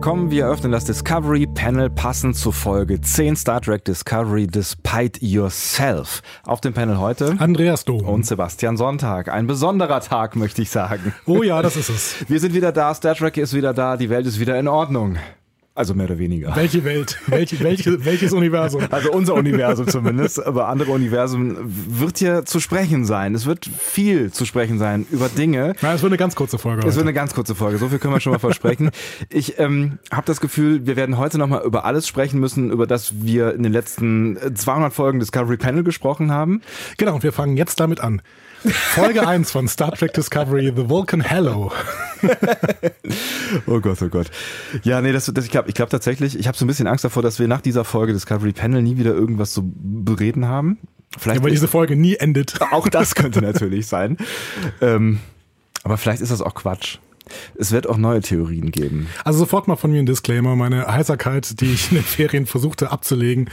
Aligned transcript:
Willkommen. 0.00 0.30
Wir 0.30 0.44
eröffnen 0.44 0.72
das 0.72 0.86
Discovery 0.86 1.46
Panel 1.46 1.90
passend 1.90 2.34
zu 2.34 2.52
Folge 2.52 3.02
10 3.02 3.36
Star 3.36 3.60
Trek 3.60 3.84
Discovery 3.84 4.46
Despite 4.46 5.22
Yourself. 5.22 6.22
Auf 6.42 6.62
dem 6.62 6.72
Panel 6.72 6.98
heute 6.98 7.36
Andreas 7.38 7.84
Dom 7.84 8.08
und 8.08 8.24
Sebastian 8.24 8.78
Sonntag. 8.78 9.28
Ein 9.28 9.46
besonderer 9.46 10.00
Tag, 10.00 10.36
möchte 10.36 10.62
ich 10.62 10.70
sagen. 10.70 11.12
Oh 11.26 11.42
ja, 11.42 11.60
das 11.60 11.76
ist 11.76 11.90
es. 11.90 12.30
Wir 12.30 12.40
sind 12.40 12.54
wieder 12.54 12.72
da, 12.72 12.94
Star 12.94 13.14
Trek 13.14 13.36
ist 13.36 13.52
wieder 13.52 13.74
da, 13.74 13.98
die 13.98 14.08
Welt 14.08 14.24
ist 14.24 14.40
wieder 14.40 14.58
in 14.58 14.68
Ordnung. 14.68 15.18
Also 15.80 15.94
mehr 15.94 16.04
oder 16.04 16.18
weniger. 16.18 16.54
Welche 16.56 16.84
Welt? 16.84 17.18
Welche, 17.26 17.58
welche, 17.60 18.04
welches 18.04 18.34
Universum? 18.34 18.82
Also 18.90 19.10
unser 19.12 19.32
Universum 19.32 19.88
zumindest, 19.88 20.44
aber 20.44 20.68
andere 20.68 20.90
Universen 20.90 21.56
wird 21.62 22.18
hier 22.18 22.44
zu 22.44 22.60
sprechen 22.60 23.06
sein. 23.06 23.34
Es 23.34 23.46
wird 23.46 23.64
viel 23.64 24.30
zu 24.30 24.44
sprechen 24.44 24.78
sein 24.78 25.06
über 25.10 25.30
Dinge. 25.30 25.72
Na, 25.80 25.94
es 25.94 26.02
wird 26.02 26.10
eine 26.12 26.18
ganz 26.18 26.34
kurze 26.34 26.58
Folge. 26.58 26.86
Es 26.86 26.96
wird 26.96 27.06
eine 27.06 27.14
ganz 27.14 27.32
kurze 27.32 27.54
Folge, 27.54 27.78
so 27.78 27.88
viel 27.88 27.98
können 27.98 28.12
wir 28.12 28.20
schon 28.20 28.32
mal 28.32 28.38
versprechen. 28.38 28.90
Ich 29.32 29.58
ähm, 29.58 29.98
habe 30.10 30.26
das 30.26 30.40
Gefühl, 30.40 30.86
wir 30.86 30.96
werden 30.96 31.16
heute 31.16 31.38
nochmal 31.38 31.62
über 31.64 31.84
alles 31.84 32.06
sprechen 32.06 32.40
müssen, 32.40 32.70
über 32.70 32.86
das 32.86 33.22
wir 33.22 33.54
in 33.54 33.62
den 33.62 33.72
letzten 33.72 34.36
200 34.54 34.92
Folgen 34.92 35.18
Discovery 35.18 35.56
Panel 35.56 35.82
gesprochen 35.82 36.30
haben. 36.30 36.60
Genau, 36.98 37.14
und 37.14 37.22
wir 37.22 37.32
fangen 37.32 37.56
jetzt 37.56 37.80
damit 37.80 38.00
an. 38.00 38.20
Folge 38.68 39.26
1 39.26 39.50
von 39.50 39.68
Star 39.68 39.92
Trek 39.92 40.12
Discovery, 40.12 40.72
The 40.74 40.88
Vulcan 40.88 41.20
Hello. 41.20 41.72
oh 43.66 43.80
Gott, 43.80 44.02
oh 44.02 44.08
Gott. 44.08 44.30
Ja, 44.82 45.00
nee, 45.00 45.12
das, 45.12 45.26
das 45.26 45.44
ich 45.44 45.50
glaube 45.50 45.68
ich 45.68 45.74
glaub 45.74 45.88
tatsächlich, 45.88 46.38
ich 46.38 46.46
habe 46.46 46.56
so 46.56 46.64
ein 46.64 46.68
bisschen 46.68 46.86
Angst 46.86 47.04
davor, 47.04 47.22
dass 47.22 47.38
wir 47.38 47.48
nach 47.48 47.60
dieser 47.60 47.84
Folge 47.84 48.12
Discovery 48.12 48.52
Panel 48.52 48.82
nie 48.82 48.98
wieder 48.98 49.14
irgendwas 49.14 49.52
zu 49.52 49.72
bereden 49.74 50.46
haben. 50.46 50.78
Vielleicht 51.18 51.40
ja, 51.40 51.44
weil 51.44 51.50
diese 51.50 51.68
Folge 51.68 51.96
nie 51.96 52.16
endet. 52.16 52.60
Auch 52.70 52.88
das 52.88 53.14
könnte 53.14 53.40
natürlich 53.40 53.86
sein. 53.86 54.16
Ähm, 54.80 55.20
aber 55.82 55.96
vielleicht 55.96 56.20
ist 56.20 56.30
das 56.30 56.42
auch 56.42 56.54
Quatsch. 56.54 56.98
Es 57.56 57.72
wird 57.72 57.88
auch 57.88 57.96
neue 57.96 58.20
Theorien 58.20 58.70
geben. 58.70 59.08
Also 59.24 59.40
sofort 59.40 59.68
mal 59.68 59.76
von 59.76 59.90
mir 59.90 59.98
ein 60.00 60.06
Disclaimer. 60.06 60.56
Meine 60.56 60.86
Heiserkeit, 60.86 61.60
die 61.60 61.72
ich 61.72 61.90
in 61.90 61.98
den 61.98 62.04
Ferien 62.04 62.46
versuchte 62.46 62.90
abzulegen, 62.90 63.50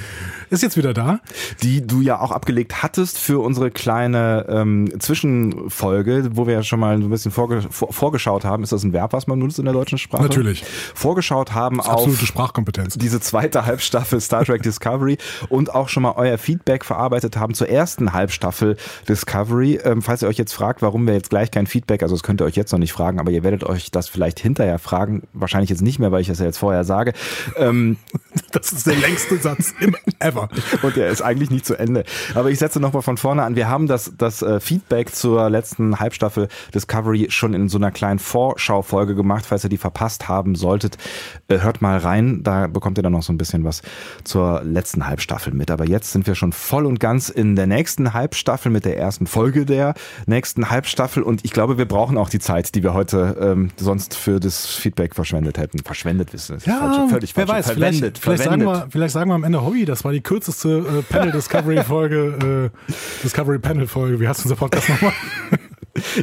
ist 0.50 0.64
jetzt 0.64 0.78
wieder 0.78 0.94
da. 0.94 1.20
Die 1.64 1.86
du 1.86 2.02
ja 2.02 2.20
auch 2.20 2.32
abgelegt 2.32 2.84
hattest 2.84 3.18
für 3.18 3.40
unsere 3.40 3.72
kleine 3.72 4.46
ähm, 4.50 4.92
Zwischenfolge, 5.00 6.30
wo 6.34 6.48
wir 6.48 6.54
ja 6.54 6.64
schon 6.64 6.80
mal 6.80 6.98
so 7.00 7.06
ein 7.08 7.10
bisschen 7.10 7.32
vorge 7.32 7.62
vor, 7.70 7.92
vorgeschaut 7.94 8.46
haben. 8.46 8.64
Ist 8.64 8.72
das 8.72 8.84
ein 8.84 8.94
Verb, 8.94 9.14
was 9.14 9.28
man 9.28 9.40
nutzt 9.40 9.60
in 9.60 9.66
der 9.66 9.74
deutschen 9.74 9.98
Sprache? 9.98 10.24
Natürlich. 10.24 10.64
Vorgeschaut 10.94 11.54
haben 11.54 11.80
auf 11.80 11.90
absolute 11.90 12.26
Sprachkompetenz. 12.26 12.98
diese 12.98 13.20
zweite 13.20 13.66
Halbstaffel 13.66 14.22
Star 14.22 14.46
Trek 14.46 14.64
Discovery 14.64 15.18
und 15.50 15.74
auch 15.74 15.90
schon 15.90 16.04
mal 16.04 16.14
euer 16.16 16.38
Feedback 16.38 16.86
verarbeitet 16.86 17.38
haben 17.38 17.54
zur 17.54 17.70
ersten 17.70 18.14
Halbstaffel 18.14 18.78
Discovery. 19.08 19.80
Ähm, 19.84 20.02
falls 20.02 20.22
ihr 20.22 20.28
euch 20.28 20.38
jetzt 20.38 20.54
fragt, 20.54 20.82
warum 20.82 21.06
wir 21.08 21.14
jetzt 21.14 21.30
gleich 21.30 21.52
kein 21.52 21.68
Feedback, 21.68 22.04
also 22.04 22.16
das 22.16 22.24
könnt 22.24 22.42
ihr 22.42 22.46
euch 22.46 22.56
jetzt 22.56 22.72
noch 22.72 22.80
nicht 22.80 22.94
fragen, 22.94 23.20
aber 23.20 23.32
ihr 23.32 23.44
werdet 23.44 23.64
euch 23.68 23.92
das 23.92 24.08
vielleicht 24.08 24.40
hinterher 24.40 24.80
fragen. 24.80 25.24
Wahrscheinlich 25.34 25.70
jetzt 25.70 25.82
nicht 25.82 26.00
mehr, 26.00 26.12
weil 26.12 26.22
ich 26.22 26.28
das 26.28 26.40
ja 26.40 26.46
jetzt 26.46 26.58
vorher 26.58 26.84
sage. 26.84 27.14
Ähm, 27.58 27.98
das 28.52 28.72
ist 28.72 28.88
der 28.88 28.96
längste 28.96 29.38
Satz 29.38 29.74
im 29.80 29.96
ever. 30.20 30.50
Und 30.82 30.96
der 30.96 31.10
ist 31.10 31.22
eigentlich 31.22 31.50
nicht 31.50 31.66
zu 31.66 31.76
Ende. 31.76 32.04
Aber 32.36 32.50
ich 32.50 32.60
setze 32.60 32.80
nochmal 32.80 33.02
von 33.02 33.18
vorne 33.18 33.44
an. 33.44 33.56
Wir 33.56 33.70
haben 33.70 33.88
das, 33.88 34.14
das 34.18 34.42
äh, 34.42 34.60
Feedback 34.60 35.14
zur 35.14 35.50
letzten 35.50 36.00
Halbstaffel 36.00 36.48
Discovery 36.74 37.28
schon 37.30 37.54
in 37.54 37.70
so 37.70 37.78
einer 37.78 37.92
kleinen 37.92 38.20
Vorschaufolge 38.20 39.16
gemacht. 39.16 39.46
Falls 39.46 39.64
ihr 39.64 39.70
die 39.70 39.78
verpasst 39.78 40.28
haben 40.28 40.56
solltet, 40.56 40.98
äh, 41.48 41.60
hört 41.60 41.82
mal 41.82 41.98
rein. 41.98 42.44
Da 42.44 42.68
bekommt 42.68 42.98
ihr 42.98 43.04
dann 43.04 43.14
noch 43.14 43.24
so 43.24 43.34
ein 43.34 43.38
bisschen 43.38 43.64
was 43.64 43.82
zur 44.24 44.62
letzten 44.64 45.08
Halbstaffel 45.08 45.54
mit. 45.54 45.72
Aber 45.72 45.86
jetzt 45.86 46.12
sind 46.12 46.28
wir 46.28 46.36
schon 46.36 46.54
voll 46.54 46.86
und 46.86 47.00
ganz 47.00 47.30
in 47.30 47.56
der 47.56 47.68
nächsten 47.68 48.14
Halbstaffel 48.14 48.72
mit 48.72 48.86
der 48.86 48.98
ersten 48.98 49.28
Folge 49.28 49.66
der 49.66 49.94
nächsten 50.26 50.70
Halbstaffel. 50.70 51.24
Und 51.24 51.46
ich 51.46 51.52
glaube, 51.52 51.78
wir 51.78 51.88
brauchen 51.88 52.18
auch 52.18 52.30
die 52.30 52.40
Zeit, 52.40 52.76
die 52.76 52.84
wir 52.84 52.94
heute 52.94 53.36
ähm, 53.58 53.70
sonst 53.78 54.16
für 54.16 54.40
das 54.40 54.66
Feedback 54.68 55.16
verschwendet 55.16 55.58
hätten. 55.58 55.80
Verschwendet 55.80 56.34
wissen. 56.34 56.58
Ja, 56.66 57.08
völlig 57.10 57.36
wer 57.36 57.48
weiß, 57.48 57.66
verwendet, 57.68 58.18
vielleicht, 58.18 58.20
verwendet. 58.20 58.20
Vielleicht, 58.20 58.44
sagen 58.44 58.64
wir, 58.64 58.88
vielleicht 58.90 59.14
sagen 59.14 59.30
wir 59.30 59.36
am 59.36 59.44
Ende 59.44 59.64
Hobby, 59.64 59.86
das 59.86 60.04
war 60.04 60.12
die 60.12 60.22
kürzeste 60.22 60.80
äh, 60.80 61.02
Panel 61.02 61.32
Discovery 61.32 61.84
Folge, 61.84 62.72
äh, 62.88 62.94
Discovery 63.24 63.60
Panel 63.60 63.88
Folge. 63.88 64.20
Wie 64.20 64.28
heißt 64.28 64.44
unser 64.44 64.56
Podcast 64.56 64.90
nochmal? 64.90 65.14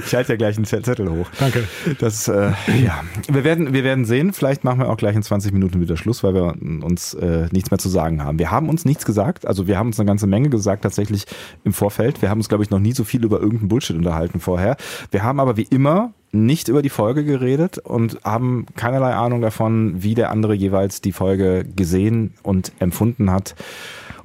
Ich 0.07 0.15
halte 0.15 0.33
ja 0.33 0.37
gleich 0.37 0.57
einen 0.57 0.65
Zettel 0.65 1.11
hoch. 1.11 1.29
Danke. 1.39 1.65
Das, 1.99 2.29
äh, 2.29 2.53
ja. 2.83 3.03
Wir 3.29 3.45
werden, 3.45 3.73
wir 3.73 3.85
werden 3.85 4.05
sehen. 4.05 4.33
Vielleicht 4.33 4.65
machen 4.65 4.81
wir 4.81 4.89
auch 4.89 4.97
gleich 4.97 5.17
in 5.17 5.23
20 5.23 5.53
Minuten 5.53 5.81
wieder 5.81 5.97
Schluss, 5.97 6.23
weil 6.23 6.35
wir 6.35 6.55
uns 6.85 7.15
äh, 7.15 7.49
nichts 7.53 7.71
mehr 7.71 7.79
zu 7.79 7.89
sagen 7.89 8.23
haben. 8.23 8.39
Wir 8.39 8.51
haben 8.51 8.69
uns 8.69 8.85
nichts 8.85 9.05
gesagt. 9.05 9.47
Also 9.47 9.67
wir 9.67 9.79
haben 9.79 9.89
uns 9.89 10.01
eine 10.01 10.07
ganze 10.07 10.27
Menge 10.27 10.49
gesagt 10.49 10.83
tatsächlich 10.83 11.27
im 11.65 11.73
Vorfeld. 11.73 12.23
Wir 12.23 12.31
haben 12.31 12.39
uns, 12.39 12.49
glaube 12.49 12.65
ich, 12.65 12.71
noch 12.71 12.81
nie 12.81 12.93
so 12.93 13.05
viel 13.05 13.25
über 13.25 13.41
irgendeinen 13.41 13.69
Bullshit 13.69 13.97
unterhalten 13.97 14.41
vorher. 14.41 14.77
Wir 15.11 15.23
haben 15.23 15.41
aber 15.41 15.57
wie 15.57 15.67
immer 15.71 16.13
nicht 16.33 16.69
über 16.69 16.83
die 16.83 16.91
Folge 16.91 17.25
geredet 17.25 17.79
und 17.79 18.19
haben 18.25 18.67
keinerlei 18.77 19.15
Ahnung 19.15 19.41
davon, 19.41 20.03
wie 20.03 20.15
der 20.15 20.31
andere 20.31 20.55
jeweils 20.55 21.01
die 21.01 21.13
Folge 21.13 21.65
gesehen 21.65 22.35
und 22.43 22.73
empfunden 22.81 23.31
hat 23.31 23.55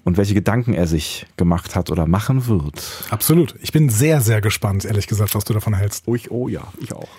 und 0.03 0.17
welche 0.17 0.33
Gedanken 0.33 0.73
er 0.73 0.87
sich 0.87 1.25
gemacht 1.37 1.75
hat 1.75 1.89
oder 1.89 2.07
machen 2.07 2.47
wird. 2.47 3.05
Absolut. 3.09 3.55
Ich 3.61 3.71
bin 3.71 3.89
sehr, 3.89 4.21
sehr 4.21 4.41
gespannt, 4.41 4.85
ehrlich 4.85 5.07
gesagt, 5.07 5.35
was 5.35 5.43
du 5.43 5.53
davon 5.53 5.73
hältst. 5.73 6.03
Oh, 6.07 6.15
ich, 6.15 6.31
oh 6.31 6.47
ja, 6.47 6.71
ich 6.79 6.93
auch. 6.93 7.09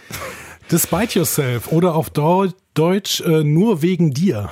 Despite 0.71 1.19
Yourself 1.19 1.73
oder 1.73 1.95
auf 1.95 2.11
Deutsch 2.11 3.21
äh, 3.21 3.45
nur 3.45 3.83
wegen 3.83 4.13
dir. 4.13 4.51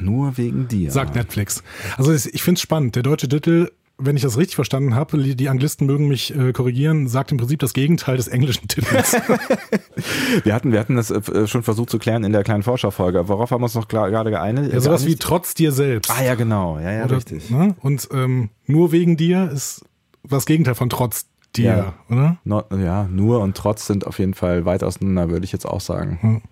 Nur 0.00 0.36
wegen 0.38 0.66
dir. 0.66 0.90
Sagt 0.90 1.14
Netflix. 1.14 1.62
Also 1.96 2.12
ich 2.12 2.42
finde 2.42 2.58
es 2.58 2.62
spannend. 2.62 2.96
Der 2.96 3.02
deutsche 3.02 3.28
Titel 3.28 3.70
wenn 4.00 4.16
ich 4.16 4.22
das 4.22 4.36
richtig 4.38 4.54
verstanden 4.56 4.94
habe, 4.94 5.18
die 5.18 5.48
Anglisten 5.48 5.86
mögen 5.86 6.08
mich 6.08 6.34
äh, 6.36 6.52
korrigieren, 6.52 7.08
sagt 7.08 7.32
im 7.32 7.38
Prinzip 7.38 7.60
das 7.60 7.72
Gegenteil 7.72 8.16
des 8.16 8.28
englischen 8.28 8.68
Titels. 8.68 9.12
wir 10.44 10.54
hatten, 10.54 10.72
wir 10.72 10.80
hatten 10.80 10.96
das 10.96 11.10
äh, 11.10 11.46
schon 11.46 11.62
versucht 11.62 11.90
zu 11.90 11.98
klären 11.98 12.24
in 12.24 12.32
der 12.32 12.42
kleinen 12.42 12.62
Vorschaufolge. 12.62 13.28
Worauf 13.28 13.50
haben 13.50 13.60
wir 13.60 13.64
uns 13.64 13.74
noch 13.74 13.88
gerade 13.88 14.30
geeinigt? 14.30 14.72
Ja, 14.72 14.80
sowas 14.80 15.06
wie 15.06 15.16
trotz 15.16 15.54
dir 15.54 15.72
selbst. 15.72 16.10
Ah 16.10 16.22
ja, 16.22 16.34
genau. 16.34 16.78
Ja, 16.78 16.92
ja, 16.92 17.04
Oder, 17.04 17.16
richtig. 17.16 17.50
Ne? 17.50 17.76
Und 17.80 18.08
ähm, 18.12 18.50
nur 18.66 18.92
wegen 18.92 19.16
dir 19.16 19.50
ist 19.50 19.84
das 20.22 20.46
Gegenteil 20.46 20.74
von 20.74 20.88
trotz 20.88 21.26
dir, 21.56 21.64
ja. 21.64 21.94
oder? 22.08 22.38
No, 22.44 22.62
ja, 22.76 23.04
nur 23.04 23.40
und 23.40 23.56
trotz 23.56 23.86
sind 23.86 24.06
auf 24.06 24.18
jeden 24.18 24.34
Fall 24.34 24.64
weit 24.64 24.82
auseinander, 24.82 25.30
würde 25.30 25.44
ich 25.44 25.52
jetzt 25.52 25.66
auch 25.66 25.80
sagen. 25.80 26.18
Hm. 26.20 26.42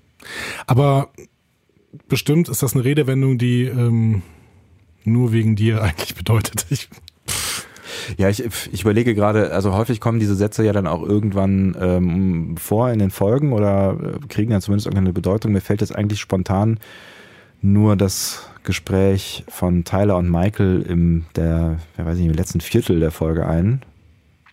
Aber 0.67 1.11
bestimmt 2.09 2.49
ist 2.49 2.63
das 2.63 2.75
eine 2.75 2.85
Redewendung, 2.85 3.39
die 3.39 3.65
ähm, 3.65 4.23
nur 5.05 5.33
wegen 5.33 5.57
dir 5.57 5.83
eigentlich 5.83 6.15
bedeutet. 6.15 6.67
Ich 6.71 6.89
ja, 8.17 8.29
ich, 8.29 8.45
ich 8.73 8.83
überlege 8.83 9.15
gerade, 9.15 9.53
also 9.53 9.75
häufig 9.75 10.01
kommen 10.01 10.19
diese 10.19 10.35
Sätze 10.35 10.65
ja 10.65 10.73
dann 10.73 10.87
auch 10.87 11.03
irgendwann 11.03 11.77
ähm, 11.81 12.57
vor 12.57 12.91
in 12.91 12.99
den 12.99 13.11
Folgen 13.11 13.53
oder 13.53 13.97
äh, 14.01 14.27
kriegen 14.29 14.51
dann 14.51 14.61
zumindest 14.61 14.87
irgendeine 14.87 15.13
Bedeutung. 15.13 15.53
Mir 15.53 15.61
fällt 15.61 15.81
jetzt 15.81 15.95
eigentlich 15.95 16.21
spontan 16.21 16.79
nur 17.61 17.97
das 17.97 18.49
Gespräch 18.63 19.45
von 19.49 19.85
Tyler 19.85 20.17
und 20.17 20.31
Michael 20.31 20.83
im 20.83 21.25
der, 21.37 21.79
ja 21.97 22.07
weiß 22.07 22.17
ich 22.17 22.23
nicht, 22.23 22.31
im 22.31 22.37
letzten 22.37 22.61
Viertel 22.61 23.01
der 23.01 23.11
Folge 23.11 23.47
ein, 23.47 23.83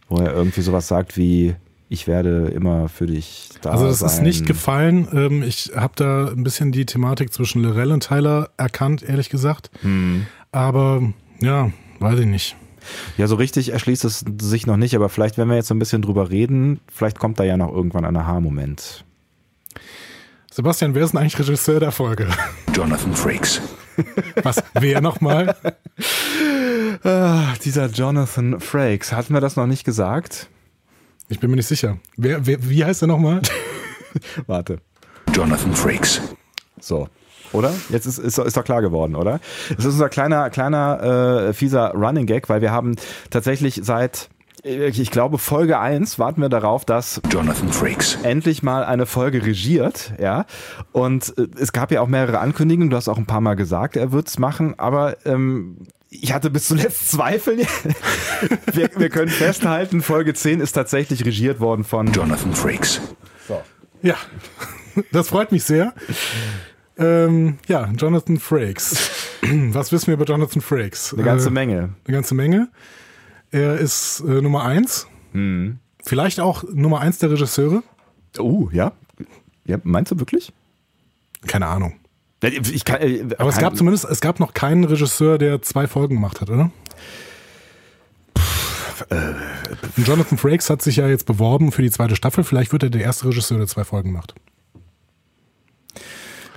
wo 0.10 0.18
er 0.18 0.34
irgendwie 0.34 0.62
sowas 0.62 0.88
sagt 0.88 1.18
wie 1.18 1.56
ich 1.88 2.08
werde 2.08 2.48
immer 2.48 2.90
für 2.90 3.06
dich 3.06 3.50
da 3.62 3.70
sein. 3.70 3.72
Also 3.74 3.88
das 3.88 4.00
sein. 4.00 4.10
ist 4.10 4.22
nicht 4.22 4.46
gefallen. 4.48 5.08
Ähm, 5.14 5.44
ich 5.44 5.72
habe 5.76 5.94
da 5.96 6.28
ein 6.28 6.44
bisschen 6.44 6.72
die 6.72 6.86
Thematik 6.86 7.32
zwischen 7.32 7.62
Lorel 7.62 7.92
und 7.92 8.02
Tyler 8.02 8.50
erkannt, 8.58 9.04
ehrlich 9.04 9.30
gesagt. 9.30 9.70
Hm. 9.82 10.26
Aber 10.52 11.04
ja, 11.42 11.72
weiß 12.00 12.20
ich 12.20 12.26
nicht. 12.26 12.56
Ja, 13.18 13.28
so 13.28 13.36
richtig 13.36 13.70
erschließt 13.70 14.06
es 14.06 14.24
sich 14.42 14.68
noch 14.68 14.78
nicht, 14.78 14.96
aber 14.96 15.10
vielleicht, 15.10 15.38
wenn 15.38 15.48
wir 15.48 15.56
jetzt 15.56 15.68
so 15.68 15.76
ein 15.76 15.80
bisschen 15.80 16.02
drüber 16.02 16.30
reden, 16.30 16.80
vielleicht 16.92 17.20
kommt 17.20 17.40
da 17.40 17.44
ja 17.44 17.58
noch 17.58 17.74
irgendwann 17.74 18.06
ein 18.06 18.16
Aha-Moment. 18.16 19.06
Sebastian, 20.52 20.96
wer 20.96 21.04
ist 21.04 21.12
denn 21.12 21.20
eigentlich 21.20 21.38
Regisseur 21.38 21.80
der 21.80 21.92
Folge? 21.92 22.28
Jonathan 22.74 23.14
Frakes. 23.14 23.62
Was? 24.42 24.64
Wer 24.74 25.02
nochmal? 25.02 25.56
ah, 27.04 27.54
dieser 27.64 27.88
Jonathan 27.88 28.60
Frakes. 28.60 29.12
Hatten 29.12 29.34
wir 29.34 29.42
das 29.42 29.56
noch 29.56 29.68
nicht 29.68 29.84
gesagt? 29.84 30.50
Ich 31.28 31.40
bin 31.40 31.50
mir 31.50 31.58
nicht 31.58 31.68
sicher. 31.68 31.98
Wer, 32.18 32.46
wer, 32.46 32.70
wie 32.70 32.86
heißt 32.86 33.02
er 33.02 33.08
nochmal? 33.08 33.42
Warte. 34.48 34.80
Jonathan 35.34 35.76
Frakes. 35.76 36.22
So, 36.80 37.10
oder? 37.52 37.74
Jetzt 37.90 38.06
ist, 38.06 38.18
ist, 38.18 38.38
ist 38.38 38.58
doch 38.58 38.64
klar 38.64 38.82
geworden, 38.82 39.16
oder? 39.16 39.40
Es 39.70 39.86
ist 39.86 39.94
unser 39.94 40.10
kleiner, 40.10 40.50
kleiner, 40.50 41.48
äh, 41.50 41.54
fieser 41.54 41.92
Running 41.92 42.26
Gag, 42.26 42.50
weil 42.50 42.62
wir 42.62 42.72
haben 42.72 42.96
tatsächlich 43.30 43.82
seit 43.84 44.30
äh, 44.66 44.88
ich 44.88 45.12
glaube, 45.12 45.38
Folge 45.38 45.80
1 45.80 46.20
warten 46.20 46.42
wir 46.42 46.50
darauf, 46.50 46.86
dass 46.86 47.22
Jonathan 47.32 47.72
Frakes 47.72 48.18
endlich 48.24 48.64
mal 48.64 48.84
eine 48.84 49.06
Folge 49.06 49.46
regiert, 49.46 50.14
ja. 50.20 50.46
Und 50.92 51.38
äh, 51.38 51.48
es 51.60 51.72
gab 51.72 51.92
ja 51.92 52.02
auch 52.02 52.08
mehrere 52.08 52.40
Ankündigungen, 52.40 52.90
du 52.90 52.98
hast 52.98 53.08
auch 53.08 53.18
ein 53.18 53.28
paar 53.28 53.42
Mal 53.42 53.56
gesagt, 53.56 53.96
er 53.96 54.12
wird's 54.12 54.40
machen, 54.40 54.78
aber 54.78 55.18
ähm, 55.26 55.78
ich 56.10 56.34
hatte 56.34 56.50
bis 56.50 56.68
zuletzt 56.68 57.10
Zweifel. 57.12 57.58
wir, 58.72 58.90
wir 58.96 59.10
können 59.10 59.30
festhalten, 59.30 60.02
Folge 60.02 60.34
10 60.34 60.60
ist 60.60 60.74
tatsächlich 60.74 61.26
regiert 61.26 61.60
worden 61.60 61.84
von 61.84 62.12
Jonathan 62.12 62.54
Frakes. 62.54 63.02
So. 63.48 63.62
Ja, 64.02 64.16
das 65.12 65.30
freut 65.30 65.52
mich 65.52 65.64
sehr. 65.64 65.94
Ähm, 66.98 67.58
ja, 67.68 67.92
Jonathan 67.98 68.40
Frakes. 68.40 69.12
Was 69.42 69.92
wissen 69.92 70.08
wir 70.08 70.14
über 70.16 70.26
Jonathan 70.26 70.62
Frakes? 70.62 71.14
Eine 71.14 71.24
ganze 71.24 71.50
äh, 71.50 71.52
Menge. 71.52 71.78
Eine 72.06 72.16
ganze 72.16 72.36
Menge. 72.36 72.70
Er 73.52 73.78
ist 73.78 74.22
äh, 74.22 74.42
Nummer 74.42 74.64
eins. 74.64 75.08
Hm. 75.34 75.80
Vielleicht 76.04 76.40
auch 76.40 76.64
Nummer 76.72 77.02
eins 77.02 77.18
der 77.20 77.32
Regisseure. 77.32 77.84
Oh, 78.38 78.70
ja. 78.72 78.94
ja. 79.66 79.78
Meinst 79.84 80.12
du 80.12 80.20
wirklich? 80.20 80.54
Keine 81.48 81.68
Ahnung. 81.68 81.96
Kann, 82.84 83.02
äh, 83.02 83.26
Aber 83.38 83.50
es 83.50 83.58
gab 83.58 83.76
zumindest, 83.76 84.06
es 84.06 84.22
gab 84.22 84.40
noch 84.40 84.54
keinen 84.54 84.84
Regisseur, 84.84 85.38
der 85.38 85.62
zwei 85.62 85.88
Folgen 85.88 86.16
gemacht 86.16 86.42
hat, 86.42 86.50
oder? 86.50 86.72
Und 89.98 90.08
Jonathan 90.08 90.38
Frakes 90.38 90.70
hat 90.70 90.82
sich 90.82 90.98
ja 90.98 91.08
jetzt 91.08 91.26
beworben 91.26 91.72
für 91.72 91.82
die 91.82 91.92
zweite 91.92 92.16
Staffel. 92.16 92.44
Vielleicht 92.44 92.72
wird 92.72 92.84
er 92.84 92.90
der 92.90 93.02
erste 93.02 93.28
Regisseur, 93.28 93.58
der 93.58 93.68
zwei 93.68 93.84
Folgen 93.84 94.12
macht. 94.12 94.36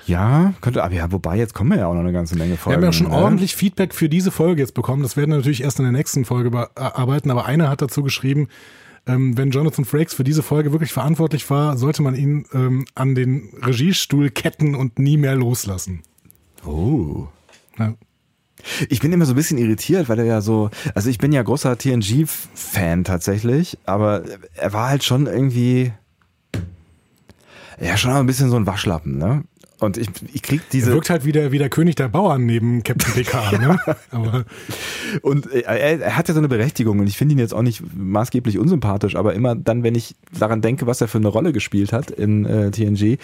Ja, 0.09 0.55
könnte, 0.63 0.83
aber 0.83 0.95
ja, 0.95 1.13
wobei, 1.13 1.37
jetzt 1.37 1.53
kommen 1.53 1.71
wir 1.71 1.79
ja 1.79 1.87
auch 1.87 1.93
noch 1.93 2.01
eine 2.01 2.13
ganze 2.13 2.35
Menge 2.37 2.53
Wir 2.53 2.57
Folgen. 2.59 2.77
haben 2.79 2.85
ja 2.85 2.93
schon 2.93 3.09
ne? 3.09 3.13
ordentlich 3.13 3.55
Feedback 3.55 3.95
für 3.95 4.09
diese 4.09 4.31
Folge 4.31 4.63
jetzt 4.63 4.73
bekommen. 4.73 5.03
Das 5.03 5.19
werden 5.19 5.31
wir 5.31 5.37
natürlich 5.37 5.63
erst 5.63 5.79
in 5.79 5.85
der 5.85 5.93
nächsten 5.93 6.25
Folge 6.25 6.51
bearbeiten. 6.51 7.31
Aber 7.31 7.45
einer 7.45 7.69
hat 7.69 7.83
dazu 7.83 8.03
geschrieben, 8.03 8.49
ähm, 9.07 9.37
wenn 9.37 9.51
Jonathan 9.51 9.85
Frakes 9.85 10.15
für 10.15 10.25
diese 10.25 10.43
Folge 10.43 10.73
wirklich 10.73 10.93
verantwortlich 10.95 11.49
war, 11.51 11.77
sollte 11.77 12.03
man 12.03 12.15
ihn 12.15 12.47
ähm, 12.55 12.87
an 12.95 13.15
den 13.15 13.51
Regiestuhl 13.65 14.31
ketten 14.31 14.75
und 14.75 14.99
nie 14.99 15.19
mehr 15.19 15.35
loslassen. 15.35 16.03
Oh. 16.65 17.27
Ja. 17.79 17.95
Ich 18.89 19.01
bin 19.01 19.13
immer 19.13 19.27
so 19.27 19.35
ein 19.35 19.37
bisschen 19.37 19.59
irritiert, 19.59 20.09
weil 20.09 20.19
er 20.19 20.25
ja 20.25 20.41
so, 20.41 20.71
also 20.95 21.11
ich 21.11 21.19
bin 21.19 21.33
ja 21.33 21.43
großer 21.43 21.77
TNG-Fan 21.77 23.05
tatsächlich, 23.05 23.79
aber 23.85 24.25
er 24.55 24.73
war 24.73 24.89
halt 24.89 25.05
schon 25.05 25.27
irgendwie, 25.27 25.93
ja, 27.81 27.97
schon 27.97 28.11
ein 28.11 28.27
bisschen 28.27 28.51
so 28.51 28.57
ein 28.57 28.67
Waschlappen, 28.67 29.19
ne? 29.19 29.45
Und 29.81 29.97
ich, 29.97 30.09
ich 30.33 30.43
krieg 30.43 30.61
Er 30.61 30.71
diese, 30.73 30.93
wirkt 30.93 31.09
halt 31.09 31.25
wie 31.25 31.31
der, 31.31 31.53
wie 31.53 31.59
der 31.59 31.69
König 31.71 31.95
der 31.95 32.09
Bauern 32.09 32.45
neben 32.47 32.83
Captain 32.83 33.15
Picard. 33.15 33.53
ne? 33.61 33.79
Aber 34.11 34.45
und 35.23 35.47
er, 35.53 36.01
er 36.01 36.17
hat 36.17 36.27
ja 36.29 36.35
so 36.35 36.41
eine 36.41 36.49
Berechtigung 36.49 36.99
und 36.99 37.07
ich 37.07 37.17
finde 37.17 37.35
ihn 37.35 37.39
jetzt 37.39 37.55
auch 37.55 37.63
nicht 37.63 37.83
maßgeblich 37.97 38.59
unsympathisch, 38.59 39.15
aber 39.15 39.35
immer 39.35 39.55
dann, 39.55 39.85
wenn 39.85 39.95
ich 39.95 40.17
daran 40.37 40.63
denke, 40.63 40.87
was 40.89 41.01
er 41.01 41.07
für 41.07 41.19
eine 41.19 41.29
Rolle 41.29 41.53
gespielt 41.53 41.93
hat 41.93 42.11
in 42.11 42.45
äh, 42.45 42.71
TNG, 42.73 43.19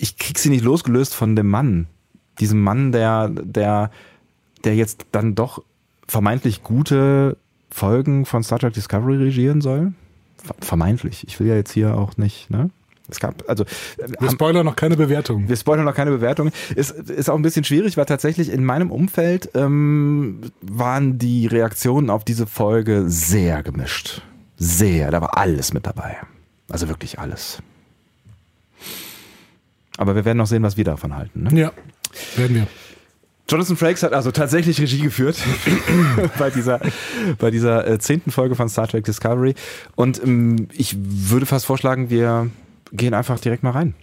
ich 0.00 0.16
krieg 0.18 0.38
sie 0.38 0.50
nicht 0.50 0.64
losgelöst 0.64 1.14
von 1.14 1.36
dem 1.36 1.48
Mann. 1.48 1.86
Diesem 2.40 2.60
Mann, 2.60 2.92
der, 2.92 3.28
der, 3.28 3.90
der 4.64 4.74
jetzt 4.74 5.06
dann 5.12 5.34
doch 5.34 5.62
vermeintlich 6.08 6.62
gute 6.62 7.36
Folgen 7.70 8.26
von 8.26 8.42
Star 8.42 8.58
Trek 8.58 8.74
Discovery 8.74 9.16
regieren 9.16 9.60
soll. 9.60 9.92
Ver- 10.42 10.56
Vermeintlich. 10.60 11.24
Ich 11.26 11.38
will 11.40 11.46
ja 11.46 11.54
jetzt 11.54 11.72
hier 11.72 11.96
auch 11.96 12.16
nicht, 12.16 12.50
ne? 12.50 12.70
Es 13.08 13.20
gab, 13.20 13.48
also, 13.48 13.64
äh, 13.64 14.08
wir 14.20 14.30
spoilern 14.30 14.64
noch 14.64 14.76
keine 14.76 14.96
Bewertung. 14.96 15.48
wir 15.48 15.56
spoilern 15.56 15.84
noch 15.84 15.94
keine 15.94 16.10
Bewertung. 16.10 16.50
Ist, 16.74 16.90
ist 16.92 17.28
auch 17.28 17.36
ein 17.36 17.42
bisschen 17.42 17.64
schwierig, 17.64 17.96
weil 17.96 18.06
tatsächlich 18.06 18.50
in 18.50 18.64
meinem 18.64 18.90
Umfeld 18.90 19.50
ähm, 19.54 20.40
waren 20.60 21.18
die 21.18 21.46
Reaktionen 21.46 22.10
auf 22.10 22.24
diese 22.24 22.46
Folge 22.46 23.04
sehr 23.08 23.62
gemischt. 23.62 24.22
Sehr. 24.56 25.10
Da 25.10 25.20
war 25.20 25.36
alles 25.36 25.72
mit 25.72 25.86
dabei. 25.86 26.16
Also 26.70 26.88
wirklich 26.88 27.18
alles. 27.18 27.58
Aber 29.98 30.14
wir 30.14 30.24
werden 30.24 30.38
noch 30.38 30.46
sehen, 30.46 30.62
was 30.62 30.76
wir 30.76 30.84
davon 30.84 31.14
halten. 31.14 31.42
Ne? 31.44 31.60
Ja, 31.60 31.72
werden 32.36 32.56
wir. 32.56 32.66
Jonathan 33.48 33.76
Frakes 33.76 34.02
hat 34.02 34.14
also 34.14 34.30
tatsächlich 34.30 34.80
Regie 34.80 35.00
geführt 35.00 35.36
bei 36.38 36.48
dieser, 36.48 36.80
bei 37.38 37.50
dieser 37.50 37.86
äh, 37.86 37.98
zehnten 37.98 38.30
Folge 38.30 38.54
von 38.54 38.68
Star 38.68 38.88
Trek 38.88 39.04
Discovery. 39.04 39.54
Und 39.94 40.22
ähm, 40.22 40.68
ich 40.72 40.96
würde 40.98 41.44
fast 41.44 41.66
vorschlagen, 41.66 42.08
wir 42.08 42.48
gehen 42.92 43.14
einfach 43.14 43.40
direkt 43.40 43.62
mal 43.62 43.70
rein. 43.70 43.94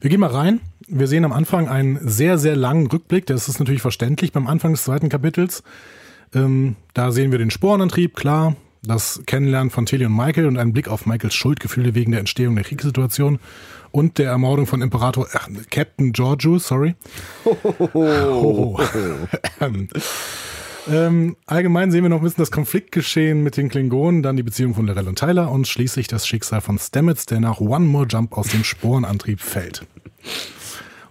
Wir 0.00 0.10
gehen 0.10 0.20
mal 0.20 0.30
rein. 0.30 0.60
Wir 0.86 1.06
sehen 1.06 1.24
am 1.24 1.32
Anfang 1.32 1.68
einen 1.68 1.98
sehr, 2.08 2.38
sehr 2.38 2.56
langen 2.56 2.86
Rückblick. 2.86 3.26
Das 3.26 3.48
ist 3.48 3.58
natürlich 3.58 3.82
verständlich 3.82 4.32
beim 4.32 4.46
Anfang 4.46 4.72
des 4.72 4.84
zweiten 4.84 5.08
Kapitels. 5.08 5.62
Ähm, 6.34 6.76
da 6.94 7.12
sehen 7.12 7.30
wir 7.30 7.38
den 7.38 7.50
Sporenantrieb, 7.50 8.14
klar. 8.14 8.56
Das 8.82 9.22
Kennenlernen 9.26 9.70
von 9.70 9.86
Tilly 9.86 10.06
und 10.06 10.16
Michael 10.16 10.46
und 10.46 10.56
einen 10.56 10.72
Blick 10.72 10.88
auf 10.88 11.04
Michaels 11.04 11.34
Schuldgefühle 11.34 11.94
wegen 11.94 12.12
der 12.12 12.20
Entstehung 12.20 12.54
der 12.54 12.64
Kriegssituation 12.64 13.40
und 13.90 14.18
der 14.18 14.30
Ermordung 14.30 14.66
von 14.66 14.82
Imperator 14.82 15.26
ach, 15.32 15.48
Captain 15.70 16.12
Georgiou, 16.12 16.58
sorry. 16.58 16.94
Oh. 17.94 18.78
Ähm, 20.90 21.36
allgemein 21.46 21.90
sehen 21.90 22.02
wir 22.02 22.08
noch 22.08 22.18
ein 22.18 22.22
bisschen 22.22 22.42
das 22.42 22.50
Konfliktgeschehen 22.50 23.42
mit 23.42 23.56
den 23.56 23.68
Klingonen, 23.68 24.22
dann 24.22 24.36
die 24.36 24.42
Beziehung 24.42 24.74
von 24.74 24.86
Lorel 24.86 25.08
und 25.08 25.18
Tyler 25.18 25.50
und 25.50 25.68
schließlich 25.68 26.08
das 26.08 26.26
Schicksal 26.26 26.60
von 26.60 26.78
Stamets, 26.78 27.26
der 27.26 27.40
nach 27.40 27.60
One 27.60 27.84
More 27.84 28.06
Jump 28.08 28.36
aus 28.36 28.48
dem 28.48 28.64
Sporenantrieb 28.64 29.40
fällt. 29.40 29.86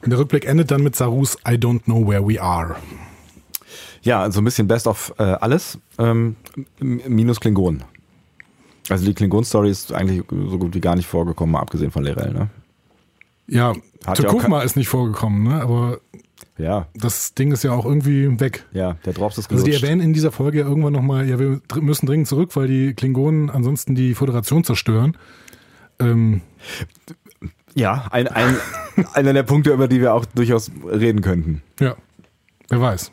Und 0.01 0.09
der 0.09 0.19
Rückblick 0.19 0.45
endet 0.45 0.71
dann 0.71 0.83
mit 0.83 0.95
Sarus 0.95 1.37
I 1.47 1.53
don't 1.53 1.83
know 1.83 2.07
where 2.07 2.27
we 2.27 2.41
are. 2.41 2.75
Ja, 4.01 4.31
so 4.31 4.41
ein 4.41 4.45
bisschen 4.45 4.67
Best 4.67 4.87
of 4.87 5.13
äh, 5.17 5.23
alles, 5.23 5.77
ähm, 5.99 6.35
minus 6.79 7.39
Klingonen. 7.39 7.83
Also 8.89 9.05
die 9.05 9.13
Klingon-Story 9.13 9.69
ist 9.69 9.91
eigentlich 9.91 10.23
so 10.29 10.57
gut 10.57 10.73
wie 10.73 10.79
gar 10.79 10.95
nicht 10.95 11.07
vorgekommen, 11.07 11.51
mal 11.53 11.59
abgesehen 11.59 11.91
von 11.91 12.03
Lerell, 12.03 12.31
ne? 12.31 12.49
Ja, 13.47 13.73
Hat 14.05 14.19
ja 14.19 14.29
Tukuma 14.29 14.61
ist 14.61 14.75
nicht 14.75 14.89
vorgekommen, 14.89 15.43
ne? 15.43 15.61
aber 15.61 15.99
Ja, 16.57 16.87
das 16.95 17.33
Ding 17.35 17.51
ist 17.51 17.63
ja 17.63 17.71
auch 17.71 17.85
irgendwie 17.85 18.39
weg. 18.39 18.65
ja, 18.73 18.93
der 19.05 19.13
Drops 19.13 19.37
ist 19.37 19.51
Also 19.51 19.63
die 19.63 19.69
gelutscht. 19.71 19.83
erwähnen 19.83 20.01
in 20.01 20.13
dieser 20.13 20.31
Folge 20.31 20.59
ja 20.59 20.65
irgendwann 20.67 20.93
nochmal, 20.93 21.27
ja, 21.27 21.37
wir 21.39 21.61
müssen 21.79 22.05
dringend 22.07 22.27
zurück, 22.27 22.55
weil 22.55 22.67
die 22.67 22.93
Klingonen 22.95 23.49
ansonsten 23.49 23.93
die 23.95 24.15
Föderation 24.15 24.63
zerstören. 24.63 25.15
Ähm, 25.99 26.41
ja, 27.75 28.07
ein, 28.11 28.27
ein, 28.27 28.55
einer 29.13 29.33
der 29.33 29.43
Punkte, 29.43 29.71
über 29.71 29.87
die 29.87 30.01
wir 30.01 30.13
auch 30.13 30.25
durchaus 30.25 30.71
reden 30.85 31.21
könnten. 31.21 31.61
ja, 31.79 31.95
wer 32.69 32.81
weiß. 32.81 33.11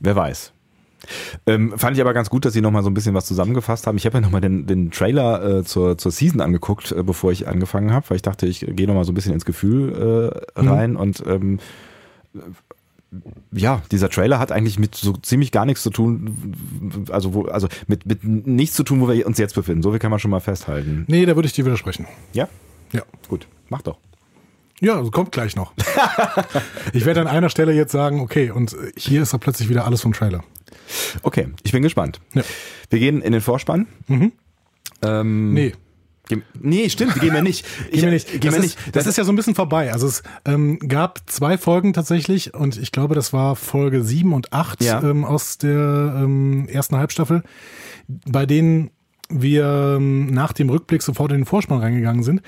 Wer 0.00 0.16
weiß. 0.16 0.52
Ähm, 1.46 1.74
fand 1.76 1.96
ich 1.96 2.00
aber 2.00 2.14
ganz 2.14 2.30
gut, 2.30 2.46
dass 2.46 2.54
sie 2.54 2.62
nochmal 2.62 2.82
so 2.82 2.88
ein 2.88 2.94
bisschen 2.94 3.14
was 3.14 3.26
zusammengefasst 3.26 3.86
haben. 3.86 3.98
Ich 3.98 4.06
habe 4.06 4.16
ja 4.16 4.20
nochmal 4.22 4.40
den, 4.40 4.66
den 4.66 4.90
Trailer 4.90 5.58
äh, 5.58 5.64
zur, 5.64 5.98
zur 5.98 6.10
Season 6.10 6.40
angeguckt, 6.40 6.92
äh, 6.92 7.02
bevor 7.02 7.32
ich 7.32 7.46
angefangen 7.46 7.92
habe, 7.92 8.08
weil 8.08 8.16
ich 8.16 8.22
dachte, 8.22 8.46
ich 8.46 8.60
gehe 8.60 8.86
nochmal 8.86 9.04
so 9.04 9.12
ein 9.12 9.14
bisschen 9.14 9.34
ins 9.34 9.44
Gefühl 9.44 10.32
äh, 10.56 10.60
rein 10.60 10.96
und 10.96 11.22
ähm, 11.26 11.58
ja, 13.52 13.82
dieser 13.90 14.08
Trailer 14.10 14.38
hat 14.38 14.50
eigentlich 14.50 14.78
mit 14.78 14.94
so 14.94 15.12
ziemlich 15.12 15.52
gar 15.52 15.64
nichts 15.64 15.82
zu 15.82 15.90
tun, 15.90 17.06
also 17.10 17.34
wo, 17.34 17.44
also 17.44 17.68
mit, 17.86 18.06
mit 18.06 18.24
nichts 18.24 18.74
zu 18.76 18.82
tun, 18.82 19.00
wo 19.00 19.08
wir 19.08 19.26
uns 19.26 19.38
jetzt 19.38 19.54
befinden. 19.54 19.82
So 19.82 19.90
viel 19.90 20.00
kann 20.00 20.10
man 20.10 20.18
schon 20.18 20.30
mal 20.30 20.40
festhalten. 20.40 21.04
Nee, 21.08 21.24
da 21.26 21.36
würde 21.36 21.46
ich 21.46 21.52
dir 21.52 21.64
widersprechen. 21.64 22.06
Ja? 22.32 22.48
Ja. 22.92 23.02
Gut, 23.28 23.46
mach 23.68 23.82
doch. 23.82 23.98
Ja, 24.80 24.96
also 24.96 25.10
kommt 25.10 25.30
gleich 25.32 25.54
noch. 25.54 25.72
ich 26.92 27.06
werde 27.06 27.20
an 27.20 27.28
einer 27.28 27.48
Stelle 27.48 27.72
jetzt 27.72 27.92
sagen, 27.92 28.20
okay, 28.20 28.50
und 28.50 28.76
hier 28.96 29.22
ist 29.22 29.32
doch 29.32 29.40
plötzlich 29.40 29.68
wieder 29.68 29.86
alles 29.86 30.02
vom 30.02 30.12
Trailer. 30.12 30.42
Okay, 31.22 31.48
ich 31.62 31.72
bin 31.72 31.82
gespannt. 31.82 32.20
Ja. 32.34 32.42
Wir 32.90 32.98
gehen 32.98 33.22
in 33.22 33.32
den 33.32 33.40
Vorspann. 33.40 33.86
Ähm, 35.02 35.54
Nee, 35.54 35.74
Nee, 36.58 36.88
stimmt, 36.88 37.20
gehen 37.20 37.34
wir 37.34 37.42
nicht. 37.42 37.66
gehen 37.92 38.02
wir 38.02 38.10
nicht. 38.10 38.28
Gehen 38.28 38.40
das, 38.40 38.54
wir 38.54 38.64
ist, 38.64 38.78
nicht. 38.86 38.96
das 38.96 39.06
ist 39.06 39.18
ja 39.18 39.24
so 39.24 39.32
ein 39.32 39.36
bisschen 39.36 39.54
vorbei. 39.54 39.92
Also 39.92 40.06
es 40.06 40.22
ähm, 40.44 40.78
gab 40.78 41.20
zwei 41.26 41.58
Folgen 41.58 41.92
tatsächlich 41.92 42.54
und 42.54 42.78
ich 42.78 42.92
glaube, 42.92 43.14
das 43.14 43.32
war 43.32 43.56
Folge 43.56 44.02
sieben 44.02 44.32
und 44.32 44.52
acht 44.52 44.82
Ja. 44.82 45.02
ähm, 45.02 45.24
aus 45.24 45.58
der 45.58 46.14
ähm, 46.18 46.66
ersten 46.68 46.96
Halbstaffel, 46.96 47.42
bei 48.08 48.46
denen 48.46 48.90
wir 49.28 49.96
ähm, 49.96 50.26
nach 50.26 50.52
dem 50.52 50.70
Rückblick 50.70 51.02
sofort 51.02 51.32
in 51.32 51.38
den 51.40 51.46
Vorspann 51.46 51.78
reingegangen 51.80 52.22
sind. 52.22 52.42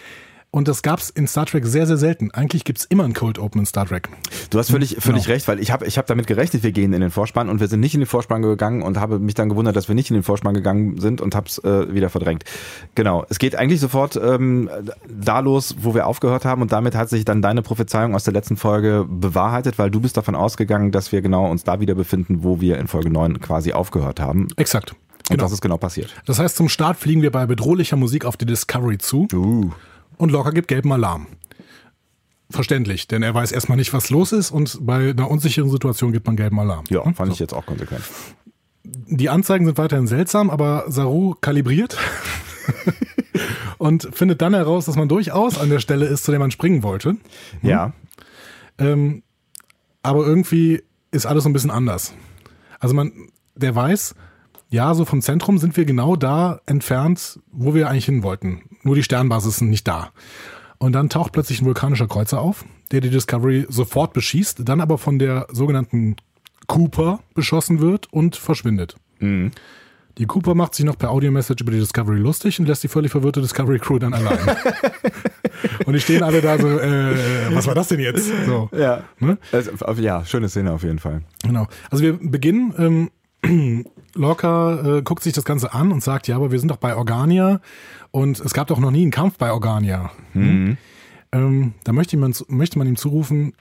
Und 0.56 0.68
das 0.68 0.80
gab's 0.80 1.10
in 1.10 1.26
Star 1.26 1.44
Trek 1.44 1.66
sehr, 1.66 1.86
sehr 1.86 1.98
selten. 1.98 2.30
Eigentlich 2.30 2.64
gibt's 2.64 2.86
immer 2.86 3.04
ein 3.04 3.12
Cold 3.12 3.38
Open 3.38 3.58
in 3.60 3.66
Star 3.66 3.84
Trek. 3.84 4.08
Du 4.48 4.58
hast 4.58 4.70
völlig, 4.70 4.96
völlig 5.00 5.24
Genau. 5.24 5.34
recht, 5.34 5.48
weil 5.48 5.60
ich 5.60 5.70
habe 5.70 5.84
ich 5.84 5.98
hab 5.98 6.06
damit 6.06 6.26
gerechnet, 6.26 6.62
wir 6.62 6.72
gehen 6.72 6.94
in 6.94 7.02
den 7.02 7.10
Vorspann 7.10 7.50
und 7.50 7.60
wir 7.60 7.68
sind 7.68 7.80
nicht 7.80 7.92
in 7.92 8.00
den 8.00 8.06
Vorspann 8.06 8.40
gegangen 8.40 8.80
und 8.80 8.98
habe 8.98 9.18
mich 9.18 9.34
dann 9.34 9.50
gewundert, 9.50 9.76
dass 9.76 9.88
wir 9.88 9.94
nicht 9.94 10.08
in 10.08 10.14
den 10.14 10.22
Vorspann 10.22 10.54
gegangen 10.54 10.98
sind 10.98 11.20
und 11.20 11.34
hab's 11.34 11.58
äh, 11.58 11.92
wieder 11.92 12.08
verdrängt. 12.08 12.44
Genau, 12.94 13.26
es 13.28 13.38
geht 13.38 13.54
eigentlich 13.54 13.80
sofort 13.80 14.16
ähm, 14.16 14.70
da 15.06 15.40
los, 15.40 15.76
wo 15.82 15.94
wir 15.94 16.06
aufgehört 16.06 16.46
haben 16.46 16.62
und 16.62 16.72
damit 16.72 16.94
hat 16.94 17.10
sich 17.10 17.26
dann 17.26 17.42
deine 17.42 17.60
Prophezeiung 17.60 18.14
aus 18.14 18.24
der 18.24 18.32
letzten 18.32 18.56
Folge 18.56 19.04
bewahrheitet, 19.06 19.78
weil 19.78 19.90
du 19.90 20.00
bist 20.00 20.16
davon 20.16 20.34
ausgegangen, 20.34 20.90
dass 20.90 21.12
wir 21.12 21.20
genau 21.20 21.50
uns 21.50 21.64
da 21.64 21.80
wieder 21.80 21.94
befinden, 21.94 22.42
wo 22.44 22.62
wir 22.62 22.78
in 22.78 22.86
Folge 22.88 23.10
9 23.10 23.42
quasi 23.42 23.74
aufgehört 23.74 24.20
haben. 24.20 24.48
Exakt. 24.56 24.92
Und 24.92 24.98
Genau. 25.28 25.42
das 25.42 25.52
ist 25.52 25.60
genau 25.60 25.76
passiert. 25.76 26.14
Das 26.24 26.38
heißt, 26.38 26.56
zum 26.56 26.70
Start 26.70 26.96
fliegen 26.96 27.20
wir 27.20 27.30
bei 27.30 27.44
bedrohlicher 27.44 27.96
Musik 27.96 28.24
auf 28.24 28.38
die 28.38 28.46
Discovery 28.46 28.96
zu 28.96 29.28
Uh. 29.34 29.70
Und 30.18 30.30
Locker 30.32 30.52
gibt 30.52 30.68
gelben 30.68 30.92
Alarm. 30.92 31.26
Verständlich, 32.50 33.08
denn 33.08 33.22
er 33.24 33.34
weiß 33.34 33.50
erstmal 33.50 33.76
nicht, 33.76 33.92
was 33.92 34.10
los 34.10 34.32
ist 34.32 34.50
und 34.52 34.78
bei 34.86 35.10
einer 35.10 35.30
unsicheren 35.30 35.68
Situation 35.70 36.12
gibt 36.12 36.26
man 36.26 36.36
gelben 36.36 36.60
Alarm. 36.60 36.84
Ja, 36.90 37.04
Hm? 37.04 37.14
fand 37.14 37.32
ich 37.32 37.38
jetzt 37.40 37.52
auch 37.52 37.66
konsequent. 37.66 38.02
Die 38.84 39.28
Anzeigen 39.28 39.66
sind 39.66 39.78
weiterhin 39.78 40.06
seltsam, 40.06 40.48
aber 40.48 40.84
Saru 40.86 41.34
kalibriert 41.40 41.98
und 43.78 44.08
findet 44.12 44.40
dann 44.42 44.54
heraus, 44.54 44.86
dass 44.86 44.96
man 44.96 45.08
durchaus 45.08 45.58
an 45.58 45.70
der 45.70 45.80
Stelle 45.80 46.06
ist, 46.06 46.24
zu 46.24 46.30
der 46.30 46.38
man 46.38 46.50
springen 46.52 46.82
wollte. 46.84 47.16
Ja. 47.62 47.92
Ähm, 48.78 49.22
aber 50.02 50.24
irgendwie 50.24 50.82
ist 51.10 51.26
alles 51.26 51.42
so 51.44 51.50
ein 51.50 51.52
bisschen 51.52 51.70
anders. 51.72 52.14
Also 52.78 52.94
man, 52.94 53.12
der 53.56 53.74
weiß, 53.74 54.14
ja, 54.70 54.94
so 54.94 55.04
vom 55.04 55.20
Zentrum 55.20 55.58
sind 55.58 55.76
wir 55.76 55.84
genau 55.84 56.14
da 56.14 56.60
entfernt, 56.66 57.40
wo 57.50 57.74
wir 57.74 57.88
eigentlich 57.88 58.04
hin 58.04 58.22
wollten. 58.22 58.62
Nur 58.86 58.94
die 58.94 59.02
Sternbasis 59.02 59.56
sind 59.56 59.68
nicht 59.68 59.88
da. 59.88 60.12
Und 60.78 60.92
dann 60.92 61.08
taucht 61.10 61.32
plötzlich 61.32 61.60
ein 61.60 61.66
vulkanischer 61.66 62.06
Kreuzer 62.06 62.40
auf, 62.40 62.64
der 62.92 63.00
die 63.00 63.10
Discovery 63.10 63.66
sofort 63.68 64.12
beschießt, 64.12 64.60
dann 64.64 64.80
aber 64.80 64.96
von 64.96 65.18
der 65.18 65.48
sogenannten 65.50 66.14
Cooper 66.68 67.18
beschossen 67.34 67.80
wird 67.80 68.12
und 68.12 68.36
verschwindet. 68.36 68.94
Die 70.18 70.26
Cooper 70.26 70.54
macht 70.54 70.76
sich 70.76 70.86
noch 70.86 70.96
per 70.96 71.10
Audio-Message 71.10 71.62
über 71.62 71.72
die 71.72 71.80
Discovery 71.80 72.18
lustig 72.18 72.60
und 72.60 72.66
lässt 72.66 72.84
die 72.84 72.88
völlig 72.88 73.10
verwirrte 73.10 73.40
Discovery-Crew 73.40 73.98
dann 73.98 74.14
allein. 74.14 74.38
und 75.84 75.92
die 75.92 76.00
stehen 76.00 76.22
alle 76.22 76.40
da 76.40 76.56
so, 76.56 76.68
äh, 76.78 77.54
was 77.54 77.66
war 77.66 77.74
das 77.74 77.88
denn 77.88 77.98
jetzt? 77.98 78.30
So. 78.46 78.70
Ja. 78.76 79.02
Ne? 79.18 79.36
Also, 79.50 79.72
ja, 80.00 80.24
schöne 80.24 80.48
Szene 80.48 80.72
auf 80.72 80.84
jeden 80.84 81.00
Fall. 81.00 81.22
Genau. 81.42 81.66
Also 81.90 82.04
wir 82.04 82.12
beginnen, 82.12 83.10
ähm, 83.42 83.84
Lorca 84.14 84.98
äh, 84.98 85.02
guckt 85.02 85.22
sich 85.22 85.32
das 85.32 85.44
Ganze 85.44 85.74
an 85.74 85.92
und 85.92 86.02
sagt, 86.02 86.28
ja, 86.28 86.36
aber 86.36 86.50
wir 86.50 86.58
sind 86.58 86.70
doch 86.70 86.78
bei 86.78 86.96
Organia 86.96 87.60
und 88.16 88.40
es 88.40 88.54
gab 88.54 88.68
doch 88.68 88.78
noch 88.78 88.90
nie 88.90 89.02
einen 89.02 89.10
Kampf 89.10 89.36
bei 89.36 89.52
Organia. 89.52 90.10
Hm? 90.32 90.78
Ähm, 91.32 91.74
da 91.84 91.92
möchte 91.92 92.16
man, 92.16 92.34
möchte 92.48 92.78
man 92.78 92.88
ihm 92.88 92.96
zurufen, 92.96 93.52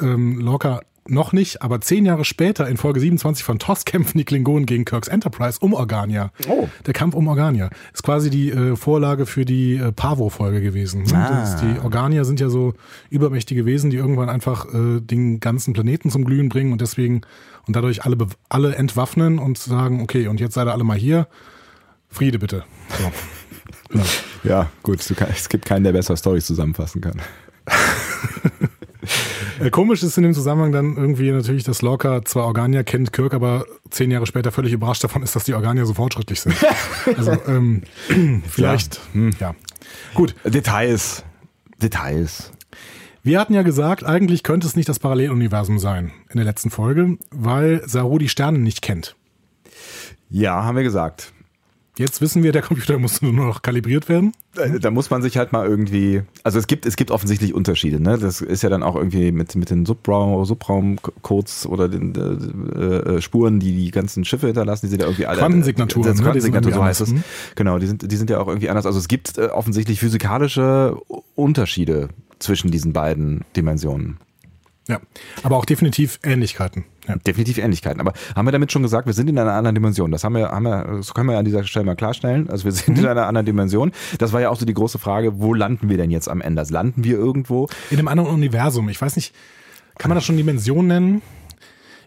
ähm, 0.00 0.38
Lorca 0.38 0.82
noch 1.08 1.32
nicht, 1.32 1.60
aber 1.60 1.80
zehn 1.80 2.06
Jahre 2.06 2.24
später 2.24 2.68
in 2.68 2.76
Folge 2.76 3.00
27 3.00 3.42
von 3.42 3.58
TOS 3.58 3.84
kämpfen 3.84 4.16
die 4.16 4.24
Klingonen 4.24 4.64
gegen 4.64 4.84
Kirks 4.84 5.08
Enterprise 5.08 5.58
um 5.60 5.72
Organia. 5.72 6.30
Oh. 6.48 6.68
Der 6.86 6.94
Kampf 6.94 7.16
um 7.16 7.26
Organia 7.26 7.68
ist 7.92 8.04
quasi 8.04 8.30
die 8.30 8.50
äh, 8.50 8.76
Vorlage 8.76 9.26
für 9.26 9.44
die 9.44 9.74
äh, 9.74 9.90
Pavo-Folge 9.90 10.60
gewesen. 10.60 11.02
Ne? 11.02 11.16
Ah. 11.16 11.60
Die 11.60 11.80
Organia 11.80 12.22
sind 12.22 12.38
ja 12.38 12.50
so 12.50 12.74
übermächtige 13.10 13.66
Wesen, 13.66 13.90
die 13.90 13.96
irgendwann 13.96 14.28
einfach 14.28 14.72
äh, 14.72 15.00
den 15.00 15.40
ganzen 15.40 15.74
Planeten 15.74 16.10
zum 16.10 16.24
Glühen 16.24 16.48
bringen 16.48 16.70
und 16.70 16.80
deswegen 16.80 17.22
und 17.66 17.74
dadurch 17.74 18.04
alle, 18.04 18.18
alle 18.48 18.76
entwaffnen 18.76 19.40
und 19.40 19.58
sagen, 19.58 20.00
okay, 20.00 20.28
und 20.28 20.38
jetzt 20.38 20.54
seid 20.54 20.68
ihr 20.68 20.72
alle 20.72 20.84
mal 20.84 20.96
hier. 20.96 21.26
Friede 22.08 22.38
bitte. 22.38 22.62
So. 23.00 23.10
Ja, 24.42 24.70
gut, 24.82 25.00
kann, 25.16 25.28
es 25.30 25.48
gibt 25.48 25.64
keinen, 25.64 25.84
der 25.84 25.92
besser 25.92 26.16
Stories 26.16 26.46
zusammenfassen 26.46 27.00
kann. 27.00 27.20
Äh, 29.60 29.70
Komisch 29.70 30.02
ist 30.02 30.16
in 30.16 30.24
dem 30.24 30.34
Zusammenhang 30.34 30.72
dann 30.72 30.96
irgendwie 30.96 31.30
natürlich, 31.30 31.64
dass 31.64 31.82
Lorca 31.82 32.24
zwar 32.24 32.46
Organia 32.46 32.82
kennt, 32.82 33.12
Kirk 33.12 33.34
aber 33.34 33.66
zehn 33.90 34.10
Jahre 34.10 34.26
später 34.26 34.50
völlig 34.50 34.72
überrascht 34.72 35.04
davon 35.04 35.22
ist, 35.22 35.36
dass 35.36 35.44
die 35.44 35.54
Organier 35.54 35.86
so 35.86 35.94
fortschrittlich 35.94 36.40
sind. 36.40 36.54
Also 37.16 37.36
ähm, 37.46 37.82
vielleicht, 38.48 39.00
ja. 39.38 39.54
Gut, 40.14 40.34
Details. 40.44 41.22
Details. 41.82 42.50
wir 43.22 43.38
hatten 43.38 43.52
ja 43.52 43.62
gesagt, 43.62 44.04
eigentlich 44.04 44.42
könnte 44.42 44.66
es 44.66 44.74
nicht 44.74 44.88
das 44.88 44.98
Paralleluniversum 44.98 45.78
sein 45.78 46.12
in 46.30 46.36
der 46.36 46.44
letzten 46.44 46.70
Folge, 46.70 47.18
weil 47.30 47.82
Saru 47.86 48.18
die 48.18 48.28
Sterne 48.28 48.58
nicht 48.58 48.80
kennt. 48.80 49.16
Ja, 50.30 50.64
haben 50.64 50.76
wir 50.76 50.82
gesagt. 50.82 51.33
Jetzt 51.96 52.20
wissen 52.20 52.42
wir, 52.42 52.50
der 52.50 52.62
Computer 52.62 52.98
muss 52.98 53.22
nur 53.22 53.32
noch 53.32 53.62
kalibriert 53.62 54.08
werden. 54.08 54.32
Äh, 54.56 54.80
Da 54.80 54.90
muss 54.90 55.10
man 55.10 55.22
sich 55.22 55.36
halt 55.36 55.52
mal 55.52 55.66
irgendwie, 55.66 56.22
also 56.42 56.58
es 56.58 56.66
gibt, 56.66 56.86
es 56.86 56.96
gibt 56.96 57.12
offensichtlich 57.12 57.54
Unterschiede, 57.54 58.02
ne? 58.02 58.18
Das 58.18 58.40
ist 58.40 58.62
ja 58.62 58.68
dann 58.68 58.82
auch 58.82 58.96
irgendwie 58.96 59.30
mit, 59.30 59.54
mit 59.54 59.70
den 59.70 59.86
Subraum, 59.86 60.44
Subraumcodes 60.44 61.66
oder 61.66 61.88
den 61.88 62.14
äh, 62.16 62.80
äh, 63.16 63.20
Spuren, 63.22 63.60
die 63.60 63.72
die 63.72 63.90
ganzen 63.92 64.24
Schiffe 64.24 64.46
hinterlassen, 64.46 64.86
die 64.86 64.90
sind 64.90 65.00
ja 65.02 65.06
irgendwie 65.06 65.26
alle. 65.26 65.38
Quantensignaturen, 65.38 66.08
Das 66.08 66.20
ne? 66.20 66.32
Die 66.32 66.40
sind 66.40 66.52
Quantensignatur, 66.52 66.72
so 66.72 66.84
heißt 66.84 67.00
es. 67.02 67.10
anders, 67.10 67.24
Genau, 67.54 67.78
die 67.78 67.86
sind, 67.86 68.10
die 68.10 68.16
sind 68.16 68.28
ja 68.28 68.40
auch 68.40 68.48
irgendwie 68.48 68.68
anders. 68.68 68.86
Also 68.86 68.98
es 68.98 69.06
gibt 69.06 69.38
äh, 69.38 69.46
offensichtlich 69.46 70.00
physikalische 70.00 70.96
Unterschiede 71.36 72.08
zwischen 72.40 72.72
diesen 72.72 72.92
beiden 72.92 73.44
Dimensionen. 73.56 74.18
Ja, 74.86 75.00
aber 75.42 75.56
auch 75.56 75.64
definitiv 75.64 76.20
Ähnlichkeiten. 76.22 76.84
Ja. 77.08 77.16
Definitiv 77.16 77.56
Ähnlichkeiten. 77.58 78.00
Aber 78.00 78.12
haben 78.36 78.46
wir 78.46 78.52
damit 78.52 78.70
schon 78.70 78.82
gesagt, 78.82 79.06
wir 79.06 79.14
sind 79.14 79.30
in 79.30 79.38
einer 79.38 79.52
anderen 79.52 79.74
Dimension? 79.74 80.10
Das 80.10 80.24
haben 80.24 80.34
wir, 80.34 80.50
haben 80.50 80.64
wir, 80.64 80.84
das 80.98 81.14
können 81.14 81.30
wir 81.30 81.38
an 81.38 81.44
dieser 81.46 81.64
Stelle 81.64 81.86
mal 81.86 81.96
klarstellen. 81.96 82.50
Also 82.50 82.64
wir 82.64 82.72
sind 82.72 82.98
in 82.98 83.06
einer 83.06 83.26
anderen 83.26 83.46
Dimension. 83.46 83.92
Das 84.18 84.32
war 84.34 84.42
ja 84.42 84.50
auch 84.50 84.58
so 84.58 84.66
die 84.66 84.74
große 84.74 84.98
Frage, 84.98 85.40
wo 85.40 85.54
landen 85.54 85.88
wir 85.88 85.96
denn 85.96 86.10
jetzt 86.10 86.28
am 86.28 86.42
Ende? 86.42 86.62
Landen 86.68 87.02
wir 87.02 87.16
irgendwo? 87.16 87.68
In 87.90 87.98
einem 87.98 88.08
anderen 88.08 88.30
Universum. 88.30 88.90
Ich 88.90 89.00
weiß 89.00 89.16
nicht, 89.16 89.34
kann 89.96 90.10
man 90.10 90.16
das 90.16 90.24
schon 90.24 90.36
Dimension 90.36 90.86
nennen? 90.86 91.22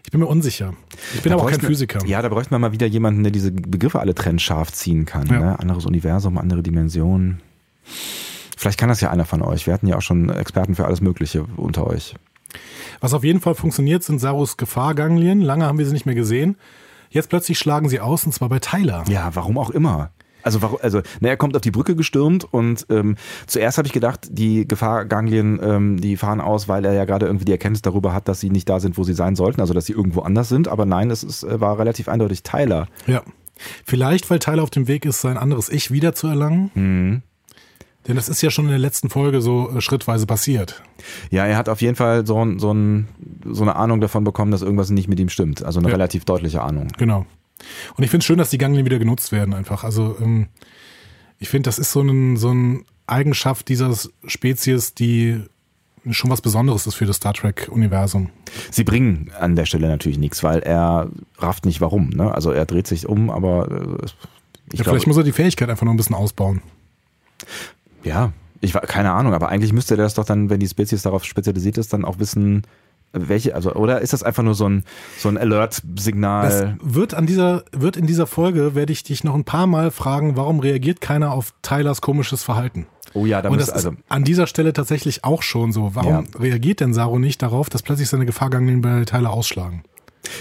Ich 0.04 0.12
bin 0.12 0.20
mir 0.20 0.26
unsicher. 0.26 0.72
Ich 1.14 1.22
bin 1.22 1.30
Da 1.30 1.36
aber 1.36 1.46
auch 1.46 1.50
kein 1.50 1.60
Physiker. 1.60 2.04
Ja, 2.06 2.22
da 2.22 2.28
bräuchte 2.28 2.52
man 2.52 2.60
mal 2.60 2.72
wieder 2.72 2.86
jemanden, 2.86 3.24
der 3.24 3.32
diese 3.32 3.52
Begriffe 3.52 4.00
alle 4.00 4.14
trennscharf 4.14 4.72
ziehen 4.72 5.04
kann. 5.04 5.26
Ja. 5.26 5.38
Ne? 5.40 5.58
Anderes 5.58 5.84
Universum, 5.84 6.38
andere 6.38 6.62
Dimensionen. 6.62 7.40
Vielleicht 8.56 8.78
kann 8.78 8.88
das 8.88 9.00
ja 9.00 9.10
einer 9.10 9.24
von 9.24 9.42
euch. 9.42 9.66
Wir 9.66 9.74
hatten 9.74 9.86
ja 9.86 9.96
auch 9.96 10.02
schon 10.02 10.30
Experten 10.30 10.74
für 10.74 10.86
alles 10.86 11.00
Mögliche 11.00 11.44
unter 11.56 11.86
euch. 11.86 12.14
Was 13.00 13.14
auf 13.14 13.24
jeden 13.24 13.40
Fall 13.40 13.54
funktioniert, 13.54 14.02
sind 14.02 14.18
Sarus 14.18 14.56
Gefahrganglien. 14.56 15.40
Lange 15.40 15.66
haben 15.66 15.78
wir 15.78 15.86
sie 15.86 15.92
nicht 15.92 16.06
mehr 16.06 16.14
gesehen. 16.14 16.56
Jetzt 17.10 17.28
plötzlich 17.28 17.58
schlagen 17.58 17.88
sie 17.88 18.00
aus, 18.00 18.24
und 18.26 18.32
zwar 18.32 18.48
bei 18.48 18.58
Tyler. 18.58 19.04
Ja, 19.08 19.30
warum 19.34 19.58
auch 19.58 19.70
immer. 19.70 20.10
Also, 20.42 20.62
warum, 20.62 20.78
also 20.82 21.02
ne, 21.20 21.28
er 21.28 21.36
kommt 21.36 21.56
auf 21.56 21.62
die 21.62 21.70
Brücke 21.70 21.96
gestürmt 21.96 22.46
und 22.50 22.86
ähm, 22.90 23.16
zuerst 23.46 23.76
habe 23.76 23.86
ich 23.86 23.92
gedacht, 23.92 24.28
die 24.30 24.66
Gefahrganglien, 24.66 25.58
ähm, 25.62 26.00
die 26.00 26.16
fahren 26.16 26.40
aus, 26.40 26.68
weil 26.68 26.84
er 26.84 26.92
ja 26.92 27.04
gerade 27.04 27.26
irgendwie 27.26 27.44
die 27.44 27.52
Erkenntnis 27.52 27.82
darüber 27.82 28.14
hat, 28.14 28.28
dass 28.28 28.40
sie 28.40 28.50
nicht 28.50 28.68
da 28.68 28.80
sind, 28.80 28.96
wo 28.96 29.04
sie 29.04 29.14
sein 29.14 29.36
sollten, 29.36 29.60
also 29.60 29.74
dass 29.74 29.86
sie 29.86 29.92
irgendwo 29.92 30.20
anders 30.20 30.48
sind. 30.48 30.68
Aber 30.68 30.86
nein, 30.86 31.10
es 31.10 31.24
ist, 31.24 31.42
äh, 31.42 31.60
war 31.60 31.78
relativ 31.78 32.08
eindeutig 32.08 32.44
Tyler. 32.44 32.86
Ja. 33.06 33.22
Vielleicht, 33.84 34.30
weil 34.30 34.38
Tyler 34.38 34.62
auf 34.62 34.70
dem 34.70 34.86
Weg 34.86 35.04
ist, 35.04 35.20
sein 35.20 35.36
anderes 35.36 35.68
Ich 35.68 35.90
wiederzuerlangen. 35.90 36.70
Mhm. 36.74 37.22
Denn 38.08 38.16
das 38.16 38.28
ist 38.28 38.40
ja 38.42 38.50
schon 38.50 38.64
in 38.64 38.70
der 38.70 38.78
letzten 38.80 39.10
Folge 39.10 39.40
so 39.42 39.70
äh, 39.76 39.80
schrittweise 39.80 40.26
passiert. 40.26 40.82
Ja, 41.30 41.44
er 41.46 41.56
hat 41.56 41.68
auf 41.68 41.80
jeden 41.82 41.94
Fall 41.94 42.26
so, 42.26 42.42
ein- 42.44 42.58
so, 42.58 42.72
ein, 42.72 43.06
so 43.44 43.62
eine 43.62 43.76
Ahnung 43.76 44.00
davon 44.00 44.24
bekommen, 44.24 44.50
dass 44.50 44.62
irgendwas 44.62 44.90
nicht 44.90 45.08
mit 45.08 45.20
ihm 45.20 45.28
stimmt. 45.28 45.62
Also 45.62 45.78
eine 45.78 45.88
Ja. 45.88 45.94
relativ 45.94 46.24
deutliche 46.24 46.62
Ahnung. 46.62 46.88
Genau. 46.98 47.26
Und 47.96 48.04
ich 48.04 48.10
finde 48.10 48.22
es 48.22 48.24
schön, 48.26 48.38
dass 48.38 48.50
die 48.50 48.58
Ganglien 48.58 48.86
wieder 48.86 48.98
genutzt 48.98 49.30
werden 49.30 49.52
einfach. 49.52 49.84
Also 49.84 50.16
ähm, 50.20 50.48
ich 51.38 51.48
finde, 51.48 51.68
das 51.68 51.78
ist 51.78 51.92
so 51.92 52.00
eine 52.00 52.36
so 52.38 52.50
ein 52.52 52.84
Eigenschaft 53.06 53.68
dieser 53.68 53.94
Spezies, 54.26 54.94
die 54.94 55.42
schon 56.10 56.30
was 56.30 56.40
Besonderes 56.40 56.86
ist 56.86 56.94
für 56.94 57.04
das 57.06 57.16
Star 57.16 57.34
Trek-Universum. 57.34 58.30
Sie 58.70 58.84
bringen 58.84 59.30
an 59.38 59.56
der 59.56 59.66
Stelle 59.66 59.88
natürlich 59.88 60.18
nichts, 60.18 60.42
weil 60.42 60.60
er 60.60 61.08
rafft 61.38 61.66
nicht 61.66 61.80
warum. 61.80 62.08
Ne? 62.10 62.32
Also 62.32 62.50
er 62.52 62.64
dreht 62.64 62.86
sich 62.86 63.06
um, 63.06 63.28
aber 63.30 63.68
äh, 63.70 63.74
ich 63.74 63.78
Ja, 64.78 64.84
glaube, 64.84 64.90
vielleicht 64.90 65.06
muss 65.06 65.16
er 65.18 65.24
die 65.24 65.32
Fähigkeit 65.32 65.68
einfach 65.68 65.84
noch 65.84 65.92
ein 65.92 65.96
bisschen 65.98 66.16
ausbauen. 66.16 66.62
Ja, 68.04 68.32
ich 68.60 68.74
war 68.74 68.82
keine 68.82 69.12
Ahnung, 69.12 69.34
aber 69.34 69.48
eigentlich 69.48 69.72
müsste 69.72 69.96
der 69.96 70.04
das 70.06 70.14
doch 70.14 70.24
dann, 70.24 70.50
wenn 70.50 70.60
die 70.60 70.68
Spezies 70.68 71.02
darauf 71.02 71.24
spezialisiert 71.24 71.78
ist, 71.78 71.92
dann 71.92 72.04
auch 72.04 72.18
wissen, 72.18 72.62
welche, 73.12 73.54
also 73.54 73.72
oder 73.74 74.00
ist 74.00 74.12
das 74.12 74.22
einfach 74.22 74.42
nur 74.42 74.54
so 74.54 74.68
ein 74.68 74.84
so 75.18 75.28
ein 75.28 75.36
Das 75.36 75.42
Alert-Signal? 75.44 76.76
wird 76.82 77.14
an 77.14 77.26
dieser, 77.26 77.64
wird 77.72 77.96
in 77.96 78.06
dieser 78.06 78.26
Folge, 78.26 78.74
werde 78.74 78.92
ich 78.92 79.02
dich 79.02 79.24
noch 79.24 79.34
ein 79.34 79.44
paar 79.44 79.66
Mal 79.66 79.90
fragen, 79.90 80.36
warum 80.36 80.60
reagiert 80.60 81.00
keiner 81.00 81.32
auf 81.32 81.54
Tylers 81.62 82.00
komisches 82.00 82.42
Verhalten? 82.42 82.86
Oh 83.14 83.24
ja, 83.24 83.40
da 83.40 83.48
Und 83.48 83.60
das 83.60 83.70
also 83.70 83.90
ist 83.92 83.96
an 84.08 84.24
dieser 84.24 84.46
Stelle 84.46 84.72
tatsächlich 84.74 85.24
auch 85.24 85.42
schon 85.42 85.72
so. 85.72 85.94
Warum 85.94 86.10
Ja. 86.10 86.22
reagiert 86.38 86.80
denn 86.80 86.92
Saru 86.92 87.18
nicht 87.18 87.40
darauf, 87.40 87.70
dass 87.70 87.82
plötzlich 87.82 88.08
seine 88.10 88.26
Gefahrganglien 88.26 88.82
bei 88.82 89.04
Tyler 89.06 89.30
ausschlagen? 89.32 89.82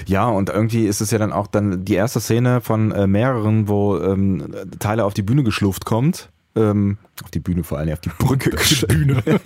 Ja, 0.05 0.27
und 0.27 0.49
irgendwie 0.49 0.85
ist 0.85 0.99
es 0.99 1.11
ja 1.11 1.17
dann 1.17 1.31
auch 1.31 1.47
dann 1.47 1.85
die 1.85 1.93
erste 1.93 2.19
Szene 2.19 2.59
von 2.59 2.91
äh, 2.91 3.07
mehreren, 3.07 3.69
wo 3.69 3.97
ähm, 3.97 4.53
Tyler 4.79 5.05
auf 5.05 5.13
die 5.13 5.21
Bühne 5.21 5.43
geschlufft 5.43 5.85
kommt. 5.85 6.29
Ähm, 6.57 6.97
auf 7.23 7.31
die 7.31 7.39
Bühne 7.39 7.63
vor 7.63 7.77
allem, 7.77 7.93
auf 7.93 7.99
die 7.99 8.09
Brücke. 8.09 8.51
Die 8.51 8.85
Bühne. 8.85 9.23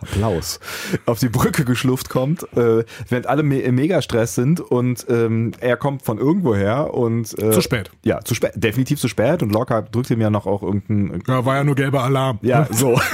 Applaus. 0.00 0.60
Auf 1.06 1.18
die 1.18 1.28
Brücke 1.28 1.64
geschlufft 1.64 2.08
kommt, 2.08 2.44
äh, 2.56 2.84
während 3.08 3.26
alle 3.26 3.42
me 3.42 3.60
im 3.60 3.74
Megastress 3.74 4.34
sind 4.34 4.60
und 4.60 5.06
ähm, 5.08 5.52
er 5.60 5.76
kommt 5.76 6.02
von 6.02 6.18
irgendwoher 6.18 6.94
und 6.94 7.36
äh, 7.42 7.50
Zu 7.50 7.60
spät. 7.60 7.90
Ja, 8.04 8.20
zu 8.20 8.34
spät, 8.34 8.52
definitiv 8.54 9.00
zu 9.00 9.08
spät 9.08 9.42
und 9.42 9.50
Lockhart 9.52 9.94
drückt 9.94 10.10
ihm 10.10 10.20
ja 10.20 10.30
noch 10.30 10.46
auch 10.46 10.62
irgendein 10.62 11.22
Ja, 11.26 11.44
war 11.44 11.56
ja 11.56 11.64
nur 11.64 11.74
gelber 11.74 12.04
Alarm. 12.04 12.38
ja, 12.42 12.66
so. 12.70 12.98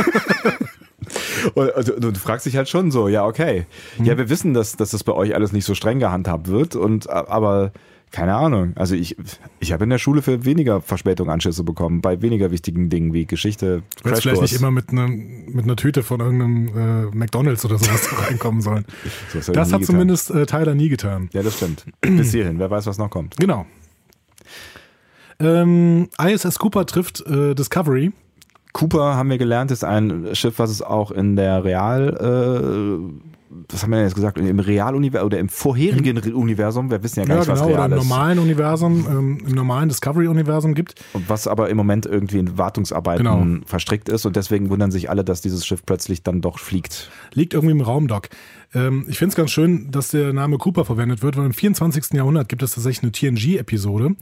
Und, 1.54 1.90
und 1.90 2.00
du 2.02 2.14
fragst 2.14 2.46
dich 2.46 2.56
halt 2.56 2.68
schon 2.68 2.92
so, 2.92 3.08
ja, 3.08 3.26
okay. 3.26 3.66
Ja, 4.02 4.16
wir 4.16 4.28
wissen, 4.30 4.54
dass, 4.54 4.76
dass 4.76 4.92
das 4.92 5.02
bei 5.02 5.12
euch 5.12 5.34
alles 5.34 5.52
nicht 5.52 5.64
so 5.64 5.74
streng 5.74 5.98
gehandhabt 5.98 6.46
wird, 6.48 6.76
und 6.76 7.10
aber 7.10 7.72
keine 8.12 8.34
Ahnung. 8.34 8.72
Also 8.76 8.94
ich, 8.94 9.16
ich 9.58 9.72
habe 9.72 9.84
in 9.84 9.90
der 9.90 9.98
Schule 9.98 10.22
für 10.22 10.44
weniger 10.44 10.80
Verspätung 10.80 11.30
Anschlüsse 11.30 11.64
bekommen, 11.64 12.00
bei 12.02 12.20
weniger 12.22 12.50
wichtigen 12.50 12.90
Dingen 12.90 13.12
wie 13.12 13.26
Geschichte, 13.26 13.82
Du 14.02 14.08
hättest 14.08 14.22
vielleicht 14.22 14.42
nicht 14.42 14.54
immer 14.54 14.70
mit, 14.70 14.90
einer 14.90 15.08
mit 15.08 15.64
einer 15.64 15.76
Tüte 15.76 16.02
von 16.02 16.20
irgendeinem 16.20 16.68
äh, 17.12 17.16
McDonalds 17.16 17.64
oder 17.64 17.78
sowas 17.78 18.08
reinkommen 18.28 18.60
sollen. 18.60 18.84
So, 19.32 19.38
das 19.38 19.48
ich 19.48 19.54
Das 19.54 19.72
hat 19.72 19.80
getan. 19.80 19.94
zumindest 19.94 20.30
äh, 20.30 20.46
Tyler 20.46 20.74
nie 20.74 20.88
getan. 20.90 21.30
Ja, 21.32 21.42
das 21.42 21.56
stimmt. 21.56 21.86
Bis 22.02 22.30
hierhin, 22.32 22.58
wer 22.58 22.70
weiß, 22.70 22.86
was 22.86 22.98
noch 22.98 23.10
kommt. 23.10 23.36
Genau. 23.38 23.66
Ähm, 25.40 26.08
ISS 26.22 26.58
Cooper 26.58 26.86
trifft 26.86 27.24
äh, 27.26 27.54
Discovery. 27.54 28.12
Cooper, 28.72 29.16
haben 29.16 29.28
wir 29.30 29.38
gelernt, 29.38 29.70
ist 29.70 29.84
ein 29.84 30.34
Schiff, 30.34 30.58
was 30.58 30.70
es 30.70 30.82
auch 30.82 31.10
in 31.10 31.36
der 31.36 31.64
Real, 31.64 32.08
äh, 32.18 33.41
was 33.68 33.82
haben 33.82 33.90
wir 33.90 33.96
denn 33.96 34.06
jetzt 34.06 34.14
gesagt, 34.14 34.38
im 34.38 34.58
Realuniversum 34.58 35.26
oder 35.26 35.38
im 35.38 35.48
vorherigen 35.48 36.18
Universum, 36.34 36.90
wir 36.90 37.02
wissen 37.02 37.20
ja 37.20 37.26
gar 37.26 37.34
Ja, 37.36 37.40
nicht, 37.40 37.48
was 37.50 37.60
genau, 37.60 37.70
oder 37.72 37.78
real 37.82 37.92
im 37.92 37.98
ist. 37.98 38.04
normalen 38.08 38.38
Universum, 38.38 39.06
ähm, 39.08 39.38
im 39.46 39.54
normalen 39.54 39.88
Discovery-Universum 39.88 40.74
gibt. 40.74 40.94
Und 41.12 41.28
was 41.28 41.46
aber 41.46 41.68
im 41.70 41.76
Moment 41.76 42.06
irgendwie 42.06 42.38
in 42.38 42.58
Wartungsarbeiten 42.58 43.24
Genau. 43.24 43.60
verstrickt 43.66 44.08
ist 44.08 44.24
und 44.26 44.36
deswegen 44.36 44.70
wundern 44.70 44.90
sich 44.90 45.10
alle, 45.10 45.24
dass 45.24 45.40
dieses 45.40 45.66
Schiff 45.66 45.84
plötzlich 45.84 46.22
dann 46.22 46.40
doch 46.40 46.58
fliegt. 46.58 47.10
liegt 47.34 47.54
irgendwie 47.54 47.72
im 47.72 47.80
Raumdock. 47.80 48.28
Ähm, 48.74 49.04
ich 49.08 49.18
finde 49.18 49.30
es 49.32 49.36
ganz 49.36 49.50
schön, 49.50 49.90
dass 49.90 50.08
der 50.08 50.32
Name 50.32 50.58
Cooper 50.58 50.84
verwendet 50.84 51.22
wird, 51.22 51.36
weil 51.36 51.46
im 51.46 51.52
24. 51.52 52.14
Jahrhundert 52.14 52.48
gibt 52.48 52.62
es 52.62 52.74
tatsächlich 52.74 53.02
eine 53.02 53.12
TNG-Episode, 53.12 54.16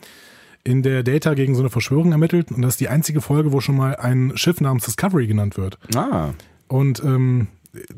in 0.64 0.82
der 0.82 1.02
Data 1.02 1.34
gegen 1.34 1.54
so 1.54 1.60
eine 1.62 1.70
Verschwörung 1.70 2.12
ermittelt 2.12 2.52
und 2.52 2.62
das 2.62 2.74
ist 2.74 2.80
die 2.80 2.88
einzige 2.88 3.20
Folge, 3.20 3.52
wo 3.52 3.60
schon 3.60 3.76
mal 3.76 3.96
ein 3.96 4.32
Schiff 4.34 4.60
namens 4.60 4.84
Discovery 4.84 5.26
genannt 5.26 5.56
wird. 5.56 5.78
Ah, 5.94 6.30
Und 6.68 7.02
ähm, 7.02 7.46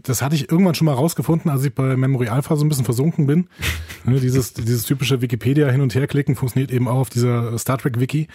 das 0.02 0.23
hatte 0.23 0.35
ich 0.35 0.50
irgendwann 0.50 0.75
schon 0.75 0.87
mal 0.87 0.95
rausgefunden, 0.95 1.50
als 1.50 1.64
ich 1.64 1.75
bei 1.75 1.97
Memory 1.97 2.29
Alpha 2.29 2.57
so 2.57 2.64
ein 2.64 2.69
bisschen 2.69 2.85
versunken 2.85 3.26
bin. 3.26 3.49
Ne, 4.05 4.19
dieses, 4.19 4.52
dieses 4.52 4.83
typische 4.83 5.23
Wikipedia 5.23 5.71
hin 5.71 5.81
und 5.81 5.95
her 5.95 6.09
klicken 6.09 6.35
funktioniert 6.35 6.73
eben 6.73 6.88
auch 6.88 6.99
auf 6.99 7.09
dieser 7.09 7.57
Star 7.57 7.79
Trek 7.79 8.00
Wiki. 8.00 8.26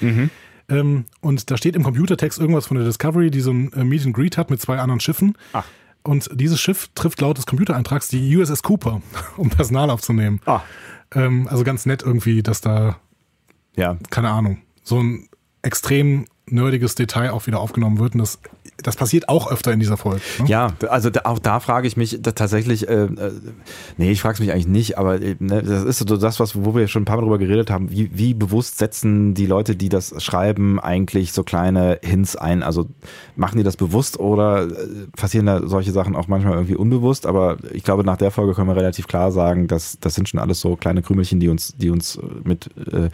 Ähm, 0.70 1.06
und 1.22 1.50
da 1.51 1.58
steht 1.58 1.75
im 1.75 1.84
Computertext 1.84 2.39
irgendwas 2.39 2.67
von 2.67 2.77
der 2.77 2.86
Discovery, 2.86 3.32
die 3.32 3.41
so 3.41 3.51
ein 3.51 3.74
äh, 3.74 3.84
Meet 3.84 4.06
and 4.06 4.15
Greet 4.15 4.38
hat 4.38 4.50
mit 4.50 4.62
zwei 4.62 4.79
anderen 4.79 5.00
Schiffen. 5.00 5.38
Ach. 5.53 5.65
Und 6.03 6.29
dieses 6.34 6.60
Schiff 6.62 6.89
trifft 6.96 7.20
laut 7.22 7.38
des 7.38 7.46
Computereintrags 7.46 8.08
die 8.08 8.38
USS 8.38 8.63
Cooper, 8.63 9.01
um 9.38 9.50
Personal 9.50 9.89
aufzunehmen. 9.89 10.39
Ah. 10.46 10.62
Ähm, 11.13 11.48
also 11.50 11.63
ganz 11.63 11.86
nett 11.86 12.01
irgendwie, 12.03 12.44
dass 12.44 12.62
da, 12.62 12.98
Ja, 13.75 13.98
keine 14.10 14.29
Ahnung, 14.29 14.62
so 14.84 15.01
ein 15.01 15.27
extrem 15.62 16.27
nerdiges 16.46 16.96
Detail 16.96 17.32
auch 17.32 17.48
wieder 17.48 17.60
aufgenommen 17.60 18.00
wird. 18.00 18.13
Und 18.13 18.20
das, 18.20 18.39
das 18.88 18.96
passiert 18.96 19.27
auch 19.27 19.51
öfter 19.51 19.74
in 19.74 19.82
dieser 19.82 19.98
Folge. 19.98 20.22
Ne? 20.39 20.48
Ja, 20.48 20.74
also 20.88 21.10
da, 21.10 21.22
auch 21.25 21.39
da 21.39 21.60
frage 21.60 21.89
ich 21.89 21.98
mich 21.98 22.22
tatsächlich, 22.22 22.88
äh, 22.88 23.03
äh, 23.03 23.32
nee, 23.98 24.12
ich 24.12 24.22
frage 24.22 24.36
es 24.36 24.39
mich 24.39 24.53
eigentlich 24.53 24.70
nicht, 24.70 24.98
aber 24.98 25.22
äh, 25.22 25.36
ne, 25.39 25.62
das 25.62 25.84
ist 25.84 26.00
so 26.00 26.15
das, 26.15 26.39
was, 26.39 26.63
wo 26.63 26.74
wir 26.74 26.88
schon 26.88 27.01
ein 27.01 27.06
paar 27.06 27.17
Mal 27.17 27.24
drüber 27.24 27.38
geredet 27.38 27.70
haben, 27.70 27.91
wie, 27.91 28.10
wie 28.13 28.34
bewusst 28.34 28.77
setzen 28.77 29.34
die 29.34 29.46
Leute, 29.46 29.75
die 29.75 29.89
das 29.89 30.24
schreiben, 30.24 30.79
eigentlich 30.79 31.34
so 31.34 31.44
kleine 31.44 32.00
Hints 32.01 32.38
ein? 32.38 32.63
Also 32.63 32.88
machen 33.36 33.58
die 33.58 33.65
das 33.65 33.75
bewusst 33.75 34.22
oder 34.22 34.63
äh, 34.63 34.72
passieren 35.17 35.48
da 35.48 35.67
solche 35.67 35.91
Sachen 35.91 36.15
auch 36.15 36.29
manchmal 36.29 36.53
irgendwie 36.53 36.77
unbewusst? 36.77 37.25
Aber 37.25 37.58
ich 37.74 37.84
glaube, 37.84 38.06
nach 38.06 38.15
der 38.15 38.32
Folge 38.32 38.53
können 38.53 38.70
wir 38.70 38.75
relativ 38.77 39.10
klar 39.10 39.34
sagen, 39.34 39.67
dass 39.67 40.00
das 40.00 40.15
sind 40.15 40.29
schon 40.29 40.39
alles 40.39 40.62
so 40.62 40.77
kleine 40.77 41.01
Krümelchen, 41.01 41.41
die 41.41 41.50
uns, 41.50 41.75
die 41.75 41.89
uns 41.89 42.17
mit 42.46 42.70
äh, 42.89 43.10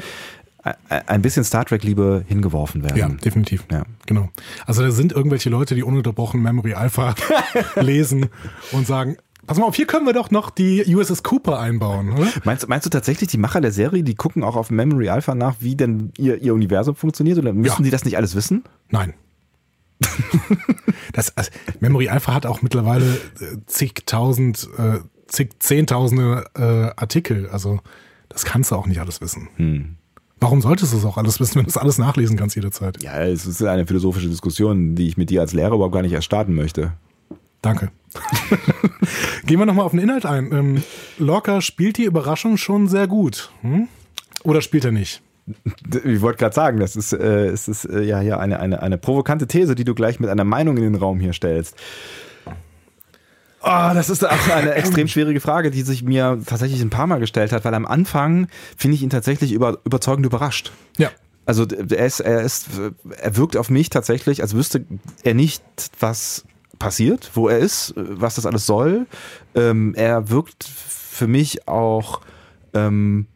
ein 0.89 1.22
bisschen 1.22 1.43
Star 1.43 1.65
Trek-Liebe 1.65 2.24
hingeworfen 2.27 2.84
werden. 2.84 2.98
Ja, 2.98 3.10
definitiv. 3.10 3.65
Ja. 3.72 3.84
Genau. 4.05 4.29
Also 4.65 4.82
da 4.82 4.91
sind 4.91 5.12
irgendwelche 5.12 5.50
Leute, 5.50 5.75
die 5.75 5.84
ununterbrochen 5.84 6.41
Memory 6.41 6.74
Alpha 6.74 7.15
lesen 7.75 8.27
und 8.72 8.88
sagen, 8.88 9.17
pass 9.46 9.58
mal 9.58 9.65
auf, 9.65 9.75
hier 9.75 9.88
können 9.88 10.05
wir 10.05 10.13
doch 10.13 10.32
noch 10.32 10.50
die 10.50 10.84
USS 10.96 11.22
Cooper 11.24 11.60
einbauen, 11.60 12.13
oder? 12.13 12.27
Meinst, 12.46 12.67
meinst 12.70 12.86
du 12.86 12.89
tatsächlich, 12.89 13.29
die 13.29 13.38
Macher 13.38 13.60
der 13.60 13.74
Serie, 13.74 14.03
die 14.03 14.15
gucken 14.15 14.41
auch 14.43 14.55
auf 14.55 14.72
Memory 14.72 15.10
Alpha 15.10 15.36
nach, 15.36 15.55
wie 15.60 15.75
denn 15.75 16.13
ihr, 16.17 16.41
ihr 16.41 16.53
Universum 16.53 16.96
funktioniert? 16.96 17.38
Oder 17.38 17.51
müssen 17.51 17.82
Ja. 17.82 17.84
die 17.84 17.89
das 17.91 18.05
nicht 18.05 18.15
alles 18.15 18.34
wissen? 18.36 18.63
Nein. 18.89 19.13
das, 21.13 21.36
also, 21.38 21.51
Memory 21.79 22.10
Alpha 22.10 22.34
hat 22.34 22.46
auch 22.46 22.62
mittlerweile 22.62 23.05
äh, 23.39 23.58
zigtausend, 23.65 24.70
äh, 24.77 25.00
zig, 25.27 25.51
zehntausende 25.60 26.46
äh, 26.55 26.91
Artikel. 27.00 27.50
Also 27.50 27.79
das 28.29 28.46
kannst 28.46 28.72
du 28.72 28.75
auch 28.75 28.88
nicht 28.88 29.00
alles 29.00 29.22
wissen. 29.22 29.50
Hm. 29.58 29.96
Warum 30.44 30.60
solltest 30.60 30.92
du 30.92 30.98
es 30.98 31.06
auch 31.06 31.16
alles 31.16 31.40
wissen, 31.40 31.56
wenn 31.56 31.64
du 31.64 31.70
es 31.70 31.78
alles 31.78 31.98
nachlesen 31.98 32.36
kannst 32.36 32.58
jederzeit? 32.58 33.02
Ja, 33.02 33.24
es 33.24 33.46
ist 33.46 33.64
eine 33.64 33.88
philosophische 33.88 34.28
Diskussion, 34.28 34.94
die 34.94 35.08
ich 35.08 35.16
mit 35.16 35.30
dir 35.30 35.40
als 35.40 35.54
Lehrer 35.54 35.76
überhaupt 35.76 35.94
gar 35.94 36.02
nicht 36.02 36.12
erst 36.12 36.26
starten 36.26 36.54
möchte. 36.54 36.92
Danke. 37.62 37.92
Gehen 39.46 39.58
wir 39.58 39.66
nochmal 39.66 39.86
auf 39.86 39.92
den 39.92 40.02
Inhalt 40.02 40.26
ein. 40.26 40.52
Ähm, 40.52 40.84
Lorca 41.18 41.62
spielt 41.62 41.98
die 41.98 42.04
Überraschung 42.04 42.58
schon 42.58 42.90
sehr 42.90 43.08
gut. 43.08 43.52
Hm? 43.62 43.88
Oder 44.44 44.62
spielt 44.62 44.84
er 44.84 44.92
nicht? 44.92 45.22
Ich 46.04 46.20
wollte 46.20 46.40
gerade 46.40 46.56
sagen, 46.56 46.78
das 46.82 46.98
ist, 46.98 47.14
äh, 47.14 47.48
es 47.48 47.70
ist 47.70 47.86
äh, 47.86 48.02
ja 48.02 48.20
hier 48.20 48.42
eine, 48.42 48.60
eine, 48.60 48.82
eine 48.82 48.98
provokante 48.98 49.48
These, 49.48 49.76
die 49.76 49.86
du 49.86 49.96
gleich 49.96 50.20
mit 50.20 50.30
einer 50.30 50.44
Meinung 50.44 50.76
in 50.76 50.84
den 50.84 50.96
Raum 50.96 51.22
hier 51.22 51.32
stellst. 51.32 51.78
Oh, 53.63 53.91
das 53.93 54.10
ist 54.10 54.27
auch 54.27 54.50
eine 54.50 54.74
extrem 54.75 55.08
schwierige 55.08 55.39
Frage, 55.39 55.72
die 55.72 55.82
sich 55.84 56.03
mir 56.03 56.39
tatsächlich 56.46 56.82
ein 56.82 56.89
paar 56.89 57.08
Mal 57.08 57.20
gestellt 57.20 57.53
hat, 57.53 57.63
weil 57.63 57.74
am 57.74 57.86
Anfang 57.86 58.48
finde 58.77 58.96
ich 58.96 59.03
ihn 59.03 59.10
tatsächlich 59.10 59.53
über, 59.53 59.79
überzeugend 59.86 60.25
überrascht. 60.25 60.72
Ja. 60.98 61.10
Also 61.46 61.65
er 61.65 62.05
ist, 62.05 62.20
er 62.20 62.41
ist, 62.41 62.67
er 63.17 63.38
wirkt 63.38 63.58
auf 63.58 63.70
mich 63.70 63.89
tatsächlich, 63.89 64.41
als 64.41 64.53
wüsste 64.53 64.86
er 65.24 65.34
nicht, 65.34 65.63
was 66.00 66.46
passiert, 66.77 67.32
wo 67.34 67.47
er 67.47 67.60
ist, 67.60 67.93
was 67.95 68.36
das 68.36 68.45
alles 68.45 68.65
soll. 68.65 69.08
Ähm, 69.56 69.93
er 69.95 70.30
wirkt 70.30 70.65
für 70.65 71.28
mich 71.28 71.67
auch 71.67 72.21
ähm, 72.73 73.28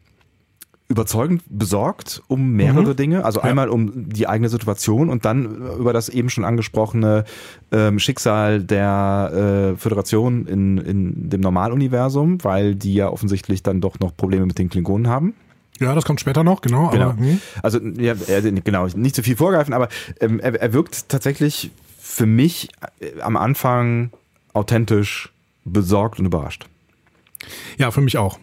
überzeugend 0.90 1.44
besorgt 1.50 2.24
um 2.28 2.52
mehrere 2.54 2.92
Mhm. 2.92 2.96
Dinge. 2.96 3.26
Also 3.26 3.42
einmal 3.42 3.68
um 3.70 3.92
die 4.10 4.28
eigene 4.28 4.48
Situation 4.50 5.10
und 5.10 5.26
dann 5.26 5.46
über 5.78 5.92
das 5.92 6.08
eben 6.08 6.30
schon 6.30 6.46
angesprochene 6.46 7.26
ähm, 7.72 8.00
Schicksal 8.00 8.62
der 8.64 9.74
äh, 9.74 9.78
Föderation 9.78 10.46
in, 10.48 10.78
in 10.78 11.30
dem 11.30 11.42
Normaluniversum, 11.42 12.44
weil 12.44 12.76
die 12.76 12.94
ja 12.94 13.10
offensichtlich 13.10 13.64
dann 13.64 13.82
doch 13.82 14.00
noch 14.00 14.16
Probleme 14.16 14.46
mit 14.46 14.58
den 14.60 14.70
Klingonen 14.70 15.08
haben. 15.08 15.34
Ja, 15.80 15.94
das 15.94 16.06
kommt 16.06 16.20
später 16.22 16.44
noch, 16.44 16.62
genau. 16.62 16.90
Genau. 16.90 17.10
Aber, 17.10 17.18
hm? 17.18 17.40
Also 17.62 17.80
ja, 17.80 18.14
genau, 18.64 18.88
nicht 18.96 19.16
zu 19.16 19.24
viel 19.24 19.36
vorgreifen, 19.36 19.74
aber 19.74 19.90
ähm, 20.22 20.40
er, 20.40 20.60
er 20.60 20.74
wirkt 20.74 21.10
tatsächlich 21.10 21.70
für 22.00 22.26
mich 22.26 22.70
äh, 23.00 23.20
am 23.22 23.36
Anfang 23.38 24.12
authentisch, 24.54 25.32
besorgt 25.66 26.18
und 26.20 26.26
überrascht. 26.26 26.66
ja, 27.78 27.92
für 27.92 28.02
mich 28.02 28.18
auch. 28.18 28.40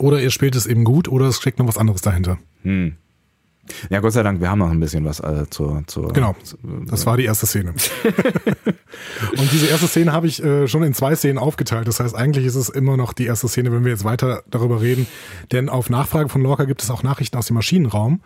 Oder 0.00 0.20
ihr 0.20 0.30
spielt 0.30 0.56
es 0.56 0.66
eben 0.66 0.84
gut 0.84 1.08
oder 1.08 1.26
es 1.26 1.36
steckt 1.38 1.58
noch 1.58 1.66
was 1.66 1.78
anderes 1.78 2.02
dahinter. 2.02 2.38
Hm. 2.62 2.96
Ja, 3.90 4.00
Gott 4.00 4.12
sei 4.12 4.22
Dank, 4.22 4.40
wir 4.40 4.48
haben 4.48 4.60
noch 4.60 4.70
ein 4.70 4.78
bisschen 4.78 5.04
was 5.04 5.20
äh, 5.20 5.44
zur, 5.50 5.82
zur 5.86 6.12
Genau. 6.12 6.36
Das 6.86 7.04
war 7.06 7.16
die 7.16 7.24
erste 7.24 7.46
Szene. 7.46 7.74
und 9.36 9.52
diese 9.52 9.66
erste 9.66 9.88
Szene 9.88 10.12
habe 10.12 10.26
ich 10.26 10.42
äh, 10.42 10.68
schon 10.68 10.82
in 10.82 10.94
zwei 10.94 11.14
Szenen 11.16 11.38
aufgeteilt. 11.38 11.88
Das 11.88 12.00
heißt, 12.00 12.14
eigentlich 12.14 12.46
ist 12.46 12.54
es 12.54 12.68
immer 12.68 12.96
noch 12.96 13.12
die 13.12 13.26
erste 13.26 13.48
Szene, 13.48 13.72
wenn 13.72 13.84
wir 13.84 13.90
jetzt 13.90 14.04
weiter 14.04 14.42
darüber 14.50 14.80
reden. 14.82 15.06
Denn 15.52 15.68
auf 15.68 15.90
Nachfrage 15.90 16.28
von 16.28 16.42
Lorca 16.42 16.64
gibt 16.64 16.82
es 16.82 16.90
auch 16.90 17.02
Nachrichten 17.02 17.36
aus 17.36 17.46
dem 17.48 17.54
Maschinenraum. 17.54 18.20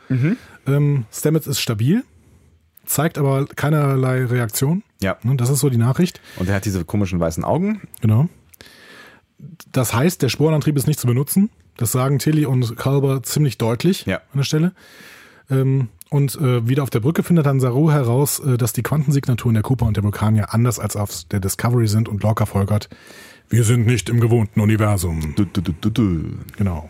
Ähm, 0.67 1.05
Stamets 1.11 1.47
ist 1.47 1.61
stabil, 1.61 2.05
zeigt 2.85 3.17
aber 3.19 3.47
keinerlei 3.47 4.25
Reaktion. 4.25 4.83
Ja. 5.01 5.17
Ne, 5.23 5.37
Das 5.37 5.49
ist 5.49 5.61
so 5.61 5.71
die 5.71 5.79
Nachricht. 5.79 6.21
Und 6.37 6.49
er 6.49 6.57
hat 6.57 6.65
diese 6.65 6.85
komischen 6.85 7.19
weißen 7.19 7.45
Augen. 7.45 7.81
Genau. 8.03 8.29
Das 9.73 9.95
heißt, 9.95 10.23
der 10.23 10.29
Sporenantrieb 10.29 10.77
ist 10.77 10.87
nicht 10.87 11.01
zu 11.01 11.07
benutzen. 11.07 11.51
Das 11.77 11.93
sagen 11.93 12.19
Tilly 12.19 12.47
und 12.47 12.77
Kalber 12.77 13.23
ziemlich 13.23 13.57
deutlich 13.59 14.05
Ja. 14.07 14.17
an 14.17 14.37
der 14.39 14.43
Stelle. 14.45 14.73
Ähm, 15.51 15.89
und 16.11 16.35
äh, 16.41 16.69
wieder 16.69 16.83
auf 16.83 16.91
der 16.91 17.01
Brücke 17.01 17.23
findet 17.23 17.47
dann 17.47 17.61
Saru 17.61 17.91
heraus, 17.91 18.41
äh, 18.41 18.59
dass 18.59 18.73
die 18.73 18.83
Quantensignaturen 18.83 19.55
der 19.55 19.63
Cooper 19.63 19.87
und 19.87 19.97
der 19.97 20.05
Vulkanier 20.05 20.53
anders 20.53 20.79
als 20.79 20.97
auf 20.97 21.25
der 21.31 21.41
Discovery 21.41 21.87
sind 21.87 22.09
und 22.09 22.23
Lorca 22.23 22.47
folgert, 22.47 22.89
wir 23.49 23.65
sind 23.65 23.87
nicht 23.87 24.09
im 24.09 24.21
gewohnten 24.21 24.61
Universum. 24.61 25.35
Du, 25.37 25.45
du, 25.45 25.61
du, 25.61 25.73
du, 25.73 25.91
du. 25.91 26.25
Genau. 26.57 26.89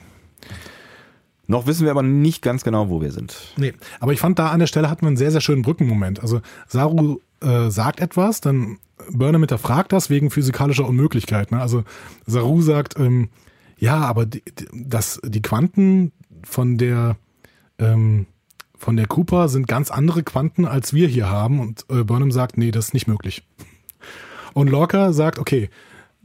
Noch 1.47 1.67
wissen 1.67 1.85
wir 1.85 1.91
aber 1.91 2.03
nicht 2.03 2.43
ganz 2.43 2.63
genau, 2.65 2.91
wo 2.91 3.01
wir 3.01 3.11
sind. 3.13 3.55
Nee, 3.57 3.75
aber 3.99 4.13
ich 4.13 4.21
fand 4.21 4.39
da 4.39 4.51
an 4.51 4.61
der 4.61 4.67
Stelle 4.67 4.89
hatten 4.89 5.03
wir 5.03 5.09
einen 5.09 5.17
sehr, 5.17 5.33
sehr 5.33 5.41
schönen 5.41 5.63
Brückenmoment. 5.63 6.21
Also 6.21 6.41
Saru 6.69 7.19
äh, 7.41 7.71
sagt 7.71 8.01
etwas, 8.01 8.41
dann 8.41 8.79
Burnham 9.11 9.43
hinterfragt 9.43 9.93
das 9.93 10.11
wegen 10.11 10.31
physikalischer 10.31 10.87
Unmöglichkeit. 10.87 11.53
Ne? 11.53 11.61
Also 11.61 11.85
Saru 12.27 12.61
sagt, 12.63 12.99
ähm, 12.99 13.29
ja, 13.79 13.99
aber 13.99 14.27
die, 14.27 14.43
das, 14.73 15.21
die 15.25 15.43
Quanten 15.43 16.13
von 16.43 16.79
der 16.79 17.17
ähm, 17.79 18.27
von 18.81 18.97
der 18.97 19.07
Cooper 19.07 19.49
sind 19.49 19.69
ganz 19.69 19.91
andere 19.91 20.23
Quanten, 20.23 20.65
als 20.65 20.95
wir 20.95 21.07
hier 21.07 21.29
haben. 21.29 21.61
Und 21.61 21.85
äh, 21.91 22.03
Burnham 22.03 22.33
sagt, 22.33 22.57
nee, 22.57 22.71
das 22.71 22.87
ist 22.87 22.95
nicht 22.95 23.07
möglich. 23.07 23.47
Und 24.55 24.71
Lorca 24.71 25.13
sagt, 25.13 25.39
okay, 25.39 25.69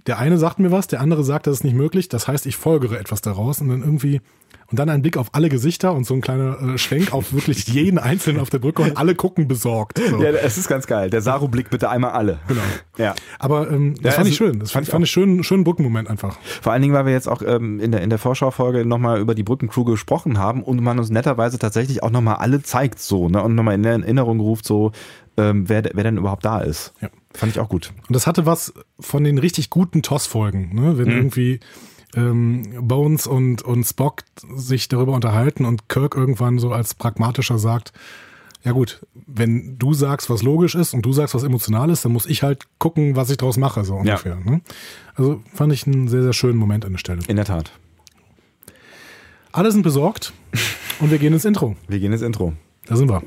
der 0.07 0.19
eine 0.19 0.37
sagt 0.37 0.59
mir 0.59 0.71
was, 0.71 0.87
der 0.87 1.01
andere 1.01 1.23
sagt, 1.23 1.47
das 1.47 1.57
ist 1.57 1.63
nicht 1.63 1.75
möglich. 1.75 2.07
Das 2.07 2.27
heißt, 2.27 2.45
ich 2.45 2.55
folgere 2.55 2.97
etwas 2.97 3.21
daraus 3.21 3.59
und 3.59 3.67
dann 3.67 3.81
irgendwie 3.81 4.21
und 4.71 4.79
dann 4.79 4.89
ein 4.89 5.01
Blick 5.01 5.17
auf 5.17 5.29
alle 5.33 5.49
Gesichter 5.49 5.93
und 5.93 6.05
so 6.05 6.13
ein 6.13 6.21
kleiner 6.21 6.59
äh, 6.61 6.77
Schwenk 6.77 7.13
auf 7.13 7.33
wirklich 7.33 7.67
jeden 7.67 7.99
Einzelnen 7.99 8.39
auf 8.39 8.49
der 8.49 8.59
Brücke 8.59 8.81
und 8.81 8.97
alle 8.97 9.15
gucken 9.15 9.47
besorgt. 9.47 9.99
So. 9.99 10.21
Ja, 10.21 10.29
es 10.31 10.57
ist 10.57 10.67
ganz 10.67 10.87
geil. 10.87 11.09
Der 11.09 11.21
Saru-Blick 11.21 11.69
bitte 11.69 11.89
einmal 11.89 12.11
alle. 12.11 12.39
Genau. 12.47 12.61
Ja. 12.97 13.15
Aber 13.39 13.69
ähm, 13.69 13.95
das 14.01 14.03
Ja, 14.03 14.11
fand 14.11 14.27
ich 14.27 14.41
also, 14.41 14.51
schön. 14.51 14.59
Das 14.59 14.71
fand 14.71 14.87
ich 14.87 14.91
fand 14.91 15.05
ich 15.05 15.11
schön, 15.11 15.43
schönen 15.43 15.63
Brückenmoment 15.63 16.09
einfach. 16.09 16.37
Vor 16.61 16.73
allen 16.73 16.81
Dingen, 16.81 16.93
weil 16.93 17.05
wir 17.05 17.13
jetzt 17.13 17.27
auch 17.27 17.41
ähm, 17.41 17.79
in 17.79 17.91
der, 17.91 18.01
in 18.01 18.09
der 18.09 18.19
Vorschaufolge 18.19 18.85
nochmal 18.85 19.19
über 19.19 19.35
die 19.35 19.43
Brückencrew 19.43 19.83
gesprochen 19.83 20.37
haben 20.37 20.63
und 20.63 20.81
man 20.81 20.99
uns 20.99 21.09
netterweise 21.09 21.59
tatsächlich 21.59 22.03
auch 22.03 22.11
nochmal 22.11 22.35
alle 22.35 22.61
zeigt 22.63 22.99
so, 22.99 23.29
ne? 23.29 23.41
Und 23.43 23.55
nochmal 23.55 23.75
in 23.75 23.83
Erinnerung 23.85 24.39
ruft, 24.39 24.65
so, 24.65 24.91
ähm, 25.37 25.67
wer, 25.67 25.83
wer 25.93 26.03
denn 26.03 26.17
überhaupt 26.17 26.45
da 26.45 26.59
ist. 26.59 26.93
Ja. 27.01 27.09
Fand 27.33 27.51
ich 27.51 27.59
auch 27.59 27.69
gut. 27.69 27.91
Und 28.07 28.15
das 28.15 28.27
hatte 28.27 28.45
was 28.45 28.73
von 28.99 29.23
den 29.23 29.37
richtig 29.37 29.69
guten 29.69 30.01
TOS-Folgen, 30.01 30.73
ne? 30.73 30.97
wenn 30.97 31.07
irgendwie 31.07 31.59
ähm, 32.15 32.87
Bones 32.87 33.27
und, 33.27 33.61
und 33.61 33.83
Spock 33.83 34.23
sich 34.55 34.87
darüber 34.87 35.13
unterhalten 35.13 35.65
und 35.65 35.89
Kirk 35.89 36.15
irgendwann 36.15 36.59
so 36.59 36.71
als 36.71 36.93
pragmatischer 36.93 37.57
sagt, 37.57 37.93
ja 38.63 38.71
gut, 38.71 39.05
wenn 39.27 39.77
du 39.77 39.93
sagst, 39.93 40.29
was 40.29 40.41
logisch 40.41 40.73
ist 40.73 40.93
und 40.93 41.03
du 41.03 41.13
sagst, 41.13 41.35
was 41.35 41.43
emotional 41.43 41.89
ist, 41.91 42.03
dann 42.03 42.11
muss 42.11 42.25
ich 42.25 42.41
halt 42.41 42.65
gucken, 42.79 43.15
was 43.15 43.29
ich 43.29 43.37
draus 43.37 43.57
mache, 43.57 43.85
so 43.85 43.95
ungefähr. 43.95 44.37
Ne? 44.37 44.61
Also 45.13 45.41
fand 45.53 45.71
ich 45.71 45.85
einen 45.85 46.07
sehr, 46.07 46.23
sehr 46.23 46.33
schönen 46.33 46.57
Moment 46.57 46.83
an 46.83 46.93
der 46.93 46.97
Stelle. 46.97 47.21
In 47.27 47.35
der 47.35 47.45
Tat. 47.45 47.71
Alle 49.51 49.71
sind 49.71 49.83
besorgt 49.83 50.33
und 50.99 51.11
wir 51.11 51.19
gehen 51.19 51.31
ins 51.31 51.45
Intro. 51.45 51.75
Wir 51.87 51.99
gehen 51.99 52.11
ins 52.11 52.23
Intro. 52.23 52.53
Da 52.87 52.95
sind 52.95 53.09
wir. 53.09 53.21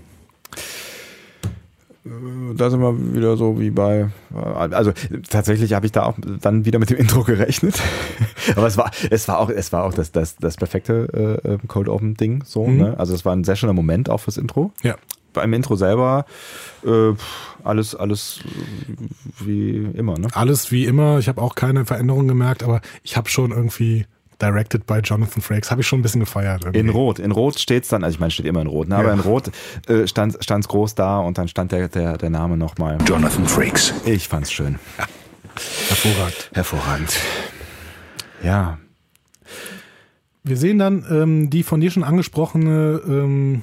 Da 2.57 2.71
sind 2.71 2.81
wir 2.81 3.15
wieder 3.15 3.37
so 3.37 3.61
wie 3.61 3.71
bei, 3.71 4.09
also 4.33 4.93
tatsächlich 5.29 5.73
habe 5.75 5.87
ich 5.87 5.93
da 5.93 6.05
auch 6.05 6.17
dann 6.41 6.65
wieder 6.65 6.79
mit 6.79 6.91
dem 6.91 6.97
Intro 6.97 7.25
gerechnet. 7.25 7.81
Aber 8.57 8.67
es 8.67 8.77
war, 8.77 8.91
es 9.11 9.29
war 9.29 9.39
auch, 9.39 9.51
es 9.51 9.73
war 9.73 9.85
auch 9.85 9.95
das, 9.95 10.13
das, 10.13 10.37
das 10.37 10.57
perfekte 10.57 11.41
äh, 11.45 11.67
Cold 11.67 11.89
Open 11.89 12.15
Ding 12.15 12.43
so. 12.45 12.67
Mhm. 12.67 12.77
Ne? 12.77 12.99
Also 12.99 13.15
es 13.15 13.25
war 13.25 13.35
ein 13.35 13.45
sehr 13.45 13.57
schöner 13.57 13.73
Moment 13.73 14.11
auch 14.11 14.19
fürs 14.19 14.37
Intro. 14.37 14.73
Ja. 14.83 14.97
beim 15.33 15.53
Intro 15.53 15.77
selber 15.77 16.25
äh, 16.85 17.13
alles, 17.65 17.95
alles 17.95 18.41
wie 19.41 19.77
immer, 19.95 20.19
ne? 20.19 20.29
Alles 20.33 20.71
wie 20.73 20.85
immer. 20.87 21.19
Ich 21.19 21.29
habe 21.29 21.43
auch 21.43 21.55
keine 21.55 21.85
Veränderung 21.85 22.29
gemerkt, 22.29 22.63
aber 22.63 22.81
ich 23.03 23.17
habe 23.17 23.29
schon 23.29 23.51
irgendwie 23.51 24.07
directed 24.41 24.87
by 24.87 24.99
Jonathan 25.03 25.43
Frakes, 25.43 25.71
habe 25.71 25.81
ich 25.81 25.87
schon 25.87 25.99
ein 26.01 26.03
bisschen 26.03 26.21
gefeiert. 26.21 26.65
Irgendwie. 26.65 26.79
In 26.81 26.89
Rot, 26.91 27.19
in 27.19 27.33
Rot 27.33 27.59
steht's 27.59 27.89
dann, 27.89 28.05
also 28.05 28.15
ich 28.15 28.21
meine, 28.21 28.31
steht 28.31 28.47
immer 28.47 28.61
in 28.61 28.67
Rot, 28.69 28.89
ne? 28.89 28.97
aber 28.97 29.09
Ja. 29.09 29.15
in 29.15 29.21
Rot 29.21 29.51
äh, 29.89 30.07
stand 30.07 30.37
stand's 30.41 30.69
groß 30.69 30.95
da 30.95 31.19
und 31.19 31.39
dann 31.39 31.49
stand 31.49 31.73
der, 31.73 31.89
der, 31.89 32.17
der 32.19 32.31
Name 32.31 32.57
nochmal. 32.57 32.99
Jonathan 33.07 33.47
Frakes. 33.47 33.93
Ich 34.05 34.29
fand's 34.29 34.53
schön. 34.53 34.79
Hervorragend. 35.89 36.51
Hervorragend. 36.55 37.21
Ja, 38.43 38.79
Wir 40.45 40.57
sehen 40.57 40.79
dann 40.79 41.05
ähm, 41.11 41.51
die 41.51 41.63
von 41.65 41.81
dir 41.81 41.91
schon 41.91 42.05
angesprochene, 42.05 43.01
ähm, 43.07 43.63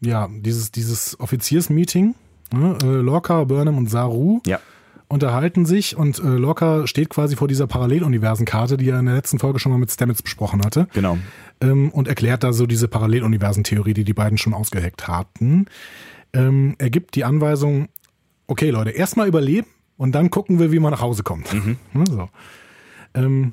ja, 0.00 0.28
dieses, 0.30 0.70
dieses 0.70 1.18
Offiziersmeeting. 1.18 2.14
Ne? 2.52 2.76
Äh, 2.82 2.86
Lorca, 2.86 3.42
Burnham 3.44 3.78
und 3.78 3.88
Saru 3.90 4.40
ja. 4.46 4.60
Unterhalten 5.08 5.66
sich 5.66 5.96
und 5.96 6.18
äh, 6.18 6.22
Lorca 6.26 6.86
steht 6.86 7.10
quasi 7.10 7.36
vor 7.36 7.48
dieser 7.48 7.66
Paralleluniversenkarte, 7.66 8.76
die 8.76 8.88
er 8.88 8.98
in 8.98 9.06
der 9.06 9.14
letzten 9.14 9.38
Folge 9.38 9.58
schon 9.58 9.72
mal 9.72 9.78
mit 9.78 9.90
Stamets 9.90 10.22
besprochen 10.22 10.64
hatte. 10.64 10.88
Genau. 10.94 11.18
ähm, 11.60 11.90
und 11.90 12.08
erklärt 12.08 12.42
da 12.44 12.52
so 12.52 12.66
diese 12.66 12.88
Paralleluniversentheorie, 12.88 13.94
die 13.94 14.04
die 14.04 14.14
beiden 14.14 14.38
schon 14.38 14.54
ausgeheckt 14.54 15.06
hatten. 15.08 15.66
Ähm, 16.32 16.74
er 16.78 16.90
gibt 16.90 17.14
die 17.14 17.24
Anweisung, 17.24 17.88
okay 18.46 18.70
Leute, 18.70 18.90
erstmal 18.90 19.28
überleben 19.28 19.68
und 19.96 20.12
dann 20.14 20.30
gucken 20.30 20.58
wir, 20.58 20.72
wie 20.72 20.78
man 20.80 20.90
nach 20.92 21.00
Hause 21.00 21.22
kommt. 21.22 21.46
Ne, 21.92 22.04
So. 22.08 22.28
Ähm, 23.14 23.52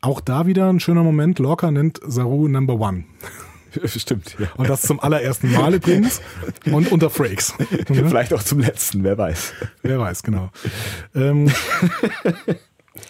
auch 0.00 0.20
da 0.20 0.46
wieder 0.46 0.68
ein 0.72 0.80
schöner 0.80 1.02
Moment. 1.02 1.38
Lorca 1.38 1.70
nennt 1.70 2.00
Saru 2.04 2.48
Number 2.48 2.74
One. 2.80 3.04
Stimmt, 3.86 4.36
ja. 4.38 4.48
Und 4.56 4.68
das 4.68 4.82
zum 4.82 5.00
allerersten 5.00 5.52
Mal 5.52 5.74
übrigens. 5.74 6.20
Und 6.70 6.92
unter 6.92 7.10
Frakes. 7.10 7.54
Ne? 7.58 7.66
Vielleicht 7.86 8.32
auch 8.32 8.42
zum 8.42 8.60
letzten, 8.60 9.04
wer 9.04 9.16
weiß. 9.18 9.52
Wer 9.82 9.98
weiß, 9.98 10.22
genau. 10.22 10.50
Ähm, 11.14 11.50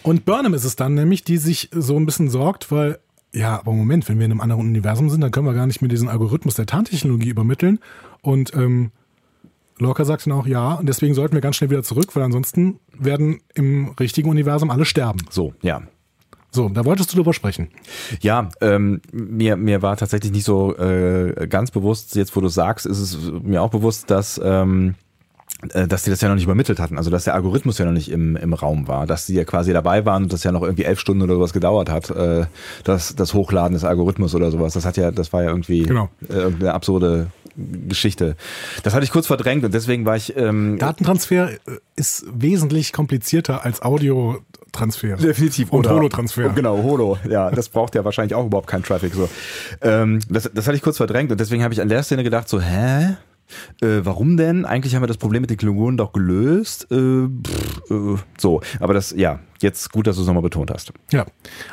und 0.02 0.24
Burnham 0.24 0.54
ist 0.54 0.64
es 0.64 0.76
dann 0.76 0.94
nämlich, 0.94 1.24
die 1.24 1.38
sich 1.38 1.68
so 1.72 1.96
ein 1.96 2.06
bisschen 2.06 2.30
sorgt, 2.30 2.70
weil, 2.70 2.98
ja, 3.32 3.58
aber 3.58 3.72
Moment, 3.72 4.08
wenn 4.08 4.18
wir 4.18 4.26
in 4.26 4.32
einem 4.32 4.40
anderen 4.40 4.62
Universum 4.62 5.10
sind, 5.10 5.20
dann 5.20 5.30
können 5.30 5.46
wir 5.46 5.54
gar 5.54 5.66
nicht 5.66 5.82
mehr 5.82 5.88
diesen 5.88 6.08
Algorithmus 6.08 6.54
der 6.54 6.66
Tarntechnologie 6.66 7.28
übermitteln. 7.28 7.78
Und 8.20 8.54
ähm, 8.54 8.92
Lorca 9.78 10.04
sagt 10.04 10.26
dann 10.26 10.32
auch, 10.32 10.46
ja, 10.46 10.74
und 10.74 10.88
deswegen 10.88 11.14
sollten 11.14 11.34
wir 11.34 11.40
ganz 11.40 11.56
schnell 11.56 11.70
wieder 11.70 11.82
zurück, 11.82 12.14
weil 12.14 12.22
ansonsten 12.22 12.78
werden 12.96 13.40
im 13.54 13.90
richtigen 13.98 14.28
Universum 14.28 14.70
alle 14.70 14.84
sterben. 14.84 15.20
So, 15.30 15.54
ja. 15.62 15.82
So, 16.54 16.68
da 16.68 16.84
wolltest 16.84 17.10
du 17.12 17.16
drüber 17.16 17.32
sprechen. 17.32 17.68
Ja, 18.20 18.50
ähm, 18.60 19.00
mir, 19.10 19.56
mir 19.56 19.80
war 19.80 19.96
tatsächlich 19.96 20.32
nicht 20.32 20.44
so 20.44 20.76
äh, 20.76 21.46
ganz 21.48 21.70
bewusst, 21.70 22.14
jetzt 22.14 22.36
wo 22.36 22.40
du 22.40 22.48
sagst, 22.48 22.84
ist 22.84 22.98
es 22.98 23.18
mir 23.42 23.62
auch 23.62 23.70
bewusst, 23.70 24.10
dass, 24.10 24.38
ähm, 24.42 24.90
äh, 24.90 25.11
dass 25.88 26.02
die 26.02 26.10
das 26.10 26.20
ja 26.20 26.28
noch 26.28 26.34
nicht 26.34 26.44
übermittelt 26.44 26.80
hatten, 26.80 26.98
also 26.98 27.08
dass 27.10 27.24
der 27.24 27.34
Algorithmus 27.34 27.78
ja 27.78 27.84
noch 27.84 27.92
nicht 27.92 28.10
im, 28.10 28.36
im 28.36 28.52
Raum 28.52 28.88
war, 28.88 29.06
dass 29.06 29.26
die 29.26 29.34
ja 29.34 29.44
quasi 29.44 29.72
dabei 29.72 30.04
waren 30.04 30.24
und 30.24 30.32
das 30.32 30.42
ja 30.42 30.50
noch 30.52 30.62
irgendwie 30.62 30.84
elf 30.84 30.98
Stunden 30.98 31.22
oder 31.22 31.34
sowas 31.34 31.52
gedauert 31.52 31.88
hat, 31.88 32.10
äh, 32.10 32.46
das, 32.84 33.14
das 33.14 33.32
Hochladen 33.34 33.74
des 33.74 33.84
Algorithmus 33.84 34.34
oder 34.34 34.50
sowas. 34.50 34.74
Das 34.74 34.84
hat 34.84 34.96
ja, 34.96 35.10
das 35.12 35.32
war 35.32 35.42
ja 35.44 35.50
irgendwie 35.50 35.82
Genau. 35.84 36.08
äh, 36.28 36.32
irgendeine 36.34 36.74
absurde 36.74 37.28
Geschichte. 37.56 38.34
Das 38.82 38.94
hatte 38.94 39.04
ich 39.04 39.10
kurz 39.12 39.26
verdrängt 39.26 39.64
und 39.64 39.72
deswegen 39.74 40.04
war 40.04 40.16
ich 40.16 40.36
ähm, 40.36 40.78
Datentransfer 40.78 41.50
äh, 41.52 41.56
ist 41.96 42.24
wesentlich 42.34 42.92
komplizierter 42.92 43.64
als 43.64 43.82
Audiotransfer. 43.82 45.16
Definitiv. 45.16 45.70
Und 45.70 45.80
Oder- 45.86 45.94
Holotransfer. 45.96 46.46
Oh, 46.50 46.52
Genau, 46.54 46.82
Holo. 46.82 47.18
Ja, 47.28 47.50
das 47.50 47.68
braucht 47.68 47.94
ja 47.94 48.04
wahrscheinlich 48.04 48.34
auch 48.34 48.46
überhaupt 48.46 48.68
keinen 48.68 48.82
Traffic. 48.84 49.14
So. 49.14 49.28
Ähm, 49.82 50.20
das, 50.28 50.50
das 50.52 50.66
hatte 50.66 50.76
ich 50.76 50.82
kurz 50.82 50.96
verdrängt 50.96 51.30
und 51.30 51.38
deswegen 51.40 51.62
habe 51.62 51.74
ich 51.74 51.80
an 51.80 51.88
der 51.88 52.02
Szene 52.02 52.24
gedacht, 52.24 52.48
so, 52.48 52.60
hä? 52.60 53.16
Äh, 53.80 54.00
warum 54.04 54.36
denn? 54.36 54.64
Eigentlich 54.64 54.94
haben 54.94 55.02
wir 55.02 55.06
das 55.06 55.18
Problem 55.18 55.42
mit 55.42 55.50
den 55.50 55.56
Klingonen 55.56 55.96
doch 55.96 56.12
gelöst. 56.12 56.86
Äh, 56.90 57.28
pff, 57.28 57.90
äh, 57.90 58.16
so, 58.38 58.60
aber 58.80 58.94
das, 58.94 59.12
ja, 59.12 59.40
jetzt 59.60 59.92
gut, 59.92 60.06
dass 60.06 60.16
du 60.16 60.22
es 60.22 60.26
nochmal 60.26 60.42
betont 60.42 60.70
hast. 60.70 60.92
Ja, 61.10 61.26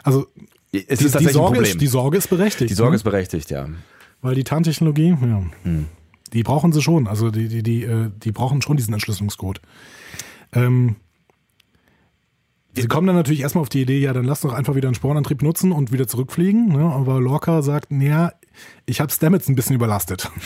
also 0.03 0.27
Es 0.71 0.99
die, 0.99 1.05
ist 1.05 1.19
die, 1.19 1.25
Sorge 1.25 1.29
ein 1.29 1.33
Problem. 1.33 1.63
ist, 1.63 1.81
die 1.81 1.87
Sorge 1.87 2.17
ist 2.17 2.29
berechtigt. 2.29 2.69
Die 2.69 2.75
Sorge 2.75 2.91
ne? 2.91 2.95
ist 2.97 3.03
berechtigt, 3.03 3.49
ja. 3.49 3.67
Weil 4.21 4.35
die 4.35 4.43
Tarntechnologie, 4.43 5.17
ja, 5.21 5.41
die 6.33 6.43
brauchen 6.43 6.71
sie 6.73 6.81
schon. 6.81 7.07
Also 7.07 7.31
die, 7.31 7.47
die, 7.47 7.63
die, 7.63 7.83
äh, 7.83 8.11
die 8.23 8.31
brauchen 8.31 8.61
schon 8.61 8.77
diesen 8.77 8.93
Entschlüsselungscode. 8.93 9.61
Ähm, 10.53 10.97
sie 12.75 12.87
kommen 12.87 13.07
dann 13.07 13.15
natürlich 13.15 13.41
erstmal 13.41 13.61
auf 13.61 13.69
die 13.69 13.81
Idee, 13.81 13.99
ja, 13.99 14.13
dann 14.13 14.25
lass 14.25 14.41
doch 14.41 14.53
einfach 14.53 14.75
wieder 14.75 14.87
einen 14.87 14.95
Spornantrieb 14.95 15.41
nutzen 15.41 15.71
und 15.71 15.91
wieder 15.91 16.07
zurückfliegen. 16.07 16.67
Ne? 16.67 16.83
Aber 16.83 17.19
Lorca 17.19 17.61
sagt, 17.61 17.91
naja, 17.91 18.33
ich 18.85 18.99
habe 18.99 19.11
Stamets 19.11 19.47
ein 19.47 19.55
bisschen 19.55 19.75
überlastet. 19.75 20.29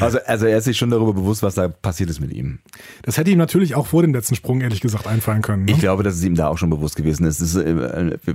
Also, 0.00 0.18
also 0.26 0.46
er 0.46 0.58
ist 0.58 0.64
sich 0.64 0.76
schon 0.76 0.90
darüber 0.90 1.14
bewusst, 1.14 1.42
was 1.42 1.54
da 1.54 1.68
passiert 1.68 2.10
ist 2.10 2.20
mit 2.20 2.32
ihm. 2.32 2.58
Das 3.02 3.16
hätte 3.16 3.30
ihm 3.30 3.38
natürlich 3.38 3.74
auch 3.74 3.86
vor 3.86 4.02
dem 4.02 4.12
letzten 4.12 4.34
Sprung, 4.34 4.60
ehrlich 4.60 4.80
gesagt, 4.80 5.06
einfallen 5.06 5.42
können. 5.42 5.64
Ne? 5.64 5.72
Ich 5.72 5.78
glaube, 5.78 6.02
dass 6.02 6.14
es 6.14 6.24
ihm 6.24 6.34
da 6.34 6.48
auch 6.48 6.58
schon 6.58 6.70
bewusst 6.70 6.96
gewesen 6.96 7.24
ist. 7.26 7.40
Ist 7.40 7.56
äh, 7.56 8.16
wir 8.22 8.34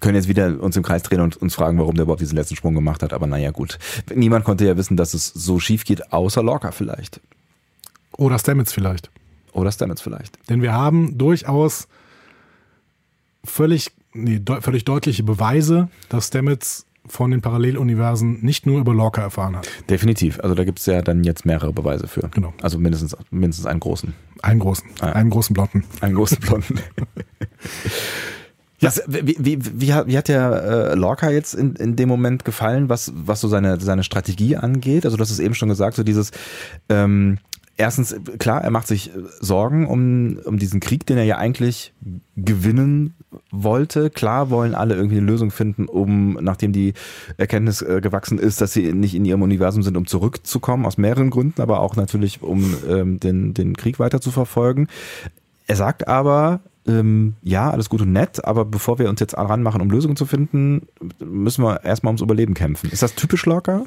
können 0.00 0.14
jetzt 0.14 0.28
wieder 0.28 0.60
uns 0.60 0.76
im 0.76 0.82
Kreis 0.82 1.02
drehen 1.02 1.20
und 1.20 1.36
uns 1.36 1.54
fragen, 1.54 1.78
warum 1.78 1.94
der 1.94 2.04
überhaupt 2.04 2.22
diesen 2.22 2.36
letzten 2.36 2.56
Sprung 2.56 2.74
gemacht 2.74 3.02
hat. 3.02 3.12
Aber 3.12 3.26
naja, 3.26 3.50
gut. 3.50 3.78
Niemand 4.14 4.44
konnte 4.44 4.64
ja 4.64 4.76
wissen, 4.76 4.96
dass 4.96 5.14
es 5.14 5.26
so 5.26 5.58
schief 5.58 5.84
geht, 5.84 6.12
außer 6.12 6.42
Lorca 6.42 6.72
vielleicht. 6.72 7.20
Oder 8.16 8.38
Stamets 8.38 8.72
vielleicht. 8.72 9.10
Oder 9.52 9.70
Stamets 9.70 10.00
vielleicht. 10.00 10.38
Denn 10.48 10.62
wir 10.62 10.72
haben 10.72 11.18
durchaus 11.18 11.86
völlig, 13.44 13.90
nee, 14.14 14.38
deu 14.38 14.60
völlig 14.60 14.84
deutliche 14.84 15.22
Beweise, 15.22 15.88
dass 16.08 16.28
Stamets 16.28 16.86
von 17.06 17.30
den 17.30 17.40
Paralleluniversen 17.40 18.38
nicht 18.42 18.64
nur 18.66 18.80
über 18.80 18.94
Lorca 18.94 19.22
erfahren 19.22 19.56
hat. 19.56 19.68
Definitiv. 19.90 20.38
Also 20.40 20.54
da 20.54 20.64
gibt 20.64 20.78
es 20.78 20.86
ja 20.86 21.02
dann 21.02 21.24
jetzt 21.24 21.44
mehrere 21.44 21.72
Beweise 21.72 22.06
für. 22.06 22.28
Genau. 22.28 22.52
Also 22.62 22.78
mindestens, 22.78 23.16
mindestens 23.30 23.66
einen 23.66 23.80
großen. 23.80 24.14
Einen 24.42 24.60
großen, 24.60 24.88
Ah, 25.00 25.06
ja. 25.08 25.12
einen 25.14 25.30
großen 25.30 25.54
Blonden. 25.54 25.84
Einen 26.00 26.14
großen 26.14 26.38
Blonden. 26.38 26.78
Was, 28.80 29.00
wie, 29.06 29.36
wie, 29.38 29.58
wie, 29.80 29.92
hat- 29.94 30.08
wie 30.08 30.18
hat 30.18 30.26
der 30.26 30.90
äh, 30.90 30.94
Lorca 30.96 31.30
jetzt 31.30 31.54
in, 31.54 31.76
in 31.76 31.94
dem 31.94 32.08
Moment 32.08 32.44
gefallen, 32.44 32.88
was, 32.88 33.12
was 33.14 33.40
so 33.40 33.46
seine, 33.46 33.80
seine 33.80 34.02
Strategie 34.02 34.56
angeht? 34.56 35.04
Also 35.04 35.16
du 35.16 35.20
hast 35.20 35.30
es 35.30 35.38
eben 35.38 35.54
schon 35.54 35.68
gesagt, 35.68 35.94
so 35.96 36.02
dieses 36.02 36.32
ähm, 36.88 37.38
erstens, 37.76 38.14
klar, 38.38 38.62
er 38.62 38.70
macht 38.70 38.86
sich 38.86 39.10
äh, 39.10 39.18
Sorgen 39.40 39.86
um, 39.86 40.38
um 40.44 40.58
diesen 40.58 40.80
Krieg, 40.80 41.06
den 41.06 41.18
er 41.18 41.24
ja 41.24 41.38
eigentlich 41.38 41.92
gewinnen 42.36 43.14
wollte. 43.50 44.10
Klar 44.10 44.50
wollen 44.50 44.74
alle 44.74 44.94
irgendwie 44.94 45.18
eine 45.18 45.26
Lösung 45.26 45.50
finden, 45.50 45.86
um, 45.86 46.34
nachdem 46.34 46.72
die 46.72 46.94
Erkenntnis 47.36 47.82
äh, 47.82 48.00
gewachsen 48.00 48.38
ist, 48.38 48.60
dass 48.60 48.72
sie 48.72 48.92
nicht 48.92 49.14
in 49.14 49.24
ihrem 49.24 49.42
Universum 49.42 49.82
sind, 49.82 49.96
um 49.96 50.06
zurückzukommen, 50.06 50.86
aus 50.86 50.98
mehreren 50.98 51.30
Gründen, 51.30 51.60
aber 51.60 51.80
auch 51.80 51.96
natürlich, 51.96 52.42
um 52.42 52.74
ähm, 52.88 53.20
den, 53.20 53.54
den 53.54 53.76
Krieg 53.76 53.98
weiter 53.98 54.20
zu 54.20 54.30
verfolgen. 54.30 54.88
Er 55.66 55.76
sagt 55.76 56.08
aber, 56.08 56.60
ähm, 56.86 57.34
ja, 57.42 57.70
alles 57.70 57.88
gut 57.88 58.02
und 58.02 58.12
nett, 58.12 58.44
aber 58.44 58.64
bevor 58.64 58.98
wir 58.98 59.08
uns 59.08 59.20
jetzt 59.20 59.36
ranmachen, 59.36 59.80
um 59.80 59.90
Lösungen 59.90 60.16
zu 60.16 60.26
finden, 60.26 60.88
müssen 61.24 61.64
wir 61.64 61.84
erstmal 61.84 62.10
ums 62.10 62.22
Überleben 62.22 62.54
kämpfen. 62.54 62.90
Ist 62.90 63.02
das 63.02 63.14
typisch 63.14 63.46
Lorca? 63.46 63.84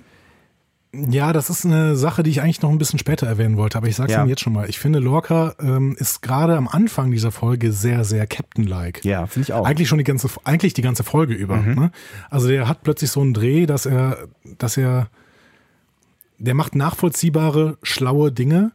Ja, 1.09 1.33
das 1.33 1.49
ist 1.49 1.65
eine 1.65 1.95
Sache, 1.95 2.23
die 2.23 2.29
ich 2.29 2.41
eigentlich 2.41 2.61
noch 2.61 2.69
ein 2.69 2.77
bisschen 2.77 2.99
später 2.99 3.27
erwähnen 3.27 3.57
wollte, 3.57 3.77
aber 3.77 3.87
ich 3.87 3.95
sage 3.95 4.11
es 4.11 4.15
Ja. 4.15 4.21
Ihnen 4.21 4.29
jetzt 4.29 4.41
schon 4.41 4.53
mal. 4.53 4.69
Ich 4.69 4.79
finde, 4.79 4.99
Lorca 4.99 5.55
ähm, 5.59 5.95
ist 5.99 6.21
gerade 6.21 6.55
am 6.55 6.67
Anfang 6.67 7.11
dieser 7.11 7.31
Folge 7.31 7.71
sehr, 7.71 8.03
sehr 8.03 8.27
Captain-like. 8.27 9.03
Ja, 9.03 9.25
finde 9.27 9.45
ich 9.47 9.53
auch. 9.53 9.65
Eigentlich 9.65 9.87
schon 9.89 9.97
die 9.97 10.03
ganze, 10.03 10.29
eigentlich 10.43 10.73
die 10.73 10.81
ganze 10.81 11.03
Folge 11.03 11.33
über. 11.33 11.57
Ne? 11.57 11.91
Also 12.29 12.47
der 12.47 12.67
hat 12.67 12.83
plötzlich 12.83 13.11
so 13.11 13.21
einen 13.21 13.33
Dreh, 13.33 13.65
dass 13.65 13.85
er, 13.85 14.17
dass 14.57 14.77
er, 14.77 15.07
der 16.37 16.53
macht 16.53 16.75
nachvollziehbare, 16.75 17.77
schlaue 17.83 18.31
Dinge 18.31 18.71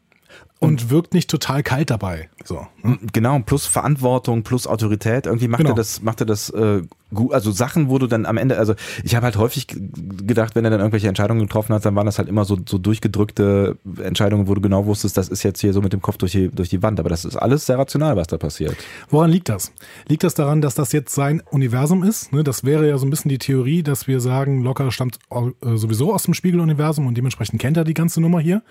und 0.62 0.90
wirkt 0.90 1.14
nicht 1.14 1.30
total 1.30 1.62
kalt 1.62 1.88
dabei. 1.88 2.28
So. 2.44 2.66
Ne? 2.82 2.98
Genau, 3.14 3.38
plus 3.40 3.64
Verantwortung, 3.64 4.42
plus 4.42 4.66
Autorität. 4.66 5.24
Irgendwie 5.24 5.48
macht 5.48 5.60
Genau. 5.60 5.70
er 5.72 5.74
das, 5.74 6.02
macht 6.02 6.20
er 6.20 6.26
das 6.26 6.50
äh, 6.50 6.82
gut. 7.14 7.32
Also 7.32 7.50
Sachen, 7.50 7.88
wo 7.88 7.98
du 7.98 8.06
dann 8.06 8.26
am 8.26 8.36
Ende, 8.36 8.58
also 8.58 8.74
ich 9.02 9.16
habe 9.16 9.24
halt 9.24 9.38
häufig 9.38 9.66
gedacht, 9.68 10.54
wenn 10.54 10.64
er 10.66 10.70
dann 10.70 10.80
irgendwelche 10.80 11.08
Entscheidungen 11.08 11.40
getroffen 11.40 11.74
hat, 11.74 11.86
dann 11.86 11.96
waren 11.96 12.04
das 12.04 12.18
halt 12.18 12.28
immer 12.28 12.44
so, 12.44 12.58
so 12.68 12.76
durchgedrückte 12.76 13.78
Entscheidungen, 14.02 14.48
wo 14.48 14.54
du 14.54 14.60
genau 14.60 14.84
wusstest, 14.84 15.16
das 15.16 15.30
ist 15.30 15.42
jetzt 15.44 15.62
hier 15.62 15.72
so 15.72 15.80
mit 15.80 15.94
dem 15.94 16.02
Kopf 16.02 16.18
durch 16.18 16.32
die, 16.32 16.48
durch 16.50 16.68
die 16.68 16.82
Wand. 16.82 17.00
Aber 17.00 17.08
das 17.08 17.24
ist 17.24 17.36
alles 17.36 17.64
sehr 17.64 17.78
rational, 17.78 18.16
was 18.16 18.26
da 18.26 18.36
passiert. 18.36 18.76
Woran 19.08 19.30
liegt 19.30 19.48
das? 19.48 19.72
Liegt 20.08 20.24
das 20.24 20.34
daran, 20.34 20.60
dass 20.60 20.74
das 20.74 20.92
jetzt 20.92 21.14
sein 21.14 21.42
Universum 21.50 22.04
ist? 22.04 22.34
Ne, 22.34 22.44
das 22.44 22.64
wäre 22.64 22.86
ja 22.86 22.98
so 22.98 23.06
ein 23.06 23.10
bisschen 23.10 23.30
die 23.30 23.38
Theorie, 23.38 23.82
dass 23.82 24.08
wir 24.08 24.20
sagen, 24.20 24.62
Locker 24.62 24.92
stammt 24.92 25.18
äh, 25.30 25.76
sowieso 25.76 26.12
aus 26.12 26.24
dem 26.24 26.34
Spiegeluniversum 26.34 27.06
und 27.06 27.16
dementsprechend 27.16 27.62
kennt 27.62 27.78
er 27.78 27.84
die 27.84 27.94
ganze 27.94 28.20
Nummer 28.20 28.40
hier. 28.40 28.62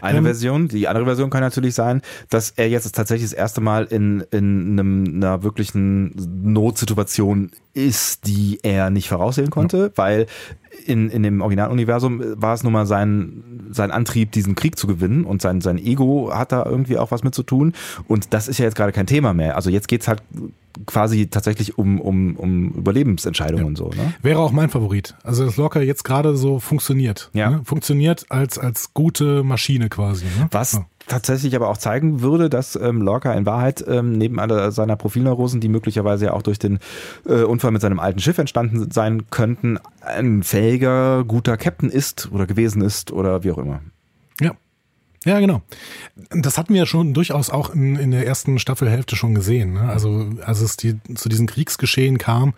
Eine 0.00 0.18
Ähm, 0.18 0.24
Version. 0.24 0.68
Die 0.68 0.88
andere 0.88 1.04
Version 1.04 1.30
kann 1.30 1.40
natürlich 1.40 1.74
sein, 1.74 2.02
dass 2.30 2.50
er 2.50 2.68
jetzt 2.68 2.90
tatsächlich 2.94 3.30
das 3.30 3.38
erste 3.38 3.60
Mal 3.60 3.84
in, 3.84 4.24
in 4.30 4.78
einem, 4.78 5.04
einer 5.16 5.42
wirklichen 5.42 6.14
Notsituation 6.42 7.50
ist, 7.72 8.26
die 8.26 8.60
er 8.62 8.90
nicht 8.90 9.08
voraussehen 9.08 9.50
konnte, 9.50 9.92
weil 9.96 10.26
in, 10.86 11.10
in 11.10 11.22
dem 11.22 11.40
Originaluniversum 11.40 12.22
war 12.40 12.54
es 12.54 12.62
nun 12.62 12.72
mal 12.72 12.86
sein, 12.86 13.68
sein 13.70 13.90
Antrieb, 13.90 14.32
diesen 14.32 14.54
Krieg 14.54 14.78
zu 14.78 14.86
gewinnen 14.86 15.24
und 15.24 15.42
sein, 15.42 15.60
sein 15.60 15.78
Ego 15.78 16.30
hat 16.32 16.52
da 16.52 16.64
irgendwie 16.64 16.98
auch 16.98 17.10
was 17.10 17.24
mit 17.24 17.34
zu 17.34 17.42
tun. 17.42 17.72
Und 18.06 18.32
das 18.32 18.48
ist 18.48 18.58
ja 18.58 18.64
jetzt 18.64 18.76
gerade 18.76 18.92
kein 18.92 19.06
Thema 19.06 19.34
mehr. 19.34 19.56
Also 19.56 19.70
jetzt 19.70 19.88
geht's 19.88 20.08
halt 20.08 20.22
quasi 20.86 21.26
tatsächlich 21.28 21.78
um, 21.78 22.00
um, 22.00 22.36
um 22.36 22.70
Überlebensentscheidungen 22.70 23.64
und 23.64 23.76
so. 23.76 23.88
Ne? 23.88 24.14
Wäre 24.22 24.40
auch 24.40 24.52
mein 24.52 24.70
Favorit. 24.70 25.14
Also 25.22 25.44
dass 25.44 25.56
Lorca 25.56 25.80
jetzt 25.80 26.04
gerade 26.04 26.36
so 26.36 26.58
funktioniert. 26.58 27.30
Ja. 27.32 27.50
Ne? 27.50 27.60
Funktioniert 27.64 28.26
als, 28.30 28.58
als 28.58 28.94
gute 28.94 29.42
Maschine 29.44 29.88
quasi. 29.88 30.24
Ne? 30.24 30.48
Was 30.50 30.72
Ja. 30.74 30.86
tatsächlich 31.06 31.54
aber 31.56 31.68
auch 31.68 31.76
zeigen 31.76 32.20
würde, 32.22 32.48
dass 32.50 32.76
ähm, 32.76 33.02
Lorca 33.02 33.32
in 33.34 33.46
Wahrheit 33.46 33.84
ähm, 33.86 34.16
neben 34.18 34.38
aller 34.40 34.72
seiner 34.72 34.96
Profilneurosen, 34.96 35.60
die 35.60 35.68
möglicherweise 35.68 36.26
ja 36.26 36.32
auch 36.32 36.42
durch 36.42 36.58
den 36.58 36.78
äh, 37.26 37.42
Unfall 37.42 37.70
mit 37.70 37.82
seinem 37.82 38.00
alten 38.00 38.18
Schiff 38.20 38.38
entstanden 38.38 38.90
sein 38.90 39.30
könnten, 39.30 39.78
ein 40.00 40.42
fähiger, 40.42 41.24
guter 41.24 41.56
Captain 41.56 41.90
ist 41.90 42.30
oder 42.32 42.46
gewesen 42.46 42.82
ist 42.82 43.12
oder 43.12 43.44
wie 43.44 43.50
auch 43.52 43.58
immer. 43.58 43.80
Ja. 45.24 45.40
Genau. 45.40 45.62
Das 46.30 46.58
hatten 46.58 46.74
wir 46.74 46.80
ja 46.80 46.86
schon 46.86 47.14
durchaus 47.14 47.50
auch 47.50 47.70
in, 47.70 47.96
in 47.96 48.10
der 48.10 48.26
ersten 48.26 48.58
Staffelhälfte 48.58 49.16
schon 49.16 49.34
gesehen. 49.34 49.74
Ne? 49.74 49.88
Also 49.88 50.26
als 50.44 50.60
es 50.60 50.76
die, 50.76 50.98
zu 51.14 51.28
diesem 51.28 51.46
Kriegsgeschehen 51.46 52.18
kam, 52.18 52.54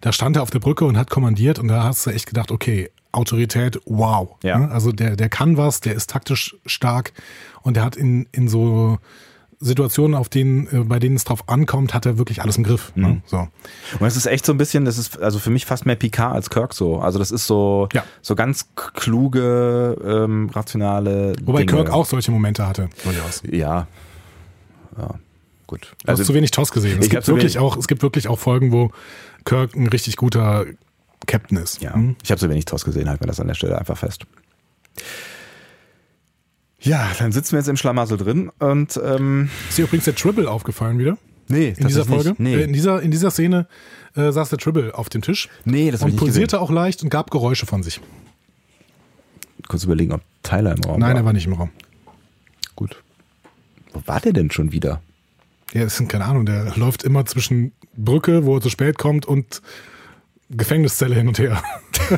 da 0.00 0.12
stand 0.12 0.36
er 0.36 0.42
auf 0.42 0.50
der 0.50 0.60
Brücke 0.60 0.84
und 0.84 0.96
hat 0.96 1.10
kommandiert 1.10 1.58
und 1.58 1.68
da 1.68 1.84
hast 1.84 2.06
du 2.06 2.10
echt 2.10 2.26
gedacht, 2.26 2.50
okay, 2.50 2.90
Autorität, 3.12 3.80
wow. 3.86 4.36
Ja. 4.42 4.58
Ne? 4.58 4.70
Also 4.70 4.92
der, 4.92 5.16
der 5.16 5.28
kann 5.28 5.56
was, 5.56 5.80
der 5.80 5.94
ist 5.94 6.10
taktisch 6.10 6.56
stark 6.66 7.12
und 7.62 7.76
der 7.76 7.84
hat 7.84 7.96
in, 7.96 8.26
in 8.32 8.48
so 8.48 8.98
Situationen, 9.62 10.16
auf 10.16 10.30
denen, 10.30 10.66
äh, 10.68 10.84
bei 10.84 10.98
denen 10.98 11.16
es 11.16 11.24
drauf 11.24 11.48
ankommt, 11.48 11.92
hat 11.92 12.06
er 12.06 12.16
wirklich 12.16 12.40
alles 12.40 12.56
im 12.56 12.64
Griff. 12.64 12.92
Mhm. 12.94 13.02
Ne? 13.02 13.22
So. 13.26 13.48
Und 13.98 14.06
es 14.06 14.16
ist 14.16 14.24
echt 14.26 14.46
so 14.46 14.52
ein 14.52 14.58
bisschen, 14.58 14.86
das 14.86 14.96
ist 14.96 15.20
also 15.20 15.38
für 15.38 15.50
mich 15.50 15.66
fast 15.66 15.84
mehr 15.84 15.96
Picard 15.96 16.34
als 16.34 16.48
Kirk 16.48 16.72
so. 16.72 16.98
Also 16.98 17.18
das 17.18 17.30
ist 17.30 17.46
so, 17.46 17.88
Ja. 17.92 18.02
so 18.22 18.34
ganz 18.34 18.68
kluge, 18.74 19.96
ähm, 20.02 20.48
rationale 20.54 21.34
Wobei 21.44 21.60
Dinge. 21.64 21.72
Kirk 21.72 21.90
auch 21.90 22.06
solche 22.06 22.30
Momente 22.30 22.66
hatte, 22.66 22.88
durchaus. 23.04 23.42
Ja. 23.50 23.86
Ja, 24.98 25.14
gut. 25.66 25.92
Du 26.06 26.12
hast 26.12 26.24
zu 26.24 26.32
wenig 26.34 26.50
TOS 26.50 26.72
gesehen. 26.72 26.98
Es 27.00 27.08
gibt, 27.10 27.24
zu 27.24 27.32
wirklich 27.32 27.54
wenig- 27.56 27.64
auch, 27.64 27.76
es 27.76 27.86
gibt 27.86 28.02
wirklich 28.02 28.28
auch 28.28 28.38
Folgen, 28.38 28.72
wo 28.72 28.90
Kirk 29.44 29.76
ein 29.76 29.86
richtig 29.88 30.16
guter 30.16 30.64
Captain 31.26 31.58
ist. 31.58 31.82
Ja, 31.82 31.92
Hm? 31.94 32.16
ich 32.22 32.30
habe 32.30 32.40
so 32.40 32.48
wenig 32.48 32.64
TOS 32.64 32.84
gesehen, 32.86 33.08
halt 33.10 33.20
mir 33.20 33.26
das 33.26 33.38
an 33.40 33.46
der 33.46 33.54
Stelle 33.54 33.78
einfach 33.78 33.98
fest. 33.98 34.24
Ja, 36.80 37.10
dann 37.18 37.30
sitzen 37.32 37.52
wir 37.52 37.58
jetzt 37.58 37.68
im 37.68 37.76
Schlamassel 37.76 38.16
drin 38.16 38.50
und 38.58 38.98
ähm, 39.04 39.50
Ist 39.68 39.78
dir 39.78 39.84
übrigens 39.84 40.04
der 40.06 40.14
Tribble 40.14 40.50
aufgefallen 40.50 40.98
wieder? 40.98 41.18
nee, 41.48 41.74
In 41.76 41.86
dieser 41.88 42.04
Folge? 42.04 42.34
nicht. 42.38 42.54
Äh, 42.56 42.62
in, 42.62 42.66
Nee, 42.70 42.72
dieser, 42.72 43.02
in 43.02 43.10
dieser 43.10 43.30
Szene 43.30 43.66
äh, 44.16 44.30
saß 44.32 44.48
der 44.50 44.58
Tribble 44.58 44.94
auf 44.94 45.08
dem 45.08 45.20
Tisch 45.22 45.48
nee 45.64 45.90
das 45.90 46.00
und 46.02 46.08
ich 46.08 46.12
nicht 46.14 46.20
gesehen. 46.20 46.32
pulsierte 46.32 46.60
auch 46.60 46.70
leicht 46.70 47.02
und 47.02 47.10
gab 47.10 47.30
Geräusche 47.30 47.66
von 47.66 47.82
sich. 47.82 48.00
Kurz 49.68 49.84
überlegen, 49.84 50.12
ob 50.12 50.22
Tyler 50.42 50.72
im 50.74 50.82
Raum 50.84 50.98
Nein, 51.00 51.10
war. 51.12 51.16
er 51.20 51.24
war 51.26 51.32
nicht 51.32 51.46
im 51.46 51.52
Raum. 51.52 51.70
Gut. 52.76 52.96
Wo 53.92 54.02
war 54.06 54.20
der 54.20 54.32
denn 54.32 54.50
schon 54.50 54.72
wieder? 54.72 55.02
Ja, 55.74 55.84
das 55.84 55.96
sind 55.96 56.08
keine 56.08 56.24
Ahnung, 56.24 56.46
der 56.46 56.76
läuft 56.76 57.02
immer 57.04 57.26
zwischen 57.26 57.72
Brücke, 57.96 58.46
wo 58.46 58.56
er 58.56 58.60
zu 58.62 58.70
spät 58.70 58.96
kommt, 58.98 59.26
und 59.26 59.60
Gefängniszelle 60.48 61.14
hin 61.14 61.28
und 61.28 61.38
her. 61.38 61.62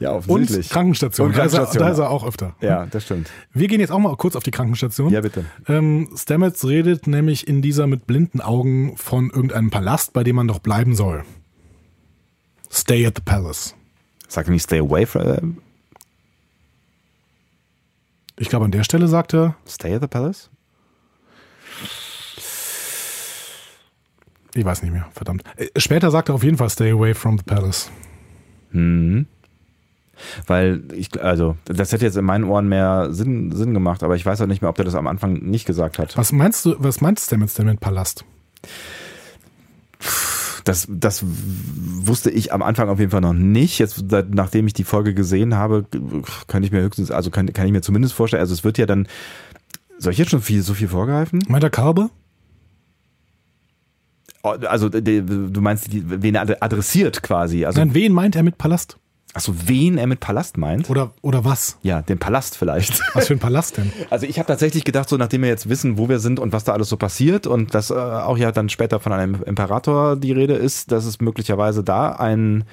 Ja, 0.00 0.12
Und 0.12 0.68
Krankenstation. 0.70 1.28
Und 1.28 1.36
Da, 1.36 1.44
ist 1.44 1.52
er, 1.52 1.58
Krankenstation. 1.58 1.82
da 1.86 1.92
ist 1.92 1.98
er 1.98 2.10
auch 2.10 2.26
öfter. 2.26 2.56
Ja, 2.60 2.86
das 2.86 3.04
stimmt. 3.04 3.30
Wir 3.52 3.68
gehen 3.68 3.80
jetzt 3.80 3.90
auch 3.92 3.98
mal 3.98 4.16
kurz 4.16 4.34
auf 4.34 4.42
die 4.42 4.50
Krankenstation. 4.50 5.12
Ja, 5.12 5.20
bitte. 5.20 5.44
Ähm, 5.68 6.08
Stamets 6.16 6.66
redet 6.66 7.06
nämlich 7.06 7.46
in 7.46 7.60
dieser 7.62 7.86
mit 7.86 8.06
blinden 8.06 8.40
Augen 8.40 8.96
von 8.96 9.30
irgendeinem 9.30 9.70
Palast, 9.70 10.12
bei 10.14 10.24
dem 10.24 10.36
man 10.36 10.48
doch 10.48 10.58
bleiben 10.60 10.94
soll. 10.96 11.22
Stay 12.72 13.06
at 13.06 13.14
the 13.16 13.22
Palace. 13.24 13.74
Sag 14.28 14.48
nicht 14.48 14.62
stay 14.62 14.78
away 14.78 15.04
from, 15.06 15.22
äh, 15.22 15.40
Ich 18.38 18.48
glaube, 18.48 18.64
an 18.64 18.70
der 18.70 18.84
Stelle 18.84 19.06
sagt 19.06 19.34
er, 19.34 19.54
stay 19.68 19.94
at 19.94 20.00
the 20.02 20.08
palace? 20.08 20.48
ich 24.54 24.64
weiß 24.64 24.82
nicht 24.82 24.92
mehr, 24.92 25.08
verdammt. 25.12 25.44
Äh, 25.56 25.68
Später 25.78 26.10
sagt 26.10 26.28
er 26.28 26.34
auf 26.34 26.42
jeden 26.42 26.56
Fall 26.56 26.70
Stay 26.70 26.90
away 26.90 27.14
from 27.14 27.38
the 27.38 27.44
Palace. 27.44 27.90
Mhm. 28.72 29.26
Weil 30.46 30.82
ich, 30.94 31.22
also, 31.22 31.56
das 31.64 31.92
hätte 31.92 32.04
jetzt 32.04 32.16
in 32.16 32.24
meinen 32.24 32.44
Ohren 32.44 32.68
mehr 32.68 33.08
Sinn, 33.12 33.52
Sinn 33.52 33.74
gemacht, 33.74 34.02
aber 34.02 34.16
ich 34.16 34.24
weiß 34.26 34.40
auch 34.40 34.46
nicht 34.46 34.62
mehr, 34.62 34.68
ob 34.68 34.76
der 34.76 34.84
das 34.84 34.94
am 34.94 35.06
Anfang 35.06 35.34
nicht 35.34 35.66
gesagt 35.66 35.98
hat. 35.98 36.16
Was 36.16 36.32
meinst 36.32 36.64
du, 36.64 36.76
was 36.78 37.00
meinst 37.00 37.26
Stamets 37.26 37.54
denn 37.54 37.66
mit 37.66 37.80
Palast? 37.80 38.24
Das, 40.64 40.86
das 40.90 41.24
wusste 41.24 42.30
ich 42.30 42.52
am 42.52 42.62
Anfang 42.62 42.88
auf 42.88 42.98
jeden 42.98 43.10
Fall 43.10 43.22
noch 43.22 43.32
nicht. 43.32 43.78
Jetzt, 43.78 44.04
nachdem 44.30 44.66
ich 44.66 44.72
die 44.72 44.84
Folge 44.84 45.14
gesehen 45.14 45.54
habe, 45.54 45.86
kann 46.46 46.62
ich 46.62 46.70
mir 46.70 46.82
höchstens, 46.82 47.10
also 47.10 47.30
kann, 47.30 47.52
kann 47.52 47.66
ich 47.66 47.72
mir 47.72 47.80
zumindest 47.80 48.14
vorstellen, 48.14 48.40
also 48.40 48.52
es 48.54 48.62
wird 48.62 48.78
ja 48.78 48.86
dann, 48.86 49.08
soll 49.98 50.12
ich 50.12 50.18
jetzt 50.18 50.30
schon 50.30 50.42
viel, 50.42 50.62
so 50.62 50.74
viel 50.74 50.88
vorgreifen? 50.88 51.42
Meint 51.48 51.64
er 51.64 51.70
Kalbe? 51.70 52.10
Oh, 54.42 54.50
Also, 54.50 54.88
du 54.88 55.60
meinst, 55.60 55.88
wen 55.90 56.34
er 56.34 56.62
adressiert 56.62 57.22
quasi. 57.22 57.64
Also, 57.64 57.80
Nein, 57.80 57.94
wen 57.94 58.12
meint 58.12 58.36
er 58.36 58.42
mit 58.42 58.58
Palast? 58.58 58.98
Achso, 59.34 59.54
wen 59.66 59.98
er 59.98 60.06
mit 60.06 60.20
Palast 60.20 60.56
meint? 60.56 60.90
Oder, 60.90 61.12
oder 61.22 61.44
was? 61.44 61.78
Ja, 61.82 62.02
den 62.02 62.18
Palast 62.18 62.56
vielleicht. 62.56 63.00
Was 63.14 63.28
für 63.28 63.34
ein 63.34 63.38
Palast 63.38 63.76
denn? 63.76 63.92
Also 64.10 64.26
ich 64.26 64.38
habe 64.38 64.46
tatsächlich 64.46 64.84
gedacht, 64.84 65.08
so 65.08 65.16
nachdem 65.16 65.42
wir 65.42 65.48
jetzt 65.48 65.68
wissen, 65.68 65.98
wo 65.98 66.08
wir 66.08 66.18
sind 66.18 66.38
und 66.38 66.52
was 66.52 66.64
da 66.64 66.72
alles 66.72 66.88
so 66.88 66.96
passiert 66.96 67.46
und 67.46 67.74
dass 67.74 67.90
äh, 67.90 67.94
auch 67.94 68.38
ja 68.38 68.52
dann 68.52 68.68
später 68.68 69.00
von 69.00 69.12
einem 69.12 69.42
Imperator 69.42 70.16
die 70.16 70.32
Rede 70.32 70.54
ist, 70.54 70.92
dass 70.92 71.04
es 71.04 71.20
möglicherweise 71.20 71.82
da 71.84 72.12
ein 72.12 72.64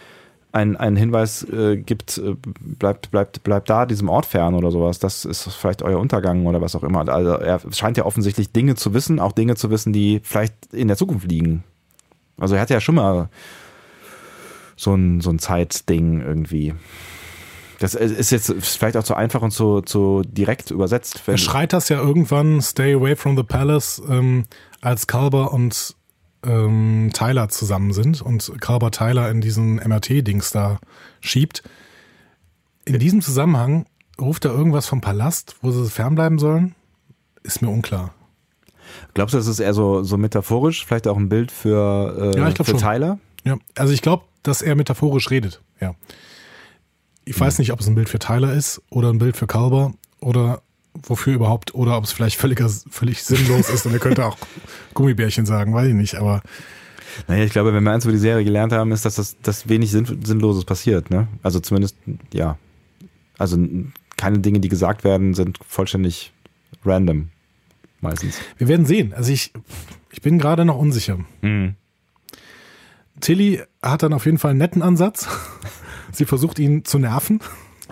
ein, 0.51 0.75
ein 0.77 0.95
Hinweis 0.95 1.43
äh, 1.43 1.77
gibt, 1.77 2.17
äh, 2.17 2.35
bleibt, 2.59 3.11
bleibt, 3.11 3.43
bleibt 3.43 3.69
da 3.69 3.85
diesem 3.85 4.09
Ort 4.09 4.25
fern 4.25 4.55
oder 4.55 4.71
sowas. 4.71 4.97
Das 4.97 5.25
ist 5.25 5.43
vielleicht 5.53 5.83
euer 5.83 5.99
Untergang 5.99 6.45
oder 6.45 6.61
was 6.61 6.75
auch 6.75 6.83
immer. 6.83 7.07
Also 7.07 7.31
er 7.31 7.59
scheint 7.71 7.97
ja 7.97 8.05
offensichtlich 8.05 8.51
Dinge 8.51 8.75
zu 8.75 8.93
wissen, 8.93 9.19
auch 9.19 9.33
Dinge 9.33 9.55
zu 9.55 9.69
wissen, 9.69 9.93
die 9.93 10.19
vielleicht 10.23 10.73
in 10.73 10.87
der 10.87 10.97
Zukunft 10.97 11.29
liegen. 11.29 11.63
Also 12.37 12.55
er 12.55 12.61
hat 12.61 12.69
ja 12.69 12.79
schon 12.79 12.95
mal 12.95 13.29
so 14.77 14.93
ein, 14.93 15.19
so 15.19 15.29
ein 15.31 15.39
Zeitding 15.39 16.21
irgendwie. 16.21 16.73
Das 17.79 17.93
ist 17.93 18.31
jetzt 18.31 18.53
vielleicht 18.61 18.97
auch 18.97 19.03
zu 19.03 19.13
einfach 19.15 19.41
und 19.41 19.51
zu, 19.51 19.81
zu 19.81 20.23
direkt 20.25 20.71
übersetzt. 20.71 21.21
Er 21.27 21.37
schreit 21.37 21.73
das 21.73 21.89
ja 21.89 21.99
irgendwann, 21.99 22.61
Stay 22.61 22.93
away 22.93 23.15
from 23.15 23.37
the 23.37 23.43
Palace, 23.43 24.01
ähm, 24.09 24.45
als 24.81 25.05
Kalber 25.05 25.53
und 25.53 25.95
ähm, 26.43 27.11
Tyler 27.13 27.49
zusammen 27.49 27.93
sind 27.93 28.21
und 28.21 28.51
Kalber 28.61 28.89
Tyler 28.91 29.29
in 29.29 29.41
diesen 29.41 29.75
MRT-Dings 29.75 30.51
da 30.51 30.79
schiebt. 31.19 31.63
In 32.85 32.97
diesem 32.97 33.21
Zusammenhang 33.21 33.85
ruft 34.19 34.45
er 34.45 34.51
irgendwas 34.51 34.87
vom 34.87 35.01
Palast, 35.01 35.55
wo 35.61 35.71
sie 35.71 35.87
fernbleiben 35.89 36.39
sollen? 36.39 36.73
Ist 37.43 37.61
mir 37.61 37.69
unklar. 37.69 38.13
Glaubst 39.13 39.33
du, 39.33 39.37
das 39.37 39.47
ist 39.47 39.59
eher 39.59 39.73
so, 39.73 40.03
so 40.03 40.17
metaphorisch? 40.17 40.85
Vielleicht 40.85 41.07
auch 41.07 41.17
ein 41.17 41.29
Bild 41.29 41.51
für, 41.51 42.33
äh, 42.33 42.39
Ja, 42.39 42.49
für 42.51 42.65
schon. 42.65 42.77
Tyler? 42.77 43.19
Ja, 43.47 43.57
also 43.75 43.93
ich 43.93 44.01
glaube, 44.01 44.25
dass 44.43 44.61
er 44.61 44.75
metaphorisch 44.75 45.29
redet. 45.29 45.61
Ja. 45.79 45.95
Ich 47.25 47.39
weiß 47.39 47.59
nicht, 47.59 47.71
ob 47.73 47.79
es 47.79 47.87
ein 47.87 47.95
Bild 47.95 48.09
für 48.09 48.19
Tyler 48.19 48.53
ist 48.53 48.81
oder 48.89 49.09
ein 49.09 49.17
Bild 49.17 49.35
für 49.35 49.47
Kalber 49.47 49.93
oder 50.19 50.61
wofür 50.93 51.33
überhaupt 51.33 51.75
oder 51.75 51.97
ob 51.97 52.05
es 52.05 52.11
vielleicht 52.11 52.37
völliger, 52.37 52.69
völlig 52.89 53.23
sinnlos 53.23 53.69
ist 53.69 53.85
und 53.85 53.93
er 53.93 53.99
könnte 53.99 54.25
auch 54.25 54.37
Gummibärchen 54.93 55.45
sagen, 55.45 55.73
weiß 55.73 55.87
ich 55.87 55.93
nicht, 55.93 56.15
aber 56.15 56.41
Naja, 57.27 57.43
ich 57.43 57.51
glaube, 57.51 57.73
wenn 57.73 57.83
wir 57.83 57.91
eins 57.91 58.05
über 58.05 58.13
die 58.13 58.19
Serie 58.19 58.43
gelernt 58.43 58.71
haben, 58.73 58.91
ist, 58.91 59.05
dass 59.05 59.15
das 59.15 59.37
dass 59.41 59.69
wenig 59.69 59.91
Sinn, 59.91 60.05
Sinnloses 60.23 60.65
passiert. 60.65 61.09
Ne? 61.09 61.27
Also 61.43 61.59
zumindest, 61.59 61.95
ja. 62.33 62.57
Also 63.37 63.57
keine 64.15 64.39
Dinge, 64.39 64.59
die 64.59 64.69
gesagt 64.69 65.03
werden, 65.03 65.33
sind 65.33 65.59
vollständig 65.67 66.33
random. 66.83 67.29
Meistens. 67.99 68.39
wir 68.57 68.67
werden 68.67 68.85
sehen. 68.85 69.13
Also 69.13 69.31
ich, 69.31 69.51
ich 70.11 70.21
bin 70.21 70.37
gerade 70.37 70.65
noch 70.65 70.77
unsicher. 70.77 71.19
Tilly 73.19 73.61
hat 73.81 74.03
dann 74.03 74.13
auf 74.13 74.25
jeden 74.25 74.37
Fall 74.37 74.51
einen 74.51 74.59
netten 74.59 74.81
Ansatz. 74.81 75.27
Sie 76.11 76.25
versucht 76.25 76.59
ihn 76.59 76.85
zu 76.85 76.99
nerven. 76.99 77.39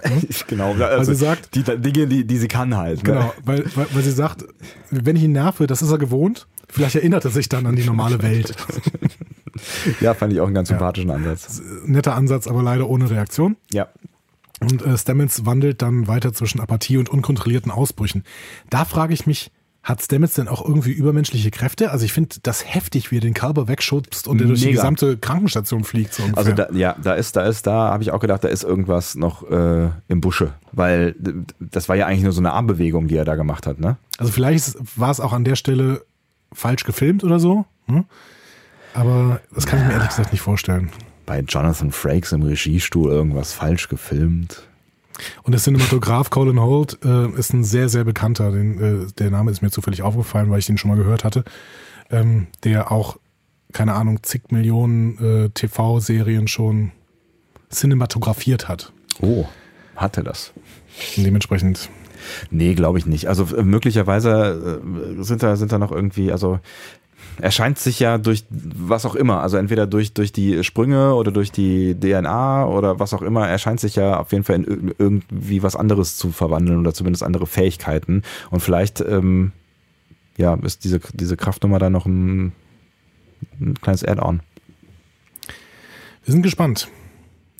genau. 0.47 0.73
Also 0.73 1.13
sie 1.13 1.19
sagt- 1.19 1.55
die 1.55 1.63
Dinge, 1.63 2.07
die, 2.07 2.25
die 2.25 2.37
sie 2.37 2.47
kann 2.47 2.75
halt. 2.75 2.97
Ne? 2.97 3.13
Genau, 3.13 3.33
weil, 3.43 3.65
weil, 3.75 3.87
weil 3.91 4.03
sie 4.03 4.11
sagt, 4.11 4.45
wenn 4.91 5.15
ich 5.15 5.23
ihn 5.23 5.31
nerve, 5.31 5.67
das 5.67 5.81
ist 5.81 5.89
er 5.91 5.97
gewohnt. 5.97 6.47
Vielleicht 6.67 6.95
erinnert 6.95 7.23
er 7.25 7.31
sich 7.31 7.47
dann 7.49 7.65
an 7.65 7.75
die 7.75 7.83
normale 7.83 8.21
Welt. 8.21 8.55
Ja, 10.01 10.13
fand 10.13 10.33
ich 10.33 10.41
auch 10.41 10.47
einen 10.47 10.53
ganz 10.53 10.67
sympathischen 10.67 11.09
Ansatz. 11.11 11.61
Netter 11.85 12.13
Ansatz, 12.13 12.45
aber 12.45 12.61
leider 12.61 12.89
ohne 12.89 13.09
Reaktion. 13.09 13.55
Ja. 13.71 13.87
Und 14.59 14.85
äh, 14.85 14.97
Stamets 14.97 15.45
wandelt 15.45 15.81
dann 15.81 16.07
weiter 16.07 16.33
zwischen 16.33 16.59
Apathie 16.59 16.97
und 16.97 17.07
unkontrollierten 17.09 17.71
Ausbrüchen. 17.71 18.23
Da 18.69 18.83
frage 18.83 19.13
ich 19.13 19.25
mich, 19.25 19.51
hat 19.85 20.01
Stamets 20.01 20.33
denn 20.33 20.47
auch 20.47 20.65
irgendwie 20.67 20.91
übermenschliche 20.91 21.51
Kräfte? 21.51 21.91
Also 21.91 22.05
ich 22.05 22.11
finde 22.11 22.37
das 22.41 22.65
heftig, 22.65 23.11
wie 23.11 23.17
er 23.17 23.21
den 23.21 23.35
Kalber 23.35 23.67
wegschubst 23.67 24.27
und 24.27 24.41
er 24.41 24.47
durch 24.47 24.61
die 24.61 24.71
gesamte 24.71 25.15
Krankenstation 25.15 25.83
fliegt. 25.83 26.15
So. 26.15 26.23
Also 26.35 26.51
da, 26.53 26.69
ja, 26.73 26.95
da 27.01 27.13
ist, 27.13 27.35
da 27.35 27.45
ist, 27.45 27.67
da 27.67 27.91
habe 27.91 28.01
ich 28.01 28.11
auch 28.11 28.19
gedacht, 28.19 28.43
da 28.43 28.47
ist 28.47 28.63
irgendwas 28.63 29.13
noch 29.13 29.49
äh, 29.49 29.89
im 30.07 30.21
Busche, 30.21 30.53
weil 30.71 31.15
das 31.59 31.87
war 31.87 31.95
ja 31.95 32.07
eigentlich 32.07 32.23
nur 32.23 32.33
so 32.33 32.41
eine 32.41 32.51
Armbewegung, 32.51 33.07
die 33.07 33.15
er 33.15 33.25
da 33.25 33.35
gemacht 33.35 33.67
hat, 33.67 33.79
ne? 33.79 33.97
also 34.17 34.31
vielleicht 34.31 34.75
war 34.97 35.11
es 35.11 35.19
auch 35.19 35.33
an 35.33 35.43
der 35.43 35.55
Stelle 35.55 36.03
falsch 36.51 36.83
gefilmt 36.83 37.23
oder 37.23 37.39
so. 37.39 37.65
Hm? 37.87 38.05
Aber 38.93 39.41
das 39.53 39.67
kann 39.67 39.79
ich 39.79 39.85
mir 39.85 39.93
ehrlich 39.93 40.09
gesagt 40.09 40.31
nicht 40.31 40.41
vorstellen. 40.41 40.89
Bei 41.25 41.41
Jonathan 41.41 41.91
Frakes 41.91 42.31
im 42.31 42.43
Regiestuhl 42.43 43.11
irgendwas 43.11 43.51
falsch 43.53 43.89
gefilmt. 43.89 44.63
Und 45.43 45.53
der 45.53 45.61
Cinematograph 45.61 46.29
Colin 46.29 46.59
Holt 46.59 46.99
äh, 47.05 47.29
ist 47.37 47.53
ein 47.53 47.63
sehr, 47.63 47.89
sehr 47.89 48.03
bekannter. 48.03 48.51
Den, 48.51 49.05
äh, 49.05 49.11
der 49.17 49.31
Name 49.31 49.51
ist 49.51 49.61
mir 49.61 49.71
zufällig 49.71 50.01
aufgefallen, 50.01 50.49
weil 50.51 50.59
ich 50.59 50.65
den 50.65 50.77
schon 50.77 50.89
mal 50.91 50.97
gehört 50.97 51.23
hatte. 51.23 51.43
ähm, 52.09 52.47
der 52.63 52.91
auch, 52.91 53.17
keine 53.73 53.93
Ahnung, 53.93 54.19
zig 54.23 54.51
Millionen 54.51 55.17
äh, 55.45 55.49
TV-Serien 55.49 56.47
schon 56.47 56.91
cinematografiert 57.71 58.67
hat. 58.67 58.93
Oh, 59.21 59.45
hatte 59.95 60.23
das. 60.23 60.53
Und 61.17 61.25
dementsprechend. 61.25 61.89
Nee, 62.49 62.73
glaube 62.73 62.97
ich 62.97 63.05
nicht. 63.05 63.27
Also 63.27 63.55
äh, 63.55 63.63
möglicherweise 63.63 64.81
äh, 65.19 65.23
sind 65.23 65.43
da, 65.43 65.55
sind 65.55 65.71
da 65.71 65.77
noch 65.77 65.91
irgendwie, 65.91 66.31
also 66.31 66.59
er 67.39 67.51
scheint 67.51 67.79
sich 67.79 67.99
ja 67.99 68.17
durch 68.17 68.45
was 68.49 69.05
auch 69.05 69.15
immer, 69.15 69.41
also 69.41 69.57
entweder 69.57 69.87
durch, 69.87 70.13
durch 70.13 70.31
die 70.31 70.63
Sprünge 70.63 71.15
oder 71.15 71.31
durch 71.31 71.51
die 71.51 71.93
DNA 71.99 72.65
oder 72.67 72.99
was 72.99 73.13
auch 73.13 73.21
immer, 73.21 73.47
er 73.47 73.57
scheint 73.57 73.79
sich 73.79 73.95
ja 73.95 74.19
auf 74.19 74.31
jeden 74.31 74.43
Fall 74.43 74.55
in 74.55 74.65
irg- 74.65 74.95
irgendwie 74.97 75.63
was 75.63 75.75
anderes 75.75 76.17
zu 76.17 76.31
verwandeln 76.31 76.79
oder 76.79 76.93
zumindest 76.93 77.23
andere 77.23 77.47
Fähigkeiten. 77.47 78.23
Und 78.51 78.61
vielleicht, 78.61 79.01
ähm, 79.01 79.51
ja, 80.37 80.53
ist 80.55 80.83
diese, 80.83 80.99
diese 81.13 81.37
Kraftnummer 81.37 81.79
da 81.79 81.89
noch 81.89 82.05
ein, 82.05 82.53
ein 83.59 83.75
kleines 83.81 84.03
Add-on. 84.03 84.41
Wir 86.23 86.31
sind 86.31 86.41
gespannt. 86.41 86.87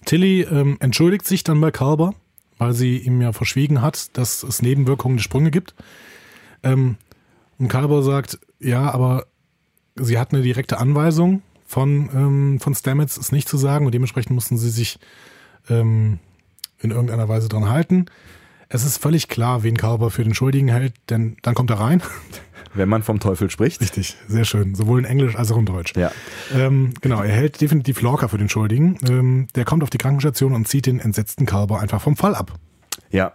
Tilly 0.06 0.42
ähm, 0.42 0.78
entschuldigt 0.80 1.26
sich 1.26 1.44
dann 1.44 1.62
bei 1.62 1.72
Carver, 1.72 2.14
weil 2.58 2.74
sie 2.74 2.98
ihm 2.98 3.22
ja 3.22 3.32
verschwiegen 3.32 3.82
hat, 3.82 4.18
dass 4.18 4.44
es 4.44 4.62
Nebenwirkungen 4.62 5.18
der 5.18 5.24
Sprünge 5.24 5.52
gibt. 5.52 5.76
Ähm, 6.64 6.98
und 7.58 7.68
Carver 7.68 8.04
sagt, 8.04 8.40
ja, 8.60 8.92
aber 8.92 9.26
sie 9.96 10.20
hat 10.20 10.34
eine 10.34 10.44
direkte 10.44 10.78
Anweisung 10.78 11.42
von, 11.66 12.10
ähm, 12.14 12.60
von 12.60 12.76
Stamets, 12.76 13.18
es 13.18 13.32
nicht 13.32 13.50
zu 13.50 13.58
sagen 13.58 13.86
und 13.86 13.94
dementsprechend 13.94 14.36
mussten 14.36 14.58
sie 14.58 14.70
sich 14.70 15.00
ähm, 15.70 16.20
in 16.80 16.92
irgendeiner 16.92 17.28
Weise 17.28 17.50
dran 17.50 17.70
halten. 17.70 18.06
Es 18.70 18.86
ist 18.86 18.98
völlig 18.98 19.28
klar, 19.28 19.64
wen 19.64 19.78
Carver 19.78 20.12
für 20.12 20.24
den 20.24 20.34
Schuldigen 20.34 20.68
hält, 20.68 20.94
denn 21.10 21.38
dann 21.42 21.56
kommt 21.56 21.70
er 21.70 21.80
rein. 21.80 22.02
Wenn 22.74 22.90
man 22.90 23.04
vom 23.04 23.22
Teufel 23.22 23.50
spricht. 23.50 23.80
Richtig, 23.80 24.18
sehr 24.28 24.44
schön. 24.44 24.76
Sowohl 24.76 25.00
in 25.00 25.06
Englisch 25.06 25.38
als 25.38 25.50
auch 25.50 25.58
in 25.58 25.66
Deutsch. 25.66 25.94
Ja. 25.96 26.12
Ähm, 26.54 26.94
genau, 27.00 27.22
er 27.22 27.32
hält 27.32 27.62
definitiv 27.62 28.02
Lorca 28.02 28.28
für 28.28 28.38
den 28.38 28.50
Schuldigen. 28.50 28.98
Ähm, 29.08 29.48
der 29.56 29.64
kommt 29.64 29.82
auf 29.82 29.90
die 29.90 29.98
Krankenstation 29.98 30.52
und 30.54 30.68
zieht 30.68 30.86
den 30.86 31.00
entsetzten 31.00 31.46
Carver 31.46 31.80
einfach 31.80 32.02
vom 32.02 32.18
Fall 32.18 32.36
ab. 32.36 32.60
Ja. 33.12 33.32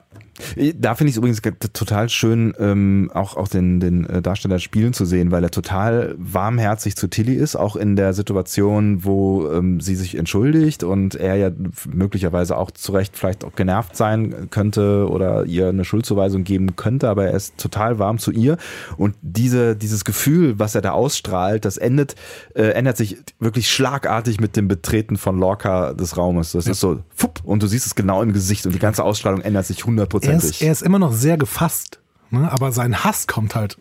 Da 0.77 0.95
finde 0.95 1.11
ich 1.11 1.15
es 1.15 1.19
übrigens 1.19 1.43
total 1.73 2.09
schön, 2.09 2.55
ähm, 2.59 3.11
auch, 3.15 3.37
auch 3.37 3.49
den, 3.49 3.81
den 3.81 4.07
äh, 4.07 4.23
Darsteller 4.23 4.59
spielen 4.59 4.93
zu 4.93 5.05
sehen, 5.05 5.31
weil 5.31 5.43
er 5.45 5.51
total 5.51 6.15
warmherzig 6.19 6.97
zu 6.97 7.09
Tilly 7.09 7.35
ist, 7.35 7.57
auch 7.57 7.77
in 7.77 7.97
der 7.97 8.13
Situation, 8.13 9.05
wo 9.05 9.51
ähm, 9.51 9.81
sie 9.81 9.95
sich 9.95 10.17
entschuldigt 10.17 10.85
und 10.85 11.15
er 11.15 11.37
ja 11.37 11.51
möglicherweise 11.93 12.57
auch 12.57 12.71
zu 12.71 12.93
Recht 12.93 13.17
vielleicht 13.17 13.45
auch 13.45 13.55
genervt 13.55 13.97
sein 13.97 14.49
könnte 14.51 15.09
oder 15.09 15.45
ihr 15.47 15.69
eine 15.69 15.85
Schuldzuweisung 15.85 16.45
geben 16.45 16.77
könnte, 16.77 17.09
aber 17.09 17.27
er 17.27 17.35
ist 17.35 17.59
total 17.59 17.99
warm 17.99 18.19
zu 18.19 18.31
ihr. 18.31 18.57
Und 18.97 19.15
diese, 19.23 19.77
dieses 19.77 20.05
Gefühl, 20.05 20.59
was 20.59 20.75
er 20.75 20.81
da 20.81 20.93
ausstrahlt, 20.93 21.65
das 21.65 21.77
endet, 21.77 22.15
äh, 22.55 22.71
ändert 22.71 22.97
sich 22.97 23.19
wirklich 23.39 23.71
schlagartig 23.71 24.41
mit 24.41 24.57
dem 24.57 24.69
Betreten 24.69 25.17
von 25.17 25.39
Lorca 25.39 25.93
des 25.93 26.17
Raumes. 26.17 26.53
Das 26.53 26.67
ist 26.67 26.81
so, 26.81 27.01
fupp, 27.15 27.41
und 27.45 27.63
du 27.63 27.67
siehst 27.67 27.87
es 27.87 27.95
genau 27.95 28.23
im 28.23 28.33
Gesicht 28.33 28.67
und 28.67 28.75
die 28.75 28.79
ganze 28.79 29.05
Ausstrahlung 29.05 29.41
ändert 29.41 29.67
sich 29.67 29.87
Er 30.31 30.37
ist, 30.39 30.63
er 30.63 30.73
ist 30.73 30.83
immer 30.83 30.99
noch 30.99 31.13
sehr 31.13 31.37
gefasst, 31.37 32.01
ne? 32.31 32.51
aber 32.51 32.73
sein 32.73 33.05
Hass 33.05 33.27
kommt 33.27 33.55
halt 33.55 33.79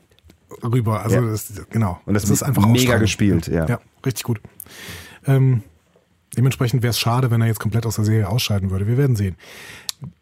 rüber. 0.63 1.01
Also 1.03 1.17
Ja. 1.17 1.21
das, 1.21 1.51
genau. 1.69 1.99
Und 2.05 2.13
das 2.13 2.23
ist 2.25 2.29
ist 2.31 2.43
einfach 2.43 2.65
mega 2.67 2.97
gespielt, 2.97 3.47
ja. 3.47 3.65
Ja, 3.67 3.79
richtig 4.05 4.23
gut. 4.23 4.39
Ähm, 5.25 5.63
dementsprechend 6.37 6.83
wäre 6.83 6.91
es 6.91 6.99
schade, 6.99 7.31
wenn 7.31 7.41
er 7.41 7.47
jetzt 7.47 7.59
komplett 7.59 7.85
aus 7.85 7.95
der 7.95 8.05
Serie 8.05 8.27
ausscheiden 8.29 8.71
würde. 8.71 8.87
Wir 8.87 8.97
werden 8.97 9.15
sehen. 9.15 9.35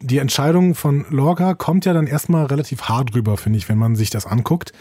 Die 0.01 0.17
Entscheidung 0.17 0.73
von 0.73 1.05
Lorca 1.09 1.53
kommt 1.53 1.85
ja 1.85 1.93
dann 1.93 2.07
erstmal 2.07 2.45
relativ 2.47 2.83
hart 2.83 3.13
rüber, 3.15 3.37
finde 3.37 3.57
ich, 3.59 3.69
wenn 3.69 3.77
man 3.77 3.95
sich 3.95 4.09
das 4.09 4.25
anguckt. 4.25 4.73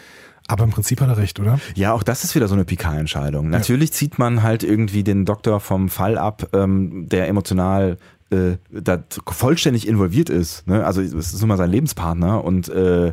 Aber 0.49 0.63
im 0.65 0.71
Prinzip 0.71 1.01
hat 1.01 1.09
er 1.09 1.17
recht, 1.17 1.41
oder? 1.41 1.59
Ja, 1.75 1.93
auch 1.93 2.05
das 2.05 2.23
ist 2.23 2.35
wieder 2.37 2.47
so 2.47 2.55
eine 2.55 2.65
Picard-Entscheidung. 2.65 3.51
Natürlich 3.51 3.93
zieht 3.93 4.19
man 4.19 4.45
halt 4.45 4.63
irgendwie 4.63 5.03
den 5.03 5.25
Doktor 5.25 5.59
vom 5.59 5.89
Fall 5.89 6.17
ab, 6.19 6.49
ähm, 6.53 7.09
der 7.09 7.27
emotional 7.29 7.99
äh, 8.31 8.57
da 8.71 9.03
vollständig 9.27 9.87
involviert 9.87 10.31
ist. 10.31 10.67
Ne? 10.67 10.85
Also 10.85 11.01
es 11.01 11.13
ist 11.15 11.41
nun 11.41 11.49
mal 11.49 11.57
sein 11.57 11.71
Lebenspartner 11.71 12.43
und 12.45 12.69
äh, 12.69 13.13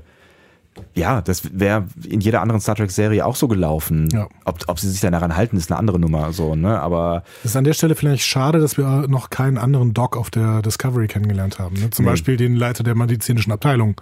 ja, 0.96 1.22
das 1.22 1.58
wäre 1.60 1.86
in 2.04 2.20
jeder 2.20 2.42
anderen 2.42 2.60
Star 2.60 2.74
Trek-Serie 2.76 3.24
auch 3.24 3.36
so 3.36 3.48
gelaufen. 3.48 4.10
Ja. 4.12 4.28
Ob, 4.46 4.60
ob 4.68 4.80
sie 4.80 4.90
sich 4.90 5.02
dann 5.02 5.12
daran 5.12 5.36
halten, 5.36 5.56
ist 5.56 5.72
eine 5.72 5.78
andere 5.78 6.00
Nummer. 6.00 6.34
So, 6.34 6.56
ne? 6.56 6.80
Aber 6.82 7.24
Es 7.44 7.52
ist 7.52 7.56
an 7.56 7.64
der 7.64 7.74
Stelle 7.74 7.94
vielleicht 7.94 8.26
schade, 8.26 8.58
dass 8.60 8.76
wir 8.76 9.08
noch 9.08 9.30
keinen 9.30 9.60
anderen 9.60 9.94
Doc 9.94 10.18
auf 10.18 10.32
der 10.32 10.64
Discovery 10.64 11.06
kennengelernt 11.08 11.60
haben. 11.60 11.76
Ne? 11.76 11.92
Zum 11.92 12.06
Nee. 12.06 12.12
Beispiel 12.12 12.38
den 12.38 12.56
Leiter 12.56 12.84
der 12.84 12.96
medizinischen 12.96 13.52
Abteilung. 13.52 14.02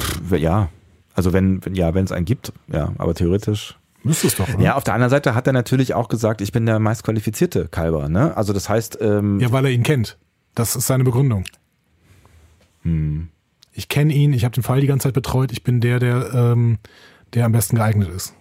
pff, 0.00 0.38
ja, 0.38 0.68
also 1.14 1.32
wenn, 1.32 1.64
wenn 1.66 1.74
ja, 1.74 1.92
wenn 1.92 2.04
es 2.04 2.12
einen 2.12 2.24
gibt, 2.24 2.52
ja, 2.72 2.92
aber 2.98 3.14
theoretisch. 3.14 3.76
Müsste 4.04 4.28
es 4.28 4.36
doch, 4.36 4.48
oder? 4.48 4.62
Ja, 4.62 4.74
auf 4.76 4.84
der 4.84 4.94
anderen 4.94 5.10
Seite 5.10 5.34
hat 5.34 5.48
er 5.48 5.52
natürlich 5.52 5.94
auch 5.94 6.08
gesagt, 6.08 6.40
ich 6.40 6.52
bin 6.52 6.66
der 6.66 6.78
meistqualifizierte 6.78 7.66
Kalber. 7.68 8.08
Ne? 8.08 8.36
Also 8.36 8.52
das 8.52 8.68
heißt, 8.68 8.98
ähm, 9.00 9.40
Ja, 9.40 9.50
weil 9.50 9.64
er 9.64 9.70
ihn 9.72 9.82
kennt. 9.82 10.18
Das 10.54 10.76
ist 10.76 10.86
seine 10.86 11.04
Begründung. 11.04 11.44
Hm. 12.82 13.28
Ich 13.72 13.88
kenne 13.88 14.12
ihn, 14.12 14.32
ich 14.32 14.44
habe 14.44 14.54
den 14.54 14.62
Fall 14.62 14.80
die 14.80 14.86
ganze 14.86 15.04
Zeit 15.04 15.14
betreut, 15.14 15.50
ich 15.52 15.62
bin 15.62 15.80
der, 15.80 15.98
der, 15.98 16.34
ähm, 16.34 16.78
der 17.32 17.46
am 17.46 17.52
besten 17.52 17.76
geeignet 17.76 18.10
ist. 18.10 18.34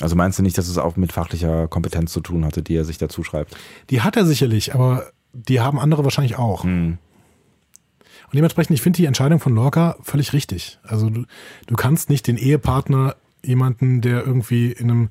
Also 0.00 0.14
meinst 0.14 0.38
du 0.38 0.44
nicht, 0.44 0.56
dass 0.56 0.68
es 0.68 0.78
auch 0.78 0.96
mit 0.96 1.12
fachlicher 1.12 1.66
Kompetenz 1.66 2.12
zu 2.12 2.20
tun 2.20 2.44
hatte, 2.44 2.62
die 2.62 2.76
er 2.76 2.84
sich 2.84 2.98
dazu 2.98 3.24
schreibt? 3.24 3.56
Die 3.90 4.02
hat 4.02 4.16
er 4.16 4.24
sicherlich, 4.24 4.74
aber 4.74 5.10
die 5.32 5.60
haben 5.60 5.80
andere 5.80 6.04
wahrscheinlich 6.04 6.36
auch. 6.36 6.62
Hm. 6.62 6.98
Und 8.26 8.34
dementsprechend, 8.34 8.74
ich 8.74 8.82
finde 8.82 8.98
die 8.98 9.06
Entscheidung 9.06 9.40
von 9.40 9.54
Lorca 9.54 9.96
völlig 10.02 10.32
richtig. 10.32 10.78
Also 10.82 11.08
du, 11.08 11.24
du 11.66 11.74
kannst 11.76 12.10
nicht 12.10 12.26
den 12.26 12.36
Ehepartner, 12.36 13.16
jemanden, 13.42 14.00
der 14.00 14.24
irgendwie 14.24 14.70
in 14.70 14.90
einem, 14.90 15.08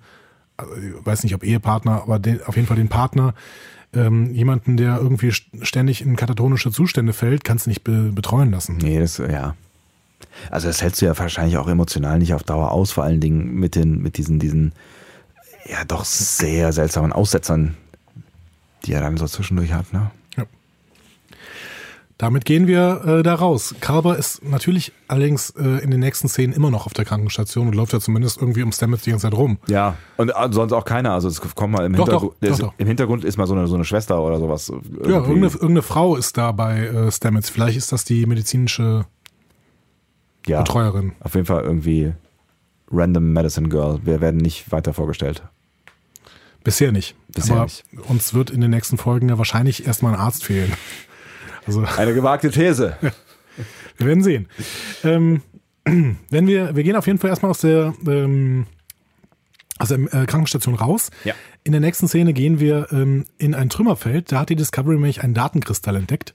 ich 0.59 1.05
weiß 1.05 1.23
nicht 1.23 1.33
ob 1.33 1.43
Ehepartner, 1.43 2.03
aber 2.03 2.19
den, 2.19 2.43
auf 2.43 2.55
jeden 2.55 2.67
Fall 2.67 2.77
den 2.77 2.89
Partner, 2.89 3.33
ähm, 3.93 4.31
jemanden, 4.33 4.77
der 4.77 4.97
irgendwie 4.97 5.29
st- 5.29 5.63
ständig 5.63 6.01
in 6.01 6.15
katatonische 6.15 6.71
Zustände 6.71 7.13
fällt, 7.13 7.43
kannst 7.43 7.65
du 7.65 7.69
nicht 7.69 7.83
be 7.83 8.11
betreuen 8.13 8.51
lassen. 8.51 8.77
Nee, 8.77 8.99
das, 8.99 9.17
ja. 9.17 9.55
Also 10.51 10.67
das 10.67 10.81
hältst 10.81 11.01
du 11.01 11.05
ja 11.05 11.17
wahrscheinlich 11.17 11.57
auch 11.57 11.67
emotional 11.67 12.19
nicht 12.19 12.33
auf 12.33 12.43
Dauer 12.43 12.71
aus, 12.71 12.91
vor 12.91 13.03
allen 13.03 13.19
Dingen 13.21 13.55
mit 13.55 13.75
den, 13.75 14.01
mit 14.01 14.17
diesen, 14.17 14.39
diesen, 14.39 14.73
ja 15.65 15.83
doch 15.85 16.05
sehr 16.05 16.73
seltsamen 16.73 17.13
Aussetzern, 17.13 17.75
die 18.85 18.93
er 18.93 19.01
dann 19.01 19.17
so 19.17 19.27
zwischendurch 19.27 19.73
hat, 19.73 19.93
ne? 19.93 20.11
Damit 22.17 22.45
gehen 22.45 22.65
wir 22.65 23.03
äh, 23.05 23.23
da 23.23 23.35
raus. 23.35 23.75
Carver 23.79 24.17
ist 24.17 24.43
natürlich 24.43 24.91
allerdings 25.07 25.51
äh, 25.51 25.83
in 25.83 25.91
den 25.91 25.99
nächsten 25.99 26.27
Szenen 26.27 26.51
immer 26.51 26.71
noch 26.71 26.87
auf 26.87 26.93
der 26.93 27.05
Krankenstation 27.05 27.67
und 27.67 27.75
läuft 27.75 27.93
ja 27.93 27.99
zumindest 27.99 28.41
irgendwie 28.41 28.63
um 28.63 28.71
Stamets 28.71 29.03
die 29.03 29.11
ganze 29.11 29.29
Zeit 29.29 29.37
rum. 29.37 29.59
Ja. 29.67 29.97
Und 30.17 30.29
äh, 30.29 30.33
sonst 30.49 30.73
auch 30.73 30.85
keiner. 30.85 31.11
Also 31.13 31.27
es 31.27 31.39
kommt 31.39 31.73
mal 31.73 31.85
im 31.85 31.93
Doch, 31.93 32.05
Hintergrund. 32.05 32.33
doch, 32.41 32.49
ist, 32.49 32.61
doch. 32.61 32.73
Im 32.79 32.87
Hintergrund 32.87 33.23
ist 33.23 33.37
mal 33.37 33.45
so 33.45 33.53
eine, 33.53 33.67
so 33.67 33.75
eine 33.75 33.85
Schwester 33.85 34.19
oder 34.19 34.39
sowas. 34.39 34.67
Ja, 34.69 34.75
irgendwie. 34.75 35.11
irgendeine, 35.11 35.45
irgendeine 35.45 35.81
Frau 35.83 36.15
ist 36.15 36.37
da 36.37 36.51
bei 36.51 36.87
äh, 36.87 37.11
Stamets. 37.11 37.51
Vielleicht 37.51 37.77
ist 37.77 37.91
das 37.91 38.03
die 38.03 38.25
medizinische 38.25 39.05
ja, 40.47 40.59
Betreuerin. 40.61 41.11
auf 41.19 41.35
jeden 41.35 41.45
Fall 41.45 41.63
irgendwie 41.63 42.13
Random 42.91 43.31
Medicine 43.31 43.69
Girl. 43.69 43.99
Wir 44.03 44.21
werden 44.21 44.37
nicht 44.37 44.71
weiter 44.71 44.93
vorgestellt. 44.93 45.43
Bisher 46.63 46.91
nicht. 46.91 47.15
Bisher 47.27 47.57
Aber 47.57 47.65
nicht. 47.65 47.83
uns 48.09 48.33
wird 48.33 48.49
in 48.49 48.61
den 48.61 48.71
nächsten 48.71 48.97
Folgen 48.97 49.29
ja 49.29 49.37
wahrscheinlich 49.37 49.85
erstmal 49.85 50.15
ein 50.15 50.19
Arzt 50.19 50.43
fehlen. 50.43 50.73
Also 51.67 51.83
Eine 51.97 52.13
gewagte 52.13 52.49
These. 52.49 52.97
wir 53.97 54.07
werden 54.07 54.23
sehen. 54.23 54.47
Ähm, 55.03 55.41
wenn 55.85 56.47
wir, 56.47 56.75
wir 56.75 56.83
gehen 56.83 56.95
auf 56.95 57.07
jeden 57.07 57.19
Fall 57.19 57.29
erstmal 57.29 57.51
aus 57.51 57.59
der, 57.59 57.93
ähm, 58.07 58.65
aus 59.77 59.89
der 59.89 59.99
äh, 59.99 60.25
Krankenstation 60.25 60.75
raus. 60.75 61.11
Ja. 61.23 61.33
In 61.63 61.73
der 61.73 61.81
nächsten 61.81 62.07
Szene 62.07 62.33
gehen 62.33 62.59
wir 62.59 62.87
ähm, 62.91 63.25
in 63.37 63.53
ein 63.53 63.69
Trümmerfeld. 63.69 64.31
Da 64.31 64.39
hat 64.39 64.49
die 64.49 64.55
Discovery 64.55 64.95
nämlich 64.95 65.23
einen 65.23 65.33
Datenkristall 65.33 65.97
entdeckt. 65.97 66.33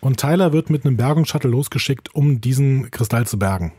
Und 0.00 0.20
Tyler 0.20 0.52
wird 0.52 0.70
mit 0.70 0.84
einem 0.84 0.96
Bergungsshuttle 0.96 1.50
losgeschickt, 1.50 2.14
um 2.14 2.40
diesen 2.40 2.90
Kristall 2.90 3.26
zu 3.26 3.38
bergen. 3.38 3.72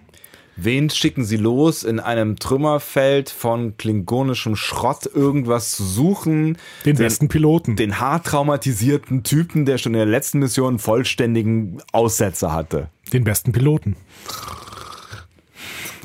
Wen 0.59 0.89
schicken 0.89 1.23
sie 1.23 1.37
los, 1.37 1.83
in 1.83 1.99
einem 1.99 2.37
Trümmerfeld 2.37 3.29
von 3.29 3.77
klingonischem 3.77 4.55
Schrott 4.55 5.05
irgendwas 5.05 5.71
zu 5.71 5.83
suchen? 5.83 6.57
Den, 6.83 6.97
besten 6.97 7.27
Piloten. 7.27 7.75
Den 7.75 7.99
hart 7.99 8.25
traumatisierten 8.25 9.21
Typen, 9.21 9.65
der 9.65 9.77
schon 9.77 9.93
in 9.93 9.99
der 9.99 10.08
letzten 10.08 10.39
Mission 10.39 10.69
einen 10.69 10.79
vollständigen 10.79 11.77
Aussetzer 11.91 12.53
hatte. 12.53 12.89
Den 13.13 13.23
besten 13.23 13.51
Piloten. 13.51 13.95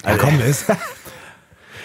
Ja, 0.05 0.16
komm, 0.18 0.36
der 0.36 0.46
ist. 0.46 0.66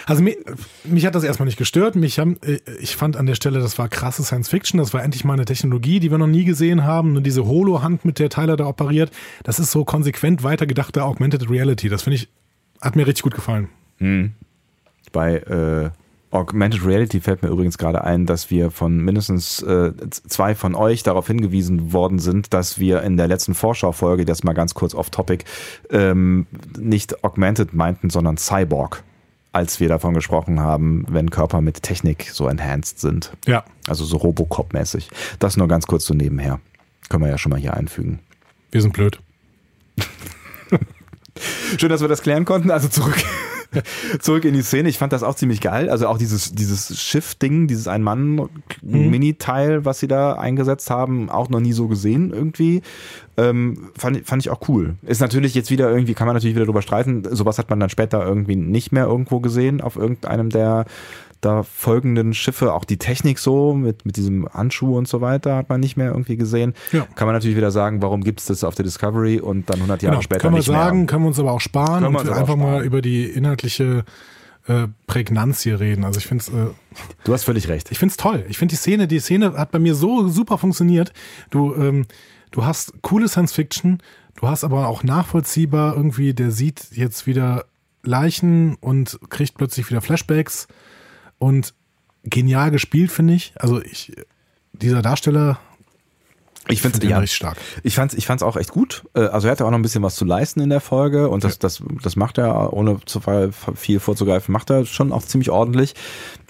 Also 0.04 0.22
mich, 0.22 0.38
mich 0.84 1.04
hat 1.04 1.14
das 1.14 1.22
erstmal 1.22 1.44
nicht 1.44 1.58
gestört. 1.58 1.94
Mich 1.94 2.18
haben, 2.18 2.38
äh, 2.42 2.60
ich 2.80 2.96
fand 2.96 3.18
an 3.18 3.26
der 3.26 3.34
Stelle, 3.34 3.60
das 3.60 3.78
war 3.78 3.90
krasse 3.90 4.24
Science 4.24 4.48
Fiction. 4.48 4.78
Das 4.78 4.94
war 4.94 5.02
endlich 5.02 5.22
mal 5.22 5.34
eine 5.34 5.44
Technologie, 5.44 6.00
die 6.00 6.10
wir 6.10 6.16
noch 6.16 6.26
nie 6.26 6.44
gesehen 6.44 6.84
haben. 6.84 7.16
Und 7.16 7.24
diese 7.24 7.44
Holo-Hand, 7.44 8.06
mit 8.06 8.18
der 8.18 8.30
Tyler 8.30 8.56
da 8.56 8.66
operiert, 8.66 9.10
das 9.42 9.58
ist 9.58 9.70
so 9.70 9.84
konsequent 9.84 10.42
weitergedachte 10.42 11.04
Augmented 11.04 11.50
Reality. 11.50 11.90
Das 11.90 12.02
finde 12.02 12.16
ich, 12.16 12.28
hat 12.80 12.96
mir 12.96 13.06
richtig 13.06 13.22
gut 13.22 13.34
gefallen. 13.34 13.68
Bei 15.12 15.36
äh, 15.36 15.90
Augmented 16.30 16.84
Reality 16.84 17.20
fällt 17.20 17.42
mir 17.42 17.48
übrigens 17.48 17.78
gerade 17.78 18.04
ein, 18.04 18.26
dass 18.26 18.50
wir 18.50 18.70
von 18.70 18.98
mindestens 18.98 19.62
äh, 19.62 19.92
zwei 20.10 20.54
von 20.54 20.74
euch 20.74 21.02
darauf 21.02 21.26
hingewiesen 21.26 21.92
worden 21.92 22.18
sind, 22.18 22.52
dass 22.52 22.78
wir 22.78 23.02
in 23.02 23.16
der 23.16 23.28
letzten 23.28 23.54
Vorschaufolge, 23.54 24.24
das 24.24 24.44
mal 24.44 24.52
ganz 24.52 24.74
kurz 24.74 24.94
off-topic, 24.94 25.44
ähm, 25.90 26.46
nicht 26.78 27.24
Augmented 27.24 27.72
meinten, 27.72 28.10
sondern 28.10 28.36
Cyborg. 28.36 29.02
als 29.52 29.80
wir 29.80 29.88
davon 29.88 30.12
gesprochen 30.12 30.60
haben, 30.60 31.06
wenn 31.08 31.30
Körper 31.30 31.62
mit 31.62 31.82
Technik 31.82 32.28
so 32.30 32.46
enhanced 32.46 33.00
sind. 33.00 33.32
Ja. 33.46 33.64
Also 33.88 34.04
so 34.04 34.18
Robocop-mäßig. 34.18 35.08
Das 35.38 35.56
nur 35.56 35.66
ganz 35.66 35.86
kurz 35.86 36.04
so 36.04 36.12
nebenher. 36.12 36.60
Können 37.08 37.24
wir 37.24 37.30
ja 37.30 37.38
schon 37.38 37.50
mal 37.50 37.58
hier 37.58 37.74
einfügen. 37.74 38.20
Wir 38.70 38.82
sind 38.82 38.92
blöd. 38.92 39.18
Schön, 41.78 41.88
dass 41.88 42.00
wir 42.00 42.08
das 42.08 42.22
klären 42.22 42.44
konnten. 42.44 42.70
Also 42.70 42.88
zurück, 42.88 43.16
zurück 44.20 44.44
in 44.44 44.54
die 44.54 44.62
Szene. 44.62 44.88
Ich 44.88 44.98
fand 44.98 45.12
das 45.12 45.22
auch 45.22 45.34
ziemlich 45.34 45.60
geil. 45.60 45.90
Also 45.90 46.08
auch 46.08 46.18
dieses, 46.18 46.52
dieses 46.52 47.00
Schiff-Ding, 47.00 47.66
dieses 47.66 47.88
Ein-Mann-Mini-Teil, 47.88 49.84
was 49.84 50.00
sie 50.00 50.08
da 50.08 50.34
eingesetzt 50.34 50.90
haben, 50.90 51.30
auch 51.30 51.48
noch 51.48 51.60
nie 51.60 51.72
so 51.72 51.88
gesehen 51.88 52.32
irgendwie. 52.32 52.82
Ähm, 53.36 53.90
fand, 53.96 54.26
fand 54.26 54.42
ich 54.42 54.50
auch 54.50 54.68
cool. 54.68 54.96
Ist 55.02 55.20
natürlich 55.20 55.54
jetzt 55.54 55.70
wieder 55.70 55.90
irgendwie, 55.90 56.14
kann 56.14 56.26
man 56.26 56.34
natürlich 56.34 56.56
wieder 56.56 56.66
drüber 56.66 56.82
streiten. 56.82 57.22
Sowas 57.30 57.58
hat 57.58 57.70
man 57.70 57.80
dann 57.80 57.90
später 57.90 58.24
irgendwie 58.24 58.56
nicht 58.56 58.92
mehr 58.92 59.04
irgendwo 59.04 59.40
gesehen 59.40 59.80
auf 59.80 59.96
irgendeinem 59.96 60.50
der 60.50 60.86
da 61.40 61.62
folgenden 61.62 62.34
Schiffe, 62.34 62.72
auch 62.72 62.84
die 62.84 62.96
Technik 62.96 63.38
so 63.38 63.72
mit, 63.74 64.04
mit 64.04 64.16
diesem 64.16 64.48
Handschuh 64.52 64.96
und 64.98 65.06
so 65.06 65.20
weiter 65.20 65.56
hat 65.56 65.68
man 65.68 65.80
nicht 65.80 65.96
mehr 65.96 66.08
irgendwie 66.08 66.36
gesehen. 66.36 66.74
Ja. 66.92 67.06
Kann 67.14 67.26
man 67.26 67.34
natürlich 67.34 67.56
wieder 67.56 67.70
sagen, 67.70 68.02
warum 68.02 68.24
gibt 68.24 68.40
es 68.40 68.46
das 68.46 68.64
auf 68.64 68.74
der 68.74 68.84
Discovery 68.84 69.38
und 69.40 69.70
dann 69.70 69.76
100 69.76 70.02
Jahre 70.02 70.14
Genau, 70.16 70.22
später 70.22 70.40
können 70.40 70.54
wir 70.54 70.58
nicht 70.58 70.66
sagen, 70.66 70.98
mehr. 70.98 71.06
können 71.06 71.22
wir 71.24 71.28
uns 71.28 71.38
aber 71.38 71.52
auch 71.52 71.60
sparen 71.60 72.02
Können 72.02 72.14
wir 72.14 72.20
und 72.20 72.28
einfach 72.30 72.54
auch 72.54 72.56
mal 72.56 72.68
sparen. 72.76 72.84
über 72.84 73.02
die 73.02 73.24
inhaltliche 73.24 74.04
äh, 74.66 74.88
Prägnanz 75.06 75.62
hier 75.62 75.78
reden. 75.80 76.04
Also 76.04 76.18
ich 76.18 76.26
finde 76.26 76.42
es 76.42 76.48
äh, 76.48 76.66
Du 77.24 77.32
hast 77.32 77.44
völlig 77.44 77.68
recht. 77.68 77.90
ich 77.92 77.98
find's 77.98 78.16
toll. 78.16 78.44
Ich 78.48 78.58
finde 78.58 78.72
die 78.72 78.76
Szene, 78.78 79.06
die 79.06 79.20
Szene 79.20 79.52
hat 79.54 79.70
bei 79.70 79.78
mir 79.78 79.94
so 79.94 80.28
super 80.28 80.58
funktioniert. 80.58 81.12
Du, 81.50 81.74
ähm, 81.74 82.06
du 82.50 82.64
hast 82.64 82.92
coole 83.02 83.28
Science 83.28 83.52
Fiction, 83.52 84.02
du 84.34 84.48
hast 84.48 84.64
aber 84.64 84.88
auch 84.88 85.04
nachvollziehbar 85.04 85.96
irgendwie, 85.96 86.34
der 86.34 86.50
sieht 86.50 86.88
jetzt 86.92 87.26
wieder 87.26 87.64
Leichen 88.02 88.74
und 88.80 89.18
kriegt 89.30 89.56
plötzlich 89.56 89.88
wieder 89.90 90.00
Flashbacks 90.00 90.66
und 91.38 91.74
genial 92.24 92.70
gespielt, 92.70 93.10
finde 93.10 93.34
ich. 93.34 93.52
Also 93.56 93.80
ich, 93.82 94.12
dieser 94.72 95.02
Darsteller, 95.02 95.58
Ich 96.68 96.82
finde 96.82 96.94
find 96.96 97.02
den 97.04 97.10
ja, 97.10 97.18
richtig 97.18 97.36
stark. 97.36 97.56
ich 97.82 97.94
fand's, 97.94 98.14
ich 98.14 98.26
fand's 98.26 98.42
auch 98.42 98.56
echt 98.56 98.70
gut. 98.70 99.04
Äh, 99.14 99.20
Also 99.20 99.48
er 99.48 99.52
hatte 99.52 99.64
auch 99.64 99.70
noch 99.70 99.78
ein 99.78 99.82
bisschen 99.82 100.02
was 100.02 100.16
zu 100.16 100.24
leisten 100.24 100.60
in 100.60 100.68
der 100.70 100.80
Folge 100.80 101.28
und 101.28 101.44
das, 101.44 101.58
das, 101.58 101.82
das 102.02 102.16
macht 102.16 102.38
er, 102.38 102.72
ohne 102.72 103.00
zu 103.06 103.20
viel 103.74 104.00
vorzugreifen, 104.00 104.52
macht 104.52 104.70
er 104.70 104.84
schon 104.84 105.12
auch 105.12 105.22
ziemlich 105.22 105.50
ordentlich. 105.50 105.94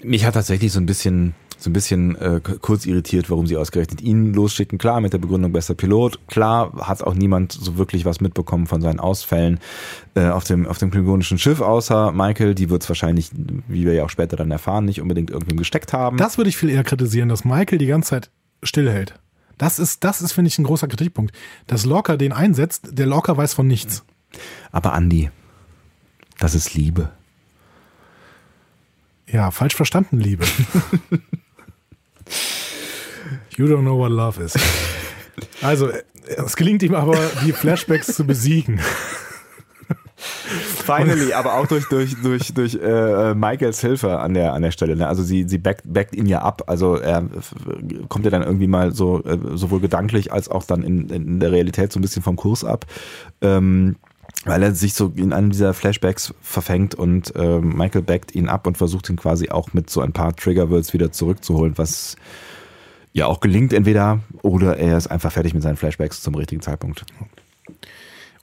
Mich 0.03 0.25
hat 0.25 0.33
tatsächlich 0.33 0.71
so 0.73 0.79
ein 0.79 0.85
bisschen, 0.85 1.35
so 1.59 1.69
ein 1.69 1.73
bisschen 1.73 2.15
äh, 2.15 2.39
kurz 2.39 2.85
irritiert, 2.85 3.29
warum 3.29 3.45
sie 3.45 3.57
ausgerechnet 3.57 4.01
ihn 4.01 4.33
losschicken. 4.33 4.77
Klar, 4.77 5.01
mit 5.01 5.11
der 5.11 5.17
Begründung 5.17 5.51
bester 5.51 5.73
Pilot. 5.73 6.25
Klar, 6.27 6.71
hat 6.87 7.03
auch 7.03 7.13
niemand 7.13 7.51
so 7.51 7.77
wirklich 7.77 8.05
was 8.05 8.21
mitbekommen 8.21 8.65
von 8.65 8.81
seinen 8.81 8.99
Ausfällen 8.99 9.59
äh, 10.15 10.29
auf 10.29 10.45
dem, 10.45 10.65
auf 10.65 10.77
dem 10.77 10.89
klingonischen 10.89 11.37
Schiff, 11.37 11.59
außer 11.59 12.13
Michael. 12.13 12.55
Die 12.55 12.69
wird's 12.69 12.87
wahrscheinlich, 12.87 13.31
wie 13.67 13.85
wir 13.85 13.93
ja 13.93 14.05
auch 14.05 14.09
später 14.09 14.37
dann 14.37 14.51
erfahren, 14.51 14.85
nicht 14.85 15.01
unbedingt 15.01 15.31
irgendwem 15.31 15.57
gesteckt 15.57 15.91
haben. 15.91 16.17
Das 16.17 16.37
würde 16.37 16.49
ich 16.49 16.57
viel 16.57 16.69
eher 16.69 16.85
kritisieren, 16.85 17.27
dass 17.27 17.43
Michael 17.43 17.77
die 17.77 17.87
ganze 17.87 18.11
Zeit 18.11 18.29
stillhält. 18.63 19.19
Das 19.57 19.79
ist, 19.79 20.05
das 20.05 20.21
ist, 20.21 20.31
finde 20.31 20.47
ich, 20.47 20.57
ein 20.57 20.63
großer 20.63 20.87
Kritikpunkt. 20.87 21.35
Dass 21.67 21.85
Locker 21.85 22.15
den 22.15 22.31
einsetzt, 22.31 22.89
der 22.91 23.05
Locker 23.05 23.35
weiß 23.35 23.53
von 23.53 23.67
nichts. 23.67 24.05
Aber 24.71 24.95
Andy, 24.95 25.29
das 26.39 26.55
ist 26.55 26.73
Liebe. 26.73 27.09
Ja, 29.27 29.51
falsch 29.51 29.75
verstanden, 29.75 30.19
Liebe. 30.19 30.45
you 33.57 33.65
don't 33.65 33.81
know 33.81 33.97
what 33.97 34.11
love 34.11 34.43
is. 34.43 34.53
Also, 35.61 35.89
es 36.25 36.55
gelingt 36.55 36.83
ihm 36.83 36.95
aber, 36.95 37.17
die 37.45 37.53
Flashbacks 37.53 38.15
zu 38.15 38.25
besiegen. 38.25 38.79
Finally, 40.85 41.33
aber 41.33 41.53
auch 41.53 41.67
durch, 41.67 41.87
durch, 41.87 42.15
durch, 42.21 42.53
durch 42.53 42.75
äh, 42.75 43.33
Michaels 43.33 43.79
Hilfe 43.79 44.19
an 44.19 44.33
der, 44.33 44.53
an 44.53 44.61
der 44.61 44.71
Stelle. 44.71 44.95
Ne? 44.95 45.07
Also 45.07 45.23
sie, 45.23 45.47
sie 45.47 45.57
backt, 45.57 45.83
backt 45.85 46.15
ihn 46.15 46.25
ja 46.25 46.41
ab. 46.41 46.63
Also 46.67 46.95
er 46.95 47.23
kommt 48.09 48.25
ja 48.25 48.31
dann 48.31 48.43
irgendwie 48.43 48.67
mal 48.67 48.93
so 48.93 49.23
äh, 49.23 49.37
sowohl 49.53 49.79
gedanklich 49.79 50.33
als 50.33 50.49
auch 50.49 50.63
dann 50.63 50.83
in, 50.83 51.09
in 51.09 51.39
der 51.39 51.51
Realität 51.51 51.93
so 51.93 51.99
ein 51.99 52.01
bisschen 52.01 52.23
vom 52.23 52.35
Kurs 52.35 52.65
ab. 52.65 52.85
Ähm, 53.41 53.95
weil 54.45 54.63
er 54.63 54.73
sich 54.73 54.93
so 54.93 55.11
in 55.15 55.33
einem 55.33 55.51
dieser 55.51 55.73
Flashbacks 55.73 56.33
verfängt 56.41 56.95
und 56.95 57.35
äh, 57.35 57.59
Michael 57.59 58.03
backt 58.03 58.33
ihn 58.33 58.47
ab 58.47 58.67
und 58.67 58.77
versucht 58.77 59.09
ihn 59.09 59.17
quasi 59.17 59.49
auch 59.49 59.73
mit 59.73 59.89
so 59.89 60.01
ein 60.01 60.13
paar 60.13 60.35
Triggerwords 60.35 60.93
wieder 60.93 61.11
zurückzuholen, 61.11 61.77
was 61.77 62.15
ja 63.11 63.25
auch 63.25 63.39
gelingt 63.41 63.73
entweder 63.73 64.19
oder 64.41 64.77
er 64.77 64.97
ist 64.97 65.07
einfach 65.07 65.31
fertig 65.31 65.53
mit 65.53 65.63
seinen 65.63 65.75
Flashbacks 65.75 66.21
zum 66.21 66.35
richtigen 66.35 66.61
Zeitpunkt. 66.61 67.05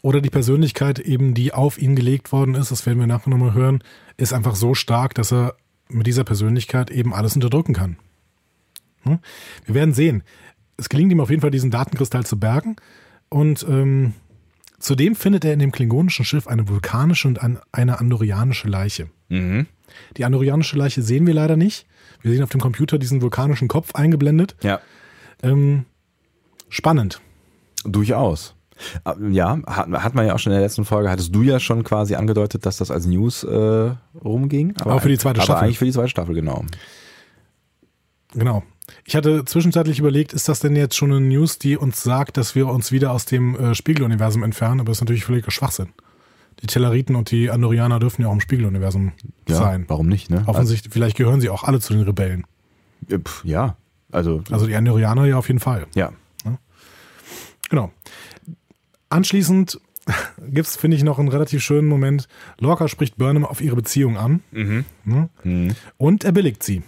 Oder 0.03 0.21
die 0.21 0.31
Persönlichkeit 0.31 0.99
eben, 0.99 1.35
die 1.35 1.53
auf 1.53 1.79
ihn 1.79 1.97
gelegt 1.97 2.31
worden 2.31 2.55
ist, 2.55 2.71
das 2.71 2.87
werden 2.87 3.01
wir 3.01 3.07
nachher 3.07 3.31
nochmal 3.31 3.55
hören, 3.55 3.83
ist 4.17 4.33
einfach 4.33 4.55
so 4.55 4.75
stark, 4.75 5.15
dass 5.15 5.33
er 5.33 5.57
mit 5.89 6.07
dieser 6.07 6.25
Persönlichkeit 6.25 6.91
eben 6.91 7.15
alles 7.15 7.35
unterdrücken 7.35 7.75
kann. 7.75 7.97
Hm? 9.03 9.19
Wir 9.65 9.75
werden 9.75 9.95
sehen. 9.95 10.23
Es 10.77 10.89
gelingt 10.89 11.11
ihm 11.11 11.21
auf 11.21 11.31
jeden 11.31 11.43
Fall, 11.43 11.51
diesen 11.51 11.71
Datenkristall 11.71 12.27
zu 12.27 12.39
bergen. 12.39 12.77
Und 13.29 13.67
ähm, 13.69 14.15
zudem 14.79 15.14
findet 15.14 15.45
er 15.45 15.53
in 15.53 15.59
dem 15.59 15.72
klingonischen 15.72 16.24
Schiff 16.24 16.47
eine 16.47 16.68
vulkanische 16.68 17.29
und 17.29 17.43
ein, 17.43 17.59
eine 17.72 18.01
andorianische 18.01 18.68
Leiche. 18.68 19.09
Mhm. 19.29 19.66
Die 20.16 20.24
andorianische 20.24 20.77
Leiche 20.77 21.03
sehen 21.03 21.27
wir 21.27 21.35
leider 21.35 21.57
nicht. 21.57 21.87
Wir 22.22 22.33
sehen 22.33 22.43
auf 22.43 22.51
dem 22.51 22.61
Computer 22.61 22.99
diesen 22.99 23.22
vulkanischen 23.22 23.68
Kopf 23.68 23.95
eingeblendet. 23.95 24.57
Ja. 24.62 24.81
Ähm, 25.43 25.85
spannend. 26.68 27.20
Durchaus. 27.85 28.55
Äh, 29.05 29.12
Ja, 29.31 29.59
hat, 29.66 29.89
hat 29.89 30.14
man 30.14 30.27
ja 30.27 30.35
auch 30.35 30.39
schon 30.39 30.53
in 30.53 30.59
der 30.59 30.64
letzten 30.64 30.85
Folge, 30.85 31.11
hattest 31.11 31.35
du 31.35 31.43
ja 31.43 31.61
schon 31.61 31.85
quasi 31.85 32.14
angedeutet, 32.14 32.66
dass 32.66 32.79
das 32.79 32.91
als 32.91 33.07
News 33.07 33.45
äh, 33.45 33.91
rumging. 34.22 34.74
Aber 34.79 35.01
für 35.01 35.09
die 35.09 35.18
zweite 35.18 35.39
aber 35.41 35.45
Staffel. 35.45 35.64
eigentlich 35.64 35.79
für 35.79 35.85
die 35.85 35.93
zweite 35.93 36.09
Staffel, 36.09 36.35
genau. 36.35 36.64
Genau. 38.35 38.62
Ich 39.05 39.16
hatte 39.16 39.45
zwischenzeitlich 39.45 39.99
überlegt, 39.99 40.32
ist 40.32 40.49
das 40.49 40.61
denn 40.61 40.76
jetzt 40.76 40.97
schon 40.97 41.11
eine 41.12 41.20
News, 41.20 41.59
die 41.59 41.76
uns 41.76 42.03
sagt, 42.03 42.37
dass 42.37 42.55
wir 42.55 42.68
uns 42.68 42.93
wieder 42.93 43.11
aus 43.12 43.24
dem 43.24 43.55
äh, 43.57 43.74
Spiegeluniversum 43.74 44.43
entfernen? 44.43 44.80
Aber 44.80 44.89
das 44.91 44.99
ist 44.99 45.03
natürlich 45.03 45.24
völliger 45.24 45.51
Schwachsinn. 45.51 45.89
Die 46.62 46.66
Telleriten 46.66 47.16
und 47.16 47.30
die 47.30 47.51
Andorianer 47.51 47.99
dürfen 47.99 48.22
ja 48.22 48.28
auch 48.28 48.32
im 48.32 48.41
Spiegeluniversum 48.41 49.12
Ja, 49.49 49.57
sein. 49.57 49.84
warum 49.89 50.07
nicht, 50.09 50.30
ne? 50.30 50.45
Offensichtlich, 50.47 50.93
vielleicht 50.93 51.16
gehören 51.16 51.41
sie 51.41 51.51
auch 51.51 51.64
alle 51.64 51.80
zu 51.80 51.93
den 51.93 52.03
Rebellen. 52.03 52.45
Also, 53.11 53.16
äh, 53.16 53.49
ja, 53.49 53.76
also, 54.12 54.43
Also 54.51 54.66
die 54.66 54.74
Andorianer 54.76 55.26
ja 55.26 55.37
auf 55.37 55.49
jeden 55.49 55.61
Fall. 55.61 55.87
ja. 55.95 56.12
Genau. 57.68 57.91
Anschließend 59.09 59.80
gibt's, 60.49 60.76
finde 60.76 60.97
ich, 60.97 61.03
noch 61.03 61.18
einen 61.18 61.28
relativ 61.28 61.62
schönen 61.62 61.89
Moment. 61.89 62.28
Lorca 62.61 62.87
spricht 62.89 63.16
Burnham 63.16 63.45
auf 63.45 63.61
ihre 63.61 63.74
Beziehung 63.76 64.16
an 64.16 64.41
Mhm. 64.53 64.84
ne? 65.05 65.74
und 65.97 66.22
er 66.24 66.30
billigt 66.32 66.62
sie. 66.62 66.82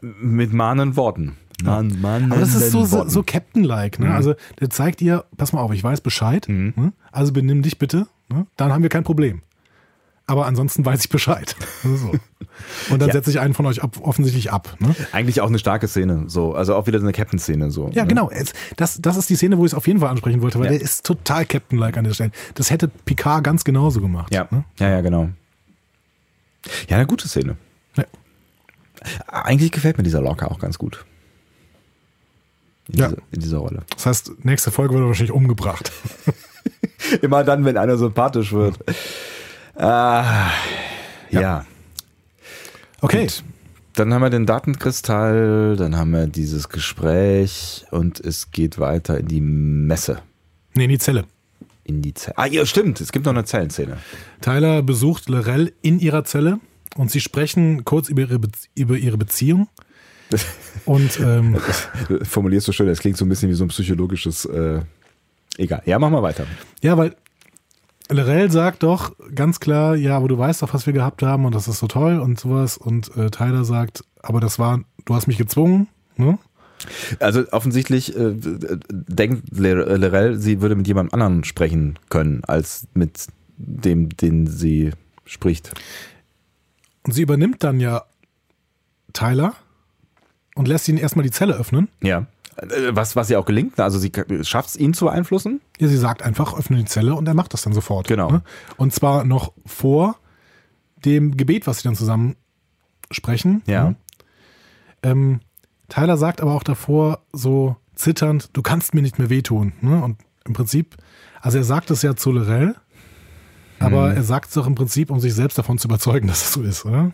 Mit 0.00 0.52
mahnen 0.52 0.96
Worten. 0.96 1.36
Man, 1.62 2.00
man, 2.00 2.30
Aber 2.32 2.40
das 2.40 2.54
ist 2.54 2.70
so, 2.70 2.84
so, 2.84 3.08
so 3.08 3.22
Captain-like. 3.22 3.98
Ne? 3.98 4.14
Also 4.14 4.34
der 4.60 4.68
zeigt 4.68 5.00
ihr, 5.00 5.24
pass 5.38 5.52
mal 5.54 5.60
auf, 5.62 5.72
ich 5.72 5.82
weiß 5.82 6.02
Bescheid, 6.02 6.46
ne? 6.48 6.92
also 7.12 7.32
benimm 7.32 7.62
dich 7.62 7.78
bitte, 7.78 8.06
ne? 8.28 8.46
dann 8.56 8.72
haben 8.72 8.82
wir 8.82 8.90
kein 8.90 9.04
Problem. 9.04 9.40
Aber 10.28 10.44
ansonsten 10.46 10.84
weiß 10.84 11.00
ich 11.04 11.08
Bescheid. 11.08 11.54
so. 11.82 12.12
Und 12.92 13.00
dann 13.00 13.08
Ja. 13.08 13.12
setze 13.14 13.30
ich 13.30 13.38
einen 13.40 13.54
von 13.54 13.64
euch 13.64 13.82
ab, 13.82 13.96
offensichtlich 14.02 14.50
ab. 14.52 14.76
Ne? 14.80 14.94
Eigentlich 15.12 15.40
auch 15.40 15.46
eine 15.48 15.58
starke 15.60 15.86
Szene, 15.88 16.24
so. 16.26 16.52
Also 16.54 16.74
auch 16.74 16.86
wieder 16.88 16.98
so 16.98 17.04
eine 17.06 17.12
Captain-Szene, 17.12 17.70
so. 17.70 17.88
Ja, 17.92 18.02
ne? 18.02 18.08
genau. 18.08 18.30
Das, 18.76 19.00
das 19.00 19.16
ist 19.16 19.30
die 19.30 19.36
Szene, 19.36 19.56
wo 19.56 19.64
ich 19.64 19.70
es 19.70 19.74
auf 19.74 19.86
jeden 19.86 20.00
Fall 20.00 20.10
ansprechen 20.10 20.42
wollte, 20.42 20.58
weil 20.58 20.66
Ja. 20.66 20.72
der 20.72 20.80
ist 20.82 21.06
total 21.06 21.46
Captain-like 21.46 21.96
an 21.96 22.04
der 22.04 22.12
Stelle. 22.12 22.32
Das 22.54 22.70
hätte 22.70 22.88
Picard 22.88 23.44
ganz 23.44 23.62
genauso 23.64 24.00
gemacht. 24.00 24.34
Ja, 24.34 24.46
Ne? 24.50 24.64
ja, 24.80 24.88
ja, 24.90 25.00
genau. 25.00 25.28
Ja, 26.88 26.96
eine 26.96 27.06
gute 27.06 27.28
Szene. 27.28 27.56
Eigentlich 29.26 29.72
gefällt 29.72 29.96
mir 29.98 30.04
dieser 30.04 30.20
Locker 30.20 30.50
auch 30.50 30.58
ganz 30.58 30.78
gut. 30.78 31.04
In, 32.88 32.98
Ja. 32.98 33.08
dieser, 33.08 33.22
in 33.32 33.40
dieser 33.40 33.58
Rolle. 33.58 33.82
Das 33.94 34.06
heißt, 34.06 34.44
nächste 34.44 34.70
Folge 34.70 34.94
wird 34.94 35.04
er 35.04 35.08
wahrscheinlich 35.08 35.32
umgebracht. 35.34 35.92
Immer 37.22 37.44
dann, 37.44 37.64
wenn 37.64 37.76
einer 37.76 37.96
sympathisch 37.96 38.52
wird. 38.52 38.78
Ah, 39.76 40.50
ja. 41.30 41.40
Ja. 41.40 41.66
Okay. 43.00 43.22
Gut. 43.26 43.42
Dann 43.94 44.12
haben 44.12 44.22
wir 44.22 44.30
den 44.30 44.44
Datenkristall, 44.46 45.76
dann 45.76 45.96
haben 45.96 46.10
wir 46.10 46.26
dieses 46.26 46.68
Gespräch 46.68 47.86
und 47.90 48.20
es 48.20 48.50
geht 48.50 48.78
weiter 48.78 49.18
in 49.18 49.26
die 49.28 49.40
Messe. 49.40 50.20
Nee, 50.74 50.84
in 50.84 50.90
die 50.90 50.98
Zelle. 50.98 51.24
In 51.84 52.02
die 52.02 52.12
Zelle. 52.12 52.36
Ah, 52.36 52.44
ja, 52.46 52.66
stimmt. 52.66 53.00
Es 53.00 53.10
gibt 53.10 53.24
noch 53.24 53.32
eine 53.32 53.44
Zellenszene. 53.46 53.96
Tyler 54.42 54.82
besucht 54.82 55.28
Lorel 55.30 55.72
in 55.80 55.98
ihrer 55.98 56.24
Zelle 56.24 56.58
und 56.96 57.10
sie 57.10 57.20
sprechen 57.20 57.84
kurz 57.84 58.08
über 58.08 58.22
ihre, 58.22 58.38
Be 58.38 58.48
über 58.74 58.96
ihre 58.96 59.16
Beziehung. 59.18 59.68
Und 60.84 61.20
ähm, 61.20 61.56
Formulierst 62.22 62.66
du 62.68 62.72
schön, 62.72 62.86
das 62.88 62.98
klingt 63.00 63.16
so 63.16 63.24
ein 63.24 63.28
bisschen 63.28 63.48
wie 63.48 63.54
so 63.54 63.64
ein 63.64 63.68
psychologisches. 63.68 64.44
Äh, 64.44 64.80
egal. 65.56 65.82
Ja, 65.86 65.98
mach 65.98 66.10
mal 66.10 66.22
weiter. 66.22 66.46
ja, 66.82 66.96
weil 66.98 67.14
Lorel 68.10 68.50
sagt 68.50 68.82
doch 68.82 69.14
ganz 69.34 69.58
klar, 69.60 69.96
ja, 69.96 70.16
aber 70.16 70.28
du 70.28 70.38
weißt 70.38 70.62
doch, 70.62 70.72
was 70.74 70.86
wir 70.86 70.92
gehabt 70.92 71.22
haben 71.22 71.44
und 71.44 71.54
das 71.54 71.66
ist 71.68 71.78
so 71.80 71.86
toll 71.88 72.18
und 72.20 72.38
sowas. 72.38 72.76
Und 72.76 73.16
äh, 73.16 73.30
Tyler 73.30 73.64
sagt, 73.64 74.04
aber 74.22 74.40
das 74.40 74.58
war, 74.58 74.80
du 75.04 75.14
hast 75.14 75.26
mich 75.26 75.38
gezwungen. 75.38 75.88
Ne? 76.16 76.38
Also 77.20 77.44
offensichtlich 77.52 78.16
äh, 78.16 78.32
denkt 78.36 79.56
Le- 79.58 79.96
Lorel, 79.96 80.38
sie 80.38 80.60
würde 80.60 80.76
mit 80.76 80.86
jemand 80.86 81.12
anderen 81.14 81.42
sprechen 81.44 81.98
können 82.08 82.42
als 82.44 82.86
mit 82.94 83.26
dem, 83.56 84.08
den 84.10 84.46
sie 84.46 84.90
spricht. 85.24 85.72
Und 87.06 87.12
sie 87.12 87.22
übernimmt 87.22 87.62
dann 87.62 87.78
ja 87.78 88.02
Tyler 89.12 89.54
und 90.56 90.66
lässt 90.66 90.88
ihn 90.88 90.98
erstmal 90.98 91.22
die 91.22 91.30
Zelle 91.30 91.54
öffnen. 91.54 91.88
Ja. 92.02 92.26
Äh, 92.56 92.90
Was, 92.90 93.14
was 93.14 93.30
ihr 93.30 93.38
auch 93.38 93.46
gelingt, 93.46 93.78
also 93.78 93.98
sie 94.00 94.10
schafft 94.42 94.70
es, 94.70 94.76
ihn 94.76 94.92
zu 94.92 95.04
beeinflussen. 95.04 95.60
Ja, 95.78 95.86
sie 95.86 95.96
sagt 95.96 96.22
einfach, 96.22 96.58
öffne 96.58 96.78
die 96.78 96.84
Zelle 96.84 97.14
und 97.14 97.28
er 97.28 97.34
macht 97.34 97.52
das 97.52 97.62
dann 97.62 97.72
sofort. 97.72 98.08
Genau. 98.08 98.30
Ne? 98.30 98.42
Und 98.76 98.92
zwar 98.92 99.24
noch 99.24 99.52
vor 99.64 100.16
dem 101.04 101.36
Gebet, 101.36 101.68
was 101.68 101.78
sie 101.78 101.84
dann 101.84 101.94
zusammen 101.94 102.34
sprechen. 103.12 103.62
Ja. 103.66 103.90
Ne? 103.90 103.96
Ähm, 105.04 105.40
Tyler 105.88 106.16
sagt 106.16 106.40
aber 106.40 106.54
auch 106.54 106.64
davor 106.64 107.20
so 107.32 107.76
zitternd, 107.94 108.50
du 108.52 108.62
kannst 108.62 108.94
mir 108.94 109.02
nicht 109.02 109.20
mehr 109.20 109.30
wehtun. 109.30 109.74
Ne? 109.80 110.02
Und 110.02 110.18
im 110.44 110.54
Prinzip, 110.54 110.96
also 111.40 111.58
er 111.58 111.64
sagt 111.64 111.92
es 111.92 112.02
ja 112.02 112.16
zu 112.16 112.32
Lorel, 112.32 112.74
aber 113.78 114.10
Mhm. 114.10 114.16
er 114.16 114.22
sagt 114.22 114.48
es 114.48 114.54
doch 114.54 114.66
im 114.66 114.74
Prinzip, 114.74 115.10
um 115.10 115.20
sich 115.20 115.34
selbst 115.34 115.58
davon 115.58 115.78
zu 115.78 115.88
überzeugen, 115.88 116.26
dass 116.28 116.44
es 116.46 116.52
so 116.52 116.62
ist, 116.62 116.84
oder? 116.84 117.12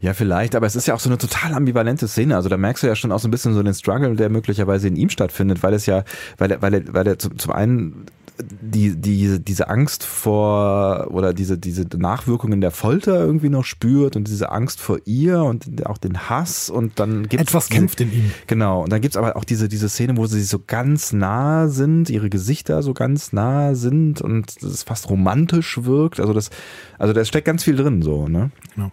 Ja, 0.00 0.14
vielleicht, 0.14 0.54
aber 0.54 0.66
es 0.66 0.76
ist 0.76 0.86
ja 0.86 0.94
auch 0.94 1.00
so 1.00 1.08
eine 1.08 1.18
total 1.18 1.54
ambivalente 1.54 2.08
Szene. 2.08 2.36
Also 2.36 2.48
da 2.48 2.56
merkst 2.56 2.82
du 2.82 2.86
ja 2.86 2.94
schon 2.96 3.12
auch 3.12 3.18
so 3.20 3.28
ein 3.28 3.30
bisschen 3.30 3.54
so 3.54 3.62
den 3.62 3.74
Struggle, 3.74 4.14
der 4.16 4.28
möglicherweise 4.30 4.88
in 4.88 4.96
ihm 4.96 5.08
stattfindet, 5.10 5.62
weil 5.62 5.74
es 5.74 5.86
ja, 5.86 6.04
weil 6.38 6.50
er, 6.52 6.62
weil 6.62 6.74
er, 6.74 6.82
weil 6.94 7.06
er 7.06 7.18
zum, 7.18 7.38
zum 7.38 7.52
einen 7.52 8.06
die, 8.40 8.96
die, 8.96 9.42
diese 9.42 9.68
Angst 9.68 10.04
vor 10.04 11.08
oder 11.10 11.34
diese, 11.34 11.58
diese 11.58 11.86
Nachwirkungen 11.96 12.60
der 12.60 12.70
Folter 12.70 13.18
irgendwie 13.18 13.48
noch 13.48 13.64
spürt 13.64 14.16
und 14.16 14.28
diese 14.28 14.50
Angst 14.50 14.80
vor 14.80 14.98
ihr 15.04 15.42
und 15.42 15.86
auch 15.86 15.98
den 15.98 16.28
Hass 16.28 16.70
und 16.70 17.00
dann 17.00 17.28
gibt 17.28 17.42
Etwas 17.42 17.68
kämpft 17.68 18.00
in 18.00 18.12
ihm. 18.12 18.30
Genau, 18.46 18.82
und 18.84 18.92
dann 18.92 19.00
gibt's 19.00 19.16
aber 19.16 19.36
auch 19.36 19.44
diese, 19.44 19.68
diese 19.68 19.88
Szene, 19.88 20.16
wo 20.16 20.26
sie 20.26 20.42
so 20.42 20.60
ganz 20.64 21.12
nah 21.12 21.68
sind, 21.68 22.10
ihre 22.10 22.30
Gesichter 22.30 22.82
so 22.82 22.94
ganz 22.94 23.32
nah 23.32 23.74
sind 23.74 24.20
und 24.20 24.62
es 24.62 24.82
fast 24.84 25.10
romantisch 25.10 25.84
wirkt. 25.84 26.20
Also 26.20 26.32
das, 26.32 26.50
also 26.98 27.12
da 27.12 27.24
steckt 27.24 27.46
ganz 27.46 27.64
viel 27.64 27.76
drin 27.76 28.02
so, 28.02 28.28
ne? 28.28 28.50
Genau. 28.74 28.92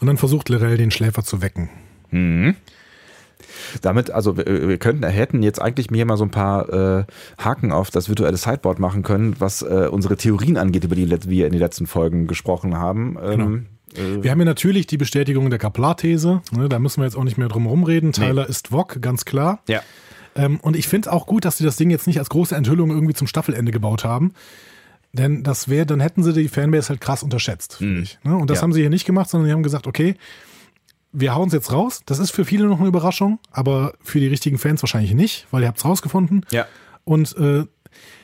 Und 0.00 0.06
dann 0.06 0.16
versucht 0.16 0.48
Lorel 0.48 0.76
den 0.76 0.90
Schläfer 0.90 1.22
zu 1.22 1.42
wecken. 1.42 1.68
Damit, 3.82 4.10
also 4.10 4.36
wir, 4.36 4.68
wir 4.68 4.78
könnten, 4.78 5.04
hätten 5.04 5.42
jetzt 5.42 5.60
eigentlich 5.60 5.90
mir 5.90 6.04
mal 6.06 6.16
so 6.16 6.24
ein 6.24 6.30
paar 6.30 6.68
äh, 7.00 7.04
Haken 7.38 7.72
auf 7.72 7.90
das 7.90 8.08
virtuelle 8.08 8.36
Sideboard 8.36 8.78
machen 8.78 9.02
können, 9.02 9.36
was 9.38 9.62
äh, 9.62 9.88
unsere 9.90 10.16
Theorien 10.16 10.56
angeht, 10.56 10.84
über 10.84 10.94
die 10.96 11.08
wir 11.28 11.46
in 11.46 11.52
den 11.52 11.60
letzten 11.60 11.86
Folgen 11.86 12.26
gesprochen 12.26 12.76
haben. 12.76 13.16
Ähm, 13.22 13.66
äh, 13.96 14.22
Wir 14.22 14.30
haben 14.30 14.38
ja 14.40 14.44
natürlich 14.44 14.86
die 14.86 14.96
Bestätigung 14.96 15.50
der 15.50 15.58
Kaplar-These. 15.58 16.42
Ne, 16.56 16.68
da 16.68 16.78
müssen 16.78 17.00
wir 17.00 17.04
jetzt 17.04 17.16
auch 17.16 17.24
nicht 17.24 17.38
mehr 17.38 17.48
drum 17.48 17.66
rumreden. 17.66 18.12
Tyler 18.12 18.48
ist 18.48 18.72
Wok, 18.72 19.00
ganz 19.00 19.24
klar. 19.24 19.60
ja. 19.68 19.80
Ähm, 20.36 20.58
und 20.60 20.74
ich 20.76 20.88
finde 20.88 21.12
auch 21.12 21.26
gut, 21.26 21.44
dass 21.44 21.58
sie 21.58 21.64
das 21.64 21.76
Ding 21.76 21.90
jetzt 21.90 22.08
nicht 22.08 22.18
als 22.18 22.28
große 22.28 22.56
Enthüllung 22.56 22.90
irgendwie 22.90 23.14
zum 23.14 23.28
Staffelende 23.28 23.70
gebaut 23.70 24.02
haben. 24.04 24.32
Denn 25.12 25.44
das 25.44 25.68
wäre, 25.68 25.86
dann 25.86 26.00
hätten 26.00 26.24
sie 26.24 26.32
die 26.32 26.48
Fanbase 26.48 26.88
halt 26.88 27.00
krass 27.00 27.22
unterschätzt, 27.22 27.76
finde 27.76 28.00
ich. 28.00 28.18
Ne? 28.24 28.34
Und 28.36 28.50
das 28.50 28.58
Ja. 28.58 28.62
haben 28.62 28.72
sie 28.72 28.80
hier 28.80 28.90
nicht 28.90 29.04
gemacht, 29.04 29.30
sondern 29.30 29.46
sie 29.46 29.52
haben 29.52 29.62
gesagt, 29.62 29.86
okay, 29.86 30.16
wir 31.14 31.34
hauen 31.34 31.46
es 31.46 31.54
jetzt 31.54 31.72
raus. 31.72 32.02
Das 32.04 32.18
ist 32.18 32.32
für 32.32 32.44
viele 32.44 32.66
noch 32.66 32.80
eine 32.80 32.88
Überraschung, 32.88 33.38
aber 33.50 33.94
für 34.02 34.20
die 34.20 34.26
richtigen 34.26 34.58
Fans 34.58 34.82
wahrscheinlich 34.82 35.14
nicht, 35.14 35.46
weil 35.50 35.62
ihr 35.62 35.68
habt 35.68 35.78
es 35.78 35.84
rausgefunden. 35.84 36.44
Ja. 36.50 36.66
Und 37.04 37.36
äh, 37.38 37.64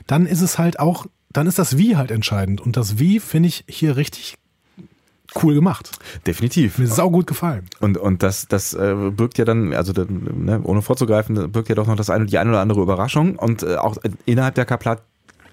dann 0.06 0.26
ist 0.26 0.40
es 0.40 0.58
halt 0.58 0.80
auch, 0.80 1.06
dann 1.32 1.46
ist 1.46 1.58
das 1.58 1.78
Wie 1.78 1.96
halt 1.96 2.10
entscheidend. 2.10 2.60
Und 2.60 2.76
das 2.76 2.98
Wie 2.98 3.20
finde 3.20 3.48
ich 3.48 3.64
hier 3.68 3.96
richtig 3.96 4.36
cool 5.42 5.54
gemacht. 5.54 5.92
Definitiv. 6.26 6.78
Mir 6.78 6.86
ist 6.86 6.96
sau 6.96 7.08
gut 7.08 7.28
gefallen. 7.28 7.66
Und, 7.78 7.96
und 7.96 8.24
das, 8.24 8.48
das 8.48 8.74
äh, 8.74 8.94
birgt 9.12 9.38
ja 9.38 9.44
dann, 9.44 9.72
also 9.72 9.92
ne, 9.92 10.60
ohne 10.64 10.82
vorzugreifen, 10.82 11.52
birgt 11.52 11.68
ja 11.68 11.76
doch 11.76 11.86
noch 11.86 11.94
das 11.94 12.10
eine, 12.10 12.26
die 12.26 12.38
eine 12.38 12.50
oder 12.50 12.60
andere 12.60 12.82
Überraschung. 12.82 13.36
Und 13.36 13.62
äh, 13.62 13.76
auch 13.76 13.96
innerhalb 14.26 14.56
der 14.56 14.64
Kaplat 14.64 15.02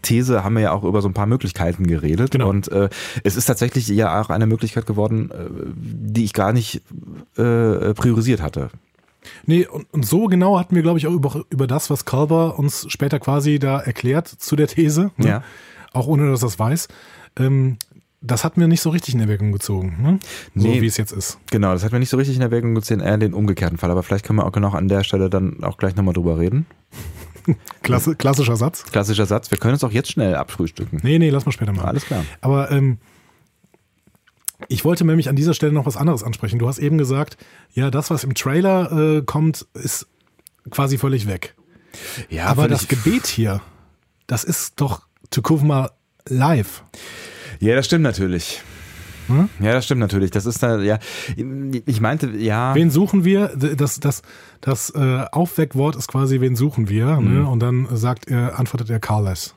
These 0.01 0.43
haben 0.43 0.55
wir 0.55 0.61
ja 0.61 0.71
auch 0.71 0.83
über 0.83 1.01
so 1.01 1.07
ein 1.09 1.13
paar 1.13 1.25
Möglichkeiten 1.25 1.87
geredet. 1.87 2.31
Genau. 2.31 2.49
Und 2.49 2.71
äh, 2.71 2.89
es 3.23 3.35
ist 3.35 3.45
tatsächlich 3.45 3.87
ja 3.87 4.21
auch 4.21 4.29
eine 4.29 4.45
Möglichkeit 4.47 4.85
geworden, 4.85 5.31
äh, 5.31 5.45
die 5.75 6.23
ich 6.23 6.33
gar 6.33 6.53
nicht 6.53 6.81
äh, 7.37 7.93
priorisiert 7.93 8.41
hatte. 8.41 8.69
Nee, 9.45 9.67
und, 9.67 9.87
und 9.93 10.05
so 10.05 10.25
genau 10.27 10.57
hatten 10.59 10.75
wir, 10.75 10.83
glaube 10.83 10.99
ich, 10.99 11.07
auch 11.07 11.11
über, 11.13 11.43
über 11.49 11.67
das, 11.67 11.89
was 11.89 12.05
Culber 12.05 12.57
uns 12.57 12.85
später 12.89 13.19
quasi 13.19 13.59
da 13.59 13.79
erklärt 13.79 14.27
zu 14.27 14.55
der 14.55 14.67
These. 14.67 15.11
Ne? 15.17 15.27
Ja. 15.27 15.43
Auch 15.93 16.07
ohne, 16.07 16.29
dass 16.31 16.43
er 16.43 16.47
es 16.47 16.59
weiß. 16.59 16.87
Ähm, 17.37 17.77
das 18.21 18.43
hat 18.43 18.57
mir 18.57 18.67
nicht 18.67 18.81
so 18.81 18.89
richtig 18.89 19.13
in 19.13 19.19
Erwägung 19.19 19.51
gezogen. 19.51 19.97
Ne? 20.01 20.19
So 20.55 20.67
Nee. 20.67 20.81
wie 20.81 20.87
es 20.87 20.97
jetzt 20.97 21.11
ist. 21.11 21.37
Genau, 21.51 21.73
das 21.73 21.83
hat 21.83 21.91
mir 21.91 21.99
nicht 21.99 22.09
so 22.09 22.17
richtig 22.17 22.35
in 22.35 22.41
Erwägung 22.41 22.73
gezogen, 22.73 23.01
eher 23.01 23.17
den 23.17 23.33
umgekehrten 23.33 23.77
Fall. 23.77 23.91
Aber 23.91 24.01
vielleicht 24.01 24.25
können 24.25 24.39
wir 24.39 24.45
auch 24.45 24.51
genau 24.51 24.71
an 24.71 24.87
der 24.87 25.03
Stelle 25.03 25.29
dann 25.29 25.63
auch 25.63 25.77
gleich 25.77 25.95
nochmal 25.95 26.13
drüber 26.13 26.39
reden. 26.39 26.65
Klasse, 27.83 28.15
klassischer 28.15 28.55
Satz. 28.55 28.83
Klassischer 28.83 29.25
Satz. 29.25 29.51
Wir 29.51 29.57
können 29.57 29.75
es 29.75 29.83
auch 29.83 29.91
jetzt 29.91 30.11
schnell 30.11 30.35
abfrühstücken. 30.35 30.99
Nee, 31.03 31.19
nee, 31.19 31.29
lass 31.29 31.45
mal 31.45 31.51
später 31.51 31.73
machen. 31.73 31.87
Alles 31.87 32.05
klar. 32.05 32.25
Aber 32.41 32.71
ähm, 32.71 32.97
ich 34.67 34.83
wollte 34.85 35.05
nämlich 35.05 35.29
an 35.29 35.35
dieser 35.35 35.53
Stelle 35.53 35.71
noch 35.71 35.85
was 35.85 35.97
anderes 35.97 36.23
ansprechen. 36.23 36.59
Du 36.59 36.67
hast 36.67 36.79
eben 36.79 36.97
gesagt, 36.97 37.37
ja, 37.73 37.91
das, 37.91 38.09
was 38.09 38.23
im 38.23 38.33
Trailer 38.33 38.91
äh, 39.17 39.21
kommt, 39.21 39.65
ist 39.73 40.07
quasi 40.69 40.97
völlig 40.97 41.27
weg. 41.27 41.55
Ja, 42.29 42.45
Aber 42.45 42.67
das 42.67 42.87
Gebet 42.87 43.27
hier, 43.27 43.61
das 44.27 44.43
ist 44.43 44.79
doch 44.81 45.01
Tukuvma 45.29 45.91
live. 46.27 46.83
Ja, 47.59 47.75
das 47.75 47.85
stimmt 47.85 48.03
natürlich. 48.03 48.61
Hm? 49.27 49.49
Ja, 49.59 49.73
das 49.73 49.85
stimmt 49.85 50.01
natürlich. 50.01 50.31
Das 50.31 50.45
ist 50.45 50.61
da, 50.63 50.79
ja, 50.79 50.99
ich 51.85 52.01
meinte, 52.01 52.29
ja. 52.31 52.73
Wen 52.75 52.89
suchen 52.89 53.23
wir? 53.23 53.49
Das, 53.55 53.99
das, 53.99 54.21
das 54.61 54.89
äh, 54.91 55.25
Aufweckwort 55.31 55.95
ist 55.95 56.07
quasi, 56.07 56.41
wen 56.41 56.55
suchen 56.55 56.89
wir? 56.89 57.19
Mhm. 57.19 57.33
Ne? 57.33 57.47
Und 57.47 57.59
dann 57.59 57.87
sagt 57.91 58.29
er, 58.29 58.59
antwortet 58.59 58.89
er 58.89 58.99
Carles. 58.99 59.55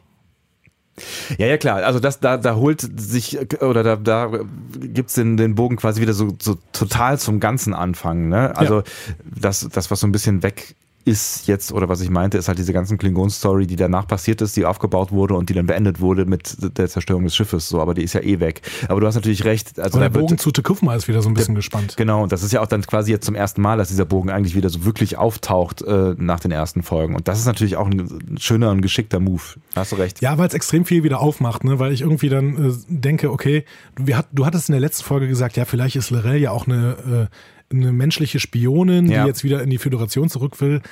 Ja, 1.39 1.47
ja, 1.47 1.57
klar. 1.57 1.77
Also 1.85 1.99
das, 1.99 2.21
da, 2.21 2.37
da 2.37 2.57
holt 2.57 2.87
sich, 3.01 3.39
oder 3.63 3.83
da, 3.83 3.97
da 3.97 4.31
gibt's 4.79 5.15
den, 5.15 5.37
den 5.37 5.55
Bogen 5.55 5.77
quasi 5.77 6.01
wieder 6.01 6.13
so, 6.13 6.37
so 6.41 6.59
total 6.73 7.19
zum 7.19 7.41
ganzen 7.41 7.75
Anfang, 7.75 8.29
ne? 8.29 8.57
Also 8.57 8.83
das, 9.25 9.67
das, 9.73 9.91
was 9.91 10.01
so 10.01 10.07
ein 10.07 10.13
bisschen 10.13 10.43
weg 10.43 10.75
ist 11.05 11.47
jetzt, 11.49 11.73
oder 11.73 11.89
was 11.89 12.01
ich 12.01 12.11
meinte, 12.11 12.37
ist 12.39 12.49
halt 12.49 12.59
diese 12.59 12.73
ganzen 12.73 12.99
Klingon-Story, 12.99 13.67
die 13.67 13.77
danach 13.77 14.07
passiert 14.07 14.41
ist, 14.43 14.57
die 14.57 14.65
aufgebaut 14.67 15.13
wurde 15.13 15.35
und 15.35 15.49
die 15.49 15.55
dann 15.55 15.67
beendet 15.67 16.01
wurde 16.01 16.27
mit 16.27 16.57
der 16.77 16.89
Zerstörung 16.89 17.25
des 17.25 17.35
Schiffes, 17.35 17.69
so, 17.69 17.81
aber 17.81 17.95
die 17.95 18.03
ist 18.03 18.13
ja 18.13 18.21
eh 18.21 18.39
weg. 18.41 18.61
Aber 18.89 19.01
du 19.01 19.07
hast 19.07 19.15
natürlich 19.15 19.45
recht, 19.45 19.79
also 19.81 19.95
Und 19.97 20.01
der 20.01 20.11
da 20.11 20.15
wird- 20.15 20.25
Bogen 20.27 20.39
zu 20.39 20.51
Tukufma 20.51 20.95
ist 20.95 21.09
wieder 21.09 21.23
so 21.23 21.29
ein 21.31 21.35
bisschen 21.35 21.55
gespannt. 21.55 21.97
Genau, 21.97 22.23
und 22.23 22.33
das 22.33 22.43
ist 22.43 22.53
ja 22.53 22.61
auch 22.61 22.67
dann 22.67 22.83
quasi 22.83 23.11
jetzt 23.13 23.25
zum 23.25 23.35
ersten 23.35 23.63
Mal, 23.63 23.79
dass 23.79 23.89
dieser 23.89 24.05
Bogen 24.05 24.31
eigentlich 24.31 24.55
wieder 24.55 24.69
so 24.69 24.85
wirklich 24.85 25.17
auftaucht 25.17 25.83
äh, 25.83 26.15
nach 26.19 26.41
den 26.41 26.51
ersten 26.53 26.83
Folgen. 26.83 27.15
Und 27.17 27.29
das 27.29 27.39
ist 27.39 27.47
natürlich 27.47 27.77
auch 27.77 27.87
ein 27.87 28.37
schöner 28.39 28.71
und 28.71 28.83
geschickter 28.83 29.21
Move. 29.21 29.43
Hast 29.75 29.93
du 29.93 29.97
recht. 29.97 30.21
Ja, 30.21 30.37
weil 30.39 30.49
es 30.49 30.55
extrem 30.55 30.85
viel 30.85 31.03
wieder 31.03 31.21
aufmacht, 31.21 31.65
ne? 31.65 31.79
weil 31.79 31.93
ich 31.93 32.03
irgendwie 32.03 32.29
dann 32.29 32.71
äh, 32.71 32.73
denke, 32.89 33.31
okay, 33.33 33.65
wir 33.99 34.19
hat, 34.19 34.27
du 34.33 34.45
hattest 34.47 34.69
in 34.69 34.73
der 34.75 34.81
letzten 34.81 35.05
Folge 35.05 35.29
gesagt, 35.29 35.57
ja, 35.57 35.65
vielleicht 35.65 35.97
ist 35.97 36.11
Lorel 36.11 36.37
ja 36.37 36.51
auch 36.51 36.67
eine, 36.67 37.29
äh, 37.31 37.35
eine 37.71 37.93
menschliche 37.93 38.41
Spionin, 38.41 39.09
Ja. 39.11 39.23
die 39.23 39.29
jetzt 39.29 39.45
wieder 39.45 39.63
in 39.63 39.71
die 39.71 39.79
Föderation 39.79 40.29
zurück 40.29 40.61
will. 40.61 40.83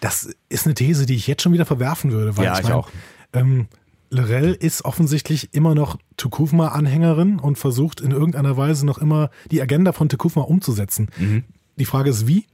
Das 0.00 0.34
ist 0.48 0.66
eine 0.66 0.74
These, 0.74 1.06
die 1.06 1.14
ich 1.14 1.26
jetzt 1.26 1.42
schon 1.42 1.52
wieder 1.52 1.66
verwerfen 1.66 2.12
würde. 2.12 2.36
Weil 2.36 2.44
Ja, 2.46 2.58
ich 2.58 2.64
mein, 2.64 2.72
auch. 2.72 2.90
Ähm, 3.32 3.66
Lorel 4.10 4.52
ist 4.52 4.84
offensichtlich 4.84 5.54
immer 5.54 5.74
noch 5.74 5.96
Tukufma-Anhängerin 6.18 7.38
und 7.38 7.56
versucht 7.58 8.00
in 8.00 8.10
irgendeiner 8.10 8.56
Weise 8.56 8.84
noch 8.84 8.98
immer 8.98 9.30
die 9.50 9.62
Agenda 9.62 9.92
von 9.92 10.08
Tukufma 10.08 10.42
umzusetzen. 10.42 11.08
Mhm. 11.18 11.44
Die 11.76 11.84
Frage 11.86 12.10
ist, 12.10 12.26
wie? 12.26 12.46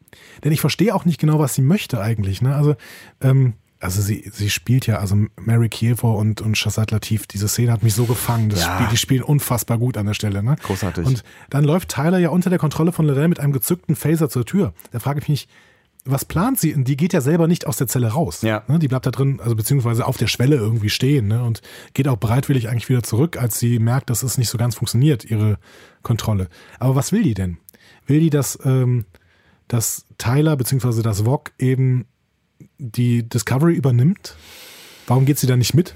Denn 0.44 0.52
ich 0.52 0.60
verstehe 0.60 0.94
auch 0.94 1.04
nicht 1.04 1.18
genau, 1.20 1.38
was 1.38 1.54
sie 1.54 1.62
möchte 1.62 2.00
eigentlich. 2.00 2.40
Ne? 2.42 2.54
Also, 2.54 2.76
ähm, 3.20 3.54
also 3.80 4.02
sie, 4.02 4.28
sie 4.32 4.50
spielt 4.50 4.86
ja, 4.86 4.98
also 4.98 5.16
Mary 5.36 5.68
Kielfor 5.68 6.16
und, 6.16 6.40
und 6.40 6.56
Shazad 6.58 6.90
Latif, 6.90 7.26
diese 7.26 7.48
Szene 7.48 7.72
hat 7.72 7.82
mich 7.82 7.94
so 7.94 8.06
gefangen. 8.06 8.48
Das 8.48 8.60
Ja. 8.60 8.74
Spiel, 8.76 8.88
die 8.90 8.96
spielen 8.96 9.22
unfassbar 9.22 9.78
gut 9.78 9.96
an 9.96 10.06
der 10.06 10.14
Stelle. 10.14 10.42
Ne? 10.42 10.56
Großartig. 10.62 11.06
Und 11.06 11.22
dann 11.50 11.64
läuft 11.64 11.88
Tyler 11.90 12.18
ja 12.18 12.30
unter 12.30 12.50
der 12.50 12.58
Kontrolle 12.58 12.92
von 12.92 13.06
Lorel 13.06 13.28
mit 13.28 13.38
einem 13.40 13.52
gezückten 13.52 13.94
Phaser 13.94 14.28
zur 14.28 14.44
Tür. 14.44 14.72
Da 14.90 14.98
frage 14.98 15.20
ich 15.20 15.28
mich, 15.28 15.48
was 16.04 16.24
plant 16.24 16.58
sie? 16.58 16.74
Und 16.74 16.88
die 16.88 16.96
geht 16.96 17.12
ja 17.12 17.20
selber 17.20 17.46
nicht 17.46 17.66
aus 17.66 17.76
der 17.76 17.86
Zelle 17.86 18.08
raus. 18.08 18.42
Ja. 18.42 18.64
Ne? 18.66 18.78
Die 18.78 18.88
bleibt 18.88 19.06
da 19.06 19.10
drin, 19.10 19.40
also 19.42 19.54
beziehungsweise 19.54 20.06
auf 20.06 20.16
der 20.16 20.26
Schwelle 20.26 20.56
irgendwie 20.56 20.90
stehen 20.90 21.28
ne? 21.28 21.44
und 21.44 21.60
geht 21.94 22.08
auch 22.08 22.16
bereitwillig 22.16 22.68
eigentlich 22.68 22.88
wieder 22.88 23.02
zurück, 23.02 23.36
als 23.36 23.58
sie 23.58 23.78
merkt, 23.78 24.10
dass 24.10 24.22
es 24.22 24.38
nicht 24.38 24.48
so 24.48 24.58
ganz 24.58 24.74
funktioniert, 24.76 25.24
ihre 25.24 25.58
Kontrolle. 26.02 26.48
Aber 26.78 26.94
was 26.94 27.12
will 27.12 27.22
die 27.22 27.34
denn? 27.34 27.58
Will 28.06 28.20
die, 28.20 28.30
dass, 28.30 28.58
ähm, 28.64 29.04
dass 29.68 30.06
Tyler 30.16 30.56
beziehungsweise 30.56 31.02
das 31.02 31.22
VOG 31.22 31.52
eben 31.58 32.06
die 32.78 33.28
Discovery 33.28 33.74
übernimmt? 33.74 34.36
Warum 35.06 35.24
geht 35.24 35.38
sie 35.38 35.46
da 35.46 35.56
nicht 35.56 35.74
mit? 35.74 35.94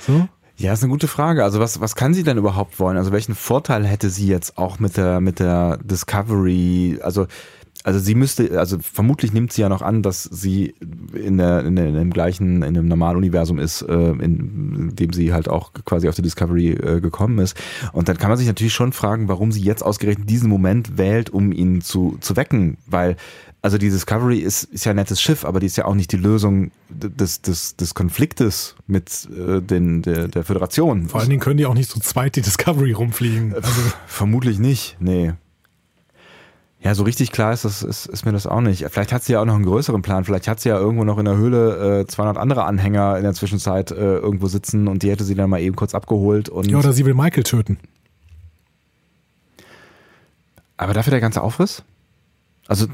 So? 0.00 0.28
Ja, 0.56 0.72
ist 0.72 0.82
eine 0.82 0.90
gute 0.90 1.08
Frage. 1.08 1.42
Also 1.42 1.60
was, 1.60 1.80
was 1.80 1.96
kann 1.96 2.14
sie 2.14 2.22
denn 2.22 2.38
überhaupt 2.38 2.78
wollen? 2.78 2.96
Also 2.96 3.12
welchen 3.12 3.34
Vorteil 3.34 3.86
hätte 3.86 4.10
sie 4.10 4.26
jetzt 4.26 4.56
auch 4.58 4.78
mit 4.78 4.96
der, 4.96 5.20
mit 5.20 5.38
der 5.40 5.78
Discovery? 5.78 6.98
Also 7.02 7.26
Also 7.82 7.98
sie 7.98 8.14
müsste, 8.14 8.58
also 8.58 8.78
vermutlich 8.80 9.32
nimmt 9.32 9.52
sie 9.52 9.60
ja 9.60 9.68
noch 9.68 9.82
an, 9.82 10.02
dass 10.02 10.22
sie 10.22 10.74
in, 11.12 11.36
der, 11.36 11.64
in, 11.66 11.76
der, 11.76 11.86
in 11.88 11.94
dem 11.94 12.12
gleichen, 12.12 12.62
in 12.62 12.72
dem 12.72 12.88
normalen 12.88 13.18
Universum 13.18 13.58
ist, 13.58 13.82
äh, 13.82 13.92
in, 13.92 14.94
dem 14.94 15.12
sie 15.12 15.34
halt 15.34 15.48
auch 15.48 15.72
quasi 15.84 16.08
auf 16.08 16.14
die 16.14 16.22
Discovery 16.22 16.70
äh, 16.70 17.00
gekommen 17.00 17.38
ist. 17.40 17.56
Und 17.92 18.08
dann 18.08 18.16
kann 18.16 18.30
man 18.30 18.38
sich 18.38 18.46
natürlich 18.46 18.72
schon 18.72 18.92
fragen, 18.92 19.28
warum 19.28 19.52
sie 19.52 19.60
jetzt 19.60 19.82
ausgerechnet 19.82 20.30
diesen 20.30 20.48
Moment 20.48 20.96
wählt, 20.96 21.28
um 21.28 21.52
ihn 21.52 21.82
zu, 21.82 22.16
zu 22.20 22.36
wecken. 22.36 22.78
Weil, 22.86 23.16
also 23.64 23.78
die 23.78 23.88
Discovery 23.88 24.40
ist, 24.40 24.64
ist 24.64 24.84
ja 24.84 24.90
ein 24.90 24.96
nettes 24.96 25.22
Schiff, 25.22 25.46
aber 25.46 25.58
die 25.58 25.64
ist 25.64 25.76
ja 25.76 25.86
auch 25.86 25.94
nicht 25.94 26.12
die 26.12 26.18
Lösung 26.18 26.70
des, 26.90 27.40
des, 27.40 27.76
des 27.76 27.94
Konfliktes 27.94 28.76
mit 28.86 29.26
äh, 29.34 29.62
den, 29.62 30.02
der, 30.02 30.28
der 30.28 30.44
Föderation. 30.44 31.08
Vor 31.08 31.20
allen 31.20 31.30
Dingen 31.30 31.40
können 31.40 31.56
die 31.56 31.64
auch 31.64 31.72
nicht 31.72 31.88
so 31.90 31.98
zweit 31.98 32.36
die 32.36 32.42
Discovery 32.42 32.92
rumfliegen. 32.92 33.54
Also 33.54 33.70
Vermutlich 34.06 34.58
nicht, 34.58 34.98
nee. 35.00 35.32
Ja, 36.82 36.94
so 36.94 37.04
richtig 37.04 37.32
klar 37.32 37.54
ist, 37.54 37.64
das, 37.64 37.82
ist, 37.82 38.04
ist 38.04 38.26
mir 38.26 38.32
das 38.32 38.46
auch 38.46 38.60
nicht. 38.60 38.84
Vielleicht 38.90 39.14
hat 39.14 39.24
sie 39.24 39.32
ja 39.32 39.40
auch 39.40 39.46
noch 39.46 39.54
einen 39.54 39.64
größeren 39.64 40.02
Plan. 40.02 40.26
Vielleicht 40.26 40.46
hat 40.46 40.60
sie 40.60 40.68
ja 40.68 40.78
irgendwo 40.78 41.04
noch 41.04 41.16
in 41.16 41.24
der 41.24 41.38
Höhle 41.38 42.00
äh, 42.00 42.06
200 42.06 42.36
andere 42.36 42.64
Anhänger 42.64 43.16
in 43.16 43.22
der 43.22 43.32
Zwischenzeit 43.32 43.90
äh, 43.92 43.94
irgendwo 43.94 44.46
sitzen 44.46 44.88
und 44.88 45.02
die 45.02 45.10
hätte 45.10 45.24
sie 45.24 45.34
dann 45.34 45.48
mal 45.48 45.62
eben 45.62 45.74
kurz 45.74 45.94
abgeholt. 45.94 46.50
Und 46.50 46.70
ja, 46.70 46.76
oder 46.76 46.92
sie 46.92 47.06
will 47.06 47.14
Michael 47.14 47.44
töten. 47.44 47.78
Aber 50.76 50.92
dafür 50.92 51.12
der 51.12 51.22
ganze 51.22 51.40
Aufriss? 51.40 51.82
Also, 52.66 52.86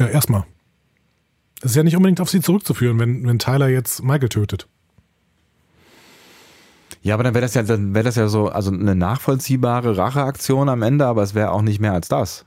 Ja, 0.00 0.06
erstmal. 0.06 0.44
Das 1.60 1.72
ist 1.72 1.76
ja 1.76 1.82
nicht 1.82 1.94
unbedingt 1.94 2.22
auf 2.22 2.30
sie 2.30 2.40
zurückzuführen, 2.40 2.98
wenn, 2.98 3.26
wenn 3.26 3.38
Tyler 3.38 3.68
jetzt 3.68 4.02
Michael 4.02 4.30
tötet. 4.30 4.66
ja, 7.02 7.12
aber 7.12 7.22
dann 7.22 7.34
wäre 7.34 7.42
das 7.42 7.52
ja, 7.52 7.62
dann 7.62 7.94
wäre 7.94 8.04
das 8.04 8.16
ja 8.16 8.28
so, 8.28 8.48
also 8.48 8.72
eine 8.72 8.94
nachvollziehbare 8.94 9.98
Racheaktion 9.98 10.70
am 10.70 10.80
Ende, 10.80 11.06
aber 11.06 11.22
es 11.22 11.34
wäre 11.34 11.52
auch 11.52 11.60
nicht 11.60 11.80
mehr 11.80 11.92
als 11.92 12.08
das. 12.08 12.46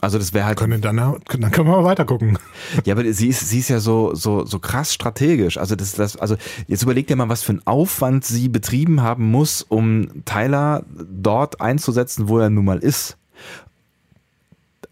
Also 0.00 0.18
das 0.18 0.34
wäre 0.34 0.44
halt. 0.44 0.58
Können 0.58 0.82
dann, 0.82 0.96
dann 0.96 1.50
können 1.50 1.68
wir 1.68 1.76
mal 1.76 1.84
weiter 1.84 2.04
gucken. 2.04 2.38
Ja, 2.84 2.94
aber 2.94 3.10
sie 3.12 3.28
ist, 3.28 3.48
sie 3.48 3.60
ist 3.60 3.68
ja 3.68 3.78
so, 3.78 4.14
so, 4.14 4.44
so 4.44 4.58
krass 4.58 4.92
strategisch. 4.92 5.58
Also 5.58 5.76
das, 5.76 5.92
das, 5.92 6.16
also 6.16 6.36
jetzt 6.66 6.82
überleg 6.82 7.06
dir 7.06 7.16
mal, 7.16 7.28
was 7.28 7.42
für 7.42 7.52
einen 7.52 7.66
Aufwand 7.66 8.24
sie 8.24 8.48
betrieben 8.48 9.00
haben 9.02 9.30
muss, 9.30 9.62
um 9.62 10.24
Tyler 10.24 10.84
dort 10.90 11.60
einzusetzen, 11.60 12.28
wo 12.28 12.38
er 12.38 12.50
nun 12.50 12.64
mal 12.64 12.78
ist. 12.78 13.16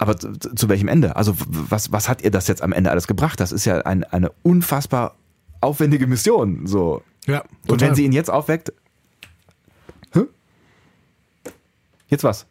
Aber 0.00 0.16
zu, 0.16 0.32
zu 0.32 0.68
welchem 0.70 0.88
Ende? 0.88 1.14
Also 1.16 1.34
was, 1.46 1.92
was 1.92 2.08
hat 2.08 2.22
ihr 2.22 2.30
das 2.30 2.48
jetzt 2.48 2.62
am 2.62 2.72
Ende 2.72 2.90
alles 2.90 3.06
gebracht? 3.06 3.38
Das 3.38 3.52
ist 3.52 3.66
ja 3.66 3.82
ein, 3.82 4.02
eine 4.02 4.32
unfassbar 4.42 5.14
aufwendige 5.60 6.06
Mission. 6.06 6.66
So. 6.66 7.02
Ja, 7.26 7.44
Und 7.68 7.82
wenn 7.82 7.94
sie 7.94 8.06
ihn 8.06 8.12
jetzt 8.12 8.30
aufweckt. 8.30 8.72
Hä? 10.14 10.20
Jetzt 12.08 12.24
was? 12.24 12.46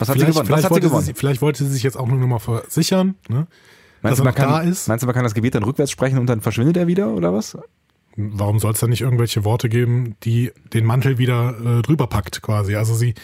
Was 0.00 0.08
hat 0.08 0.18
sie 0.18 0.26
gewonnen? 0.26 0.46
Vielleicht, 0.46 0.64
hat 0.64 0.70
sie 0.70 0.74
wollte 0.74 0.88
gewonnen? 0.88 1.04
sie, 1.04 1.14
vielleicht 1.14 1.42
wollte 1.42 1.62
sie 1.62 1.70
sich 1.70 1.84
jetzt 1.84 1.96
auch 1.96 2.08
nur 2.08 2.18
noch 2.18 2.26
mal 2.26 2.40
versichern, 2.40 3.14
ne? 3.28 3.46
Meinst 4.02 4.18
dass 4.18 4.18
du, 4.18 4.24
man 4.24 4.34
kann, 4.34 4.48
da 4.48 4.60
ist. 4.60 4.88
meinst 4.88 5.04
du, 5.04 5.06
man 5.06 5.14
kann 5.14 5.22
das 5.22 5.34
Gebiet 5.34 5.54
dann 5.54 5.62
rückwärts 5.62 5.92
sprechen 5.92 6.18
und 6.18 6.26
dann 6.26 6.40
verschwindet 6.40 6.76
er 6.76 6.88
wieder 6.88 7.10
oder 7.10 7.32
was? 7.32 7.56
Warum 8.16 8.58
soll 8.58 8.72
es 8.72 8.80
da 8.80 8.88
nicht 8.88 9.02
irgendwelche 9.02 9.44
Worte 9.44 9.68
geben, 9.68 10.16
die 10.24 10.50
den 10.72 10.84
Mantel 10.84 11.18
wieder 11.18 11.54
äh, 11.78 11.82
drüber 11.82 12.08
packt, 12.08 12.42
quasi? 12.42 12.74
Also 12.74 12.94
sie, 12.94 13.14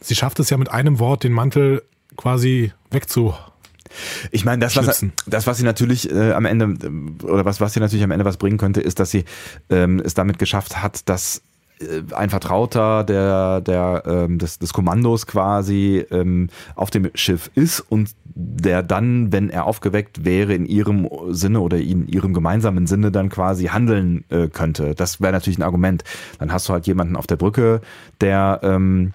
sie 0.00 0.14
schafft 0.14 0.40
es 0.40 0.50
ja 0.50 0.58
mit 0.58 0.70
einem 0.70 0.98
Wort, 0.98 1.24
den 1.24 1.32
Mantel 1.32 1.82
quasi 2.16 2.72
wegzu. 2.90 3.34
Ich 4.30 4.44
meine, 4.44 4.60
das 4.60 4.76
was, 4.76 5.04
das, 5.26 5.46
was 5.46 5.58
sie 5.58 5.64
natürlich 5.64 6.10
äh, 6.10 6.32
am 6.32 6.44
Ende, 6.44 6.74
oder 7.22 7.44
was, 7.44 7.60
was 7.60 7.72
sie 7.72 7.80
natürlich 7.80 8.04
am 8.04 8.10
Ende 8.10 8.24
was 8.24 8.36
bringen 8.36 8.58
könnte, 8.58 8.80
ist, 8.80 8.98
dass 8.98 9.10
sie 9.10 9.24
ähm, 9.70 10.02
es 10.04 10.14
damit 10.14 10.38
geschafft 10.38 10.82
hat, 10.82 11.08
dass 11.08 11.42
äh, 11.80 12.02
ein 12.14 12.30
Vertrauter 12.30 13.04
der, 13.04 13.60
der, 13.60 14.02
ähm, 14.06 14.38
des, 14.38 14.58
des 14.58 14.72
Kommandos 14.72 15.26
quasi 15.26 16.04
ähm, 16.10 16.48
auf 16.74 16.90
dem 16.90 17.10
Schiff 17.14 17.50
ist 17.54 17.80
und 17.80 18.10
der 18.24 18.82
dann, 18.82 19.32
wenn 19.32 19.48
er 19.48 19.64
aufgeweckt 19.64 20.24
wäre, 20.24 20.54
in 20.54 20.66
ihrem 20.66 21.08
Sinne 21.30 21.60
oder 21.60 21.78
in 21.78 22.06
ihrem 22.06 22.34
gemeinsamen 22.34 22.86
Sinne 22.86 23.10
dann 23.10 23.30
quasi 23.30 23.66
handeln 23.66 24.24
äh, 24.28 24.48
könnte. 24.48 24.94
Das 24.94 25.20
wäre 25.20 25.32
natürlich 25.32 25.58
ein 25.58 25.62
Argument. 25.62 26.04
Dann 26.38 26.52
hast 26.52 26.68
du 26.68 26.72
halt 26.72 26.86
jemanden 26.86 27.16
auf 27.16 27.26
der 27.26 27.36
Brücke, 27.36 27.80
der 28.20 28.60
ähm, 28.62 29.14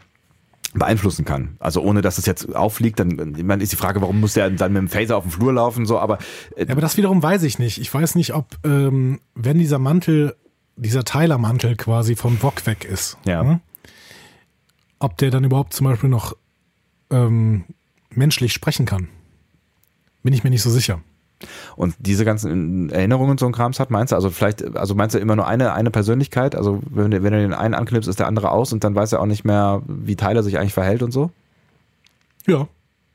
beeinflussen 0.73 1.25
kann. 1.25 1.57
Also 1.59 1.81
ohne, 1.81 2.01
dass 2.01 2.17
es 2.17 2.25
jetzt 2.25 2.55
auffliegt, 2.55 2.99
dann 2.99 3.35
meine, 3.43 3.61
ist 3.63 3.71
die 3.71 3.77
Frage, 3.77 4.01
warum 4.01 4.19
muss 4.21 4.33
der 4.33 4.49
dann 4.49 4.73
mit 4.73 4.81
dem 4.81 4.87
Phaser 4.89 5.17
auf 5.17 5.23
dem 5.23 5.31
Flur 5.31 5.53
laufen, 5.53 5.85
so, 5.85 5.99
aber 5.99 6.17
äh, 6.55 6.65
Ja, 6.65 6.71
aber 6.71 6.81
das 6.81 6.95
wiederum 6.97 7.21
weiß 7.21 7.43
ich 7.43 7.59
nicht. 7.59 7.77
Ich 7.79 7.93
weiß 7.93 8.15
nicht, 8.15 8.33
ob, 8.33 8.57
ähm, 8.63 9.19
wenn 9.35 9.57
dieser 9.59 9.79
Mantel, 9.79 10.35
dieser 10.77 11.03
Tyler-Mantel 11.03 11.75
quasi 11.75 12.15
vom 12.15 12.41
Wok 12.41 12.65
weg 12.65 12.85
ist, 12.85 13.17
Ja. 13.25 13.43
ne? 13.43 13.59
ob 14.99 15.17
der 15.17 15.31
dann 15.31 15.43
überhaupt 15.43 15.73
zum 15.73 15.85
Beispiel 15.87 16.09
noch 16.09 16.37
ähm, 17.09 17.65
menschlich 18.11 18.53
sprechen 18.53 18.85
kann. 18.85 19.09
Bin 20.23 20.33
ich 20.33 20.43
mir 20.43 20.51
nicht 20.51 20.61
so 20.61 20.69
sicher. 20.69 21.01
Und 21.75 21.95
diese 21.99 22.25
ganzen 22.25 22.89
Erinnerungen 22.89 23.31
und 23.31 23.39
so 23.39 23.45
ein 23.45 23.51
Krams 23.51 23.79
hat, 23.79 23.91
meinst 23.91 24.11
du? 24.11 24.15
Also 24.15 24.29
vielleicht, 24.29 24.75
also 24.77 24.95
meinst 24.95 25.15
du 25.15 25.19
immer 25.19 25.35
nur 25.35 25.47
eine, 25.47 25.73
eine 25.73 25.91
Persönlichkeit? 25.91 26.55
Also 26.55 26.81
wenn, 26.89 27.11
du- 27.11 27.23
wenn 27.23 27.33
du 27.33 27.39
den 27.39 27.53
einen 27.53 27.73
anknipst, 27.73 28.09
ist 28.09 28.19
der 28.19 28.27
andere 28.27 28.51
aus 28.51 28.73
und 28.73 28.83
dann 28.83 28.95
weiß 28.95 29.11
er 29.13 29.21
auch 29.21 29.25
nicht 29.25 29.43
mehr, 29.45 29.81
wie 29.87 30.15
Tyler 30.15 30.43
sich 30.43 30.57
eigentlich 30.59 30.73
verhält 30.73 31.03
und 31.03 31.11
so? 31.11 31.31
Ja, 32.47 32.67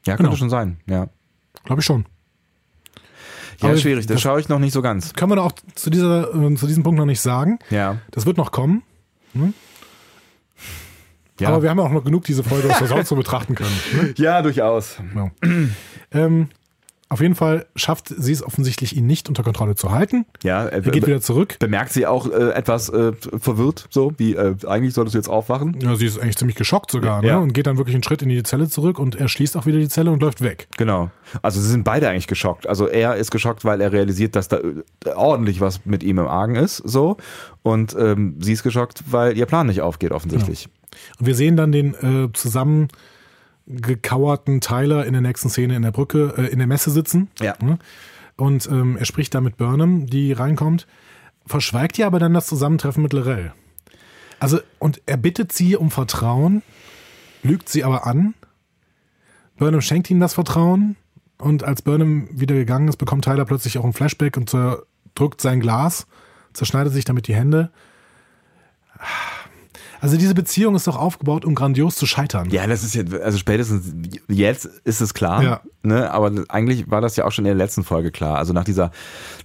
Ja, 0.06 0.14
könnte 0.16 0.24
Genau. 0.30 0.36
schon 0.36 0.50
sein, 0.50 0.78
ja. 0.86 1.08
glaube 1.64 1.80
ich 1.80 1.86
schon. 1.86 2.04
Ja, 3.60 3.70
Aber 3.70 3.76
schwierig, 3.78 4.06
das 4.06 4.14
das- 4.16 4.20
schaue 4.22 4.38
ich 4.40 4.48
noch 4.48 4.58
nicht 4.58 4.72
so 4.72 4.82
ganz. 4.82 5.14
Können 5.14 5.32
wir 5.32 5.42
auch 5.42 5.52
zu, 5.74 5.88
dieser, 5.90 6.34
äh, 6.34 6.54
zu 6.56 6.66
diesem 6.66 6.82
Punkt 6.82 6.98
noch 6.98 7.06
nicht 7.06 7.20
sagen. 7.22 7.58
Ja. 7.70 7.96
Das 8.10 8.26
wird 8.26 8.36
noch 8.36 8.52
kommen. 8.52 8.82
Ja, 11.38 11.48
Aber 11.48 11.62
wir 11.62 11.68
haben 11.70 11.80
auch 11.80 11.90
noch 11.90 12.04
genug 12.04 12.24
diese 12.24 12.42
Folge, 12.42 12.68
dass 12.68 12.80
wir 12.80 12.86
sonst 12.86 13.08
so 13.08 13.16
betrachten 13.16 13.54
können. 13.54 13.74
Ne? 13.94 14.14
ja 14.16 14.40
durchaus. 14.40 14.96
Ja. 15.14 15.30
ähm, 16.12 16.48
auf 17.08 17.20
jeden 17.20 17.34
Fall 17.36 17.66
schafft 17.76 18.08
sie 18.08 18.32
es 18.32 18.42
offensichtlich, 18.42 18.96
ihn 18.96 19.06
nicht 19.06 19.28
unter 19.28 19.42
Kontrolle 19.44 19.76
zu 19.76 19.92
halten. 19.92 20.26
Ja, 20.42 20.66
äh, 20.66 20.76
Er 20.76 20.80
geht 20.80 21.06
wieder 21.06 21.20
zurück. 21.20 21.56
bemerkt 21.60 21.92
sie 21.92 22.04
auch 22.06 22.26
äh, 22.28 22.50
etwas 22.50 22.88
äh, 22.88 23.12
verwirrt, 23.38 23.86
so 23.90 24.12
wie 24.16 24.34
äh, 24.34 24.56
eigentlich 24.66 24.92
solltest 24.94 25.14
du 25.14 25.18
jetzt 25.18 25.28
aufwachen. 25.28 25.78
Ja, 25.80 25.94
sie 25.94 26.06
ist 26.06 26.18
eigentlich 26.18 26.36
ziemlich 26.36 26.56
geschockt 26.56 26.90
sogar 26.90 27.22
Ja. 27.24 27.36
ne? 27.36 27.40
und 27.42 27.52
geht 27.52 27.66
dann 27.68 27.76
wirklich 27.78 27.94
einen 27.94 28.02
Schritt 28.02 28.22
in 28.22 28.28
die 28.28 28.42
Zelle 28.42 28.68
zurück 28.68 28.98
und 28.98 29.14
er 29.14 29.28
schließt 29.28 29.56
auch 29.56 29.66
wieder 29.66 29.78
die 29.78 29.88
Zelle 29.88 30.10
und 30.10 30.20
läuft 30.20 30.42
weg. 30.42 30.66
Genau. 30.76 31.10
Also 31.42 31.60
sie 31.60 31.68
sind 31.68 31.84
beide 31.84 32.08
eigentlich 32.08 32.26
geschockt. 32.26 32.68
Also 32.68 32.88
er 32.88 33.14
ist 33.16 33.30
geschockt, 33.30 33.64
weil 33.64 33.80
er 33.80 33.92
realisiert, 33.92 34.34
dass 34.34 34.48
da 34.48 34.56
äh, 34.58 35.10
ordentlich 35.14 35.60
was 35.60 35.84
mit 35.86 36.02
ihm 36.02 36.18
im 36.18 36.26
Argen 36.26 36.56
ist, 36.56 36.78
so. 36.78 37.16
Und 37.62 37.94
ähm, 37.98 38.36
sie 38.40 38.52
ist 38.52 38.62
geschockt, 38.64 39.04
weil 39.10 39.36
ihr 39.36 39.46
Plan 39.46 39.66
nicht 39.68 39.80
aufgeht, 39.80 40.10
offensichtlich. 40.12 40.68
Und 41.20 41.26
wir 41.26 41.34
sehen 41.34 41.56
dann 41.56 41.70
den 41.72 41.94
äh, 41.94 42.32
zusammen 42.32 42.88
gekauerten 43.66 44.60
Tyler 44.60 45.04
in 45.06 45.12
der 45.12 45.22
nächsten 45.22 45.48
Szene 45.48 45.76
in 45.76 45.82
der 45.82 45.90
Brücke, 45.90 46.34
äh, 46.36 46.46
in 46.46 46.58
der 46.58 46.66
Messe 46.66 46.90
sitzen. 46.90 47.28
Ja. 47.40 47.54
Ne? 47.60 47.78
Und 48.36 48.66
ähm, 48.66 48.96
er 48.96 49.04
spricht 49.04 49.34
da 49.34 49.40
mit 49.40 49.56
Burnham, 49.56 50.06
die 50.06 50.32
reinkommt, 50.32 50.86
verschweigt 51.46 51.98
ihr 51.98 52.06
aber 52.06 52.18
dann 52.18 52.34
das 52.34 52.46
Zusammentreffen 52.46 53.02
mit 53.02 53.12
Lorel. 53.12 53.52
Also, 54.38 54.60
und 54.78 55.00
er 55.06 55.16
bittet 55.16 55.52
sie 55.52 55.76
um 55.76 55.90
Vertrauen, 55.90 56.62
lügt 57.42 57.68
sie 57.68 57.84
aber 57.84 58.06
an. 58.06 58.34
Burnham 59.56 59.80
schenkt 59.80 60.10
ihm 60.10 60.20
das 60.20 60.34
Vertrauen 60.34 60.96
und 61.38 61.64
als 61.64 61.82
Burnham 61.82 62.28
wieder 62.30 62.54
gegangen 62.54 62.88
ist, 62.88 62.96
bekommt 62.96 63.24
Tyler 63.24 63.46
plötzlich 63.46 63.78
auch 63.78 63.84
ein 63.84 63.94
Flashback 63.94 64.36
und 64.36 64.50
zerdrückt 64.50 65.40
sein 65.40 65.60
Glas, 65.60 66.06
zerschneidet 66.52 66.92
sich 66.92 67.06
damit 67.06 67.26
die 67.28 67.34
Hände. 67.34 67.70
Also 70.00 70.16
diese 70.16 70.34
Beziehung 70.34 70.74
ist 70.74 70.86
doch 70.86 70.96
aufgebaut, 70.96 71.44
um 71.44 71.54
grandios 71.54 71.96
zu 71.96 72.06
scheitern. 72.06 72.50
Ja, 72.50 72.66
das 72.66 72.84
ist 72.84 72.94
jetzt, 72.94 73.14
also 73.14 73.38
spätestens 73.38 73.92
jetzt 74.28 74.66
ist 74.84 75.00
es 75.00 75.14
klar, 75.14 75.42
Ja. 75.42 75.60
Ne? 75.86 76.10
aber 76.10 76.30
eigentlich 76.48 76.90
war 76.90 77.00
das 77.00 77.16
ja 77.16 77.24
auch 77.24 77.32
schon 77.32 77.44
in 77.44 77.56
der 77.56 77.64
letzten 77.64 77.84
Folge 77.84 78.10
klar. 78.10 78.38
Also 78.38 78.52
nach 78.52 78.64
dieser, 78.64 78.90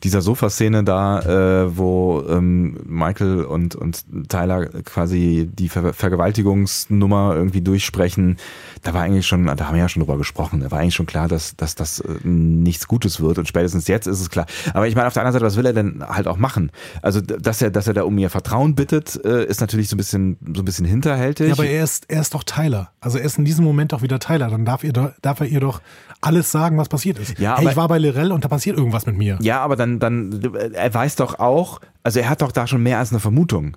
dieser 0.04 0.22
Sofa-Szene 0.22 0.84
da, 0.84 1.20
äh, 1.66 1.78
wo 1.78 2.24
ähm, 2.28 2.78
Michael 2.86 3.46
und, 3.46 3.76
und 3.76 4.04
Tyler 4.30 4.68
quasi 4.84 5.50
die 5.52 5.70
Ver 5.70 5.94
Vergewaltigungsnummer 5.94 7.34
irgendwie 7.36 7.62
durchsprechen, 7.62 8.38
da 8.84 8.94
war 8.94 9.02
eigentlich 9.02 9.28
schon, 9.28 9.46
da 9.46 9.68
haben 9.68 9.76
wir 9.76 9.82
ja 9.82 9.89
schon 9.89 10.02
drüber 10.02 10.18
gesprochen, 10.18 10.62
da 10.62 10.72
war 10.72 10.80
eigentlich 10.80 10.96
schon 10.96 11.06
klar, 11.06 11.28
dass, 11.28 11.56
dass 11.56 11.76
das 11.76 12.00
äh, 12.00 12.28
nichts 12.28 12.88
Gutes 12.88 13.22
wird 13.22 13.38
und 13.38 13.48
spätestens 13.48 13.88
jetzt 13.88 14.08
ist 14.08 14.22
es 14.22 14.30
klar. 14.30 14.46
Aber 14.74 14.88
ich 14.88 14.96
meine, 14.96 15.08
auf 15.08 15.14
der 15.14 15.24
anderen 15.24 15.34
Seite, 15.34 15.46
was 15.46 15.58
will 15.58 15.66
er 15.66 15.74
denn 15.74 16.04
halt 16.08 16.28
auch 16.28 16.38
machen? 16.38 16.72
Also, 17.02 17.22
dass 17.22 17.62
er, 17.62 17.72
dass 17.72 17.88
er 17.88 17.94
da 17.94 18.04
um 18.04 18.18
ihr 18.18 18.30
Vertrauen 18.30 18.76
bittet, 18.76 19.24
äh, 19.26 19.46
ist 19.46 19.62
natürlich 19.62 19.89
so 19.89 19.96
ein 19.96 19.98
bisschen, 19.98 20.38
so 20.54 20.62
ein 20.62 20.66
bisschen 20.66 20.86
hinterhältig. 20.86 21.48
Ja, 21.48 21.54
aber 21.54 21.66
er 21.66 21.84
ist, 21.84 22.06
er 22.08 22.22
ist 22.22 22.34
doch 22.34 22.44
Tyler. 22.44 22.92
Also 23.00 23.18
er 23.18 23.26
ist 23.26 23.38
in 23.38 23.46
diesem 23.46 23.66
Moment 23.66 23.94
doch 23.94 24.02
wieder 24.02 24.20
Tyler. 24.20 24.50
Dann 24.50 24.66
darf, 24.66 24.84
ihr, 24.84 24.94
darf 24.94 25.39
er 25.39 25.48
ihr 25.48 25.60
doch 25.60 25.82
alles 26.22 26.51
sagen, 26.51 26.78
was 26.78 26.88
passiert 26.88 27.19
ist. 27.19 27.38
Ja, 27.39 27.57
hey, 27.57 27.69
ich 27.69 27.76
war 27.76 27.88
bei 27.88 27.97
Lorel 27.97 28.32
und 28.32 28.43
da 28.43 28.47
passiert 28.47 28.78
irgendwas 28.78 29.05
mit 29.05 29.17
mir. 29.17 29.38
Ja, 29.41 29.61
aber 29.61 29.76
dann, 29.76 29.99
dann, 29.99 30.53
er 30.74 30.93
weiß 30.93 31.15
doch 31.15 31.39
auch, 31.39 31.82
also 32.03 32.19
er 32.19 32.30
hat 32.30 32.41
doch 32.41 32.51
da 32.51 32.67
schon 32.67 32.84
mehr 32.84 32.99
als 32.99 33.11
eine 33.11 33.19
Vermutung. 33.19 33.76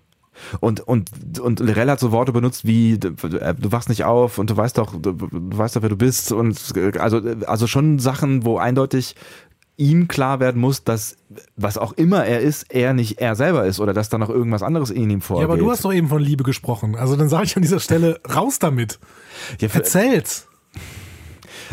Und, 0.60 0.80
und, 0.80 1.10
und 1.38 1.60
Lorel 1.60 1.90
hat 1.90 2.00
so 2.00 2.12
Worte 2.12 2.32
benutzt 2.32 2.66
wie, 2.66 2.98
du 2.98 3.10
du 3.12 3.72
wachst 3.72 3.88
nicht 3.88 4.04
auf 4.04 4.38
und 4.38 4.50
du 4.50 4.56
weißt 4.56 4.78
doch, 4.78 4.92
du, 4.92 5.12
du 5.12 5.58
weißt 5.58 5.76
doch, 5.76 5.82
wer 5.82 5.88
du 5.88 5.96
bist. 5.96 6.32
Und 6.32 6.58
also, 6.98 7.20
also 7.46 7.66
schon 7.66 7.98
Sachen, 7.98 8.44
wo 8.44 8.58
eindeutig 8.58 9.14
ihm 9.76 10.06
klar 10.06 10.40
werden 10.40 10.60
muss, 10.60 10.84
dass 10.84 11.16
was 11.56 11.78
auch 11.78 11.92
immer 11.92 12.24
er 12.24 12.40
ist, 12.40 12.72
er 12.72 12.94
nicht 12.94 13.20
er 13.20 13.34
selber 13.34 13.66
ist 13.66 13.80
oder 13.80 13.92
dass 13.92 14.08
da 14.08 14.18
noch 14.18 14.30
irgendwas 14.30 14.62
anderes 14.62 14.90
in 14.90 15.10
ihm 15.10 15.20
vorgeht. 15.20 15.48
Ja, 15.48 15.52
aber 15.52 15.56
du 15.56 15.70
hast 15.70 15.84
doch 15.84 15.92
eben 15.92 16.08
von 16.08 16.22
Liebe 16.22 16.44
gesprochen. 16.44 16.94
Also 16.94 17.16
dann 17.16 17.28
sage 17.28 17.44
ich 17.44 17.56
an 17.56 17.62
dieser 17.62 17.80
Stelle, 17.80 18.20
raus 18.32 18.58
damit. 18.58 19.00
ja, 19.60 19.68
Erzähl's. 19.72 20.46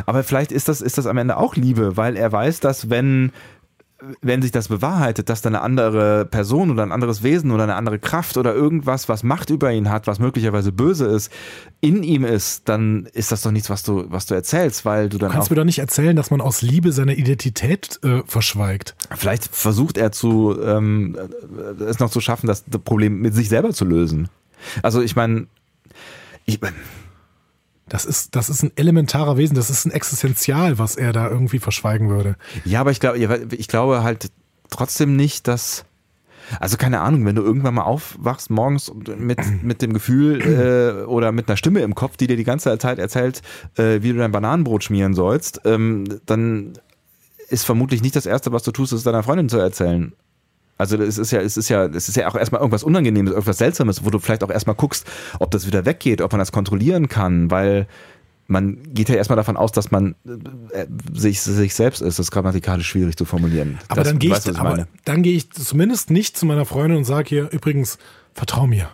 Aber 0.06 0.24
vielleicht 0.24 0.52
ist 0.52 0.68
das, 0.68 0.82
ist 0.82 0.98
das 0.98 1.06
am 1.06 1.18
Ende 1.18 1.38
auch 1.38 1.56
Liebe, 1.56 1.98
weil 1.98 2.16
er 2.16 2.32
weiß, 2.32 2.60
dass 2.60 2.90
wenn 2.90 3.32
wenn 4.22 4.42
sich 4.42 4.52
das 4.52 4.68
bewahrheitet, 4.68 5.30
dass 5.30 5.42
da 5.42 5.50
eine 5.50 5.62
andere 5.62 6.26
Person 6.26 6.72
oder 6.72 6.84
ein 6.84 6.92
anderes 6.92 7.24
Wesen 7.24 7.52
oder 7.52 7.64
eine 7.64 7.76
andere 7.76 8.00
Kraft 8.00 8.38
oder 8.38 8.54
irgendwas, 8.54 9.10
was 9.10 9.24
Macht 9.24 9.50
über 9.50 9.72
ihn 9.72 9.90
hat, 9.90 10.08
was 10.08 10.20
möglicherweise 10.20 10.72
böse 10.72 11.06
ist, 11.06 11.32
in 11.82 12.04
ihm 12.04 12.26
ist, 12.26 12.68
dann 12.68 13.08
ist 13.14 13.32
das 13.32 13.44
doch 13.44 13.52
nichts, 13.52 13.70
was 13.70 13.84
du, 13.84 14.06
was 14.10 14.26
du 14.26 14.34
erzählst, 14.34 14.86
weil 14.86 15.10
du 15.10 15.18
dann 15.18 15.30
Du 15.30 15.36
kannst 15.36 15.50
mir 15.52 15.56
doch 15.56 15.64
nicht 15.64 15.80
erzählen, 15.80 16.16
dass 16.16 16.32
man 16.32 16.42
aus 16.42 16.62
Liebe 16.62 16.92
seine 16.92 17.16
Identität 17.16 18.00
äh, 18.04 18.22
verschweigt. 18.26 18.96
vielleicht 19.16 19.46
versucht 19.46 19.98
er 19.98 20.12
zu, 20.12 20.58
ähm, 20.64 21.18
es 21.86 22.00
noch 22.00 22.10
zu 22.10 22.22
schaffen, 22.22 22.48
das 22.48 22.64
Problem 22.84 23.22
mit 23.22 23.36
sich 23.36 23.50
selber 23.50 23.72
zu 23.72 23.86
lösen. 23.86 24.30
Also 24.82 25.02
ich 25.02 25.16
meine, 25.16 25.48
ich, 26.46 26.60
Das 27.92 28.06
ist, 28.06 28.38
das 28.38 28.48
ist 28.48 28.64
ein 28.64 28.72
elementarer 28.78 29.36
Wesen, 29.36 29.56
das 29.56 29.70
ist 29.70 29.84
ein 29.84 29.92
Existenzial, 29.92 30.80
was 30.80 30.96
er 30.96 31.12
da 31.12 31.30
irgendwie 31.30 31.60
verschweigen 31.60 32.08
würde. 32.08 32.38
Ja, 32.64 32.80
aber 32.80 32.92
ich 32.92 33.02
glaube, 33.02 33.20
ich 33.52 33.68
glaube 33.68 34.02
halt 34.02 34.32
trotzdem 34.70 35.18
nicht, 35.18 35.50
dass. 35.50 35.84
Also 36.62 36.78
keine 36.78 37.02
Ahnung, 37.02 37.26
wenn 37.26 37.36
du 37.36 37.42
irgendwann 37.42 37.74
mal 37.74 37.84
aufwachst 37.84 38.50
morgens 38.50 38.94
mit, 39.18 39.40
mit 39.64 39.82
dem 39.82 39.92
Gefühl 39.92 40.42
äh, 40.42 41.04
oder 41.04 41.34
mit 41.34 41.50
einer 41.50 41.58
Stimme 41.58 41.82
im 41.82 41.94
Kopf, 41.94 42.16
die 42.16 42.28
dir 42.28 42.38
die 42.38 42.46
ganze 42.46 42.78
Zeit 42.78 42.98
erzählt, 42.98 43.42
äh, 43.76 44.02
wie 44.02 44.14
du 44.14 44.20
dein 44.20 44.32
Bananenbrot 44.32 44.86
schmieren 44.86 45.14
sollst, 45.14 45.60
ähm, 45.66 46.22
dann 46.26 46.74
ist 47.50 47.66
vermutlich 47.66 48.02
nicht 48.02 48.16
das 48.16 48.26
Erste, 48.26 48.54
was 48.54 48.64
du 48.64 48.72
tust, 48.72 48.94
es 48.94 49.04
deiner 49.04 49.24
Freundin 49.24 49.50
zu 49.50 49.58
erzählen. 49.58 50.14
Also 50.82 50.98
es 50.98 51.18
ist 51.18 51.32
ja, 51.32 51.40
es 51.40 51.58
ist 51.58 51.70
ja, 51.70 51.86
es 51.86 52.10
ist 52.10 52.16
ja 52.16 52.28
auch 52.28 52.36
erstmal 52.36 52.60
irgendwas 52.60 52.84
Unangenehmes, 52.84 53.32
irgendwas 53.32 53.60
Seltsames, 53.60 54.04
wo 54.04 54.10
du 54.10 54.20
vielleicht 54.20 54.44
auch 54.44 54.50
erstmal 54.50 54.76
guckst, 54.76 55.08
ob 55.40 55.52
das 55.52 55.68
wieder 55.68 55.86
weggeht, 55.86 56.22
ob 56.22 56.32
man 56.32 56.40
das 56.40 56.52
kontrollieren 56.52 57.08
kann, 57.08 57.52
weil 57.52 57.88
man 58.48 58.80
geht 58.94 59.08
ja 59.08 59.16
erstmal 59.16 59.38
davon 59.38 59.56
aus, 59.56 59.72
dass 59.72 59.92
man 59.92 60.16
äh, 60.74 60.86
sich, 61.14 61.42
sich 61.42 61.74
selbst 61.74 62.02
ist. 62.02 62.20
Das 62.20 62.26
ist 62.28 62.32
grammatikalisch 62.32 62.88
schwierig 62.88 63.16
zu 63.16 63.26
formulieren. 63.26 63.80
Aber 63.88 64.02
das, 64.02 64.10
dann 64.10 64.20
gehe 64.20 64.32
ich, 64.32 64.36
was 64.36 64.56
aber 64.56 64.70
meine. 64.72 64.88
dann 65.06 65.24
gehe 65.24 65.36
ich 65.36 65.52
zumindest 65.52 66.10
nicht 66.10 66.38
zu 66.38 66.46
meiner 66.46 66.66
Freundin 66.66 66.98
und 66.98 67.06
sage 67.06 67.30
hier, 67.30 67.50
übrigens, 67.52 67.98
vertrau 68.34 68.68
mir. 68.68 68.90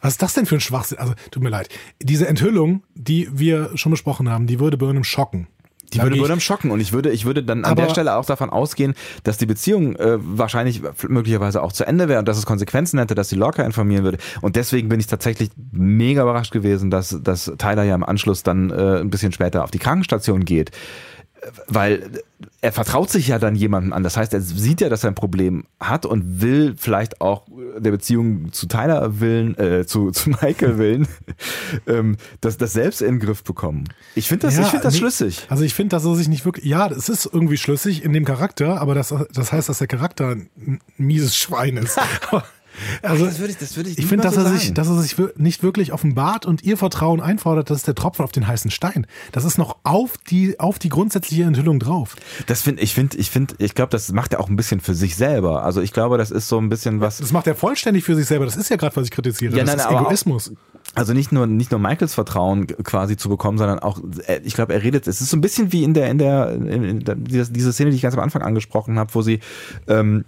Was 0.00 0.14
ist 0.14 0.22
das 0.22 0.34
denn 0.34 0.46
für 0.46 0.56
ein 0.56 0.60
Schwachsinn? 0.60 0.98
Also, 0.98 1.14
tut 1.30 1.42
mir 1.42 1.48
leid. 1.48 1.70
Diese 2.02 2.28
Enthüllung, 2.28 2.82
die 2.94 3.28
wir 3.32 3.70
schon 3.74 3.90
besprochen 3.90 4.28
haben, 4.28 4.46
die 4.46 4.60
würde 4.60 4.76
Burnham 4.76 5.04
schocken. 5.04 5.48
Die 5.94 6.02
würde 6.02 6.16
Burnham 6.16 6.40
schocken 6.40 6.70
und 6.70 6.80
ich 6.80 6.92
würde, 6.92 7.10
ich 7.10 7.24
würde 7.24 7.42
dann 7.42 7.64
an 7.64 7.72
Aber- 7.72 7.82
der 7.82 7.90
Stelle 7.90 8.16
auch 8.16 8.24
davon 8.26 8.50
ausgehen, 8.50 8.94
dass 9.24 9.38
die 9.38 9.46
Beziehung 9.46 9.96
äh, 9.96 10.18
wahrscheinlich 10.20 10.82
möglicherweise 11.08 11.62
auch 11.62 11.72
zu 11.72 11.86
Ende 11.86 12.08
wäre 12.08 12.18
und 12.18 12.28
dass 12.28 12.38
es 12.38 12.46
Konsequenzen 12.46 12.98
hätte, 12.98 13.14
dass 13.14 13.28
sie 13.28 13.36
Lorca 13.36 13.62
informieren 13.62 14.04
würde. 14.04 14.18
Und 14.40 14.56
deswegen 14.56 14.88
bin 14.88 15.00
ich 15.00 15.06
tatsächlich 15.06 15.50
mega 15.72 16.22
überrascht 16.22 16.52
gewesen, 16.52 16.90
dass, 16.90 17.18
dass 17.22 17.52
Tyler 17.58 17.84
ja 17.84 17.94
im 17.94 18.04
Anschluss 18.04 18.42
dann 18.42 18.70
äh, 18.70 19.00
ein 19.00 19.10
bisschen 19.10 19.32
später 19.32 19.64
auf 19.64 19.70
die 19.70 19.78
Krankenstation 19.78 20.44
geht. 20.44 20.70
Weil 21.68 22.10
er 22.60 22.72
vertraut 22.72 23.10
sich 23.10 23.28
ja 23.28 23.38
dann 23.38 23.54
jemandem 23.54 23.92
an. 23.92 24.02
Das 24.02 24.16
heißt, 24.16 24.34
er 24.34 24.40
sieht 24.40 24.80
ja, 24.80 24.88
dass 24.88 25.04
er 25.04 25.10
ein 25.10 25.14
Problem 25.14 25.64
hat 25.78 26.04
und 26.04 26.40
will 26.42 26.74
vielleicht 26.76 27.20
auch 27.20 27.46
der 27.78 27.90
Beziehung 27.90 28.52
zu 28.52 28.66
Tyler 28.66 29.20
willen, 29.20 29.56
äh, 29.58 29.86
zu, 29.86 30.10
zu 30.12 30.30
Michael 30.30 30.78
willen, 30.78 31.08
ähm, 31.86 32.16
das, 32.40 32.56
das 32.56 32.72
selbst 32.72 33.02
in 33.02 33.18
den 33.18 33.20
Griff 33.20 33.44
bekommen. 33.44 33.84
Ich 34.14 34.28
finde 34.28 34.46
das, 34.46 34.56
Ja, 34.56 34.62
ich 34.62 34.68
finde 34.68 34.84
das 34.84 34.94
nee, 34.94 35.00
schlüssig. 35.00 35.46
Also 35.48 35.64
ich 35.64 35.74
finde, 35.74 35.96
dass 35.96 36.04
er 36.04 36.14
sich 36.14 36.28
nicht 36.28 36.44
wirklich, 36.44 36.64
ja, 36.64 36.88
es 36.88 37.08
ist 37.08 37.26
irgendwie 37.32 37.56
schlüssig 37.56 38.04
in 38.04 38.12
dem 38.12 38.24
Charakter, 38.24 38.80
aber 38.80 38.94
das, 38.94 39.14
das 39.32 39.52
heißt, 39.52 39.68
dass 39.68 39.78
der 39.78 39.86
Charakter 39.86 40.30
ein 40.30 40.80
mieses 40.96 41.36
Schwein 41.36 41.76
ist. 41.76 41.98
also 43.02 43.26
Das 43.26 43.38
würde 43.38 43.52
ich, 43.52 43.58
das 43.58 43.76
würde 43.76 43.90
ich 43.90 43.98
ich 43.98 44.06
finde, 44.06 44.24
dass, 44.24 44.36
er 44.36 44.46
sich, 44.46 44.74
dass 44.74 44.88
er 44.88 45.00
sich 45.00 45.16
nicht 45.36 45.62
wirklich 45.62 45.92
offenbart 45.92 46.46
und 46.46 46.62
ihr 46.62 46.76
Vertrauen 46.76 47.20
einfordert, 47.20 47.70
das 47.70 47.78
ist 47.78 47.86
der 47.86 47.94
Tropfen 47.94 48.24
auf 48.24 48.32
den 48.32 48.46
heißen 48.46 48.70
Stein. 48.70 49.06
Das 49.32 49.44
ist 49.44 49.58
noch 49.58 49.76
auf 49.84 50.16
die, 50.30 50.58
auf 50.60 50.78
die 50.78 50.88
grundsätzliche 50.88 51.44
Enthüllung 51.44 51.78
drauf. 51.80 52.16
Das 52.46 52.62
finde 52.62 52.82
ich, 52.82 52.94
finde 52.94 53.16
ich, 53.18 53.30
finde 53.30 53.54
ich 53.58 53.74
glaube, 53.74 53.90
das 53.90 54.12
macht 54.12 54.32
er 54.32 54.40
auch 54.40 54.48
ein 54.48 54.56
bisschen 54.56 54.80
für 54.80 54.94
sich 54.94 55.16
selber. 55.16 55.62
Also 55.64 55.80
ich 55.80 55.92
glaube, 55.92 56.18
das 56.18 56.30
ist 56.30 56.48
so 56.48 56.58
ein 56.58 56.68
bisschen 56.68 57.00
was. 57.00 57.18
Das 57.18 57.32
macht 57.32 57.46
er 57.46 57.54
vollständig 57.54 58.04
für 58.04 58.14
sich 58.14 58.26
selber. 58.26 58.44
Das 58.44 58.56
ist 58.56 58.68
ja 58.70 58.76
gerade, 58.76 58.94
was 58.96 59.04
ich 59.04 59.10
kritisiere. 59.10 59.52
Ja, 59.56 59.64
das 59.64 59.66
nein, 59.68 59.78
ist 59.78 59.86
aber 59.86 60.00
auch- 60.02 60.06
Egoismus. 60.06 60.52
Also 60.94 61.12
nicht 61.12 61.32
nur 61.32 61.46
nicht 61.46 61.70
nur 61.70 61.78
Michaels 61.78 62.14
Vertrauen 62.14 62.66
quasi 62.66 63.16
zu 63.16 63.28
bekommen, 63.28 63.58
sondern 63.58 63.78
auch, 63.78 64.00
äh, 64.26 64.40
ich 64.42 64.54
glaube, 64.54 64.72
er 64.72 64.82
redet. 64.82 65.06
Es 65.06 65.20
ist 65.20 65.28
so 65.30 65.36
ein 65.36 65.42
bisschen 65.42 65.70
wie 65.72 65.84
in 65.84 65.92
der 65.92 66.08
in 66.10 66.18
der, 66.18 66.50
in, 66.52 66.82
in 66.84 67.04
der 67.04 67.14
diese, 67.14 67.52
diese 67.52 67.72
Szene, 67.74 67.90
die 67.90 67.96
ich 67.96 68.02
ganz 68.02 68.14
am 68.14 68.20
Anfang 68.20 68.42
angesprochen 68.42 68.98
habe, 68.98 69.14
wo 69.14 69.20
sie 69.20 69.40
ähm, 69.86 70.24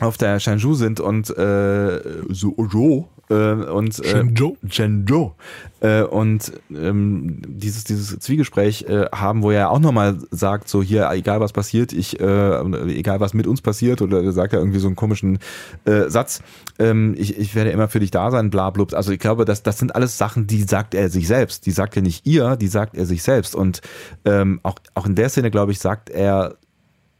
auf 0.00 0.16
der 0.18 0.40
Shenzhou 0.40 0.74
sind 0.74 0.98
und 0.98 1.30
äh, 1.36 2.00
so 2.28 2.50
Zhou, 2.70 3.06
äh, 3.30 3.34
und 3.34 3.98
äh, 4.00 4.08
Shenzhou? 4.08 4.56
Shenzhou 4.68 5.32
äh, 5.80 6.02
und 6.02 6.52
ähm, 6.70 7.42
dieses 7.46 7.84
dieses 7.84 8.18
Zwiegespräch 8.18 8.86
äh, 8.88 9.06
haben, 9.14 9.42
wo 9.42 9.52
er 9.52 9.70
auch 9.70 9.78
nochmal 9.78 10.18
sagt, 10.32 10.68
so 10.68 10.82
hier 10.82 11.08
egal 11.12 11.38
was 11.38 11.52
passiert, 11.52 11.92
ich 11.92 12.18
äh, 12.18 12.60
egal 12.92 13.20
was 13.20 13.34
mit 13.34 13.46
uns 13.46 13.62
passiert 13.62 14.02
oder 14.02 14.32
sagt 14.32 14.52
er 14.52 14.58
irgendwie 14.58 14.80
so 14.80 14.88
einen 14.88 14.96
komischen 14.96 15.38
äh, 15.84 16.08
Satz, 16.08 16.42
ähm, 16.80 17.14
ich, 17.16 17.38
ich 17.38 17.54
werde 17.54 17.70
immer 17.70 17.88
für 17.88 18.00
dich 18.00 18.10
da 18.10 18.32
sein, 18.32 18.50
bla 18.50 18.70
blub. 18.70 18.94
Also 18.94 19.12
ich 19.12 19.20
glaube, 19.20 19.44
das 19.44 19.62
das 19.62 19.78
sind 19.78 19.94
alles 19.94 20.18
Sachen, 20.18 20.48
die 20.48 20.62
sagt 20.62 20.94
er 20.94 21.08
sich 21.08 21.28
selbst, 21.28 21.66
die 21.66 21.70
sagt 21.70 21.94
er 21.94 22.02
nicht 22.02 22.26
ihr, 22.26 22.56
die 22.56 22.68
sagt 22.68 22.96
er 22.96 23.06
sich 23.06 23.22
selbst 23.22 23.54
und 23.54 23.80
ähm, 24.24 24.58
auch 24.64 24.76
auch 24.94 25.06
in 25.06 25.14
der 25.14 25.28
Szene 25.28 25.52
glaube 25.52 25.70
ich 25.70 25.78
sagt 25.78 26.10
er 26.10 26.56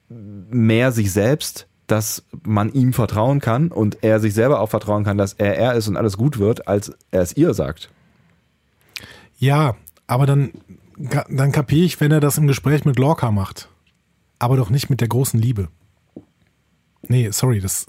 mehr 0.08 0.92
sich 0.92 1.12
selbst, 1.12 1.68
dass 1.86 2.24
man 2.44 2.72
ihm 2.72 2.92
vertrauen 2.92 3.40
kann 3.40 3.68
und 3.68 3.98
er 4.02 4.20
sich 4.20 4.34
selber 4.34 4.60
auch 4.60 4.70
vertrauen 4.70 5.04
kann, 5.04 5.18
dass 5.18 5.34
er 5.34 5.56
er 5.56 5.74
ist 5.74 5.88
und 5.88 5.96
alles 5.96 6.16
gut 6.16 6.38
wird, 6.38 6.66
als 6.66 6.92
er 7.10 7.22
es 7.22 7.36
ihr 7.36 7.54
sagt. 7.54 7.90
Ja, 9.38 9.76
aber 10.06 10.26
dann, 10.26 10.52
dann 11.28 11.52
kapiere 11.52 11.84
ich, 11.84 12.00
wenn 12.00 12.12
er 12.12 12.20
das 12.20 12.38
im 12.38 12.46
Gespräch 12.46 12.84
mit 12.84 12.98
Lorca 12.98 13.30
macht. 13.30 13.68
Aber 14.38 14.56
doch 14.56 14.70
nicht 14.70 14.90
mit 14.90 15.00
der 15.00 15.08
großen 15.08 15.40
Liebe. 15.40 15.68
Nee, 17.08 17.30
sorry, 17.30 17.60
das. 17.60 17.86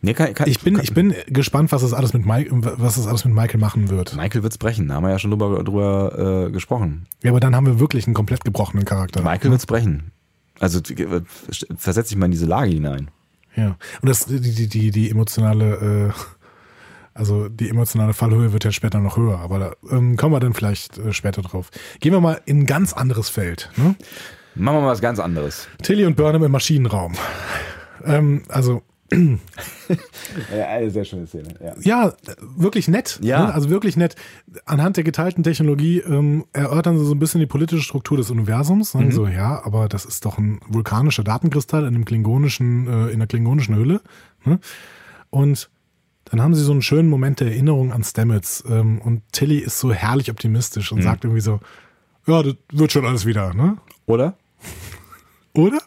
Nee, 0.00 0.14
kann, 0.14 0.34
kann, 0.34 0.48
Ich 0.48 0.60
bin, 0.60 0.74
kann, 0.74 0.84
ich 0.84 0.94
bin 0.94 1.14
gespannt, 1.28 1.70
was 1.70 1.82
das 1.82 1.92
alles 1.92 2.12
mit 2.12 2.26
Mike, 2.26 2.50
was 2.78 2.96
das 2.96 3.06
alles 3.06 3.24
mit 3.24 3.34
Michael 3.34 3.60
machen 3.60 3.88
wird. 3.88 4.16
Michael 4.16 4.42
wird's 4.42 4.58
brechen, 4.58 4.88
da 4.88 4.94
haben 4.94 5.04
wir 5.04 5.10
ja 5.10 5.18
schon 5.18 5.30
drüber, 5.30 5.62
drüber 5.62 6.46
äh, 6.46 6.50
gesprochen. 6.50 7.06
Ja, 7.22 7.30
aber 7.30 7.40
dann 7.40 7.54
haben 7.54 7.66
wir 7.66 7.78
wirklich 7.78 8.06
einen 8.06 8.14
komplett 8.14 8.44
gebrochenen 8.44 8.84
Charakter. 8.84 9.22
Michael 9.22 9.52
wird's 9.52 9.66
brechen. 9.66 10.10
Also 10.62 10.78
äh, 10.78 11.22
versetz 11.76 12.08
dich 12.08 12.16
mal 12.16 12.26
in 12.26 12.30
diese 12.30 12.46
Lage 12.46 12.70
hinein. 12.70 13.10
Ja. 13.56 13.76
Und 14.00 14.08
das, 14.08 14.26
die, 14.26 14.40
die, 14.40 14.68
die, 14.68 14.90
die 14.92 15.10
emotionale, 15.10 16.12
äh, 16.14 16.20
also 17.14 17.48
die 17.48 17.68
emotionale 17.68 18.12
Fallhöhe 18.12 18.52
wird 18.52 18.64
ja 18.64 18.70
später 18.70 19.00
noch 19.00 19.16
höher, 19.16 19.40
aber 19.40 19.58
da 19.58 19.72
ähm, 19.90 20.16
kommen 20.16 20.36
wir 20.36 20.40
dann 20.40 20.54
vielleicht 20.54 20.98
äh, 20.98 21.12
später 21.12 21.42
drauf. 21.42 21.70
Gehen 21.98 22.12
wir 22.12 22.20
mal 22.20 22.40
in 22.44 22.60
ein 22.60 22.66
ganz 22.66 22.92
anderes 22.92 23.28
Feld. 23.28 23.70
Ne? 23.76 23.96
Machen 24.54 24.76
wir 24.76 24.82
mal 24.82 24.92
was 24.92 25.00
ganz 25.00 25.18
anderes. 25.18 25.66
Tilly 25.82 26.06
und 26.06 26.14
Burnham 26.14 26.44
im 26.44 26.52
Maschinenraum. 26.52 27.14
Ähm, 28.04 28.44
also 28.48 28.82
Ja, 30.56 30.66
eine 30.68 30.90
sehr 30.90 31.04
schöne 31.04 31.26
Szene. 31.26 31.48
Ja. 31.62 31.74
Ja, 31.80 32.12
wirklich 32.40 32.88
nett. 32.88 33.18
Ja. 33.22 33.46
Ne? 33.46 33.54
Also 33.54 33.70
wirklich 33.70 33.96
nett. 33.96 34.16
Anhand 34.64 34.96
der 34.96 35.04
geteilten 35.04 35.42
Technologie 35.42 35.98
ähm, 35.98 36.44
erörtern 36.52 36.98
sie 36.98 37.04
so 37.04 37.14
ein 37.14 37.18
bisschen 37.18 37.40
die 37.40 37.46
politische 37.46 37.82
Struktur 37.82 38.16
des 38.16 38.30
Universums. 38.30 38.92
Sagen 38.92 39.12
so, 39.12 39.26
ja, 39.26 39.64
aber 39.64 39.88
das 39.88 40.04
ist 40.04 40.24
doch 40.24 40.38
ein 40.38 40.60
vulkanischer 40.66 41.24
Datenkristall 41.24 41.82
in 41.82 41.94
einem 41.94 42.04
klingonischen, 42.04 42.86
äh, 42.86 43.08
in 43.08 43.14
einer 43.14 43.26
klingonischen 43.26 43.76
Hülle. 43.76 44.00
Ne? 44.44 44.58
Und 45.30 45.70
dann 46.24 46.40
haben 46.40 46.54
sie 46.54 46.62
so 46.62 46.72
einen 46.72 46.82
schönen 46.82 47.08
Moment 47.08 47.40
der 47.40 47.48
Erinnerung 47.48 47.92
an 47.92 48.04
Stamets. 48.04 48.64
Ähm, 48.68 49.00
und 49.00 49.22
Tilly 49.32 49.58
ist 49.58 49.78
so 49.78 49.92
herrlich 49.92 50.30
optimistisch 50.30 50.92
und 50.92 51.02
sagt 51.02 51.24
irgendwie 51.24 51.42
so, 51.42 51.60
ja, 52.26 52.42
das 52.42 52.54
wird 52.72 52.92
schon 52.92 53.04
alles 53.04 53.26
wieder, 53.26 53.52
ne? 53.52 53.76
Oder? 54.06 54.36
Oder? 55.54 55.78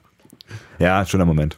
Ja, 0.80 1.06
schöner 1.06 1.26
Moment. 1.26 1.58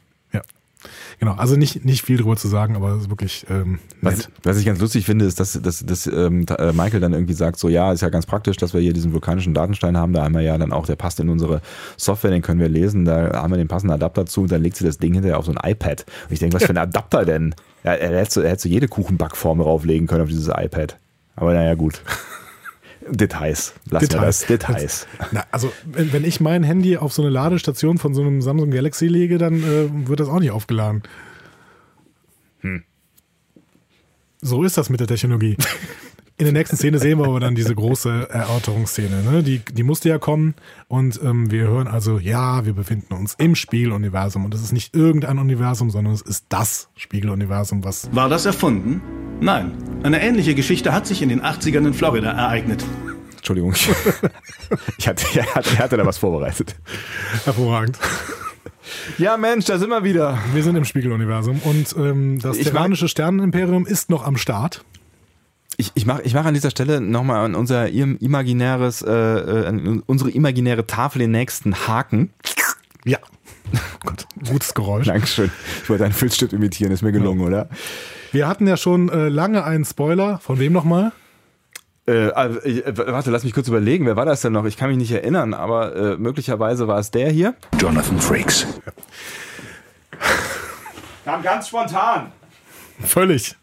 Genau, 1.20 1.34
also 1.34 1.56
nicht, 1.56 1.84
nicht 1.84 2.04
viel 2.04 2.18
drüber 2.18 2.36
zu 2.36 2.48
sagen, 2.48 2.76
aber 2.76 2.92
es 2.92 3.04
ist 3.04 3.10
wirklich 3.10 3.46
ähm, 3.50 3.80
Was, 4.02 4.18
nett. 4.18 4.30
was 4.44 4.58
ich 4.60 4.66
ganz 4.66 4.80
lustig 4.80 5.06
finde, 5.06 5.26
ist, 5.26 5.40
dass, 5.40 5.60
dass, 5.60 5.84
dass 5.84 6.06
ähm, 6.06 6.46
äh, 6.60 6.72
Michael 6.74 7.00
dann 7.00 7.14
irgendwie 7.14 7.34
sagt, 7.34 7.58
so 7.58 7.70
ja, 7.70 7.92
ist 7.92 8.02
ja 8.02 8.10
ganz 8.10 8.28
praktisch, 8.28 8.58
dass 8.58 8.76
wir 8.76 8.82
hier 8.82 8.94
diesen 8.94 9.14
vulkanischen 9.14 9.56
Datenstein 9.56 9.98
haben. 9.98 10.14
Da 10.14 10.24
haben 10.24 10.36
wir 10.36 10.42
ja 10.42 10.56
dann 10.60 10.72
auch, 10.72 10.86
der 10.86 10.96
passt 10.96 11.20
in 11.20 11.30
unsere 11.30 11.62
Software, 11.98 12.30
den 12.30 12.44
können 12.44 12.60
wir 12.60 12.70
lesen. 12.70 13.06
Da 13.06 13.34
haben 13.34 13.52
wir 13.52 13.58
den 13.58 13.68
passenden 13.68 13.94
Adapter 13.96 14.28
zu. 14.28 14.46
Dann 14.46 14.62
legt 14.62 14.76
sie 14.78 14.86
das 14.86 15.00
Ding 15.00 15.14
hinterher 15.14 15.40
auf 15.40 15.46
so 15.46 15.54
ein 15.56 15.72
iPad. 15.72 16.06
Und 16.28 16.34
ich 16.34 16.40
denke, 16.40 16.56
was 16.56 16.64
für 16.66 16.70
ein 16.74 16.78
Adapter 16.78 17.26
denn? 17.26 17.56
Ja, 17.84 17.94
er 17.94 18.20
hätte 18.20 18.32
so, 18.32 18.42
er 18.42 18.52
hätte 18.52 18.62
so 18.62 18.70
jede 18.70 18.88
Kuchenbackform 18.88 19.60
drauflegen 19.60 20.06
können 20.06 20.22
auf 20.22 20.30
dieses 20.30 20.50
iPad. 20.50 21.00
Aber 21.36 21.54
naja, 21.54 21.74
gut. 21.74 22.02
Details. 23.10 23.74
Lassen 23.90 24.10
das. 24.10 24.46
Details. 24.46 25.08
Na, 25.32 25.44
also, 25.52 25.72
wenn, 25.86 26.24
ich 26.24 26.40
mein 26.40 26.64
Handy 26.64 26.98
auf 26.98 27.14
so 27.14 27.22
eine 27.22 27.32
Ladestation 27.32 27.98
von 27.98 28.14
so 28.14 28.22
einem 28.22 28.42
Samsung 28.42 28.72
Galaxy 28.72 29.08
lege, 29.08 29.38
dann 29.38 29.64
äh, 29.64 30.08
wird 30.08 30.20
das 30.20 30.30
auch 30.30 30.40
nicht 30.40 30.52
aufgeladen. 30.52 31.04
So 34.42 34.64
ist 34.64 34.78
das 34.78 34.90
mit 34.90 35.00
der 35.00 35.08
Technologie. 35.08 35.58
In 36.40 36.46
der 36.46 36.54
nächsten 36.54 36.78
Szene 36.78 37.00
sehen 37.00 37.18
wir 37.18 37.26
aber 37.26 37.40
dann 37.40 37.56
diese 37.56 37.74
große 37.74 38.30
Erörterungsszene. 38.30 39.24
Ne? 39.24 39.42
Die, 39.42 39.58
die 39.60 39.82
musste 39.82 40.10
ja 40.10 40.20
kommen 40.20 40.54
und 40.88 41.20
ähm, 41.24 41.50
wir 41.50 41.64
hören 41.64 41.88
also, 41.88 42.20
ja, 42.20 42.64
wir 42.64 42.74
befinden 42.74 43.16
uns 43.16 43.34
im 43.40 43.56
Spiegeluniversum 43.56 44.46
und 44.46 44.54
es 44.54 44.62
ist 44.62 44.72
nicht 44.72 44.96
irgendein 44.96 45.40
Universum, 45.40 45.90
sondern 45.90 46.14
es 46.14 46.22
ist 46.22 46.46
das 46.50 46.90
Spiegeluniversum, 46.96 47.84
was 47.84 48.14
War 48.14 48.30
das 48.30 48.46
erfunden? 48.46 49.02
Nein. 49.42 49.72
Eine 50.04 50.22
ähnliche 50.22 50.56
Geschichte 50.56 50.94
hat 50.94 51.06
sich 51.08 51.22
in 51.22 51.30
den 51.30 51.42
80ern 51.42 51.86
in 51.88 51.94
Florida 51.94 52.32
ereignet. 52.32 52.84
Entschuldigung. 53.38 53.74
Ich 54.98 55.08
hatte, 55.08 55.26
er, 55.40 55.46
hatte, 55.56 55.70
er 55.70 55.78
hatte 55.80 55.96
da 55.96 56.06
was 56.06 56.18
vorbereitet. 56.18 56.76
Hervorragend. 57.46 57.98
Ja, 59.18 59.38
Mensch, 59.38 59.64
da 59.64 59.78
sind 59.78 59.90
wir 59.90 60.04
wieder. 60.04 60.38
Wir 60.54 60.62
sind 60.62 60.76
im 60.76 60.84
Spiegeluniversum 60.84 61.62
und 61.64 61.96
ähm, 61.98 62.40
das 62.42 62.58
Ich 62.58 62.66
terranische 62.68 63.08
Sternenimperium 63.08 63.86
ist 63.88 64.10
noch 64.10 64.26
am 64.26 64.36
Start. 64.36 64.84
Ich, 65.78 65.92
ich 65.94 66.06
mache 66.06 66.24
ich 66.24 66.34
mach 66.34 66.44
an 66.44 66.54
dieser 66.54 66.70
Stelle 66.72 67.00
nochmal 67.00 67.46
an 67.46 67.56
unser 67.56 67.88
im- 67.88 68.18
imaginäres, 68.18 69.02
äh, 69.04 69.10
äh, 69.10 69.68
an 69.68 70.04
unsere 70.06 70.32
imaginäre 70.32 70.86
Tafel 70.86 71.20
den 71.20 71.32
nächsten 71.32 71.74
Haken. 71.88 72.32
Ja. 73.06 73.20
Oh 73.74 74.06
Gott, 74.06 74.28
gutes 74.48 74.74
Geräusch. 74.74 75.08
Dankeschön. 75.08 75.52
Ich 75.84 75.90
wollte 75.90 76.06
einen 76.06 76.14
Filzstift 76.14 76.54
imitieren, 76.54 76.92
ist 76.92 77.02
mir 77.02 77.12
gelungen, 77.12 77.42
oder? 77.42 77.70
Wir 78.32 78.48
hatten 78.48 78.68
ja 78.68 78.78
schon 78.78 79.10
äh, 79.10 79.30
lange 79.30 79.64
einen 79.64 79.86
Spoiler. 79.86 80.40
Von 80.40 80.60
wem 80.60 80.74
nochmal? 80.74 81.12
Äh, 82.08 82.28
ich, 82.64 82.86
äh, 82.86 82.98
warte, 82.98 83.32
lass 83.32 83.44
mich 83.44 83.54
kurz 83.54 83.68
überlegen. 83.68 84.06
Wer 84.06 84.16
war 84.16 84.26
das 84.26 84.42
denn 84.42 84.54
noch? 84.54 84.66
Ich 84.66 84.78
kann 84.78 84.90
mich 84.90 84.98
nicht 84.98 85.12
erinnern, 85.12 85.54
aber 85.54 85.96
äh, 85.96 86.18
möglicherweise 86.18 86.88
war 86.88 87.00
es 87.00 87.12
der 87.12 87.30
hier. 87.30 87.56
Jonathan 87.80 88.20
Frakes. 88.20 88.66
Kam 91.26 91.44
ganz 91.44 91.68
spontan. 91.68 92.32
Völlig. 93.02 93.56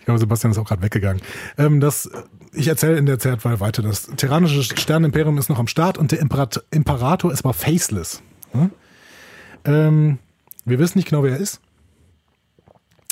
Ich 0.00 0.04
glaube, 0.04 0.18
Sebastian 0.18 0.50
ist 0.50 0.58
auch 0.58 0.66
gerade 0.66 0.82
weggegangen. 0.82 1.22
Ähm, 1.56 1.80
das, 1.80 2.10
ich 2.52 2.66
erzähle 2.66 2.96
in 2.96 3.06
der 3.06 3.18
Zeit 3.20 3.44
mal 3.44 3.60
weiter. 3.60 3.82
Das 3.82 4.08
terranische 4.16 4.62
Sternenimperium 4.62 5.38
ist 5.38 5.48
noch 5.48 5.58
am 5.58 5.68
Start 5.68 5.98
und 5.98 6.10
der 6.10 6.18
Imperat 6.18 6.64
Imperator 6.70 7.32
ist 7.32 7.44
aber 7.44 7.54
faceless. 7.54 8.22
Hm? 8.52 8.70
Ähm, 9.68 10.18
wir 10.64 10.78
wissen 10.78 10.98
nicht 10.98 11.08
genau, 11.08 11.22
wer 11.22 11.32
er 11.32 11.38
ist. 11.38 11.60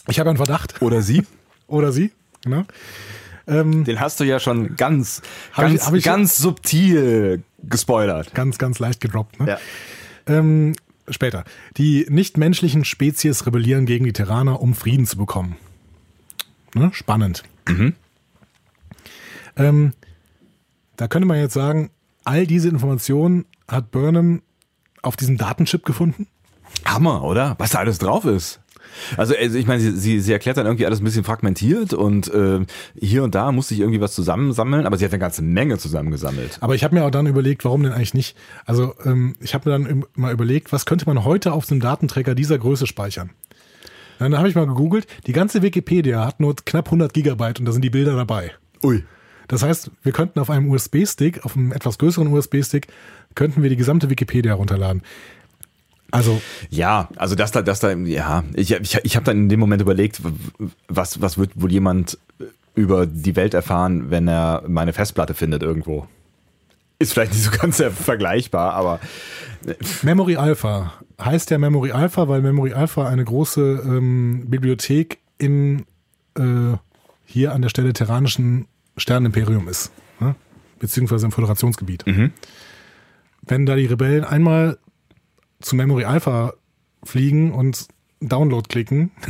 Ich 0.09 0.19
habe 0.21 0.31
einen 0.31 0.37
Verdacht. 0.37 0.81
Oder 0.83 1.03
sie. 1.03 1.25
Oder 1.67 1.93
sie. 1.93 2.13
Genau. 2.43 2.65
Den 3.49 4.01
hast 4.01 4.19
du 4.19 4.25
ja 4.25 4.41
schon 4.41 4.75
ganz, 4.75 5.23
ich- 5.53 5.57
ganz, 5.57 5.87
hab 5.87 5.95
ich- 5.95 6.05
ganz 6.05 6.37
subtil 6.37 7.45
gespoilert. 7.63 8.35
Ganz, 8.35 8.59
ganz 8.59 8.81
leicht 8.81 9.01
gedroppt. 9.01 9.39
Ne? 9.39 9.51
Ja. 9.51 9.59
Ähm, 10.27 10.75
später. 11.09 11.45
Die 11.77 12.07
nichtmenschlichen 12.09 12.85
Spezies 12.85 13.47
rebellieren 13.47 13.87
gegen 13.87 14.05
die 14.05 14.13
Terraner, 14.13 14.61
um 14.61 14.75
Frieden 14.75 15.07
zu 15.07 15.17
bekommen. 15.17 15.57
Ne? 16.75 16.91
Spannend. 16.93 17.45
Ähm, 19.57 19.93
da 20.97 21.09
könnte 21.09 21.27
man 21.29 21.39
jetzt 21.39 21.55
sagen, 21.55 21.91
all 22.25 22.47
diese 22.47 22.69
Informationen 22.69 23.45
hat 23.69 23.91
Burnham 23.93 24.43
auf 25.03 25.17
diesem 25.17 25.37
Datenchip 25.37 25.85
gefunden. 25.85 26.27
Hammer, 26.85 27.25
oder? 27.25 27.55
Was 27.59 27.71
da 27.71 27.79
alles 27.79 27.99
drauf 27.99 28.25
ist. 28.25 28.61
Also, 29.17 29.35
also 29.35 29.59
ich 29.59 29.67
meine, 29.67 29.81
sie, 29.81 29.93
sie, 29.93 30.21
sie 30.21 30.33
erklärt 30.33 30.57
dann 30.57 30.67
irgendwie 30.67 30.87
alles 30.87 31.01
ein 31.01 31.05
bisschen 31.05 31.25
fragmentiert 31.25 31.93
und 31.93 32.33
äh, 32.33 32.65
hier 32.99 33.25
und 33.25 33.35
da 33.35 33.53
musste 33.53 33.75
ich 33.75 33.81
irgendwie 33.81 34.01
was 34.01 34.15
zusammensammeln, 34.15 34.87
aber 34.87 34.97
sie 34.97 35.05
hat 35.05 35.13
eine 35.13 35.21
ganze 35.21 35.43
Menge 35.43 35.79
zusammengesammelt. 35.79 36.59
Aber 36.61 36.75
ich 36.75 36.85
habe 36.85 36.95
mir 36.95 37.05
auch 37.05 37.11
dann 37.11 37.27
überlegt, 37.27 37.65
warum 37.65 37.83
denn 37.83 37.93
eigentlich 37.93 38.15
nicht? 38.15 38.37
Also 38.65 38.95
ähm, 39.05 39.37
ich 39.41 39.55
habe 39.55 39.69
mir 39.69 39.79
dann 39.79 40.05
mal 40.15 40.33
überlegt, 40.33 40.73
was 40.73 40.87
könnte 40.87 41.07
man 41.07 41.25
heute 41.25 41.53
auf 41.53 41.67
dem 41.67 41.81
Datenträger 41.81 42.35
dieser 42.35 42.59
Größe 42.59 42.87
speichern? 42.87 43.31
Dann 44.19 44.37
habe 44.39 44.49
ich 44.49 44.55
mal 44.55 44.67
gegoogelt, 44.67 45.07
die 45.27 45.33
ganze 45.33 45.63
Wikipedia 45.63 46.25
hat 46.25 46.41
nur 46.41 46.57
knapp 46.57 46.87
100 46.87 47.13
Gigabyte 47.13 47.61
und 47.61 47.67
da 47.67 47.73
sind 47.73 47.83
die 47.83 47.91
Bilder 47.91 48.17
dabei. 48.17 48.53
Ui. 48.83 49.05
Das 49.49 49.63
heißt, 49.63 49.91
wir 50.03 50.13
könnten 50.13 50.41
auf 50.41 50.51
einem 50.51 50.71
USB-Stick, 50.71 51.45
auf 51.45 51.57
einem 51.57 51.71
etwas 51.71 51.99
größeren 51.99 52.27
USB-Stick, 52.33 52.89
könnten 53.35 53.63
wir 53.63 53.71
die 53.71 53.77
gesamte 53.77 54.11
Wikipedia 54.11 54.55
runterladen. 54.55 55.03
Also, 56.11 56.41
Ja, 56.71 57.09
also 57.17 57.35
das 57.35 57.51
da, 57.51 57.63
das 57.63 57.81
da, 57.81 57.93
ja, 57.93 58.45
ich, 58.55 58.73
ich, 58.73 58.99
ich 59.03 59.17
habe 59.17 59.25
dann 59.25 59.37
in 59.37 59.49
dem 59.49 59.61
Moment 59.61 59.83
überlegt, 59.83 60.21
was, 60.89 61.21
was 61.21 61.39
wird 61.39 61.51
wohl 61.55 61.73
jemand 61.73 62.19
über 62.75 63.07
die 63.07 63.37
Welt 63.37 63.55
erfahren, 63.55 64.11
wenn 64.11 64.29
er 64.29 64.63
meine 64.69 64.93
Festplatte 64.93 65.35
findet 65.35 65.63
irgendwo. 65.63 66.07
Ist 66.99 67.13
vielleicht 67.13 67.33
nicht 67.33 67.43
so 67.43 67.51
ganz 67.51 67.83
vergleichbar, 67.83 68.75
aber 68.75 69.01
Memory 70.03 70.37
Alpha 70.37 70.95
heißt 71.21 71.51
ja 71.51 71.59
Memory 71.59 71.93
Alpha, 71.93 72.29
weil 72.29 72.43
Memory 72.43 72.73
Alpha 72.73 73.09
eine 73.09 73.25
große 73.25 73.83
ähm, 73.85 74.45
Bibliothek 74.49 75.19
in 75.39 75.87
äh, 76.39 76.77
hier 77.25 77.53
an 77.53 77.63
der 77.63 77.69
Stelle 77.69 77.93
terranischen 77.93 78.67
Sternenimperium 78.97 79.69
ist. 79.69 79.91
Ne? 80.21 80.35
Beziehungsweise 80.79 81.27
im 81.27 81.33
Föderationsgebiet. 81.33 82.05
Wenn 83.43 83.67
da 83.67 83.77
die 83.77 83.87
Rebellen 83.87 84.25
einmal 84.25 84.79
zu 85.61 85.77
Memory 85.77 86.05
Alpha 86.05 86.55
fliegen 87.05 87.53
und 87.53 87.89
Download 88.21 88.67
klicken, 88.69 89.11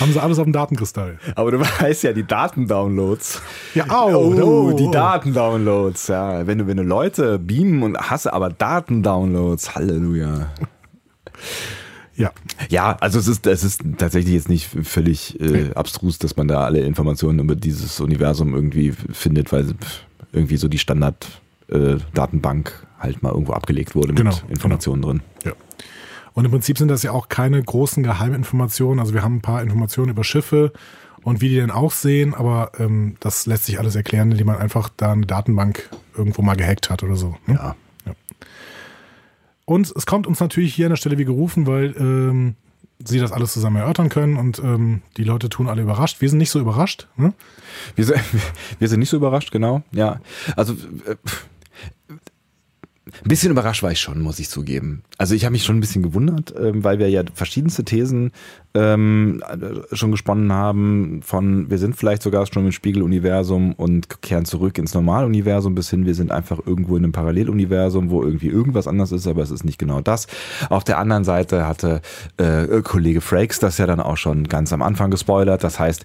haben 0.00 0.12
sie 0.12 0.20
alles 0.20 0.38
auf 0.38 0.44
dem 0.44 0.52
Datenkristall. 0.52 1.18
Aber 1.34 1.50
du 1.50 1.60
weißt 1.60 2.04
ja, 2.04 2.12
die 2.12 2.26
Datendownloads. 2.26 3.40
Ja, 3.74 3.88
au, 3.88 4.14
oh, 4.14 4.42
oh, 4.42 4.72
die. 4.72 4.90
Datendownloads. 4.90 6.08
Ja, 6.08 6.46
wenn 6.46 6.58
du, 6.58 6.66
wenn 6.66 6.76
du 6.76 6.82
Leute 6.82 7.38
beamen 7.38 7.82
und 7.82 7.98
hasse 7.98 8.32
aber 8.32 8.50
Datendownloads, 8.50 9.74
Halleluja. 9.74 10.50
Ja. 12.16 12.32
Ja, 12.70 12.96
also 13.00 13.18
es 13.18 13.28
ist, 13.28 13.46
es 13.46 13.62
ist 13.62 13.82
tatsächlich 13.98 14.34
jetzt 14.34 14.48
nicht 14.48 14.66
völlig 14.66 15.38
äh, 15.40 15.72
abstrus, 15.74 16.18
dass 16.18 16.36
man 16.36 16.48
da 16.48 16.64
alle 16.64 16.80
Informationen 16.80 17.40
über 17.40 17.54
dieses 17.54 18.00
Universum 18.00 18.54
irgendwie 18.54 18.92
findet, 18.92 19.52
weil 19.52 19.74
irgendwie 20.32 20.56
so 20.56 20.68
die 20.68 20.78
Standard-Datenbank 21.68 22.86
halt 22.98 23.22
mal 23.22 23.30
irgendwo 23.30 23.52
abgelegt 23.52 23.94
wurde 23.94 24.14
Genau, 24.14 24.30
mit 24.30 24.50
Informationen 24.50 25.02
drin. 25.02 25.22
Ja. 25.44 25.52
Und 26.34 26.44
im 26.44 26.50
Prinzip 26.50 26.78
sind 26.78 26.88
das 26.88 27.02
ja 27.02 27.12
auch 27.12 27.28
keine 27.28 27.62
großen 27.62 28.02
Geheiminformationen. 28.02 29.00
Also 29.00 29.14
wir 29.14 29.22
haben 29.22 29.36
ein 29.36 29.42
paar 29.42 29.62
Informationen 29.62 30.10
über 30.10 30.24
Schiffe 30.24 30.72
und 31.22 31.40
wie 31.40 31.48
die 31.48 31.56
denn 31.56 31.70
aussehen, 31.70 32.34
aber 32.34 32.72
ähm, 32.78 33.16
das 33.20 33.46
lässt 33.46 33.64
sich 33.64 33.78
alles 33.78 33.96
erklären, 33.96 34.30
indem 34.30 34.46
man 34.46 34.58
einfach 34.58 34.90
da 34.96 35.12
eine 35.12 35.26
Datenbank 35.26 35.88
irgendwo 36.16 36.42
mal 36.42 36.56
gehackt 36.56 36.90
hat 36.90 37.02
oder 37.02 37.16
so. 37.16 37.36
Ne? 37.46 37.54
Ja. 37.54 37.76
Und 39.64 39.92
es 39.96 40.06
kommt 40.06 40.28
uns 40.28 40.38
natürlich 40.38 40.74
hier 40.74 40.86
an 40.86 40.90
der 40.90 40.96
Stelle 40.96 41.18
wie 41.18 41.24
gerufen, 41.24 41.66
weil 41.66 41.94
ähm, 41.98 42.54
sie 43.04 43.18
das 43.18 43.32
alles 43.32 43.52
zusammen 43.52 43.76
erörtern 43.76 44.08
können 44.08 44.36
und 44.36 44.60
ähm, 44.60 45.02
die 45.16 45.24
Leute 45.24 45.48
tun 45.48 45.68
alle 45.68 45.82
überrascht. 45.82 46.20
Wir 46.20 46.30
sind 46.30 46.38
nicht 46.38 46.50
so 46.50 46.60
überrascht. 46.60 47.08
Ne? 47.16 47.34
Wir 47.94 48.04
sind, 48.04 48.20
wir 48.78 48.88
sind 48.88 49.00
nicht 49.00 49.10
so 49.10 49.16
überrascht, 49.16 49.50
genau. 49.50 49.82
Ja, 49.90 50.20
also 50.54 50.74
äh, 50.74 51.16
ein 53.24 53.28
bisschen 53.28 53.50
überrascht 53.50 53.82
war 53.82 53.92
ich 53.92 54.00
schon, 54.00 54.20
muss 54.20 54.38
ich 54.38 54.48
zugeben. 54.48 55.02
Also 55.18 55.34
ich 55.34 55.44
habe 55.44 55.52
mich 55.52 55.64
schon 55.64 55.76
ein 55.76 55.80
bisschen 55.80 56.02
gewundert, 56.02 56.54
ähm, 56.58 56.84
weil 56.84 56.98
wir 56.98 57.08
ja 57.08 57.22
verschiedenste 57.34 57.84
Thesen 57.84 58.32
ähm, 58.74 59.42
äh, 59.48 59.96
schon 59.96 60.10
gesponnen 60.10 60.52
haben. 60.52 61.20
Von 61.22 61.70
wir 61.70 61.78
sind 61.78 61.96
vielleicht 61.96 62.22
sogar 62.22 62.46
schon 62.46 62.66
im 62.66 62.72
Spiegeluniversum 62.72 63.72
und 63.72 64.22
kehren 64.22 64.44
zurück 64.44 64.78
ins 64.78 64.94
Normaluniversum 64.94 65.74
bis 65.74 65.90
hin, 65.90 66.06
wir 66.06 66.14
sind 66.14 66.30
einfach 66.30 66.60
irgendwo 66.66 66.96
in 66.96 67.04
einem 67.04 67.12
Paralleluniversum, 67.12 68.10
wo 68.10 68.22
irgendwie 68.22 68.48
irgendwas 68.48 68.86
anders 68.86 69.12
ist, 69.12 69.26
aber 69.26 69.42
es 69.42 69.50
ist 69.50 69.64
nicht 69.64 69.78
genau 69.78 70.00
das. 70.00 70.26
Auf 70.68 70.84
der 70.84 70.98
anderen 70.98 71.24
Seite 71.24 71.66
hatte 71.66 72.02
äh, 72.36 72.82
Kollege 72.82 73.20
Frakes 73.20 73.58
das 73.58 73.78
ja 73.78 73.86
dann 73.86 74.00
auch 74.00 74.16
schon 74.16 74.44
ganz 74.44 74.72
am 74.72 74.82
Anfang 74.82 75.10
gespoilert. 75.10 75.64
Das 75.64 75.78
heißt, 75.78 76.04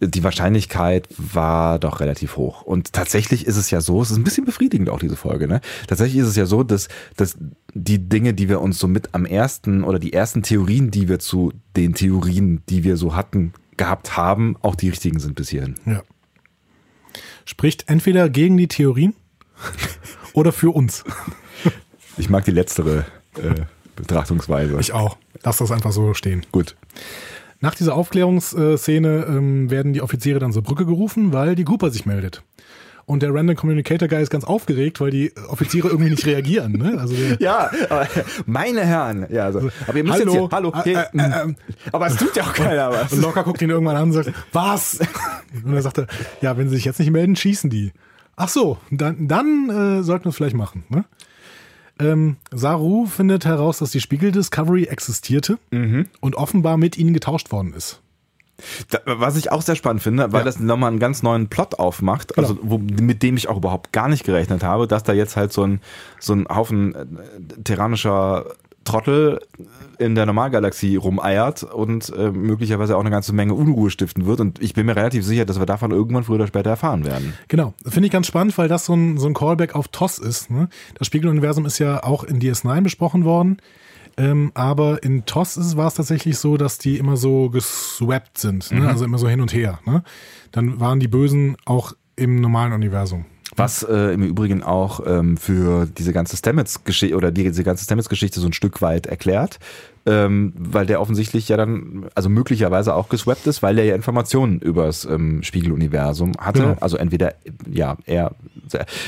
die 0.00 0.22
Wahrscheinlichkeit 0.22 1.08
war 1.16 1.78
doch 1.78 2.00
relativ 2.00 2.36
hoch. 2.36 2.62
Und 2.62 2.92
tatsächlich 2.92 3.46
ist 3.46 3.56
es 3.56 3.70
ja 3.70 3.80
so, 3.80 4.00
es 4.00 4.10
ist 4.10 4.16
ein 4.16 4.24
bisschen 4.24 4.44
befriedigend 4.44 4.90
auch 4.90 5.00
diese 5.00 5.16
Folge, 5.16 5.48
ne? 5.48 5.60
Tatsächlich 5.88 6.20
ist 6.20 6.28
es 6.28 6.36
ja 6.36 6.46
so, 6.46 6.62
dass, 6.62 6.88
dass 7.16 7.36
die 7.74 8.08
Dinge, 8.08 8.34
die 8.34 8.48
wir 8.48 8.60
uns 8.60 8.78
so 8.78 8.86
mit 8.86 9.14
am 9.14 9.24
ersten 9.24 9.82
oder 9.82 9.98
die 9.98 10.12
ersten 10.12 10.42
Theorien, 10.42 10.90
die 10.90 11.08
wir 11.08 11.18
zu 11.18 11.52
den 11.76 11.94
Theorien, 11.94 12.62
die 12.68 12.84
wir 12.84 12.96
so 12.96 13.16
hatten, 13.16 13.52
gehabt 13.76 14.16
haben, 14.16 14.56
auch 14.62 14.74
die 14.74 14.88
richtigen 14.88 15.18
sind 15.18 15.34
bis 15.34 15.48
hierhin. 15.48 15.74
Ja. 15.84 16.02
Spricht 17.44 17.88
entweder 17.88 18.28
gegen 18.28 18.56
die 18.56 18.68
Theorien 18.68 19.14
oder 20.32 20.52
für 20.52 20.70
uns. 20.70 21.04
Ich 22.20 22.28
mag 22.28 22.44
die 22.44 22.50
letztere 22.50 23.06
äh, 23.36 23.64
Betrachtungsweise. 23.94 24.76
Ich 24.80 24.92
auch. 24.92 25.16
Lass 25.44 25.58
das 25.58 25.70
einfach 25.70 25.92
so 25.92 26.14
stehen. 26.14 26.44
Gut. 26.50 26.74
Nach 27.60 27.74
dieser 27.74 27.94
Aufklärungsszene 27.94 29.26
ähm, 29.28 29.70
werden 29.70 29.92
die 29.92 30.00
Offiziere 30.02 30.38
dann 30.38 30.52
zur 30.52 30.62
Brücke 30.62 30.86
gerufen, 30.86 31.32
weil 31.32 31.54
die 31.54 31.64
Cooper 31.64 31.90
sich 31.90 32.06
meldet. 32.06 32.42
Und 33.04 33.22
der 33.22 33.32
Random 33.32 33.56
Communicator 33.56 34.06
Guy 34.06 34.20
ist 34.22 34.28
ganz 34.28 34.44
aufgeregt, 34.44 35.00
weil 35.00 35.10
die 35.10 35.32
Offiziere 35.48 35.88
irgendwie 35.88 36.10
nicht 36.10 36.26
reagieren. 36.26 36.72
Ne? 36.72 36.98
Also 37.00 37.14
Ja, 37.38 37.70
aber, 37.88 38.06
meine 38.44 38.84
Herren. 38.84 39.26
Ja, 39.30 39.46
also, 39.46 39.70
aber 39.86 39.96
ihr 39.96 40.04
müsst 40.04 40.20
Hallo. 40.20 40.32
jetzt 40.32 40.40
hier, 40.40 40.48
hallo, 40.52 40.72
Äh, 40.74 40.82
hier, 40.82 40.98
äh, 40.98 41.18
äh, 41.18 41.42
ähm. 41.42 41.56
aber 41.90 42.06
es 42.08 42.16
tut 42.16 42.36
ja 42.36 42.42
auch 42.42 42.52
keiner 42.52 42.90
was. 42.90 43.10
und 43.12 43.22
Locker 43.22 43.44
guckt 43.44 43.62
ihn 43.62 43.70
irgendwann 43.70 43.96
an 43.96 44.02
und 44.04 44.12
sagt, 44.12 44.32
was? 44.52 45.00
Und 45.64 45.72
er 45.72 45.80
sagte, 45.80 46.06
ja, 46.42 46.58
wenn 46.58 46.68
sie 46.68 46.76
sich 46.76 46.84
jetzt 46.84 46.98
nicht 47.00 47.10
melden, 47.10 47.34
schießen 47.34 47.70
die. 47.70 47.92
Ach 48.36 48.50
so, 48.50 48.76
dann, 48.90 49.26
dann 49.26 49.70
äh, 49.70 50.02
sollten 50.02 50.26
wir 50.26 50.30
es 50.30 50.36
vielleicht 50.36 50.54
machen. 50.56 50.84
Ne? 50.90 51.06
Ähm, 51.98 52.36
Saru 52.52 53.06
findet 53.06 53.44
heraus, 53.44 53.78
dass 53.78 53.90
die 53.90 54.00
Spiegel 54.00 54.32
Discovery 54.32 54.84
existierte 54.84 55.58
und 56.20 56.34
offenbar 56.36 56.76
mit 56.76 56.96
ihnen 56.98 57.12
getauscht 57.14 57.50
worden 57.52 57.74
ist. 57.74 58.00
Da, 58.90 58.98
was 59.04 59.36
ich 59.36 59.52
auch 59.52 59.62
sehr 59.62 59.76
spannend 59.76 60.02
finde, 60.02 60.32
weil 60.32 60.40
Ja. 60.40 60.44
das 60.44 60.58
nochmal 60.58 60.90
einen 60.90 60.98
ganz 60.98 61.22
neuen 61.22 61.46
Plot 61.48 61.78
aufmacht, 61.78 62.34
Genau. 62.34 62.48
also 62.48 62.58
wo, 62.62 62.78
mit 62.78 63.22
dem 63.22 63.36
ich 63.36 63.48
auch 63.48 63.56
überhaupt 63.56 63.92
gar 63.92 64.08
nicht 64.08 64.24
gerechnet 64.24 64.64
habe, 64.64 64.88
dass 64.88 65.04
da 65.04 65.12
jetzt 65.12 65.36
halt 65.36 65.52
so 65.52 65.62
ein, 65.64 65.80
so 66.18 66.32
ein 66.32 66.46
Haufen 66.48 66.94
äh, 66.94 67.06
terranischer 67.62 68.46
Trottel 68.88 69.40
in 69.98 70.14
der 70.14 70.26
Normalgalaxie 70.26 70.96
rumeiert 70.96 71.62
und 71.62 72.12
äh, 72.16 72.30
möglicherweise 72.30 72.96
auch 72.96 73.00
eine 73.00 73.10
ganze 73.10 73.32
Menge 73.32 73.54
Unruhe 73.54 73.90
stiften 73.90 74.26
wird. 74.26 74.40
Und 74.40 74.62
ich 74.62 74.74
bin 74.74 74.86
mir 74.86 74.96
relativ 74.96 75.24
sicher, 75.24 75.44
dass 75.44 75.58
wir 75.58 75.66
davon 75.66 75.90
irgendwann 75.90 76.24
früher 76.24 76.36
oder 76.36 76.46
später 76.46 76.70
erfahren 76.70 77.04
werden. 77.04 77.34
Genau, 77.48 77.74
finde 77.86 78.06
ich 78.06 78.12
ganz 78.12 78.26
spannend, 78.26 78.56
weil 78.56 78.68
das 78.68 78.86
so 78.86 78.94
ein, 78.94 79.18
so 79.18 79.26
ein 79.26 79.34
Callback 79.34 79.74
auf 79.74 79.88
TOS 79.88 80.18
ist. 80.18 80.50
Ne? 80.50 80.68
Das 80.94 81.06
Spiegeluniversum 81.06 81.66
ist 81.66 81.78
ja 81.78 82.02
auch 82.02 82.24
in 82.24 82.40
DS9 82.40 82.80
besprochen 82.82 83.24
worden. 83.24 83.58
Ähm, 84.16 84.50
aber 84.54 85.02
in 85.02 85.26
TOS 85.26 85.76
war 85.76 85.86
es 85.86 85.94
tatsächlich 85.94 86.38
so, 86.38 86.56
dass 86.56 86.78
die 86.78 86.96
immer 86.98 87.16
so 87.16 87.50
geswappt 87.50 88.38
sind, 88.38 88.70
ne? 88.72 88.88
also 88.88 89.04
immer 89.04 89.18
so 89.18 89.28
hin 89.28 89.40
und 89.40 89.52
her. 89.52 89.78
Ne? 89.84 90.02
Dann 90.50 90.80
waren 90.80 90.98
die 90.98 91.06
Bösen 91.06 91.56
auch 91.64 91.92
im 92.16 92.40
normalen 92.40 92.72
Universum. 92.72 93.26
Was 93.58 93.82
äh, 93.82 94.12
im 94.12 94.22
Übrigen 94.22 94.62
auch 94.62 95.00
ähm, 95.04 95.36
für 95.36 95.86
diese 95.86 96.12
ganze 96.12 96.36
Stamets-Geschichte 96.36 97.16
oder 97.16 97.30
die, 97.30 97.42
diese 97.44 97.64
ganze 97.64 97.84
Stamets-Geschichte 97.84 98.38
so 98.40 98.46
ein 98.46 98.52
Stück 98.52 98.80
weit 98.80 99.06
erklärt, 99.06 99.58
ähm, 100.06 100.52
weil 100.56 100.86
der 100.86 101.00
offensichtlich 101.00 101.48
ja 101.48 101.56
dann, 101.56 102.06
also 102.14 102.28
möglicherweise 102.28 102.94
auch 102.94 103.08
geswappt 103.08 103.46
ist, 103.46 103.62
weil 103.62 103.78
er 103.78 103.84
ja 103.84 103.94
Informationen 103.94 104.60
über 104.60 104.86
das 104.86 105.04
ähm, 105.04 105.42
Spiegeluniversum 105.42 106.32
hatte. 106.38 106.60
Genau. 106.60 106.76
Also 106.80 106.96
entweder, 106.96 107.34
ja, 107.70 107.96
er, 108.06 108.32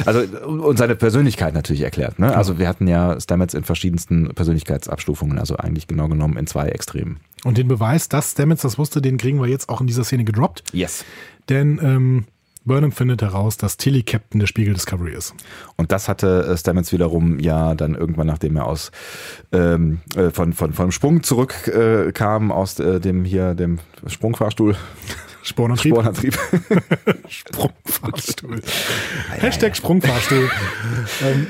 also 0.05 0.21
und 0.47 0.77
seine 0.79 0.97
Persönlichkeit 0.97 1.55
natürlich 1.55 1.83
erklärt. 1.83 2.19
Ne? 2.19 2.37
Also 2.37 2.59
wir 2.59 2.69
hatten 2.69 2.89
ja 2.89 3.19
Stamets 3.21 3.55
in 3.55 3.65
verschiedensten 3.65 4.35
Persönlichkeitsabstufungen, 4.35 5.39
also 5.39 5.57
eigentlich 5.57 5.87
genau 5.87 6.09
genommen 6.09 6.37
in 6.37 6.47
zwei 6.47 6.69
Extremen. 6.69 7.21
Und 7.45 7.57
den 7.57 7.69
Beweis, 7.69 8.09
dass 8.09 8.33
Stamets 8.33 8.63
das 8.63 8.79
wusste, 8.79 9.01
den 9.01 9.17
kriegen 9.17 9.41
wir 9.41 9.49
jetzt 9.49 9.69
auch 9.69 9.81
in 9.81 9.87
dieser 9.87 10.05
Szene 10.05 10.25
gedroppt. 10.25 10.65
Yes. 10.73 11.05
Denn 11.49 11.81
ähm, 11.83 12.25
Burnham 12.65 12.93
findet 12.93 13.23
heraus, 13.23 13.57
dass 13.57 13.77
Tilly 13.77 14.03
Captain 14.03 14.39
der 14.39 14.47
Spiegel 14.47 14.75
Discovery 14.75 15.15
ist. 15.15 15.35
Und 15.77 15.93
das 15.93 16.09
hatte 16.09 16.47
äh, 16.47 16.57
Stamets 16.57 16.93
wiederum 16.93 17.39
ja 17.39 17.75
dann 17.75 17.95
irgendwann, 17.95 18.27
nachdem 18.27 18.57
er 18.57 18.67
aus 18.67 18.91
ähm, 19.53 20.01
äh, 20.15 20.31
von, 20.31 20.53
von, 20.53 20.73
vom 20.73 20.93
Sprung 20.93 21.23
zurückkam, 21.23 22.51
äh, 22.51 22.55
aus 22.55 22.79
äh, 22.79 23.01
dem 23.01 23.25
hier, 23.25 23.55
dem 23.55 23.79
Sprungfahrstuhl, 24.07 24.77
Spornantrieb. 25.43 25.95
Spornantrieb. 25.95 26.39
Sprungfahrstuhl. 27.29 28.61
Hashtag 29.31 29.77
Sprungfahrstuhl. 29.77 30.51
ähm, 31.23 31.47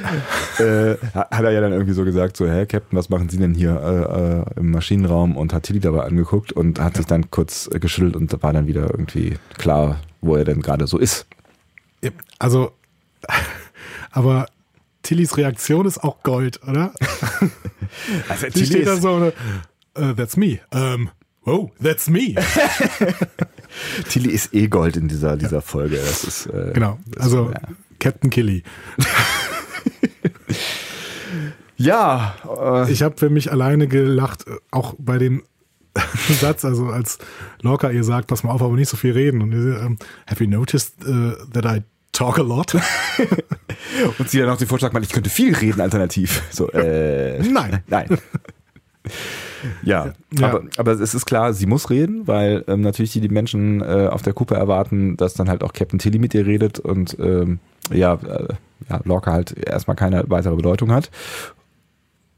äh, 0.58 0.96
hat 1.14 1.44
er 1.44 1.50
ja 1.50 1.60
dann 1.60 1.72
irgendwie 1.72 1.92
so 1.92 2.04
gesagt, 2.04 2.36
so, 2.36 2.46
hä, 2.46 2.66
Captain, 2.66 2.96
was 2.98 3.08
machen 3.08 3.28
Sie 3.28 3.38
denn 3.38 3.54
hier 3.54 4.44
äh, 4.56 4.58
äh, 4.58 4.60
im 4.60 4.70
Maschinenraum? 4.70 5.36
Und 5.36 5.52
hat 5.52 5.64
Tilly 5.64 5.80
dabei 5.80 6.04
angeguckt 6.04 6.52
und 6.52 6.80
hat 6.80 6.96
sich 6.96 7.06
dann 7.06 7.30
kurz 7.30 7.68
geschüttelt 7.72 8.16
und 8.16 8.42
war 8.42 8.52
dann 8.52 8.66
wieder 8.66 8.82
irgendwie 8.90 9.38
klar, 9.58 10.00
wo 10.20 10.36
er 10.36 10.44
denn 10.44 10.62
gerade 10.62 10.86
so 10.86 10.98
ist. 10.98 11.26
also, 12.38 12.72
aber 14.12 14.46
Tillys 15.02 15.36
Reaktion 15.36 15.86
ist 15.86 15.98
auch 16.02 16.22
Gold, 16.22 16.60
oder? 16.66 16.92
Also 18.28 18.46
Die 18.48 18.66
steht 18.66 18.86
da 18.86 18.96
so, 18.96 19.14
eine, 19.16 19.32
uh, 19.98 20.14
that's 20.14 20.36
me. 20.36 20.60
Um, 20.72 21.10
oh, 21.44 21.70
that's 21.82 22.08
me. 22.08 22.36
Tilly 24.08 24.30
ist 24.30 24.54
eh 24.54 24.68
Gold 24.68 24.96
in 24.96 25.08
dieser, 25.08 25.36
dieser 25.36 25.62
Folge. 25.62 25.96
Das 25.96 26.24
ist, 26.24 26.46
äh, 26.46 26.72
Genau, 26.74 26.98
also 27.18 27.50
ja. 27.52 27.60
Captain 27.98 28.30
Killy. 28.30 28.62
Ja, 31.76 32.34
äh, 32.86 32.92
Ich 32.92 33.02
habe 33.02 33.16
für 33.16 33.30
mich 33.30 33.50
alleine 33.50 33.88
gelacht, 33.88 34.44
auch 34.70 34.94
bei 34.98 35.16
dem 35.16 35.42
Satz, 36.40 36.64
also 36.64 36.88
als 36.88 37.18
Lorca 37.62 37.90
ihr 37.90 38.04
sagt, 38.04 38.26
pass 38.28 38.42
mal 38.44 38.52
auf, 38.52 38.60
aber 38.62 38.74
nicht 38.74 38.90
so 38.90 38.98
viel 38.98 39.12
reden. 39.12 39.40
Und 39.40 39.52
ihr, 39.52 39.80
ähm, 39.80 39.98
have 40.26 40.44
you 40.44 40.50
noticed 40.50 40.94
uh, 41.06 41.32
that 41.52 41.64
I 41.64 41.82
talk 42.12 42.38
a 42.38 42.42
lot? 42.42 42.74
und 44.18 44.28
sie 44.28 44.38
dann 44.40 44.50
auch 44.50 44.58
den 44.58 44.68
Vorschlag 44.68 44.92
macht, 44.92 45.04
ich 45.04 45.10
könnte 45.12 45.30
viel 45.30 45.54
reden 45.54 45.80
alternativ. 45.80 46.42
So, 46.50 46.70
äh, 46.70 47.38
Nein. 47.42 47.82
Nein. 47.88 48.18
Ja, 49.82 50.12
Ja. 50.38 50.48
Aber, 50.48 50.62
aber 50.76 50.92
es 50.92 51.14
ist 51.14 51.26
klar, 51.26 51.52
sie 51.52 51.66
muss 51.66 51.90
reden, 51.90 52.26
weil 52.26 52.64
ähm, 52.68 52.80
natürlich 52.82 53.12
die, 53.12 53.20
die 53.20 53.28
Menschen 53.28 53.80
äh, 53.80 54.08
auf 54.10 54.22
der 54.22 54.32
Kuppe 54.32 54.54
erwarten, 54.54 55.16
dass 55.16 55.34
dann 55.34 55.48
halt 55.48 55.62
auch 55.62 55.72
Captain 55.72 55.98
Tilly 55.98 56.18
mit 56.18 56.34
ihr 56.34 56.46
redet 56.46 56.78
und 56.78 57.16
ähm, 57.18 57.58
ja, 57.92 58.14
äh, 58.14 58.54
ja, 58.88 59.00
Lorca 59.04 59.32
halt 59.32 59.56
erstmal 59.58 59.96
keine 59.96 60.24
weitere 60.28 60.56
Bedeutung 60.56 60.92
hat. 60.92 61.10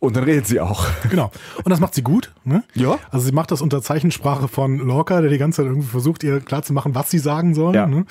Und 0.03 0.17
dann 0.17 0.25
redet 0.25 0.49
sie 0.49 0.61
auch. 0.61 0.87
Genau. 1.09 1.31
Und 1.63 1.69
das 1.69 1.79
macht 1.79 1.95
sie 1.95 2.03
gut. 2.03 2.33
Ne? 2.45 2.65
Ja. 2.75 2.99
Also 3.11 3.27
sie 3.27 3.33
macht 3.33 3.51
das 3.51 3.61
unter 3.61 3.83
Zeichensprache 3.83 4.49
von 4.49 4.79
Lorca, 4.79 5.21
der 5.21 5.31
die 5.31 5.37
ganze 5.37 5.59
Zeit 5.59 5.67
irgendwie 5.67 5.87
versucht, 5.87 6.25
ihr 6.25 6.41
klarzumachen, 6.41 6.95
was 6.95 7.11
sie 7.11 7.19
sagen 7.19 7.55
soll. 7.55 7.75
Ja. 7.75 7.87
Ne? 7.87 8.07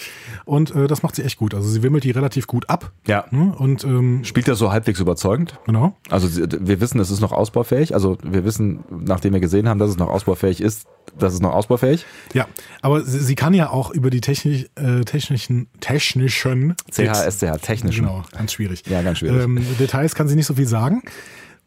Und 0.45 0.73
äh, 0.75 0.87
das 0.87 1.03
macht 1.03 1.15
sie 1.15 1.23
echt 1.23 1.37
gut. 1.37 1.55
Also 1.55 1.67
sie 1.67 1.81
wimmelt 1.83 2.03
die 2.03 2.11
relativ 2.11 2.47
gut 2.47 2.69
ab. 2.69 2.91
Ja. 3.07 3.25
Ne? 3.31 3.53
Und 3.57 3.83
ähm, 3.83 4.23
Spielt 4.23 4.47
das 4.47 4.59
so 4.59 4.71
halbwegs 4.71 4.99
überzeugend? 4.99 5.59
genau. 5.65 5.97
Also 6.09 6.29
wir 6.29 6.79
wissen, 6.79 6.99
es 6.99 7.11
ist 7.11 7.21
noch 7.21 7.31
ausbaufähig. 7.31 7.93
Also 7.93 8.17
wir 8.23 8.45
wissen, 8.45 8.83
nachdem 8.89 9.33
wir 9.33 9.39
gesehen 9.39 9.67
haben, 9.67 9.79
dass 9.79 9.89
es 9.89 9.97
noch 9.97 10.09
ausbaufähig 10.09 10.61
ist, 10.61 10.85
dass 11.17 11.33
es 11.33 11.41
noch 11.41 11.53
ausbaufähig. 11.53 12.05
Ja, 12.33 12.47
aber 12.81 13.01
sie, 13.01 13.19
sie 13.19 13.35
kann 13.35 13.53
ja 13.53 13.69
auch 13.69 13.89
über 13.91 14.09
die 14.09 14.21
technisch, 14.21 14.67
äh, 14.75 15.01
technischen, 15.01 15.67
technischen 15.79 16.75
CHSCH, 16.91 17.61
technischen. 17.61 18.05
Genau, 18.05 18.23
ganz 18.31 18.53
schwierig. 18.53 18.83
Ja, 18.87 19.01
ganz 19.01 19.17
schwierig. 19.17 19.43
Ähm, 19.43 19.65
Details 19.79 20.15
kann 20.15 20.27
sie 20.27 20.35
nicht 20.35 20.45
so 20.45 20.53
viel 20.53 20.67
sagen, 20.67 21.01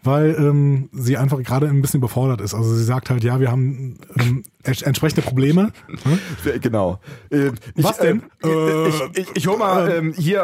weil 0.04 0.34
ähm, 0.38 0.88
sie 0.92 1.16
einfach 1.16 1.42
gerade 1.42 1.66
ein 1.68 1.80
bisschen 1.82 1.98
überfordert 1.98 2.40
ist. 2.40 2.54
Also 2.54 2.74
sie 2.74 2.84
sagt 2.84 3.10
halt, 3.10 3.24
ja, 3.24 3.40
wir 3.40 3.50
haben 3.50 3.98
ähm, 4.20 4.42
ents- 4.64 4.84
entsprechende 4.84 5.22
Probleme. 5.22 5.72
Hm? 6.04 6.60
Genau. 6.60 7.00
Äh, 7.30 7.50
Was 7.76 7.98
denn? 7.98 8.22
Äh, 8.44 8.88
ich, 8.88 8.94
ich, 9.14 9.26
ich 9.34 9.46
hol 9.46 9.56
mal 9.58 9.90
ähm, 9.90 10.12
hier. 10.16 10.42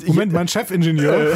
Äh, 0.00 0.06
Moment, 0.06 0.32
mein 0.32 0.46
Chefingenieur. 0.48 1.32
Äh, 1.32 1.34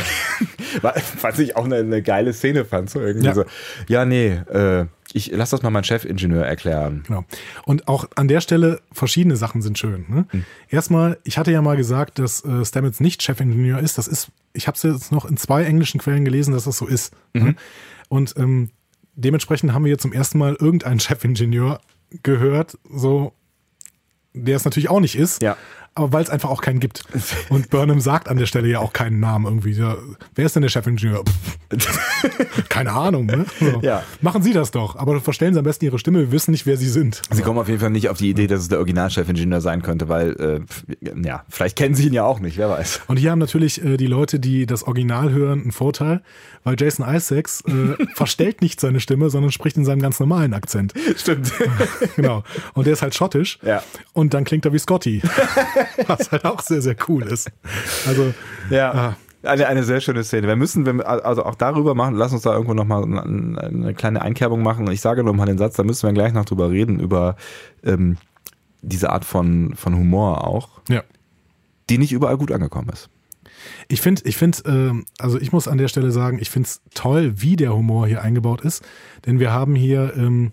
was 1.20 1.38
ich 1.38 1.56
auch 1.56 1.64
eine, 1.64 1.76
eine 1.76 2.02
geile 2.02 2.32
Szene 2.32 2.64
fand. 2.64 2.90
So 2.90 3.00
irgendwie 3.00 3.26
Ja. 3.26 3.34
so. 3.34 3.44
Ja, 3.88 4.04
nee, 4.04 4.28
äh, 4.52 4.86
ich 5.14 5.30
lass 5.32 5.50
das 5.50 5.62
mal 5.62 5.70
meinen 5.70 5.84
Chefingenieur 5.84 6.44
erklären. 6.44 7.02
Genau. 7.06 7.24
Und 7.64 7.88
auch 7.88 8.06
an 8.14 8.28
der 8.28 8.40
Stelle 8.40 8.80
verschiedene 8.92 9.36
Sachen 9.36 9.62
sind 9.62 9.78
schön. 9.78 10.06
Ne? 10.08 10.26
Hm. 10.30 10.44
Erstmal, 10.68 11.18
ich 11.24 11.38
hatte 11.38 11.52
ja 11.52 11.62
mal 11.62 11.76
gesagt, 11.76 12.18
dass 12.18 12.44
äh, 12.44 12.64
Stamets 12.64 13.00
nicht 13.00 13.22
Chefingenieur 13.22 13.78
ist. 13.78 13.98
Das 13.98 14.08
ist, 14.08 14.28
ich 14.52 14.66
habe 14.66 14.76
es 14.76 14.82
jetzt 14.82 15.12
noch 15.12 15.24
in 15.24 15.36
zwei 15.36 15.64
englischen 15.64 16.00
Quellen 16.00 16.24
gelesen, 16.24 16.52
dass 16.52 16.64
das 16.64 16.78
so 16.78 16.86
ist. 16.86 17.14
Mhm. 17.34 17.42
Ne? 17.42 17.54
Und 18.08 18.34
ähm, 18.36 18.70
dementsprechend 19.14 19.72
haben 19.72 19.84
wir 19.84 19.90
jetzt 19.90 20.02
zum 20.02 20.12
ersten 20.12 20.38
Mal 20.38 20.56
irgendeinen 20.58 21.00
Chefingenieur 21.00 21.80
gehört, 22.22 22.78
so 22.90 23.32
der 24.34 24.56
es 24.56 24.64
natürlich 24.64 24.90
auch 24.90 25.00
nicht 25.00 25.16
ist. 25.16 25.42
Ja. 25.42 25.56
Aber 25.94 26.12
weil 26.12 26.22
es 26.22 26.30
einfach 26.30 26.48
auch 26.48 26.62
keinen 26.62 26.80
gibt. 26.80 27.04
Und 27.50 27.68
Burnham 27.68 28.00
sagt 28.00 28.28
an 28.28 28.38
der 28.38 28.46
Stelle 28.46 28.66
ja 28.68 28.78
auch 28.78 28.94
keinen 28.94 29.20
Namen 29.20 29.44
irgendwie. 29.44 29.72
Ja, 29.72 29.96
wer 30.34 30.46
ist 30.46 30.56
denn 30.56 30.62
der 30.62 30.70
Chefingenieur? 30.70 31.22
Keine 32.70 32.92
Ahnung. 32.92 33.26
Ne? 33.26 33.44
So. 33.60 33.80
Ja. 33.82 34.02
Machen 34.22 34.42
Sie 34.42 34.54
das 34.54 34.70
doch. 34.70 34.96
Aber 34.96 35.20
verstellen 35.20 35.52
Sie 35.52 35.58
am 35.58 35.64
besten 35.64 35.84
Ihre 35.84 35.98
Stimme. 35.98 36.20
Wir 36.20 36.32
wissen 36.32 36.52
nicht, 36.52 36.64
wer 36.64 36.78
Sie 36.78 36.88
sind. 36.88 37.20
Sie 37.30 37.42
kommen 37.42 37.58
auf 37.58 37.68
jeden 37.68 37.80
Fall 37.80 37.90
nicht 37.90 38.08
auf 38.08 38.16
die 38.16 38.30
Idee, 38.30 38.46
dass 38.46 38.60
es 38.60 38.68
der 38.68 38.78
Originalchefingenieur 38.78 39.60
sein 39.60 39.82
könnte, 39.82 40.08
weil, 40.08 40.64
äh, 41.00 41.10
ja, 41.22 41.44
vielleicht 41.48 41.76
kennen 41.76 41.94
sie 41.94 42.06
ihn 42.06 42.14
ja 42.14 42.24
auch 42.24 42.40
nicht, 42.40 42.56
wer 42.56 42.70
weiß. 42.70 43.02
Und 43.08 43.18
hier 43.18 43.30
haben 43.30 43.38
natürlich 43.38 43.84
äh, 43.84 43.96
die 43.98 44.06
Leute, 44.06 44.40
die 44.40 44.64
das 44.64 44.84
Original 44.84 45.30
hören, 45.30 45.62
einen 45.62 45.72
Vorteil, 45.72 46.22
weil 46.64 46.76
Jason 46.78 47.06
Isaacs 47.06 47.62
äh, 47.66 48.06
verstellt 48.14 48.62
nicht 48.62 48.80
seine 48.80 49.00
Stimme, 49.00 49.28
sondern 49.28 49.52
spricht 49.52 49.76
in 49.76 49.84
seinem 49.84 50.00
ganz 50.00 50.20
normalen 50.20 50.54
Akzent. 50.54 50.94
Stimmt. 51.16 51.52
Genau. 52.16 52.42
Und 52.74 52.86
der 52.86 52.92
ist 52.92 53.02
halt 53.02 53.14
schottisch. 53.14 53.58
Ja. 53.62 53.82
Und 54.12 54.34
dann 54.34 54.44
klingt 54.44 54.64
er 54.64 54.72
wie 54.72 54.78
Scotty. 54.78 55.22
Was 56.06 56.30
halt 56.30 56.44
auch 56.44 56.60
sehr, 56.60 56.82
sehr 56.82 56.96
cool 57.08 57.24
ist. 57.24 57.50
Also, 58.06 58.34
Ja. 58.70 58.92
Ah. 58.92 59.16
Eine, 59.44 59.66
eine 59.66 59.82
sehr 59.82 60.00
schöne 60.00 60.22
Szene. 60.22 60.46
Wir 60.46 60.54
müssen, 60.54 60.86
wenn 60.86 60.98
wir, 60.98 61.08
also 61.08 61.44
auch 61.44 61.56
darüber 61.56 61.96
machen, 61.96 62.14
lass 62.14 62.32
uns 62.32 62.42
da 62.42 62.52
irgendwo 62.52 62.74
nochmal 62.74 63.02
eine, 63.02 63.60
eine 63.60 63.94
kleine 63.94 64.22
Einkerbung 64.22 64.62
machen. 64.62 64.88
Ich 64.92 65.00
sage 65.00 65.24
nochmal 65.24 65.46
den 65.46 65.58
Satz, 65.58 65.74
da 65.74 65.82
müssen 65.82 66.06
wir 66.06 66.12
gleich 66.12 66.32
noch 66.32 66.44
drüber 66.44 66.70
reden, 66.70 67.00
über 67.00 67.34
ähm, 67.82 68.18
diese 68.82 69.10
Art 69.10 69.24
von, 69.24 69.74
von 69.74 69.96
Humor 69.96 70.46
auch, 70.46 70.68
ja. 70.88 71.02
die 71.90 71.98
nicht 71.98 72.12
überall 72.12 72.36
gut 72.36 72.52
angekommen 72.52 72.90
ist. 72.90 73.08
Ich 73.88 74.00
finde, 74.00 74.22
ich 74.24 74.36
finde, 74.36 74.58
ähm, 74.66 75.06
also 75.18 75.40
ich 75.40 75.52
muss 75.52 75.68
an 75.68 75.78
der 75.78 75.88
Stelle 75.88 76.12
sagen, 76.12 76.38
ich 76.40 76.50
finde 76.50 76.68
es 76.68 76.80
toll, 76.94 77.34
wie 77.36 77.56
der 77.56 77.74
Humor 77.74 78.06
hier 78.06 78.22
eingebaut 78.22 78.60
ist, 78.60 78.84
denn 79.26 79.40
wir 79.40 79.52
haben 79.52 79.74
hier 79.74 80.12
ähm, 80.16 80.52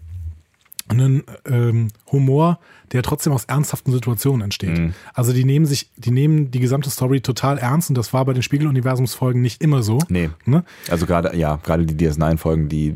einen 0.89 1.23
ähm, 1.45 1.89
Humor, 2.11 2.59
der 2.91 3.03
trotzdem 3.03 3.33
aus 3.33 3.45
ernsthaften 3.45 3.91
Situationen 3.91 4.41
entsteht. 4.41 4.77
Mhm. 4.77 4.93
Also 5.13 5.33
die 5.33 5.45
nehmen 5.45 5.65
sich, 5.65 5.89
die 5.95 6.11
nehmen 6.11 6.51
die 6.51 6.59
gesamte 6.59 6.89
Story 6.89 7.21
total 7.21 7.57
ernst 7.57 7.89
und 7.89 7.97
das 7.97 8.13
war 8.13 8.25
bei 8.25 8.33
den 8.33 8.41
Spiegel-Universumsfolgen 8.41 9.41
nicht 9.41 9.61
immer 9.61 9.83
so. 9.83 9.99
Nee. 10.09 10.29
Ne? 10.45 10.63
Also 10.89 11.05
gerade, 11.05 11.35
ja, 11.37 11.59
gerade 11.63 11.85
die 11.85 12.05
DS9-Folgen, 12.05 12.69
die 12.69 12.95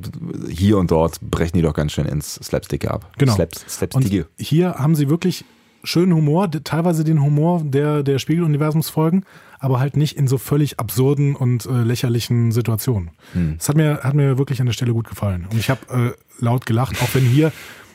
hier 0.49 0.77
und 0.77 0.91
dort 0.91 1.19
brechen 1.21 1.57
die 1.57 1.61
doch 1.61 1.73
ganz 1.73 1.91
schön 1.91 2.05
ins 2.05 2.35
Slapstick 2.35 2.89
ab. 2.89 3.11
Genau. 3.17 3.33
Slaps, 3.33 3.63
Und 3.63 3.69
Slapstick. 3.69 4.25
hier 4.37 4.75
haben 4.75 4.95
sie 4.95 5.09
wirklich 5.09 5.45
schönen 5.83 6.13
Humor, 6.13 6.49
teilweise 6.49 7.03
den 7.03 7.21
Humor 7.21 7.61
der, 7.63 8.03
der 8.03 8.17
Spiegel-Universumsfolgen, 8.17 9.25
aber 9.59 9.79
halt 9.79 9.97
nicht 9.97 10.17
in 10.17 10.27
so 10.27 10.37
völlig 10.37 10.79
absurden 10.79 11.35
und 11.35 11.65
äh, 11.65 11.83
lächerlichen 11.83 12.51
Situationen. 12.51 13.11
Hm. 13.33 13.55
Das 13.57 13.69
hat 13.69 13.75
mir, 13.75 13.99
hat 14.01 14.13
mir 14.13 14.37
wirklich 14.37 14.59
an 14.61 14.65
der 14.65 14.73
Stelle 14.73 14.93
gut 14.93 15.07
gefallen. 15.07 15.47
Und 15.51 15.59
ich 15.59 15.69
habe 15.69 16.15
äh, 16.15 16.43
laut 16.43 16.65
gelacht, 16.65 17.01
auch 17.01 17.13
wenn 17.13 17.23
hier 17.23 17.51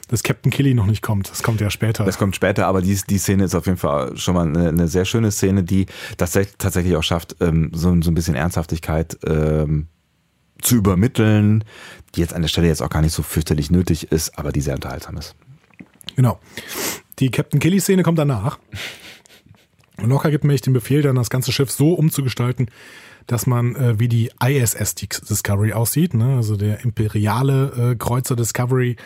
das 0.09 0.23
Captain 0.23 0.51
Killy 0.51 0.75
noch 0.75 0.87
nicht 0.87 1.03
kommt. 1.03 1.31
Das 1.31 1.43
kommt 1.43 1.61
ja 1.61 1.71
später. 1.71 2.05
Das 2.05 2.19
kommt 2.19 2.35
später, 2.35 2.67
aber 2.67 2.83
die, 2.83 2.99
die 3.09 3.19
Szene 3.19 3.45
ist 3.45 3.55
auf 3.55 3.67
jeden 3.67 3.79
Fall 3.79 4.17
schon 4.17 4.35
mal 4.35 4.47
eine, 4.47 4.69
eine 4.69 4.89
sehr 4.89 5.05
schöne 5.05 5.31
Szene, 5.31 5.63
die 5.63 5.87
das 6.17 6.33
tatsächlich 6.33 6.97
auch 6.97 7.03
schafft, 7.03 7.37
ähm, 7.41 7.71
so, 7.75 7.95
so 8.03 8.11
ein 8.11 8.15
bisschen 8.15 8.35
Ernsthaftigkeit 8.35 9.19
ähm, 9.27 9.87
zu 10.61 10.77
übermitteln, 10.77 11.65
die 12.15 12.21
jetzt 12.21 12.35
an 12.35 12.43
der 12.43 12.49
Stelle 12.49 12.67
jetzt 12.67 12.83
auch 12.83 12.91
gar 12.91 13.03
nicht 13.03 13.13
so 13.13 13.23
fürchterlich 13.23 13.71
nötig 13.71 14.11
ist, 14.11 14.39
aber 14.39 14.51
die 14.51 14.61
sehr 14.61 14.75
unterhaltsam 14.75 15.17
ist. 15.17 15.37
Genau. 16.17 16.41
Die 17.19 17.31
Captain 17.31 17.61
Killy-Szene 17.61 18.03
kommt 18.03 18.19
danach. 18.19 18.59
Und 19.99 20.09
Locker 20.09 20.31
gibt 20.31 20.45
nämlich 20.45 20.61
den 20.63 20.73
Befehl, 20.73 21.03
dann 21.03 21.17
das 21.17 21.31
ganze 21.31 21.53
Schiff 21.53 21.71
so 21.71 21.93
umzugestalten, 21.95 22.71
dass 23.27 23.47
man 23.47 23.77
äh, 23.77 23.99
wie 24.01 24.09
die 24.09 24.31
ISS 24.45 24.95
Discovery 24.95 25.73
aussieht, 25.73 26.15
ne? 26.15 26.37
also 26.37 26.57
der 26.57 26.85
imperiale 26.85 27.93
äh, 27.93 27.97
Kreuzer 27.97 28.37
Discovery, 28.37 28.97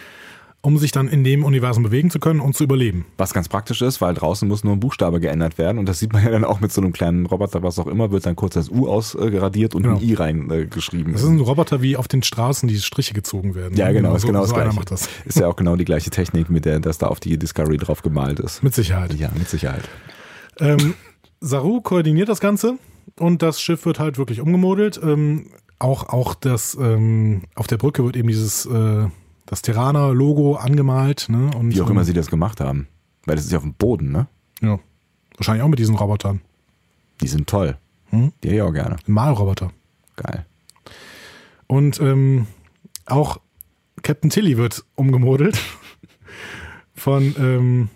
um 0.64 0.78
sich 0.78 0.92
dann 0.92 1.08
in 1.08 1.24
dem 1.24 1.42
Universum 1.44 1.82
bewegen 1.82 2.08
zu 2.10 2.20
können 2.20 2.38
und 2.40 2.54
zu 2.56 2.62
überleben. 2.64 3.04
Was 3.18 3.34
ganz 3.34 3.48
praktisch 3.48 3.82
ist, 3.82 4.00
weil 4.00 4.14
draußen 4.14 4.46
muss 4.46 4.62
nur 4.62 4.72
ein 4.74 4.80
Buchstabe 4.80 5.18
geändert 5.18 5.58
werden 5.58 5.78
und 5.78 5.86
das 5.88 5.98
sieht 5.98 6.12
man 6.12 6.22
ja 6.22 6.30
dann 6.30 6.44
auch 6.44 6.60
mit 6.60 6.72
so 6.72 6.80
einem 6.80 6.92
kleinen 6.92 7.26
Roboter, 7.26 7.62
was 7.64 7.78
auch 7.80 7.88
immer, 7.88 8.12
wird 8.12 8.26
dann 8.26 8.36
kurz 8.36 8.54
das 8.54 8.70
U 8.70 8.86
ausgeradiert 8.88 9.74
und 9.74 9.82
Genau. 9.82 9.96
ein 9.96 10.02
I 10.02 10.14
reingeschrieben. 10.14 11.12
Das 11.14 11.22
ist 11.22 11.28
ein 11.28 11.40
Roboter, 11.40 11.82
wie 11.82 11.96
auf 11.96 12.06
den 12.06 12.22
Straßen 12.22 12.68
die 12.68 12.78
Striche 12.78 13.12
gezogen 13.12 13.54
werden. 13.56 13.76
ja, 13.76 13.90
genau, 13.90 14.14
ist 14.14 14.22
so, 14.22 14.28
genau 14.28 14.42
das 14.42 14.50
so 14.50 14.54
einer 14.56 14.70
gleiche. 14.70 14.84
das. 14.86 15.08
Ist 15.24 15.38
ja 15.40 15.48
auch 15.48 15.56
genau 15.56 15.74
die 15.76 15.84
gleiche 15.84 16.10
Technik, 16.10 16.48
mit 16.48 16.64
der 16.64 16.78
das 16.78 16.98
da 16.98 17.08
auf 17.08 17.18
die 17.18 17.36
Discovery 17.38 17.76
drauf 17.76 18.02
gemalt 18.02 18.38
ist. 18.38 18.62
Mit 18.62 18.74
Sicherheit. 18.74 19.14
Ja, 19.14 19.30
mit 19.36 19.48
Sicherheit. 19.48 19.82
Ähm, 20.60 20.94
Saru 21.40 21.80
koordiniert 21.80 22.28
das 22.28 22.38
Ganze 22.38 22.78
und 23.18 23.42
das 23.42 23.60
Schiff 23.60 23.84
wird 23.84 23.98
halt 23.98 24.16
wirklich 24.16 24.40
umgemodelt. 24.40 25.00
Ähm, 25.02 25.46
auch, 25.80 26.08
auch 26.08 26.34
das, 26.34 26.76
ähm, 26.80 27.42
auf 27.56 27.66
der 27.66 27.78
Brücke 27.78 28.04
wird 28.04 28.16
eben 28.16 28.28
dieses, 28.28 28.64
äh, 28.66 29.06
das 29.52 29.60
Terraner-Logo 29.60 30.54
angemalt. 30.54 31.26
Ne? 31.28 31.50
Und, 31.54 31.74
Wie 31.74 31.82
auch 31.82 31.86
ähm, 31.86 31.92
immer 31.92 32.04
sie 32.04 32.14
das 32.14 32.28
gemacht 32.28 32.58
haben. 32.58 32.88
Weil 33.26 33.36
das 33.36 33.44
ist 33.44 33.52
ja 33.52 33.58
auf 33.58 33.64
dem 33.64 33.74
Boden, 33.74 34.10
ne? 34.10 34.26
Ja. 34.62 34.78
Wahrscheinlich 35.36 35.62
auch 35.62 35.68
mit 35.68 35.78
diesen 35.78 35.94
Robotern. 35.94 36.40
Die 37.20 37.28
sind 37.28 37.50
toll. 37.50 37.76
Hm? 38.08 38.32
Die 38.42 38.48
hätte 38.48 38.56
ich 38.56 38.62
auch 38.62 38.72
gerne. 38.72 38.96
Malroboter. 39.06 39.70
Geil. 40.16 40.46
Und 41.66 42.00
ähm, 42.00 42.46
auch 43.04 43.40
Captain 44.02 44.30
Tilly 44.30 44.56
wird 44.56 44.86
umgemodelt 44.94 45.60
von, 46.94 47.34
ähm, 47.38 47.88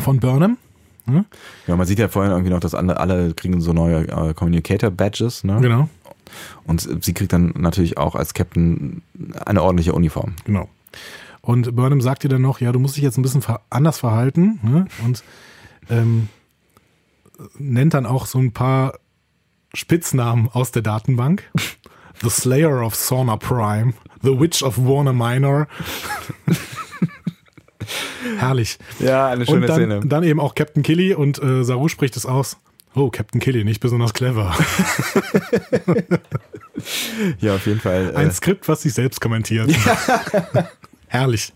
von 0.00 0.18
Burnham. 0.18 0.58
Ne? 1.06 1.24
Ja, 1.68 1.76
man 1.76 1.86
sieht 1.86 2.00
ja 2.00 2.08
vorhin 2.08 2.32
irgendwie 2.32 2.50
noch, 2.50 2.58
dass 2.58 2.74
alle, 2.74 2.98
alle 2.98 3.32
kriegen 3.34 3.60
so 3.60 3.72
neue 3.72 4.08
äh, 4.08 4.34
Communicator-Badges, 4.34 5.44
ne? 5.44 5.60
Genau, 5.60 5.88
Und 6.64 6.88
sie 7.04 7.14
kriegt 7.14 7.32
dann 7.32 7.54
natürlich 7.56 7.98
auch 7.98 8.14
als 8.14 8.34
Captain 8.34 9.02
eine 9.44 9.62
ordentliche 9.62 9.92
Uniform. 9.92 10.34
genau. 10.44 10.68
Und 11.40 11.76
Burnham 11.76 12.00
sagt 12.00 12.24
ihr 12.24 12.30
dann 12.30 12.40
noch, 12.40 12.60
ja, 12.60 12.72
du 12.72 12.78
musst 12.78 12.96
dich 12.96 13.04
jetzt 13.04 13.18
ein 13.18 13.22
bisschen 13.22 13.42
ver 13.42 13.60
anders 13.68 13.98
verhalten. 13.98 14.60
Ne? 14.62 14.86
Und 15.04 15.22
ähm, 15.90 16.28
nennt 17.58 17.92
dann 17.92 18.06
auch 18.06 18.24
so 18.24 18.38
ein 18.38 18.52
paar 18.52 18.98
Spitznamen 19.74 20.48
aus 20.50 20.72
der 20.72 20.80
Datenbank. 20.80 21.50
The 22.22 22.30
Slayer 22.30 22.80
of 22.84 22.94
Sauna 22.94 23.36
Prime, 23.36 23.92
The 24.22 24.40
Witch 24.40 24.62
of 24.62 24.78
Warner 24.78 25.12
Minor. 25.12 25.66
Herrlich. 28.38 28.78
Ja, 28.98 29.28
eine 29.28 29.44
Und 29.44 29.62
dann, 29.62 30.08
dann 30.08 30.22
eben 30.22 30.40
auch 30.40 30.54
Captain 30.54 30.82
Killy 30.82 31.12
und 31.14 31.42
äh, 31.42 31.64
Saru 31.64 31.88
spricht 31.88 32.16
es 32.16 32.24
aus. 32.24 32.56
Oh, 32.96 33.10
Captain 33.10 33.40
Killy, 33.40 33.64
nicht 33.64 33.80
besonders 33.80 34.12
clever. 34.14 34.54
Ja, 37.38 37.54
auf 37.54 37.66
jeden 37.66 37.78
Fall. 37.80 38.14
Ein 38.16 38.28
Äh, 38.28 38.32
Skript, 38.32 38.66
was 38.68 38.82
sich 38.82 38.92
selbst 38.94 39.20
kommentiert. 39.20 39.70
Herrlich. 41.06 41.52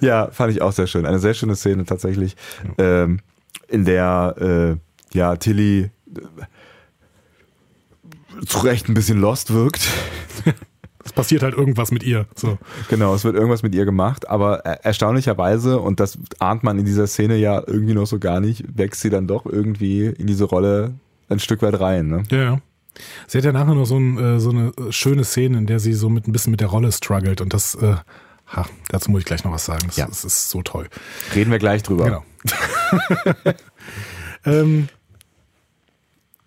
ja, 0.00 0.30
fand 0.30 0.52
ich 0.52 0.62
auch 0.62 0.70
sehr 0.72 0.86
schön. 0.86 1.04
Eine 1.04 1.18
sehr 1.18 1.34
schöne 1.34 1.56
Szene 1.56 1.84
tatsächlich, 1.84 2.36
ähm, 2.78 3.18
in 3.66 3.84
der 3.84 4.78
äh, 5.12 5.16
ja 5.16 5.34
Tilly 5.36 5.90
äh, 6.14 6.20
zu 8.46 8.58
Recht 8.60 8.88
ein 8.88 8.94
bisschen 8.94 9.20
lost 9.20 9.52
wirkt. 9.52 9.88
Es 11.08 11.12
passiert 11.14 11.42
halt 11.42 11.54
irgendwas 11.54 11.90
mit 11.90 12.02
ihr. 12.02 12.26
So. 12.34 12.58
Genau, 12.90 13.14
es 13.14 13.24
wird 13.24 13.34
irgendwas 13.34 13.62
mit 13.62 13.74
ihr 13.74 13.84
gemacht, 13.84 14.28
aber 14.28 14.58
er- 14.60 14.84
erstaunlicherweise, 14.84 15.80
und 15.80 16.00
das 16.00 16.18
ahnt 16.38 16.62
man 16.62 16.78
in 16.78 16.84
dieser 16.84 17.06
Szene 17.06 17.36
ja 17.36 17.62
irgendwie 17.66 17.94
noch 17.94 18.06
so 18.06 18.18
gar 18.18 18.40
nicht, 18.40 18.64
wächst 18.76 19.00
sie 19.00 19.10
dann 19.10 19.26
doch 19.26 19.46
irgendwie 19.46 20.06
in 20.06 20.26
diese 20.26 20.44
Rolle 20.44 20.94
ein 21.28 21.38
Stück 21.40 21.62
weit 21.62 21.80
rein. 21.80 22.08
Ne? 22.08 22.22
Ja, 22.30 22.38
ja. 22.42 22.60
Sie 23.26 23.38
hat 23.38 23.44
ja 23.44 23.52
nachher 23.52 23.74
noch 23.74 23.84
so, 23.86 23.96
ein, 23.98 24.18
äh, 24.18 24.40
so 24.40 24.50
eine 24.50 24.72
schöne 24.90 25.24
Szene, 25.24 25.56
in 25.58 25.66
der 25.66 25.78
sie 25.80 25.92
so 25.94 26.08
mit 26.10 26.26
ein 26.28 26.32
bisschen 26.32 26.50
mit 26.50 26.60
der 26.60 26.68
Rolle 26.68 26.90
struggelt 26.92 27.40
und 27.40 27.54
das, 27.54 27.74
äh, 27.76 27.94
ha, 28.48 28.66
dazu 28.88 29.10
muss 29.10 29.20
ich 29.20 29.24
gleich 29.26 29.44
noch 29.44 29.52
was 29.52 29.64
sagen. 29.64 29.84
Das, 29.86 29.96
Ja. 29.96 30.06
das 30.06 30.24
ist 30.24 30.50
so 30.50 30.62
toll. 30.62 30.88
Reden 31.34 31.50
wir 31.50 31.58
gleich 31.58 31.82
drüber. 31.82 32.04
Genau. 32.04 32.24
ähm, 34.44 34.88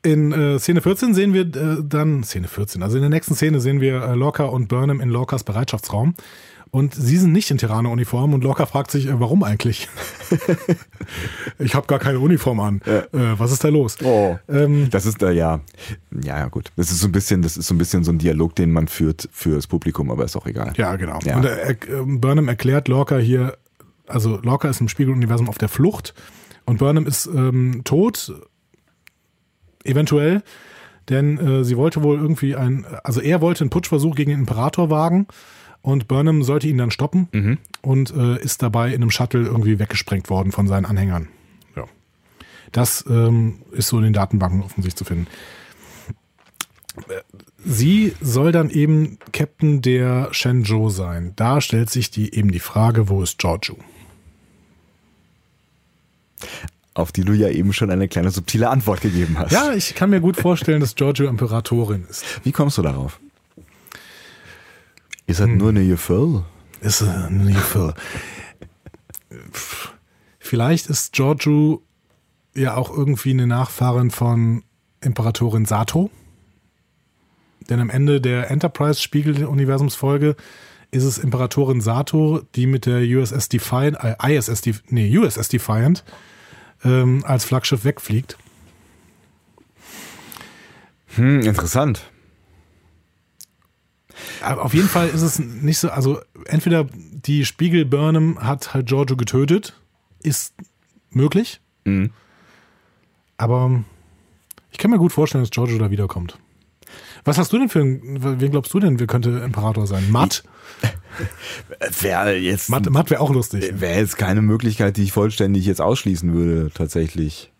in 0.04 0.32
äh, 0.32 0.60
Szene 0.60 0.82
14 0.82 1.14
sehen 1.14 1.34
wir 1.34 1.42
äh, 1.42 1.84
dann, 1.84 2.24
Szene 2.24 2.48
14, 2.48 2.84
also 2.84 2.98
in 2.98 3.02
der 3.02 3.10
nächsten 3.10 3.36
Szene 3.36 3.60
sehen 3.60 3.82
wir 3.82 4.02
äh, 4.02 4.16
Lorca 4.16 4.46
und 4.46 4.68
Burnham 4.68 5.02
in 5.02 5.10
Lorcas 5.10 5.44
Bereitschaftsraum. 5.44 6.16
Und 6.74 6.94
sie 6.94 7.18
sind 7.18 7.34
nicht 7.34 7.52
in 7.52 7.58
Terraner-Uniform 7.58 8.34
und 8.34 8.46
Lorca 8.46 8.66
fragt 8.66 8.92
sich, 8.92 9.08
äh, 9.08 9.20
warum 9.20 9.44
eigentlich? 9.44 9.90
ich 11.60 11.76
habe 11.76 11.86
gar 11.86 12.00
keine 12.00 12.20
Uniform 12.20 12.62
an. 12.62 12.82
Äh, 12.86 13.04
was 13.12 13.52
ist 13.52 13.66
da 13.66 13.68
los? 13.68 13.98
Oh, 14.02 14.38
Ähm, 14.48 14.88
das 14.90 15.06
ist 15.06 15.22
da 15.22 15.32
ja, 15.32 15.60
ja, 16.24 16.38
ja 16.38 16.48
gut. 16.48 16.72
Das 16.78 16.90
ist 16.90 17.02
so 17.02 17.08
ein 17.08 17.12
bisschen, 17.12 17.42
das 17.42 17.58
ist 17.58 17.68
so 17.68 17.76
ein 17.76 17.78
bisschen 17.78 18.06
so 18.06 18.12
ein 18.12 18.20
Dialog, 18.20 18.56
den 18.56 18.72
man 18.72 18.88
führt 18.88 19.28
fürs 19.34 19.68
Publikum, 19.68 20.10
aber 20.10 20.24
ist 20.24 20.38
auch 20.38 20.48
egal. 20.48 20.72
Ja, 20.78 20.96
genau. 20.96 21.20
Ja. 21.24 21.36
Und 21.36 21.46
er, 21.46 21.58
er, 21.60 21.76
Burnham 22.06 22.48
erklärt 22.48 22.88
Lorca 22.88 23.18
hier, 23.18 23.58
also 24.08 24.40
Lorca 24.42 24.70
ist 24.70 24.80
im 24.80 24.88
Spiegeluniversum 24.88 25.50
auf 25.50 25.58
der 25.58 25.70
Flucht 25.70 26.14
und 26.64 26.78
Burnham 26.78 27.06
ist 27.06 27.26
ähm, 27.26 27.82
tot, 27.84 28.34
eventuell, 29.84 30.44
denn 31.10 31.38
äh, 31.38 31.64
sie 31.64 31.78
wollte 31.78 32.04
wohl 32.04 32.18
irgendwie 32.18 32.56
ein, 32.56 32.86
also 33.04 33.22
er 33.22 33.42
wollte 33.42 33.62
einen 33.64 33.70
Putschversuch 33.70 34.16
gegen 34.16 34.32
den 34.32 34.40
Imperator 34.42 34.90
wagen 34.90 35.28
und 35.82 36.08
Burnham 36.08 36.44
sollte 36.44 36.68
ihn 36.68 36.78
dann 36.78 36.92
stoppen 36.92 37.28
und 37.82 38.14
äh, 38.16 38.42
ist 38.42 38.62
dabei 38.62 38.90
in 38.90 39.02
einem 39.02 39.12
Shuttle 39.12 39.42
irgendwie 39.42 39.80
weggesprengt 39.80 40.30
worden 40.30 40.52
von 40.52 40.68
seinen 40.68 40.86
Anhängern. 40.86 41.28
Ja. 41.76 41.86
Das 42.72 43.04
ähm, 43.10 43.64
ist 43.72 43.88
so 43.88 43.98
in 43.98 44.04
den 44.04 44.14
Datenbanken 44.14 44.62
offensichtlich 44.62 44.96
zu 44.96 45.06
finden. 45.06 45.28
Sie 47.64 48.14
soll 48.22 48.52
dann 48.52 48.70
eben 48.70 49.18
Captain 49.32 49.82
der 49.82 50.30
Shenzhou 50.34 50.90
sein. 50.90 51.34
Da 51.36 51.62
stellt 51.62 51.90
sich 51.90 52.12
die, 52.12 52.34
eben 52.36 52.52
die 52.52 52.60
Frage, 52.60 53.08
wo 53.08 53.22
ist 53.22 53.38
Giorgio? 53.38 53.78
Auf 56.94 57.12
die 57.12 57.24
du 57.24 57.34
ja 57.34 57.48
eben 57.50 57.72
schon 57.72 57.90
eine 57.90 58.08
kleine 58.10 58.32
subtile 58.32 58.70
Antwort 58.70 59.00
gegeben 59.02 59.38
hast. 59.40 59.52
Ja, 59.52 59.72
ich 59.74 59.96
kann 59.96 60.10
mir 60.10 60.20
gut 60.20 60.36
vorstellen, 60.38 60.82
dass 60.82 60.96
Giorgio 60.96 61.28
Imperatorin 61.30 62.06
ist. 62.10 62.26
Wie 62.44 62.52
kommst 62.52 62.78
du 62.78 62.82
darauf? 62.82 63.20
Ist 65.26 65.40
Hm. 65.40 65.50
das 65.52 65.58
nur 65.58 65.70
eine 65.70 65.88
Gefühl? 65.88 66.44
Ist 66.82 67.02
äh, 67.02 67.30
nie 67.30 67.54
für. 67.54 67.94
Vielleicht 70.40 70.88
ist 70.88 71.14
Giorgio 71.14 71.82
ja 72.56 72.76
auch 72.76 72.90
irgendwie 72.96 73.30
eine 73.32 73.48
Nachfahrin 73.48 74.12
von 74.12 74.64
Imperatorin 75.00 75.66
Sato. 75.66 76.10
Denn 77.70 77.80
am 77.80 77.90
Ende 77.90 78.20
der 78.20 78.52
Enterprise-Spiegel-Universumsfolge 78.52 80.36
ist 80.90 81.04
es 81.06 81.18
Imperatorin 81.18 81.80
Sato, 81.80 82.42
die 82.56 82.68
mit 82.68 82.86
der 82.86 83.02
USS 83.02 83.48
Defiant, 83.48 83.98
äh, 84.04 84.36
ISS, 84.36 84.64
nee, 84.90 85.18
USS 85.18 85.48
Defiant 85.48 86.04
ähm, 86.84 87.24
als 87.26 87.46
Flaggschiff 87.46 87.84
wegfliegt. 87.84 88.38
Hm, 91.16 91.42
interessant. 91.42 92.10
Aber 94.42 94.64
auf 94.64 94.74
jeden 94.74 94.88
Fall 94.88 95.08
ist 95.10 95.22
es 95.22 95.40
nicht 95.40 95.78
so, 95.80 95.90
also 95.90 96.20
entweder 96.46 96.86
die 96.94 97.46
Spiegel 97.46 97.86
Burnham 97.86 98.40
hat 98.42 98.74
halt 98.74 98.88
Giorgio 98.88 99.18
getötet, 99.18 99.76
ist 100.24 100.54
möglich, 101.10 101.60
Mhm. 101.86 102.12
aber 103.38 103.84
ich 104.72 104.78
kann 104.78 104.92
mir 104.92 104.98
gut 105.00 105.12
vorstellen, 105.12 105.44
dass 105.44 105.52
Giorgio 105.52 105.78
da 105.78 105.90
wiederkommt. 105.92 106.38
Was 107.24 107.38
hast 107.38 107.54
du 107.54 107.60
denn 107.60 107.70
für 107.70 107.80
ein, 107.80 108.02
wen 108.40 108.52
glaubst 108.52 108.74
du 108.74 108.80
denn, 108.80 109.00
wer 109.00 109.08
könnte 109.08 109.30
Imperator 109.30 109.88
sein? 109.88 110.10
Matt? 110.10 110.44
Wäre 112.02 112.36
jetzt, 112.38 112.70
Matt, 112.70 112.90
Matt 112.90 113.12
wäre 113.12 113.22
auch 113.22 113.32
lustig. 113.32 113.80
wäre 113.80 114.00
jetzt 114.00 114.18
keine 114.18 114.42
Möglichkeit, 114.42 114.98
die 114.98 115.04
ich 115.04 115.12
vollständig 115.12 115.66
jetzt 115.66 115.82
ausschließen 115.82 116.34
würde, 116.34 116.72
tatsächlich. 116.74 117.52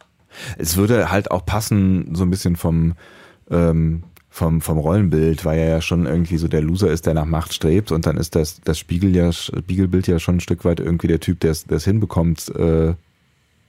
Es 0.58 0.78
würde 0.78 1.12
halt 1.12 1.30
auch 1.30 1.46
passen, 1.46 2.16
so 2.16 2.24
ein 2.24 2.30
bisschen 2.30 2.56
vom, 2.56 2.94
ähm, 3.52 4.04
vom, 4.30 4.62
vom 4.62 4.78
Rollenbild, 4.78 5.44
weil 5.44 5.60
er 5.60 5.70
ja 5.70 5.82
schon 5.82 6.06
irgendwie 6.06 6.38
so 6.38 6.48
der 6.48 6.62
Loser 6.62 6.90
ist, 6.90 7.06
der 7.06 7.14
nach 7.14 7.26
Macht 7.26 7.54
strebt 7.54 7.92
und 7.92 8.06
dann 8.06 8.18
ist 8.18 8.36
das, 8.36 8.62
das 8.64 8.80
Spiegel 8.80 9.14
ja, 9.16 9.32
Spiegelbild 9.32 10.08
ja 10.08 10.20
schon 10.20 10.38
ein 10.38 10.40
Stück 10.40 10.64
weit 10.64 10.80
irgendwie 10.80 11.08
der 11.08 11.20
Typ, 11.20 11.42
der 11.42 11.52
es 11.52 11.84
hinbekommt, 11.84 12.50
äh, 12.56 12.96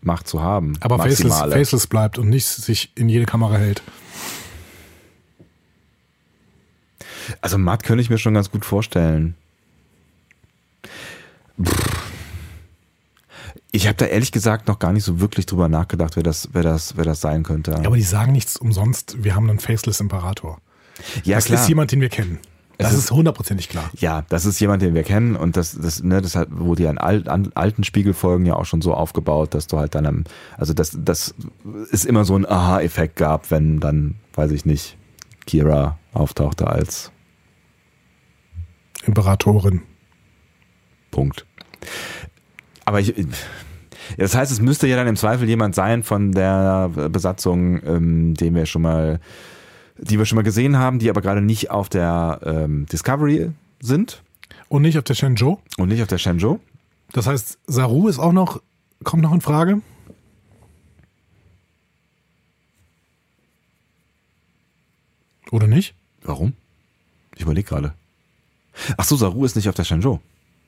Macht 0.02 0.28
zu 0.28 0.42
haben. 0.42 0.74
Aber 0.80 0.98
faceless, 0.98 1.38
faceless 1.38 1.86
bleibt 1.86 2.18
und 2.18 2.28
nicht 2.28 2.46
sich 2.46 2.92
in 2.96 3.08
jede 3.08 3.24
Kamera 3.24 3.56
hält. 3.56 3.82
Also 7.40 7.58
Matt 7.58 7.82
könnte 7.82 8.02
ich 8.02 8.10
mir 8.10 8.18
schon 8.18 8.34
ganz 8.34 8.50
gut 8.50 8.64
vorstellen. 8.64 9.34
Ich 13.70 13.86
habe 13.86 13.96
da 13.96 14.06
ehrlich 14.06 14.32
gesagt 14.32 14.68
noch 14.68 14.78
gar 14.78 14.92
nicht 14.92 15.04
so 15.04 15.20
wirklich 15.20 15.46
drüber 15.46 15.68
nachgedacht, 15.68 16.16
wer 16.16 16.22
das, 16.22 16.50
wer 16.52 16.62
das, 16.62 16.96
wer 16.96 17.04
das 17.04 17.20
sein 17.20 17.42
könnte. 17.42 17.76
Aber 17.76 17.96
die 17.96 18.02
sagen 18.02 18.32
nichts 18.32 18.56
umsonst, 18.56 19.22
wir 19.24 19.34
haben 19.34 19.48
einen 19.48 19.58
faceless 19.58 20.00
Imperator. 20.00 20.58
Ja, 21.24 21.36
das 21.36 21.46
klar. 21.46 21.60
ist 21.60 21.68
jemand, 21.68 21.92
den 21.92 22.00
wir 22.00 22.08
kennen. 22.08 22.38
Das 22.78 22.94
ist 22.94 23.10
hundertprozentig 23.10 23.68
klar. 23.68 23.90
Ja, 23.98 24.24
das 24.28 24.44
ist 24.44 24.60
jemand, 24.60 24.82
den 24.82 24.94
wir 24.94 25.02
kennen 25.02 25.36
und 25.36 25.56
das, 25.56 25.76
das, 25.80 26.02
ne, 26.02 26.20
das 26.20 26.34
hat, 26.34 26.48
wurde 26.50 26.84
ja 26.84 26.90
in 26.90 26.98
alt, 26.98 27.28
an, 27.28 27.52
alten 27.54 27.84
Spiegelfolgen 27.84 28.44
ja 28.46 28.54
auch 28.54 28.64
schon 28.64 28.82
so 28.82 28.94
aufgebaut, 28.94 29.54
dass 29.54 29.66
du 29.66 29.78
halt 29.78 29.94
dann, 29.94 30.06
am, 30.06 30.24
also 30.56 30.74
dass, 30.74 30.96
dass 30.98 31.34
es 31.92 32.04
immer 32.04 32.24
so 32.24 32.34
einen 32.34 32.46
Aha-Effekt 32.46 33.16
gab, 33.16 33.50
wenn 33.50 33.80
dann, 33.80 34.16
weiß 34.34 34.50
ich 34.50 34.64
nicht, 34.64 34.96
Kira 35.46 35.98
auftauchte 36.12 36.66
als 36.66 37.10
Imperatorin. 39.06 39.82
Punkt. 41.10 41.46
Aber 42.84 43.00
ich, 43.00 43.14
das 44.16 44.34
heißt, 44.34 44.52
es 44.52 44.60
müsste 44.60 44.86
ja 44.86 44.96
dann 44.96 45.06
im 45.06 45.16
Zweifel 45.16 45.48
jemand 45.48 45.74
sein 45.74 46.02
von 46.02 46.32
der 46.32 46.88
Besatzung, 46.88 47.82
ähm, 47.84 48.34
den 48.34 48.54
wir 48.54 48.66
schon 48.66 48.82
mal, 48.82 49.20
die 49.98 50.18
wir 50.18 50.24
schon 50.26 50.36
mal 50.36 50.42
gesehen 50.42 50.78
haben, 50.78 50.98
die 50.98 51.10
aber 51.10 51.20
gerade 51.20 51.40
nicht 51.42 51.70
auf 51.70 51.88
der 51.88 52.40
ähm, 52.44 52.86
Discovery 52.86 53.50
sind 53.80 54.22
Und 54.68 54.82
nicht 54.82 54.98
auf 54.98 55.04
der 55.04 55.14
Shenzhou. 55.14 55.58
und 55.78 55.88
nicht 55.88 56.02
auf 56.02 56.08
der 56.08 56.18
Shenzhou. 56.18 56.60
Das 57.12 57.26
heißt, 57.26 57.58
Saru 57.66 58.08
ist 58.08 58.18
auch 58.18 58.32
noch, 58.32 58.62
kommt 59.04 59.22
noch 59.22 59.32
in 59.32 59.40
Frage. 59.40 59.80
Oder 65.52 65.68
nicht? 65.68 65.94
Warum? 66.22 66.54
Ich 67.36 67.42
überlege 67.42 67.68
gerade. 67.68 67.94
Ach 68.96 69.04
so, 69.04 69.16
Saru 69.16 69.44
ist 69.44 69.54
nicht 69.54 69.68
auf 69.68 69.74
der 69.74 69.84
Shenzhou. 69.84 70.18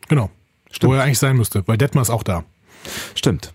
Genau. 0.09 0.31
Stimmt. 0.70 0.93
Wo 0.93 0.94
er 0.94 1.02
eigentlich 1.02 1.19
sein 1.19 1.36
müsste, 1.36 1.66
weil 1.66 1.78
Detmar 1.78 2.02
ist 2.02 2.11
auch 2.11 2.23
da. 2.23 2.44
Stimmt. 3.15 3.55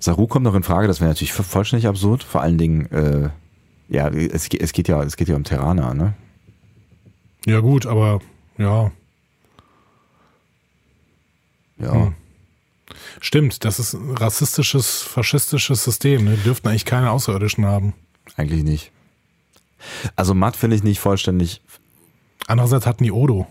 Saru 0.00 0.26
kommt 0.26 0.44
noch 0.44 0.54
in 0.54 0.62
Frage, 0.64 0.88
das 0.88 1.00
wäre 1.00 1.08
natürlich 1.10 1.32
vollständig 1.32 1.86
absurd. 1.86 2.24
Vor 2.24 2.40
allen 2.42 2.58
Dingen, 2.58 2.90
äh, 2.90 3.30
ja, 3.88 4.08
es, 4.08 4.48
es 4.48 4.72
geht 4.72 4.88
ja, 4.88 5.02
es 5.02 5.16
geht 5.16 5.28
ja 5.28 5.36
um 5.36 5.44
Terraner, 5.44 5.94
ne? 5.94 6.14
Ja, 7.46 7.60
gut, 7.60 7.86
aber 7.86 8.20
ja, 8.58 8.90
Ja. 11.78 11.92
Hm. 11.92 12.14
stimmt. 13.20 13.64
Das 13.64 13.78
ist 13.78 13.94
ein 13.94 14.16
rassistisches, 14.16 15.02
faschistisches 15.02 15.84
System. 15.84 16.24
Ne? 16.24 16.36
Die 16.36 16.42
dürften 16.42 16.68
eigentlich 16.68 16.84
keine 16.84 17.10
Außerirdischen 17.10 17.66
haben. 17.66 17.92
Eigentlich 18.36 18.64
nicht. 18.64 18.90
Also 20.16 20.34
Matt 20.34 20.56
finde 20.56 20.76
ich 20.76 20.82
nicht 20.82 21.00
vollständig. 21.00 21.60
Andererseits 22.46 22.86
hatten 22.86 23.04
die 23.04 23.12
Odo. 23.12 23.46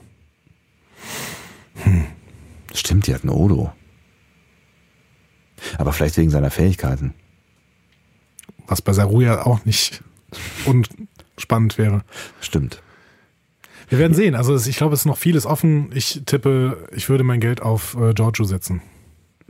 Stimmt, 2.73 3.07
die 3.07 3.13
hat 3.13 3.21
einen 3.23 3.29
Odo. 3.31 3.71
Aber 5.77 5.93
vielleicht 5.93 6.17
wegen 6.17 6.29
seiner 6.29 6.51
Fähigkeiten. 6.51 7.13
Was 8.67 8.81
bei 8.81 8.93
Saru 8.93 9.21
ja 9.21 9.45
auch 9.45 9.65
nicht 9.65 10.03
unspannend 10.65 11.77
wäre. 11.77 12.03
Stimmt. 12.41 12.81
Wir 13.89 13.99
werden 13.99 14.13
sehen. 14.13 14.35
Also 14.35 14.55
ich 14.55 14.77
glaube, 14.77 14.93
es 14.93 15.01
ist 15.01 15.05
noch 15.05 15.17
vieles 15.17 15.45
offen. 15.45 15.89
Ich 15.93 16.21
tippe, 16.25 16.87
ich 16.95 17.09
würde 17.09 17.23
mein 17.23 17.39
Geld 17.39 17.61
auf 17.61 17.95
äh, 17.95 18.13
Giorgio 18.13 18.45
setzen. 18.45 18.81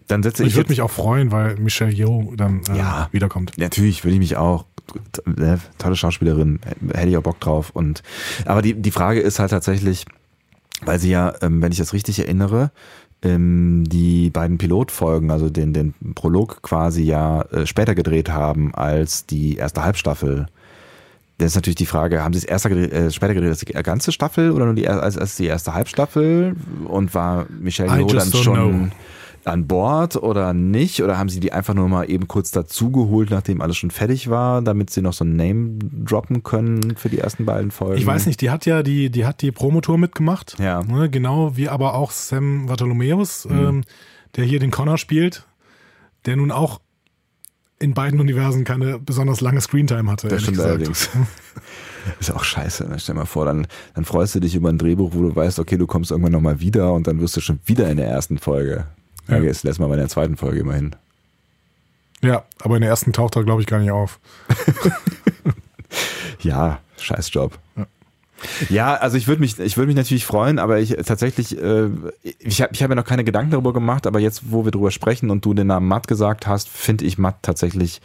Dann 0.07 0.21
setze 0.23 0.43
Ich, 0.43 0.49
ich, 0.49 0.55
würde 0.55 0.69
mich 0.69 0.81
auch 0.81 0.91
freuen, 0.91 1.31
weil 1.31 1.55
Michelle 1.57 1.91
Yeoh 1.91 2.33
dann 2.35 2.61
äh, 2.69 2.77
Ja. 2.77 3.07
wiederkommt. 3.11 3.53
Natürlich 3.57 4.03
würde 4.03 4.15
ich 4.15 4.19
mich 4.19 4.35
auch. 4.35 4.65
Äh, 5.37 5.57
Tolle 5.77 5.95
Schauspielerin, 5.95 6.59
hätte 6.93 7.09
ich 7.09 7.17
auch 7.17 7.23
Bock 7.23 7.39
drauf. 7.39 7.71
Und 7.73 8.03
aber 8.45 8.61
die, 8.61 8.73
die 8.73 8.91
Frage 8.91 9.19
ist 9.19 9.39
halt 9.39 9.51
tatsächlich, 9.51 10.05
weil 10.81 10.99
sie 10.99 11.11
ja, 11.11 11.33
ähm, 11.41 11.61
wenn 11.61 11.71
ich 11.71 11.77
das 11.77 11.93
richtig 11.93 12.19
erinnere, 12.19 12.71
ähm, 13.23 13.85
die 13.87 14.29
beiden 14.29 14.57
Pilotfolgen, 14.57 15.31
also 15.31 15.49
den, 15.49 15.73
den 15.73 15.93
Prolog 16.13 16.61
quasi 16.61 17.03
ja 17.03 17.41
äh, 17.43 17.65
später 17.65 17.95
gedreht 17.95 18.29
haben 18.29 18.75
als 18.75 19.25
die 19.25 19.55
erste 19.55 19.83
Halbstaffel. 19.83 20.47
Das 21.37 21.51
ist 21.51 21.55
natürlich 21.55 21.77
die 21.77 21.85
Frage, 21.85 22.23
haben 22.23 22.33
sie 22.33 22.39
es 22.39 22.45
erster 22.45 22.69
äh, 22.71 23.09
später 23.11 23.33
gedreht 23.33 23.49
als 23.49 23.59
die 23.59 23.73
ganze 23.73 24.11
Staffel 24.11 24.51
oder 24.51 24.65
nur 24.65 24.75
die, 24.75 24.87
als, 24.87 25.17
als 25.17 25.35
die 25.35 25.45
erste 25.45 25.73
Halbstaffel? 25.73 26.55
Und 26.85 27.15
war 27.15 27.47
Michelle 27.49 27.97
Yeoh 27.97 28.07
dann 28.07 28.31
schon 28.31 28.53
know. 28.53 28.95
An 29.45 29.67
Bord 29.67 30.15
oder 30.15 30.53
nicht? 30.53 31.01
Oder 31.03 31.17
haben 31.17 31.29
sie 31.29 31.39
die 31.39 31.51
einfach 31.51 31.73
nur 31.73 31.87
mal 31.89 32.09
eben 32.09 32.27
kurz 32.27 32.51
dazugeholt, 32.51 33.29
nachdem 33.29 33.61
alles 33.61 33.77
schon 33.77 33.91
fertig 33.91 34.29
war, 34.29 34.61
damit 34.61 34.89
sie 34.89 35.01
noch 35.01 35.13
so 35.13 35.25
ein 35.25 35.35
Name 35.35 35.77
droppen 35.79 36.43
können 36.43 36.95
für 36.95 37.09
die 37.09 37.19
ersten 37.19 37.45
beiden 37.45 37.71
Folgen? 37.71 37.97
Ich 37.97 38.05
weiß 38.05 38.25
nicht, 38.25 38.41
die 38.41 38.49
hat 38.49 38.65
ja 38.65 38.83
die, 38.83 39.09
die 39.09 39.25
hat 39.25 39.41
die 39.41 39.51
Promotour 39.51 39.97
mitgemacht. 39.97 40.57
Ja. 40.59 40.81
Ne, 40.83 41.09
genau 41.09 41.57
wie 41.57 41.69
aber 41.69 41.95
auch 41.95 42.11
Sam 42.11 42.67
Bartholomeus, 42.67 43.45
Mhm. 43.45 43.57
ähm, 43.59 43.83
der 44.35 44.45
hier 44.45 44.59
den 44.59 44.71
Connor 44.71 44.97
spielt, 44.97 45.45
der 46.25 46.35
nun 46.37 46.51
auch 46.51 46.79
in 47.79 47.93
beiden 47.93 48.19
Universen 48.21 48.63
keine 48.63 48.97
besonders 48.97 49.41
lange 49.41 49.59
Screentime 49.59 50.09
hatte. 50.09 50.29
Das 50.29 50.41
stimmt 50.43 50.57
gesagt. 50.57 50.75
allerdings. 50.75 51.09
Ist 52.19 52.31
auch 52.31 52.43
scheiße. 52.43 52.87
Ne? 52.87 52.97
Stell 52.99 53.15
dir 53.15 53.19
mal 53.21 53.25
vor, 53.25 53.45
dann, 53.45 53.67
dann 53.93 54.05
freust 54.05 54.35
du 54.35 54.39
dich 54.39 54.55
über 54.55 54.69
ein 54.69 54.77
Drehbuch, 54.77 55.11
wo 55.13 55.21
du 55.21 55.35
weißt, 55.35 55.59
okay, 55.59 55.77
du 55.77 55.85
kommst 55.87 56.11
irgendwann 56.11 56.31
nochmal 56.31 56.59
wieder 56.61 56.93
und 56.93 57.07
dann 57.07 57.19
wirst 57.19 57.35
du 57.35 57.41
schon 57.41 57.59
wieder 57.65 57.89
in 57.89 57.97
der 57.97 58.07
ersten 58.07 58.37
Folge. 58.37 58.85
Ja, 59.27 59.37
Ja. 59.37 59.43
jetzt 59.43 59.63
lässt 59.63 59.79
mal 59.79 59.87
bei 59.87 59.95
der 59.95 60.09
zweiten 60.09 60.37
Folge 60.37 60.59
immerhin. 60.59 60.95
Ja, 62.21 62.43
aber 62.61 62.75
in 62.75 62.81
der 62.81 62.89
ersten 62.89 63.11
taucht 63.13 63.35
er, 63.35 63.43
glaube 63.43 63.61
ich, 63.61 63.67
gar 63.67 63.79
nicht 63.79 63.91
auf. 63.91 64.19
Ja, 66.41 66.79
scheiß 66.97 67.31
Job. 67.33 67.57
Ja. 67.77 67.85
Ja, 68.69 68.93
also 68.95 69.15
ich 69.15 69.27
würde 69.27 69.39
mich, 69.39 69.57
ich 69.57 69.77
würde 69.77 69.87
mich 69.87 69.95
natürlich 69.95 70.25
freuen, 70.25 70.59
aber 70.59 70.79
ich 70.79 70.89
tatsächlich, 71.05 71.57
äh, 71.57 71.87
ich 72.39 72.61
habe 72.61 72.73
ich 72.73 72.83
hab 72.83 72.89
mir 72.89 72.95
noch 72.95 73.05
keine 73.05 73.23
Gedanken 73.23 73.51
darüber 73.51 73.71
gemacht, 73.71 74.05
aber 74.05 74.19
jetzt, 74.19 74.51
wo 74.51 74.65
wir 74.65 74.71
drüber 74.71 74.91
sprechen 74.91 75.29
und 75.29 75.45
du 75.45 75.53
den 75.53 75.67
Namen 75.67 75.87
Matt 75.87 76.09
gesagt 76.09 76.45
hast, 76.45 76.67
finde 76.67 77.05
ich 77.05 77.17
Matt 77.17 77.37
tatsächlich 77.41 78.01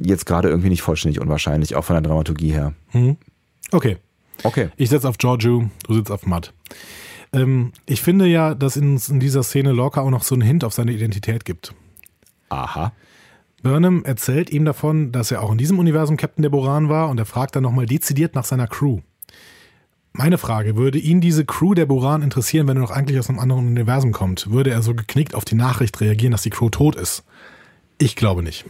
jetzt 0.00 0.24
gerade 0.24 0.48
irgendwie 0.50 0.68
nicht 0.68 0.82
vollständig 0.82 1.20
unwahrscheinlich, 1.20 1.74
auch 1.74 1.84
von 1.84 1.94
der 1.94 2.02
Dramaturgie 2.02 2.52
her. 2.52 2.74
Hm. 2.90 3.16
Okay, 3.72 3.96
Okay. 4.44 4.68
ich 4.76 4.90
setze 4.90 5.08
auf 5.08 5.18
Giorgio, 5.18 5.68
du 5.88 5.94
sitzt 5.94 6.12
auf 6.12 6.26
Matt. 6.26 6.52
Ähm, 7.36 7.72
ich 7.84 8.00
finde 8.00 8.26
ja, 8.26 8.54
dass 8.54 8.76
in, 8.76 8.98
in 9.08 9.20
dieser 9.20 9.42
Szene 9.42 9.72
Lorca 9.72 10.00
auch 10.00 10.10
noch 10.10 10.24
so 10.24 10.34
einen 10.34 10.42
Hint 10.42 10.64
auf 10.64 10.72
seine 10.72 10.92
Identität 10.92 11.44
gibt. 11.44 11.74
Aha. 12.48 12.92
Burnham 13.62 14.04
erzählt 14.04 14.50
ihm 14.50 14.64
davon, 14.64 15.12
dass 15.12 15.30
er 15.30 15.42
auch 15.42 15.52
in 15.52 15.58
diesem 15.58 15.78
Universum 15.78 16.16
Captain 16.16 16.42
der 16.42 16.50
Boran 16.50 16.88
war 16.88 17.08
und 17.08 17.18
er 17.18 17.26
fragt 17.26 17.56
dann 17.56 17.62
nochmal 17.62 17.86
dezidiert 17.86 18.34
nach 18.34 18.44
seiner 18.44 18.68
Crew. 18.68 19.00
Meine 20.12 20.38
Frage, 20.38 20.76
würde 20.76 20.98
ihn 20.98 21.20
diese 21.20 21.44
Crew 21.44 21.74
der 21.74 21.84
Boran 21.84 22.22
interessieren, 22.22 22.66
wenn 22.68 22.78
er 22.78 22.84
doch 22.84 22.90
eigentlich 22.90 23.18
aus 23.18 23.28
einem 23.28 23.38
anderen 23.38 23.66
Universum 23.66 24.12
kommt? 24.12 24.50
Würde 24.50 24.70
er 24.70 24.80
so 24.80 24.94
geknickt 24.94 25.34
auf 25.34 25.44
die 25.44 25.56
Nachricht 25.56 26.00
reagieren, 26.00 26.32
dass 26.32 26.42
die 26.42 26.50
Crew 26.50 26.70
tot 26.70 26.96
ist? 26.96 27.22
Ich 27.98 28.16
glaube 28.16 28.42
nicht. 28.42 28.64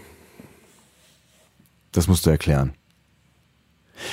Das 1.92 2.08
musst 2.08 2.26
du 2.26 2.30
erklären. 2.30 2.75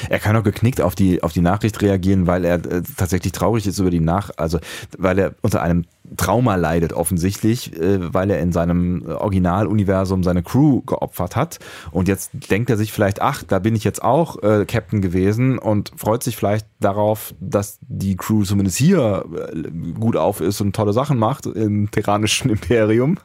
Er 0.10 0.20
kann 0.20 0.36
auch 0.36 0.44
geknickt 0.44 0.82
auf 0.82 0.96
die, 0.96 1.24
auf 1.24 1.34
die 1.34 1.42
Nachricht 1.42 1.82
reagieren, 1.82 2.28
weil 2.28 2.46
er 2.46 2.56
äh, 2.56 2.82
tatsächlich 2.98 3.34
traurig 3.34 3.68
ist 3.68 3.80
über 3.80 3.90
die 3.90 4.00
Nach, 4.00 4.32
also 4.38 4.60
weil 4.98 5.20
er 5.20 5.36
unter 5.42 5.62
einem 5.62 5.86
Trauma 6.18 6.56
leidet 6.56 6.94
offensichtlich, 6.94 7.78
äh, 7.80 8.14
weil 8.14 8.30
er 8.30 8.40
in 8.40 8.52
seinem 8.52 9.06
Originaluniversum 9.06 10.24
seine 10.24 10.44
Crew 10.44 10.82
geopfert 10.82 11.36
hat 11.36 11.60
und 11.92 12.08
jetzt 12.08 12.32
denkt 12.50 12.70
er 12.70 12.78
sich 12.78 12.92
vielleicht, 12.92 13.22
ach, 13.22 13.44
da 13.44 13.60
bin 13.60 13.76
ich 13.76 13.84
jetzt 13.84 14.04
auch 14.04 14.42
äh, 14.44 14.66
Captain 14.66 15.02
gewesen 15.02 15.58
und 15.58 15.92
freut 15.96 16.24
sich 16.24 16.36
vielleicht 16.36 16.68
darauf, 16.80 17.34
dass 17.40 17.80
die 17.82 18.16
Crew 18.16 18.44
zumindest 18.44 18.78
hier 18.78 19.26
äh, 19.54 19.70
gut 20.00 20.18
auf 20.18 20.42
ist 20.42 20.62
und 20.62 20.76
tolle 20.76 20.94
Sachen 20.94 21.18
macht 21.18 21.46
im 21.46 21.90
terranischen 21.92 22.50
Imperium 22.50 23.18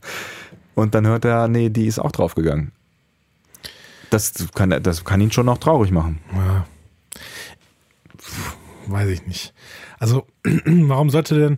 und 0.75 0.95
dann 0.95 1.07
hört 1.07 1.25
er, 1.25 1.49
nee, 1.49 1.71
die 1.71 1.87
ist 1.87 1.99
auch 1.99 2.13
draufgegangen. 2.13 2.73
Das 4.11 4.33
kann, 4.55 4.71
das 4.83 5.05
kann 5.05 5.21
ihn 5.21 5.33
schon 5.33 5.47
noch 5.47 5.59
traurig 5.59 5.91
machen. 5.91 6.21
Ja. 6.35 6.67
Weiß 8.87 9.09
ich 9.11 9.27
nicht. 9.27 9.53
Also, 9.99 10.27
warum 10.45 11.11
sollte 11.11 11.39
denn. 11.39 11.57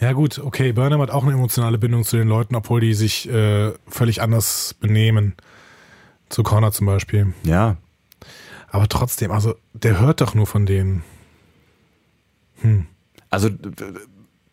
Ja, 0.00 0.12
gut, 0.12 0.38
okay, 0.40 0.72
Burnham 0.72 1.00
hat 1.00 1.10
auch 1.10 1.22
eine 1.24 1.32
emotionale 1.34 1.78
Bindung 1.78 2.04
zu 2.04 2.16
den 2.16 2.28
Leuten, 2.28 2.56
obwohl 2.56 2.80
die 2.80 2.94
sich 2.94 3.28
äh, 3.28 3.72
völlig 3.88 4.22
anders 4.22 4.74
benehmen. 4.74 5.34
Zu 6.30 6.42
Connor 6.42 6.72
zum 6.72 6.86
Beispiel. 6.86 7.32
Ja, 7.44 7.76
Aber 8.68 8.88
trotzdem, 8.88 9.30
also, 9.30 9.54
der 9.72 10.00
hört 10.00 10.20
doch 10.20 10.34
nur 10.34 10.46
von 10.46 10.66
denen. 10.66 11.04
also 13.30 13.48
d- 13.50 13.70
d- 13.70 13.98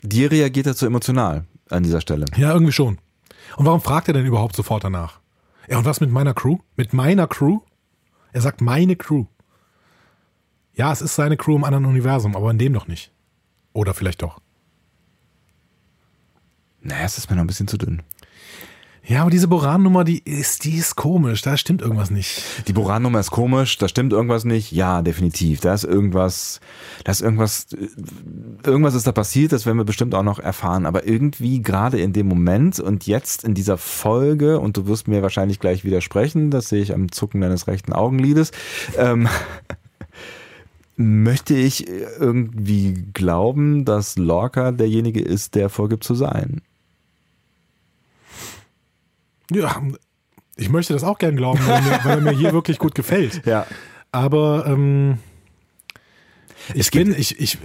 dir 0.03 0.30
reagiert 0.31 0.68
er 0.68 0.76
zu 0.76 0.85
emotional 0.85 1.45
an 1.69 1.84
dieser 1.84 2.02
Stelle. 2.02 2.26
Ja, 2.35 2.53
irgendwie 2.53 2.73
schon. 2.73 2.98
Und 3.56 3.65
warum 3.65 3.81
fragt 3.81 4.07
er 4.10 4.14
denn 4.14 4.26
überhaupt 4.26 4.56
sofort 4.56 4.84
danach? 4.84 5.20
Ja, 5.67 5.77
und 5.77 5.85
was 5.85 6.01
mit 6.01 6.11
meiner 6.11 6.33
Crew? 6.33 6.57
Mit 6.75 6.93
meiner 6.93 7.27
Crew? 7.27 7.59
Er 8.33 8.41
sagt 8.41 8.61
meine 8.61 8.95
Crew. 8.95 9.25
Ja, 10.73 10.91
es 10.91 11.01
ist 11.01 11.15
seine 11.15 11.38
Crew 11.38 11.55
im 11.55 11.63
anderen 11.63 11.85
Universum, 11.85 12.35
aber 12.35 12.51
in 12.51 12.57
dem 12.57 12.73
doch 12.73 12.88
nicht. 12.88 13.11
Oder 13.73 13.93
vielleicht 13.93 14.21
doch. 14.21 14.41
Naja, 16.81 17.05
es 17.05 17.17
ist 17.17 17.29
mir 17.29 17.35
noch 17.35 17.43
ein 17.43 17.47
bisschen 17.47 17.67
zu 17.67 17.77
dünn. 17.77 18.01
Ja, 19.03 19.22
aber 19.22 19.32
diese 19.32 19.48
Boran-Nummer, 19.48 20.03
die 20.03 20.19
ist, 20.19 20.64
die 20.64 20.76
ist 20.76 20.95
komisch. 20.95 21.41
Da 21.41 21.57
stimmt 21.57 21.82
irgendwas 21.82 22.11
nicht. 22.11 22.44
Die 22.68 22.73
Boran-Nummer 22.73 23.19
ist 23.19 23.32
komisch, 23.32 23.78
da 23.80 23.88
stimmt 23.88 24.14
irgendwas 24.14 24.45
nicht. 24.45 24.72
Ja, 24.72 25.02
definitiv. 25.02 25.60
Da 25.60 25.73
ist 25.73 25.84
irgendwas, 25.84 26.60
da 27.03 27.11
ist 27.11 27.22
irgendwas, 27.22 27.65
irgendwas 28.64 28.94
ist 28.94 29.07
da 29.07 29.11
passiert, 29.11 29.53
das 29.53 29.65
werden 29.65 29.78
wir 29.78 29.86
bestimmt 29.86 30.14
auch 30.14 30.23
noch 30.23 30.38
erfahren. 30.38 30.86
Aber 30.86 31.07
irgendwie 31.07 31.64
gerade 31.64 31.99
in 31.99 32.14
dem 32.14 32.28
Moment 32.28 32.80
und 32.80 33.07
jetzt 33.07 33.44
in 33.44 33.56
dieser 33.56 33.78
Folge, 33.78 34.60
und 34.60 34.78
du 34.78 34.86
wirst 34.86 35.07
mir 35.07 35.23
wahrscheinlich 35.23 35.60
gleich 35.60 35.84
widersprechen, 35.84 36.52
das 36.52 36.69
sehe 36.69 36.84
ich 36.84 36.94
am 36.94 37.11
Zucken 37.11 37.41
deines 37.41 37.68
rechten 37.68 37.94
Augenlides, 37.94 38.52
ähm, 38.98 39.28
möchte 40.95 41.56
ich 41.56 41.88
irgendwie 41.88 42.94
glauben, 43.14 43.84
dass 43.84 44.18
Lorca 44.18 44.72
derjenige 44.72 45.22
ist, 45.22 45.56
der 45.56 45.69
vorgibt 45.69 46.03
zu 46.03 46.14
sein. 46.14 46.61
Ja, 49.52 49.82
ich 50.56 50.69
möchte 50.69 50.94
das 50.94 51.03
auch 51.03 51.18
gern 51.18 51.36
glauben, 51.36 51.60
weil, 51.65 51.82
mir, 51.82 51.99
weil 52.03 52.18
er 52.18 52.22
mir 52.22 52.38
hier 52.38 52.53
wirklich 52.53 52.78
gut 52.78 52.95
gefällt. 52.95 53.45
Ja. 53.45 53.65
Aber 54.11 54.65
ähm, 54.68 55.18
ich 56.73 56.88
Es 56.88 56.91
bin, 56.91 57.15
ich, 57.18 57.40
ich, 57.40 57.57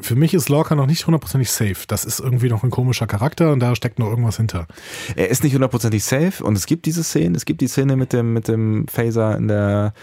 für 0.00 0.14
mich 0.14 0.34
ist 0.34 0.48
Lorca 0.48 0.74
noch 0.74 0.86
nicht 0.86 1.06
hundertprozentig 1.06 1.50
safe. 1.50 1.84
Das 1.88 2.04
ist 2.04 2.20
irgendwie 2.20 2.48
noch 2.48 2.62
ein 2.62 2.70
komischer 2.70 3.06
Charakter 3.06 3.52
und 3.52 3.60
da 3.60 3.74
steckt 3.74 3.98
noch 3.98 4.08
irgendwas 4.08 4.36
hinter. 4.36 4.66
Er 5.14 5.28
ist 5.28 5.42
nicht 5.42 5.54
hundertprozentig 5.54 6.04
safe 6.04 6.44
und 6.44 6.56
es 6.56 6.66
gibt 6.66 6.86
diese 6.86 7.02
Szene, 7.02 7.36
es 7.36 7.44
gibt 7.44 7.60
die 7.60 7.68
Szene 7.68 7.96
mit 7.96 8.12
dem, 8.12 8.32
mit 8.32 8.48
dem 8.48 8.86
Phaser 8.88 9.36
in 9.36 9.48
der 9.48 9.94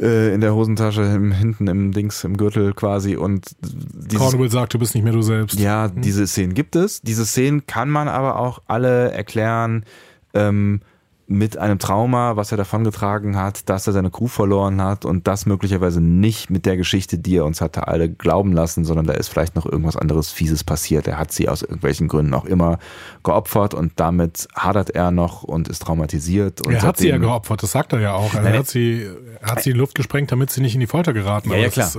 äh, 0.00 0.34
in 0.34 0.40
der 0.40 0.54
Hosentasche 0.54 1.02
im, 1.02 1.32
hinten 1.32 1.66
im 1.68 1.92
Dings 1.92 2.22
im 2.24 2.36
Gürtel 2.36 2.74
quasi 2.74 3.16
und 3.16 3.56
dieses, 3.62 4.18
Cornwall 4.18 4.50
sagt, 4.50 4.74
du 4.74 4.78
bist 4.78 4.94
nicht 4.94 5.04
mehr 5.04 5.12
du 5.14 5.22
selbst. 5.22 5.58
ja 5.58 5.88
diese 5.88 6.26
Szenen 6.26 6.52
gibt 6.52 6.76
es 6.76 7.00
diese 7.00 7.24
Szenen 7.24 7.66
kann 7.66 7.88
man 7.88 8.06
aber 8.06 8.38
auch 8.38 8.60
alle 8.66 9.10
erklären 9.12 9.86
ähm, 10.36 10.80
mit 11.28 11.58
einem 11.58 11.78
Trauma, 11.78 12.36
was 12.36 12.52
er 12.52 12.56
davongetragen 12.56 13.36
hat, 13.36 13.68
dass 13.68 13.86
er 13.86 13.92
seine 13.92 14.10
Crew 14.10 14.28
verloren 14.28 14.80
hat 14.80 15.04
und 15.04 15.26
das 15.26 15.44
möglicherweise 15.44 16.00
nicht 16.00 16.50
mit 16.50 16.66
der 16.66 16.76
Geschichte, 16.76 17.18
die 17.18 17.36
er 17.36 17.44
uns 17.44 17.60
hatte, 17.60 17.88
alle 17.88 18.08
glauben 18.08 18.52
lassen, 18.52 18.84
sondern 18.84 19.06
da 19.06 19.14
ist 19.14 19.28
vielleicht 19.28 19.56
noch 19.56 19.66
irgendwas 19.66 19.96
anderes 19.96 20.30
Fieses 20.30 20.62
passiert. 20.62 21.08
Er 21.08 21.18
hat 21.18 21.32
sie 21.32 21.48
aus 21.48 21.62
irgendwelchen 21.62 22.06
Gründen 22.06 22.32
auch 22.34 22.44
immer 22.44 22.78
geopfert 23.24 23.74
und 23.74 23.92
damit 23.96 24.46
hadert 24.54 24.90
er 24.90 25.10
noch 25.10 25.42
und 25.42 25.68
ist 25.68 25.82
traumatisiert. 25.82 26.60
Und 26.62 26.74
er 26.74 26.82
hat 26.82 26.98
sie 26.98 27.08
ja 27.08 27.18
geopfert, 27.18 27.62
das 27.62 27.72
sagt 27.72 27.92
er 27.92 28.00
ja 28.00 28.14
auch. 28.14 28.32
Er 28.34 28.42
Nein, 28.42 28.58
hat 28.58 28.68
sie, 28.68 29.06
er 29.40 29.50
hat 29.50 29.62
sie 29.62 29.70
in 29.70 29.76
Luft 29.76 29.96
gesprengt, 29.96 30.30
damit 30.30 30.50
sie 30.50 30.60
nicht 30.60 30.74
in 30.74 30.80
die 30.80 30.86
Folter 30.86 31.12
geraten. 31.12 31.50
Ja, 31.50 31.56
ja, 31.56 31.68
klar. 31.68 31.90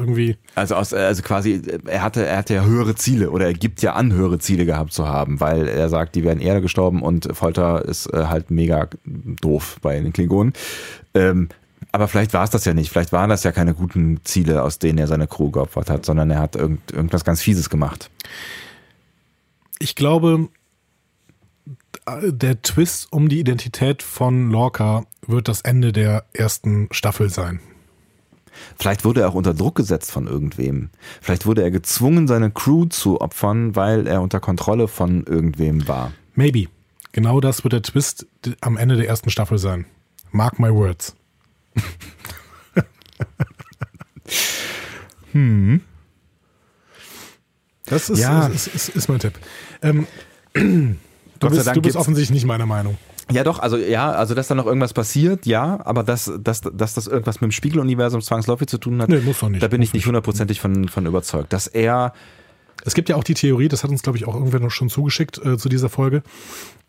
Also, 0.55 0.75
aus, 0.75 0.93
also 0.93 1.21
quasi, 1.21 1.61
er 1.85 2.01
hatte, 2.01 2.25
er 2.25 2.37
hatte 2.37 2.53
ja 2.53 2.63
höhere 2.63 2.95
Ziele 2.95 3.29
oder 3.31 3.47
er 3.47 3.53
gibt 3.53 3.81
ja 3.81 3.93
an, 3.93 4.13
höhere 4.13 4.39
Ziele 4.39 4.65
gehabt 4.65 4.93
zu 4.93 5.07
haben, 5.07 5.41
weil 5.41 5.67
er 5.67 5.89
sagt, 5.89 6.15
die 6.15 6.23
wären 6.23 6.39
eher 6.39 6.61
gestorben 6.61 7.01
und 7.01 7.27
Folter 7.33 7.83
ist 7.83 8.07
äh, 8.13 8.25
halt 8.27 8.51
mega 8.51 8.87
doof 9.41 9.77
bei 9.81 9.99
den 9.99 10.13
Klingonen. 10.13 10.53
Ähm, 11.13 11.49
aber 11.91 12.07
vielleicht 12.07 12.33
war 12.33 12.43
es 12.43 12.49
das 12.49 12.65
ja 12.65 12.73
nicht. 12.73 12.89
Vielleicht 12.89 13.11
waren 13.11 13.29
das 13.29 13.43
ja 13.43 13.51
keine 13.51 13.73
guten 13.73 14.19
Ziele, 14.23 14.63
aus 14.63 14.79
denen 14.79 14.97
er 14.97 15.07
seine 15.07 15.27
Crew 15.27 15.51
geopfert 15.51 15.89
hat, 15.89 16.05
sondern 16.05 16.29
er 16.29 16.39
hat 16.39 16.55
irgend, 16.55 16.91
irgendwas 16.91 17.23
ganz 17.23 17.41
Fieses 17.41 17.69
gemacht. 17.69 18.09
ich 19.79 19.95
glaube, 19.95 20.49
der 22.23 22.61
Twist 22.61 23.11
um 23.11 23.29
die 23.29 23.39
Identität 23.39 24.01
von 24.01 24.49
Lorca 24.49 25.05
wird 25.25 25.47
das 25.47 25.61
Ende 25.61 25.91
der 25.91 26.25
ersten 26.33 26.87
Staffel 26.91 27.29
sein. 27.29 27.59
Vielleicht 28.77 29.05
wurde 29.05 29.21
er 29.21 29.29
auch 29.29 29.35
unter 29.35 29.53
Druck 29.53 29.75
gesetzt 29.75 30.11
von 30.11 30.25
irgendwem. 30.25 30.89
Vielleicht 31.21 31.45
wurde 31.45 31.61
er 31.61 31.71
gezwungen, 31.71 32.27
seine 32.27 32.49
Crew 32.49 32.85
zu 32.85 33.21
opfern, 33.21 33.75
weil 33.75 34.07
er 34.07 34.21
unter 34.21 34.39
Kontrolle 34.39 34.87
von 34.87 35.23
irgendwem 35.25 35.87
war. 35.87 36.11
Maybe. 36.33 36.67
Genau 37.17 37.39
das 37.41 37.63
wird 37.63 37.73
der 37.73 37.81
Twist 37.81 38.27
am 38.61 38.77
Ende 38.77 38.95
der 38.95 39.07
ersten 39.07 39.31
Staffel 39.31 39.57
sein. 39.57 39.85
Mark 40.31 40.59
my 40.59 40.69
words. 40.71 41.15
Das 47.85 48.09
ist, 48.09 48.19
Ja. 48.19 48.47
ist, 48.47 48.67
ist, 48.67 48.89
ist 48.89 49.07
mein 49.09 49.19
Tipp. 49.19 49.33
Ähm, 49.81 50.05
du 50.53 50.95
Gott 51.39 51.49
sei 51.51 51.57
bist, 51.57 51.67
Dank 51.67 51.75
du 51.75 51.81
bist 51.81 51.95
offensichtlich 51.95 52.35
nicht 52.35 52.45
meiner 52.45 52.65
Meinung. 52.65 52.97
Ja, 53.31 53.43
doch, 53.43 53.59
also 53.59 53.77
ja, 53.77 54.11
also 54.11 54.35
dass 54.35 54.47
da 54.47 54.55
noch 54.55 54.65
irgendwas 54.67 54.93
passiert, 54.93 55.45
ja, 55.45 55.79
aber 55.85 56.03
dass, 56.03 56.31
dass, 56.39 56.61
dass 56.61 56.93
das 56.93 57.07
irgendwas 57.07 57.41
mit 57.41 57.49
dem 57.49 57.51
Spiegeluniversum 57.51 58.21
zwangsläufig 58.21 58.67
zu 58.67 58.77
tun 58.77 59.01
hat, 59.01 59.09
Nee, 59.09 59.19
muss 59.21 59.39
doch 59.39 59.49
nicht. 59.49 59.61
da 59.63 59.67
bin 59.67 59.81
ich 59.81 59.93
nicht 59.93 60.05
hundertprozentig 60.05 60.59
von, 60.61 60.87
von 60.87 61.05
überzeugt. 61.05 61.51
Dass 61.51 61.67
er, 61.67 62.13
Es 62.85 62.93
gibt 62.93 63.09
ja 63.09 63.15
auch 63.15 63.23
die 63.23 63.33
Theorie, 63.33 63.67
das 63.69 63.83
hat 63.83 63.89
uns, 63.91 64.01
glaube 64.03 64.17
ich, 64.17 64.27
auch 64.27 64.35
irgendwer 64.35 64.59
noch 64.59 64.71
schon 64.71 64.89
zugeschickt 64.89 65.43
äh, 65.43 65.57
zu 65.57 65.67
dieser 65.67 65.89
Folge, 65.89 66.23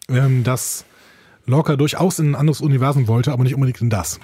ähm, 0.09 0.44
dass 0.44 0.85
Lorca 1.47 1.76
durchaus 1.76 2.18
in 2.18 2.32
ein 2.32 2.35
anderes 2.35 2.60
Universum 2.60 3.09
wollte, 3.09 3.32
aber 3.32 3.44
nicht 3.44 3.55
unbedingt 3.55 3.80
in 3.80 3.90
das. 3.90 4.20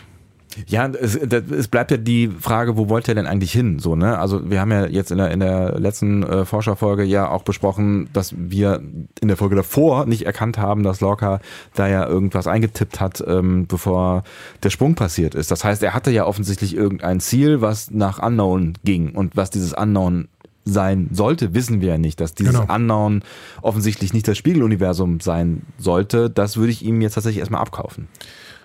ja, 0.67 0.87
es, 0.87 1.17
es 1.17 1.69
bleibt 1.69 1.91
ja 1.91 1.97
die 1.97 2.29
Frage, 2.29 2.77
wo 2.77 2.89
wollte 2.89 3.13
er 3.13 3.15
denn 3.15 3.27
eigentlich 3.27 3.53
hin? 3.53 3.79
So, 3.79 3.97
ne? 3.97 4.19
Also 4.19 4.51
wir 4.51 4.61
haben 4.61 4.71
ja 4.71 4.87
jetzt 4.87 5.11
in 5.11 5.19
der, 5.19 5.31
in 5.31 5.41
der 5.41 5.79
letzten 5.81 6.23
äh, 6.23 6.45
Forscherfolge 6.45 7.03
ja 7.03 7.29
auch 7.29 7.43
besprochen, 7.43 8.09
dass 8.13 8.35
wir 8.37 8.81
in 9.21 9.29
der 9.29 9.37
Folge 9.37 9.57
davor 9.57 10.07
nicht 10.07 10.27
erkannt 10.27 10.59
haben, 10.59 10.83
dass 10.83 11.01
Lorca 11.01 11.41
da 11.75 11.89
ja 11.89 12.07
irgendwas 12.07 12.47
eingetippt 12.47 13.01
hat, 13.01 13.25
ähm, 13.27 13.67
bevor 13.67 14.23
der 14.63 14.71
Sprung 14.71 14.95
passiert 14.95 15.35
ist. 15.35 15.51
Das 15.51 15.65
heißt, 15.65 15.83
er 15.83 15.95
hatte 15.95 16.11
ja 16.11 16.25
offensichtlich 16.25 16.77
irgendein 16.77 17.21
Ziel, 17.21 17.61
was 17.61 17.91
nach 17.91 18.23
Unknown 18.23 18.75
ging 18.85 19.15
und 19.15 19.37
was 19.37 19.51
dieses 19.51 19.73
Unknown 19.73 20.29
sein 20.65 21.09
sollte, 21.13 21.55
wissen 21.55 21.81
wir 21.81 21.89
ja 21.89 21.99
nicht, 21.99 22.21
dass 22.21 22.35
dieses 22.35 22.59
Genau. 22.59 22.75
Unknown 22.75 23.23
offensichtlich 23.63 24.13
nicht 24.13 24.27
das 24.29 24.39
Spiegeluniversum 24.39 25.21
sein 25.21 25.63
sollte. 25.79 26.31
Das 26.31 26.57
würde 26.57 26.73
ich 26.73 26.83
ihm 26.85 27.01
jetzt 27.01 27.15
tatsächlich 27.15 27.41
erstmal 27.41 27.61
abkaufen. 27.61 28.09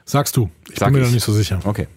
Sagst 0.06 0.38
du. 0.38 0.50
Ich 0.72 0.80
Sag 0.80 0.88
bin 0.88 0.96
mir 0.96 1.02
ich. 1.02 1.08
da 1.08 1.14
nicht 1.14 1.24
so 1.26 1.34
sicher. 1.34 1.60
Okay. 1.66 1.88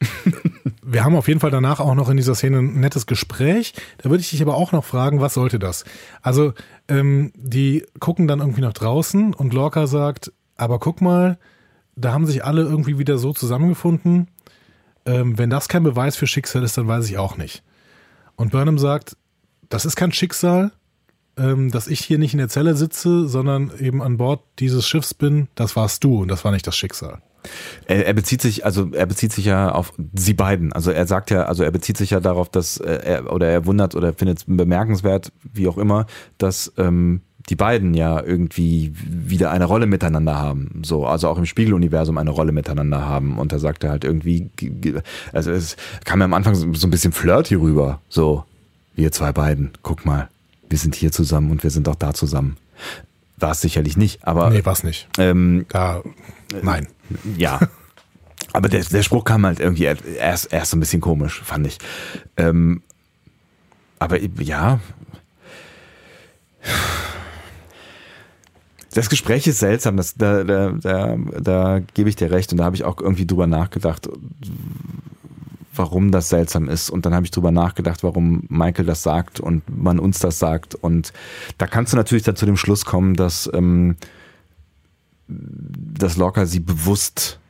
Wir 0.82 1.04
haben 1.04 1.14
auf 1.16 1.28
jeden 1.28 1.40
Fall 1.40 1.50
danach 1.50 1.80
auch 1.80 1.94
noch 1.94 2.08
in 2.08 2.16
dieser 2.16 2.34
Szene 2.34 2.58
ein 2.58 2.80
nettes 2.80 3.06
Gespräch. 3.06 3.72
Da 3.98 4.10
würde 4.10 4.20
ich 4.20 4.30
dich 4.30 4.42
aber 4.42 4.56
auch 4.56 4.72
noch 4.72 4.84
fragen, 4.84 5.20
was 5.20 5.34
sollte 5.34 5.58
das? 5.58 5.84
Also, 6.22 6.54
ähm, 6.88 7.32
die 7.36 7.84
gucken 8.00 8.26
dann 8.26 8.40
irgendwie 8.40 8.60
nach 8.62 8.72
draußen 8.72 9.32
und 9.34 9.54
Lorca 9.54 9.86
sagt, 9.86 10.32
aber 10.56 10.78
guck 10.78 11.00
mal, 11.00 11.38
da 11.94 12.12
haben 12.12 12.26
sich 12.26 12.44
alle 12.44 12.62
irgendwie 12.62 12.98
wieder 12.98 13.18
so 13.18 13.32
zusammengefunden. 13.32 14.28
Ähm, 15.06 15.38
wenn 15.38 15.50
das 15.50 15.68
kein 15.68 15.82
Beweis 15.82 16.16
für 16.16 16.26
Schicksal 16.26 16.62
ist, 16.62 16.76
dann 16.78 16.88
weiß 16.88 17.08
ich 17.08 17.18
auch 17.18 17.36
nicht. 17.36 17.62
Und 18.42 18.50
Burnham 18.50 18.76
sagt, 18.76 19.16
das 19.68 19.84
ist 19.84 19.94
kein 19.94 20.10
Schicksal, 20.10 20.72
ähm, 21.36 21.70
dass 21.70 21.86
ich 21.86 22.00
hier 22.00 22.18
nicht 22.18 22.32
in 22.34 22.38
der 22.38 22.48
Zelle 22.48 22.74
sitze, 22.74 23.28
sondern 23.28 23.70
eben 23.78 24.02
an 24.02 24.16
Bord 24.16 24.40
dieses 24.58 24.84
Schiffs 24.84 25.14
bin. 25.14 25.46
Das 25.54 25.76
warst 25.76 26.02
du 26.02 26.22
und 26.22 26.28
das 26.28 26.44
war 26.44 26.50
nicht 26.50 26.66
das 26.66 26.76
Schicksal. 26.76 27.22
Er, 27.86 28.04
er 28.04 28.14
bezieht 28.14 28.42
sich, 28.42 28.64
also 28.64 28.90
er 28.90 29.06
bezieht 29.06 29.32
sich 29.32 29.44
ja 29.44 29.70
auf 29.70 29.92
sie 30.12 30.34
beiden. 30.34 30.72
Also 30.72 30.90
er 30.90 31.06
sagt 31.06 31.30
ja, 31.30 31.44
also 31.44 31.62
er 31.62 31.70
bezieht 31.70 31.96
sich 31.96 32.10
ja 32.10 32.18
darauf, 32.18 32.48
dass 32.48 32.78
äh, 32.78 32.98
er 33.04 33.32
oder 33.32 33.46
er 33.46 33.64
wundert 33.64 33.94
oder 33.94 34.12
findet 34.12 34.38
es 34.38 34.44
bemerkenswert, 34.48 35.30
wie 35.52 35.68
auch 35.68 35.78
immer, 35.78 36.06
dass 36.36 36.72
ähm, 36.78 37.22
die 37.48 37.56
beiden 37.56 37.94
ja 37.94 38.22
irgendwie 38.22 38.92
wieder 38.94 39.50
eine 39.50 39.64
Rolle 39.64 39.86
miteinander 39.86 40.38
haben. 40.38 40.82
So, 40.84 41.06
also 41.06 41.28
auch 41.28 41.38
im 41.38 41.46
Spiegeluniversum 41.46 42.16
eine 42.18 42.30
Rolle 42.30 42.52
miteinander 42.52 43.04
haben. 43.06 43.38
Und 43.38 43.52
da 43.52 43.58
sagt 43.58 43.84
er 43.84 43.90
halt 43.90 44.04
irgendwie, 44.04 44.48
also 45.32 45.50
es 45.50 45.76
kam 46.04 46.20
mir 46.20 46.26
am 46.26 46.34
Anfang 46.34 46.54
so, 46.54 46.72
so 46.74 46.86
ein 46.86 46.90
bisschen 46.90 47.12
flirty 47.12 47.54
rüber. 47.56 48.00
So, 48.08 48.44
wir 48.94 49.10
zwei 49.12 49.32
beiden, 49.32 49.72
guck 49.82 50.04
mal, 50.06 50.28
wir 50.68 50.78
sind 50.78 50.94
hier 50.94 51.12
zusammen 51.12 51.50
und 51.50 51.62
wir 51.62 51.70
sind 51.70 51.88
auch 51.88 51.94
da 51.96 52.14
zusammen. 52.14 52.56
War 53.38 53.50
es 53.52 53.60
sicherlich 53.60 53.96
nicht, 53.96 54.26
aber 54.26 54.50
Nee, 54.50 54.60
was 54.64 54.84
nicht. 54.84 55.08
ähm, 55.18 55.66
Da, 55.68 56.02
nein. 56.62 56.86
ja. 57.36 57.58
Aber 58.52 58.68
der, 58.68 58.84
der 58.84 59.02
Spruch 59.02 59.24
kam 59.24 59.46
halt 59.46 59.60
irgendwie 59.60 59.84
erst, 59.84 60.52
erst 60.52 60.70
so 60.70 60.76
ein 60.76 60.80
bisschen 60.80 61.00
komisch, 61.00 61.42
fand 61.42 61.66
ich. 61.66 61.78
Ähm, 62.36 62.82
aber 63.98 64.20
ja. 64.20 64.78
Das 68.94 69.08
Gespräch 69.08 69.46
ist 69.46 69.58
seltsam, 69.58 69.96
das, 69.96 70.14
da, 70.14 70.44
da, 70.44 70.72
da, 70.72 71.16
da 71.40 71.80
gebe 71.94 72.08
ich 72.08 72.16
dir 72.16 72.30
recht 72.30 72.52
und 72.52 72.58
da 72.58 72.64
habe 72.64 72.76
ich 72.76 72.84
auch 72.84 73.00
irgendwie 73.00 73.26
drüber 73.26 73.46
nachgedacht, 73.46 74.08
warum 75.74 76.10
das 76.10 76.28
seltsam 76.28 76.68
ist. 76.68 76.90
Und 76.90 77.06
dann 77.06 77.14
habe 77.14 77.24
ich 77.24 77.30
drüber 77.30 77.50
nachgedacht, 77.50 78.02
warum 78.02 78.44
Michael 78.48 78.84
das 78.84 79.02
sagt 79.02 79.40
und 79.40 79.62
man 79.74 79.98
uns 79.98 80.18
das 80.18 80.38
sagt. 80.38 80.74
Und 80.74 81.12
da 81.58 81.66
kannst 81.66 81.92
du 81.92 81.96
natürlich 81.96 82.24
dann 82.24 82.36
zu 82.36 82.46
dem 82.46 82.56
Schluss 82.56 82.84
kommen, 82.84 83.14
dass, 83.14 83.50
ähm, 83.54 83.96
dass 85.28 86.16
Locker 86.16 86.46
sie 86.46 86.60
bewusst 86.60 87.40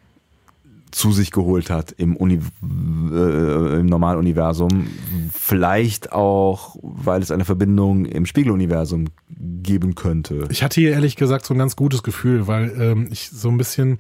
zu 0.93 1.10
sich 1.10 1.31
geholt 1.31 1.70
hat 1.70 1.93
im, 1.93 2.16
Uni 2.16 2.35
äh, 2.62 3.81
im 3.81 3.86
Normaluniversum. 3.86 4.86
Vielleicht 5.32 6.12
auch, 6.12 6.77
weil 6.82 7.23
es 7.23 7.31
eine 7.31 7.44
Verbindung 7.44 8.05
im 8.05 8.27
Spiegeluniversum 8.27 9.06
geben 9.28 9.94
könnte. 9.94 10.47
Ich 10.51 10.62
hatte 10.62 10.81
hier 10.81 10.93
ehrlich 10.93 11.16
gesagt 11.16 11.47
so 11.47 11.55
ein 11.55 11.59
ganz 11.59 11.77
gutes 11.77 12.02
Gefühl, 12.02 12.47
weil 12.47 12.73
ähm, 12.78 13.09
ich 13.10 13.31
so 13.31 13.48
ein 13.48 13.56
bisschen 13.56 13.98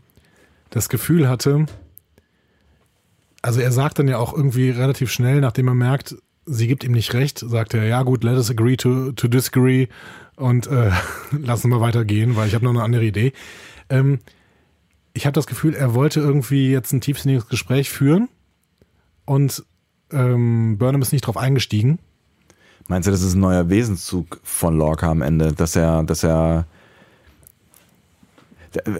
das 0.70 0.88
Gefühl 0.88 1.28
hatte, 1.28 1.66
also 3.40 3.60
er 3.60 3.72
sagt 3.72 3.98
dann 3.98 4.08
ja 4.08 4.18
auch 4.18 4.32
irgendwie 4.34 4.70
relativ 4.70 5.10
schnell, 5.10 5.40
nachdem 5.40 5.68
er 5.68 5.74
merkt, 5.74 6.16
sie 6.46 6.66
gibt 6.66 6.84
ihm 6.84 6.92
nicht 6.92 7.14
recht, 7.14 7.38
sagt 7.38 7.74
er, 7.74 7.84
ja 7.84 8.02
gut, 8.02 8.22
let 8.22 8.36
us 8.36 8.50
agree 8.50 8.76
to, 8.76 9.12
to 9.12 9.28
disagree 9.28 9.88
und 10.36 10.66
äh, 10.66 10.90
lassen 11.32 11.70
wir 11.70 11.80
weitergehen, 11.80 12.36
weil 12.36 12.48
ich 12.48 12.54
habe 12.54 12.64
noch 12.64 12.72
eine 12.72 12.82
andere 12.82 13.04
Idee. 13.04 13.32
Ähm, 13.88 14.20
ich 15.14 15.26
habe 15.26 15.32
das 15.32 15.46
Gefühl, 15.46 15.74
er 15.74 15.94
wollte 15.94 16.20
irgendwie 16.20 16.70
jetzt 16.70 16.92
ein 16.92 17.00
tiefsinniges 17.00 17.48
Gespräch 17.48 17.90
führen 17.90 18.28
und 19.24 19.64
ähm, 20.10 20.78
Burnham 20.78 21.02
ist 21.02 21.12
nicht 21.12 21.26
drauf 21.26 21.36
eingestiegen. 21.36 21.98
Meinst 22.88 23.06
du, 23.06 23.12
das 23.12 23.22
ist 23.22 23.34
ein 23.34 23.40
neuer 23.40 23.68
Wesenszug 23.68 24.40
von 24.42 24.76
Lorca 24.76 25.10
am 25.10 25.22
Ende, 25.22 25.52
dass 25.52 25.76
er, 25.76 26.02
dass 26.02 26.24
er, 26.24 26.66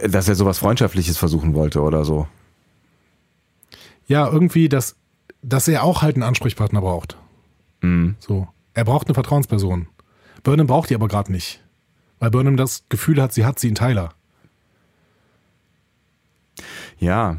dass 0.07 0.29
er 0.29 0.35
sowas 0.35 0.59
Freundschaftliches 0.59 1.19
versuchen 1.19 1.55
wollte 1.55 1.81
oder 1.81 2.05
so? 2.05 2.27
Ja, 4.07 4.29
irgendwie, 4.29 4.69
dass 4.69 4.97
dass 5.43 5.69
er 5.69 5.83
auch 5.83 6.03
halt 6.03 6.17
einen 6.17 6.23
Ansprechpartner 6.23 6.81
braucht. 6.81 7.17
So. 8.21 8.49
Er 8.75 8.85
braucht 8.85 9.09
eine 9.09 9.15
Vertrauensperson. 9.15 9.89
Burnham 10.45 10.69
braucht 10.69 10.91
die 10.91 10.95
aber 10.95 11.09
gerade 11.09 11.33
nicht. 11.33 11.63
Weil 12.21 12.31
Burnham 12.31 12.57
das 12.57 12.85
Gefühl 12.89 13.21
hat, 13.21 13.33
sie 13.33 13.45
hat 13.45 13.59
sie 13.59 13.69
in 13.69 13.75
Tyler. 13.75 14.15
Ja. 17.03 17.37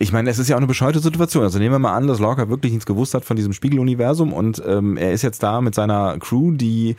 Ich 0.00 0.12
meine, 0.12 0.28
es 0.28 0.40
ist 0.40 0.48
ja 0.48 0.56
auch 0.56 0.58
eine 0.58 0.66
bescheuerte 0.66 0.98
Situation. 0.98 1.44
Also 1.44 1.60
nehmen 1.60 1.72
wir 1.72 1.78
mal 1.78 1.94
an, 1.94 2.08
dass 2.08 2.18
Lorca 2.18 2.48
wirklich 2.48 2.72
nichts 2.72 2.86
gewusst 2.86 3.14
hat 3.14 3.24
von 3.24 3.36
diesem 3.36 3.52
Spiegeluniversum 3.52 4.32
und 4.32 4.60
ähm, 4.66 4.96
er 4.96 5.12
ist 5.12 5.22
jetzt 5.22 5.44
da 5.44 5.60
mit 5.60 5.76
seiner 5.76 6.18
Crew, 6.18 6.50
die 6.50 6.96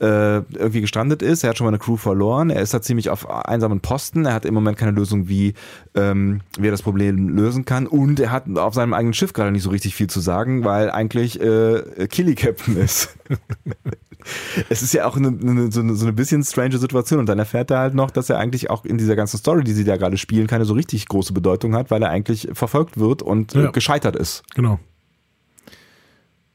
äh, 0.00 0.36
irgendwie 0.36 0.80
gestrandet 0.80 1.22
ist. 1.22 1.42
Er 1.42 1.50
hat 1.50 1.58
schon 1.58 1.64
mal 1.64 1.70
eine 1.70 1.78
Crew 1.78 1.96
verloren. 1.96 2.50
Er 2.50 2.62
ist 2.62 2.72
da 2.72 2.80
ziemlich 2.80 3.10
auf 3.10 3.28
einsamen 3.28 3.80
Posten. 3.80 4.26
Er 4.26 4.34
hat 4.34 4.44
im 4.44 4.54
Moment 4.54 4.78
keine 4.78 4.92
Lösung, 4.92 5.28
wie, 5.28 5.54
ähm, 5.94 6.40
wie 6.58 6.68
er 6.68 6.70
das 6.70 6.82
Problem 6.82 7.30
lösen 7.30 7.64
kann. 7.64 7.86
Und 7.86 8.20
er 8.20 8.30
hat 8.30 8.44
auf 8.56 8.74
seinem 8.74 8.94
eigenen 8.94 9.14
Schiff 9.14 9.32
gerade 9.32 9.50
nicht 9.50 9.62
so 9.64 9.70
richtig 9.70 9.94
viel 9.96 10.08
zu 10.08 10.20
sagen, 10.20 10.64
weil 10.64 10.90
eigentlich 10.90 11.40
äh, 11.40 12.06
Killy 12.08 12.34
Captain 12.36 12.76
ist. 12.76 13.16
es 14.68 14.82
ist 14.82 14.92
ja 14.94 15.04
auch 15.06 15.16
eine, 15.16 15.28
eine, 15.28 15.72
so, 15.72 15.80
eine, 15.80 15.94
so 15.94 16.04
eine 16.04 16.12
bisschen 16.12 16.44
strange 16.44 16.78
Situation. 16.78 17.18
Und 17.18 17.26
dann 17.28 17.38
erfährt 17.38 17.70
er 17.70 17.78
halt 17.80 17.94
noch, 17.94 18.10
dass 18.12 18.30
er 18.30 18.38
eigentlich 18.38 18.70
auch 18.70 18.84
in 18.84 18.98
dieser 18.98 19.16
ganzen 19.16 19.38
Story, 19.38 19.64
die 19.64 19.72
sie 19.72 19.84
da 19.84 19.96
gerade 19.96 20.16
spielen, 20.16 20.46
keine 20.46 20.64
so 20.64 20.74
richtig 20.74 21.08
große 21.08 21.32
Bedeutung 21.32 21.74
hat, 21.74 21.90
weil 21.90 22.02
er 22.02 22.10
eigentlich 22.10 22.48
verfolgt 22.52 22.98
wird 22.98 23.22
und 23.22 23.54
äh, 23.54 23.64
Ja. 23.64 23.70
gescheitert 23.72 24.14
ist. 24.16 24.42
Genau. 24.54 24.78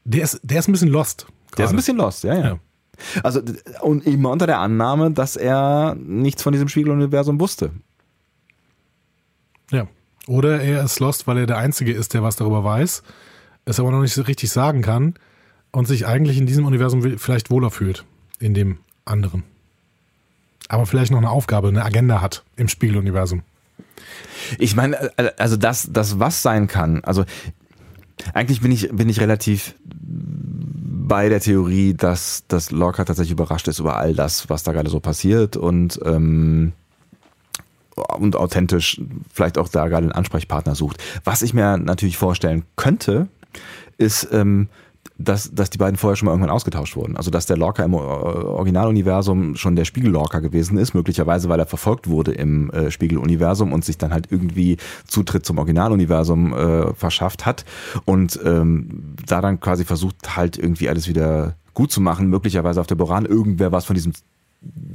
Der 0.04 0.22
ist, 0.22 0.40
der 0.42 0.58
ist 0.58 0.68
ein 0.68 0.72
bisschen 0.72 0.88
lost. 0.90 1.26
Der 1.56 1.66
ist 1.66 1.70
ein 1.70 1.76
bisschen 1.76 1.96
lost, 1.96 2.24
ja, 2.24 2.34
ja. 2.34 2.46
Ja. 2.46 2.58
Also, 3.22 3.40
und 3.80 4.06
immer 4.06 4.30
unter 4.30 4.46
der 4.46 4.58
Annahme, 4.58 5.10
dass 5.10 5.36
er 5.36 5.96
nichts 5.96 6.42
von 6.42 6.52
diesem 6.52 6.68
Spiegeluniversum 6.68 7.40
wusste. 7.40 7.70
Ja. 9.70 9.86
Oder 10.26 10.60
er 10.60 10.84
ist 10.84 11.00
lost, 11.00 11.26
weil 11.26 11.38
er 11.38 11.46
der 11.46 11.58
Einzige 11.58 11.92
ist, 11.92 12.14
der 12.14 12.22
was 12.22 12.36
darüber 12.36 12.64
weiß, 12.64 13.02
es 13.66 13.80
aber 13.80 13.90
noch 13.90 14.00
nicht 14.00 14.14
so 14.14 14.22
richtig 14.22 14.50
sagen 14.50 14.82
kann 14.82 15.14
und 15.70 15.86
sich 15.86 16.06
eigentlich 16.06 16.38
in 16.38 16.46
diesem 16.46 16.64
Universum 16.64 17.18
vielleicht 17.18 17.50
wohler 17.50 17.70
fühlt, 17.70 18.04
in 18.38 18.54
dem 18.54 18.78
anderen. 19.04 19.44
Aber 20.68 20.86
vielleicht 20.86 21.10
noch 21.10 21.18
eine 21.18 21.30
Aufgabe, 21.30 21.68
eine 21.68 21.84
Agenda 21.84 22.20
hat 22.22 22.42
im 22.56 22.68
Spiegeluniversum. 22.68 23.42
Ich 24.58 24.76
meine, 24.76 24.96
äh, 25.18 25.32
also 25.36 25.56
das, 25.56 25.90
das 25.92 26.18
was 26.18 26.42
sein 26.42 26.68
kann, 26.68 27.04
also 27.04 27.24
eigentlich 28.32 28.60
bin 28.60 28.72
ich, 28.72 28.88
bin 28.90 29.08
ich 29.08 29.20
relativ 29.20 29.74
bei 31.06 31.28
der 31.28 31.40
Theorie, 31.40 31.92
dass, 31.92 32.44
dass 32.48 32.70
Lorca 32.70 33.04
tatsächlich 33.04 33.32
überrascht 33.32 33.68
ist 33.68 33.78
über 33.78 33.98
all 33.98 34.14
das, 34.14 34.48
was 34.48 34.62
da 34.62 34.72
gerade 34.72 34.88
so 34.88 35.00
passiert 35.00 35.56
und, 35.56 36.00
ähm, 36.02 36.72
und 37.94 38.36
authentisch 38.36 39.00
vielleicht 39.32 39.58
auch 39.58 39.68
da 39.68 39.88
gerade 39.88 40.04
einen 40.04 40.12
Ansprechpartner 40.12 40.74
sucht. 40.74 41.02
Was 41.22 41.42
ich 41.42 41.52
mir 41.52 41.76
natürlich 41.76 42.16
vorstellen 42.16 42.64
könnte, 42.76 43.28
ist, 43.98 44.28
ähm, 44.32 44.68
dass, 45.16 45.54
dass 45.54 45.70
die 45.70 45.78
beiden 45.78 45.96
vorher 45.96 46.16
schon 46.16 46.26
mal 46.26 46.32
irgendwann 46.32 46.50
ausgetauscht 46.50 46.96
wurden. 46.96 47.16
Also 47.16 47.30
dass 47.30 47.46
der 47.46 47.56
Lorca 47.56 47.84
im 47.84 47.92
äh, 47.92 47.96
Originaluniversum 47.96 49.54
schon 49.54 49.76
der 49.76 49.84
Spiegel-Lorca 49.84 50.40
gewesen 50.40 50.76
ist, 50.76 50.94
möglicherweise 50.94 51.48
weil 51.48 51.60
er 51.60 51.66
verfolgt 51.66 52.08
wurde 52.08 52.32
im 52.32 52.70
äh, 52.70 52.90
Spiegeluniversum 52.90 53.72
und 53.72 53.84
sich 53.84 53.96
dann 53.96 54.12
halt 54.12 54.28
irgendwie 54.30 54.76
Zutritt 55.06 55.46
zum 55.46 55.58
Originaluniversum 55.58 56.52
äh, 56.52 56.94
verschafft 56.94 57.46
hat 57.46 57.64
und 58.04 58.40
ähm, 58.44 59.14
da 59.26 59.40
dann 59.40 59.60
quasi 59.60 59.84
versucht 59.84 60.36
halt 60.36 60.58
irgendwie 60.58 60.88
alles 60.88 61.08
wieder 61.08 61.54
gut 61.74 61.92
zu 61.92 62.00
machen, 62.00 62.28
möglicherweise 62.28 62.80
auf 62.80 62.86
der 62.86 62.94
Boran 62.96 63.24
irgendwer 63.24 63.72
was 63.72 63.84
von 63.84 63.94
diesem 63.94 64.12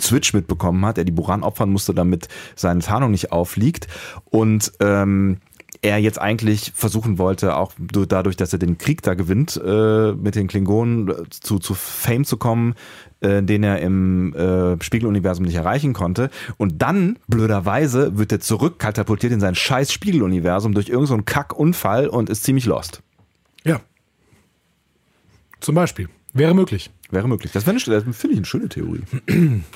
Switch 0.01 0.33
mitbekommen 0.33 0.85
hat, 0.85 0.97
er 0.97 1.03
die 1.03 1.11
Buran 1.11 1.43
opfern 1.43 1.69
musste, 1.69 1.93
damit 1.93 2.27
seine 2.55 2.81
Tarnung 2.81 3.11
nicht 3.11 3.31
aufliegt 3.31 3.87
und 4.25 4.71
ähm, 4.79 5.37
er 5.81 5.97
jetzt 5.97 6.19
eigentlich 6.19 6.73
versuchen 6.75 7.17
wollte, 7.17 7.55
auch 7.55 7.71
du- 7.77 8.05
dadurch, 8.05 8.35
dass 8.35 8.51
er 8.51 8.59
den 8.59 8.77
Krieg 8.77 9.01
da 9.01 9.13
gewinnt, 9.13 9.55
äh, 9.63 10.11
mit 10.13 10.35
den 10.35 10.47
Klingonen 10.47 11.07
äh, 11.09 11.13
zu, 11.29 11.57
zu 11.59 11.73
Fame 11.73 12.25
zu 12.25 12.35
kommen, 12.37 12.75
äh, 13.21 13.41
den 13.41 13.63
er 13.63 13.79
im 13.79 14.33
äh, 14.35 14.81
Spiegeluniversum 14.83 15.45
nicht 15.45 15.55
erreichen 15.55 15.93
konnte. 15.93 16.29
Und 16.57 16.81
dann, 16.81 17.17
blöderweise, 17.27 18.17
wird 18.17 18.31
er 18.33 18.41
zurückkatapultiert 18.41 19.31
in 19.31 19.39
sein 19.39 19.55
scheiß 19.55 19.93
Spiegeluniversum 19.93 20.73
durch 20.73 20.89
irgendeinen 20.89 21.19
so 21.19 21.23
Kackunfall 21.25 22.07
und 22.07 22.29
ist 22.29 22.43
ziemlich 22.43 22.65
lost. 22.65 23.01
Ja. 23.63 23.79
Zum 25.61 25.75
Beispiel. 25.75 26.09
Wäre 26.33 26.53
möglich. 26.53 26.91
Wäre 27.09 27.27
möglich. 27.27 27.51
Das, 27.53 27.65
wäre 27.65 27.75
eine- 27.75 28.03
das 28.03 28.03
finde 28.17 28.33
ich 28.33 28.37
eine 28.39 28.45
schöne 28.45 28.69
Theorie. 28.69 29.01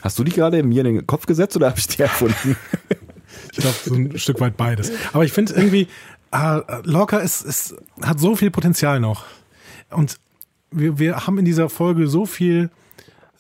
Hast 0.02 0.20
du 0.20 0.24
die 0.24 0.32
gerade 0.32 0.62
mir 0.64 0.86
in 0.86 0.96
den 0.96 1.08
Kopf 1.08 1.26
gesetzt 1.26 1.56
oder 1.56 1.68
habe 1.70 1.80
ich 1.80 1.88
die 1.88 2.02
erfunden? 2.02 2.56
Ich 3.52 3.60
glaube, 3.60 3.76
so 3.86 3.94
ein 3.96 4.18
Stück 4.18 4.40
weit 4.40 4.58
beides. 4.58 4.92
Aber 5.14 5.24
ich 5.26 5.32
finde 5.32 5.54
irgendwie, 5.54 5.88
äh, 6.32 6.62
Lorca 6.84 7.18
ist, 7.20 7.42
ist, 7.42 7.76
hat 8.02 8.20
so 8.20 8.36
viel 8.36 8.52
Potenzial 8.52 9.00
noch. 9.00 9.26
Und 9.90 10.18
wir, 10.72 10.98
wir 11.00 11.28
haben 11.28 11.38
in 11.38 11.46
dieser 11.46 11.70
Folge 11.70 12.08
so 12.08 12.26
viel, 12.26 12.70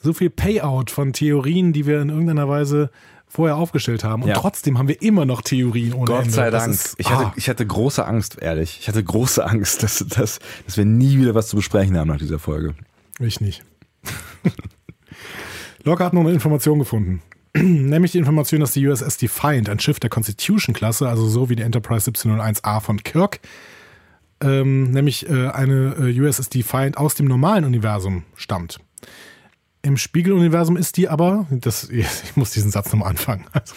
so 0.01 0.13
viel 0.13 0.29
Payout 0.29 0.85
von 0.91 1.13
Theorien, 1.13 1.73
die 1.73 1.85
wir 1.87 2.01
in 2.01 2.09
irgendeiner 2.09 2.47
Weise 2.47 2.89
vorher 3.27 3.55
aufgestellt 3.57 4.03
haben. 4.03 4.21
Und 4.21 4.29
Ja. 4.29 4.35
trotzdem 4.35 4.77
haben 4.77 4.87
wir 4.87 5.01
immer 5.01 5.25
noch 5.25 5.41
Theorien 5.41 5.93
ohne 5.93 6.05
Gott 6.05 6.21
Ende. 6.25 6.33
sei 6.33 6.51
Das 6.51 6.63
Dank. 6.65 6.75
Ist, 6.75 6.95
ich, 6.99 7.09
hatte, 7.09 7.25
ah, 7.25 7.33
ich 7.35 7.49
hatte 7.49 7.65
große 7.65 8.05
Angst, 8.05 8.37
ehrlich. 8.39 8.77
Ich 8.79 8.87
hatte 8.87 9.03
große 9.03 9.43
Angst, 9.43 9.81
dass, 9.81 10.05
dass, 10.07 10.39
dass 10.67 10.77
wir 10.77 10.85
nie 10.85 11.17
wieder 11.17 11.33
was 11.33 11.47
zu 11.47 11.55
besprechen 11.55 11.97
haben 11.97 12.09
nach 12.09 12.19
dieser 12.19 12.37
Folge. 12.37 12.75
ich 13.19 13.41
nicht. 13.41 13.63
Lorca 15.83 16.05
hat 16.05 16.13
noch 16.13 16.21
eine 16.21 16.31
Information 16.31 16.79
gefunden. 16.79 17.21
Nämlich 17.61 18.13
die 18.13 18.17
Information, 18.17 18.61
dass 18.61 18.73
die 18.73 18.87
USS 18.87 19.17
Defiant, 19.17 19.69
ein 19.69 19.79
Schiff 19.79 19.99
der 19.99 20.09
Constitution-Klasse, 20.09 21.07
also 21.07 21.27
so 21.27 21.49
wie 21.49 21.55
die 21.55 21.63
Enterprise 21.63 22.09
1701A 22.09 22.81
von 22.81 23.03
Kirk, 23.03 23.39
ähm, 24.41 24.91
nämlich 24.91 25.29
äh, 25.29 25.49
eine 25.49 25.95
äh, 25.99 26.19
USS 26.19 26.49
Defiant 26.49 26.97
aus 26.97 27.15
dem 27.15 27.27
normalen 27.27 27.63
Universum 27.63 28.23
stammt. 28.35 28.79
Im 29.83 29.97
Spiegeluniversum 29.97 30.77
ist 30.77 30.97
die 30.97 31.09
aber, 31.09 31.45
das, 31.51 31.89
ich 31.89 32.35
muss 32.35 32.51
diesen 32.51 32.71
Satz 32.71 32.91
nochmal 32.91 33.09
anfangen. 33.09 33.45
Also, 33.51 33.75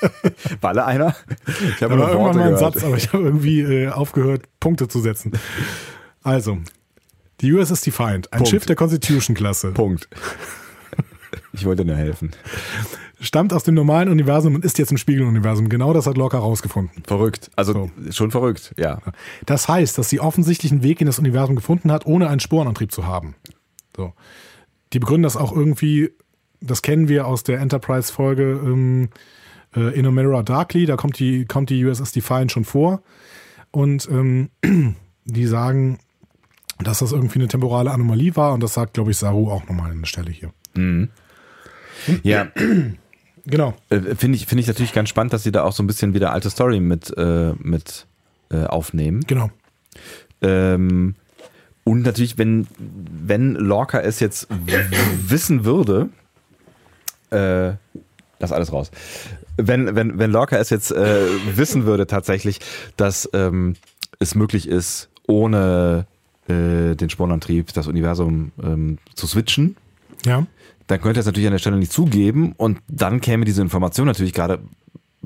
Walle 0.60 0.84
einer? 0.84 1.16
Ich 1.46 1.82
habe 1.82 1.94
irgendwann 1.94 2.18
Worte 2.18 2.38
mal 2.38 2.46
ein 2.46 2.54
gehört. 2.54 2.74
Satz, 2.74 2.84
aber 2.84 2.96
ich 2.96 3.12
habe 3.12 3.24
irgendwie 3.24 3.62
äh, 3.62 3.88
aufgehört, 3.88 4.44
Punkte 4.60 4.86
zu 4.86 5.00
setzen. 5.00 5.32
Also, 6.22 6.58
die 7.40 7.52
USS 7.52 7.80
Defiant, 7.80 8.32
ein 8.32 8.38
Punkt. 8.38 8.50
Schiff 8.50 8.66
der 8.66 8.76
Constitution-Klasse, 8.76 9.72
Punkt. 9.72 10.08
Ich 11.52 11.64
wollte 11.64 11.84
nur 11.84 11.96
helfen. 11.96 12.30
stammt 13.20 13.52
aus 13.52 13.64
dem 13.64 13.74
normalen 13.74 14.08
Universum 14.08 14.54
und 14.54 14.64
ist 14.64 14.78
jetzt 14.78 14.90
im 14.90 14.98
Spiegeluniversum. 14.98 15.68
Genau 15.68 15.92
das 15.92 16.06
hat 16.06 16.16
Lorca 16.16 16.38
rausgefunden. 16.38 17.02
Verrückt. 17.06 17.50
Also 17.56 17.90
schon 18.10 18.30
verrückt, 18.30 18.74
ja. 18.76 19.00
Das 19.46 19.68
heißt, 19.68 19.98
dass 19.98 20.08
sie 20.08 20.20
offensichtlich 20.20 20.72
einen 20.72 20.82
Weg 20.82 21.00
in 21.00 21.06
das 21.06 21.18
Universum 21.18 21.56
gefunden 21.56 21.90
hat, 21.90 22.06
ohne 22.06 22.28
einen 22.28 22.40
Sporenantrieb 22.40 22.92
zu 22.92 23.06
haben. 23.06 23.34
So. 23.96 24.12
Die 24.92 24.98
begründen 24.98 25.24
das 25.24 25.36
auch 25.36 25.54
irgendwie, 25.54 26.10
das 26.60 26.82
kennen 26.82 27.08
wir 27.08 27.26
aus 27.26 27.42
der 27.42 27.60
Enterprise-Folge 27.60 28.60
ähm, 28.64 29.08
äh, 29.74 29.98
In 29.98 30.06
a 30.06 30.10
Mirror 30.10 30.44
Darkly, 30.44 30.86
da 30.86 30.96
kommt 30.96 31.18
die, 31.18 31.44
kommt 31.44 31.70
die 31.70 31.84
USS 31.84 32.12
Defiant 32.12 32.52
schon 32.52 32.64
vor. 32.64 33.02
Und 33.70 34.08
ähm, 34.10 34.50
die 35.24 35.46
sagen, 35.46 35.98
dass 36.78 37.00
das 37.00 37.12
irgendwie 37.12 37.40
eine 37.40 37.48
temporale 37.48 37.90
Anomalie 37.90 38.36
war 38.36 38.52
und 38.52 38.62
das 38.62 38.74
sagt, 38.74 38.94
glaube 38.94 39.10
ich, 39.10 39.18
Saru 39.18 39.50
auch 39.50 39.66
nochmal 39.66 39.90
an 39.90 40.00
der 40.00 40.06
Stelle 40.06 40.30
hier. 40.30 40.52
Ja, 42.22 42.48
Genau. 43.46 43.74
äh, 43.88 44.14
finde 44.14 44.36
ich, 44.36 44.46
finde 44.46 44.60
ich 44.60 44.66
natürlich 44.66 44.92
ganz 44.92 45.08
spannend, 45.08 45.32
dass 45.32 45.42
sie 45.42 45.52
da 45.52 45.62
auch 45.64 45.72
so 45.72 45.82
ein 45.82 45.86
bisschen 45.86 46.12
wieder 46.12 46.32
alte 46.32 46.50
Story 46.50 46.80
mit, 46.80 47.16
äh, 47.16 47.52
mit 47.58 48.06
äh, 48.50 48.64
aufnehmen. 48.64 49.22
Genau. 49.26 49.50
Ähm, 50.42 51.14
und 51.84 52.02
natürlich, 52.02 52.36
wenn, 52.36 52.66
wenn 52.78 53.54
Lorca 53.54 54.00
es 54.00 54.20
jetzt 54.20 54.48
wissen 55.26 55.64
würde, 55.64 56.10
äh, 57.30 57.72
lass 58.38 58.52
alles 58.52 58.70
raus. 58.72 58.90
Wenn, 59.56 59.96
wenn, 59.96 60.18
wenn 60.18 60.30
Lorca 60.30 60.56
es 60.58 60.68
jetzt 60.68 60.92
äh, 60.92 61.26
wissen 61.56 61.86
würde 61.86 62.06
tatsächlich, 62.06 62.60
dass 62.98 63.28
ähm, 63.32 63.76
es 64.18 64.34
möglich 64.34 64.68
ist, 64.68 65.08
ohne 65.26 66.06
äh, 66.48 66.94
den 66.94 67.08
Spornantrieb 67.08 67.72
das 67.72 67.86
Universum 67.86 68.52
ähm, 68.62 68.98
zu 69.14 69.26
switchen, 69.26 69.76
Ja. 70.26 70.46
Dann 70.88 71.00
könnte 71.00 71.18
er 71.18 71.20
es 71.20 71.26
natürlich 71.26 71.46
an 71.46 71.52
der 71.52 71.58
Stelle 71.58 71.76
nicht 71.76 71.92
zugeben 71.92 72.52
und 72.56 72.78
dann 72.88 73.20
käme 73.20 73.44
diese 73.44 73.62
Information 73.62 74.06
natürlich 74.06 74.32
gerade 74.32 74.60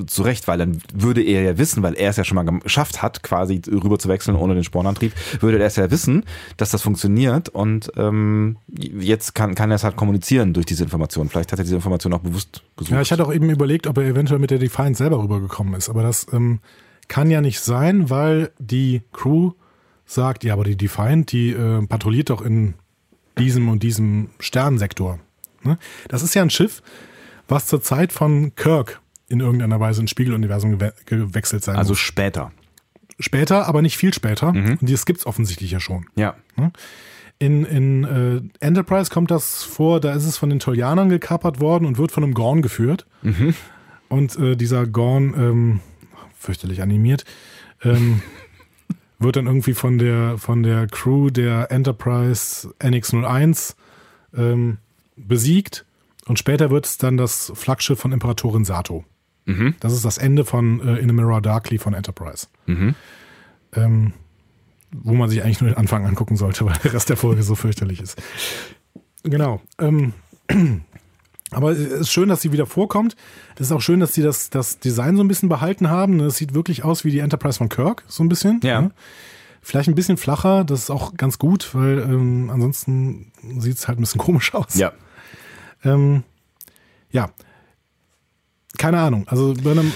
zurecht, 0.06 0.48
weil 0.48 0.58
dann 0.58 0.80
würde 0.94 1.22
er 1.22 1.42
ja 1.42 1.58
wissen, 1.58 1.82
weil 1.82 1.94
er 1.94 2.10
es 2.10 2.16
ja 2.16 2.24
schon 2.24 2.36
mal 2.36 2.60
geschafft 2.60 3.02
hat, 3.02 3.22
quasi 3.22 3.60
rüber 3.68 3.98
zu 3.98 4.08
wechseln 4.08 4.36
ohne 4.36 4.54
den 4.54 4.64
Spornantrieb, 4.64 5.12
würde 5.40 5.58
er 5.58 5.66
es 5.66 5.76
ja 5.76 5.90
wissen, 5.90 6.24
dass 6.56 6.70
das 6.70 6.82
funktioniert 6.82 7.50
und 7.50 7.92
ähm, 7.96 8.56
jetzt 8.68 9.34
kann, 9.34 9.54
kann 9.54 9.70
er 9.70 9.76
es 9.76 9.84
halt 9.84 9.96
kommunizieren 9.96 10.54
durch 10.54 10.66
diese 10.66 10.84
Information. 10.84 11.28
Vielleicht 11.28 11.52
hat 11.52 11.58
er 11.58 11.64
diese 11.64 11.76
Information 11.76 12.12
auch 12.14 12.20
bewusst 12.20 12.62
gesucht. 12.76 12.92
Ja, 12.92 13.02
ich 13.02 13.12
hatte 13.12 13.24
auch 13.24 13.32
eben 13.32 13.50
überlegt, 13.50 13.86
ob 13.86 13.98
er 13.98 14.04
eventuell 14.04 14.40
mit 14.40 14.50
der 14.50 14.58
Defiant 14.58 14.96
selber 14.96 15.22
rübergekommen 15.22 15.74
ist. 15.74 15.90
Aber 15.90 16.02
das 16.02 16.26
ähm, 16.32 16.60
kann 17.08 17.30
ja 17.30 17.42
nicht 17.42 17.60
sein, 17.60 18.08
weil 18.08 18.50
die 18.58 19.02
Crew 19.12 19.52
sagt, 20.06 20.42
ja, 20.42 20.54
aber 20.54 20.64
die 20.64 20.76
Defiant, 20.76 21.32
die 21.32 21.50
äh, 21.50 21.86
patrouilliert 21.86 22.30
doch 22.30 22.40
in 22.40 22.74
diesem 23.38 23.68
und 23.68 23.82
diesem 23.82 24.30
Sternsektor. 24.40 25.18
Ne? 25.64 25.78
Das 26.08 26.22
ist 26.22 26.34
ja 26.34 26.42
ein 26.42 26.50
Schiff, 26.50 26.82
was 27.48 27.66
zur 27.66 27.82
Zeit 27.82 28.12
von 28.12 28.54
Kirk 28.54 29.00
in 29.28 29.40
irgendeiner 29.40 29.80
Weise 29.80 30.00
ins 30.00 30.10
Spiegeluniversum 30.10 30.78
gewe 30.78 30.92
gewechselt 31.06 31.64
sein 31.64 31.76
also 31.76 31.92
muss. 31.92 31.98
später. 31.98 32.52
später, 33.18 33.66
aber 33.66 33.82
nicht 33.82 33.96
viel 33.96 34.12
später. 34.12 34.48
Und 34.48 34.78
das 34.82 35.06
gibt's 35.06 35.26
offensichtlich 35.26 35.70
ja 35.70 35.80
schon. 35.80 36.06
Ja. 36.16 36.36
In, 37.38 37.64
in 37.64 38.04
äh, 38.04 38.64
Enterprise 38.64 39.10
kommt 39.10 39.30
das 39.30 39.64
vor, 39.64 40.00
da 40.00 40.12
ist 40.12 40.26
es 40.26 40.36
von 40.36 40.50
den 40.50 40.60
Tolianern 40.60 41.08
gekapert 41.08 41.60
worden 41.60 41.86
und 41.86 41.98
wird 41.98 42.12
von 42.12 42.22
einem 42.22 42.34
Gorn 42.34 42.62
geführt. 42.62 43.06
Und 44.08 44.38
äh, 44.38 44.56
dieser 44.56 44.86
Gorn, 44.86 45.34
ähm, 45.36 45.80
fürchterlich 46.38 46.82
animiert, 46.82 47.24
ähm, 47.82 48.22
wird 49.18 49.36
dann 49.36 49.46
irgendwie 49.46 49.74
von 49.74 49.98
der, 49.98 50.36
von 50.38 50.62
der 50.62 50.86
Crew 50.86 51.30
der 51.30 51.70
Enterprise 51.70 52.74
NX-01 52.80 53.74
ähm, 54.36 54.78
besiegt. 55.26 55.84
Und 56.26 56.38
später 56.38 56.70
wird 56.70 56.86
es 56.86 56.98
dann 56.98 57.16
das 57.16 57.52
Flaggschiff 57.54 57.98
von 57.98 58.12
Imperatorin 58.12 58.64
Sato. 58.64 59.04
Das 59.80 59.92
ist 59.92 60.04
das 60.04 60.18
Ende 60.18 60.44
von 60.44 60.80
äh, 60.86 60.98
In 60.98 61.10
a 61.10 61.12
Mirror 61.12 61.40
Darkly 61.42 61.78
von 61.78 61.94
Enterprise. 61.94 62.46
Ähm, 63.74 64.12
wo 64.92 65.14
man 65.14 65.28
sich 65.30 65.42
eigentlich 65.42 65.60
nur 65.60 65.70
den 65.70 65.76
Anfang 65.76 66.06
angucken 66.06 66.36
sollte, 66.36 66.64
weil 66.66 66.76
der 66.84 66.92
Rest 66.92 67.08
der 67.08 67.16
Folge 67.16 67.42
so 67.42 67.54
fürchterlich 67.54 68.00
ist. 68.00 68.20
Genau. 69.24 69.60
Ähm, 69.78 70.12
aber 71.50 71.72
es 71.72 71.78
ist 71.78 72.12
schön, 72.12 72.28
dass 72.28 72.42
sie 72.42 72.52
wieder 72.52 72.66
vorkommt. 72.66 73.16
Es 73.56 73.62
ist 73.62 73.72
auch 73.72 73.80
schön, 73.80 74.00
dass 74.00 74.14
sie 74.14 74.22
das, 74.22 74.50
das 74.50 74.78
Design 74.78 75.16
so 75.16 75.24
ein 75.24 75.28
bisschen 75.28 75.48
behalten 75.48 75.88
haben. 75.88 76.20
Es 76.20 76.36
sieht 76.36 76.54
wirklich 76.54 76.84
aus 76.84 77.04
wie 77.04 77.10
die 77.10 77.20
Enterprise 77.20 77.58
von 77.58 77.68
Kirk, 77.68 78.04
so 78.06 78.22
ein 78.22 78.28
bisschen. 78.28 78.60
Ja. 78.62 78.82
ne? 78.82 78.90
Vielleicht 79.64 79.88
ein 79.88 79.94
bisschen 79.94 80.16
flacher, 80.16 80.64
das 80.64 80.80
ist 80.80 80.90
auch 80.90 81.14
ganz 81.14 81.38
gut, 81.38 81.72
weil 81.72 82.00
ähm, 82.00 82.50
ansonsten 82.52 83.30
sieht 83.58 83.78
es 83.78 83.86
halt 83.86 83.98
ein 83.98 84.02
bisschen 84.02 84.20
komisch 84.24 84.54
aus. 84.54 84.74
Ja. 84.74 84.92
Ähm, 85.84 86.24
ja. 87.10 87.30
Keine 88.78 89.00
Ahnung. 89.00 89.26
Also 89.28 89.54
Burnham, 89.54 89.92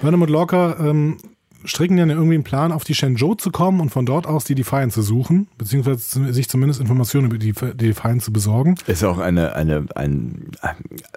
Burnham 0.00 0.22
und 0.22 0.30
Lorca 0.30 0.76
ähm, 0.78 1.16
stricken 1.64 1.96
dann 1.96 2.10
irgendwie 2.10 2.34
einen 2.34 2.44
Plan, 2.44 2.72
auf 2.72 2.84
die 2.84 2.94
Shenzhou 2.94 3.34
zu 3.34 3.50
kommen 3.50 3.80
und 3.80 3.90
von 3.90 4.06
dort 4.06 4.26
aus 4.26 4.44
die 4.44 4.54
Defiant 4.54 4.92
zu 4.92 5.02
suchen, 5.02 5.48
beziehungsweise 5.58 6.32
sich 6.32 6.48
zumindest 6.48 6.80
Informationen 6.80 7.26
über 7.26 7.38
die, 7.38 7.52
die 7.52 7.88
Defiant 7.88 8.22
zu 8.22 8.32
besorgen. 8.32 8.76
Ist 8.86 9.04
auch 9.04 9.18
eine, 9.18 9.54
eine, 9.54 9.86
ein, 9.94 10.50
ein 10.60 10.76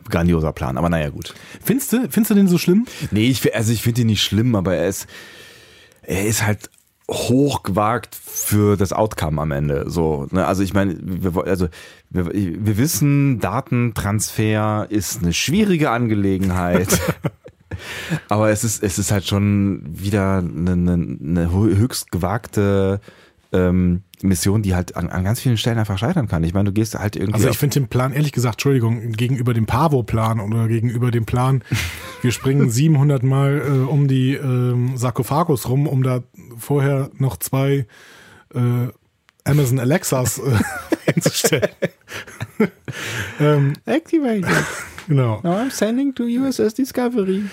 grandioser 0.10 0.54
Plan, 0.54 0.78
aber 0.78 0.90
naja, 0.90 1.10
gut. 1.10 1.34
Findest 1.64 1.94
du, 1.94 1.98
findest 2.10 2.32
du 2.32 2.36
den 2.36 2.48
so 2.48 2.58
schlimm? 2.58 2.86
Nee, 3.12 3.28
ich, 3.28 3.56
also 3.56 3.72
ich 3.72 3.82
finde 3.82 4.02
ihn 4.02 4.08
nicht 4.08 4.24
schlimm, 4.24 4.56
aber 4.56 4.76
er 4.76 4.88
ist, 4.88 5.08
er 6.04 6.26
ist 6.26 6.46
halt 6.46 6.70
hochgewagt 7.10 8.16
für 8.16 8.78
das 8.78 8.92
Outcome 8.94 9.42
am 9.42 9.52
Ende. 9.52 9.90
So, 9.90 10.28
ne? 10.32 10.46
Also 10.46 10.64
ich 10.64 10.74
meine, 10.74 10.98
wir, 11.02 11.44
also 11.46 11.68
wir, 12.10 12.32
wir 12.34 12.78
wissen, 12.78 13.40
Datentransfer 13.40 14.88
ist 14.90 15.22
eine 15.22 15.34
schwierige 15.34 15.92
Angelegenheit. 15.92 17.00
Aber 18.30 18.50
es 18.50 18.64
ist, 18.64 18.84
es 18.84 18.98
ist 18.98 19.12
halt 19.12 19.26
schon 19.26 19.82
wieder 19.86 20.38
eine, 20.38 20.72
eine, 20.72 20.94
eine 20.94 21.52
höchst 21.52 22.12
gewagte 22.12 23.02
ähm, 23.56 24.04
Mission, 24.22 24.62
die 24.62 24.76
halt 24.76 24.96
an, 24.96 25.10
an 25.10 25.24
ganz 25.24 25.40
vielen 25.40 25.58
Stellen 25.58 25.78
einfach 25.78 25.98
scheitern 25.98 26.28
kann. 26.28 26.44
Ich 26.44 26.54
meine, 26.54 26.66
du 26.66 26.74
gehst 26.74 26.96
halt 26.96 27.16
irgendwie. 27.16 27.36
Also 27.36 27.50
ich 27.50 27.58
finde 27.58 27.80
den 27.80 27.88
Plan, 27.88 28.14
ehrlich 28.14 28.32
gesagt, 28.32 28.56
Entschuldigung, 28.56 29.12
gegenüber 29.12 29.54
dem 29.54 29.66
Pavo-Plan 29.66 30.40
oder 30.40 30.68
gegenüber 30.68 31.12
dem 31.12 31.26
Plan, 31.26 31.64
wir 32.22 32.32
springen 32.32 32.70
700 32.70 33.24
Mal 33.24 33.62
äh, 33.62 33.70
um 33.90 34.08
die 34.08 34.34
ähm, 34.34 34.98
Sarkophagus 34.98 35.70
rum, 35.70 35.88
um 35.88 36.04
da 36.04 36.24
vorher 36.58 37.10
noch 37.18 37.38
zwei 37.38 37.88
äh, 38.54 38.60
Amazon 39.44 39.80
Alexas 39.80 40.40
äh, 40.40 40.60
hinzustellen. 41.14 41.70
ähm, 43.40 43.74
Activated. 43.86 44.46
genau. 45.08 45.40
Now 45.44 45.58
I'm 45.58 45.72
sending 45.72 46.14
to 46.16 46.24
USS 46.24 46.74
Discovery. 46.74 47.44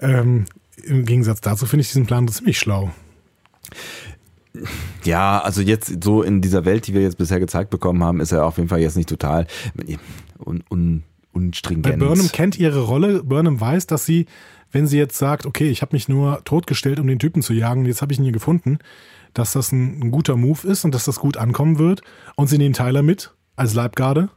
Ähm, 0.00 0.46
Im 0.82 1.04
Gegensatz 1.04 1.40
dazu 1.40 1.66
finde 1.66 1.82
ich 1.82 1.88
diesen 1.88 2.06
Plan 2.06 2.26
ziemlich 2.28 2.58
schlau. 2.58 2.90
Ja, 5.04 5.40
also 5.40 5.60
jetzt 5.60 6.04
so 6.04 6.22
in 6.22 6.40
dieser 6.40 6.64
Welt, 6.64 6.86
die 6.86 6.94
wir 6.94 7.02
jetzt 7.02 7.18
bisher 7.18 7.40
gezeigt 7.40 7.70
bekommen 7.70 8.02
haben, 8.02 8.20
ist 8.20 8.32
er 8.32 8.44
auf 8.44 8.56
jeden 8.56 8.68
Fall 8.68 8.80
jetzt 8.80 8.96
nicht 8.96 9.08
total 9.08 9.46
un, 10.38 10.62
un, 10.70 11.02
Weil 11.32 11.42
unstringent. 11.42 11.98
Burnham 11.98 12.30
kennt 12.32 12.58
ihre 12.58 12.82
Rolle. 12.82 13.22
Burnham 13.24 13.60
weiß, 13.60 13.86
dass 13.86 14.04
sie, 14.04 14.26
wenn 14.70 14.86
sie 14.86 14.98
jetzt 14.98 15.18
sagt, 15.18 15.46
okay, 15.46 15.70
ich 15.70 15.82
habe 15.82 15.94
mich 15.94 16.08
nur 16.08 16.42
totgestellt, 16.44 17.00
um 17.00 17.06
den 17.06 17.18
Typen 17.18 17.42
zu 17.42 17.52
jagen, 17.52 17.86
jetzt 17.86 18.02
habe 18.02 18.12
ich 18.12 18.18
ihn 18.18 18.24
hier 18.24 18.32
gefunden, 18.32 18.78
dass 19.34 19.52
das 19.52 19.72
ein, 19.72 20.00
ein 20.02 20.10
guter 20.10 20.36
Move 20.36 20.66
ist 20.68 20.84
und 20.84 20.94
dass 20.94 21.04
das 21.04 21.18
gut 21.18 21.36
ankommen 21.36 21.78
wird. 21.78 22.02
Und 22.36 22.48
sie 22.48 22.58
nehmen 22.58 22.74
Tyler 22.74 23.02
mit 23.02 23.32
als 23.54 23.74
Leibgarde. 23.74 24.28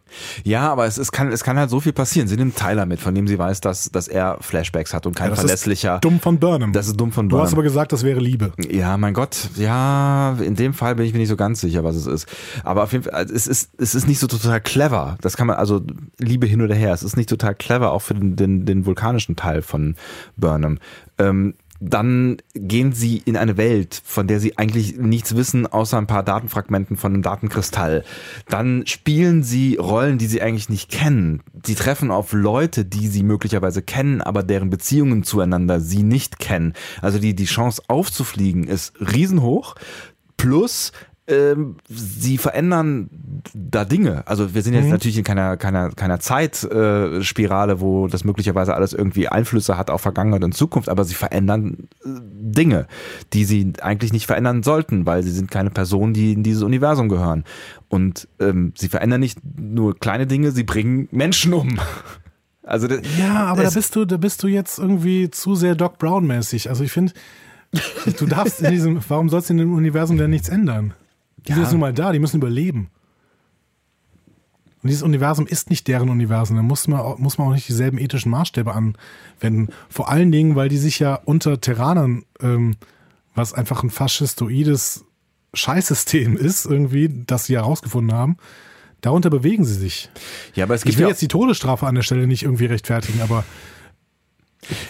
Ja, 0.43 0.69
aber 0.71 0.85
es, 0.85 0.97
es, 0.97 1.11
kann, 1.11 1.31
es 1.31 1.43
kann 1.43 1.57
halt 1.57 1.69
so 1.69 1.79
viel 1.79 1.93
passieren. 1.93 2.27
Sie 2.27 2.35
nimmt 2.35 2.55
Tyler 2.57 2.85
mit, 2.85 2.99
von 2.99 3.15
dem 3.15 3.27
sie 3.27 3.39
weiß, 3.39 3.61
dass, 3.61 3.89
dass 3.89 4.07
er 4.07 4.37
Flashbacks 4.41 4.93
hat 4.93 5.05
und 5.05 5.15
kein 5.15 5.29
Das 5.29 5.39
verlässlicher. 5.39 5.95
ist 5.95 6.03
dumm 6.03 6.19
von 6.19 6.37
Burnham. 6.39 6.73
Das 6.73 6.87
ist 6.87 6.97
dumm 6.99 7.11
von 7.11 7.29
du 7.29 7.37
hast 7.37 7.51
Burnham. 7.51 7.55
aber 7.55 7.63
gesagt, 7.63 7.91
das 7.93 8.03
wäre 8.03 8.19
Liebe. 8.19 8.51
Ja, 8.69 8.97
mein 8.97 9.13
Gott, 9.13 9.49
ja, 9.55 10.33
in 10.41 10.55
dem 10.55 10.73
Fall 10.73 10.95
bin 10.95 11.05
ich 11.05 11.13
mir 11.13 11.19
nicht 11.19 11.29
so 11.29 11.37
ganz 11.37 11.61
sicher, 11.61 11.83
was 11.83 11.95
es 11.95 12.07
ist. 12.07 12.27
Aber 12.63 12.83
auf 12.83 12.91
jeden 12.91 13.05
Fall, 13.05 13.13
also 13.13 13.33
es 13.33 13.47
ist, 13.47 13.71
es 13.77 13.95
ist 13.95 14.07
nicht 14.07 14.19
so 14.19 14.27
total 14.27 14.59
clever. 14.61 15.17
Das 15.21 15.37
kann 15.37 15.47
man, 15.47 15.55
also 15.55 15.81
Liebe 16.19 16.45
hin 16.45 16.61
oder 16.61 16.75
her, 16.75 16.93
es 16.93 17.01
ist 17.03 17.15
nicht 17.17 17.29
total 17.29 17.55
clever, 17.55 17.91
auch 17.93 18.01
für 18.01 18.13
den, 18.15 18.35
den, 18.35 18.65
den 18.65 18.85
vulkanischen 18.85 19.35
Teil 19.35 19.61
von 19.61 19.95
Burnham. 20.37 20.77
Ähm, 21.17 21.55
dann 21.89 22.37
gehen 22.53 22.93
sie 22.93 23.21
in 23.25 23.37
eine 23.37 23.57
Welt, 23.57 24.01
von 24.03 24.27
der 24.27 24.39
sie 24.39 24.57
eigentlich 24.57 24.97
nichts 24.97 25.35
wissen, 25.35 25.67
außer 25.67 25.97
ein 25.97 26.07
paar 26.07 26.23
Datenfragmenten 26.23 26.97
von 26.97 27.13
einem 27.13 27.21
Datenkristall. 27.21 28.03
Dann 28.47 28.87
spielen 28.87 29.43
sie 29.43 29.75
Rollen, 29.75 30.17
die 30.17 30.25
sie 30.25 30.41
eigentlich 30.41 30.69
nicht 30.69 30.89
kennen. 30.89 31.43
Sie 31.63 31.75
treffen 31.75 32.09
auf 32.09 32.33
Leute, 32.33 32.85
die 32.85 33.07
sie 33.07 33.23
möglicherweise 33.23 33.81
kennen, 33.81 34.21
aber 34.21 34.41
deren 34.43 34.69
Beziehungen 34.69 35.23
zueinander 35.23 35.79
sie 35.79 36.03
nicht 36.03 36.39
kennen. 36.39 36.73
Also 37.01 37.19
die, 37.19 37.35
die 37.35 37.45
Chance 37.45 37.83
aufzufliegen 37.87 38.67
ist 38.67 38.93
riesenhoch. 38.99 39.75
Plus, 40.37 40.91
ähm, 41.27 41.77
sie 41.89 42.38
verändern 42.38 43.10
da 43.53 43.84
Dinge. 43.84 44.27
Also 44.27 44.53
wir 44.53 44.61
sind 44.61 44.76
jetzt 44.76 44.89
natürlich 44.89 45.18
in 45.18 45.23
keiner, 45.23 45.57
keiner, 45.57 45.89
keiner 45.89 46.19
Zeitspirale, 46.19 47.23
Spirale, 47.23 47.81
wo 47.81 48.07
das 48.07 48.23
möglicherweise 48.23 48.76
alles 48.76 48.93
irgendwie 48.93 49.27
Einflüsse 49.27 49.77
hat 49.77 49.89
auf 49.89 50.02
Vergangenheit 50.02 50.43
und 50.43 50.53
Zukunft, 50.53 50.88
aber 50.88 51.03
sie 51.03 51.15
verändern 51.15 51.88
äh, 52.03 52.10
Dinge, 52.10 52.88
die 53.34 53.45
sie 53.45 53.73
eigentlich 53.81 54.14
nicht 54.14 54.27
verändern 54.27 54.61
sollten, 54.61 55.06
weil 55.07 55.23
sie 55.23 55.31
sind 55.31 55.49
keine 55.49 55.72
Personen, 55.72 56.14
die 56.14 56.34
in 56.34 56.43
dieses 56.43 56.61
Universum 56.61 57.10
gehören. 57.10 57.43
Und 57.89 58.27
ähm, 58.39 58.73
sie 58.77 58.89
verändern 58.89 59.22
nicht 59.22 59.39
nur 59.60 59.97
kleine 59.97 60.27
Dinge, 60.27 60.52
sie 60.52 60.64
bringen 60.64 61.07
Menschen 61.11 61.53
um. 61.53 61.80
Also 62.68 62.88
das, 62.88 63.02
Ja, 63.19 63.45
aber 63.45 63.61
da 63.61 63.69
bist 63.69 63.95
du, 63.95 64.06
da 64.06 64.18
bist 64.18 64.41
du 64.41 64.47
jetzt 64.47 64.80
irgendwie 64.80 65.30
zu 65.30 65.53
sehr 65.53 65.76
Doc 65.76 65.99
Brown 65.99 66.26
mäßig. 66.26 66.68
Also 66.68 66.84
ich 66.84 66.91
finde, 66.91 67.14
du 68.18 68.26
darfst 68.26 68.60
in 68.60 68.72
diesem, 68.72 68.99
warum 69.07 69.30
sollst 69.30 69.49
du 69.49 69.53
in 69.53 69.60
dem 69.60 69.73
Universum 69.76 70.18
denn 70.18 70.31
nichts 70.31 70.49
ändern? 70.49 70.95
Die 71.47 71.51
sind 71.53 71.57
Ja. 71.61 71.63
jetzt 71.63 71.72
nun 71.72 71.81
mal 71.81 71.93
da, 71.93 72.11
die 72.11 72.19
müssen 72.19 72.38
überleben. 72.38 72.89
Und 74.81 74.89
dieses 74.89 75.03
Universum 75.03 75.47
ist 75.47 75.69
nicht 75.69 75.88
deren 75.88 76.09
Universum. 76.09 76.57
Da 76.57 76.61
muss 76.63 76.88
man, 76.88 76.99
auch- 76.99 77.17
muss 77.17 77.38
man 77.38 77.47
auch 77.47 77.53
nicht 77.53 77.67
dieselben 77.67 77.97
ethischen 77.97 78.30
Maßstäbe 78.31 78.72
anwenden. 78.73 79.69
Vor 79.89 80.09
allen 80.09 80.31
Dingen, 80.31 80.55
weil 80.55 80.69
die 80.69 80.77
sich 80.77 80.99
ja 80.99 81.15
unter 81.26 81.59
Terranern, 81.59 82.23
ähm, 82.39 82.76
was 83.34 83.53
einfach 83.53 83.84
ein 83.84 83.89
faschistoides 83.89 85.03
Scheißsystem 85.53 86.38
ist, 86.38 86.65
irgendwie, 86.65 87.09
das 87.26 87.45
sie 87.45 87.55
herausgefunden 87.55 88.15
haben, 88.15 88.38
darunter 89.01 89.30
bewegen 89.30 89.65
sie 89.65 89.73
sich. 89.73 90.09
ja, 90.53 90.65
aber 90.65 90.76
es 90.76 90.81
Ich 90.81 90.85
gibt 90.85 90.97
will 90.99 91.03
ja 91.05 91.09
jetzt 91.09 91.22
die 91.22 91.27
Todesstrafe 91.27 91.88
an 91.88 91.95
der 91.95 92.01
Stelle 92.03 92.27
nicht 92.27 92.43
irgendwie 92.43 92.65
rechtfertigen, 92.65 93.22
aber 93.22 93.43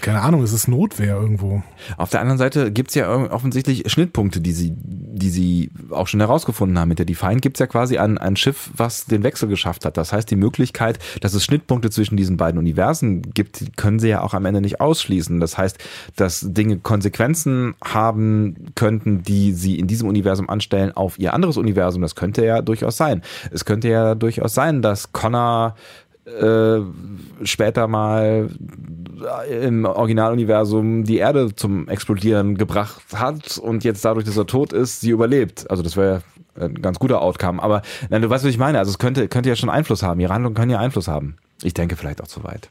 keine 0.02 0.22
Ahnung, 0.22 0.44
es 0.44 0.54
ist 0.54 0.68
Notwehr 0.68 1.16
irgendwo. 1.16 1.64
Auf 1.98 2.10
der 2.10 2.22
anderen 2.22 2.38
Seite 2.38 2.72
gibt 2.72 2.90
es 2.90 2.96
ja 2.96 3.14
offensichtlich 3.32 3.90
Schnittpunkte, 3.92 4.42
die 4.42 4.52
sie, 4.52 4.74
die 4.76 5.30
sie 5.30 5.72
auch 5.90 6.08
schon 6.08 6.20
herausgefunden 6.20 6.78
haben. 6.80 6.90
Mit 6.90 7.00
der 7.00 7.06
Defiant 7.06 7.42
gibt 7.42 7.58
es 7.58 7.60
ja 7.60 7.68
quasi 7.68 7.98
ein, 7.98 8.18
ein 8.18 8.36
Schiff, 8.36 8.70
was 8.76 9.06
den 9.06 9.24
Wechsel 9.24 9.50
geschafft 9.50 9.86
hat. 9.86 9.98
Das 9.98 10.14
heißt, 10.14 10.30
die 10.30 10.36
Möglichkeit, 10.36 11.00
dass 11.22 11.34
es 11.34 11.44
Schnittpunkte 11.44 11.90
zwischen 11.90 12.18
diesen 12.18 12.38
beiden 12.38 12.60
Universen 12.60 13.22
gibt, 13.34 13.78
können 13.78 14.00
sie 14.00 14.10
ja 14.10 14.22
auch 14.22 14.34
am 14.34 14.46
Ende 14.46 14.62
nicht 14.62 14.82
ausschließen. 14.82 15.40
Das 15.40 15.58
heißt, 15.58 15.78
dass 16.16 16.46
Dinge 16.48 16.78
Konsequenzen 16.78 17.76
haben 17.84 18.72
könnten, 18.76 19.24
die 19.24 19.54
sie 19.54 19.80
in 19.80 19.88
diesem 19.88 20.08
Universum 20.08 20.50
anstellen 20.50 20.92
auf 20.92 21.20
ihr 21.20 21.34
anderes 21.34 21.58
Universum. 21.58 22.02
Das 22.02 22.16
könnte 22.16 22.46
ja 22.46 22.62
durchaus 22.62 22.98
sein. 22.98 23.22
Es 23.52 23.66
könnte 23.66 23.90
ja 23.90 24.16
durchaus 24.16 24.54
sein, 24.54 24.82
dass 24.82 25.12
Connor 25.12 25.76
äh, 26.26 26.82
später 27.44 27.88
mal 27.88 28.50
im 29.50 29.86
Originaluniversum 29.86 31.04
die 31.04 31.18
Erde 31.18 31.56
zum 31.56 31.88
Explodieren 31.88 32.58
gebracht 32.58 33.02
hat 33.14 33.58
und 33.58 33.84
jetzt 33.84 34.04
dadurch, 34.04 34.26
dass 34.26 34.38
er 34.38 34.46
tot 34.46 34.74
ist, 34.74 35.02
sie 35.02 35.12
überlebt. 35.12 35.70
Also 35.70 35.84
das 35.84 35.96
wäre 35.96 36.22
ein 36.60 36.82
ganz 36.82 37.00
guter 37.00 37.22
Outcome. 37.22 37.62
Aber 37.62 37.82
nein, 38.10 38.22
du 38.22 38.30
weißt, 38.30 38.44
was 38.44 38.52
ich 38.52 38.58
meine. 38.58 38.80
Also 38.80 38.92
es 38.92 39.00
könnte, 39.00 39.28
könnte 39.28 39.50
ja 39.50 39.56
schon 39.56 39.70
Einfluss 39.70 40.04
haben. 40.04 40.20
Ihre 40.20 40.34
Handlungen 40.34 40.56
können 40.56 40.72
ja 40.72 40.80
Einfluss 40.80 41.08
haben. 41.08 41.38
Ich 41.64 41.74
denke 41.74 41.96
vielleicht 41.96 42.22
auch 42.22 42.28
zu 42.28 42.44
weit. 42.44 42.70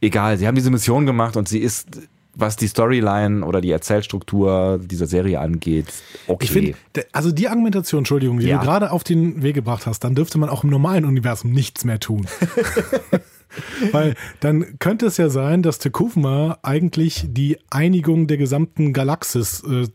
Egal, 0.00 0.38
sie 0.38 0.46
haben 0.46 0.54
diese 0.54 0.70
Mission 0.70 1.06
gemacht 1.06 1.36
und 1.36 1.48
sie 1.48 1.58
ist, 1.58 2.08
was 2.38 2.56
die 2.56 2.68
Storyline 2.68 3.44
oder 3.44 3.60
die 3.60 3.70
Erzählstruktur 3.70 4.78
dieser 4.78 5.06
Serie 5.06 5.40
angeht, 5.40 5.86
okay. 6.26 6.44
Ich 6.44 6.50
finde, 6.50 6.74
also 7.12 7.32
die 7.32 7.48
Argumentation, 7.48 8.00
Entschuldigung, 8.00 8.38
die 8.38 8.46
Ja. 8.46 8.58
du 8.58 8.64
gerade 8.64 8.90
auf 8.92 9.02
den 9.04 9.42
Weg 9.42 9.54
gebracht 9.54 9.86
hast, 9.86 10.00
dann 10.00 10.14
dürfte 10.14 10.38
man 10.38 10.50
auch 10.50 10.62
im 10.62 10.70
normalen 10.70 11.04
Universum 11.06 11.50
nichts 11.50 11.84
mehr 11.84 11.98
tun. 11.98 12.26
Weil 13.92 14.14
dann 14.40 14.78
könnte 14.78 15.06
es 15.06 15.16
ja 15.16 15.30
sein, 15.30 15.62
dass 15.62 15.78
Tekufma 15.78 16.58
eigentlich 16.62 17.24
die 17.28 17.58
Einigung 17.70 18.26
der 18.26 18.36
gesamten 18.36 18.92
Galaxis 18.92 19.62
äh, 19.64 19.86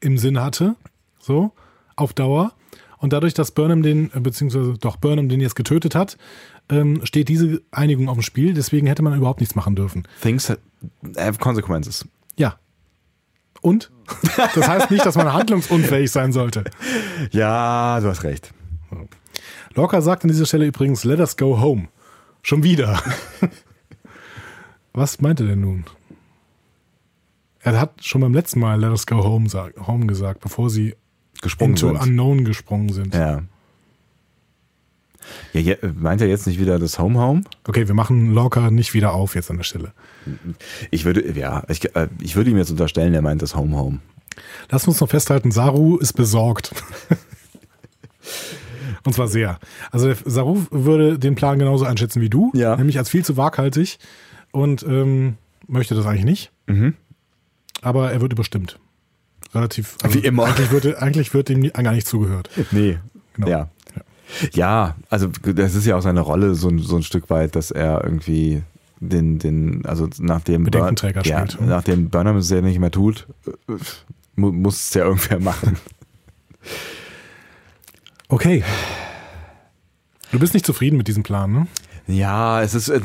im 0.00 0.16
Sinn 0.16 0.40
hatte. 0.40 0.74
So, 1.20 1.52
auf 1.96 2.14
Dauer. 2.14 2.52
Und 2.96 3.12
dadurch, 3.12 3.34
dass 3.34 3.50
Burnham 3.50 3.82
den, 3.82 4.10
äh, 4.14 4.20
beziehungsweise 4.20 4.74
doch 4.80 4.96
Burnham 4.96 5.28
den 5.28 5.40
jetzt 5.40 5.54
getötet 5.54 5.94
hat, 5.94 6.16
ähm, 6.70 7.00
steht 7.04 7.28
diese 7.28 7.60
Einigung 7.70 8.08
auf 8.08 8.16
dem 8.16 8.22
Spiel. 8.22 8.54
Deswegen 8.54 8.86
hätte 8.86 9.02
man 9.02 9.16
überhaupt 9.16 9.40
nichts 9.40 9.54
machen 9.54 9.76
dürfen. 9.76 10.06
Things 10.22 10.50
consequences. 11.38 12.06
Ja. 12.36 12.58
Und? 13.60 13.90
Das 14.54 14.68
heißt 14.68 14.90
nicht, 14.90 15.04
dass 15.04 15.16
man 15.16 15.32
handlungsunfähig 15.32 16.10
sein 16.10 16.32
sollte. 16.32 16.64
Ja, 17.30 18.00
du 18.00 18.08
hast 18.08 18.22
recht. 18.22 18.52
Lorca 19.74 20.00
sagt 20.00 20.24
an 20.24 20.28
dieser 20.30 20.46
Stelle 20.46 20.66
übrigens, 20.66 21.04
let 21.04 21.20
us 21.20 21.36
go 21.36 21.60
home. 21.60 21.88
Schon 22.42 22.62
wieder. 22.62 23.00
Was 24.92 25.20
meint 25.20 25.40
er 25.40 25.46
denn 25.46 25.60
nun? 25.60 25.84
Er 27.60 27.78
hat 27.80 28.02
schon 28.02 28.20
beim 28.20 28.32
letzten 28.32 28.60
Mal 28.60 28.80
let 28.80 28.90
us 28.90 29.06
go 29.06 29.22
home, 29.22 29.48
sag, 29.48 29.76
home 29.86 30.06
gesagt, 30.06 30.40
bevor 30.40 30.70
sie 30.70 30.96
Gesprungen 31.42 31.74
into 31.74 31.88
sind. 31.88 32.00
unknown 32.00 32.44
gesprungen 32.44 32.92
sind. 32.92 33.14
Ja. 33.14 33.42
Ja, 35.52 35.60
je, 35.60 35.76
meint 35.94 36.20
er 36.20 36.26
jetzt 36.28 36.46
nicht 36.46 36.58
wieder 36.60 36.78
das 36.78 36.98
Home 36.98 37.18
Home? 37.18 37.42
Okay, 37.66 37.86
wir 37.88 37.94
machen 37.94 38.32
Lorca 38.34 38.70
nicht 38.70 38.94
wieder 38.94 39.12
auf 39.12 39.34
jetzt 39.34 39.50
an 39.50 39.56
der 39.56 39.64
Stelle. 39.64 39.92
Ich 40.90 41.04
würde, 41.04 41.30
ja, 41.38 41.62
ich, 41.68 41.94
äh, 41.96 42.08
ich 42.20 42.36
würde 42.36 42.50
ihm 42.50 42.56
jetzt 42.58 42.70
unterstellen, 42.70 43.14
er 43.14 43.22
meint 43.22 43.42
das 43.42 43.54
Home 43.56 43.76
Home. 43.76 43.98
Lass 44.70 44.86
uns 44.86 45.00
noch 45.00 45.08
festhalten, 45.08 45.50
Saru 45.50 45.96
ist 45.98 46.12
besorgt. 46.12 46.72
Und 49.04 49.12
zwar 49.14 49.28
sehr. 49.28 49.58
Also 49.90 50.12
Saru 50.24 50.66
würde 50.70 51.18
den 51.18 51.34
Plan 51.34 51.58
genauso 51.58 51.84
einschätzen 51.84 52.20
wie 52.20 52.28
du, 52.30 52.50
Ja. 52.54 52.76
nämlich 52.76 52.98
als 52.98 53.08
viel 53.08 53.24
zu 53.24 53.36
waghalsig 53.36 53.98
und 54.52 54.82
ähm, 54.82 55.36
möchte 55.66 55.94
das 55.94 56.04
eigentlich 56.06 56.24
nicht. 56.24 56.50
Mhm. 56.66 56.94
Aber 57.80 58.10
er 58.12 58.20
wird 58.20 58.32
überstimmt. 58.32 58.78
Relativ. 59.54 59.96
Wie 60.10 60.18
immer. 60.18 60.44
Eigentlich 60.44 60.70
wird, 60.72 60.96
eigentlich 60.98 61.32
wird 61.32 61.48
ihm 61.48 61.70
gar 61.72 61.92
nicht 61.92 62.06
zugehört. 62.06 62.50
Nee. 62.70 62.98
Genau. 63.34 63.48
Ja. 63.48 63.70
Ja, 64.52 64.96
also 65.10 65.28
das 65.42 65.74
ist 65.74 65.86
ja 65.86 65.96
auch 65.96 66.02
seine 66.02 66.20
Rolle 66.20 66.54
so, 66.54 66.68
ein- 66.68 66.78
so 66.78 66.96
ein 66.96 67.02
Stück 67.02 67.30
weit, 67.30 67.56
dass 67.56 67.70
er 67.70 68.02
irgendwie 68.04 68.62
den, 69.00 69.38
den, 69.38 69.86
also 69.86 70.08
nachdem 70.18 70.64
Bedenkenträger 70.64 71.22
ja, 71.24 71.46
spielt. 71.46 71.60
ne? 71.60 71.66
nachdem 71.68 72.10
Burnham 72.10 72.36
es 72.36 72.50
ja 72.50 72.60
nicht 72.60 72.78
mehr 72.78 72.90
tut, 72.90 73.26
äh, 73.46 73.72
mu- 74.36 74.52
muss 74.52 74.80
es 74.88 74.94
ja 74.94 75.04
irgendwer 75.04 75.40
machen. 75.40 75.76
Okay. 78.28 78.62
Du 80.32 80.38
bist 80.38 80.52
nicht 80.54 80.66
zufrieden 80.66 80.96
mit 80.98 81.08
diesem 81.08 81.22
Plan, 81.22 81.50
ne? 81.52 81.66
Ja, 82.08 82.62
es 82.62 82.74
ist, 82.74 82.88
äh, 82.88 83.00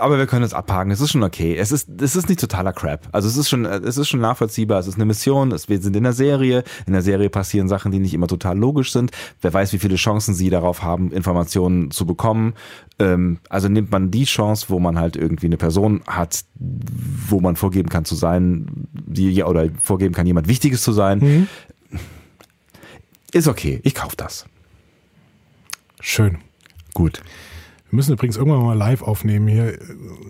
aber 0.00 0.16
wir 0.16 0.26
können 0.26 0.42
es 0.42 0.54
abhaken. 0.54 0.90
Es 0.90 1.02
ist 1.02 1.10
schon 1.12 1.22
okay. 1.22 1.56
Es 1.56 1.72
ist, 1.72 1.90
es 2.00 2.16
ist 2.16 2.28
nicht 2.30 2.40
totaler 2.40 2.72
Crap. 2.72 3.06
Also 3.12 3.28
es 3.28 3.36
ist 3.36 3.50
schon, 3.50 3.66
äh, 3.66 3.76
es 3.84 3.98
ist 3.98 4.08
schon 4.08 4.20
nachvollziehbar. 4.20 4.80
Es 4.80 4.86
ist 4.86 4.94
eine 4.94 5.04
Mission. 5.04 5.52
Es, 5.52 5.68
wir 5.68 5.78
sind 5.78 5.94
in 5.94 6.04
der 6.04 6.14
Serie. 6.14 6.64
In 6.86 6.94
der 6.94 7.02
Serie 7.02 7.28
passieren 7.28 7.68
Sachen, 7.68 7.92
die 7.92 7.98
nicht 7.98 8.14
immer 8.14 8.28
total 8.28 8.56
logisch 8.56 8.92
sind. 8.92 9.10
Wer 9.42 9.52
weiß, 9.52 9.74
wie 9.74 9.78
viele 9.78 9.96
Chancen 9.96 10.34
sie 10.34 10.48
darauf 10.48 10.82
haben, 10.82 11.12
Informationen 11.12 11.90
zu 11.90 12.06
bekommen. 12.06 12.54
Ähm, 12.98 13.40
also 13.50 13.68
nimmt 13.68 13.90
man 13.90 14.10
die 14.10 14.24
Chance, 14.24 14.66
wo 14.70 14.80
man 14.80 14.98
halt 14.98 15.16
irgendwie 15.16 15.46
eine 15.46 15.58
Person 15.58 16.02
hat, 16.06 16.44
wo 16.54 17.40
man 17.40 17.56
vorgeben 17.56 17.90
kann 17.90 18.06
zu 18.06 18.14
sein, 18.14 18.88
die, 18.92 19.42
oder 19.42 19.68
vorgeben 19.82 20.14
kann, 20.14 20.26
jemand 20.26 20.48
Wichtiges 20.48 20.82
zu 20.82 20.92
sein. 20.92 21.46
Ist 23.32 23.48
okay. 23.48 23.80
Ich 23.82 23.94
kauf 23.94 24.16
das. 24.16 24.46
Schön. 26.00 26.38
Gut. 26.94 27.20
Wir 27.90 27.96
müssen 27.96 28.12
übrigens 28.12 28.36
irgendwann 28.36 28.64
mal 28.64 28.76
live 28.76 29.02
aufnehmen. 29.02 29.46
Hier 29.48 29.78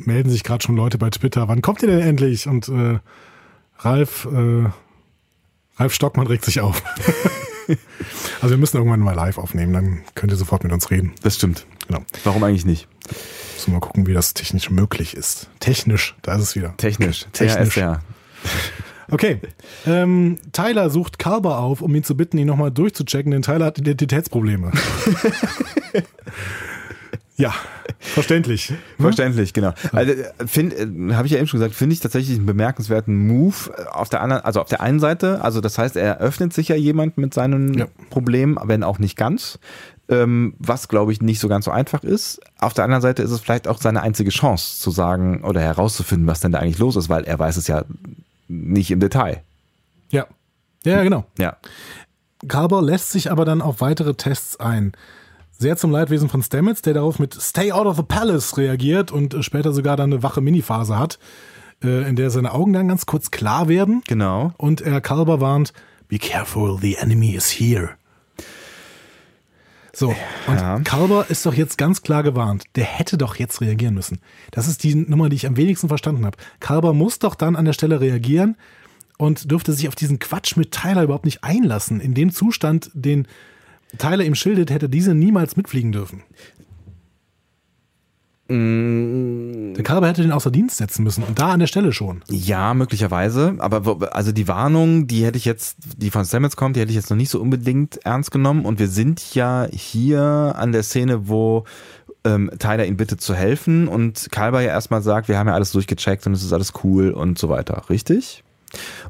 melden 0.04 0.30
sich 0.30 0.44
gerade 0.44 0.62
schon 0.62 0.76
Leute 0.76 0.98
bei 0.98 1.10
Twitter. 1.10 1.48
Wann 1.48 1.62
kommt 1.62 1.82
ihr 1.82 1.88
denn 1.88 2.00
endlich? 2.00 2.46
Und 2.46 2.68
äh, 2.68 2.98
Ralf, 3.78 4.26
äh, 4.26 4.68
Ralf 5.76 5.94
Stockmann 5.94 6.26
regt 6.26 6.44
sich 6.44 6.60
auf. 6.60 6.82
also 8.40 8.50
wir 8.50 8.58
müssen 8.58 8.76
irgendwann 8.76 9.00
mal 9.00 9.14
live 9.14 9.38
aufnehmen, 9.38 9.72
dann 9.72 10.00
könnt 10.14 10.32
ihr 10.32 10.36
sofort 10.36 10.64
mit 10.64 10.72
uns 10.72 10.90
reden. 10.90 11.12
Das 11.22 11.36
stimmt. 11.36 11.66
Genau. 11.86 12.00
Warum 12.24 12.44
eigentlich 12.44 12.66
nicht? 12.66 12.88
Müssen 13.54 13.68
wir 13.68 13.74
mal 13.74 13.80
gucken, 13.80 14.06
wie 14.06 14.12
das 14.12 14.34
technisch 14.34 14.70
möglich 14.70 15.16
ist. 15.16 15.48
Technisch, 15.60 16.14
da 16.22 16.34
ist 16.36 16.42
es 16.42 16.56
wieder. 16.56 16.76
Technisch. 16.76 17.26
Technisch. 17.32 17.76
Ja, 17.76 18.00
Okay. 19.08 19.40
Ähm, 19.86 20.38
Tyler 20.52 20.90
sucht 20.90 21.18
Kalber 21.18 21.60
auf, 21.60 21.80
um 21.80 21.94
ihn 21.94 22.02
zu 22.02 22.16
bitten, 22.16 22.38
ihn 22.38 22.46
nochmal 22.48 22.72
durchzuchecken, 22.72 23.30
denn 23.30 23.42
Tyler 23.42 23.66
hat 23.66 23.78
Identitätsprobleme. 23.78 24.72
ja, 27.36 27.52
verständlich. 27.98 28.72
Verständlich, 28.98 29.52
genau. 29.52 29.74
Also 29.92 30.12
finde, 30.46 31.16
habe 31.16 31.26
ich 31.26 31.32
ja 31.32 31.38
eben 31.38 31.46
schon 31.46 31.60
gesagt, 31.60 31.74
finde 31.74 31.92
ich 31.92 32.00
tatsächlich 32.00 32.36
einen 32.36 32.46
bemerkenswerten 32.46 33.26
Move. 33.26 33.54
Auf 33.92 34.08
der 34.08 34.22
anderen, 34.22 34.42
also 34.44 34.60
auf 34.60 34.68
der 34.68 34.80
einen 34.80 35.00
Seite, 35.00 35.42
also 35.42 35.60
das 35.60 35.76
heißt, 35.76 35.96
er 35.96 36.18
öffnet 36.18 36.54
sich 36.54 36.68
ja 36.68 36.76
jemand 36.76 37.18
mit 37.18 37.34
seinen 37.34 37.74
Ja. 37.74 37.86
Problemen, 38.10 38.56
wenn 38.64 38.82
auch 38.82 38.98
nicht 38.98 39.16
ganz. 39.16 39.58
Ähm, 40.08 40.54
was 40.60 40.86
glaube 40.88 41.10
ich 41.12 41.20
nicht 41.20 41.40
so 41.40 41.48
ganz 41.48 41.64
so 41.64 41.72
einfach 41.72 42.04
ist. 42.04 42.40
Auf 42.60 42.74
der 42.74 42.84
anderen 42.84 43.02
Seite 43.02 43.22
ist 43.22 43.32
es 43.32 43.40
vielleicht 43.40 43.66
auch 43.66 43.80
seine 43.80 44.02
einzige 44.02 44.30
Chance 44.30 44.78
zu 44.80 44.90
sagen 44.92 45.42
oder 45.42 45.60
herauszufinden, 45.60 46.28
was 46.28 46.40
denn 46.40 46.52
da 46.52 46.60
eigentlich 46.60 46.78
los 46.78 46.94
ist, 46.96 47.08
weil 47.08 47.24
er 47.24 47.38
weiß 47.38 47.56
es 47.56 47.66
ja 47.66 47.84
nicht 48.48 48.90
im 48.92 49.00
Detail. 49.00 49.42
Ja. 50.10 50.26
Ja, 50.84 51.02
genau. 51.02 51.26
Ja. 51.38 51.56
Carver 52.46 52.82
lässt 52.82 53.10
sich 53.10 53.30
aber 53.32 53.44
dann 53.44 53.60
auf 53.60 53.80
weitere 53.80 54.14
Tests 54.14 54.60
ein. 54.60 54.92
Sehr 55.58 55.76
zum 55.76 55.90
Leidwesen 55.90 56.28
von 56.28 56.42
Stamets, 56.42 56.82
der 56.82 56.94
darauf 56.94 57.18
mit 57.18 57.34
Stay 57.34 57.72
out 57.72 57.86
of 57.86 57.96
the 57.96 58.02
Palace 58.02 58.56
reagiert 58.58 59.10
und 59.10 59.34
äh, 59.34 59.42
später 59.42 59.72
sogar 59.72 59.96
dann 59.96 60.12
eine 60.12 60.22
wache 60.22 60.40
Miniphase 60.40 60.98
hat, 60.98 61.18
äh, 61.82 62.06
in 62.08 62.16
der 62.16 62.30
seine 62.30 62.52
Augen 62.52 62.72
dann 62.72 62.88
ganz 62.88 63.06
kurz 63.06 63.30
klar 63.30 63.68
werden 63.68 64.02
Genau. 64.06 64.52
und 64.58 64.80
er 64.82 65.00
Carver 65.00 65.40
warnt, 65.40 65.72
Be 66.08 66.18
careful, 66.18 66.78
the 66.80 66.96
enemy 66.96 67.30
is 67.34 67.48
here. 67.50 67.90
So, 69.92 70.14
und 70.46 70.54
Ja. 70.60 70.78
Carver 70.80 71.26
ist 71.30 71.46
doch 71.46 71.54
jetzt 71.54 71.78
ganz 71.78 72.02
klar 72.02 72.22
gewarnt. 72.22 72.64
Der 72.76 72.84
hätte 72.84 73.16
doch 73.16 73.36
jetzt 73.36 73.60
reagieren 73.62 73.94
müssen. 73.94 74.18
Das 74.50 74.68
ist 74.68 74.84
die 74.84 74.94
Nummer, 74.94 75.30
die 75.30 75.36
ich 75.36 75.46
am 75.46 75.56
wenigsten 75.56 75.88
verstanden 75.88 76.26
habe. 76.26 76.36
Carver 76.60 76.92
muss 76.92 77.18
doch 77.18 77.34
dann 77.34 77.56
an 77.56 77.64
der 77.64 77.72
Stelle 77.72 77.98
reagieren 78.00 78.56
und 79.16 79.50
dürfte 79.50 79.72
sich 79.72 79.88
auf 79.88 79.94
diesen 79.94 80.18
Quatsch 80.18 80.56
mit 80.56 80.70
Tyler 80.70 81.02
überhaupt 81.02 81.24
nicht 81.24 81.42
einlassen. 81.42 82.00
In 82.00 82.12
dem 82.12 82.30
Zustand, 82.30 82.90
den 82.92 83.26
Tyler 83.96 84.24
ihm 84.24 84.34
schildert, 84.34 84.70
hätte 84.70 84.88
diese 84.88 85.14
niemals 85.14 85.56
mitfliegen 85.56 85.92
dürfen. 85.92 86.22
Der 88.48 89.82
Carver 89.82 90.06
hätte 90.06 90.22
den 90.22 90.30
außer 90.30 90.52
Dienst 90.52 90.76
setzen 90.76 91.02
müssen 91.02 91.24
und 91.24 91.40
da 91.40 91.50
an 91.50 91.58
der 91.58 91.66
Stelle 91.66 91.92
schon. 91.92 92.22
Ja, 92.30 92.74
möglicherweise. 92.74 93.56
Aber 93.58 94.14
also 94.14 94.30
die 94.30 94.46
Warnung, 94.46 95.08
die 95.08 95.24
hätte 95.24 95.36
ich 95.36 95.44
jetzt, 95.44 95.78
die 95.96 96.10
von 96.10 96.24
Stamets 96.24 96.54
kommt, 96.54 96.76
die 96.76 96.80
hätte 96.80 96.90
ich 96.90 96.96
jetzt 96.96 97.10
noch 97.10 97.16
nicht 97.16 97.30
so 97.30 97.40
unbedingt 97.40 97.96
ernst 98.04 98.30
genommen. 98.30 98.64
Und 98.64 98.78
wir 98.78 98.86
sind 98.86 99.34
ja 99.34 99.66
hier 99.72 100.54
an 100.56 100.70
der 100.70 100.84
Szene, 100.84 101.26
wo 101.26 101.64
ähm, 102.22 102.48
Tyler 102.60 102.86
ihn 102.86 102.96
bittet 102.96 103.20
zu 103.20 103.34
helfen 103.34 103.88
und 103.88 104.28
Kalber 104.30 104.60
ja 104.60 104.68
erstmal 104.68 105.02
sagt, 105.02 105.26
wir 105.26 105.38
haben 105.38 105.48
ja 105.48 105.54
alles 105.54 105.72
durchgecheckt 105.72 106.24
und 106.28 106.32
es 106.32 106.44
ist 106.44 106.52
alles 106.52 106.72
cool 106.84 107.10
und 107.10 107.38
so 107.38 107.48
weiter. 107.48 107.82
Richtig? 107.90 108.44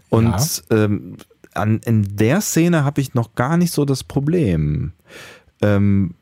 Und 0.08 0.64
ähm, 0.70 1.16
an, 1.56 1.80
in 1.84 2.16
der 2.16 2.40
Szene 2.40 2.84
habe 2.84 3.00
ich 3.00 3.14
noch 3.14 3.34
gar 3.34 3.56
nicht 3.56 3.72
so 3.72 3.84
das 3.84 4.04
Problem. 4.04 4.92
Ähm, 5.62 6.14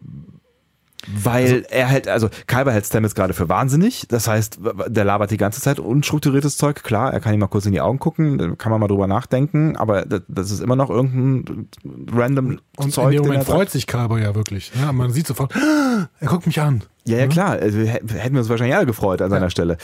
weil 1.07 1.67
er 1.69 1.91
halt, 1.91 2.09
also 2.09 2.31
Kalber 2.47 2.73
hält 2.73 2.87
Stamets 2.87 3.15
gerade 3.15 3.35
für 3.35 3.51
wahnsinnig. 3.51 4.07
Das 4.09 4.27
heißt, 4.27 4.59
der 4.87 5.05
labert 5.05 5.31
die 5.31 5.37
ganze 5.37 5.61
Zeit 5.61 5.79
unstrukturiertes 5.79 6.57
Zeug. 6.57 6.83
Klar, 6.83 7.13
er 7.13 7.21
kann 7.21 7.35
ihm 7.35 7.41
mal 7.41 7.47
kurz 7.49 7.67
in 7.67 7.73
die 7.73 7.83
Augen 7.83 7.99
gucken, 7.99 8.39
da 8.39 8.49
kann 8.57 8.71
man 8.73 8.81
mal 8.81 8.89
drüber 8.89 9.07
nachdenken, 9.07 9.77
aber 9.77 10.07
das, 10.07 10.51
ist 10.51 10.61
immer 10.61 10.77
noch 10.77 10.89
irgendein 10.89 11.69
random 12.11 12.59
Und 12.77 12.93
Zeug. 12.95 13.09
in 13.13 13.23
dem 13.23 13.23
Moment 13.27 13.45
freut 13.45 13.69
sich 13.71 13.87
Carver 13.87 14.19
ja 14.19 14.35
wirklich. 14.35 14.73
Ja, 14.81 14.93
man 14.93 15.11
sieht 15.13 15.27
sofort, 15.27 15.55
"Ah, 15.55 16.09
er 16.21 16.29
guckt 16.29 16.47
mich 16.47 16.59
an. 16.63 16.83
Ja, 17.07 17.19
ja, 17.19 17.27
klar. 17.27 17.51
Also, 17.51 17.81
hä- 17.81 18.01
hätten 18.09 18.33
wir 18.35 18.41
uns 18.41 18.49
wahrscheinlich 18.49 18.75
alle 18.77 18.87
gefreut 18.87 19.21
an 19.21 19.29
seiner 19.29 19.51
Stelle. 19.51 19.77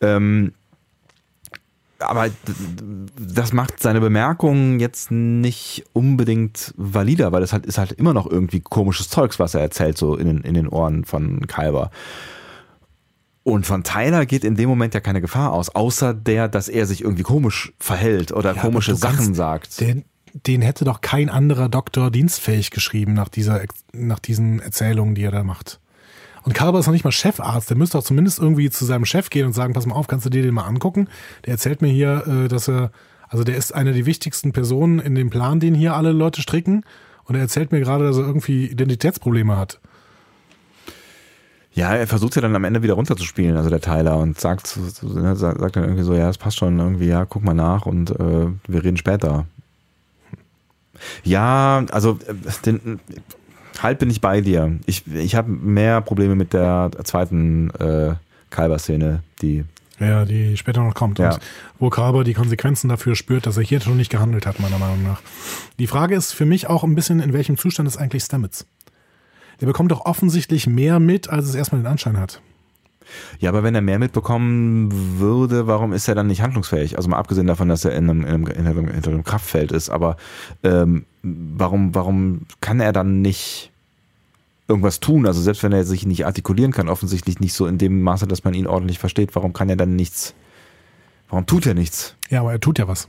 Ähm, 0.00 0.52
aber 1.98 2.30
das 3.18 3.52
macht 3.52 3.80
seine 3.80 4.00
Bemerkungen 4.00 4.78
jetzt 4.80 5.10
nicht 5.10 5.84
unbedingt 5.92 6.72
valider, 6.76 7.32
weil 7.32 7.42
es 7.42 7.52
halt 7.52 7.66
ist 7.66 7.78
halt 7.78 7.92
immer 7.92 8.14
noch 8.14 8.30
irgendwie 8.30 8.60
komisches 8.60 9.08
Zeugs, 9.08 9.38
was 9.38 9.54
er 9.54 9.60
erzählt, 9.60 9.98
so 9.98 10.16
in 10.16 10.26
den, 10.26 10.40
in 10.42 10.54
den 10.54 10.68
Ohren 10.68 11.04
von 11.04 11.46
Kalber. 11.46 11.90
Und 13.42 13.66
von 13.66 13.82
Tyler 13.82 14.26
geht 14.26 14.44
in 14.44 14.56
dem 14.56 14.68
Moment 14.68 14.94
ja 14.94 15.00
keine 15.00 15.20
Gefahr 15.20 15.52
aus, 15.52 15.70
außer 15.70 16.12
der, 16.14 16.48
dass 16.48 16.68
er 16.68 16.86
sich 16.86 17.02
irgendwie 17.02 17.22
komisch 17.22 17.72
verhält 17.78 18.30
oder 18.30 18.54
Ja, 18.54 18.60
komische 18.60 18.94
Sachen 18.94 19.34
sagt. 19.34 19.80
Den, 19.80 20.04
den 20.34 20.62
hätte 20.62 20.84
doch 20.84 21.00
kein 21.00 21.30
anderer 21.30 21.68
Doktor 21.68 22.10
dienstfähig 22.10 22.70
geschrieben 22.70 23.14
nach, 23.14 23.28
dieser, 23.28 23.62
nach 23.92 24.18
diesen 24.18 24.60
Erzählungen, 24.60 25.14
die 25.14 25.22
er 25.22 25.30
da 25.30 25.44
macht. 25.44 25.80
Und 26.48 26.54
Carver 26.54 26.78
ist 26.78 26.86
noch 26.86 26.94
nicht 26.94 27.04
mal 27.04 27.12
Chefarzt. 27.12 27.68
Der 27.68 27.76
müsste 27.76 27.98
doch 27.98 28.04
zumindest 28.04 28.38
irgendwie 28.38 28.70
zu 28.70 28.86
seinem 28.86 29.04
Chef 29.04 29.28
gehen 29.28 29.44
und 29.44 29.52
sagen, 29.52 29.74
pass 29.74 29.84
mal 29.84 29.94
auf, 29.94 30.06
kannst 30.06 30.24
du 30.24 30.30
dir 30.30 30.40
den 30.40 30.54
mal 30.54 30.64
angucken? 30.64 31.06
Der 31.44 31.52
erzählt 31.52 31.82
mir 31.82 31.88
hier, 31.88 32.26
äh, 32.26 32.48
dass 32.48 32.70
er, 32.70 32.90
also 33.28 33.44
der 33.44 33.58
ist 33.58 33.74
eine 33.74 33.92
der 33.92 34.06
wichtigsten 34.06 34.52
Personen 34.52 34.98
in 34.98 35.14
dem 35.14 35.28
Plan, 35.28 35.60
den 35.60 35.74
hier 35.74 35.94
alle 35.94 36.10
Leute 36.12 36.40
stricken. 36.40 36.86
Und 37.24 37.34
er 37.34 37.42
erzählt 37.42 37.70
mir 37.70 37.80
gerade, 37.80 38.06
dass 38.06 38.16
er 38.16 38.24
irgendwie 38.24 38.64
Identitätsprobleme 38.64 39.58
hat. 39.58 39.78
Ja, 41.72 41.94
er 41.94 42.06
versucht 42.06 42.34
ja 42.36 42.40
dann 42.40 42.56
am 42.56 42.64
Ende 42.64 42.82
wieder 42.82 42.94
runterzuspielen, 42.94 43.58
also 43.58 43.68
der 43.68 43.82
Tyler, 43.82 44.16
und 44.16 44.40
sagt, 44.40 44.74
ne, 45.02 45.36
sagt 45.36 45.76
dann 45.76 45.84
irgendwie 45.84 46.02
so, 46.02 46.14
ja, 46.14 46.30
es 46.30 46.38
passt 46.38 46.56
schon 46.56 46.78
irgendwie, 46.78 47.08
ja, 47.08 47.26
guck 47.26 47.44
mal 47.44 47.52
nach 47.52 47.84
und 47.84 48.10
äh, 48.10 48.46
wir 48.66 48.84
reden 48.84 48.96
später. 48.96 49.44
Ja, 51.24 51.84
also 51.90 52.18
äh, 52.26 52.34
den, 52.64 53.00
halt 53.82 53.98
bin 53.98 54.10
ich 54.10 54.20
bei 54.20 54.40
dir. 54.40 54.78
Ich, 54.86 55.06
ich 55.06 55.34
habe 55.34 55.50
mehr 55.50 56.00
Probleme 56.00 56.34
mit 56.34 56.52
der 56.52 56.90
zweiten 57.04 57.70
äh, 57.70 58.14
Kalber-Szene, 58.50 59.22
die 59.42 59.64
Ja, 60.00 60.24
die 60.24 60.56
später 60.56 60.82
noch 60.82 60.94
kommt. 60.94 61.18
Ja. 61.18 61.34
Und 61.34 61.40
wo 61.78 61.90
Kalber 61.90 62.24
die 62.24 62.34
Konsequenzen 62.34 62.88
dafür 62.88 63.14
spürt, 63.14 63.46
dass 63.46 63.56
er 63.56 63.62
hier 63.62 63.80
schon 63.80 63.96
nicht 63.96 64.10
gehandelt 64.10 64.46
hat, 64.46 64.60
meiner 64.60 64.78
Meinung 64.78 65.02
nach. 65.02 65.20
Die 65.78 65.86
Frage 65.86 66.14
ist 66.14 66.32
für 66.32 66.46
mich 66.46 66.68
auch 66.68 66.84
ein 66.84 66.94
bisschen, 66.94 67.20
in 67.20 67.32
welchem 67.32 67.56
Zustand 67.56 67.88
ist 67.88 67.96
eigentlich 67.96 68.24
Stamets? 68.24 68.66
Der 69.60 69.66
bekommt 69.66 69.90
doch 69.90 70.06
offensichtlich 70.06 70.66
mehr 70.66 71.00
mit, 71.00 71.28
als 71.28 71.46
es 71.46 71.54
erstmal 71.54 71.82
den 71.82 71.88
Anschein 71.88 72.16
hat. 72.16 72.40
Ja, 73.38 73.50
aber 73.50 73.62
wenn 73.62 73.74
er 73.74 73.80
mehr 73.80 73.98
mitbekommen 73.98 75.18
würde, 75.18 75.66
warum 75.66 75.92
ist 75.92 76.08
er 76.08 76.14
dann 76.14 76.26
nicht 76.26 76.42
handlungsfähig? 76.42 76.96
Also 76.96 77.08
mal 77.08 77.18
abgesehen 77.18 77.46
davon, 77.46 77.68
dass 77.68 77.84
er 77.84 77.92
in 77.92 78.10
einem, 78.10 78.22
in 78.22 78.28
einem, 78.28 78.46
in 78.46 78.66
einem, 78.66 78.88
in 78.88 79.04
einem 79.04 79.24
Kraftfeld 79.24 79.72
ist, 79.72 79.90
aber 79.90 80.16
ähm, 80.62 81.04
warum, 81.22 81.94
warum 81.94 82.42
kann 82.60 82.80
er 82.80 82.92
dann 82.92 83.20
nicht 83.22 83.70
irgendwas 84.68 85.00
tun? 85.00 85.26
Also 85.26 85.40
selbst 85.40 85.62
wenn 85.62 85.72
er 85.72 85.84
sich 85.84 86.06
nicht 86.06 86.26
artikulieren 86.26 86.72
kann, 86.72 86.88
offensichtlich 86.88 87.40
nicht 87.40 87.54
so 87.54 87.66
in 87.66 87.78
dem 87.78 88.02
Maße, 88.02 88.26
dass 88.26 88.44
man 88.44 88.54
ihn 88.54 88.66
ordentlich 88.66 88.98
versteht, 88.98 89.34
warum 89.34 89.52
kann 89.52 89.70
er 89.70 89.76
dann 89.76 89.96
nichts, 89.96 90.34
warum 91.28 91.46
tut 91.46 91.66
er 91.66 91.74
nichts? 91.74 92.14
Ja, 92.30 92.40
aber 92.40 92.52
er 92.52 92.60
tut 92.60 92.78
ja 92.78 92.88
was. 92.88 93.08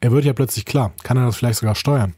Er 0.00 0.12
wird 0.12 0.24
ja 0.24 0.32
plötzlich 0.32 0.64
klar. 0.64 0.92
Kann 1.02 1.16
er 1.16 1.26
das 1.26 1.36
vielleicht 1.36 1.58
sogar 1.58 1.74
steuern? 1.74 2.14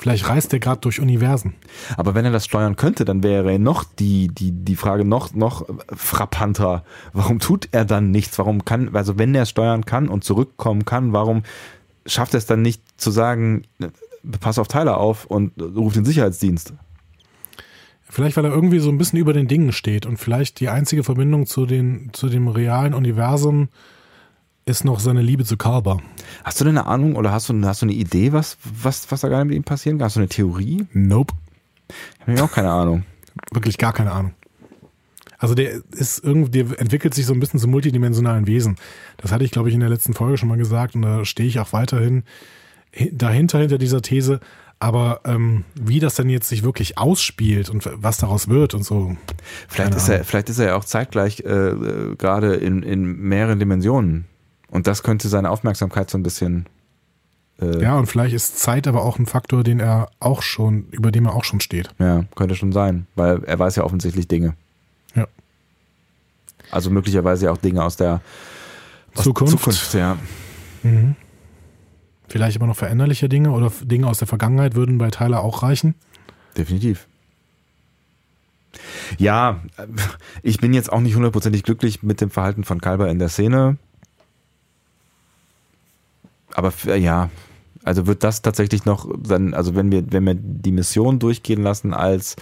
Vielleicht 0.00 0.30
reist 0.30 0.50
er 0.54 0.60
gerade 0.60 0.80
durch 0.80 0.98
Universen. 0.98 1.52
Aber 1.98 2.14
wenn 2.14 2.24
er 2.24 2.30
das 2.30 2.46
steuern 2.46 2.76
könnte, 2.76 3.04
dann 3.04 3.22
wäre 3.22 3.58
noch 3.58 3.84
die, 3.84 4.28
die, 4.28 4.50
die 4.50 4.76
Frage 4.76 5.04
noch, 5.04 5.34
noch 5.34 5.66
frappanter. 5.94 6.84
Warum 7.12 7.38
tut 7.38 7.68
er 7.72 7.84
dann 7.84 8.10
nichts? 8.10 8.38
Warum 8.38 8.64
kann, 8.64 8.96
also 8.96 9.18
wenn 9.18 9.34
er 9.34 9.42
es 9.42 9.50
steuern 9.50 9.84
kann 9.84 10.08
und 10.08 10.24
zurückkommen 10.24 10.86
kann, 10.86 11.12
warum 11.12 11.42
schafft 12.06 12.32
er 12.32 12.38
es 12.38 12.46
dann 12.46 12.62
nicht 12.62 12.82
zu 12.96 13.10
sagen, 13.10 13.64
pass 14.40 14.58
auf 14.58 14.68
Tyler 14.68 14.96
auf 14.96 15.26
und 15.26 15.52
ruft 15.60 15.96
den 15.96 16.06
Sicherheitsdienst? 16.06 16.72
Vielleicht, 18.00 18.38
weil 18.38 18.46
er 18.46 18.54
irgendwie 18.54 18.78
so 18.78 18.88
ein 18.88 18.96
bisschen 18.96 19.18
über 19.18 19.34
den 19.34 19.48
Dingen 19.48 19.70
steht 19.70 20.06
und 20.06 20.16
vielleicht 20.16 20.60
die 20.60 20.70
einzige 20.70 21.04
Verbindung 21.04 21.44
zu, 21.44 21.66
den, 21.66 22.08
zu 22.14 22.30
dem 22.30 22.48
realen 22.48 22.94
Universum 22.94 23.68
ist 24.70 24.84
noch 24.84 25.00
seine 25.00 25.22
Liebe 25.22 25.44
zu 25.44 25.56
Kalber. 25.56 26.00
Hast 26.44 26.60
du 26.60 26.64
denn 26.64 26.78
eine 26.78 26.86
Ahnung 26.86 27.16
oder 27.16 27.32
hast 27.32 27.48
du, 27.48 27.62
hast 27.64 27.82
du 27.82 27.86
eine 27.86 27.94
Idee, 27.94 28.32
was, 28.32 28.56
was, 28.64 29.10
was 29.10 29.20
da 29.20 29.28
gerade 29.28 29.44
mit 29.44 29.56
ihm 29.56 29.64
passieren 29.64 29.98
kann? 29.98 30.06
Hast 30.06 30.16
du 30.16 30.20
eine 30.20 30.28
Theorie? 30.28 30.86
Nope. 30.92 31.34
Ich 32.26 32.28
habe 32.28 32.44
auch 32.44 32.52
keine 32.52 32.70
Ahnung. 32.70 33.04
Wirklich 33.52 33.78
gar 33.78 33.92
keine 33.92 34.12
Ahnung. 34.12 34.32
Also 35.38 35.54
der 35.54 35.80
ist 35.92 36.22
irgendwie, 36.22 36.50
der 36.62 36.78
entwickelt 36.78 37.14
sich 37.14 37.24
so 37.26 37.32
ein 37.32 37.40
bisschen 37.40 37.58
zum 37.60 37.70
multidimensionalen 37.70 38.46
Wesen. 38.46 38.76
Das 39.16 39.32
hatte 39.32 39.44
ich, 39.44 39.50
glaube 39.50 39.68
ich, 39.70 39.74
in 39.74 39.80
der 39.80 39.88
letzten 39.88 40.12
Folge 40.12 40.36
schon 40.36 40.48
mal 40.50 40.58
gesagt 40.58 40.94
und 40.94 41.02
da 41.02 41.24
stehe 41.24 41.48
ich 41.48 41.58
auch 41.60 41.72
weiterhin 41.72 42.24
hi- 42.94 43.10
dahinter, 43.12 43.58
hinter 43.58 43.78
dieser 43.78 44.02
These. 44.02 44.40
Aber 44.82 45.20
ähm, 45.24 45.64
wie 45.74 45.98
das 46.00 46.14
denn 46.14 46.30
jetzt 46.30 46.48
sich 46.48 46.62
wirklich 46.62 46.96
ausspielt 46.96 47.68
und 47.68 47.88
was 47.92 48.16
daraus 48.18 48.48
wird 48.48 48.72
und 48.74 48.82
so. 48.82 49.14
Vielleicht 49.68 49.94
ist, 49.94 50.08
er, 50.08 50.24
vielleicht 50.24 50.48
ist 50.48 50.58
er 50.58 50.68
ja 50.68 50.74
auch 50.76 50.84
zeitgleich 50.84 51.40
äh, 51.40 51.50
äh, 51.50 52.16
gerade 52.16 52.54
in, 52.54 52.82
in 52.82 53.04
mehreren 53.04 53.58
Dimensionen. 53.58 54.24
Und 54.70 54.86
das 54.86 55.02
könnte 55.02 55.28
seine 55.28 55.50
Aufmerksamkeit 55.50 56.10
so 56.10 56.16
ein 56.18 56.22
bisschen. 56.22 56.66
Äh, 57.60 57.82
Ja, 57.82 57.98
und 57.98 58.06
vielleicht 58.06 58.34
ist 58.34 58.58
Zeit 58.58 58.86
aber 58.86 59.02
auch 59.04 59.18
ein 59.18 59.26
Faktor, 59.26 59.64
den 59.64 59.80
er 59.80 60.10
auch 60.20 60.42
schon, 60.42 60.86
über 60.90 61.10
dem 61.10 61.26
er 61.26 61.34
auch 61.34 61.44
schon 61.44 61.60
steht. 61.60 61.90
Ja, 61.98 62.24
könnte 62.36 62.54
schon 62.54 62.72
sein, 62.72 63.06
weil 63.16 63.42
er 63.44 63.58
weiß 63.58 63.76
ja 63.76 63.84
offensichtlich 63.84 64.28
Dinge. 64.28 64.54
Ja. 65.14 65.26
Also 66.70 66.90
möglicherweise 66.90 67.46
ja 67.46 67.52
auch 67.52 67.58
Dinge 67.58 67.82
aus 67.84 67.96
der 67.96 68.20
aus 69.16 69.24
Zukunft. 69.24 69.58
Zukunft 69.58 69.94
ja. 69.94 70.16
Mhm. 70.82 71.16
Vielleicht 72.28 72.56
aber 72.56 72.68
noch 72.68 72.76
veränderliche 72.76 73.28
Dinge 73.28 73.50
oder 73.50 73.72
Dinge 73.82 74.06
aus 74.06 74.18
der 74.18 74.28
Vergangenheit 74.28 74.76
würden 74.76 74.98
bei 74.98 75.10
Tyler 75.10 75.42
auch 75.42 75.64
reichen. 75.64 75.96
Definitiv. 76.56 77.08
Ja, 79.18 79.60
äh, 79.76 79.86
ich 80.44 80.60
bin 80.60 80.72
jetzt 80.72 80.92
auch 80.92 81.00
nicht 81.00 81.16
hundertprozentig 81.16 81.64
glücklich 81.64 82.04
mit 82.04 82.20
dem 82.20 82.30
Verhalten 82.30 82.62
von 82.62 82.80
Kalber 82.80 83.10
in 83.10 83.18
der 83.18 83.28
Szene. 83.28 83.78
Aber 86.54 86.68
f- 86.68 86.84
ja, 86.86 87.30
also 87.84 88.06
wird 88.06 88.22
das 88.24 88.42
tatsächlich 88.42 88.84
noch 88.84 89.08
dann, 89.18 89.54
also 89.54 89.74
wenn 89.74 89.90
wir, 89.90 90.04
wenn 90.12 90.24
wir 90.26 90.34
die 90.34 90.72
Mission 90.72 91.18
durchgehen 91.18 91.62
lassen 91.62 91.94
als 91.94 92.36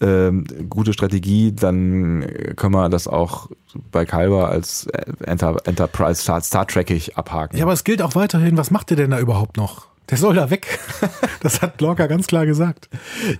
ähm, 0.00 0.44
gute 0.68 0.92
Strategie, 0.92 1.52
dann 1.52 2.26
können 2.56 2.74
wir 2.74 2.88
das 2.88 3.06
auch 3.06 3.48
bei 3.92 4.04
Kalber 4.04 4.48
als 4.48 4.86
äh, 4.86 5.04
Enter, 5.24 5.56
Enterprise 5.64 6.20
Star, 6.22 6.40
Star 6.40 6.66
Trekig 6.66 7.16
abhaken. 7.16 7.56
Ja, 7.56 7.64
aber 7.64 7.72
es 7.72 7.84
gilt 7.84 8.02
auch 8.02 8.14
weiterhin, 8.16 8.56
was 8.56 8.70
macht 8.72 8.90
der 8.90 8.96
denn 8.96 9.10
da 9.10 9.20
überhaupt 9.20 9.56
noch? 9.56 9.86
Der 10.10 10.18
soll 10.18 10.34
da 10.34 10.50
weg. 10.50 10.78
Das 11.42 11.60
hat 11.60 11.80
Lorca 11.80 12.06
ganz 12.06 12.28
klar 12.28 12.46
gesagt. 12.46 12.88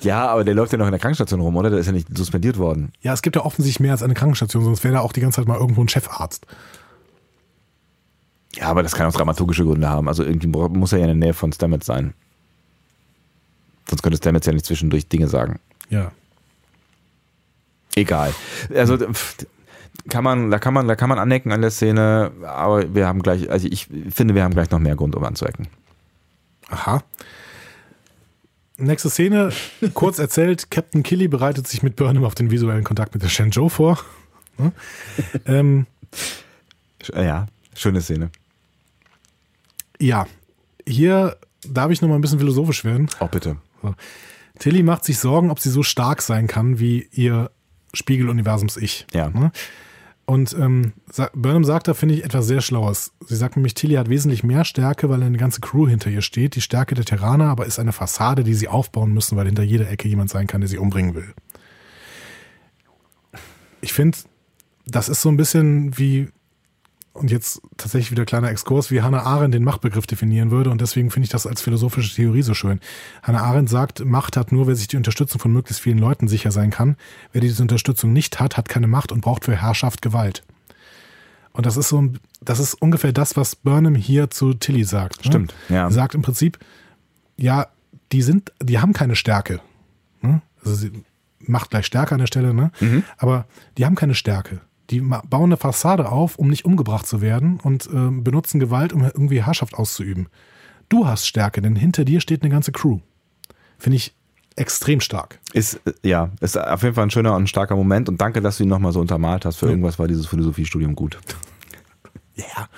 ja, 0.01 0.26
aber 0.26 0.43
der 0.43 0.55
läuft 0.55 0.72
ja 0.72 0.78
noch 0.78 0.86
in 0.86 0.90
der 0.90 0.98
Krankenstation 0.98 1.39
rum, 1.40 1.55
oder? 1.56 1.70
Der 1.70 1.78
ist 1.78 1.86
ja 1.86 1.93
nicht 1.93 2.09
suspendiert 2.16 2.59
worden. 2.59 2.93
Ja, 3.01 3.12
es 3.12 3.22
gibt 3.22 3.36
ja 3.36 3.44
offensichtlich 3.44 3.78
mehr 3.78 3.93
als 3.93 4.02
eine 4.02 4.14
Krankenstation, 4.14 4.64
sonst 4.64 4.82
wäre 4.82 4.94
da 4.94 5.01
auch 5.01 5.12
die 5.12 5.20
ganze 5.20 5.36
Zeit 5.36 5.47
mal 5.47 5.56
irgendwo 5.59 5.82
ein 5.82 5.89
Chefarzt. 5.89 6.47
Ja, 8.56 8.68
aber 8.68 8.82
das 8.82 8.94
kann 8.94 9.06
auch 9.06 9.12
dramaturgische 9.12 9.64
Gründe 9.64 9.88
haben. 9.88 10.08
Also 10.08 10.24
irgendwie 10.24 10.48
muss 10.48 10.92
er 10.92 10.98
ja 10.98 11.04
in 11.04 11.18
der 11.18 11.26
Nähe 11.26 11.34
von 11.34 11.52
Stamets 11.52 11.86
sein. 11.86 12.14
Sonst 13.88 14.02
könnte 14.02 14.18
Stamets 14.18 14.46
ja 14.46 14.52
nicht 14.52 14.66
zwischendurch 14.66 15.08
Dinge 15.08 15.28
sagen. 15.28 15.58
Ja. 15.88 16.12
Egal. 17.94 18.34
Also 18.74 18.98
kann 20.08 20.24
man, 20.24 20.50
da 20.50 20.58
kann 20.58 20.74
man, 20.74 20.88
da 20.88 20.96
kann 20.96 21.08
man 21.08 21.18
anecken 21.18 21.52
an 21.52 21.60
der 21.60 21.70
Szene, 21.70 22.32
aber 22.42 22.94
wir 22.94 23.06
haben 23.06 23.22
gleich, 23.22 23.50
also 23.50 23.68
ich 23.68 23.88
finde, 24.10 24.34
wir 24.34 24.42
haben 24.42 24.54
gleich 24.54 24.70
noch 24.70 24.78
mehr 24.78 24.96
Grund, 24.96 25.14
um 25.14 25.24
anzuecken. 25.24 25.68
Aha. 26.68 27.02
Nächste 28.78 29.10
Szene, 29.10 29.52
kurz 29.94 30.18
erzählt, 30.18 30.70
Captain 30.70 31.02
Killy 31.02 31.28
bereitet 31.28 31.68
sich 31.68 31.82
mit 31.82 31.96
Burnham 31.96 32.24
auf 32.24 32.34
den 32.34 32.50
visuellen 32.50 32.84
Kontakt 32.84 33.14
mit 33.14 33.22
der 33.22 33.28
Shenzhou 33.28 33.68
vor. 33.68 33.98
Hm? 34.56 34.72
ähm, 35.46 35.86
äh, 37.12 37.26
Ja, 37.26 37.46
schöne 37.74 38.00
Szene. 38.00 38.30
Ja, 40.01 40.27
hier 40.86 41.36
darf 41.69 41.90
ich 41.90 42.02
noch 42.02 42.09
mal 42.09 42.16
ein 42.16 42.20
bisschen 42.20 42.39
philosophisch 42.39 42.85
werden. 42.85 43.09
Auch 43.20 43.31
bitte. 43.31 43.56
Tilly 44.59 44.82
macht 44.82 45.05
sich 45.05 45.19
Sorgen, 45.19 45.51
ob 45.51 45.59
sie 45.59 45.70
so 45.70 45.82
stark 45.82 46.23
sein 46.23 46.47
kann 46.47 46.78
wie 46.78 47.09
ihr 47.12 47.51
Spiegeluniversums-Ich. 47.94 49.06
Ja. 49.12 49.31
Ne? 49.31 49.52
Und 50.24 50.55
ähm, 50.55 50.93
Burnham 51.35 51.64
sagt 51.64 51.89
da, 51.89 51.94
finde 51.94 52.14
ich, 52.14 52.24
etwas 52.24 52.47
sehr 52.47 52.60
Schlaues. 52.60 53.12
Sie 53.27 53.36
sagt 53.36 53.56
nämlich, 53.56 53.74
Tilly 53.74 53.97
hat 53.97 54.09
wesentlich 54.09 54.44
mehr 54.44 54.64
Stärke, 54.64 55.09
weil 55.09 55.23
eine 55.23 55.36
ganze 55.36 55.60
Crew 55.60 55.89
hinter 55.89 56.10
ihr 56.10 56.23
steht. 56.23 56.55
Die 56.55 56.60
Stärke 56.60 56.94
der 56.94 57.05
Terraner 57.05 57.47
aber 57.47 57.66
ist 57.66 57.78
eine 57.78 57.93
Fassade, 57.93 58.44
die 58.44 58.55
sie 58.55 58.69
aufbauen 58.69 59.12
müssen, 59.12 59.36
weil 59.36 59.47
hinter 59.47 59.64
jeder 59.64 59.90
Ecke 59.90 60.09
jemand 60.09 60.31
sein 60.31 60.47
kann, 60.47 60.60
der 60.60 60.69
sie 60.69 60.78
umbringen 60.78 61.14
will. 61.14 61.35
Ich 63.81 63.93
finde, 63.93 64.16
das 64.86 65.09
ist 65.09 65.23
so 65.23 65.28
ein 65.28 65.36
bisschen 65.36 65.98
wie, 65.98 66.28
und 67.14 67.30
jetzt 67.30 67.60
tatsächlich 67.76 68.10
wieder 68.10 68.24
kleiner 68.24 68.51
Exkurs, 68.51 68.90
wie 68.90 69.02
Hannah 69.02 69.22
Arendt 69.22 69.55
den 69.55 69.64
Machtbegriff 69.64 70.06
definieren 70.06 70.51
würde. 70.51 70.70
Und 70.70 70.80
deswegen 70.80 71.10
finde 71.10 71.24
ich 71.24 71.30
das 71.30 71.47
als 71.47 71.60
philosophische 71.60 72.14
Theorie 72.14 72.43
so 72.43 72.55
schön. 72.55 72.80
Hannah 73.22 73.43
Arendt 73.43 73.68
sagt, 73.68 74.05
Macht 74.05 74.36
hat 74.36 74.51
nur, 74.51 74.66
wer 74.66 74.74
sich 74.74 74.89
die 74.89 74.97
Unterstützung 74.97 75.40
von 75.40 75.52
möglichst 75.52 75.82
vielen 75.82 75.98
Leuten 75.98 76.26
sicher 76.26 76.51
sein 76.51 76.70
kann. 76.70 76.97
Wer 77.32 77.43
diese 77.43 77.60
Unterstützung 77.62 78.12
nicht 78.12 78.40
hat, 78.40 78.56
hat 78.56 78.68
keine 78.68 78.86
Macht 78.86 79.12
und 79.12 79.20
braucht 79.20 79.44
für 79.44 79.55
Herrschaft 79.55 80.01
Gewalt. 80.01 80.43
Und 81.52 81.66
das 81.66 81.76
ist 81.76 81.90
so, 81.90 82.02
das 82.40 82.59
ist 82.59 82.74
ungefähr 82.74 83.12
das, 83.12 83.36
was 83.36 83.56
Burnham 83.56 83.94
hier 83.94 84.30
zu 84.30 84.55
Tilly 84.55 84.84
sagt. 84.84 85.18
ne? 85.18 85.30
Stimmt, 85.30 85.55
ja. 85.68 85.89
Sie 85.90 85.94
sagt 85.94 86.14
im 86.14 86.22
Prinzip, 86.22 86.59
ja, 87.36 87.66
die 88.10 88.22
sind, 88.22 88.52
die 88.62 88.78
haben 88.78 88.94
keine 88.94 89.16
Stärke. 89.16 89.60
Ne? 90.22 90.40
Also 90.64 90.76
sie 90.76 90.93
macht 91.40 91.70
gleich 91.70 91.84
Stärke 91.86 92.14
an 92.14 92.20
der 92.20 92.26
Stelle, 92.26 92.55
ne? 92.55 92.70
Aber 93.18 93.47
die 93.76 93.84
haben 93.84 93.97
keine 93.97 94.14
Stärke. 94.14 94.60
Die 94.93 95.01
bauen 95.01 95.24
eine 95.44 95.56
Fassade 95.56 96.12
auf, 96.12 96.39
um 96.39 96.48
nicht 96.48 96.66
umgebracht 96.66 97.06
zu 97.06 97.23
werden 97.23 97.59
und 97.62 97.89
ähm, 97.93 98.23
benutzen 98.23 98.60
Gewalt, 98.60 98.93
um 98.93 99.02
irgendwie 99.02 99.43
Herrschaft 99.43 99.74
auszuüben. 99.74 100.28
Du 100.90 101.06
hast 101.06 101.27
Stärke, 101.27 101.62
denn 101.62 101.74
hinter 101.74 102.05
dir 102.05 102.20
steht 102.20 102.43
eine 102.43 102.52
ganze 102.52 102.73
Crew. 102.73 102.98
Finde 103.78 103.97
ich 103.97 104.14
extrem 104.55 105.01
stark. 105.01 105.40
Ist, 105.55 105.81
äh, 105.86 105.93
ja, 106.02 106.28
ist 106.40 106.59
auf 106.59 106.82
jeden 106.82 106.94
Fall 106.94 107.05
ein 107.05 107.10
schöner 107.10 107.35
und 107.35 107.48
starker 107.48 107.74
Moment 107.74 108.10
und 108.10 108.20
danke, 108.20 108.43
dass 108.43 108.59
du 108.59 108.64
ihn 108.64 108.69
nochmal 108.69 108.93
so 108.93 109.01
untermalt 109.01 109.47
hast. 109.47 109.56
Für 109.56 109.69
irgendwas 109.69 109.98
war 109.98 110.09
dieses 110.09 110.27
Philosophiestudium 110.27 110.94
gut. 110.94 111.19
Ja. 112.34 112.68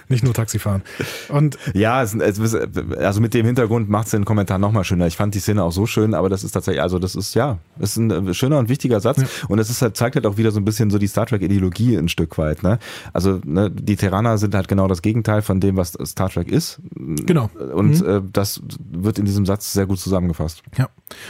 nicht 0.08 0.24
nur 0.24 0.32
Taxifahren. 0.32 0.82
Und 1.28 1.58
Ja, 1.74 2.02
es, 2.02 2.14
es, 2.14 2.54
also 2.96 3.20
mit 3.20 3.34
dem 3.34 3.44
Hintergrund 3.44 3.90
macht 3.90 4.06
es 4.06 4.12
den 4.12 4.24
Kommentar 4.24 4.58
nochmal 4.58 4.84
schöner. 4.84 5.06
Ich 5.06 5.16
fand 5.16 5.34
die 5.34 5.40
Szene 5.40 5.62
auch 5.62 5.72
so 5.72 5.86
schön, 5.86 6.14
aber 6.14 6.30
das 6.30 6.42
ist 6.42 6.52
tatsächlich, 6.52 6.80
also 6.80 6.98
das 6.98 7.14
ist 7.14 7.34
ja, 7.34 7.58
ist 7.78 7.96
ein 7.96 8.28
äh, 8.28 8.34
schöner 8.34 8.58
und 8.58 8.70
wichtiger 8.70 9.00
Satz. 9.00 9.22
Und 9.48 9.58
es 9.58 9.68
ist 9.68 9.82
halt, 9.82 9.96
zeigt 9.96 10.16
halt 10.16 10.26
auch 10.26 10.38
wieder 10.38 10.50
so 10.50 10.60
ein 10.60 10.64
bisschen 10.64 10.90
so 10.90 10.98
die 10.98 11.08
Star 11.08 11.26
Trek-Ideologie 11.26 11.96
ein 11.96 12.08
Stück 12.08 12.38
weit. 12.38 12.62
Ne? 12.62 12.78
Also 13.12 13.40
ne, 13.44 13.70
die 13.70 13.96
Terraner 13.96 14.38
sind 14.38 14.54
halt 14.54 14.68
genau 14.68 14.88
das 14.88 15.02
Gegenteil 15.02 15.42
von 15.42 15.60
dem, 15.60 15.76
was 15.76 15.98
Star 16.04 16.30
Trek 16.30 16.50
ist. 16.50 16.80
genau. 16.94 17.50
Und 17.74 18.02
äh, 18.02 18.22
das 18.32 18.62
wird 18.90 19.18
in 19.18 19.26
diesem 19.26 19.44
Satz 19.44 19.72
sehr 19.72 19.86
gut 19.86 20.00
zusammengefasst. 20.00 20.62
Ja. 20.78 20.88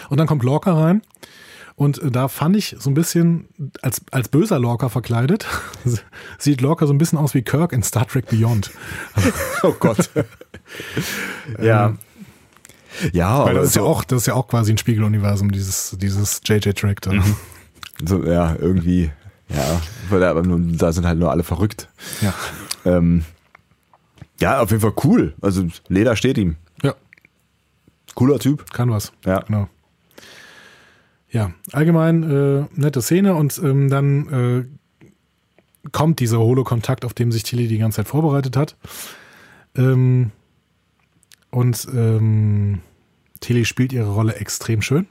Und 0.08 0.18
dann 0.18 0.28
kommt 0.28 0.44
Lorca 0.44 0.72
rein 0.72 1.02
Und 1.74 2.00
äh, 2.02 2.10
da 2.10 2.28
fand 2.28 2.56
ich 2.56 2.76
so 2.78 2.90
ein 2.90 2.94
bisschen, 2.94 3.48
als, 3.82 4.02
als 4.10 4.28
böser 4.28 4.58
Lorca 4.58 4.88
verkleidet, 4.88 5.46
sieht 6.38 6.60
Lorca 6.60 6.86
so 6.86 6.92
ein 6.92 6.98
bisschen 6.98 7.18
aus 7.18 7.34
wie 7.34 7.42
Kirk 7.42 7.72
in 7.72 7.82
Star 7.82 8.06
Trek 8.06 8.26
Beyond. 8.28 8.70
Oh 9.62 9.74
Gott. 9.78 10.10
ja. 11.62 11.96
Ja, 13.12 13.44
Weil 13.44 13.50
aber 13.50 13.60
das 13.60 13.68
ist 13.68 13.76
ja 13.76 13.82
so, 13.82 13.88
auch, 13.88 14.04
das 14.04 14.22
ist 14.22 14.26
ja 14.26 14.34
auch 14.34 14.48
quasi 14.48 14.72
ein 14.72 14.78
Spiegeluniversum, 14.78 15.50
dieses, 15.52 15.96
dieses 15.98 16.40
JJ 16.44 16.70
Track 16.72 17.00
da. 17.00 17.12
so, 18.04 18.22
ja, 18.24 18.54
irgendwie, 18.56 19.10
ja, 19.48 19.80
weil 20.10 20.22
aber 20.24 20.42
da 20.42 20.92
sind 20.92 21.06
halt 21.06 21.18
nur 21.18 21.30
alle 21.30 21.42
verrückt. 21.42 21.88
Ja. 22.20 22.34
Ähm, 22.84 23.24
ja, 24.40 24.60
auf 24.60 24.70
jeden 24.70 24.82
Fall 24.82 24.92
cool. 25.04 25.34
Also 25.40 25.66
Leder 25.88 26.16
steht 26.16 26.36
ihm. 26.36 26.56
ja, 26.82 26.94
Cooler 28.14 28.38
Typ. 28.38 28.70
kann 28.72 28.90
was. 28.90 29.12
Ja. 29.24 29.40
Genau. 29.40 29.68
Ja, 31.32 31.50
allgemein 31.72 32.22
äh, 32.22 32.64
nette 32.74 33.00
Szene 33.02 33.34
und 33.34 33.58
ähm, 33.64 33.88
dann 33.88 34.28
äh, 35.82 35.88
kommt 35.90 36.20
dieser 36.20 36.38
Holo-Kontakt, 36.38 37.04
auf 37.04 37.14
dem 37.14 37.32
sich 37.32 37.42
Tilly 37.42 37.66
die 37.68 37.78
ganze 37.78 37.96
Zeit 37.96 38.08
vorbereitet 38.08 38.56
hat. 38.56 38.76
Ähm, 39.76 40.30
und 41.50 41.88
ähm, 41.94 42.80
Tilly 43.40 43.64
spielt 43.64 43.92
ihre 43.92 44.10
Rolle 44.10 44.36
extrem 44.36 44.82
schön. 44.82 45.06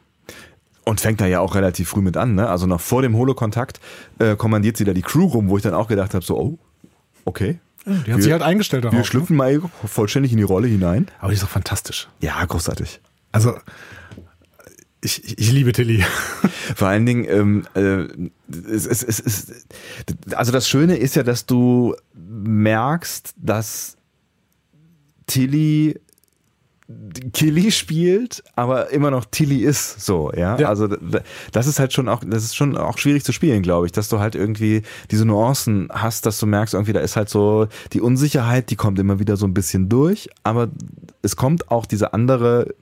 Und 0.85 1.02
fängt 1.02 1.22
da 1.22 1.26
ja 1.27 1.39
auch 1.39 1.56
relativ 1.56 1.89
früh 1.89 2.02
mit 2.02 2.18
an, 2.18 2.35
ne? 2.35 2.48
Also 2.49 2.65
noch 2.65 2.81
vor 2.81 3.02
dem 3.02 3.15
Holo-Kontakt 3.15 3.80
äh, 4.19 4.35
kommandiert 4.35 4.77
sie 4.77 4.84
da 4.84 4.93
die 4.93 5.02
Crew 5.03 5.26
rum, 5.26 5.49
wo 5.49 5.57
ich 5.57 5.64
dann 5.64 5.73
auch 5.73 5.88
gedacht 5.88 6.14
habe, 6.14 6.23
so, 6.26 6.38
oh, 6.39 6.57
okay. 7.26 7.60
Die 7.85 7.91
hat 7.91 8.06
Wir- 8.07 8.22
sich 8.22 8.31
halt 8.31 8.43
eingestellt 8.43 8.84
darauf. 8.84 8.93
Wir 8.93 8.99
ne? 8.99 9.06
schlüpfen 9.06 9.35
mal 9.35 9.60
vollständig 9.85 10.31
in 10.31 10.38
die 10.38 10.43
Rolle 10.43 10.68
hinein. 10.68 11.07
Aber 11.19 11.30
die 11.30 11.35
ist 11.38 11.43
auch 11.43 11.49
fantastisch. 11.49 12.07
Ja, 12.19 12.43
großartig. 12.45 12.99
Also, 13.31 13.56
ich, 15.03 15.23
ich, 15.23 15.38
ich 15.40 15.52
liebe 15.52 15.72
Tilly. 15.72 16.03
Vor 16.76 16.88
allen 16.88 17.06
Dingen, 17.06 17.26
ähm, 17.28 17.65
äh, 17.73 18.07
es, 18.69 18.86
es, 18.86 19.03
es, 19.03 19.19
es, 19.19 19.65
also 20.34 20.52
das 20.52 20.69
Schöne 20.69 20.98
ist 20.98 21.15
ja, 21.15 21.23
dass 21.23 21.45
du 21.45 21.95
merkst, 22.14 23.34
dass 23.38 23.98
Tilly 25.28 25.99
Killy 27.34 27.72
spielt, 27.72 28.44
aber 28.56 28.90
immer 28.90 29.11
noch 29.11 29.26
Tilly 29.26 29.64
ist 29.64 30.02
so, 30.02 30.32
ja? 30.36 30.57
Ja. 30.57 30.68
Also 30.69 30.90
das 31.52 31.68
ist 31.68 31.80
halt 31.80 31.94
schon 31.94 32.10
auch, 32.10 32.22
das 32.26 32.44
ist 32.44 32.56
schon 32.56 32.78
auch 32.78 32.98
schwierig 32.98 33.23
zu 33.23 33.32
spielen, 33.32 33.61
glaube 33.61 33.86
ich, 33.86 33.91
dass 33.91 34.10
du 34.10 34.19
halt 34.19 34.36
irgendwie 34.36 34.82
diese 35.10 35.26
Nuancen 35.26 35.88
hast, 35.91 36.26
dass 36.26 36.40
du 36.40 36.45
merkst, 36.48 36.73
irgendwie 36.73 36.94
da 36.94 36.99
ist 36.99 37.15
halt 37.15 37.30
so 37.30 37.68
die 37.94 38.02
Unsicherheit, 38.02 38.69
die 38.69 38.76
kommt 38.76 38.99
immer 38.99 39.19
wieder 39.19 39.38
so 39.38 39.45
ein 39.45 39.53
bisschen 39.53 39.90
durch, 39.90 40.30
aber 40.44 40.69
es 41.22 41.36
kommt 41.36 41.72
auch 41.72 41.86
diese 41.86 42.14
andere 42.14 42.73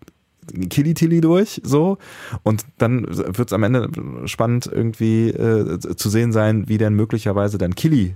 Killy 0.70 0.94
Tilly 0.94 1.22
durch, 1.22 1.62
so. 1.64 1.98
Und 2.44 2.66
dann 2.78 3.06
wird 3.10 3.40
es 3.50 3.54
am 3.54 3.64
Ende 3.64 3.90
spannend 4.28 4.70
irgendwie 4.72 5.30
äh, 5.30 5.80
zu 5.80 6.10
sehen 6.10 6.32
sein, 6.32 6.68
wie 6.68 6.78
denn 6.78 6.94
möglicherweise 6.94 7.58
dann 7.58 7.76
Killy 7.76 8.16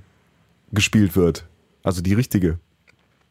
gespielt 0.71 1.15
wird. 1.15 1.45
Also 1.83 2.01
die 2.01 2.13
richtige. 2.13 2.59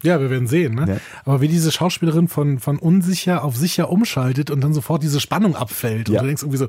Ja, 0.02 0.20
wir 0.20 0.30
werden 0.30 0.48
sehen. 0.48 0.74
Ne? 0.74 0.86
Ja. 0.88 0.96
Aber 1.24 1.40
wie 1.40 1.48
diese 1.48 1.70
Schauspielerin 1.70 2.26
von, 2.28 2.58
von 2.58 2.78
unsicher 2.78 3.44
auf 3.44 3.56
sicher 3.56 3.88
umschaltet 3.90 4.50
und 4.50 4.60
dann 4.60 4.74
sofort 4.74 5.02
diese 5.02 5.20
Spannung 5.20 5.54
abfällt. 5.54 6.08
Und 6.08 6.14
Ja. 6.16 6.20
du 6.22 6.26
denkst 6.26 6.42
irgendwie 6.42 6.58
so, 6.58 6.66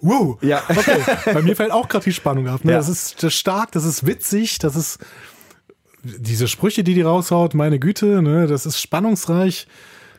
wow, 0.00 0.36
Ja. 0.42 0.62
okay. 0.68 0.98
Bei 1.32 1.40
mir 1.42 1.54
fällt 1.54 1.70
auch 1.70 1.88
gerade 1.88 2.04
die 2.04 2.12
Spannung 2.12 2.48
ab. 2.48 2.64
Ne? 2.64 2.72
Ja. 2.72 2.78
Das, 2.78 2.88
ist, 2.88 3.16
das 3.22 3.32
ist 3.32 3.38
stark, 3.38 3.70
das 3.72 3.84
ist 3.84 4.06
witzig, 4.06 4.58
das 4.58 4.74
ist 4.74 4.98
diese 6.02 6.48
Sprüche, 6.48 6.84
die 6.84 6.94
die 6.94 7.02
raushaut, 7.02 7.54
meine 7.54 7.78
Güte, 7.78 8.20
ne? 8.22 8.46
das 8.46 8.66
ist 8.66 8.80
spannungsreich. 8.80 9.66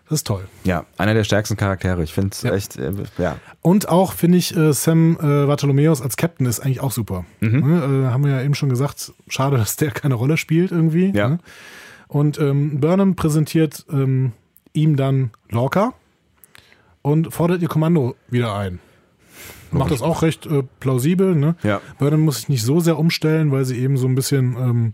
Das 0.07 0.19
ist 0.19 0.27
toll. 0.27 0.47
Ja, 0.63 0.85
einer 0.97 1.13
der 1.15 1.23
stärksten 1.23 1.57
Charaktere. 1.57 2.03
Ich 2.03 2.13
finde 2.13 2.29
es 2.31 2.43
Ja. 2.43 2.53
echt, 2.53 2.77
äh, 2.77 2.91
ja. 3.17 3.37
Und 3.61 3.89
auch 3.89 4.13
finde 4.13 4.37
ich 4.37 4.55
äh, 4.55 4.71
Sam 4.71 5.17
äh, 5.19 5.45
Bartholomeus 5.47 6.01
als 6.01 6.15
Captain 6.15 6.45
ist 6.45 6.59
eigentlich 6.59 6.79
auch 6.81 6.91
super. 6.91 7.25
Mhm. 7.39 7.59
Ne, 7.67 8.05
äh, 8.07 8.11
haben 8.11 8.23
wir 8.23 8.31
ja 8.31 8.41
eben 8.43 8.53
schon 8.53 8.69
gesagt, 8.69 9.13
schade, 9.27 9.57
dass 9.57 9.77
der 9.77 9.91
keine 9.91 10.13
Rolle 10.15 10.37
spielt 10.37 10.71
irgendwie. 10.71 11.09
Ja. 11.15 11.29
Ne? 11.29 11.39
Und 12.07 12.39
ähm, 12.39 12.79
Burnham 12.79 13.15
präsentiert 13.15 13.83
ähm, 13.91 14.33
ihm 14.73 14.95
dann 14.95 15.31
Lorca 15.49 15.93
und 17.01 17.33
fordert 17.33 17.61
ihr 17.63 17.67
Kommando 17.67 18.15
wieder 18.29 18.55
ein. 18.55 18.79
Macht 19.71 19.91
das 19.91 20.01
auch 20.03 20.21
recht 20.21 20.45
äh, 20.45 20.63
plausibel. 20.79 21.35
Ne? 21.35 21.55
Ja. 21.63 21.81
Burnham 21.97 22.21
muss 22.21 22.37
sich 22.37 22.49
nicht 22.49 22.63
so 22.63 22.79
sehr 22.79 22.99
umstellen, 22.99 23.51
weil 23.51 23.65
sie 23.65 23.77
eben 23.79 23.97
so 23.97 24.07
ein 24.07 24.15
bisschen 24.15 24.55
ähm, 24.55 24.93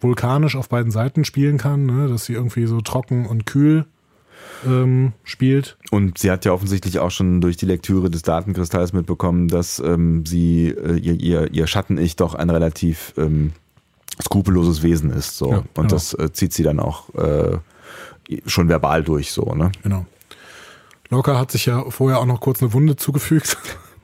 vulkanisch 0.00 0.56
auf 0.56 0.68
beiden 0.70 0.90
Seiten 0.90 1.24
spielen 1.24 1.58
kann, 1.58 1.86
ne? 1.86 2.08
dass 2.08 2.24
sie 2.24 2.32
irgendwie 2.32 2.66
so 2.66 2.80
trocken 2.80 3.26
und 3.26 3.44
kühl 3.46 3.84
ähm, 4.64 5.12
spielt. 5.24 5.76
Und 5.90 6.18
sie 6.18 6.30
hat 6.30 6.44
ja 6.44 6.52
offensichtlich 6.52 6.98
auch 6.98 7.10
schon 7.10 7.40
durch 7.40 7.56
die 7.56 7.66
Lektüre 7.66 8.10
des 8.10 8.22
Datenkristalls 8.22 8.92
mitbekommen, 8.92 9.48
dass 9.48 9.78
ähm, 9.78 10.24
sie 10.24 10.68
äh, 10.68 10.96
ihr, 10.96 11.20
ihr, 11.20 11.52
ihr 11.52 11.66
Schatten-Ich 11.66 12.16
doch 12.16 12.34
ein 12.34 12.50
relativ 12.50 13.14
ähm, 13.16 13.52
skrupelloses 14.22 14.82
Wesen 14.82 15.10
ist. 15.10 15.36
So. 15.36 15.50
Ja, 15.50 15.58
Und 15.58 15.74
genau. 15.74 15.88
das 15.88 16.14
äh, 16.14 16.32
zieht 16.32 16.52
sie 16.52 16.62
dann 16.62 16.80
auch 16.80 17.14
äh, 17.14 17.58
schon 18.46 18.68
verbal 18.68 19.02
durch, 19.02 19.32
so, 19.32 19.54
ne? 19.54 19.72
Genau. 19.82 20.06
Lorca 21.08 21.38
hat 21.38 21.52
sich 21.52 21.66
ja 21.66 21.88
vorher 21.90 22.18
auch 22.18 22.26
noch 22.26 22.40
kurz 22.40 22.60
eine 22.60 22.72
Wunde 22.72 22.96
zugefügt. 22.96 23.56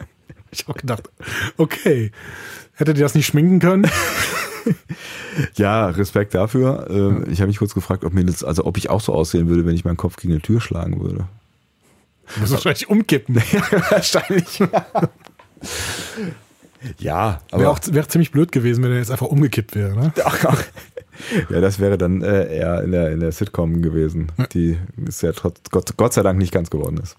ich 0.50 0.68
habe 0.68 0.78
gedacht, 0.78 1.10
okay, 1.56 2.12
hättet 2.82 2.98
ihr 2.98 3.04
das 3.04 3.14
nicht 3.14 3.26
schminken 3.26 3.58
können? 3.58 3.88
Ja, 5.54 5.86
Respekt 5.88 6.34
dafür. 6.34 6.86
Ähm, 6.90 7.24
Ich 7.30 7.40
habe 7.40 7.48
mich 7.48 7.58
kurz 7.58 7.74
gefragt, 7.74 8.04
ob 8.04 8.12
mir 8.12 8.24
das, 8.24 8.44
also 8.44 8.64
ob 8.64 8.76
ich 8.76 8.90
auch 8.90 9.00
so 9.00 9.14
aussehen 9.14 9.48
würde, 9.48 9.64
wenn 9.66 9.74
ich 9.74 9.84
meinen 9.84 9.96
Kopf 9.96 10.16
gegen 10.16 10.34
eine 10.34 10.42
Tür 10.42 10.60
schlagen 10.60 11.00
würde. 11.00 11.26
Du 12.34 12.40
musst 12.40 12.52
wahrscheinlich 12.52 12.88
umkippen. 12.88 13.36
Wahrscheinlich. 13.90 14.60
ja, 16.98 17.40
aber 17.50 17.62
Wäre 17.62 17.70
auch 17.70 17.80
wär 17.90 18.08
ziemlich 18.08 18.30
blöd 18.30 18.52
gewesen, 18.52 18.84
wenn 18.84 18.92
er 18.92 18.98
jetzt 18.98 19.10
einfach 19.10 19.26
umgekippt 19.26 19.74
wäre. 19.74 19.96
Ne? 19.96 20.12
Ach, 20.24 20.44
ach. 20.44 20.62
Ja, 21.50 21.60
das 21.60 21.78
wäre 21.78 21.98
dann 21.98 22.22
äh, 22.22 22.56
eher 22.56 22.82
in 22.82 22.92
der, 22.92 23.10
in 23.10 23.20
der 23.20 23.32
Sitcom 23.32 23.82
gewesen, 23.82 24.32
die 24.54 24.78
ist 25.06 25.22
ja 25.22 25.32
trotz, 25.32 25.60
Gott, 25.70 25.96
Gott 25.96 26.12
sei 26.14 26.22
Dank 26.22 26.38
nicht 26.38 26.52
ganz 26.52 26.70
geworden 26.70 26.98
ist. 27.02 27.16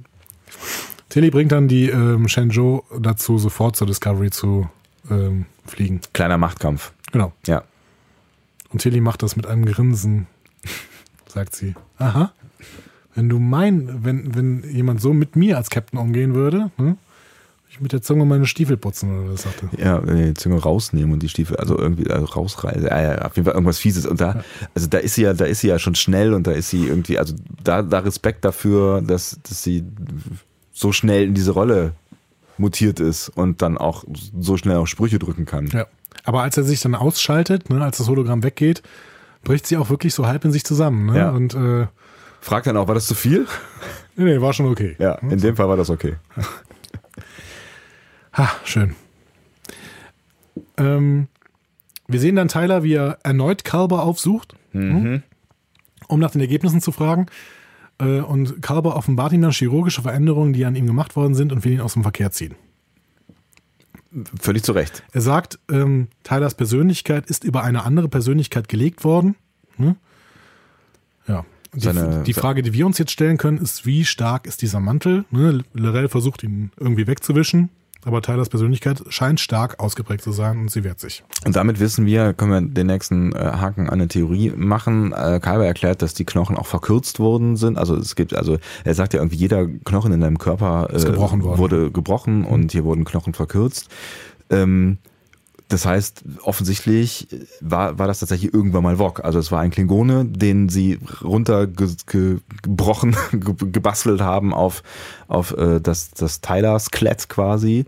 Tilly 1.10 1.30
bringt 1.30 1.52
dann 1.52 1.68
die 1.68 1.90
ähm, 1.90 2.28
Shenzhou 2.28 2.84
dazu, 3.00 3.38
sofort 3.38 3.76
zur 3.76 3.86
Discovery 3.86 4.32
zu 4.32 4.68
ähm, 5.10 5.46
fliegen. 5.66 6.02
Kleiner 6.14 6.38
Machtkampf. 6.38 6.94
Genau. 7.12 7.34
Ja. 7.46 7.64
Und 8.70 8.80
Tilly 8.80 9.02
macht 9.02 9.24
das 9.24 9.36
mit 9.36 9.46
einem 9.46 9.66
Grinsen, 9.66 10.28
sagt 11.28 11.56
sie. 11.56 11.76
Aha. 11.98 12.32
Wenn 13.16 13.30
du 13.30 13.38
mein, 13.38 14.04
wenn, 14.04 14.36
wenn 14.36 14.64
jemand 14.72 15.00
so 15.00 15.14
mit 15.14 15.36
mir 15.36 15.58
als 15.58 15.70
Captain 15.70 16.00
umgehen 16.00 16.34
würde, 16.34 16.72
hm, 16.78 16.98
ich 17.74 17.82
mit 17.82 17.92
der 17.92 18.04
Zunge 18.04 18.26
meine 18.26 18.46
Stiefel 18.46 18.78
putzen 18.78 19.20
oder 19.20 19.34
was 19.34 19.44
sagte. 19.44 19.68
Ja, 19.78 20.00
die 20.00 20.36
Zunge 20.36 20.62
rausnehmen 20.62 21.12
und 21.12 21.24
die 21.24 21.30
Stiefel, 21.30 21.58
also 21.58 21.78
irgendwie 21.78 22.10
also 22.10 22.26
rausreißen. 22.26 22.84
Ja, 22.84 23.02
ja, 23.02 23.22
auf 23.24 23.36
jeden 23.36 23.46
Fall 23.46 23.56
irgendwas 23.56 23.80
Fieses. 23.80 24.06
Und 24.06 24.22
da, 24.22 24.44
also 24.76 24.88
da 24.88 25.00
ist 25.00 25.16
sie 25.16 25.24
ja, 25.24 25.34
da 25.34 25.46
ist 25.46 25.62
sie 25.62 25.70
ja 25.70 25.80
schon 25.80 25.96
schnell 25.96 26.34
und 26.36 26.46
da 26.46 26.52
ist 26.52 26.70
sie 26.70 26.86
irgendwie, 26.86 27.18
also 27.18 27.34
da, 27.64 27.82
da 27.82 28.00
Respekt 28.00 28.46
dafür, 28.46 29.02
dass, 29.02 29.40
dass 29.42 29.64
sie 29.64 29.84
so 30.72 30.92
schnell 30.92 31.24
in 31.24 31.34
diese 31.34 31.52
Rolle 31.52 31.94
mutiert 32.58 33.00
ist 33.00 33.30
und 33.30 33.62
dann 33.62 33.78
auch 33.78 34.04
so 34.08 34.58
schnell 34.58 34.78
auch 34.78 34.88
Sprüche 34.88 35.20
drücken 35.20 35.46
kann. 35.46 35.68
Ja. 35.68 35.88
Aber 36.24 36.42
als 36.44 36.58
er 36.58 36.64
sich 36.64 36.82
dann 36.82 36.96
ausschaltet, 36.96 37.70
ne, 37.70 37.84
als 37.84 37.98
das 37.98 38.08
Hologramm 38.08 38.44
weggeht, 38.44 38.82
bricht 39.44 39.68
sie 39.68 39.78
auch 39.78 39.90
wirklich 39.90 40.14
so 40.14 40.26
halb 40.26 40.46
in 40.46 40.52
sich 40.52 40.64
zusammen. 40.64 41.08
Ne? 41.08 41.18
Ja. 41.18 41.30
Und 41.32 41.54
äh, 41.54 41.88
Fragt 42.42 42.68
dann 42.68 42.78
auch, 42.78 42.88
war 42.88 42.96
das 42.96 43.08
zu 43.08 43.16
viel? 43.16 43.48
nee, 44.16 44.26
nee, 44.26 44.42
war 44.42 44.54
schon 44.54 44.68
okay. 44.68 44.96
Ja, 45.00 45.16
in 45.16 45.40
dem 45.40 45.56
Fall 45.56 45.70
war 45.70 45.78
das 45.78 45.90
okay. 45.90 46.16
Ha, 48.36 48.50
schön. 48.64 48.96
Ähm, 50.76 51.28
wir 52.08 52.20
sehen 52.20 52.36
dann 52.36 52.48
Tyler, 52.48 52.82
wie 52.82 52.96
er 52.96 53.20
erneut 53.22 53.64
Kalber 53.64 54.02
aufsucht, 54.02 54.56
hm, 54.72 55.22
um 56.08 56.20
nach 56.20 56.32
den 56.32 56.42
Ergebnissen 56.42 56.82
zu 56.82 56.92
fragen. 56.92 57.28
Äh, 58.08 58.22
und 58.22 58.62
Kalber 58.62 58.96
offenbart 58.96 59.34
ihm 59.34 59.42
dann 59.42 59.52
chirurgische 59.52 60.02
Veränderungen, 60.02 60.54
die 60.54 60.66
an 60.66 60.76
ihm 60.76 60.86
gemacht 60.88 61.16
worden 61.16 61.36
sind 61.36 61.52
und 61.52 61.64
will 61.66 61.74
ihn 61.74 61.82
aus 61.82 61.94
dem 61.94 62.04
Verkehr 62.04 62.32
ziehen. 62.32 62.56
Völlig 64.40 64.64
zu 64.64 64.74
Recht. 64.74 65.04
Er 65.12 65.22
sagt, 65.22 65.60
ähm, 65.72 66.08
Tylers 66.24 66.54
Persönlichkeit 66.54 67.26
ist 67.28 67.44
über 67.44 67.64
eine 67.64 67.84
andere 67.84 68.08
Persönlichkeit 68.10 68.68
gelegt 68.68 69.04
worden. 69.04 69.36
Ne? 69.78 69.96
Ja. 71.28 71.46
Die, 71.74 71.80
Seine- 71.80 72.22
die 72.24 72.34
Frage, 72.34 72.62
die 72.62 72.74
wir 72.74 72.86
uns 72.86 73.00
jetzt 73.00 73.12
stellen 73.12 73.38
können, 73.40 73.58
ist, 73.58 73.88
wie 73.88 74.06
stark 74.06 74.46
ist 74.46 74.62
dieser 74.62 74.80
Mantel? 74.80 75.26
Ne? 75.32 75.64
Lorel 75.74 76.10
versucht 76.10 76.44
ihn 76.44 76.72
irgendwie 76.80 77.08
wegzuwischen, 77.08 77.70
aber 78.06 78.22
Tylers 78.22 78.50
Persönlichkeit 78.50 79.04
scheint 79.10 79.40
stark 79.40 79.80
ausgeprägt 79.80 80.24
zu 80.24 80.32
sein 80.32 80.60
und 80.60 80.72
sie 80.72 80.84
wehrt 80.84 81.00
sich. 81.00 81.24
Und 81.46 81.56
damit 81.56 81.80
wissen 81.80 82.06
wir, 82.06 82.34
können 82.34 82.52
wir 82.52 82.62
den 82.62 82.88
nächsten 82.88 83.34
äh, 83.34 83.40
Haken 83.40 83.88
an 83.88 83.94
eine 83.94 84.08
Theorie 84.08 84.52
machen. 84.56 85.12
Äh, 85.14 85.40
Kalber 85.42 85.66
erklärt, 85.66 86.02
dass 86.02 86.14
die 86.14 86.26
Knochen 86.26 86.58
auch 86.58 86.66
verkürzt 86.66 87.20
worden 87.20 87.56
sind. 87.56 87.78
Also 87.78 87.96
es 87.96 88.16
gibt, 88.16 88.36
also 88.36 88.58
er 88.84 88.94
sagt 88.94 89.14
ja 89.14 89.20
irgendwie, 89.20 89.38
jeder 89.38 89.68
Knochen 89.68 90.12
in 90.12 90.22
deinem 90.22 90.38
Körper 90.38 90.90
äh, 90.92 91.04
gebrochen 91.04 91.44
wurde 91.44 91.92
gebrochen 91.92 92.46
und 92.46 92.72
hier 92.72 92.84
wurden 92.84 93.06
Knochen 93.06 93.34
verkürzt. 93.34 93.90
Ähm, 94.50 94.98
Das 95.74 95.88
heißt, 95.88 96.24
offensichtlich 96.44 97.28
war, 97.60 97.98
war 97.98 98.06
das 98.06 98.20
tatsächlich 98.20 98.54
irgendwann 98.54 98.84
mal 98.84 99.00
Wok. 99.00 99.26
Also 99.26 99.40
es 99.40 99.52
war 99.52 99.62
ein 99.62 99.72
Klingone, 99.72 100.24
den 100.24 100.70
sie 100.70 101.00
runtergebrochen, 101.24 103.16
gebastelt 103.72 104.22
haben 104.22 104.54
auf, 104.54 104.84
auf 105.28 105.58
äh, 105.58 105.82
das, 105.82 106.12
das 106.12 106.42
Tyler-Skelett 106.42 107.28
quasi. 107.28 107.86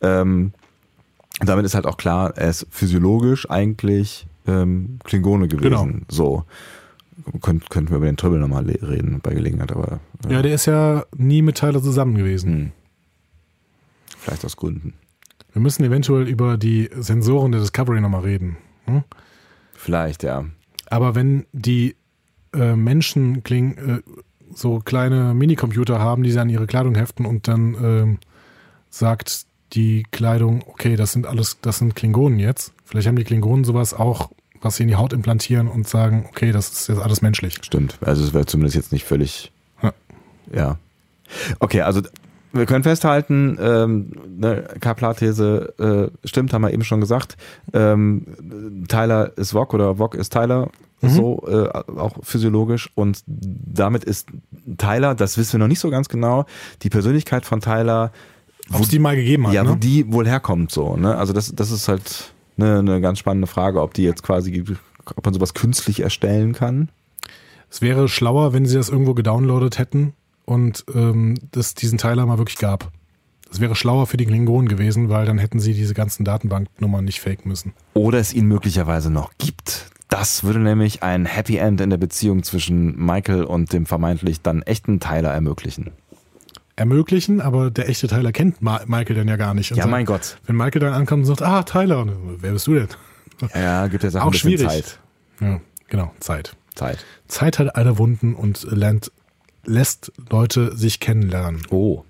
Ähm, 0.00 0.54
damit 1.40 1.66
ist 1.66 1.74
halt 1.74 1.84
auch 1.84 1.98
klar, 1.98 2.32
er 2.38 2.48
ist 2.48 2.66
physiologisch 2.70 3.50
eigentlich 3.50 4.26
ähm, 4.46 4.98
Klingone 5.04 5.46
gewesen. 5.46 5.68
Genau. 5.68 6.06
So. 6.08 6.44
Könnt, 7.42 7.68
könnten 7.68 7.90
wir 7.90 7.98
über 7.98 8.06
den 8.06 8.16
Tribble 8.16 8.38
nochmal 8.38 8.64
reden 8.64 9.20
bei 9.22 9.34
Gelegenheit, 9.34 9.72
aber 9.72 10.00
äh, 10.26 10.32
Ja, 10.32 10.40
der 10.40 10.54
ist 10.54 10.64
ja 10.64 11.04
nie 11.14 11.42
mit 11.42 11.58
Tyler 11.58 11.82
zusammen 11.82 12.14
gewesen. 12.14 12.50
hm. 12.50 12.72
vielleicht 14.20 14.42
aus 14.42 14.56
Gründen. 14.56 14.94
Wir 15.56 15.62
müssen 15.62 15.84
eventuell 15.84 16.28
über 16.28 16.58
die 16.58 16.90
Sensoren 16.94 17.50
der 17.50 17.62
Discovery 17.62 18.02
nochmal 18.02 18.20
reden. 18.20 18.58
Hm? 18.84 19.04
Vielleicht, 19.72 20.22
ja. 20.22 20.44
Aber 20.90 21.14
wenn 21.14 21.46
die 21.54 21.96
äh, 22.52 22.76
Menschen 22.76 23.42
kling, 23.42 23.78
äh, 23.78 24.02
so 24.54 24.80
kleine 24.80 25.32
Minicomputer 25.32 25.98
haben, 25.98 26.24
die 26.24 26.30
sie 26.30 26.40
an 26.40 26.50
ihre 26.50 26.66
Kleidung 26.66 26.94
heften 26.94 27.24
und 27.24 27.48
dann 27.48 27.74
ähm, 27.82 28.18
sagt 28.90 29.46
die 29.72 30.02
Kleidung, 30.10 30.62
okay, 30.66 30.94
das 30.94 31.12
sind 31.12 31.26
alles, 31.26 31.56
das 31.62 31.78
sind 31.78 31.96
Klingonen 31.96 32.38
jetzt. 32.38 32.74
Vielleicht 32.84 33.08
haben 33.08 33.16
die 33.16 33.24
Klingonen 33.24 33.64
sowas 33.64 33.94
auch, 33.94 34.30
was 34.60 34.76
sie 34.76 34.82
in 34.82 34.90
die 34.90 34.96
Haut 34.96 35.14
implantieren 35.14 35.68
und 35.68 35.88
sagen, 35.88 36.26
okay, 36.28 36.52
das 36.52 36.68
ist 36.68 36.88
jetzt 36.88 37.00
alles 37.00 37.22
menschlich. 37.22 37.60
Stimmt. 37.62 37.96
Also 38.02 38.22
es 38.22 38.34
wäre 38.34 38.44
zumindest 38.44 38.76
jetzt 38.76 38.92
nicht 38.92 39.06
völlig. 39.06 39.50
Ja. 39.82 39.94
Ja. 40.52 40.78
Okay, 41.60 41.80
also 41.80 42.02
wir 42.58 42.66
können 42.66 42.82
festhalten, 42.82 43.58
ähm, 43.60 44.12
ne, 44.36 44.64
Kaplar-These 44.80 46.10
äh, 46.22 46.26
stimmt, 46.26 46.52
haben 46.52 46.62
wir 46.62 46.72
eben 46.72 46.84
schon 46.84 47.00
gesagt. 47.00 47.36
Ähm, 47.72 48.84
Tyler 48.88 49.32
ist 49.36 49.54
Wok 49.54 49.74
oder 49.74 49.98
Wok 49.98 50.14
ist 50.14 50.32
Tyler, 50.32 50.70
so 51.02 51.46
äh, 51.46 51.68
auch 51.98 52.14
physiologisch. 52.22 52.90
Und 52.94 53.22
damit 53.26 54.04
ist 54.04 54.28
Tyler, 54.78 55.14
das 55.14 55.38
wissen 55.38 55.54
wir 55.54 55.58
noch 55.60 55.68
nicht 55.68 55.80
so 55.80 55.90
ganz 55.90 56.08
genau, 56.08 56.46
die 56.82 56.90
Persönlichkeit 56.90 57.44
von 57.44 57.60
Tyler, 57.60 58.12
Ob 58.72 58.80
es 58.80 58.88
die 58.88 58.98
mal 58.98 59.16
gegeben 59.16 59.46
hat, 59.46 59.54
ja, 59.54 59.66
wo 59.66 59.72
ne? 59.72 59.78
die 59.78 60.12
wohl 60.12 60.26
herkommt, 60.26 60.70
so. 60.70 60.96
Ne? 60.96 61.16
Also 61.16 61.32
das, 61.32 61.54
das 61.54 61.70
ist 61.70 61.88
halt 61.88 62.32
eine, 62.56 62.78
eine 62.78 63.00
ganz 63.00 63.18
spannende 63.18 63.46
Frage, 63.46 63.80
ob 63.80 63.94
die 63.94 64.02
jetzt 64.02 64.22
quasi, 64.22 64.64
ob 65.14 65.24
man 65.24 65.34
sowas 65.34 65.54
künstlich 65.54 66.00
erstellen 66.00 66.52
kann. 66.52 66.88
Es 67.70 67.82
wäre 67.82 68.08
schlauer, 68.08 68.52
wenn 68.52 68.66
sie 68.66 68.76
das 68.76 68.88
irgendwo 68.88 69.14
gedownloadet 69.14 69.78
hätten 69.78 70.14
und 70.46 70.84
ähm, 70.94 71.34
das 71.52 71.74
diesen 71.74 71.98
Teiler 71.98 72.24
mal 72.24 72.38
wirklich 72.38 72.56
gab. 72.58 72.90
Das 73.50 73.60
wäre 73.60 73.76
schlauer 73.76 74.06
für 74.06 74.16
die 74.16 74.24
Klingonen 74.26 74.68
gewesen, 74.68 75.08
weil 75.10 75.26
dann 75.26 75.38
hätten 75.38 75.60
sie 75.60 75.74
diese 75.74 75.92
ganzen 75.94 76.24
Datenbanknummern 76.24 77.04
nicht 77.04 77.20
faken 77.20 77.48
müssen. 77.48 77.74
oder 77.94 78.18
es 78.18 78.32
ihn 78.32 78.46
möglicherweise 78.46 79.10
noch 79.10 79.30
gibt. 79.38 79.90
Das 80.08 80.44
würde 80.44 80.60
nämlich 80.60 81.02
ein 81.02 81.26
Happy 81.26 81.56
End 81.56 81.80
in 81.80 81.90
der 81.90 81.96
Beziehung 81.96 82.42
zwischen 82.44 82.96
Michael 82.96 83.44
und 83.44 83.72
dem 83.72 83.86
vermeintlich 83.86 84.40
dann 84.40 84.62
echten 84.62 84.98
Tyler 85.00 85.30
ermöglichen. 85.32 85.90
Ermöglichen, 86.76 87.40
aber 87.40 87.70
der 87.70 87.88
echte 87.88 88.06
Tyler 88.06 88.32
kennt 88.32 88.60
Ma 88.60 88.80
Michael 88.86 89.16
dann 89.16 89.28
ja 89.28 89.36
gar 89.36 89.54
nicht. 89.54 89.70
Und 89.72 89.78
Ja, 89.78 89.84
sagt- 89.84 89.90
mein 89.90 90.04
Gott. 90.04 90.38
Wenn 90.46 90.56
Michael 90.56 90.80
dann 90.80 90.92
ankommt 90.92 91.20
und 91.22 91.26
sagt, 91.26 91.42
ah, 91.42 91.62
Tyler, 91.62 92.00
und, 92.00 92.42
wer 92.42 92.52
bist 92.52 92.66
du 92.66 92.74
denn? 92.74 92.88
Ja, 93.54 93.86
gibt 93.88 94.04
ja 94.04 94.10
Sachen 94.10 94.28
Auch 94.28 94.32
ein 94.32 94.38
schwierig. 94.38 94.68
Zeit. 94.68 94.98
Ja, 95.40 95.60
genau, 95.88 96.12
Zeit. 96.20 96.54
Zeit. 96.74 97.04
Zeit 97.28 97.58
hat 97.58 97.76
alle 97.76 97.98
Wunden 97.98 98.34
und 98.34 98.62
lernt, 98.70 99.10
lässt 99.66 100.12
Leute 100.30 100.76
sich 100.76 101.00
kennenlernen. 101.00 101.62
Oh. 101.70 102.04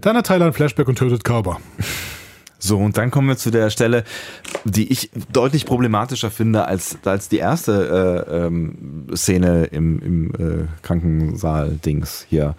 Dann 0.00 0.16
hat 0.16 0.26
Tyler 0.26 0.46
ein 0.46 0.52
Flashback 0.52 0.88
und 0.88 0.96
tötet 0.96 1.24
Körper. 1.24 1.60
So, 2.62 2.76
und 2.78 2.98
dann 2.98 3.10
kommen 3.10 3.26
wir 3.26 3.38
zu 3.38 3.50
der 3.50 3.70
Stelle, 3.70 4.04
die 4.64 4.92
ich 4.92 5.10
deutlich 5.32 5.64
problematischer 5.64 6.30
finde 6.30 6.66
als, 6.66 6.98
als 7.04 7.30
die 7.30 7.38
erste 7.38 8.26
äh, 8.28 8.46
ähm, 8.46 9.06
Szene 9.14 9.64
im, 9.64 9.98
im 10.00 10.34
äh, 10.34 10.66
Krankensaal-Dings 10.82 12.26
hier. 12.28 12.54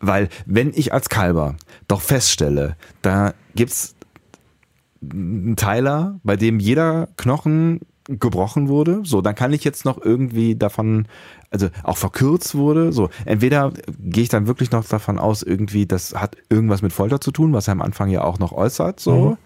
Weil, 0.00 0.28
wenn 0.46 0.72
ich 0.74 0.92
als 0.92 1.08
Kalber 1.08 1.54
doch 1.86 2.00
feststelle, 2.00 2.76
da 3.02 3.34
gibt's 3.54 3.94
einen 5.00 5.56
Tyler, 5.56 6.18
bei 6.24 6.36
dem 6.36 6.58
jeder 6.58 7.08
Knochen 7.16 7.80
gebrochen 8.18 8.68
wurde, 8.68 9.00
so, 9.04 9.20
dann 9.20 9.34
kann 9.34 9.52
ich 9.52 9.62
jetzt 9.64 9.84
noch 9.84 10.00
irgendwie 10.02 10.56
davon, 10.56 11.06
also 11.50 11.68
auch 11.84 11.96
verkürzt 11.96 12.54
wurde, 12.54 12.92
so, 12.92 13.10
entweder 13.24 13.72
gehe 14.00 14.24
ich 14.24 14.28
dann 14.28 14.46
wirklich 14.46 14.70
noch 14.72 14.84
davon 14.84 15.18
aus, 15.18 15.42
irgendwie, 15.42 15.86
das 15.86 16.14
hat 16.14 16.36
irgendwas 16.48 16.82
mit 16.82 16.92
Folter 16.92 17.20
zu 17.20 17.30
tun, 17.30 17.52
was 17.52 17.68
er 17.68 17.72
am 17.72 17.82
Anfang 17.82 18.08
ja 18.10 18.22
auch 18.24 18.38
noch 18.38 18.52
äußert, 18.52 19.00
so, 19.00 19.12
Mhm. 19.30 19.36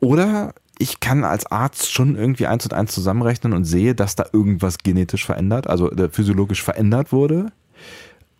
oder 0.00 0.54
ich 0.78 0.98
kann 1.00 1.22
als 1.22 1.46
Arzt 1.46 1.92
schon 1.92 2.16
irgendwie 2.16 2.46
eins 2.46 2.64
und 2.64 2.74
eins 2.74 2.92
zusammenrechnen 2.92 3.52
und 3.52 3.64
sehe, 3.64 3.94
dass 3.94 4.16
da 4.16 4.26
irgendwas 4.32 4.78
genetisch 4.78 5.24
verändert, 5.24 5.68
also 5.68 5.90
äh, 5.92 6.08
physiologisch 6.08 6.62
verändert 6.62 7.12
wurde. 7.12 7.52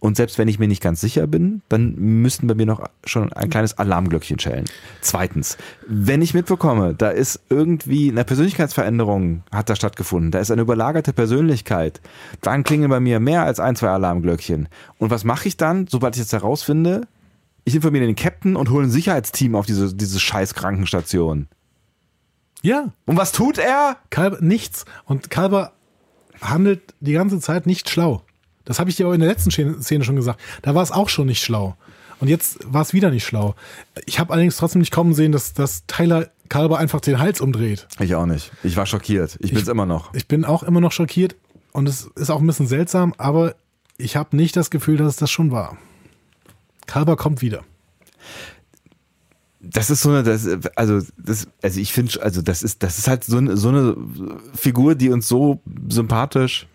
Und 0.02 0.16
selbst 0.16 0.36
wenn 0.36 0.48
ich 0.48 0.58
mir 0.58 0.66
nicht 0.66 0.82
ganz 0.82 1.00
sicher 1.00 1.28
bin, 1.28 1.62
dann 1.68 1.94
müssten 1.94 2.48
bei 2.48 2.56
mir 2.56 2.66
noch 2.66 2.84
schon 3.04 3.32
ein 3.32 3.50
kleines 3.50 3.78
Alarmglöckchen 3.78 4.40
schellen. 4.40 4.64
Zweitens, 5.00 5.56
wenn 5.86 6.22
ich 6.22 6.34
mitbekomme, 6.34 6.92
da 6.92 7.10
ist 7.10 7.38
irgendwie 7.48 8.10
eine 8.10 8.24
Persönlichkeitsveränderung 8.24 9.44
hat 9.52 9.70
da 9.70 9.76
stattgefunden, 9.76 10.32
da 10.32 10.40
ist 10.40 10.50
eine 10.50 10.62
überlagerte 10.62 11.12
Persönlichkeit, 11.12 12.00
dann 12.40 12.64
klingeln 12.64 12.90
bei 12.90 12.98
mir 12.98 13.20
mehr 13.20 13.44
als 13.44 13.60
ein, 13.60 13.76
zwei 13.76 13.90
Alarmglöckchen. 13.90 14.68
Und 14.98 15.10
was 15.10 15.22
mache 15.22 15.46
ich 15.46 15.56
dann, 15.56 15.86
sobald 15.86 16.16
ich 16.16 16.22
das 16.22 16.32
herausfinde? 16.32 17.06
Ich 17.62 17.76
informiere 17.76 18.04
den 18.04 18.16
Captain 18.16 18.56
und 18.56 18.70
hole 18.70 18.88
ein 18.88 18.90
Sicherheitsteam 18.90 19.54
auf 19.54 19.66
diese, 19.66 19.94
diese 19.94 20.18
scheiß 20.18 20.54
Krankenstation. 20.54 21.46
Ja, 22.60 22.92
Und 23.06 23.16
was 23.16 23.30
tut 23.30 23.58
er? 23.58 23.98
Kalber, 24.10 24.38
nichts. 24.40 24.84
Und 25.04 25.30
Kalber 25.30 25.74
handelt 26.40 26.92
die 26.98 27.12
ganze 27.12 27.38
Zeit 27.38 27.66
nicht 27.66 27.88
schlau. 27.88 28.24
Das 28.64 28.78
habe 28.78 28.90
ich 28.90 28.97
dir 28.97 29.09
auch 29.09 29.12
in 29.12 29.20
der 29.20 29.28
letzten 29.28 29.51
Szene 29.51 30.05
schon 30.05 30.16
gesagt. 30.16 30.40
Da 30.62 30.74
war 30.74 30.82
es 30.82 30.90
auch 30.90 31.09
schon 31.09 31.26
nicht 31.26 31.43
schlau. 31.43 31.76
Und 32.20 32.28
jetzt 32.28 32.59
war 32.72 32.82
es 32.82 32.93
wieder 32.93 33.10
nicht 33.10 33.24
schlau. 33.24 33.56
Ich 34.06 34.20
habe 34.20 34.32
allerdings 34.32 34.56
trotzdem 34.56 34.80
nicht 34.80 34.93
kommen 34.93 35.12
sehen, 35.12 35.32
dass, 35.32 35.55
dass 35.55 35.86
Tyler 35.86 36.30
Kalber 36.48 36.78
einfach 36.78 37.01
den 37.01 37.18
Hals 37.18 37.40
umdreht. 37.40 37.89
Ich 37.98 38.14
auch 38.14 38.26
nicht. 38.26 38.52
Ich 38.62 38.76
war 38.76 38.86
schockiert. 38.86 39.39
Ich 39.40 39.52
bin's 39.52 39.68
immer 39.68 39.86
noch. 39.86 40.14
Ich 40.14 40.28
bin 40.28 40.44
auch 40.44 40.62
immer 40.62 40.80
noch 40.80 40.93
schockiert 40.93 41.34
und 41.72 41.89
es 41.89 42.10
ist 42.14 42.30
auch 42.30 42.40
ein 42.40 42.47
bisschen 42.47 42.66
seltsam, 42.66 43.14
aber 43.18 43.56
ich 43.98 44.16
habe 44.16 44.36
nicht 44.36 44.56
das 44.56 44.70
Gefühl, 44.70 44.98
dass 44.98 45.09
es 45.09 45.16
das 45.16 45.30
schon 45.30 45.51
war. 45.51 45.78
Kalber 46.86 47.16
kommt 47.16 47.43
wieder. 47.43 47.64
Das 49.60 49.90
ist 49.90 50.02
so 50.02 50.10
eine, 50.10 50.22
das, 50.24 50.47
also, 50.76 51.01
das, 51.16 51.48
also 51.62 51.80
ich 51.80 51.93
finde, 51.93 52.20
also 52.22 52.43
das 52.43 52.62
ist, 52.62 52.82
das 52.82 52.98
ist 52.98 53.09
halt 53.09 53.24
so 53.24 53.39
eine, 53.39 53.56
so 53.56 53.68
eine 53.68 53.97
Figur, 54.55 54.94
die 54.94 55.10
uns 55.10 55.28
so 55.28 55.60
sympathisch. 55.89 56.66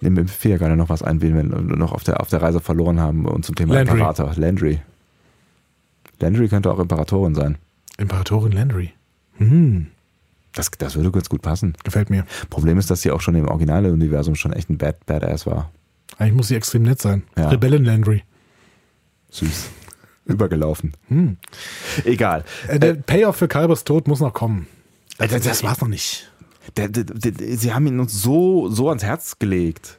Mir 0.00 0.26
fiel 0.28 0.52
ja 0.52 0.56
gerade 0.58 0.76
noch 0.76 0.88
was 0.88 1.02
ein, 1.02 1.20
wen 1.22 1.34
wir 1.36 1.42
noch 1.44 1.92
auf 1.92 2.04
der, 2.04 2.20
auf 2.20 2.28
der 2.28 2.42
Reise 2.42 2.60
verloren 2.60 3.00
haben 3.00 3.26
und 3.26 3.44
zum 3.44 3.54
Thema 3.54 3.74
Landry. 3.74 3.92
Imperator. 3.98 4.32
Landry. 4.36 4.80
Landry 6.20 6.48
könnte 6.48 6.70
auch 6.72 6.78
Imperatorin 6.78 7.34
sein. 7.34 7.58
Imperatorin 7.98 8.52
Landry. 8.52 8.92
Hm, 9.38 9.88
Das, 10.52 10.70
das 10.78 10.94
würde 10.96 11.10
ganz 11.10 11.28
gut 11.28 11.42
passen. 11.42 11.74
gefällt 11.84 12.10
mir. 12.10 12.24
Problem 12.50 12.78
ist, 12.78 12.90
dass 12.90 13.02
sie 13.02 13.10
auch 13.10 13.20
schon 13.20 13.34
im 13.34 13.48
Originaluniversum 13.48 14.34
schon 14.36 14.52
echt 14.52 14.70
ein 14.70 14.78
Bad, 14.78 15.04
Badass 15.06 15.46
war. 15.46 15.70
Eigentlich 16.18 16.34
muss 16.34 16.48
sie 16.48 16.54
extrem 16.54 16.82
nett 16.82 17.00
sein. 17.02 17.24
Ja. 17.36 17.48
Rebellen 17.48 17.84
Landry. 17.84 18.22
Süß. 19.30 19.68
Übergelaufen. 20.26 20.92
Hm. 21.08 21.36
Egal. 22.04 22.44
Äh, 22.68 22.78
der 22.78 22.94
Payoff 22.94 23.36
für 23.36 23.48
Kalbers 23.48 23.84
Tod 23.84 24.06
muss 24.08 24.20
noch 24.20 24.32
kommen. 24.32 24.66
Also, 25.18 25.38
Das 25.38 25.62
war's 25.64 25.80
noch 25.80 25.88
nicht. 25.88 26.30
Der, 26.76 26.88
der, 26.88 27.04
der, 27.04 27.56
sie 27.56 27.72
haben 27.74 27.86
ihn 27.86 28.00
uns 28.00 28.20
so, 28.22 28.68
so 28.70 28.88
ans 28.88 29.02
Herz 29.04 29.38
gelegt. 29.38 29.98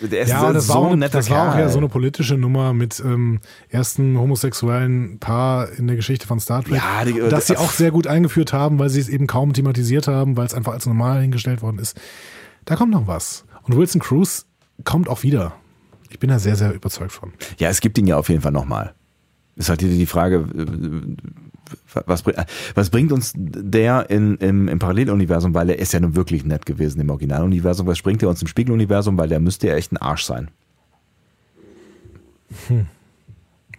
Der 0.00 0.22
ist 0.22 0.30
Ja, 0.30 0.50
das, 0.52 0.66
so 0.68 0.72
war, 0.74 0.80
auch, 0.80 0.92
ein 0.92 0.98
netter 0.98 1.18
das 1.18 1.28
war 1.28 1.52
auch 1.54 1.58
ja 1.58 1.68
so 1.68 1.76
eine 1.78 1.88
politische 1.90 2.38
Nummer 2.38 2.72
mit 2.72 3.02
ähm, 3.04 3.40
ersten 3.68 4.18
homosexuellen 4.18 5.18
Paar 5.18 5.70
in 5.72 5.86
der 5.86 5.96
Geschichte 5.96 6.26
von 6.26 6.40
Star 6.40 6.62
Trek. 6.64 6.76
Ja, 6.76 7.04
die- 7.04 7.20
Und 7.20 7.30
das 7.30 7.48
sie 7.48 7.56
auch 7.58 7.70
sehr 7.70 7.90
gut 7.90 8.06
eingeführt 8.06 8.52
haben, 8.54 8.78
weil 8.78 8.88
sie 8.88 9.00
es 9.00 9.10
eben 9.10 9.26
kaum 9.26 9.52
thematisiert 9.52 10.08
haben, 10.08 10.36
weil 10.38 10.46
es 10.46 10.54
einfach 10.54 10.72
als 10.72 10.86
normal 10.86 11.20
hingestellt 11.20 11.60
worden 11.60 11.78
ist. 11.78 12.00
Da 12.64 12.76
kommt 12.76 12.92
noch 12.92 13.06
was. 13.06 13.44
Und 13.64 13.76
Wilson 13.76 14.00
Cruz 14.00 14.46
kommt 14.84 15.08
auch 15.08 15.22
wieder. 15.22 15.54
Ich 16.08 16.18
bin 16.18 16.30
da 16.30 16.38
sehr, 16.38 16.56
sehr 16.56 16.72
überzeugt 16.72 17.12
von. 17.12 17.32
Ja, 17.58 17.68
es 17.68 17.80
gibt 17.80 17.98
ihn 17.98 18.06
ja 18.06 18.16
auf 18.16 18.28
jeden 18.30 18.40
Fall 18.40 18.52
nochmal. 18.52 18.94
Ist 19.56 19.68
halt 19.68 19.82
die 19.82 20.06
Frage, 20.06 20.36
äh, 20.56 21.43
was, 22.06 22.24
was 22.74 22.90
bringt 22.90 23.12
uns 23.12 23.32
der 23.36 24.10
in, 24.10 24.36
im, 24.36 24.68
im 24.68 24.78
Paralleluniversum, 24.78 25.54
weil 25.54 25.70
er 25.70 25.78
ist 25.78 25.92
ja 25.92 26.00
nun 26.00 26.16
wirklich 26.16 26.44
nett 26.44 26.66
gewesen 26.66 27.00
im 27.00 27.10
Originaluniversum. 27.10 27.86
Was 27.86 28.02
bringt 28.02 28.22
er 28.22 28.28
uns 28.28 28.42
im 28.42 28.48
Spiegeluniversum, 28.48 29.18
weil 29.18 29.28
der 29.28 29.40
müsste 29.40 29.68
ja 29.68 29.74
echt 29.74 29.92
ein 29.92 29.96
Arsch 29.98 30.24
sein. 30.24 30.50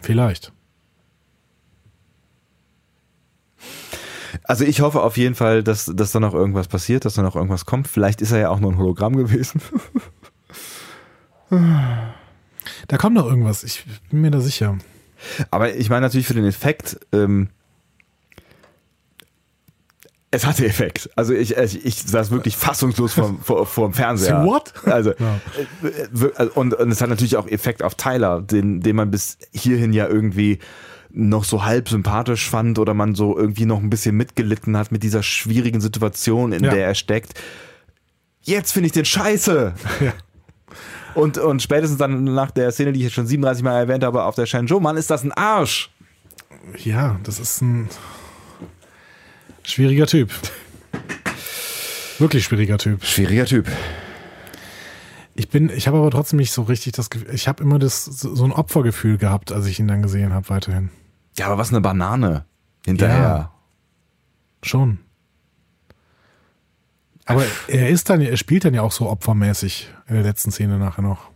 Vielleicht. 0.00 0.52
Also 4.44 4.64
ich 4.64 4.80
hoffe 4.80 5.02
auf 5.02 5.16
jeden 5.16 5.34
Fall, 5.34 5.62
dass, 5.62 5.86
dass 5.86 6.12
da 6.12 6.20
noch 6.20 6.34
irgendwas 6.34 6.68
passiert, 6.68 7.04
dass 7.04 7.14
da 7.14 7.22
noch 7.22 7.36
irgendwas 7.36 7.64
kommt. 7.64 7.88
Vielleicht 7.88 8.20
ist 8.22 8.32
er 8.32 8.38
ja 8.38 8.48
auch 8.50 8.60
nur 8.60 8.72
ein 8.72 8.78
Hologramm 8.78 9.16
gewesen. 9.16 9.60
Da 12.88 12.98
kommt 12.98 13.14
noch 13.14 13.26
irgendwas. 13.26 13.64
Ich 13.64 13.84
bin 14.10 14.20
mir 14.20 14.30
da 14.30 14.40
sicher. 14.40 14.78
Aber 15.50 15.74
ich 15.74 15.88
meine 15.88 16.02
natürlich 16.02 16.26
für 16.26 16.34
den 16.34 16.44
Effekt, 16.44 16.98
ähm, 17.12 17.48
Es 20.32 20.44
hatte 20.44 20.66
Effekt. 20.66 21.08
Also 21.16 21.32
ich, 21.34 21.56
ich, 21.56 21.84
ich 21.86 22.02
saß 22.02 22.30
wirklich 22.30 22.56
fassungslos 22.56 23.14
vorm, 23.14 23.38
vor, 23.42 23.64
vorm 23.66 23.94
Fernseher. 23.94 24.44
What? 24.44 24.72
Also, 24.84 25.12
Ja. 25.18 25.40
äh, 26.38 26.46
und, 26.54 26.74
und 26.74 26.90
es 26.90 27.00
hat 27.00 27.08
natürlich 27.08 27.36
auch 27.36 27.46
Effekt 27.46 27.82
auf 27.82 27.94
Tyler, 27.94 28.42
den, 28.42 28.80
den 28.80 28.96
man 28.96 29.10
bis 29.10 29.38
hierhin 29.52 29.92
ja 29.92 30.06
irgendwie 30.08 30.58
noch 31.10 31.44
so 31.44 31.64
halb 31.64 31.88
sympathisch 31.88 32.50
fand 32.50 32.78
oder 32.78 32.92
man 32.92 33.14
so 33.14 33.38
irgendwie 33.38 33.64
noch 33.64 33.78
ein 33.80 33.88
bisschen 33.88 34.16
mitgelitten 34.16 34.76
hat 34.76 34.92
mit 34.92 35.02
dieser 35.02 35.22
schwierigen 35.22 35.80
Situation, 35.80 36.52
in 36.52 36.64
Ja. 36.64 36.70
der 36.72 36.86
er 36.88 36.94
steckt. 36.94 37.34
Jetzt 38.42 38.72
finde 38.72 38.88
ich 38.88 38.92
den 38.92 39.04
scheiße. 39.04 39.74
Ja. 40.00 40.12
Und, 41.14 41.38
und 41.38 41.62
spätestens 41.62 41.96
dann 41.98 42.24
nach 42.24 42.50
der 42.50 42.70
Szene, 42.72 42.92
die 42.92 42.98
ich 42.98 43.04
jetzt 43.04 43.14
schon 43.14 43.26
37 43.26 43.64
Mal 43.64 43.78
erwähnt 43.78 44.04
habe, 44.04 44.24
auf 44.24 44.34
der 44.34 44.44
Shenzhou, 44.44 44.80
Mann, 44.80 44.98
ist 44.98 45.08
das 45.08 45.24
ein 45.24 45.32
Arsch. 45.32 45.90
Ja, 46.84 47.18
das 47.22 47.38
ist 47.38 47.62
ein 47.62 47.88
schwieriger 49.66 50.06
Typ. 50.06 50.30
Wirklich 52.18 52.44
schwieriger 52.44 52.78
Typ. 52.78 53.04
Schwieriger 53.04 53.44
Typ. 53.44 53.66
Ich 55.34 55.50
bin, 55.50 55.68
ich 55.68 55.86
habe 55.86 55.98
aber 55.98 56.10
trotzdem 56.10 56.38
nicht 56.38 56.52
so 56.52 56.62
richtig 56.62 56.94
das 56.94 57.10
Gefühl, 57.10 57.34
ich 57.34 57.46
habe 57.46 57.62
immer 57.62 57.78
das, 57.78 58.04
so 58.04 58.42
ein 58.42 58.52
Opfergefühl 58.52 59.18
gehabt, 59.18 59.52
als 59.52 59.66
ich 59.66 59.78
ihn 59.78 59.86
dann 59.86 60.00
gesehen 60.00 60.32
habe, 60.32 60.48
weiterhin. 60.48 60.90
Ja, 61.36 61.46
aber 61.46 61.58
was 61.58 61.68
eine 61.68 61.82
Banane 61.82 62.46
hinterher. 62.86 63.18
Ja. 63.18 63.52
Schon. 64.62 64.98
Aber 67.26 67.44
er 67.68 67.90
ist 67.90 68.08
dann, 68.08 68.22
er 68.22 68.36
spielt 68.36 68.64
dann 68.64 68.72
ja 68.72 68.82
auch 68.82 68.92
so 68.92 69.10
opfermäßig 69.10 69.92
in 70.06 70.14
der 70.14 70.22
letzten 70.22 70.52
Szene 70.52 70.78
nachher 70.78 71.02
noch. 71.02 71.30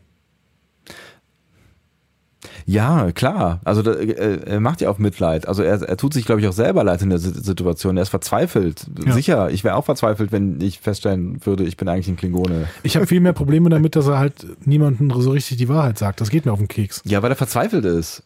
Ja, 2.67 3.11
klar. 3.13 3.61
Also 3.65 3.83
äh, 3.91 4.41
er 4.45 4.61
macht 4.61 4.81
ja 4.81 4.91
auch 4.91 4.99
Mitleid. 4.99 5.47
Also 5.49 5.63
er, 5.63 5.83
er 5.83 5.97
tut 5.97 6.13
sich, 6.15 6.25
glaube 6.25 6.41
ich, 6.41 6.47
auch 6.49 6.53
selber 6.53 6.85
leid 6.85 7.03
in 7.03 7.11
der 7.11 7.19
Si- 7.19 7.33
Situation. 7.43 7.97
Er 7.97 8.03
ist 8.03 8.09
verzweifelt. 8.09 8.87
Ja. 9.05 9.13
Sicher, 9.13 9.51
ich 9.51 9.65
wäre 9.65 9.75
auch 9.77 9.85
verzweifelt, 9.85 10.33
wenn 10.33 10.61
ich 10.61 10.81
feststellen 10.81 11.45
würde, 11.45 11.65
ich 11.65 11.77
bin 11.77 11.89
eigentlich 11.89 12.09
ein 12.09 12.17
Klingone. 12.17 12.69
Ich 12.83 12.97
habe 12.97 13.07
viel 13.07 13.21
mehr 13.21 13.33
Probleme 13.33 13.69
damit, 13.71 13.97
dass 13.97 14.07
er 14.07 14.19
halt 14.19 14.47
niemandem 14.67 15.11
so 15.21 15.31
richtig 15.31 15.57
die 15.59 15.69
Wahrheit 15.69 15.99
sagt. 15.99 16.21
Das 16.21 16.31
geht 16.31 16.47
mir 16.47 16.53
auf 16.53 16.59
den 16.59 16.69
Keks. 16.69 17.03
Ja, 17.05 17.23
weil 17.23 17.31
er 17.33 17.37
verzweifelt 17.37 17.85
ist. 17.85 18.23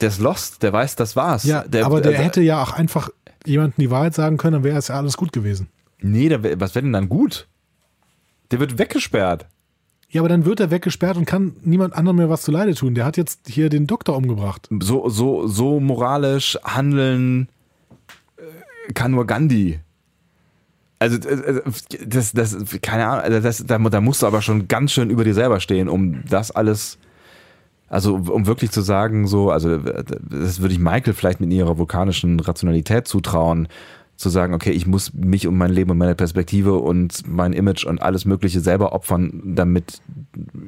Der 0.00 0.08
ist 0.08 0.20
lost, 0.20 0.62
der 0.62 0.72
weiß, 0.72 0.96
das 0.96 1.14
war's. 1.16 1.44
Ja, 1.44 1.62
der, 1.62 1.86
aber 1.86 2.00
der 2.00 2.12
äh, 2.12 2.16
hätte 2.22 2.40
ja 2.40 2.62
auch 2.62 2.72
einfach 2.72 3.10
jemandem 3.46 3.74
die 3.78 3.90
Wahrheit 3.90 4.14
sagen 4.14 4.36
können, 4.38 4.54
dann 4.54 4.64
wäre 4.64 4.78
es 4.78 4.88
ja 4.88 4.96
alles 4.96 5.16
gut 5.16 5.32
gewesen. 5.32 5.68
Nee, 6.00 6.28
der, 6.28 6.42
was 6.60 6.74
wäre 6.74 6.82
denn 6.82 6.92
dann 6.92 7.08
gut? 7.08 7.46
Der 8.50 8.60
wird 8.60 8.78
weggesperrt. 8.78 9.46
Ja, 10.14 10.20
aber 10.20 10.28
dann 10.28 10.44
wird 10.44 10.60
er 10.60 10.70
weggesperrt 10.70 11.16
und 11.16 11.24
kann 11.24 11.56
niemand 11.64 11.92
anderem 11.92 12.18
mehr 12.18 12.30
was 12.30 12.42
zu 12.42 12.52
Leide 12.52 12.72
tun. 12.76 12.94
Der 12.94 13.04
hat 13.04 13.16
jetzt 13.16 13.48
hier 13.48 13.68
den 13.68 13.88
Doktor 13.88 14.16
umgebracht. 14.16 14.68
So, 14.78 15.08
so, 15.08 15.48
so 15.48 15.80
moralisch 15.80 16.56
handeln 16.62 17.48
äh, 18.36 18.92
kann 18.92 19.10
nur 19.10 19.26
Gandhi. 19.26 19.80
Also 21.00 21.16
äh, 21.16 21.62
das, 22.06 22.32
das, 22.32 22.56
keine 22.80 23.08
Ahnung, 23.08 23.24
also 23.24 23.40
das, 23.40 23.66
da, 23.66 23.76
da 23.76 24.00
musst 24.00 24.22
du 24.22 24.26
aber 24.28 24.40
schon 24.40 24.68
ganz 24.68 24.92
schön 24.92 25.10
über 25.10 25.24
dir 25.24 25.34
selber 25.34 25.58
stehen, 25.58 25.88
um 25.88 26.22
das 26.30 26.52
alles, 26.52 26.96
also 27.88 28.14
um 28.14 28.46
wirklich 28.46 28.70
zu 28.70 28.82
sagen, 28.82 29.26
so, 29.26 29.50
also 29.50 29.78
das 29.78 30.60
würde 30.60 30.74
ich 30.74 30.78
Michael 30.78 31.14
vielleicht 31.14 31.40
mit 31.40 31.52
ihrer 31.52 31.76
vulkanischen 31.76 32.38
Rationalität 32.38 33.08
zutrauen, 33.08 33.66
zu 34.16 34.28
sagen, 34.28 34.54
okay, 34.54 34.70
ich 34.70 34.86
muss 34.86 35.12
mich 35.12 35.46
um 35.46 35.56
mein 35.56 35.72
Leben 35.72 35.90
und 35.90 35.98
meine 35.98 36.14
Perspektive 36.14 36.74
und 36.74 37.26
mein 37.26 37.52
Image 37.52 37.84
und 37.84 38.00
alles 38.00 38.24
Mögliche 38.24 38.60
selber 38.60 38.92
opfern, 38.92 39.42
damit 39.44 40.00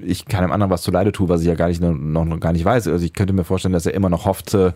ich 0.02 0.26
keinem 0.26 0.50
anderen 0.50 0.70
was 0.70 0.82
zu 0.82 0.90
Leide 0.90 1.12
tue, 1.12 1.28
was 1.28 1.42
ich 1.42 1.46
ja 1.46 1.54
gar 1.54 1.68
nicht 1.68 1.80
noch, 1.80 2.24
noch 2.24 2.40
gar 2.40 2.52
nicht 2.52 2.64
weiß. 2.64 2.88
Also 2.88 3.04
ich 3.04 3.12
könnte 3.12 3.32
mir 3.32 3.44
vorstellen, 3.44 3.72
dass 3.72 3.86
er 3.86 3.94
immer 3.94 4.08
noch 4.08 4.24
hoffte, 4.24 4.74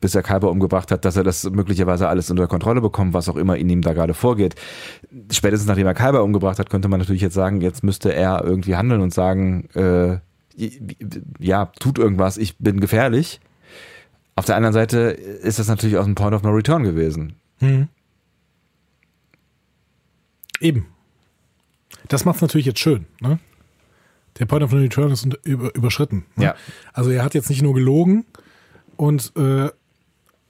bis 0.00 0.14
er 0.14 0.22
Kalber 0.22 0.50
umgebracht 0.50 0.90
hat, 0.92 1.04
dass 1.04 1.16
er 1.16 1.24
das 1.24 1.50
möglicherweise 1.50 2.08
alles 2.08 2.30
unter 2.30 2.46
Kontrolle 2.46 2.80
bekommt, 2.80 3.12
was 3.12 3.28
auch 3.28 3.36
immer 3.36 3.56
in 3.56 3.68
ihm 3.68 3.82
da 3.82 3.92
gerade 3.92 4.14
vorgeht. 4.14 4.54
Spätestens 5.30 5.68
nachdem 5.68 5.86
er 5.86 5.94
Kalber 5.94 6.22
umgebracht 6.22 6.58
hat, 6.58 6.70
könnte 6.70 6.88
man 6.88 7.00
natürlich 7.00 7.22
jetzt 7.22 7.34
sagen, 7.34 7.60
jetzt 7.60 7.82
müsste 7.82 8.14
er 8.14 8.44
irgendwie 8.44 8.76
handeln 8.76 9.00
und 9.00 9.12
sagen, 9.12 9.68
äh, 9.74 10.18
ja, 11.38 11.66
tut 11.80 11.98
irgendwas, 11.98 12.36
ich 12.36 12.58
bin 12.58 12.78
gefährlich. 12.80 13.40
Auf 14.36 14.44
der 14.44 14.56
anderen 14.56 14.72
Seite 14.72 14.98
ist 14.98 15.58
das 15.58 15.68
natürlich 15.68 15.96
auch 15.98 16.06
ein 16.06 16.14
Point 16.14 16.34
of 16.34 16.42
No 16.42 16.50
Return 16.50 16.84
gewesen. 16.84 17.34
Mhm. 17.60 17.88
Eben. 20.62 20.86
Das 22.08 22.24
macht 22.24 22.36
es 22.36 22.42
natürlich 22.42 22.66
jetzt 22.66 22.78
schön. 22.78 23.06
Ne? 23.20 23.38
Der 24.38 24.46
Point 24.46 24.62
of 24.62 24.72
No 24.72 24.78
Return 24.78 25.10
ist 25.10 25.28
über, 25.44 25.74
überschritten. 25.74 26.24
Ne? 26.36 26.44
Ja. 26.44 26.54
Also 26.92 27.10
er 27.10 27.24
hat 27.24 27.34
jetzt 27.34 27.50
nicht 27.50 27.62
nur 27.62 27.74
gelogen 27.74 28.24
und 28.96 29.32
äh, 29.36 29.68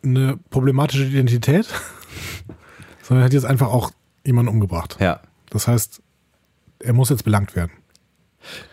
eine 0.04 0.38
problematische 0.50 1.04
Identität, 1.04 1.66
sondern 3.02 3.22
er 3.22 3.24
hat 3.26 3.32
jetzt 3.32 3.46
einfach 3.46 3.68
auch 3.68 3.90
jemanden 4.24 4.52
umgebracht. 4.52 4.98
Ja. 5.00 5.20
Das 5.50 5.66
heißt, 5.66 6.02
er 6.78 6.92
muss 6.92 7.10
jetzt 7.10 7.24
belangt 7.24 7.56
werden. 7.56 7.72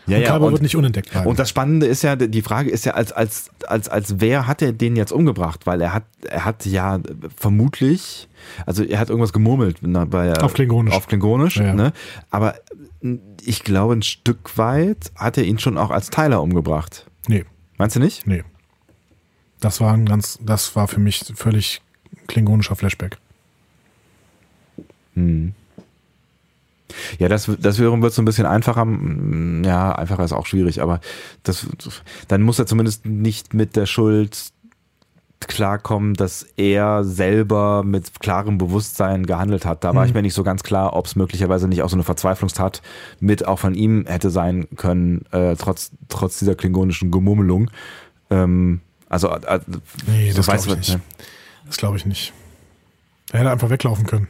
Ja, 0.07 0.17
und 0.17 0.23
ja, 0.23 0.29
Kalber 0.29 0.45
und- 0.47 0.51
wird 0.53 0.61
nicht 0.63 0.75
unentdeckt 0.75 1.11
bleiben. 1.11 1.27
Und 1.27 1.39
das 1.39 1.49
Spannende 1.49 1.85
ist 1.85 2.01
ja, 2.01 2.15
die 2.15 2.41
Frage 2.41 2.69
ist 2.69 2.85
ja, 2.85 2.93
als, 2.93 3.11
als, 3.11 3.49
als, 3.67 3.87
als 3.89 4.19
wer 4.19 4.47
hat 4.47 4.61
er 4.61 4.71
den 4.73 4.95
jetzt 4.95 5.11
umgebracht? 5.11 5.65
Weil 5.67 5.81
er 5.81 5.93
hat, 5.93 6.03
er 6.27 6.45
hat 6.45 6.65
ja 6.65 6.99
vermutlich, 7.37 8.27
also 8.65 8.83
er 8.83 8.99
hat 8.99 9.09
irgendwas 9.09 9.33
gemurmelt 9.33 9.77
na, 9.81 10.05
bei, 10.05 10.33
Auf 10.41 10.53
Klingonisch. 10.53 10.93
Auf 10.93 11.07
Klingonisch, 11.07 11.57
Ja. 11.57 11.73
ne? 11.73 11.93
Aber 12.31 12.55
ich 13.45 13.63
glaube, 13.63 13.93
ein 13.93 14.01
Stück 14.01 14.57
weit 14.57 15.11
hat 15.15 15.37
er 15.37 15.43
ihn 15.43 15.59
schon 15.59 15.77
auch 15.77 15.91
als 15.91 16.09
Tyler 16.09 16.41
umgebracht. 16.41 17.05
nee, 17.27 17.45
Meinst 17.77 17.95
du 17.95 17.99
nicht? 17.99 18.27
nee. 18.27 18.43
Das 19.61 19.79
war 19.81 19.93
ein 19.93 20.05
ganz, 20.05 20.39
das 20.41 20.75
war 20.77 20.87
für 20.87 20.99
mich 21.01 21.33
völlig 21.35 21.81
klingonischer 22.27 22.75
Flashback. 22.77 23.17
Hm. 25.15 25.53
Ja, 27.17 27.27
das, 27.29 27.49
das 27.59 27.79
wiederum 27.79 28.01
wird 28.01 28.13
so 28.13 28.21
ein 28.21 28.25
bisschen 28.25 28.45
einfacher. 28.45 28.87
Ja, 29.63 29.91
einfacher 29.93 30.23
ist 30.23 30.33
auch 30.33 30.45
schwierig, 30.45 30.81
aber 30.81 30.99
das, 31.43 31.67
dann 32.27 32.41
muss 32.41 32.59
er 32.59 32.65
zumindest 32.65 33.05
nicht 33.05 33.53
mit 33.53 33.75
der 33.75 33.85
Schuld 33.85 34.51
klarkommen, 35.41 36.15
dass 36.15 36.45
er 36.57 37.03
selber 37.03 37.83
mit 37.83 38.19
klarem 38.19 38.57
Bewusstsein 38.57 39.25
gehandelt 39.25 39.65
hat. 39.65 39.83
Da 39.83 39.95
war 39.95 40.05
ich 40.05 40.13
mir 40.13 40.21
nicht 40.21 40.33
so 40.33 40.43
ganz 40.43 40.63
klar, 40.63 40.95
ob 40.95 41.05
es 41.05 41.15
möglicherweise 41.15 41.67
nicht 41.67 41.81
auch 41.81 41.89
so 41.89 41.95
eine 41.95 42.03
Verzweiflungstat 42.03 42.81
mit 43.19 43.47
auch 43.47 43.59
von 43.59 43.73
ihm 43.73 44.05
hätte 44.05 44.29
sein 44.29 44.67
können, 44.75 45.25
äh, 45.31 45.55
trotz, 45.55 45.91
trotz 46.09 46.39
dieser 46.39 46.55
klingonischen 46.55 47.09
Gemummelung. 47.09 47.71
Ähm, 48.29 48.81
also, 49.07 49.29
äh, 49.29 49.59
Nee, 50.07 50.31
so 50.31 50.37
das 50.37 50.47
weißt 50.47 50.65
glaube 50.65 50.81
ich. 50.81 50.97
Das 51.65 51.77
glaube 51.77 51.97
ich 51.97 52.05
nicht. 52.05 52.33
Er 53.31 53.39
hätte 53.39 53.51
einfach 53.51 53.69
weglaufen 53.69 54.05
können. 54.05 54.27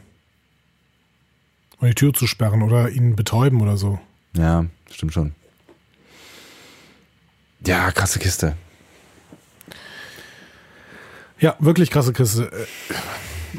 Und 1.80 1.88
die 1.88 1.94
Tür 1.94 2.12
zu 2.12 2.26
sperren 2.26 2.62
oder 2.62 2.90
ihn 2.90 3.16
betäuben 3.16 3.60
oder 3.60 3.76
so. 3.76 3.98
Ja, 4.36 4.66
stimmt 4.90 5.12
schon. 5.14 5.34
Ja, 7.66 7.90
krasse 7.90 8.18
Kiste. 8.18 8.56
Ja, 11.38 11.56
wirklich 11.58 11.90
krasse 11.90 12.12
Kiste. 12.12 12.50
Äh, 12.52 12.94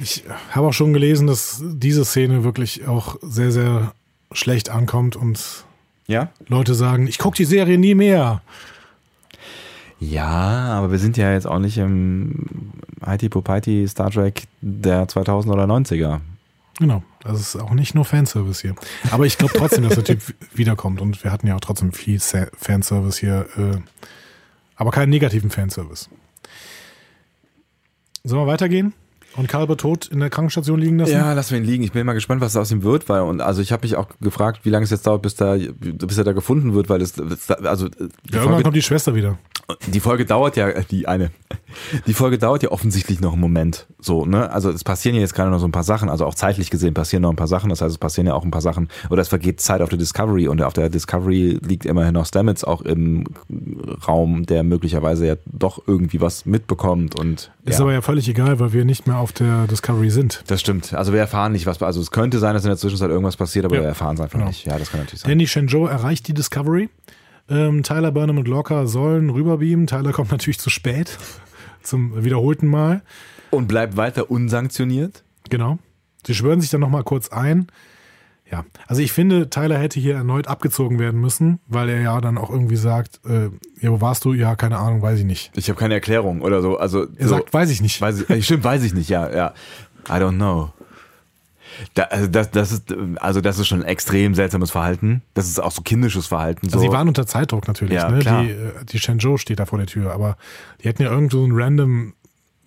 Ich 0.01 0.23
habe 0.51 0.67
auch 0.67 0.73
schon 0.73 0.93
gelesen, 0.93 1.27
dass 1.27 1.61
diese 1.63 2.05
Szene 2.05 2.43
wirklich 2.45 2.87
auch 2.87 3.17
sehr, 3.21 3.51
sehr 3.51 3.93
schlecht 4.31 4.69
ankommt 4.69 5.15
und 5.17 5.65
Ja? 6.07 6.29
Leute 6.47 6.75
sagen, 6.75 7.07
ich 7.07 7.17
gucke 7.17 7.35
die 7.37 7.45
Serie 7.45 7.77
nie 7.77 7.93
mehr. 7.95 8.41
Ja, 9.99 10.29
aber 10.77 10.91
wir 10.91 10.97
sind 10.99 11.17
ja 11.17 11.33
jetzt 11.33 11.45
auch 11.45 11.59
nicht 11.59 11.77
im 11.77 12.71
Heidi 13.05 13.29
Popaiti 13.29 13.85
Star 13.87 14.09
Trek 14.11 14.43
der 14.61 15.07
2000 15.07 15.53
oder 15.53 15.65
90er. 15.65 16.21
Genau, 16.79 17.03
das 17.23 17.39
ist 17.39 17.55
auch 17.55 17.71
nicht 17.71 17.95
nur 17.95 18.05
Fanservice 18.05 18.61
hier. 18.61 18.75
Aber 19.11 19.25
ich 19.25 19.37
glaube 19.37 19.53
trotzdem, 19.55 19.83
dass 19.83 19.95
der 19.95 20.03
Typ 20.03 20.21
wiederkommt 20.53 21.01
und 21.01 21.23
wir 21.23 21.31
hatten 21.31 21.47
ja 21.47 21.55
auch 21.55 21.61
trotzdem 21.61 21.91
viel 21.91 22.19
Fanservice 22.19 23.19
hier, 23.19 23.47
äh, 23.57 23.77
aber 24.75 24.91
keinen 24.91 25.09
negativen 25.09 25.49
Fanservice. 25.49 26.09
Sollen 28.23 28.43
wir 28.43 28.47
weitergehen? 28.47 28.93
Und 29.37 29.47
Kalber 29.47 29.77
tot 29.77 30.07
in 30.07 30.19
der 30.19 30.29
Krankenstation 30.29 30.77
liegen 30.79 30.99
lassen? 30.99 31.13
Ja, 31.13 31.31
lassen 31.31 31.51
wir 31.51 31.59
ihn 31.59 31.63
liegen. 31.63 31.83
Ich 31.83 31.93
bin 31.93 32.05
mal 32.05 32.13
gespannt, 32.13 32.41
was 32.41 32.57
aus 32.57 32.69
ihm 32.71 32.83
wird, 32.83 33.07
weil 33.07 33.21
und 33.21 33.39
also 33.39 33.61
ich 33.61 33.71
habe 33.71 33.85
mich 33.85 33.95
auch 33.95 34.09
gefragt, 34.19 34.61
wie 34.63 34.69
lange 34.69 34.83
es 34.83 34.89
jetzt 34.89 35.07
dauert, 35.07 35.21
bis 35.21 35.35
da 35.35 35.55
bis 35.55 36.17
er 36.17 36.25
da 36.25 36.33
gefunden 36.33 36.73
wird, 36.73 36.89
weil 36.89 37.01
es 37.01 37.17
also 37.17 37.87
die, 37.87 37.97
Ja, 37.97 38.09
irgendwann 38.09 38.43
Folge, 38.43 38.63
kommt 38.63 38.75
die 38.75 38.81
Schwester 38.81 39.15
wieder. 39.15 39.37
Die 39.87 39.99
Folge 39.99 40.25
dauert 40.25 40.55
ja 40.57 40.69
die 40.89 41.07
eine 41.07 41.31
die 42.07 42.13
Folge 42.13 42.37
dauert 42.37 42.63
ja 42.63 42.69
offensichtlich 42.71 43.21
noch 43.21 43.31
einen 43.33 43.41
Moment, 43.41 43.87
so 43.99 44.25
ne? 44.25 44.51
Also 44.51 44.69
es 44.71 44.83
passieren 44.83 45.15
ja 45.15 45.21
jetzt 45.21 45.33
gerade 45.33 45.49
noch 45.49 45.59
so 45.59 45.65
ein 45.67 45.71
paar 45.71 45.83
Sachen, 45.83 46.09
also 46.09 46.25
auch 46.25 46.35
zeitlich 46.35 46.69
gesehen 46.69 46.93
passieren 46.93 47.21
noch 47.23 47.29
ein 47.29 47.35
paar 47.37 47.47
Sachen. 47.47 47.69
Das 47.69 47.81
heißt, 47.81 47.91
es 47.91 47.97
passieren 47.97 48.27
ja 48.27 48.33
auch 48.33 48.43
ein 48.43 48.51
paar 48.51 48.61
Sachen 48.61 48.89
oder 49.09 49.21
es 49.21 49.27
vergeht 49.29 49.61
Zeit 49.61 49.81
auf 49.81 49.89
der 49.89 49.97
Discovery 49.97 50.47
und 50.47 50.61
auf 50.61 50.73
der 50.73 50.89
Discovery 50.89 51.59
liegt 51.65 51.85
immerhin 51.85 52.13
noch 52.13 52.25
Stamets 52.25 52.63
auch 52.63 52.81
im 52.81 53.23
Raum, 54.07 54.45
der 54.45 54.63
möglicherweise 54.63 55.27
ja 55.27 55.35
doch 55.45 55.81
irgendwie 55.87 56.21
was 56.21 56.45
mitbekommt 56.45 57.17
und 57.19 57.51
Ist 57.65 57.79
ja. 57.79 57.81
aber 57.85 57.93
ja 57.93 58.01
völlig 58.01 58.27
egal, 58.27 58.59
weil 58.59 58.73
wir 58.73 58.85
nicht 58.85 59.07
mehr 59.07 59.17
auf 59.17 59.31
der 59.31 59.67
Discovery 59.67 60.09
sind. 60.09 60.43
Das 60.47 60.59
stimmt. 60.61 60.93
Also 60.93 61.13
wir 61.13 61.19
erfahren 61.19 61.51
nicht, 61.53 61.65
was. 61.65 61.81
Also 61.81 62.01
es 62.01 62.11
könnte 62.11 62.39
sein, 62.39 62.53
dass 62.53 62.63
in 62.63 62.69
der 62.69 62.77
Zwischenzeit 62.77 63.09
irgendwas 63.09 63.37
passiert, 63.37 63.65
aber 63.65 63.75
Ja. 63.75 63.81
wir 63.81 63.87
erfahren 63.89 64.15
es 64.15 64.21
einfach 64.21 64.33
Genau. 64.39 64.47
nicht. 64.47 64.65
Ja, 64.65 64.77
das 64.77 64.91
kann 64.91 64.99
natürlich 65.01 65.21
sein. 65.21 65.37
Die 65.39 65.47
Shenzhou 65.47 65.85
erreicht 65.85 66.27
die 66.27 66.33
Discovery. 66.33 66.89
Ähm, 67.51 67.83
Tyler, 67.83 68.11
Burnham 68.11 68.37
und 68.37 68.47
Lorca 68.47 68.87
sollen 68.87 69.29
rüberbeamen. 69.29 69.85
Tyler 69.85 70.11
kommt 70.13 70.31
natürlich 70.31 70.59
zu 70.59 70.69
spät. 70.69 71.17
Zum 71.83 72.23
wiederholten 72.23 72.67
Mal. 72.67 73.01
Und 73.49 73.67
bleibt 73.67 73.97
weiter 73.97 74.31
unsanktioniert. 74.31 75.23
Genau. 75.49 75.77
Sie 76.25 76.33
schwören 76.35 76.61
sich 76.61 76.69
dann 76.69 76.81
nochmal 76.81 77.03
kurz 77.03 77.29
ein. 77.29 77.67
Ja, 78.49 78.65
also 78.87 79.01
ich 79.01 79.11
finde, 79.13 79.49
Tyler 79.49 79.77
hätte 79.79 79.99
hier 79.99 80.15
erneut 80.15 80.47
abgezogen 80.47 80.99
werden 80.99 81.19
müssen, 81.21 81.59
weil 81.67 81.87
er 81.89 82.01
ja 82.01 82.19
dann 82.21 82.37
auch 82.37 82.49
irgendwie 82.49 82.75
sagt, 82.75 83.21
äh, 83.25 83.45
ja, 83.79 83.91
wo 83.91 84.01
warst 84.01 84.25
du? 84.25 84.33
Ja, 84.33 84.55
keine 84.55 84.77
Ahnung, 84.77 85.01
weiß 85.01 85.19
ich 85.19 85.25
nicht. 85.25 85.51
Ich 85.55 85.69
habe 85.69 85.79
keine 85.79 85.93
Erklärung 85.93 86.41
oder 86.41 86.61
so. 86.61 86.77
Also 86.77 87.07
Er 87.17 87.27
so, 87.29 87.35
sagt, 87.35 87.53
weiß 87.53 87.69
ich 87.71 87.81
nicht. 87.81 87.99
weiß 88.01 88.21
ich, 88.21 88.29
äh, 88.29 88.41
stimmt, 88.41 88.63
weiß 88.65 88.83
ich 88.83 88.93
nicht, 88.93 89.09
ja, 89.09 89.29
ja. 89.33 89.53
I 90.09 90.13
don't 90.13 90.35
know. 90.35 90.71
Da, 91.93 92.03
also 92.03 92.27
das, 92.27 92.51
das 92.51 92.71
ist, 92.71 92.93
also 93.19 93.41
das 93.41 93.59
ist 93.59 93.67
schon 93.67 93.81
ein 93.81 93.87
extrem 93.87 94.35
seltsames 94.35 94.71
Verhalten. 94.71 95.21
Das 95.33 95.47
ist 95.47 95.59
auch 95.59 95.71
so 95.71 95.81
kindisches 95.81 96.27
Verhalten. 96.27 96.69
So. 96.69 96.77
Also 96.77 96.87
sie 96.89 96.93
waren 96.93 97.07
unter 97.07 97.25
Zeitdruck 97.25 97.67
natürlich, 97.67 97.93
Ja, 97.95 98.09
ne? 98.09 98.19
klar. 98.19 98.43
Die, 98.43 98.49
äh, 98.51 98.85
die 98.91 98.99
Shenzhou 98.99 99.37
steht 99.37 99.59
da 99.59 99.65
vor 99.65 99.77
der 99.79 99.87
Tür, 99.87 100.11
aber 100.13 100.37
die 100.81 100.87
hätten 100.87 101.01
ja 101.03 101.09
irgend 101.11 101.31
so 101.31 101.43
einen 101.43 101.53
random 101.53 102.13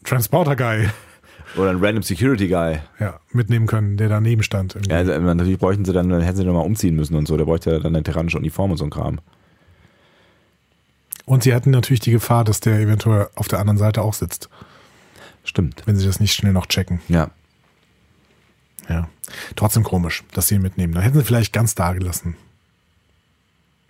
Transporter-Guy 0.04 0.88
Oder 1.56 1.70
ein 1.70 1.78
random 1.84 2.02
Security 2.02 2.48
Guy. 2.48 2.80
ja, 2.98 3.20
mitnehmen 3.30 3.66
können, 3.66 3.96
der 3.96 4.08
daneben 4.08 4.42
stand. 4.42 4.74
irgendwie. 4.74 4.90
Ja, 4.90 4.98
also, 4.98 5.12
natürlich 5.20 5.58
bräuchten 5.58 5.84
sie 5.84 5.92
dann, 5.92 6.08
dann 6.08 6.20
hätten 6.22 6.38
sie 6.38 6.44
nochmal 6.44 6.64
umziehen 6.66 6.96
müssen 6.96 7.14
und 7.14 7.26
so. 7.28 7.36
Der 7.36 7.44
bräuchte 7.44 7.70
ja 7.70 7.78
dann 7.78 7.94
eine 7.94 8.02
tyrannische 8.02 8.38
Uniform 8.38 8.72
und 8.72 8.76
so 8.76 8.84
ein 8.84 8.90
Kram. 8.90 9.20
Und 11.26 11.42
sie 11.44 11.54
hatten 11.54 11.70
natürlich 11.70 12.00
die 12.00 12.10
Gefahr, 12.10 12.44
dass 12.44 12.60
der 12.60 12.80
eventuell 12.80 13.28
auf 13.34 13.48
der 13.48 13.60
anderen 13.60 13.78
Seite 13.78 14.02
auch 14.02 14.14
sitzt, 14.14 14.48
Stimmt. 15.44 15.82
wenn 15.86 15.96
sie 15.96 16.06
das 16.06 16.20
nicht 16.20 16.34
schnell 16.34 16.52
noch 16.52 16.66
checken. 16.66 17.00
Ja. 17.08 17.30
Ja. 18.88 19.08
Trotzdem 19.56 19.82
komisch, 19.84 20.24
dass 20.32 20.48
sie 20.48 20.56
ihn 20.56 20.62
mitnehmen. 20.62 20.92
Dann 20.94 21.02
hätten 21.02 21.18
sie 21.18 21.24
vielleicht 21.24 21.52
ganz 21.52 21.74
da 21.74 21.92
gelassen. 21.92 22.36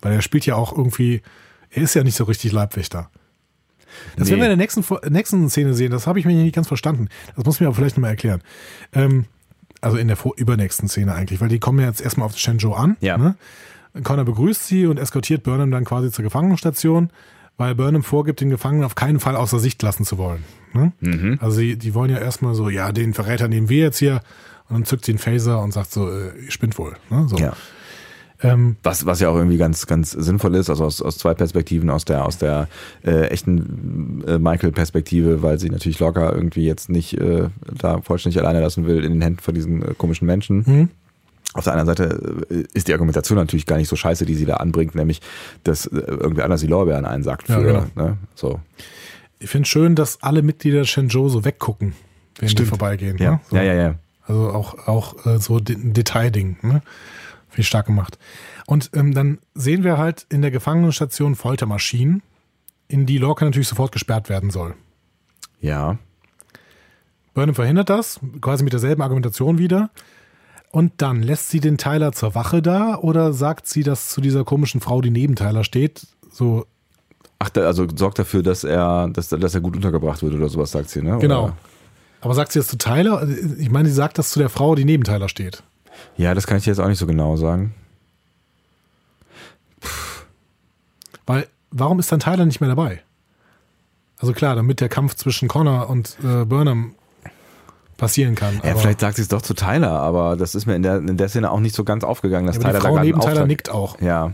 Weil 0.01 0.13
er 0.13 0.23
spielt 0.23 0.47
ja 0.47 0.55
auch 0.57 0.77
irgendwie, 0.77 1.23
er 1.71 1.83
ist 1.83 1.95
ja 1.95 2.05
nicht 2.05 2.17
so 2.17 2.25
richtig 2.25 2.53
Leibwächter. 2.53 3.11
Das 4.17 4.27
Nee. 4.27 4.33
werden 4.33 4.41
wir 4.41 4.53
in 4.53 4.59
der 4.59 4.65
nächsten, 4.65 4.85
nächsten 5.13 5.49
Szene 5.51 5.75
sehen. 5.75 5.91
Das 5.91 6.07
habe 6.07 6.19
ich 6.19 6.25
mir 6.27 6.35
nicht 6.35 6.55
ganz 6.55 6.69
verstanden. 6.69 7.09
Das 7.37 7.45
muss 7.45 7.61
mir 7.61 7.67
aber 7.67 7.77
vielleicht 7.77 7.97
nochmal 7.97 8.11
erklären. 8.11 8.43
Ähm, 8.93 9.27
also 9.81 9.97
in 9.97 10.09
der 10.09 10.17
vor 10.17 10.33
übernächsten 10.37 10.89
Szene 10.89 11.15
eigentlich, 11.15 11.41
weil 11.41 11.49
die 11.49 11.59
kommen 11.59 11.79
ja 11.81 11.87
jetzt 11.87 12.01
erstmal 12.01 12.27
auf 12.27 12.37
Shenzhou 12.37 12.73
an. 12.75 12.97
Ja. 13.01 13.17
Ne? 13.19 13.37
Connor 14.03 14.25
begrüßt 14.25 14.67
sie 14.67 14.87
und 14.87 14.99
eskortiert 14.99 15.43
Burnham 15.45 15.71
dann 15.71 15.85
quasi 15.85 16.11
zur 16.11 16.25
Gefangenenstation, 16.25 17.11
weil 17.57 17.75
Burnham 17.77 18.03
vorgibt, 18.03 18.41
den 18.41 18.51
Gefangenen 18.51 18.85
auf 18.85 18.95
keinen 18.97 19.21
Fall 19.21 19.37
außer 19.37 19.61
Sicht 19.61 19.81
lassen 19.83 20.05
zu 20.05 20.19
wollen. 20.19 20.45
Ne? 20.73 20.93
Mhm. 21.01 21.39
Also 21.41 21.59
sie, 21.59 21.77
die 21.77 21.95
wollen 21.95 22.11
ja 22.11 22.19
erstmal 22.19 22.55
so, 22.55 22.69
ja, 22.69 22.91
den 22.93 23.15
Verräter 23.15 23.47
nehmen 23.47 23.69
wir 23.69 23.79
jetzt 23.83 23.99
hier. 23.99 24.23
Und 24.69 24.75
dann 24.75 24.85
zückt 24.85 25.05
sie 25.05 25.13
einen 25.13 25.19
Phaser 25.19 25.61
und 25.63 25.73
sagt 25.73 25.93
so, 25.93 26.11
äh, 26.11 26.31
ihr 26.45 26.51
spinnt 26.51 26.79
wohl. 26.79 26.97
Ne? 27.11 27.27
So. 27.29 27.37
Ja. 27.37 27.53
Ähm, 28.43 28.77
Was, 28.83 29.07
was 29.07 29.21
ja 29.21 29.29
auch 29.29 29.37
irgendwie 29.37 29.57
ganz, 29.59 29.87
ganz 29.87 30.11
sinnvoll 30.11 30.55
ist, 30.57 30.69
also 30.69 30.85
aus, 30.85 31.01
aus 31.01 31.19
zwei 31.19 31.35
Perspektiven, 31.35 31.89
aus 31.89 32.05
der, 32.05 32.25
aus 32.27 32.37
der 32.39 32.69
äh, 33.05 33.29
echten 33.29 34.23
äh, 34.27 34.39
Michael-Perspektive, 34.39 35.43
weil 35.43 35.59
sie 35.59 35.71
natürlich 35.71 36.01
locker 36.01 36.35
irgendwie 36.35 36.67
jetzt 36.67 36.91
nicht 36.91 37.15
äh, 37.15 37.49
da 37.79 38.01
vollständig 38.03 38.41
alleine 38.41 38.61
lassen 38.61 38.87
will 38.87 39.05
in 39.05 39.13
den 39.13 39.23
Händen 39.23 39.41
von 39.41 39.55
diesen 39.55 39.83
äh, 39.83 39.95
komischen 39.97 40.27
Menschen. 40.27 40.67
hm? 40.67 40.89
Auf 41.55 41.63
der 41.65 41.75
anderen 41.75 41.97
Seite 41.97 42.47
äh, 42.51 42.65
ist 42.75 42.89
die 42.89 42.93
Argumentation 42.93 43.39
natürlich 43.39 43.65
gar 43.67 43.77
nicht 43.77 43.89
so 43.89 43.95
scheiße, 43.97 44.27
die 44.27 44.35
sie 44.35 44.45
da 44.45 44.55
anbringt, 44.55 44.97
nämlich, 44.97 45.21
dass 45.63 45.87
äh, 45.87 45.99
irgendwer 45.99 46.45
anders 46.45 46.61
die 46.61 46.67
Lorbeeren 46.67 47.05
einsackt 47.05 47.49
Ja, 47.49 47.61
für, 47.61 47.65
genau. 47.65 47.85
ne? 47.95 48.19
So. 48.35 48.61
Ich 49.39 49.49
finde 49.49 49.69
schön, 49.69 49.95
dass 49.95 50.21
alle 50.23 50.43
Mitglieder 50.43 50.79
der 50.79 50.85
Shenzhou 50.87 51.29
so 51.29 51.45
weggucken, 51.45 51.93
wenn 52.39 52.49
die 52.49 52.53
Stimmt. 52.53 52.71
vorbeigehen. 52.71 53.17
Ja. 53.19 53.31
Ne? 53.33 53.41
So. 53.49 53.57
ja, 53.57 53.63
ja, 53.63 53.75
ja. 53.75 53.95
Also 54.27 54.51
auch, 54.51 54.87
auch 54.87 55.27
äh, 55.27 55.39
so 55.39 55.59
ein 55.59 55.93
Detailding. 55.93 56.57
Ne? 56.63 56.83
Ich 57.57 57.69
stark 57.69 57.87
gemacht. 57.87 58.19
Und 58.67 58.91
ähm, 58.95 59.15
dann 59.15 59.39
sehen 59.55 59.85
wir 59.85 59.99
halt 59.99 60.27
in 60.31 60.43
der 60.43 60.51
Gefangenenstation 60.51 61.35
Foltermaschinen, 61.37 62.23
in 62.89 63.07
die 63.07 63.19
Lorca 63.19 63.45
natürlich 63.45 63.69
sofort 63.69 63.93
gesperrt 63.93 64.29
werden 64.29 64.51
soll. 64.51 64.75
Ja. 65.61 65.99
Burnham 67.35 67.55
verhindert 67.55 67.91
das, 67.91 68.21
quasi 68.41 68.65
mit 68.65 68.73
derselben 68.73 69.03
Argumentation 69.03 69.59
wieder. 69.59 69.91
Und 70.71 70.93
dann 70.99 71.23
lässt 71.23 71.51
sie 71.51 71.61
den 71.61 71.79
Tyler 71.79 72.13
zur 72.13 72.35
Wache 72.35 72.61
da 72.61 72.97
oder 72.97 73.33
sagt 73.33 73.67
sie 73.69 73.83
das 73.83 74.09
zu 74.09 74.21
dieser 74.21 74.45
komischen 74.45 74.81
Frau, 74.81 75.01
die 75.01 75.11
neben 75.11 75.37
Tyler 75.37 75.63
steht? 75.63 76.07
So, 76.33 76.67
Ach, 77.39 77.51
also 77.57 77.87
sorgt 77.95 78.19
dafür, 78.19 78.43
dass 78.43 78.65
er, 78.65 79.09
dass, 79.13 79.29
dass 79.29 79.55
er 79.55 79.61
gut 79.61 79.77
untergebracht 79.77 80.23
wird 80.23 80.35
oder 80.35 80.49
sowas, 80.49 80.71
sagt 80.71 80.91
sie, 80.91 81.03
ne? 81.03 81.19
genau. 81.21 81.45
Oder? 81.45 81.57
Aber 82.25 82.35
sagt 82.35 82.53
sie 82.53 82.59
das 82.59 82.69
zu 82.69 82.79
Tyler? 82.79 83.29
Ich 83.59 83.71
meine, 83.71 83.87
sie 83.87 83.95
sagt 83.95 84.17
das 84.17 84.31
zu 84.31 84.39
der 84.39 84.49
Frau, 84.49 84.75
die 84.75 84.87
neben 84.87 85.05
Tyler 85.05 85.29
steht. 85.29 85.63
Ja, 86.17 86.35
das 86.35 86.47
kann 86.47 86.57
ich 86.57 86.65
jetzt 86.65 86.81
auch 86.81 86.89
nicht 86.89 86.99
so 86.99 87.07
genau 87.07 87.37
sagen. 87.37 87.75
Weil, 91.27 91.47
warum 91.71 92.01
ist 92.01 92.11
dann 92.11 92.21
Tyler 92.21 92.47
nicht 92.47 92.63
mehr 92.63 92.71
dabei? 92.71 93.03
Also 94.19 94.33
klar, 94.33 94.57
damit 94.57 94.81
der 94.81 94.89
Kampf 94.89 95.15
zwischen 95.17 95.49
Connor 95.49 95.91
und 95.91 96.17
äh, 96.25 96.47
Burnham 96.47 96.95
passieren 97.99 98.35
kann. 98.35 98.59
Ja, 98.65 98.75
vielleicht 98.75 99.01
sagt 99.01 99.17
sie 99.17 99.23
es 99.23 99.29
doch 99.29 99.43
zu 99.43 99.53
Tyler, 99.53 99.91
aber 99.91 100.37
das 100.37 100.55
ist 100.55 100.65
mir 100.65 100.77
in 100.77 100.83
der, 100.83 100.97
in 100.97 101.19
der 101.19 101.29
Szene 101.29 101.51
auch 101.51 101.61
nicht 101.61 101.75
so 101.75 101.85
ganz 101.85 102.05
aufgegangen, 102.05 102.47
dass 102.47 102.57
ja, 102.57 102.63
Tyler 102.63 102.73
die 102.73 102.79
da 102.79 102.89
Frau 102.89 102.95
gerade 102.95 103.07
neben 103.07 103.21
Tyler 103.21 103.47
nickt 103.47 103.69
auch. 103.69 104.01
Ja. 104.01 104.33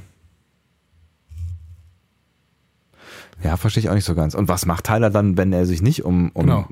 Ja, 3.42 3.56
verstehe 3.56 3.82
ich 3.82 3.88
auch 3.90 3.94
nicht 3.94 4.04
so 4.04 4.14
ganz. 4.14 4.34
Und 4.34 4.48
was 4.48 4.66
macht 4.66 4.84
Tyler 4.84 5.10
dann, 5.10 5.36
wenn 5.38 5.52
er 5.52 5.64
sich 5.66 5.80
nicht 5.82 6.04
um, 6.04 6.30
um 6.34 6.46
Genau. 6.46 6.66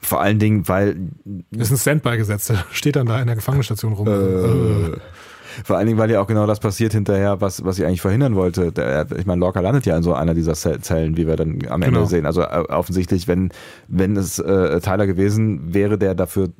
vor 0.00 0.20
allen 0.20 0.38
Dingen, 0.38 0.66
weil 0.68 0.96
Ist 1.50 1.70
ein 1.70 1.76
Standby 1.76 2.16
gesetzt, 2.16 2.48
der 2.50 2.64
steht 2.72 2.96
dann 2.96 3.06
da 3.06 3.20
in 3.20 3.26
der 3.26 3.36
Gefangenstation 3.36 3.92
rum. 3.92 4.08
äh, 4.08 4.96
vor 5.64 5.76
allen 5.76 5.86
Dingen, 5.88 5.98
weil 5.98 6.10
ja 6.10 6.20
auch 6.20 6.28
genau 6.28 6.46
das 6.46 6.60
passiert 6.60 6.92
hinterher, 6.92 7.40
was, 7.40 7.64
was 7.64 7.78
ich 7.78 7.84
eigentlich 7.84 8.00
verhindern 8.00 8.34
wollte. 8.36 8.70
Der, 8.72 9.06
ich 9.18 9.26
meine, 9.26 9.40
Lorca 9.40 9.58
landet 9.60 9.84
ja 9.84 9.96
in 9.96 10.02
so 10.04 10.14
einer 10.14 10.32
dieser 10.32 10.54
Zell- 10.54 10.80
Zellen, 10.80 11.16
wie 11.16 11.26
wir 11.26 11.34
dann 11.36 11.58
am 11.68 11.82
Ende 11.82 11.96
Genau. 11.96 12.04
sehen. 12.06 12.24
Also 12.24 12.42
äh, 12.42 12.64
offensichtlich, 12.68 13.26
wenn, 13.28 13.50
wenn 13.88 14.16
es 14.16 14.38
äh, 14.38 14.80
Tyler 14.80 15.06
gewesen 15.08 15.74
wäre, 15.74 15.98
der 15.98 16.14
dafür 16.14 16.50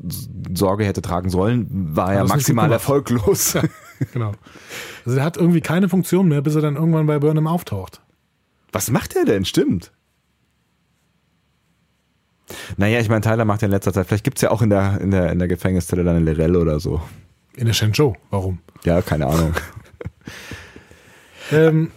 Sorge 0.53 0.85
hätte 0.85 1.03
tragen 1.03 1.31
sollen, 1.31 1.67
war 1.71 2.13
er 2.13 2.23
das 2.23 2.31
maximal 2.31 2.71
erfolglos. 2.73 3.57
genau. 4.13 4.33
Also 5.07 5.19
er 5.19 5.25
hat 5.25 5.37
irgendwie 5.37 5.61
keine 5.61 5.89
Funktion 5.89 6.27
mehr, 6.29 6.43
bis 6.43 6.57
er 6.57 6.63
dann 6.63 6.75
irgendwann 6.77 7.07
bei 7.07 7.19
Burnham 7.21 7.47
auftaucht. 7.47 8.01
Was 8.73 8.91
macht 8.91 9.17
er 9.17 9.25
denn? 9.25 9.45
Stimmt. 9.45 9.93
Naja, 12.77 12.99
ich 13.01 13.09
meine, 13.09 13.21
Tyler 13.21 13.45
macht 13.45 13.63
ja 13.63 13.67
in 13.67 13.73
letzter 13.73 13.93
Zeit, 13.93 14.07
vielleicht 14.09 14.25
gibt's 14.25 14.41
ja 14.43 14.51
auch 14.51 14.63
in 14.63 14.71
der, 14.71 15.01
in 15.01 15.11
der, 15.11 15.31
in 15.31 15.39
der 15.39 15.49
Gefängniszelle 15.49 16.03
dann 16.03 16.17
eine 16.17 16.25
Lirelle 16.25 16.59
oder 16.59 16.81
so. 16.81 17.01
In 17.57 17.67
der 17.67 17.73
Shenzhou. 17.75 18.15
Warum? 18.31 18.59
Ja, 18.85 19.03
keine 19.03 19.27
Ahnung. 19.27 19.55
Ähm, 21.53 21.91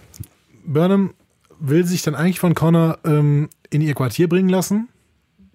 Burnham 0.65 1.13
will 1.59 1.85
sich 1.85 2.01
dann 2.01 2.15
eigentlich 2.15 2.39
von 2.39 2.55
Connor 2.55 2.99
ähm, 3.05 3.49
in 3.69 3.81
ihr 3.81 3.93
Quartier 3.93 4.27
bringen 4.27 4.49
lassen. 4.49 4.89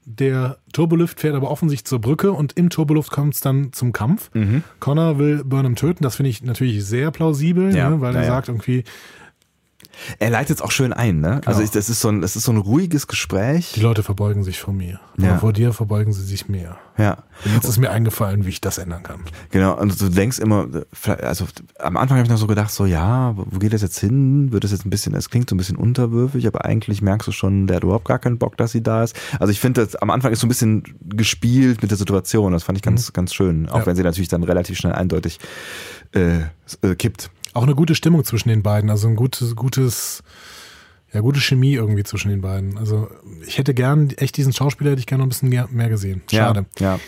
Der 0.05 0.59
Turbolift 0.73 1.21
fährt 1.21 1.35
aber 1.35 1.51
offensichtlich 1.51 1.85
zur 1.87 2.01
Brücke 2.01 2.33
und 2.33 2.55
im 2.55 2.71
Turbolift 2.71 3.11
kommt 3.11 3.35
es 3.35 3.41
dann 3.41 3.73
zum 3.73 3.93
Kampf. 3.93 4.31
Mhm. 4.35 4.63
Connor 4.81 5.19
will 5.19 5.45
Burnham 5.45 5.77
töten, 5.77 6.03
das 6.03 6.17
finde 6.17 6.31
ich 6.31 6.43
natürlich 6.43 6.85
sehr 6.85 7.11
plausibel, 7.11 7.75
Ja, 7.77 7.91
ne, 7.91 8.01
weil 8.01 8.17
er 8.17 8.23
ja. 8.23 8.29
sagt 8.29 8.49
irgendwie, 8.49 8.85
Er 10.19 10.31
leitet 10.31 10.57
es 10.59 10.63
auch 10.63 10.71
schön 10.71 10.93
ein, 10.93 11.21
ne? 11.21 11.41
Also 11.45 11.59
Genau. 11.59 11.61
ich, 11.65 11.71
das 11.71 11.89
ist 11.89 12.01
so 12.01 12.09
ein, 12.09 12.21
das 12.21 12.37
ist 12.37 12.45
so 12.45 12.53
ein 12.53 12.59
ruhiges 12.59 13.07
Gespräch. 13.07 13.73
die 13.75 13.81
Leute 13.81 14.03
verbeugen 14.03 14.43
sich 14.45 14.59
vor 14.61 14.73
mir. 14.75 15.01
Ja. 15.19 15.31
Aber 15.31 15.39
vor 15.41 15.53
dir 15.53 15.73
verbeugen 15.73 16.13
sie 16.13 16.23
sich 16.25 16.49
mehr. 16.49 16.79
Ja, 16.97 17.19
Und 17.45 17.55
jetzt 17.55 17.65
ist 17.69 17.79
mir 17.79 17.91
eingefallen, 17.91 18.45
wie 18.45 18.49
ich 18.49 18.61
das 18.61 18.79
ändern 18.79 19.03
kann. 19.05 19.21
genau. 19.51 19.79
Und 19.79 20.01
du 20.01 20.09
denkst 20.09 20.39
immer, 20.41 20.67
also 21.23 21.47
am 21.79 21.97
Anfang 21.97 22.19
habe 22.19 22.27
ich 22.27 22.31
noch 22.31 22.39
so 22.39 22.47
gedacht, 22.49 22.71
so 22.73 22.87
ja, 22.87 23.35
wo 23.37 23.59
geht 23.59 23.73
das 23.73 23.83
jetzt 23.83 23.99
hin? 24.01 24.51
Wird 24.53 24.65
das 24.65 24.73
jetzt 24.73 24.85
ein 24.85 24.91
bisschen, 24.91 25.15
es 25.15 25.31
klingt 25.31 25.49
so 25.49 25.55
ein 25.55 25.59
bisschen 25.59 25.77
unterwürfig, 25.77 26.47
aber 26.47 26.65
eigentlich 26.65 27.01
merkst 27.03 27.29
du 27.29 27.33
schon, 27.33 27.67
der 27.69 27.77
hat 27.77 27.85
überhaupt 27.85 28.05
gar 28.07 28.19
keinen 28.19 28.39
Bock, 28.39 28.57
dass 28.57 28.73
sie 28.73 28.83
da 28.83 29.05
ist. 29.05 29.15
Also 29.39 29.53
ich 29.53 29.61
finde, 29.61 29.89
am 30.01 30.11
Anfang 30.11 30.33
ist 30.33 30.41
so 30.41 30.47
ein 30.47 30.49
bisschen 30.49 30.83
gespielt 31.05 31.83
mit 31.83 31.91
der 31.91 31.99
Situation. 31.99 32.53
Das 32.53 32.63
fand 32.65 32.79
ich 32.79 32.83
ganz, 32.83 33.13
ganz 33.13 33.33
schön. 33.35 33.69
Auch 33.69 33.81
Ja. 33.81 33.87
wenn 33.87 33.97
sie 33.97 34.03
natürlich 34.03 34.29
dann 34.29 34.43
relativ 34.43 34.77
schnell 34.79 34.93
eindeutig 34.93 35.39
äh, 36.15 36.41
äh, 36.83 36.95
kippt. 36.97 37.31
Auch 37.55 37.63
eine 37.65 37.75
gute 37.75 37.95
Stimmung 37.95 38.25
zwischen 38.25 38.49
den 38.49 38.63
beiden, 38.63 38.91
also 38.91 39.09
ein 39.09 39.17
gutes, 39.17 39.57
gutes, 39.57 40.23
ja, 41.13 41.21
gute 41.21 41.41
Chemie 41.41 41.75
irgendwie 41.75 42.05
zwischen 42.05 42.29
den 42.31 42.41
beiden. 42.41 42.77
Also 42.79 43.09
ich 43.47 43.59
hätte 43.59 43.75
gern, 43.75 44.11
echt 44.11 44.37
diesen 44.37 44.53
Schauspieler 44.53 44.91
hätte 44.91 45.01
ich 45.01 45.07
gerne 45.07 45.21
noch 45.23 45.27
ein 45.27 45.31
bisschen 45.31 45.49
mehr 45.75 45.89
gesehen. 45.89 46.23
Schade. 46.31 46.67
Ja, 46.79 46.95
ja. 46.95 47.01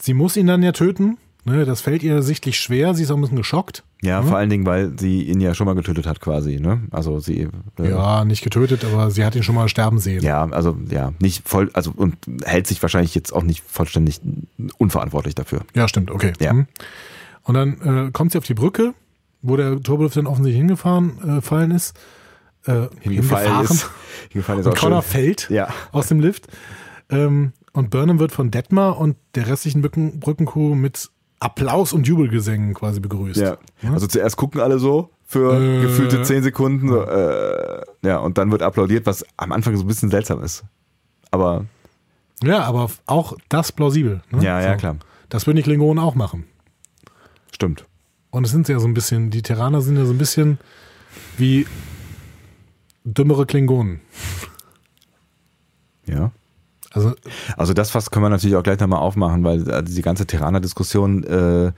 Sie 0.00 0.14
muss 0.14 0.36
ihn 0.36 0.46
dann 0.46 0.62
ja 0.62 0.72
töten. 0.72 1.18
Ne, 1.46 1.64
das 1.64 1.80
fällt 1.80 2.02
ihr 2.02 2.22
sichtlich 2.22 2.60
schwer. 2.60 2.94
Sie 2.94 3.02
ist 3.02 3.10
auch 3.10 3.16
ein 3.16 3.22
bisschen 3.22 3.38
geschockt. 3.38 3.82
Ja, 4.02 4.20
Mhm. 4.20 4.26
vor 4.28 4.36
allen 4.36 4.50
Dingen, 4.50 4.66
weil 4.66 4.92
sie 4.98 5.22
ihn 5.22 5.40
ja 5.40 5.54
schon 5.54 5.64
mal 5.66 5.74
getötet 5.74 6.06
hat 6.06 6.20
quasi, 6.20 6.60
ne? 6.60 6.82
Also 6.90 7.18
sie 7.18 7.48
äh, 7.78 7.88
Ja, 7.88 8.26
nicht 8.26 8.42
getötet, 8.44 8.84
aber 8.84 9.10
sie 9.10 9.24
hat 9.24 9.34
ihn 9.34 9.42
schon 9.42 9.54
mal 9.54 9.66
sterben 9.70 9.98
sehen. 9.98 10.22
ja, 10.22 10.44
also 10.50 10.76
ja, 10.90 11.14
nicht 11.18 11.48
voll, 11.48 11.70
also 11.72 11.92
und 11.96 12.16
hält 12.44 12.66
sich 12.66 12.82
wahrscheinlich 12.82 13.14
jetzt 13.14 13.32
auch 13.32 13.42
nicht 13.42 13.62
vollständig 13.66 14.20
unverantwortlich 14.76 15.34
dafür. 15.34 15.62
Ja, 15.74 15.88
stimmt, 15.88 16.10
okay. 16.10 16.34
Ja. 16.40 16.52
Mhm. 16.52 16.66
Und 17.50 17.54
dann 17.54 18.06
äh, 18.06 18.10
kommt 18.12 18.30
sie 18.30 18.38
auf 18.38 18.44
die 18.44 18.54
Brücke, 18.54 18.94
wo 19.42 19.56
der 19.56 19.82
Turbolift 19.82 20.16
dann 20.16 20.28
offensichtlich 20.28 20.60
hingefahren 20.60 21.38
äh, 21.38 21.40
fallen 21.40 21.72
ist. 21.72 21.98
Äh, 22.64 22.86
hingefahren. 23.00 23.64
ist, 23.64 23.90
hingefallen 24.30 24.60
ist 24.60 24.66
Und 24.66 24.76
Connor 24.76 25.02
schön. 25.02 25.10
fällt 25.10 25.50
Ja. 25.50 25.68
aus 25.90 26.06
dem 26.06 26.20
Lift. 26.20 26.46
Ähm, 27.08 27.52
und 27.72 27.90
Burnham 27.90 28.20
wird 28.20 28.30
von 28.30 28.52
Detmar 28.52 28.98
und 28.98 29.16
der 29.34 29.48
restlichen 29.48 29.82
Brücken 29.82 30.20
Brückencrew 30.20 30.76
mit 30.76 31.10
Applaus 31.40 31.92
und 31.92 32.06
Jubelgesängen 32.06 32.72
quasi 32.72 33.00
begrüßt. 33.00 33.40
Ja. 33.40 33.56
Also 33.92 34.06
zuerst 34.06 34.36
gucken 34.36 34.60
alle 34.60 34.78
so 34.78 35.10
für 35.26 35.54
Äh. 35.60 35.82
gefühlte 35.82 36.22
zehn 36.22 36.44
Sekunden, 36.44 36.86
so, 36.88 37.02
äh, 37.02 37.82
ja, 38.04 38.18
und 38.18 38.38
dann 38.38 38.52
wird 38.52 38.62
applaudiert, 38.62 39.06
was 39.06 39.24
am 39.36 39.50
Anfang 39.50 39.74
so 39.76 39.82
ein 39.82 39.88
bisschen 39.88 40.10
seltsam 40.10 40.40
ist. 40.44 40.62
Aber 41.32 41.64
Ja, 42.44 42.62
aber 42.62 42.90
auch 43.06 43.36
das 43.48 43.72
plausibel. 43.72 44.22
Ne? 44.30 44.44
ja, 44.44 44.60
ja, 44.60 44.72
So. 44.72 44.78
klar. 44.78 44.96
Das 45.30 45.46
würden 45.48 45.56
die 45.56 45.62
Klingonen 45.64 45.98
auch 46.02 46.14
machen. 46.14 46.44
Stimmt. 47.60 47.84
Und 48.30 48.44
es 48.46 48.52
sind 48.52 48.70
ja 48.70 48.78
so 48.80 48.86
ein 48.88 48.94
bisschen, 48.94 49.30
die 49.30 49.42
Terraner 49.42 49.82
sind 49.82 49.98
ja 49.98 50.06
so 50.06 50.14
ein 50.14 50.18
bisschen 50.18 50.58
wie 51.36 51.66
dümmere 53.04 53.44
Klingonen. 53.44 54.00
Ja. 56.06 56.32
Also, 56.90 57.12
Also 57.58 57.74
das 57.74 57.90
Fass 57.90 58.10
können 58.10 58.24
wir 58.24 58.30
natürlich 58.30 58.56
auch 58.56 58.62
gleich 58.62 58.80
nochmal 58.80 59.00
aufmachen, 59.00 59.44
weil 59.44 59.68
äh, 59.68 59.82
die 59.82 60.00
ganze 60.00 60.26
Terraner-Diskussion, 60.26 61.22
äh, 61.24 61.72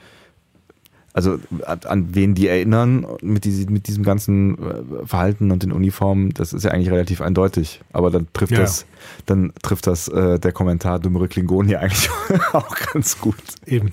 also 1.14 1.38
an, 1.66 2.08
wen 2.14 2.34
die 2.34 2.48
erinnern 2.48 3.06
mit, 3.20 3.44
diese, 3.44 3.70
mit 3.70 3.86
diesem 3.86 4.02
ganzen 4.02 4.56
äh, 4.58 5.06
Verhalten 5.06 5.50
und 5.50 5.62
den 5.62 5.70
Uniformen, 5.72 6.30
das 6.30 6.52
ist 6.54 6.64
ja 6.64 6.70
eigentlich 6.70 6.90
relativ 6.90 7.20
eindeutig. 7.20 7.80
Aber 7.92 8.10
dann 8.10 8.26
trifft 8.32 8.52
Ja. 8.52 8.60
das, 8.60 8.86
dann 9.26 9.52
trifft 9.62 9.86
das 9.86 10.08
äh, 10.08 10.38
der 10.38 10.52
Kommentar 10.52 10.98
dümmere 11.00 11.28
Klingonen 11.28 11.68
hier 11.68 11.80
eigentlich 11.80 12.08
auch 12.52 12.74
ganz 12.92 13.18
gut. 13.20 13.36
eben. 13.66 13.90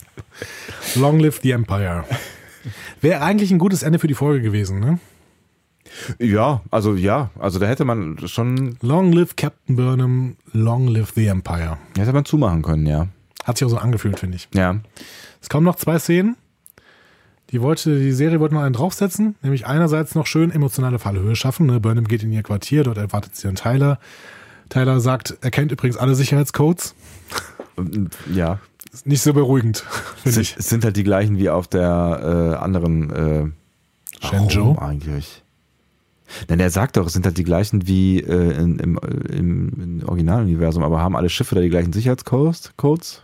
Long 0.96 1.20
live 1.20 1.40
the 1.44 1.52
Empire. 1.52 2.06
Wäre 3.02 3.22
eigentlich 3.22 3.52
ein 3.52 3.60
gutes 3.60 3.84
Ende 3.84 4.00
für 4.00 4.08
die 4.08 4.14
Folge 4.14 4.42
gewesen, 4.42 4.80
ne? 4.80 5.00
Ja, 6.20 6.62
also 6.72 6.94
ja, 6.96 7.32
also 7.40 7.58
da 7.60 7.66
hätte 7.66 7.84
man 7.84 8.18
schon, 8.28 8.78
Long 8.82 9.12
live 9.12 9.36
Captain 9.36 9.76
Burnham, 9.76 10.36
long 10.54 10.88
live 10.88 11.12
the 11.16 11.26
Empire. 11.28 11.78
hätte 11.98 12.14
man 12.14 12.26
zumachen 12.26 12.62
können, 12.62 12.86
ja. 12.86 13.08
Hat 13.44 13.58
sich 13.58 13.66
auch 13.66 13.72
so 13.72 13.78
angefühlt, 13.78 14.20
finde 14.20 14.36
ich. 14.38 14.48
Ja. 14.54 14.80
Es 15.42 15.50
kommen 15.50 15.66
noch 15.66 15.76
zwei 15.78 15.98
Szenen. 15.98 16.36
Die, 17.52 17.62
wollte, 17.62 17.98
die 17.98 18.12
Serie 18.12 18.40
wollte 18.40 18.54
noch 18.56 18.62
einen 18.62 18.74
draufsetzen, 18.74 19.36
nämlich 19.42 19.66
einerseits 19.66 20.14
noch 20.16 20.28
schön 20.28 20.52
emotionale 20.52 21.00
Fallhöhe 21.00 21.36
schaffen. 21.36 21.66
Ne? 21.66 21.80
Burnham 21.80 22.08
geht 22.08 22.22
in 22.24 22.32
ihr 22.32 22.44
Quartier, 22.44 22.84
dort 22.84 22.98
erwartet 22.98 23.36
sie 23.36 23.48
dann 23.48 23.56
Tyler. 23.56 24.00
Tyler 24.70 25.00
sagt, 25.00 25.38
er 25.42 25.50
kennt 25.50 25.72
übrigens 25.72 25.98
alle 25.98 26.16
Sicherheitscodes. 26.16 26.96
Ja, 28.34 28.60
Ist 28.92 29.08
nicht 29.08 29.22
so 29.22 29.32
beruhigend, 29.34 29.86
finde 30.24 30.42
ich. 30.42 30.58
es 30.58 30.68
sind 30.68 30.84
halt 30.84 30.98
die 30.98 31.06
gleichen 31.06 31.38
wie 31.38 31.50
auf 31.50 31.70
der 31.70 32.52
äh, 32.52 32.62
anderen 32.62 33.10
äh, 33.10 34.26
Shenzhou? 34.26 34.78
eigentlich. 34.78 35.44
Denn 36.50 36.60
er 36.60 36.70
sagt 36.72 36.98
doch, 36.98 37.08
es 37.08 37.14
sind 37.14 37.26
halt 37.26 37.38
die 37.38 37.46
gleichen 37.46 37.88
wie 37.88 38.20
äh, 38.20 38.52
in, 38.62 38.80
im, 38.80 39.00
im, 39.30 40.02
im 40.02 40.04
Originaluniversum, 40.10 40.84
aber 40.84 41.00
haben 41.00 41.16
alle 41.16 41.30
Schiffe 41.30 41.56
da 41.56 41.62
die 41.62 41.70
gleichen 41.70 41.94
Sicherheitscodes? 41.94 42.74
Codes? 42.76 43.24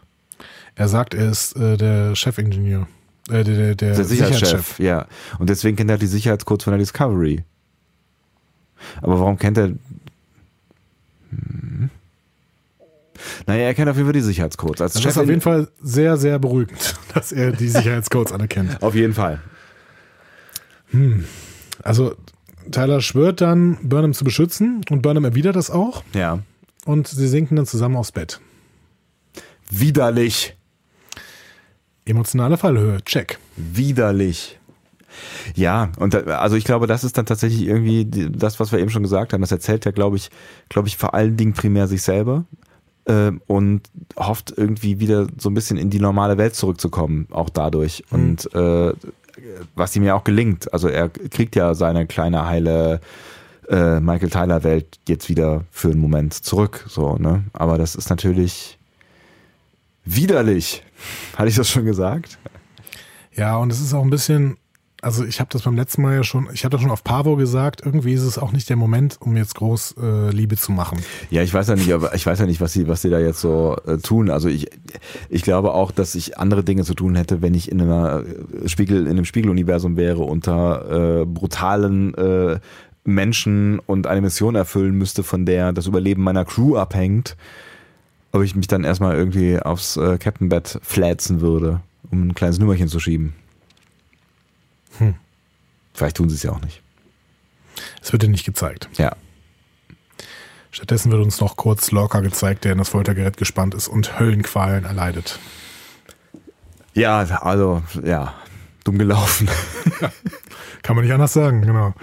Er 0.76 0.88
sagt, 0.88 1.14
er 1.14 1.30
ist 1.30 1.58
äh, 1.58 1.76
der 1.76 2.16
Chefingenieur. 2.16 2.88
Äh, 3.30 3.44
der, 3.44 3.76
der, 3.76 3.96
der, 3.96 4.06
Sicherheitschef, 4.06 4.80
ja. 4.80 5.08
Und 5.40 5.50
deswegen 5.50 5.76
kennt 5.76 5.90
er 5.90 5.98
die 5.98 6.08
Sicherheitscodes 6.08 6.64
von 6.64 6.72
der 6.72 6.80
Discovery. 6.80 7.44
Aber 9.02 9.20
warum 9.20 9.38
kennt 9.38 9.58
er. 9.58 9.72
Hm. 11.30 11.90
Naja, 13.48 13.64
er 13.64 13.74
kennt 13.74 13.90
auf 13.90 13.96
jeden 13.96 14.08
Fall 14.08 14.14
die 14.14 14.22
Sicherheitscodes. 14.22 14.82
Als 14.82 14.94
Das 14.94 15.02
Chef 15.02 15.12
ist 15.12 15.18
auf 15.18 15.28
jeden 15.28 15.42
Fall 15.42 15.68
sehr, 15.82 16.18
sehr 16.18 16.38
beruhigend, 16.38 16.96
dass 17.14 17.32
er 17.32 17.52
die 17.52 17.70
Sicherheitscodes 17.70 18.32
alle 18.32 18.48
kennt. 18.48 18.82
Auf 18.84 18.94
jeden 18.94 19.14
Fall. 19.14 19.42
Also 21.84 22.16
Tyler 22.72 23.02
schwört 23.02 23.42
dann, 23.42 23.78
Burnham 23.82 24.14
zu 24.14 24.24
beschützen 24.24 24.82
und 24.90 25.02
Burnham 25.02 25.26
erwidert 25.26 25.56
das 25.56 25.70
auch 25.70 26.04
Ja. 26.14 26.40
und 26.86 27.08
sie 27.08 27.28
sinken 27.28 27.56
dann 27.56 27.66
zusammen 27.66 27.96
aufs 27.96 28.12
Bett. 28.12 28.40
Widerlich. 29.70 30.56
Emotionale 32.06 32.58
Fallhöhe, 32.58 33.04
check. 33.04 33.40
widerlich. 33.56 34.60
Ja, 35.56 35.92
und 35.98 36.14
da, 36.14 36.20
also 36.40 36.56
ich 36.56 36.66
glaube, 36.66 36.88
das 36.88 37.04
ist 37.04 37.18
dann 37.18 37.26
tatsächlich 37.26 37.66
irgendwie 37.66 38.06
das, 38.06 38.60
was 38.60 38.72
wir 38.72 38.80
eben 38.80 38.90
schon 38.90 39.04
gesagt 39.04 39.34
haben. 39.34 39.42
Das 39.42 39.52
erzählt 39.52 39.86
ja, 39.86 39.92
glaube 39.92 40.18
ich, 40.18 40.30
glaube 40.70 40.88
ich, 40.88 40.98
vor 40.98 41.14
allen 41.14 41.38
Dingen 41.38 41.54
primär 41.54 41.88
sich 41.88 42.02
selber 42.02 42.44
äh, 43.06 43.32
und 43.48 43.82
hofft 44.18 44.54
irgendwie 44.56 45.00
wieder 45.00 45.28
so 45.38 45.50
ein 45.50 45.54
bisschen 45.54 45.78
in 45.78 45.90
die 45.90 46.00
normale 46.00 46.38
Welt 46.38 46.56
zurückzukommen, 46.56 47.28
auch 47.32 47.50
dadurch. 47.50 48.04
Und 48.12 48.54
äh, 48.54 48.94
was 49.76 49.96
ihm 49.96 50.04
ja 50.04 50.16
auch 50.16 50.24
gelingt. 50.24 50.72
Also 50.74 50.88
er 50.88 51.10
kriegt 51.10 51.56
ja 51.56 51.74
seine 51.74 52.08
kleine 52.08 52.46
heile 52.48 53.02
äh, 53.70 54.00
Michael 54.00 54.30
Tyler 54.30 54.64
Welt 54.64 55.00
jetzt 55.08 55.30
wieder 55.30 55.64
für 55.72 55.90
einen 55.90 56.00
Moment 56.00 56.34
zurück. 56.34 56.86
So, 56.88 57.18
ne? 57.18 57.44
Aber 57.54 57.78
das 57.78 57.96
ist 57.96 58.10
natürlich 58.10 58.75
widerlich. 60.06 60.84
Hatte 61.36 61.50
ich 61.50 61.56
das 61.56 61.70
schon 61.70 61.86
gesagt? 61.86 62.38
Ja, 63.34 63.58
und 63.58 63.72
es 63.72 63.82
ist 63.82 63.94
auch 63.94 64.04
ein 64.04 64.10
bisschen, 64.10 64.58
also 65.02 65.26
ich 65.26 65.40
habe 65.40 65.50
das 65.52 65.64
beim 65.64 65.76
letzten 65.76 66.02
Mal 66.02 66.16
ja 66.16 66.24
schon, 66.24 66.48
ich 66.54 66.64
habe 66.64 66.72
das 66.72 66.82
schon 66.82 66.92
auf 66.92 67.04
Pavo 67.04 67.36
gesagt, 67.36 67.82
irgendwie 67.86 68.14
ist 68.14 68.24
es 68.24 68.38
auch 68.38 68.54
nicht 68.54 68.70
der 68.70 68.78
Moment, 68.78 69.18
um 69.20 69.36
jetzt 69.36 69.56
groß 69.56 69.96
äh, 70.02 70.30
Liebe 70.30 70.56
zu 70.56 70.72
machen. 70.72 71.00
Ja, 71.30 71.42
ich 71.42 71.54
weiß 71.54 71.68
ja 71.68 71.76
nicht, 71.76 71.92
aber 71.92 72.16
ich 72.16 72.26
weiß 72.26 72.40
ja 72.40 72.46
nicht, 72.46 72.62
was 72.62 72.72
sie, 72.72 72.88
was 72.88 73.02
sie 73.02 73.10
da 73.10 73.20
jetzt 73.20 73.42
so 73.42 73.76
äh, 73.86 73.98
tun. 73.98 74.30
Also 74.30 74.48
ich, 74.48 74.70
ich 75.30 75.42
glaube 75.42 75.74
auch, 75.74 75.92
dass 75.92 76.16
ich 76.16 76.38
andere 76.38 76.64
Dinge 76.64 76.84
zu 76.86 76.94
tun 76.94 77.16
hätte, 77.16 77.42
wenn 77.42 77.54
ich 77.54 77.70
in 77.70 77.82
einer 77.82 78.24
äh, 78.64 78.70
Spiegel, 78.70 79.02
in 79.02 79.12
einem 79.12 79.26
Spiegeluniversum 79.26 79.98
wäre, 79.98 80.24
unter 80.24 81.22
äh, 81.22 81.26
brutalen 81.26 82.14
äh, 82.14 82.60
Menschen 83.04 83.80
und 83.80 84.08
eine 84.08 84.22
Mission 84.22 84.56
erfüllen 84.56 84.96
müsste, 84.96 85.24
von 85.24 85.46
der 85.46 85.74
das 85.74 85.88
Überleben 85.88 86.24
meiner 86.24 86.46
Crew 86.46 86.78
abhängt, 86.78 87.36
ob 88.36 88.44
ich 88.44 88.54
mich 88.54 88.68
dann 88.68 88.84
erstmal 88.84 89.16
irgendwie 89.16 89.60
aufs 89.60 89.96
äh, 89.96 90.18
Captain 90.18 90.50
Bett 90.50 90.80
flätzen 90.84 91.40
würde, 91.40 91.82
um 92.12 92.28
ein 92.28 92.36
kleines 92.36 92.60
Nummerchen 92.60 92.90
zu 92.90 93.00
schieben. 93.00 93.34
Hm. 94.98 95.16
Vielleicht 95.94 96.18
tun 96.18 96.30
sie 96.30 96.36
es 96.36 96.44
ja 96.44 96.52
auch 96.52 96.62
nicht. 96.62 96.82
Es 98.02 98.12
wird 98.12 98.24
dir 98.24 98.30
nicht 98.30 98.46
gezeigt. 98.46 98.90
Ja. 98.98 99.16
Stattdessen 100.72 101.12
wird 101.12 101.24
uns 101.24 101.40
noch 101.40 101.56
kurz 101.56 101.92
Lorca 101.92 102.20
gezeigt, 102.20 102.66
der 102.66 102.74
in 102.74 102.78
das 102.78 102.90
Foltergerät 102.90 103.38
gespannt 103.38 103.74
ist 103.74 103.88
und 103.88 104.20
Höllenqualen 104.20 104.84
erleidet. 104.84 105.40
Ja, 106.94 107.20
also, 107.20 107.84
ja, 108.04 108.34
dumm 108.84 108.98
gelaufen. 108.98 109.50
Kann 110.84 110.98
man 110.98 111.06
nicht 111.06 111.14
anders 111.14 111.32
sagen, 111.34 111.62
genau. 111.62 111.94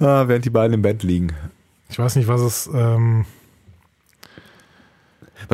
ah, 0.00 0.26
während 0.26 0.44
die 0.44 0.50
beiden 0.50 0.74
im 0.74 0.82
Bett 0.82 1.04
liegen. 1.04 1.32
Ich 1.88 1.98
weiß 2.00 2.16
nicht, 2.16 2.26
was 2.26 2.40
es, 2.40 2.70
ähm, 2.74 3.24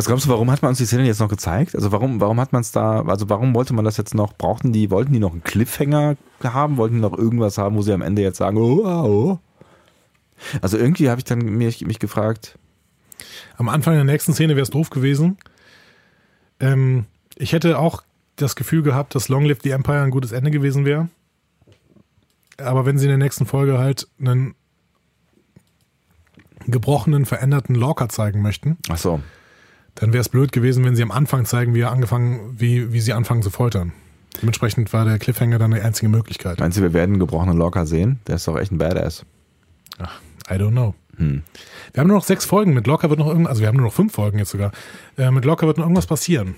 Was 0.00 0.06
glaubst 0.06 0.24
du, 0.24 0.30
warum 0.30 0.50
hat 0.50 0.62
man 0.62 0.70
uns 0.70 0.78
die 0.78 0.86
Szene 0.86 1.04
jetzt 1.04 1.20
noch 1.20 1.28
gezeigt? 1.28 1.74
Also 1.74 1.92
warum, 1.92 2.22
warum 2.22 2.40
hat 2.40 2.54
man 2.54 2.62
es 2.62 2.72
da, 2.72 3.02
also 3.02 3.28
warum 3.28 3.54
wollte 3.54 3.74
man 3.74 3.84
das 3.84 3.98
jetzt 3.98 4.14
noch, 4.14 4.32
brauchten 4.32 4.72
die, 4.72 4.90
wollten 4.90 5.12
die 5.12 5.18
noch 5.18 5.32
einen 5.32 5.44
Cliffhanger 5.44 6.16
haben? 6.42 6.78
Wollten 6.78 6.94
die 6.94 7.00
noch 7.02 7.18
irgendwas 7.18 7.58
haben, 7.58 7.76
wo 7.76 7.82
sie 7.82 7.92
am 7.92 8.00
Ende 8.00 8.22
jetzt 8.22 8.38
sagen, 8.38 8.56
oh, 8.56 8.86
ah, 8.86 9.04
oh? 9.04 9.38
Also 10.62 10.78
irgendwie 10.78 11.10
habe 11.10 11.18
ich 11.18 11.26
dann 11.26 11.40
mich, 11.40 11.84
mich 11.84 11.98
gefragt, 11.98 12.58
am 13.58 13.68
Anfang 13.68 13.92
der 13.92 14.04
nächsten 14.04 14.32
Szene 14.32 14.56
wäre 14.56 14.62
es 14.62 14.70
doof 14.70 14.88
gewesen. 14.88 15.36
Ähm, 16.60 17.04
ich 17.36 17.52
hätte 17.52 17.78
auch 17.78 18.02
das 18.36 18.56
Gefühl 18.56 18.80
gehabt, 18.80 19.14
dass 19.14 19.28
Long 19.28 19.44
Live 19.44 19.60
the 19.62 19.72
Empire 19.72 20.00
ein 20.00 20.10
gutes 20.10 20.32
Ende 20.32 20.50
gewesen 20.50 20.86
wäre. 20.86 21.10
Aber 22.56 22.86
wenn 22.86 22.96
sie 22.96 23.04
in 23.04 23.10
der 23.10 23.18
nächsten 23.18 23.44
Folge 23.44 23.76
halt 23.76 24.08
einen 24.18 24.54
gebrochenen, 26.66 27.26
veränderten 27.26 27.74
Lorca 27.74 28.08
zeigen 28.08 28.40
möchten, 28.40 28.78
ach 28.88 28.96
so, 28.96 29.20
dann 29.94 30.12
wäre 30.12 30.20
es 30.20 30.28
blöd 30.28 30.52
gewesen, 30.52 30.84
wenn 30.84 30.96
sie 30.96 31.02
am 31.02 31.10
Anfang 31.10 31.44
zeigen, 31.44 31.74
wie 31.74 31.80
er 31.80 31.92
angefangen, 31.92 32.54
wie, 32.58 32.92
wie 32.92 33.00
sie 33.00 33.12
anfangen 33.12 33.42
zu 33.42 33.50
foltern. 33.50 33.92
Dementsprechend 34.40 34.92
war 34.92 35.04
der 35.04 35.18
Cliffhanger 35.18 35.58
dann 35.58 35.72
die 35.72 35.80
einzige 35.80 36.08
Möglichkeit. 36.08 36.60
meinst 36.60 36.78
du, 36.78 36.82
wir 36.82 36.92
werden 36.92 37.12
einen 37.12 37.20
gebrochenen 37.20 37.56
Locker 37.56 37.84
sehen? 37.86 38.20
Der 38.26 38.36
ist 38.36 38.46
doch 38.46 38.58
echt 38.58 38.72
ein 38.72 38.78
Badass. 38.78 39.24
I 40.50 40.54
don't 40.54 40.70
know. 40.70 40.94
Hm. 41.16 41.42
Wir 41.92 42.00
haben 42.00 42.08
nur 42.08 42.16
noch 42.16 42.24
sechs 42.24 42.44
Folgen. 42.44 42.72
Mit 42.72 42.86
Locker 42.86 43.10
wird 43.10 43.18
noch 43.18 43.26
irgendwas, 43.26 43.50
also 43.50 43.60
wir 43.60 43.68
haben 43.68 43.76
nur 43.76 43.86
noch 43.86 43.92
fünf 43.92 44.14
Folgen 44.14 44.38
jetzt 44.38 44.50
sogar. 44.50 44.72
Äh, 45.18 45.30
mit 45.30 45.44
Locker 45.44 45.66
wird 45.66 45.76
noch 45.76 45.84
irgendwas 45.84 46.06
passieren. 46.06 46.54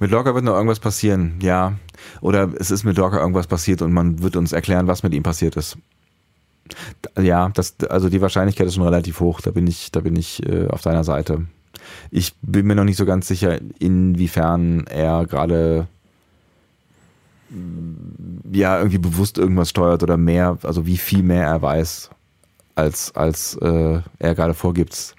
Mit 0.00 0.10
Locker 0.10 0.34
wird 0.34 0.44
noch 0.44 0.54
irgendwas 0.54 0.80
passieren, 0.80 1.34
ja. 1.40 1.74
Oder 2.20 2.50
es 2.58 2.70
ist 2.70 2.84
mit 2.84 2.96
Locker 2.96 3.20
irgendwas 3.20 3.46
passiert 3.46 3.82
und 3.82 3.92
man 3.92 4.22
wird 4.22 4.36
uns 4.36 4.52
erklären, 4.52 4.86
was 4.86 5.02
mit 5.02 5.12
ihm 5.14 5.22
passiert 5.22 5.56
ist. 5.56 5.76
Ja, 7.20 7.50
das, 7.50 7.76
also 7.88 8.08
die 8.08 8.20
Wahrscheinlichkeit 8.20 8.66
ist 8.66 8.74
schon 8.74 8.84
relativ 8.84 9.20
hoch. 9.20 9.40
Da 9.40 9.50
bin 9.50 9.66
ich, 9.66 9.92
da 9.92 10.00
bin 10.00 10.16
ich 10.16 10.44
äh, 10.48 10.66
auf 10.68 10.82
deiner 10.82 11.04
Seite. 11.04 11.46
Ich 12.10 12.34
bin 12.42 12.66
mir 12.66 12.74
noch 12.74 12.84
nicht 12.84 12.96
so 12.96 13.06
ganz 13.06 13.28
sicher, 13.28 13.58
inwiefern 13.78 14.86
er 14.86 15.26
gerade 15.26 15.86
mm, 17.50 18.52
ja 18.54 18.78
irgendwie 18.78 18.98
bewusst 18.98 19.38
irgendwas 19.38 19.70
steuert 19.70 20.02
oder 20.02 20.16
mehr, 20.16 20.58
also 20.62 20.86
wie 20.86 20.96
viel 20.98 21.22
mehr 21.22 21.46
er 21.46 21.62
weiß, 21.62 22.10
als 22.74 23.14
als 23.14 23.56
äh, 23.60 24.00
er 24.18 24.34
gerade 24.34 24.54
vorgibt 24.54 25.14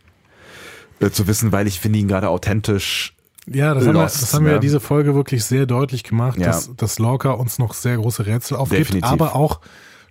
äh, 0.99 1.09
zu 1.09 1.27
wissen, 1.27 1.51
weil 1.51 1.67
ich 1.67 1.79
finde 1.79 1.99
ihn 1.99 2.07
gerade 2.07 2.29
authentisch 2.29 3.15
Ja, 3.45 3.73
das 3.73 3.85
haben, 3.85 3.93
wir, 3.95 4.01
Lost, 4.01 4.21
das 4.21 4.33
haben 4.33 4.45
wir 4.45 4.51
ja 4.51 4.57
ne? 4.57 4.61
diese 4.61 4.79
Folge 4.79 5.15
wirklich 5.15 5.43
sehr 5.45 5.65
deutlich 5.65 6.03
gemacht, 6.03 6.37
Ja. 6.39 6.47
dass, 6.47 6.75
dass 6.75 6.99
Lorca 6.99 7.31
uns 7.31 7.59
noch 7.59 7.73
sehr 7.73 7.97
große 7.97 8.25
Rätsel 8.25 8.57
aufgibt, 8.57 8.81
Definitiv. 8.81 9.11
aber 9.11 9.35
auch 9.35 9.61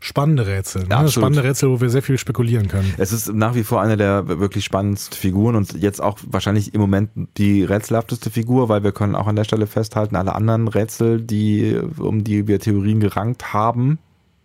spannende 0.06 0.46
Rätsel. 0.46 0.82
Ne? 0.86 0.94
Absolut. 0.96 1.12
Spannende 1.12 1.42
Rätsel, 1.44 1.68
wo 1.70 1.80
wir 1.80 1.90
sehr 1.90 2.02
viel 2.02 2.16
spekulieren 2.16 2.68
können. 2.68 2.94
Es 2.96 3.12
ist 3.12 3.32
nach 3.32 3.54
wie 3.56 3.64
vor 3.64 3.80
eine 3.82 3.96
der 3.96 4.28
wirklich 4.40 4.64
spannendsten 4.64 5.18
Figuren 5.18 5.56
und 5.56 5.72
jetzt 5.74 6.00
auch 6.00 6.18
wahrscheinlich 6.26 6.74
im 6.74 6.80
Moment 6.80 7.10
die 7.36 7.64
rätselhafteste 7.64 8.30
Figur, 8.30 8.68
weil 8.68 8.84
wir 8.84 8.92
können 8.92 9.16
auch 9.16 9.26
an 9.26 9.34
der 9.36 9.44
Stelle 9.44 9.66
festhalten, 9.66 10.14
alle 10.14 10.34
anderen 10.34 10.68
Rätsel, 10.68 11.20
die, 11.20 11.76
um 11.98 12.22
die 12.22 12.46
wir 12.46 12.60
Theorien 12.60 13.00
gerankt 13.00 13.52
haben, 13.52 13.98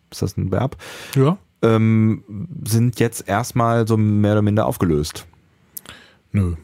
ist 0.09 0.21
das 0.23 0.35
ein 0.35 0.51
Verb, 0.51 0.77
Ja. 1.15 1.38
ähm, 1.61 2.23
sind 2.65 2.99
jetzt 2.99 3.27
erstmal 3.29 3.88
so 3.88 3.97
mehr 3.97 4.33
oder 4.33 4.41
minder 4.41 4.65
aufgelöst. 4.65 5.27
Nö. 6.31 6.55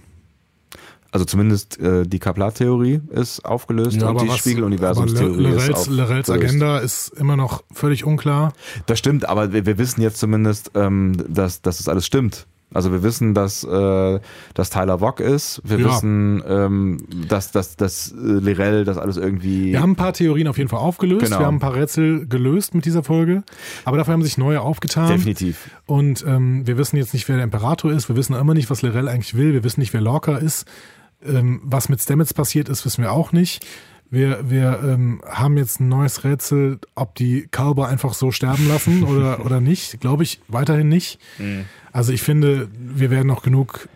Also 1.12 1.26
zumindest 1.26 1.80
äh, 1.80 2.06
die 2.06 2.20
Kaplar-Theorie 2.20 3.02
ist 3.10 3.46
aufgelöst 3.46 4.02
und 4.04 4.22
die 4.22 4.30
Spiegeluniversumstheorie 4.32 5.46
ist 5.48 5.68
Lerels, 5.68 5.88
Lerels 5.90 6.30
aufgelöst. 6.30 6.30
Agenda 6.50 6.78
ist 6.80 7.10
immer 7.10 7.38
noch 7.38 7.64
völlig 7.72 8.04
unklar. 8.04 8.54
Das 8.88 9.00
stimmt, 9.00 9.28
aber 9.28 9.54
wir, 9.54 9.66
wir 9.66 9.78
wissen 9.78 10.02
jetzt 10.02 10.18
zumindest, 10.18 10.72
ähm, 10.76 11.14
dass, 11.30 11.62
dass 11.62 11.78
das 11.78 11.88
alles 11.88 12.06
stimmt. 12.06 12.46
Also 12.74 12.92
wir 12.92 13.02
wissen, 13.02 13.34
dass, 13.34 13.64
äh, 13.64 14.20
dass 14.54 14.70
Tyler 14.70 15.00
Wock 15.00 15.22
ist. 15.22 15.62
Wir 15.64 15.80
Ja. 15.80 15.88
wissen, 15.88 16.44
ähm, 16.46 16.98
dass, 17.30 17.52
dass, 17.54 17.78
dass 17.78 18.12
äh, 18.12 18.16
Lirel 18.18 18.84
das 18.84 18.98
alles 18.98 19.16
irgendwie. 19.16 19.72
Wir 19.72 19.82
haben 19.82 19.92
ein 19.92 19.96
paar 19.96 20.12
Theorien 20.12 20.50
auf 20.50 20.58
jeden 20.58 20.70
Fall 20.70 20.80
aufgelöst. 20.82 21.24
Genau. 21.24 21.40
Wir 21.40 21.46
haben 21.46 21.56
ein 21.56 21.60
paar 21.62 21.76
Rätsel 21.76 22.28
gelöst 22.28 22.76
mit 22.76 22.84
dieser 22.84 23.04
Folge. 23.04 23.44
Aber 23.86 23.96
dafür 23.96 24.12
haben 24.14 24.22
sich 24.24 24.38
neue 24.38 24.60
aufgetan. 24.60 25.08
definitiv. 25.10 25.70
Und 25.86 26.26
ähm, 26.28 26.68
wir 26.68 26.78
wissen 26.78 26.98
jetzt 26.98 27.14
nicht, 27.14 27.30
wer 27.30 27.38
der 27.38 27.46
Imperator 27.46 27.90
ist. 27.94 28.10
Wir 28.10 28.18
wissen 28.18 28.36
immer 28.36 28.54
nicht, 28.54 28.70
was 28.70 28.82
Lorel 28.82 29.08
eigentlich 29.08 29.38
will. 29.38 29.54
Wir 29.54 29.64
wissen 29.64 29.80
nicht, 29.80 29.94
wer 29.94 30.02
Lorca 30.02 30.36
ist. 30.36 30.66
Ähm, 31.26 31.62
was 31.64 31.90
mit 31.90 32.00
Stamets 32.02 32.34
passiert 32.34 32.70
ist, 32.70 32.86
wissen 32.86 33.04
wir 33.04 33.12
auch 33.12 33.32
nicht. 33.32 33.66
Wir, 34.10 34.50
wir 34.50 34.80
ähm, 34.86 35.22
haben 35.28 35.58
jetzt 35.58 35.80
ein 35.82 35.90
neues 35.90 36.24
Rätsel, 36.24 36.80
ob 36.96 37.16
die 37.16 37.48
Kalber 37.52 37.88
einfach 37.90 38.14
so 38.14 38.32
sterben 38.32 38.68
lassen 38.68 39.04
oder, 39.04 39.44
oder 39.46 39.60
nicht. 39.60 40.00
Glaube 40.00 40.24
ich 40.24 40.40
weiterhin 40.48 40.88
nicht. 40.88 41.20
Also 41.92 42.14
ich 42.14 42.22
finde, 42.22 42.70
wir 42.78 43.10
werden 43.10 43.28
noch 43.28 43.44
genug 43.44 43.90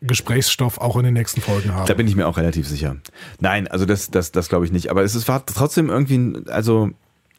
Gesprächsstoff 0.00 0.78
auch 0.78 0.96
in 0.96 1.04
den 1.04 1.14
nächsten 1.14 1.40
Folgen 1.40 1.72
haben. 1.74 1.86
Da 1.86 1.94
bin 1.94 2.08
ich 2.08 2.16
mir 2.16 2.26
auch 2.26 2.36
relativ 2.36 2.66
sicher. 2.66 2.96
Nein, 3.38 3.68
also 3.68 3.84
das, 3.86 4.10
das, 4.10 4.32
das 4.32 4.48
glaube 4.48 4.64
ich 4.64 4.72
nicht. 4.72 4.90
Aber 4.90 5.04
es 5.04 5.14
ist, 5.14 5.28
war 5.28 5.46
trotzdem 5.46 5.90
irgendwie, 5.90 6.18
ein- 6.18 6.48
also 6.48 6.90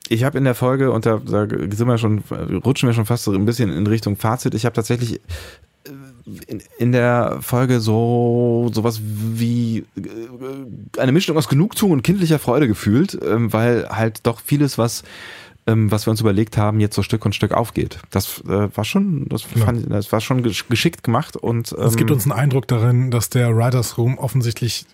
ich 0.07 0.23
habe 0.23 0.38
in 0.38 0.45
der 0.45 0.55
Folge, 0.55 0.91
und 0.91 1.05
da, 1.05 1.18
da 1.18 1.45
sind 1.49 1.88
wir 1.88 1.97
schon, 1.97 2.19
rutschen 2.64 2.88
wir 2.88 2.93
schon 2.93 3.05
fast 3.05 3.26
so 3.26 3.34
ein 3.34 3.45
bisschen 3.45 3.69
in 3.69 3.85
Richtung 3.88 4.15
Fazit. 4.15 4.53
Ich 4.53 4.65
habe 4.65 4.73
tatsächlich 4.76 5.19
in, 6.48 6.62
in 6.78 6.91
der 6.91 7.40
Folge 7.41 7.80
so 7.80 8.70
sowas 8.74 9.00
wie 9.04 9.80
äh, 9.98 11.00
eine 11.00 11.12
Mischung 11.12 11.38
aus 11.38 11.50
Genugtuung 11.50 11.91
und 11.91 12.04
kindlicher 12.04 12.40
Freude 12.40 12.68
gefühlt, 12.68 13.18
ähm, 13.24 13.52
weil 13.54 13.88
halt 13.90 14.20
doch 14.24 14.40
vieles, 14.40 14.78
was 14.78 15.04
ähm, 15.66 15.90
was 15.91 16.06
wir 16.06 16.12
uns 16.12 16.20
überlegt 16.20 16.58
haben, 16.58 16.82
jetzt 16.82 16.94
so 16.95 17.04
Stück 17.04 17.24
und 17.26 17.36
Stück 17.36 17.54
aufgeht. 17.54 18.00
Das 18.12 18.41
äh, 18.50 18.68
war 18.76 18.84
schon, 18.84 19.28
das, 19.30 19.44
Ja. 19.56 19.64
fand, 19.66 19.90
das 19.90 20.12
war 20.12 20.20
schon 20.20 20.44
gesch- 20.45 20.66
geschickt 20.70 21.04
gemacht 21.04 21.38
und 21.38 21.74
ähm, 21.78 21.86
Es 21.86 21.95
gibt 21.95 22.12
uns 22.12 22.24
einen 22.24 22.34
Eindruck 22.34 22.68
darin, 22.68 23.12
dass 23.12 23.30
der 23.30 23.56
Writers 23.56 23.98
Room 23.98 24.18
offensichtlich 24.18 24.86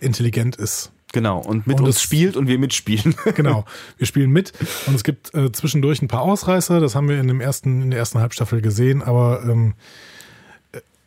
intelligent 0.00 0.56
ist. 0.56 0.92
genau 1.12 1.38
und 1.40 1.66
mit 1.66 1.80
und 1.80 1.86
uns 1.86 2.00
spielt 2.00 2.36
und 2.36 2.46
wir 2.46 2.58
mitspielen. 2.58 3.14
Genau, 3.34 3.64
wir 3.98 4.06
spielen 4.06 4.30
mit 4.30 4.52
und 4.86 4.94
es 4.94 5.04
gibt 5.04 5.34
äh, 5.34 5.50
zwischendurch 5.52 6.00
ein 6.00 6.08
paar 6.08 6.22
Ausreißer, 6.22 6.80
das 6.80 6.94
haben 6.94 7.08
wir 7.08 7.20
in 7.20 7.26
dem 7.28 7.40
ersten 7.40 7.82
in 7.82 7.90
der 7.90 7.98
ersten 7.98 8.18
Halbstaffel 8.20 8.60
gesehen, 8.62 9.02
aber 9.02 9.42
ähm, 9.44 9.74
äh, 9.74 10.11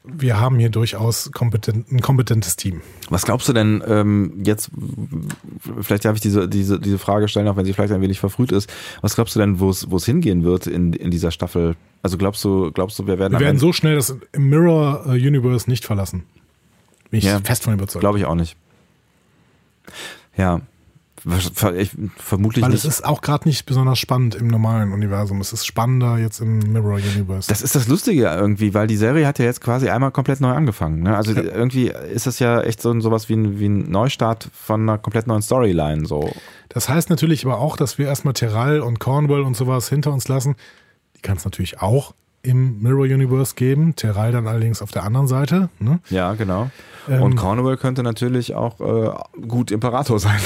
wir 0.07 0.39
haben 0.39 0.59
hier 0.59 0.69
durchaus 0.69 1.31
kompetent, 1.31 1.91
ein 1.91 2.01
kompetentes 2.01 2.55
Team. 2.55 2.81
Was 3.09 3.25
glaubst 3.25 3.47
du 3.47 3.53
denn 3.53 3.83
ähm, 3.87 4.41
jetzt, 4.43 4.69
vielleicht 5.81 6.05
darf 6.05 6.15
ich 6.15 6.21
diese, 6.21 6.47
diese, 6.47 6.79
diese 6.79 6.97
Frage 6.97 7.27
stellen, 7.27 7.47
auch 7.47 7.55
wenn 7.57 7.65
sie 7.65 7.73
vielleicht 7.73 7.93
ein 7.93 8.01
wenig 8.01 8.19
verfrüht 8.19 8.51
ist, 8.51 8.71
was 9.01 9.15
glaubst 9.15 9.35
du 9.35 9.39
denn, 9.39 9.59
wo 9.59 9.69
es 9.69 10.05
hingehen 10.05 10.43
wird 10.43 10.67
in, 10.67 10.93
in 10.93 11.11
dieser 11.11 11.31
Staffel? 11.31 11.75
Also 12.01 12.17
glaubst 12.17 12.43
du, 12.43 12.71
glaubst 12.71 12.99
du, 12.99 13.07
wir 13.07 13.19
werden 13.19 13.33
Wir 13.33 13.39
werden 13.39 13.59
so 13.59 13.73
schnell 13.73 13.95
das 13.95 14.15
Mirror 14.37 15.05
äh, 15.07 15.11
Universe 15.11 15.69
nicht 15.69 15.85
verlassen. 15.85 16.23
Bin 17.09 17.19
ich 17.19 17.25
Ja. 17.25 17.39
fest 17.39 17.63
von 17.63 17.73
überzeugt. 17.73 18.01
Glaube 18.01 18.17
ich 18.19 18.25
auch 18.25 18.35
nicht. 18.35 18.55
Ja, 20.37 20.61
ich, 21.75 21.91
vermutlich 22.17 22.63
Weil 22.63 22.71
nicht. 22.71 22.85
es 22.85 22.99
ist 22.99 23.05
auch 23.05 23.21
gerade 23.21 23.47
nicht 23.47 23.65
besonders 23.65 23.97
spannend 23.97 24.35
im 24.35 24.47
normalen 24.47 24.91
Universum. 24.91 25.41
Es 25.41 25.53
ist 25.53 25.65
spannender 25.65 26.17
jetzt 26.17 26.39
im 26.39 26.59
Mirror 26.59 26.95
Universe. 26.95 27.47
Das 27.47 27.61
ist 27.61 27.75
das 27.75 27.87
Lustige 27.87 28.25
irgendwie, 28.25 28.73
weil 28.73 28.85
die 28.85 28.97
Serie 28.97 29.25
hat 29.25 29.39
ja 29.39 29.45
jetzt 29.45 29.61
quasi 29.61 29.89
einmal 29.89 30.11
komplett 30.11 30.39
neu 30.39 30.51
angefangen. 30.51 31.01
Ne? 31.01 31.15
Also 31.15 31.33
irgendwie 31.33 31.87
ist 31.89 32.27
das 32.27 32.39
ja 32.39 32.61
echt 32.61 32.81
so 32.81 32.91
ein, 32.91 33.01
sowas 33.01 33.27
wie 33.27 33.33
ein, 33.33 33.59
wie 33.59 33.67
ein 33.67 33.89
Neustart 33.89 34.49
von 34.53 34.81
einer 34.81 34.97
komplett 34.97 35.25
neuen 35.25 35.41
Storyline. 35.41 36.05
So. 36.05 36.31
Das 36.69 36.89
heißt 36.89 37.09
natürlich 37.09 37.45
aber 37.45 37.59
auch, 37.59 37.75
dass 37.75 37.97
wir 37.97 38.05
erstmal 38.05 38.33
Terral 38.33 38.81
und 38.81 38.99
Cornwall 38.99 39.41
und 39.41 39.57
sowas 39.57 39.89
hinter 39.89 40.13
uns 40.13 40.27
lassen. 40.27 40.55
Die 41.17 41.21
kann 41.21 41.37
es 41.37 41.45
natürlich 41.45 41.81
auch 41.81 42.13
im 42.45 42.81
Mirror 42.81 43.03
Universe 43.05 43.55
geben. 43.55 43.95
Terral 43.95 44.31
dann 44.31 44.47
allerdings 44.47 44.81
auf 44.81 44.91
der 44.91 45.03
anderen 45.03 45.27
Seite. 45.27 45.69
Ne? 45.79 45.99
Ja, 46.09 46.33
genau. 46.33 46.69
Ähm. 47.09 47.21
Und 47.21 47.35
Cornwall 47.35 47.77
könnte 47.77 48.03
natürlich 48.03 48.55
auch 48.55 48.79
äh, 48.79 49.11
gut 49.47 49.71
Imperator 49.71 50.19
sein. 50.19 50.39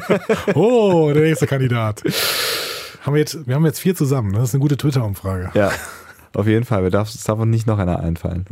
Oh, 0.54 1.10
der 1.12 1.22
nächste 1.24 1.46
Kandidat. 1.46 2.02
Haben 3.02 3.14
wir, 3.14 3.20
jetzt, 3.20 3.46
wir 3.46 3.54
haben 3.54 3.64
jetzt 3.66 3.80
vier 3.80 3.94
zusammen. 3.94 4.30
ne? 4.32 4.38
Das 4.38 4.48
ist 4.50 4.54
eine 4.54 4.62
gute 4.62 4.76
Twitter-Umfrage. 4.76 5.50
Ja. 5.54 5.70
Auf 6.34 6.46
jeden 6.46 6.64
Fall, 6.64 6.82
wir 6.82 6.90
darf, 6.90 7.08
es 7.08 7.22
darf 7.24 7.38
uns 7.38 7.50
nicht 7.50 7.66
noch 7.66 7.78
einer 7.78 8.00
einfallen. 8.00 8.44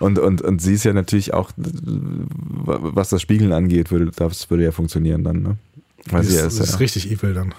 Und, 0.00 0.18
und, 0.18 0.42
und 0.42 0.60
sie 0.60 0.74
ist 0.74 0.84
ja 0.84 0.92
natürlich 0.92 1.32
auch, 1.32 1.52
was 1.56 3.10
das 3.10 3.22
Spiegeln 3.22 3.52
angeht, 3.52 3.90
würde, 3.92 4.10
das 4.14 4.50
würde 4.50 4.64
ja 4.64 4.72
funktionieren 4.72 5.22
dann, 5.22 5.42
ne? 5.42 5.56
Weil 6.06 6.22
Das 6.22 6.28
sie 6.30 6.34
ist, 6.36 6.40
ja 6.40 6.46
ist, 6.46 6.58
ist 6.60 6.72
ja. 6.72 6.76
richtig 6.78 7.10
evil 7.12 7.34
dann. 7.34 7.54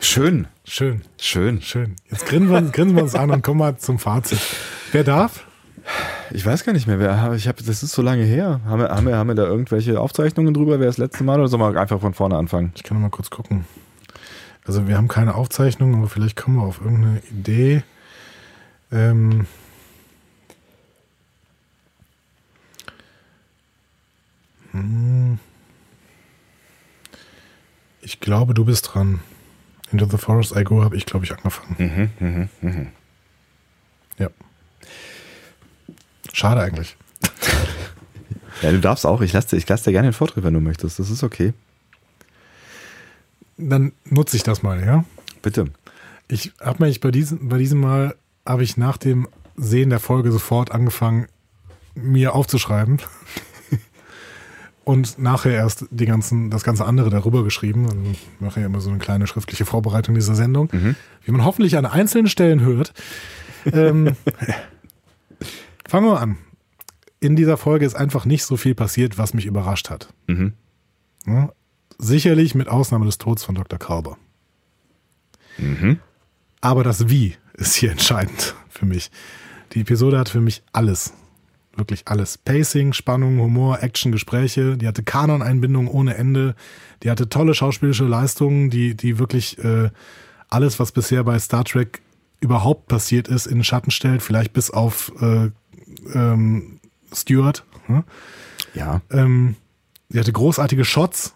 Schön, 0.00 0.46
Schön, 0.64 1.02
schön. 1.18 1.60
schön. 1.62 1.96
Jetzt 2.10 2.26
grinsen 2.26 2.50
wir, 2.50 2.62
grinsen 2.70 2.96
wir 2.96 3.02
uns 3.02 3.14
an 3.14 3.30
und 3.30 3.42
kommen 3.42 3.60
wir 3.60 3.78
zum 3.78 3.98
Fazit. 3.98 4.38
Wer 4.92 5.04
darf? 5.04 5.44
Ich 6.30 6.44
weiß 6.44 6.64
gar 6.64 6.72
nicht 6.72 6.86
mehr, 6.86 6.98
wer, 6.98 7.32
ich 7.32 7.48
hab, 7.48 7.56
das 7.56 7.82
ist 7.82 7.92
so 7.92 8.02
lange 8.02 8.22
her. 8.22 8.60
Haben 8.66 8.82
wir, 8.82 8.90
haben, 8.90 9.06
wir, 9.06 9.16
haben 9.16 9.28
wir 9.28 9.34
da 9.34 9.44
irgendwelche 9.44 9.98
Aufzeichnungen 10.00 10.52
drüber, 10.54 10.78
wer 10.78 10.86
das 10.86 10.98
letzte 10.98 11.24
Mal 11.24 11.38
oder 11.38 11.48
sollen 11.48 11.62
wir 11.62 11.80
einfach 11.80 12.00
von 12.00 12.14
vorne 12.14 12.36
anfangen? 12.36 12.72
Ich 12.76 12.82
kann 12.82 12.96
noch 12.96 13.02
mal 13.02 13.10
kurz 13.10 13.30
gucken. 13.30 13.64
Also 14.66 14.86
wir 14.86 14.96
haben 14.96 15.08
keine 15.08 15.34
Aufzeichnung, 15.34 15.94
aber 15.96 16.08
vielleicht 16.08 16.36
kommen 16.36 16.56
wir 16.56 16.64
auf 16.64 16.80
irgendeine 16.80 17.22
Idee. 17.30 17.82
Ähm 18.92 19.46
Hm. 24.72 25.38
Ich 28.02 28.20
glaube, 28.20 28.54
du 28.54 28.64
bist 28.64 28.94
dran. 28.94 29.20
Into 29.92 30.06
the 30.06 30.18
Forest 30.18 30.54
I 30.56 30.64
Go 30.64 30.82
habe 30.84 30.96
ich, 30.96 31.06
glaube 31.06 31.24
ich, 31.24 31.32
angefangen. 31.32 32.50
Ja. 34.18 34.28
Schade 36.32 36.60
eigentlich. 36.60 36.96
Ja, 38.62 38.72
du 38.72 38.80
darfst 38.80 39.06
auch. 39.06 39.20
Ich 39.20 39.32
lasse 39.32 39.50
dir, 39.50 39.56
ich 39.56 39.68
lass 39.68 39.84
dir 39.84 39.92
gerne 39.92 40.08
den 40.08 40.14
Vortritt, 40.14 40.42
wenn 40.42 40.52
du 40.52 40.60
möchtest. 40.60 40.98
Das 40.98 41.10
ist 41.10 41.22
okay. 41.22 41.52
Dann 43.56 43.92
nutze 44.04 44.36
ich 44.36 44.42
das 44.42 44.64
mal, 44.64 44.84
ja? 44.84 45.04
Bitte. 45.42 45.66
Ich 46.26 46.52
habe 46.60 46.84
mich 46.84 47.00
bei 47.00 47.12
diesem, 47.12 47.48
bei 47.48 47.58
diesem 47.58 47.78
Mal 47.78 48.16
habe 48.44 48.64
ich 48.64 48.76
nach 48.76 48.96
dem 48.96 49.28
Sehen 49.56 49.90
der 49.90 50.00
Folge 50.00 50.32
sofort 50.32 50.72
angefangen, 50.72 51.28
mir 51.94 52.34
aufzuschreiben. 52.34 53.00
Und 54.88 55.18
nachher 55.18 55.52
erst 55.52 55.84
die 55.90 56.06
ganzen, 56.06 56.48
das 56.48 56.64
ganze 56.64 56.86
andere 56.86 57.10
darüber 57.10 57.44
geschrieben. 57.44 57.84
Also 57.90 58.00
ich 58.10 58.26
mache 58.40 58.60
ja 58.60 58.66
immer 58.66 58.80
so 58.80 58.88
eine 58.88 58.98
kleine 58.98 59.26
schriftliche 59.26 59.66
Vorbereitung 59.66 60.14
dieser 60.14 60.34
Sendung, 60.34 60.70
wie 61.26 61.30
man 61.30 61.44
hoffentlich 61.44 61.76
an 61.76 61.84
einzelnen 61.84 62.26
Stellen 62.26 62.62
hört. 62.62 62.94
Ähm, 63.70 64.16
fangen 65.86 66.06
wir 66.06 66.18
an. 66.18 66.38
In 67.20 67.36
dieser 67.36 67.58
Folge 67.58 67.84
ist 67.84 67.96
einfach 67.96 68.24
nicht 68.24 68.44
so 68.44 68.56
viel 68.56 68.74
passiert, 68.74 69.18
was 69.18 69.34
mich 69.34 69.44
überrascht 69.44 69.90
hat. 69.90 70.08
Mhm. 70.26 70.54
Ja, 71.26 71.52
sicherlich 71.98 72.54
mit 72.54 72.68
Ausnahme 72.68 73.04
des 73.04 73.18
Todes 73.18 73.44
von 73.44 73.56
Dr. 73.56 73.78
Krauber. 73.78 74.16
Mhm. 75.58 75.98
Aber 76.62 76.82
das 76.82 77.10
Wie 77.10 77.34
ist 77.52 77.74
hier 77.74 77.90
entscheidend 77.90 78.54
für 78.70 78.86
mich. 78.86 79.10
Die 79.74 79.82
Episode 79.82 80.18
hat 80.18 80.30
für 80.30 80.40
mich 80.40 80.62
alles. 80.72 81.12
Wirklich 81.78 82.08
alles. 82.08 82.36
Pacing, 82.38 82.92
Spannung, 82.92 83.38
Humor, 83.38 83.82
Action, 83.82 84.10
Gespräche. 84.12 84.76
Die 84.76 84.86
hatte 84.88 85.04
Kanon-Einbindung 85.04 85.88
ohne 85.88 86.16
Ende. 86.16 86.56
Die 87.02 87.10
hatte 87.10 87.28
tolle 87.28 87.54
schauspielische 87.54 88.04
Leistungen, 88.04 88.68
die, 88.68 88.96
die 88.96 89.18
wirklich 89.18 89.58
äh, 89.62 89.90
alles, 90.48 90.80
was 90.80 90.90
bisher 90.92 91.22
bei 91.22 91.38
Star 91.38 91.64
Trek 91.64 92.02
überhaupt 92.40 92.88
passiert 92.88 93.28
ist, 93.28 93.46
in 93.46 93.58
den 93.58 93.64
Schatten 93.64 93.90
stellt. 93.92 94.22
Vielleicht 94.22 94.52
bis 94.52 94.70
auf 94.70 95.12
äh, 95.20 95.50
ähm, 96.14 96.80
Stewart. 97.14 97.64
Hm? 97.86 98.02
Ja. 98.74 99.00
Ähm, 99.10 99.54
sie 100.08 100.18
hatte 100.18 100.32
großartige 100.32 100.84
Shots 100.84 101.34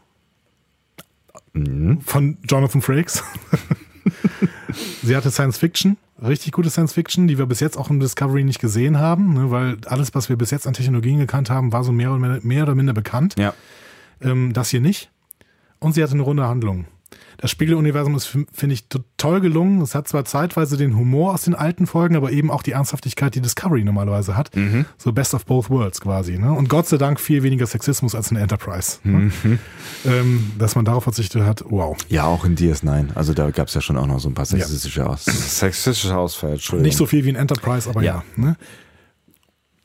Mhm. 1.55 2.01
von 2.01 2.39
Jonathan 2.48 2.81
Frakes. 2.81 3.23
sie 5.03 5.16
hatte 5.16 5.31
Science 5.31 5.59
Fiction, 5.59 5.97
richtig 6.23 6.53
gute 6.53 6.70
Science 6.70 6.93
Fiction, 6.93 7.27
die 7.29 7.39
wir 7.39 7.47
bis 7.47 7.61
jetzt 7.61 7.77
auch 7.77 7.91
im 7.91 8.01
Discovery 8.01 8.45
nicht 8.45 8.61
gesehen 8.61 8.99
haben, 8.99 9.35
ne, 9.35 9.51
weil 9.51 9.79
alles, 9.87 10.15
was 10.15 10.29
wir 10.29 10.37
bis 10.37 10.51
jetzt 10.51 10.66
an 10.66 10.74
Technologien 10.74 11.19
gekannt 11.19 11.51
haben, 11.51 11.73
war 11.73 11.85
so 11.85 11.93
mehr 11.93 12.11
oder, 12.11 12.19
mehr, 12.19 12.41
mehr 12.43 12.62
oder 12.65 12.74
minder 12.74 12.93
bekannt. 12.93 13.35
Ja. 13.39 13.55
Ähm, 14.20 14.53
das 14.53 14.70
hier 14.70 14.81
nicht. 14.81 15.11
Und 15.79 15.95
sie 15.95 16.03
hatte 16.03 16.12
eine 16.12 16.23
runde 16.23 16.47
Handlung. 16.47 16.87
Das 17.39 17.51
Spiegeluniversum 17.51 18.14
ist, 18.14 18.26
finde 18.26 18.74
ich, 18.74 18.86
toll 19.16 19.40
gelungen. 19.40 19.80
Es 19.80 19.94
hat 19.94 20.09
zwar 20.09 20.24
zeitweise 20.24 20.76
den 20.76 20.97
Humor 20.97 21.34
aus 21.34 21.43
den 21.43 21.55
alten 21.55 21.86
Folgen, 21.86 22.16
aber 22.16 22.30
eben 22.30 22.51
auch 22.51 22.62
die 22.62 22.72
Ernsthaftigkeit, 22.72 23.34
die 23.34 23.40
Discovery 23.40 23.84
normalerweise 23.84 24.36
hat. 24.36 24.55
Mhm. 24.55 24.84
So 24.98 25.12
Best 25.12 25.34
of 25.34 25.47
Both 25.47 25.70
Worlds 25.70 26.01
quasi. 26.01 26.39
Ne? 26.39 26.52
Und 26.52 26.68
Gott 26.68 26.86
sei 26.86 26.98
Dank 26.98 27.20
viel 27.20 27.43
weniger 27.43 27.66
Sexismus 27.66 28.14
als 28.14 28.30
in 28.30 28.36
Enterprise. 28.36 28.98
Ne? 29.02 29.32
Mhm. 29.43 29.59
Ähm, 30.05 30.52
dass 30.59 30.76
man 30.76 30.84
darauf 30.84 31.05
verzichtet 31.05 31.43
hat, 31.43 31.64
wow. 31.68 31.97
Ja, 32.09 32.24
auch 32.24 32.44
in 32.44 32.56
DS9. 32.56 33.14
Also 33.14 33.34
da 33.34 33.51
gab 33.51 33.68
es 33.68 33.74
ja 33.74 33.80
schon 33.80 33.97
auch 33.97 34.06
noch 34.06 34.20
so 34.20 34.28
ein 34.28 34.34
paar 34.34 34.47
sexistische, 34.47 35.01
ja. 35.01 35.06
Aus 35.06 35.24
sexistische 35.24 36.16
Ausfälle. 36.16 36.59
Nicht 36.80 36.97
so 36.97 37.06
viel 37.06 37.24
wie 37.24 37.30
in 37.30 37.36
Enterprise, 37.36 37.89
aber 37.89 38.02
ja. 38.02 38.22
ja 38.36 38.43
ne? 38.43 38.56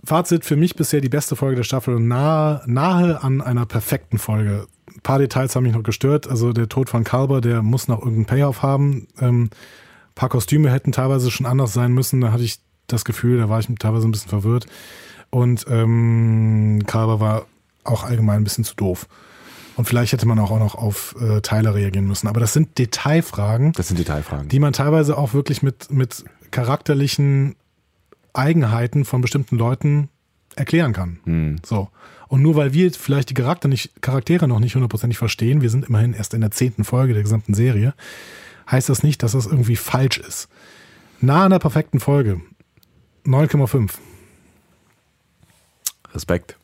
Fazit 0.03 0.45
für 0.45 0.55
mich 0.55 0.75
bisher 0.75 1.01
die 1.01 1.09
beste 1.09 1.35
Folge 1.35 1.57
der 1.57 1.63
Staffel 1.63 1.95
und 1.95 2.07
nahe, 2.07 2.61
nahe 2.65 3.21
an 3.21 3.41
einer 3.41 3.65
perfekten 3.65 4.19
Folge. 4.19 4.67
Ein 4.93 5.01
paar 5.01 5.19
Details 5.19 5.55
haben 5.55 5.64
mich 5.64 5.73
noch 5.73 5.84
gestört. 5.84 6.27
Also 6.27 6.53
der 6.53 6.69
Tod 6.69 6.89
von 6.89 7.03
Kalber, 7.03 7.41
der 7.41 7.61
muss 7.61 7.88
noch 7.88 7.99
irgendeinen 7.99 8.26
Payoff 8.26 8.61
haben. 8.64 9.07
Ähm, 9.19 9.43
ein 9.43 10.15
paar 10.15 10.30
Kostüme 10.30 10.72
hätten 10.72 10.91
teilweise 10.91 11.31
schon 11.31 11.45
anders 11.45 11.73
sein 11.73 11.93
müssen. 11.93 12.22
Da 12.22 12.31
hatte 12.31 12.43
ich 12.43 12.59
das 12.88 13.05
Gefühl, 13.05 13.38
da 13.38 13.49
war 13.49 13.59
ich 13.59 13.68
teilweise 13.80 14.07
ein 14.07 14.11
bisschen 14.11 14.30
verwirrt. 14.30 14.65
Und 15.30 15.65
ähm, 15.69 16.84
Kalber 16.88 17.19
war 17.19 17.45
auch 17.84 18.03
allgemein 18.03 18.41
ein 18.41 18.43
bisschen 18.43 18.64
zu 18.64 18.76
doof. 18.76 19.07
Und 19.76 19.85
vielleicht 19.85 20.11
hätte 20.11 20.26
man 20.26 20.39
auch 20.39 20.57
noch 20.57 20.73
auf 20.76 21.15
äh, 21.22 21.41
Tyler 21.41 21.76
reagieren 21.76 22.07
müssen. 22.07 22.27
Aber 22.27 22.39
das 22.39 22.53
sind 22.53 22.77
Detailfragen. 22.80 23.73
Das 23.73 23.89
sind 23.89 23.99
Detailfragen. 23.99 24.49
Die 24.49 24.59
man 24.59 24.73
teilweise 24.73 25.18
auch 25.18 25.34
wirklich 25.34 25.61
mit, 25.61 25.91
mit 25.91 26.26
charakterlichen 26.49 27.55
Eigenheiten 28.34 29.05
von 29.05 29.22
bestimmten 29.22 29.57
Leuten 29.57 30.09
erklären 30.55 30.93
kann. 30.93 31.19
Hm. 31.26 31.55
So. 31.64 31.89
Und 32.27 32.41
nur 32.41 32.55
weil 32.55 32.73
wir 32.73 32.91
vielleicht 32.91 33.29
die 33.29 33.33
Charakter 33.33 33.67
nicht, 33.67 34.01
Charaktere 34.01 34.47
noch 34.47 34.59
nicht 34.59 34.75
hundertprozentig 34.75 35.17
verstehen, 35.17 35.61
wir 35.61 35.69
sind 35.69 35.85
immerhin 35.85 36.13
erst 36.13 36.33
in 36.33 36.41
der 36.41 36.51
zehnten 36.51 36.83
Folge 36.83 37.13
der 37.13 37.23
gesamten 37.23 37.53
Serie, 37.53 37.93
heißt 38.69 38.89
das 38.89 39.03
nicht, 39.03 39.23
dass 39.23 39.31
das 39.31 39.45
irgendwie 39.45 39.75
falsch 39.75 40.17
ist. 40.17 40.49
Nah 41.21 41.45
an 41.45 41.51
der 41.51 41.59
perfekten 41.59 41.99
Folge. 41.99 42.41
9,5. 43.25 43.91
Respekt. 46.13 46.57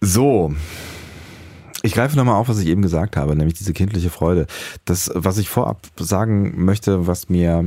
so. 0.00 0.54
Ich 1.82 1.92
greife 1.92 2.16
nochmal 2.16 2.36
auf, 2.36 2.48
was 2.48 2.58
ich 2.60 2.68
eben 2.68 2.80
gesagt 2.80 3.16
habe, 3.16 3.36
nämlich 3.36 3.58
diese 3.58 3.74
kindliche 3.74 4.08
Freude. 4.08 4.46
Das, 4.86 5.10
was 5.14 5.36
ich 5.36 5.50
vorab 5.50 5.86
sagen 5.98 6.64
möchte, 6.64 7.06
was 7.06 7.28
mir 7.28 7.66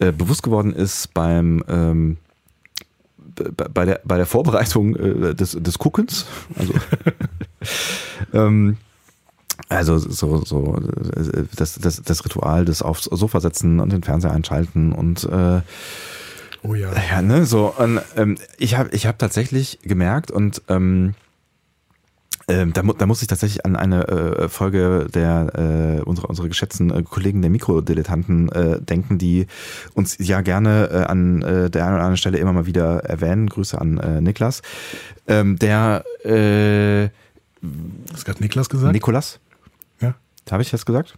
äh, 0.00 0.10
bewusst 0.10 0.42
geworden 0.42 0.72
ist 0.72 1.14
beim 1.14 1.62
ähm, 1.68 2.16
bei 3.34 3.84
der 3.84 4.00
bei 4.04 4.16
der 4.16 4.26
Vorbereitung 4.26 4.96
äh, 4.96 5.34
des 5.34 5.52
des 5.52 5.78
Guckens, 5.78 6.26
also 6.56 6.74
ähm, 8.32 8.76
also 9.68 9.98
so 9.98 10.44
so 10.44 10.80
das 11.56 11.74
das 11.74 12.02
das 12.02 12.24
Ritual 12.24 12.64
des 12.64 12.82
aufs 12.82 13.04
Sofa 13.04 13.40
setzen 13.40 13.80
und 13.80 13.92
den 13.92 14.02
Fernseher 14.02 14.32
einschalten 14.32 14.92
und 14.92 15.24
äh, 15.24 15.60
Oh 16.66 16.74
ja. 16.74 16.90
Ja, 17.10 17.20
ne, 17.20 17.44
so. 17.44 17.74
Und, 17.76 18.00
ähm, 18.16 18.38
ich 18.56 18.76
habe 18.76 18.88
ich 18.92 19.06
hab 19.06 19.18
tatsächlich 19.18 19.80
gemerkt 19.82 20.30
und 20.30 20.62
ähm, 20.68 21.14
ähm, 22.48 22.72
da, 22.72 22.82
da 22.82 23.06
muss 23.06 23.22
ich 23.22 23.28
tatsächlich 23.28 23.64
an 23.64 23.76
eine 23.76 24.06
äh, 24.08 24.48
Folge 24.48 25.06
der 25.12 25.98
äh, 25.98 26.02
unserer 26.02 26.28
unsere 26.28 26.48
geschätzten 26.48 26.90
äh, 26.90 27.02
Kollegen 27.02 27.40
der 27.40 27.50
Mikrodilettanten 27.50 28.50
äh, 28.50 28.80
denken, 28.80 29.18
die 29.18 29.46
uns 29.94 30.16
ja 30.18 30.40
gerne 30.42 30.90
äh, 30.90 30.96
an 31.04 31.42
äh, 31.42 31.70
der 31.70 31.84
einen 31.84 31.94
oder 31.94 32.02
anderen 32.02 32.16
Stelle 32.16 32.38
immer 32.38 32.52
mal 32.52 32.66
wieder 32.66 33.04
erwähnen. 33.04 33.48
Grüße 33.48 33.80
an 33.80 33.98
äh, 33.98 34.20
Niklas. 34.20 34.62
Ähm, 35.26 35.58
der 35.58 36.04
äh, 36.24 37.08
Hast 38.12 38.24
gerade 38.24 38.42
Niklas 38.42 38.68
gesagt? 38.68 38.92
Nikolas. 38.92 39.40
Ja. 40.00 40.14
Habe 40.50 40.62
ich 40.62 40.70
das 40.70 40.84
gesagt? 40.84 41.16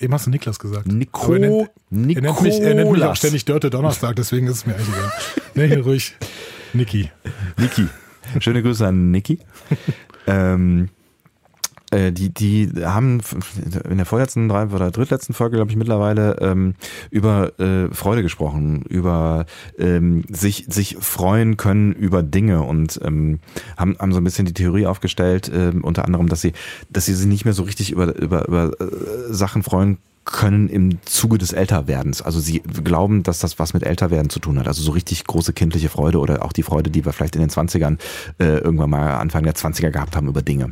Eben 0.00 0.12
hast 0.12 0.26
du 0.26 0.30
Niklas 0.30 0.58
gesagt. 0.58 0.86
Nico, 0.86 1.32
er, 1.32 1.38
nennt, 1.38 1.70
er, 1.90 2.22
nennt 2.22 2.42
mich, 2.42 2.60
er 2.60 2.74
nennt 2.74 2.90
mich 2.90 3.02
auch 3.04 3.14
ständig 3.14 3.44
Dörte 3.44 3.70
Donnerstag, 3.70 4.16
deswegen 4.16 4.48
ist 4.48 4.56
es 4.56 4.66
mir 4.66 4.74
eigentlich 4.74 4.88
egal. 5.54 5.68
Hier 5.68 5.84
ruhig. 5.84 6.16
Niki. 6.72 7.10
Niki. 7.56 7.86
Schöne 8.40 8.62
Grüße 8.62 8.86
an 8.86 9.12
Niki. 9.12 9.38
Ähm, 10.26 10.88
äh, 11.94 12.12
die, 12.12 12.30
die 12.30 12.70
haben 12.84 13.20
in 13.88 13.96
der 13.96 14.06
vorletzten 14.06 14.48
drei 14.48 14.66
oder 14.66 14.90
drittletzten 14.90 15.34
Folge, 15.34 15.56
glaube 15.56 15.70
ich, 15.70 15.76
mittlerweile 15.76 16.38
ähm, 16.40 16.74
über 17.10 17.58
äh, 17.60 17.88
Freude 17.94 18.22
gesprochen, 18.22 18.82
über 18.82 19.46
ähm, 19.78 20.24
sich, 20.28 20.66
sich 20.68 20.96
freuen 21.00 21.56
können 21.56 21.92
über 21.92 22.22
Dinge 22.22 22.62
und 22.62 23.00
ähm, 23.04 23.38
haben, 23.76 23.96
haben 23.98 24.12
so 24.12 24.18
ein 24.18 24.24
bisschen 24.24 24.46
die 24.46 24.54
Theorie 24.54 24.86
aufgestellt, 24.86 25.48
äh, 25.48 25.72
unter 25.80 26.04
anderem, 26.04 26.28
dass 26.28 26.40
sie, 26.40 26.52
dass 26.90 27.06
sie 27.06 27.14
sich 27.14 27.26
nicht 27.26 27.44
mehr 27.44 27.54
so 27.54 27.62
richtig 27.62 27.92
über, 27.92 28.16
über, 28.16 28.48
über 28.48 28.70
äh, 28.80 29.32
Sachen 29.32 29.62
freuen 29.62 29.98
können 30.24 30.68
im 30.68 30.98
Zuge 31.04 31.38
des 31.38 31.52
Älterwerdens. 31.52 32.22
Also 32.22 32.40
sie 32.40 32.60
glauben, 32.60 33.22
dass 33.22 33.38
das 33.38 33.58
was 33.58 33.74
mit 33.74 33.82
Älterwerden 33.82 34.30
zu 34.30 34.40
tun 34.40 34.58
hat. 34.58 34.66
Also 34.66 34.82
so 34.82 34.92
richtig 34.92 35.24
große 35.24 35.52
kindliche 35.52 35.88
Freude 35.88 36.18
oder 36.18 36.44
auch 36.44 36.52
die 36.52 36.62
Freude, 36.62 36.90
die 36.90 37.04
wir 37.04 37.12
vielleicht 37.12 37.36
in 37.36 37.42
den 37.42 37.50
20ern 37.50 37.98
äh, 38.38 38.58
irgendwann 38.58 38.90
mal 38.90 39.16
Anfang 39.16 39.44
der 39.44 39.54
20er 39.54 39.90
gehabt 39.90 40.16
haben 40.16 40.28
über 40.28 40.42
Dinge. 40.42 40.70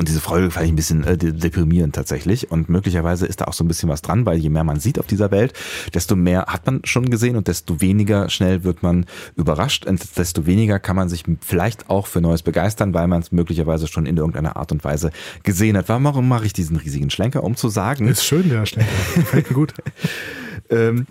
Und 0.00 0.06
diese 0.06 0.20
Folge 0.20 0.52
fand 0.52 0.64
ich 0.64 0.72
ein 0.72 0.76
bisschen 0.76 1.02
äh, 1.02 1.16
deprimierend 1.16 1.92
tatsächlich. 1.92 2.52
Und 2.52 2.68
möglicherweise 2.68 3.26
ist 3.26 3.40
da 3.40 3.46
auch 3.46 3.52
so 3.52 3.64
ein 3.64 3.68
bisschen 3.68 3.88
was 3.88 4.00
dran, 4.00 4.24
weil 4.26 4.38
je 4.38 4.48
mehr 4.48 4.62
man 4.62 4.78
sieht 4.78 5.00
auf 5.00 5.08
dieser 5.08 5.32
Welt, 5.32 5.54
desto 5.92 6.14
mehr 6.14 6.44
hat 6.46 6.64
man 6.66 6.82
schon 6.84 7.10
gesehen 7.10 7.34
und 7.34 7.48
desto 7.48 7.80
weniger 7.80 8.30
schnell 8.30 8.62
wird 8.62 8.84
man 8.84 9.06
überrascht 9.34 9.86
und 9.86 10.16
desto 10.16 10.46
weniger 10.46 10.78
kann 10.78 10.94
man 10.94 11.08
sich 11.08 11.24
vielleicht 11.40 11.90
auch 11.90 12.06
für 12.06 12.20
Neues 12.20 12.44
begeistern, 12.44 12.94
weil 12.94 13.08
man 13.08 13.22
es 13.22 13.32
möglicherweise 13.32 13.88
schon 13.88 14.06
in 14.06 14.16
irgendeiner 14.16 14.56
Art 14.56 14.70
und 14.70 14.84
Weise 14.84 15.10
gesehen 15.42 15.76
hat. 15.76 15.88
Warum 15.88 16.28
mache 16.28 16.46
ich 16.46 16.52
diesen 16.52 16.76
riesigen 16.76 17.10
Schlenker? 17.10 17.42
Um 17.42 17.56
zu 17.56 17.68
sagen. 17.68 18.06
Ist 18.06 18.24
schön, 18.24 18.48
der 18.48 18.66
Schlenker. 18.66 18.92
Fällt 19.24 19.50
mir 19.50 19.54
gut. 19.56 19.74
ähm, 20.70 21.08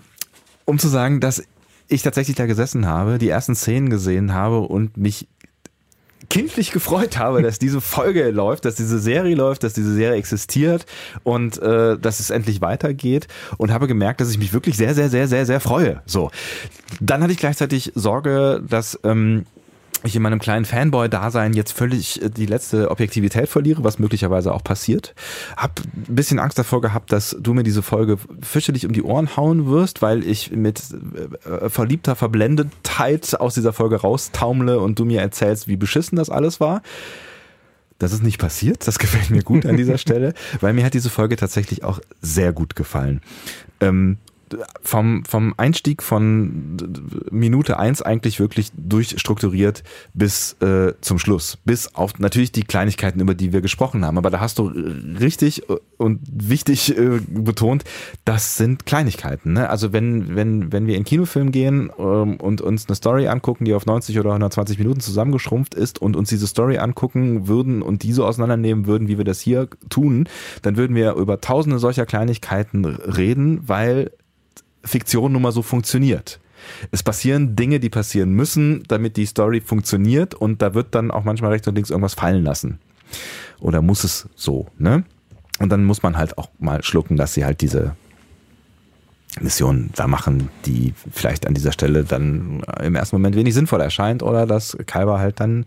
um 0.64 0.78
zu 0.78 0.88
sagen, 0.88 1.20
dass 1.20 1.42
ich 1.88 2.00
tatsächlich 2.00 2.36
da 2.36 2.46
gesessen 2.46 2.86
habe, 2.86 3.18
die 3.18 3.28
ersten 3.28 3.54
Szenen 3.54 3.90
gesehen 3.90 4.32
habe 4.32 4.60
und 4.60 4.96
mich 4.96 5.28
kindlich 6.28 6.72
gefreut 6.72 7.18
habe, 7.18 7.42
dass 7.42 7.58
diese 7.58 7.80
Folge 7.80 8.30
läuft, 8.30 8.64
dass 8.64 8.74
diese 8.74 8.98
Serie 8.98 9.34
läuft, 9.34 9.64
dass 9.64 9.72
diese 9.72 9.94
Serie 9.94 10.18
existiert 10.18 10.84
und 11.22 11.58
äh, 11.58 11.98
dass 11.98 12.20
es 12.20 12.30
endlich 12.30 12.60
weitergeht 12.60 13.28
und 13.56 13.72
habe 13.72 13.86
gemerkt, 13.86 14.20
dass 14.20 14.30
ich 14.30 14.38
mich 14.38 14.52
wirklich 14.52 14.76
sehr, 14.76 14.94
sehr, 14.94 15.08
sehr, 15.08 15.28
sehr, 15.28 15.46
sehr 15.46 15.60
freue. 15.60 16.02
So, 16.06 16.30
dann 17.00 17.22
hatte 17.22 17.32
ich 17.32 17.38
gleichzeitig 17.38 17.92
Sorge, 17.94 18.62
dass 18.66 18.98
ähm, 19.04 19.46
ich 20.04 20.14
in 20.14 20.22
meinem 20.22 20.38
kleinen 20.38 20.64
Fanboy-Dasein 20.64 21.52
jetzt 21.52 21.72
völlig 21.72 22.22
äh, 22.22 22.30
die 22.30 22.46
letzte 22.46 22.90
Objektivität 22.90 23.48
verliere, 23.48 23.84
was 23.84 23.98
möglicherweise 23.98 24.52
auch 24.52 24.62
passiert. 24.62 25.14
Hab 25.56 25.80
ein 25.80 26.14
bisschen 26.14 26.38
Angst 26.38 26.58
davor 26.58 26.80
gehabt, 26.80 27.12
dass 27.12 27.36
du 27.40 27.54
mir 27.54 27.62
diese 27.62 27.82
Folge 27.82 28.18
fürchterlich 28.40 28.86
um 28.86 28.92
die 28.92 29.02
Ohren 29.02 29.36
hauen 29.36 29.66
wirst, 29.66 30.02
weil 30.02 30.24
ich 30.24 30.52
mit 30.52 30.82
äh, 31.44 31.68
verliebter 31.68 32.16
Verblendetheit 32.16 33.38
aus 33.40 33.54
dieser 33.54 33.72
Folge 33.72 33.96
raustaumle 33.96 34.78
und 34.78 34.98
du 34.98 35.04
mir 35.04 35.20
erzählst, 35.20 35.68
wie 35.68 35.76
beschissen 35.76 36.16
das 36.16 36.30
alles 36.30 36.60
war. 36.60 36.82
Das 37.98 38.12
ist 38.12 38.22
nicht 38.22 38.38
passiert. 38.38 38.86
Das 38.86 38.98
gefällt 39.00 39.30
mir 39.30 39.42
gut 39.42 39.66
an 39.66 39.76
dieser 39.76 39.98
Stelle, 39.98 40.34
weil 40.60 40.72
mir 40.72 40.84
hat 40.84 40.94
diese 40.94 41.10
Folge 41.10 41.36
tatsächlich 41.36 41.84
auch 41.84 42.00
sehr 42.20 42.52
gut 42.52 42.76
gefallen. 42.76 43.20
Ähm, 43.80 44.18
vom, 44.82 45.24
vom 45.24 45.54
Einstieg 45.56 46.02
von 46.02 46.76
Minute 47.30 47.78
eins 47.78 48.02
eigentlich 48.02 48.40
wirklich 48.40 48.70
durchstrukturiert 48.76 49.82
bis 50.14 50.54
äh, 50.60 50.94
zum 51.00 51.18
Schluss. 51.18 51.58
Bis 51.64 51.94
auf 51.94 52.18
natürlich 52.18 52.52
die 52.52 52.64
Kleinigkeiten, 52.64 53.20
über 53.20 53.34
die 53.34 53.52
wir 53.52 53.60
gesprochen 53.60 54.04
haben. 54.04 54.18
Aber 54.18 54.30
da 54.30 54.40
hast 54.40 54.58
du 54.58 54.66
richtig 54.66 55.62
und 55.96 56.20
wichtig 56.30 56.96
äh, 56.96 57.20
betont, 57.28 57.84
das 58.24 58.56
sind 58.56 58.86
Kleinigkeiten. 58.86 59.52
Ne? 59.52 59.68
Also 59.68 59.92
wenn, 59.92 60.34
wenn, 60.34 60.72
wenn 60.72 60.86
wir 60.86 60.96
in 60.96 61.04
Kinofilm 61.04 61.52
gehen 61.52 61.90
ähm, 61.98 62.36
und 62.36 62.60
uns 62.60 62.86
eine 62.86 62.94
Story 62.94 63.28
angucken, 63.28 63.64
die 63.64 63.74
auf 63.74 63.86
90 63.86 64.18
oder 64.18 64.30
120 64.30 64.78
Minuten 64.78 65.00
zusammengeschrumpft 65.00 65.74
ist 65.74 66.00
und 66.00 66.16
uns 66.16 66.28
diese 66.28 66.46
Story 66.46 66.78
angucken 66.78 67.48
würden 67.48 67.82
und 67.82 68.02
diese 68.02 68.24
auseinandernehmen 68.24 68.86
würden, 68.86 69.08
wie 69.08 69.18
wir 69.18 69.24
das 69.24 69.40
hier 69.40 69.68
tun, 69.88 70.28
dann 70.62 70.76
würden 70.76 70.94
wir 70.94 71.14
über 71.14 71.40
tausende 71.40 71.78
solcher 71.78 72.06
Kleinigkeiten 72.06 72.84
reden, 72.84 73.60
weil 73.66 74.12
Fiktion 74.88 75.32
nun 75.32 75.42
mal 75.42 75.52
so 75.52 75.62
funktioniert. 75.62 76.40
Es 76.90 77.02
passieren 77.02 77.54
Dinge, 77.56 77.80
die 77.80 77.88
passieren 77.88 78.32
müssen, 78.32 78.82
damit 78.88 79.16
die 79.16 79.26
Story 79.26 79.60
funktioniert 79.60 80.34
und 80.34 80.60
da 80.60 80.74
wird 80.74 80.94
dann 80.94 81.10
auch 81.10 81.24
manchmal 81.24 81.52
rechts 81.52 81.68
und 81.68 81.76
links 81.76 81.90
irgendwas 81.90 82.14
fallen 82.14 82.44
lassen. 82.44 82.78
Oder 83.60 83.80
muss 83.82 84.04
es 84.04 84.28
so, 84.34 84.66
ne? 84.78 85.04
Und 85.58 85.70
dann 85.70 85.84
muss 85.84 86.02
man 86.02 86.16
halt 86.16 86.38
auch 86.38 86.50
mal 86.58 86.82
schlucken, 86.84 87.16
dass 87.16 87.34
sie 87.34 87.44
halt 87.44 87.60
diese 87.60 87.96
Mission 89.40 89.90
da 89.94 90.06
machen, 90.06 90.48
die 90.66 90.94
vielleicht 91.12 91.46
an 91.46 91.54
dieser 91.54 91.72
Stelle 91.72 92.04
dann 92.04 92.62
im 92.82 92.94
ersten 92.94 93.16
Moment 93.16 93.36
wenig 93.36 93.54
sinnvoll 93.54 93.80
erscheint 93.80 94.22
oder 94.22 94.46
dass 94.46 94.76
Kalber 94.86 95.18
halt 95.18 95.40
dann 95.40 95.64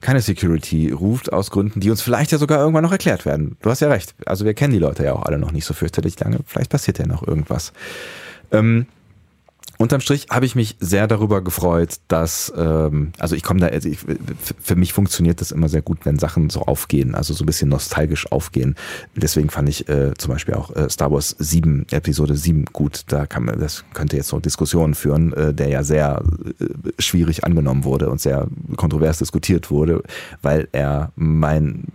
keine 0.00 0.20
Security 0.20 0.90
ruft 0.90 1.32
aus 1.32 1.50
Gründen, 1.50 1.80
die 1.80 1.90
uns 1.90 2.02
vielleicht 2.02 2.32
ja 2.32 2.38
sogar 2.38 2.58
irgendwann 2.58 2.82
noch 2.82 2.92
erklärt 2.92 3.26
werden. 3.26 3.56
Du 3.60 3.70
hast 3.70 3.80
ja 3.80 3.88
recht. 3.88 4.14
Also 4.26 4.44
wir 4.44 4.54
kennen 4.54 4.72
die 4.72 4.78
Leute 4.78 5.04
ja 5.04 5.12
auch 5.12 5.24
alle 5.24 5.38
noch 5.38 5.52
nicht 5.52 5.66
so 5.66 5.74
fürchterlich 5.74 6.18
lange. 6.20 6.38
Vielleicht 6.46 6.70
passiert 6.70 6.98
ja 6.98 7.06
noch 7.06 7.26
irgendwas. 7.26 7.72
Ähm, 8.52 8.86
Unterm 9.80 10.02
Strich 10.02 10.26
habe 10.28 10.44
ich 10.44 10.54
mich 10.54 10.76
sehr 10.78 11.06
darüber 11.06 11.40
gefreut, 11.40 12.00
dass, 12.06 12.52
ähm, 12.54 13.12
also 13.18 13.34
ich 13.34 13.42
komme 13.42 13.60
da, 13.60 13.68
also 13.68 13.88
ich, 13.88 14.00
für 14.60 14.76
mich 14.76 14.92
funktioniert 14.92 15.40
das 15.40 15.52
immer 15.52 15.70
sehr 15.70 15.80
gut, 15.80 16.04
wenn 16.04 16.18
Sachen 16.18 16.50
so 16.50 16.60
aufgehen, 16.60 17.14
also 17.14 17.32
so 17.32 17.44
ein 17.44 17.46
bisschen 17.46 17.70
nostalgisch 17.70 18.30
aufgehen. 18.30 18.76
Deswegen 19.16 19.48
fand 19.48 19.70
ich 19.70 19.88
äh, 19.88 20.12
zum 20.18 20.34
Beispiel 20.34 20.52
auch 20.52 20.76
äh, 20.76 20.90
Star 20.90 21.10
Wars 21.10 21.34
7, 21.38 21.86
Episode 21.92 22.36
7 22.36 22.66
gut. 22.66 23.04
Da 23.06 23.24
kann 23.24 23.46
man, 23.46 23.58
das 23.58 23.86
könnte 23.94 24.18
jetzt 24.18 24.30
noch 24.34 24.42
Diskussionen 24.42 24.92
führen, 24.92 25.32
äh, 25.32 25.54
der 25.54 25.70
ja 25.70 25.82
sehr 25.82 26.22
äh, 26.60 26.92
schwierig 26.98 27.44
angenommen 27.44 27.84
wurde 27.84 28.10
und 28.10 28.20
sehr 28.20 28.48
kontrovers 28.76 29.16
diskutiert 29.16 29.70
wurde, 29.70 30.02
weil 30.42 30.68
er 30.72 31.10
mein 31.16 31.86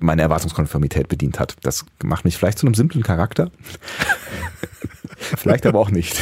meine 0.00 0.22
Erwartungskonformität 0.22 1.08
bedient 1.08 1.40
hat. 1.40 1.56
Das 1.62 1.86
macht 2.04 2.26
mich 2.26 2.36
vielleicht 2.36 2.58
zu 2.58 2.66
einem 2.66 2.74
simplen 2.74 3.02
Charakter. 3.02 3.50
vielleicht 5.18 5.66
aber 5.66 5.78
auch 5.78 5.90
nicht. 5.90 6.16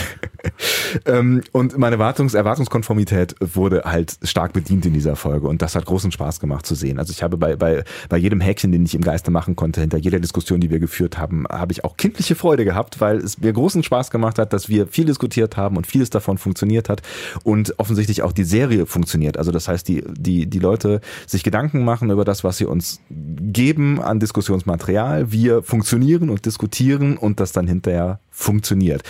ähm, 1.07 1.43
und 1.53 1.79
meine 1.79 1.97
Erwartungs 1.97 2.35
Erwartungskonformität 2.35 3.37
wurde 3.41 3.83
halt 3.85 4.19
stark 4.23 4.53
bedient 4.53 4.87
in 4.87 4.93
dieser 4.93 5.17
Folge 5.17 5.47
und 5.49 5.63
das 5.63 5.75
hat 5.75 5.87
großen 5.87 6.13
Spaß 6.13 6.41
gemacht 6.41 6.67
zu 6.67 6.75
sehen. 6.75 6.99
Also 6.99 7.13
ich 7.13 7.23
habe 7.23 7.37
bei, 7.37 7.57
bei, 7.57 7.85
bei 8.09 8.17
jedem 8.17 8.41
Häkchen, 8.41 8.73
den 8.73 8.85
ich 8.85 8.95
im 8.95 9.03
Geiste 9.03 9.31
machen 9.31 9.57
konnte, 9.57 9.81
hinter 9.81 9.99
jeder 9.99 10.21
Diskussion, 10.21 10.61
die 10.61 10.71
wir 10.71 10.79
geführt 10.79 11.19
haben, 11.19 11.45
habe 11.51 11.73
ich 11.73 11.85
auch 11.85 11.97
kindliche 11.97 12.35
Freude 12.35 12.65
gehabt, 12.65 13.01
weil 13.01 13.19
es 13.19 13.41
mir 13.41 13.53
großen 13.53 13.83
Spaß 13.83 14.11
gemacht 14.11 14.39
hat, 14.39 14.53
dass 14.53 14.69
wir 14.69 14.87
viel 14.87 15.05
diskutiert 15.05 15.57
haben 15.57 15.77
und 15.77 15.87
vieles 15.87 16.11
davon 16.11 16.39
funktioniert 16.39 16.89
hat 16.89 17.03
und 17.45 17.79
offensichtlich 17.79 18.23
auch 18.23 18.33
die 18.33 18.45
Serie 18.45 18.87
funktioniert. 18.87 19.37
Also 19.37 19.53
das 19.53 19.69
heißt, 19.69 19.87
die, 19.89 20.05
die, 20.17 20.47
die 20.47 20.59
Leute 20.59 21.01
sich 21.27 21.43
Gedanken 21.43 21.85
machen 21.85 22.11
über 22.11 22.25
das, 22.25 22.45
was 22.45 22.59
sie 22.59 22.67
uns 22.67 23.01
geben 23.09 24.01
an 24.01 24.21
Diskussionsmaterial. 24.21 25.33
Wir 25.33 25.63
funktionieren 25.63 26.31
und 26.31 26.47
diskutieren 26.47 27.17
und 27.17 27.41
das 27.41 27.53
dann 27.53 27.67
hinterher 27.67 28.21
funktioniert. 28.41 29.03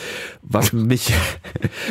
Was 0.42 0.72
mich, 0.72 1.14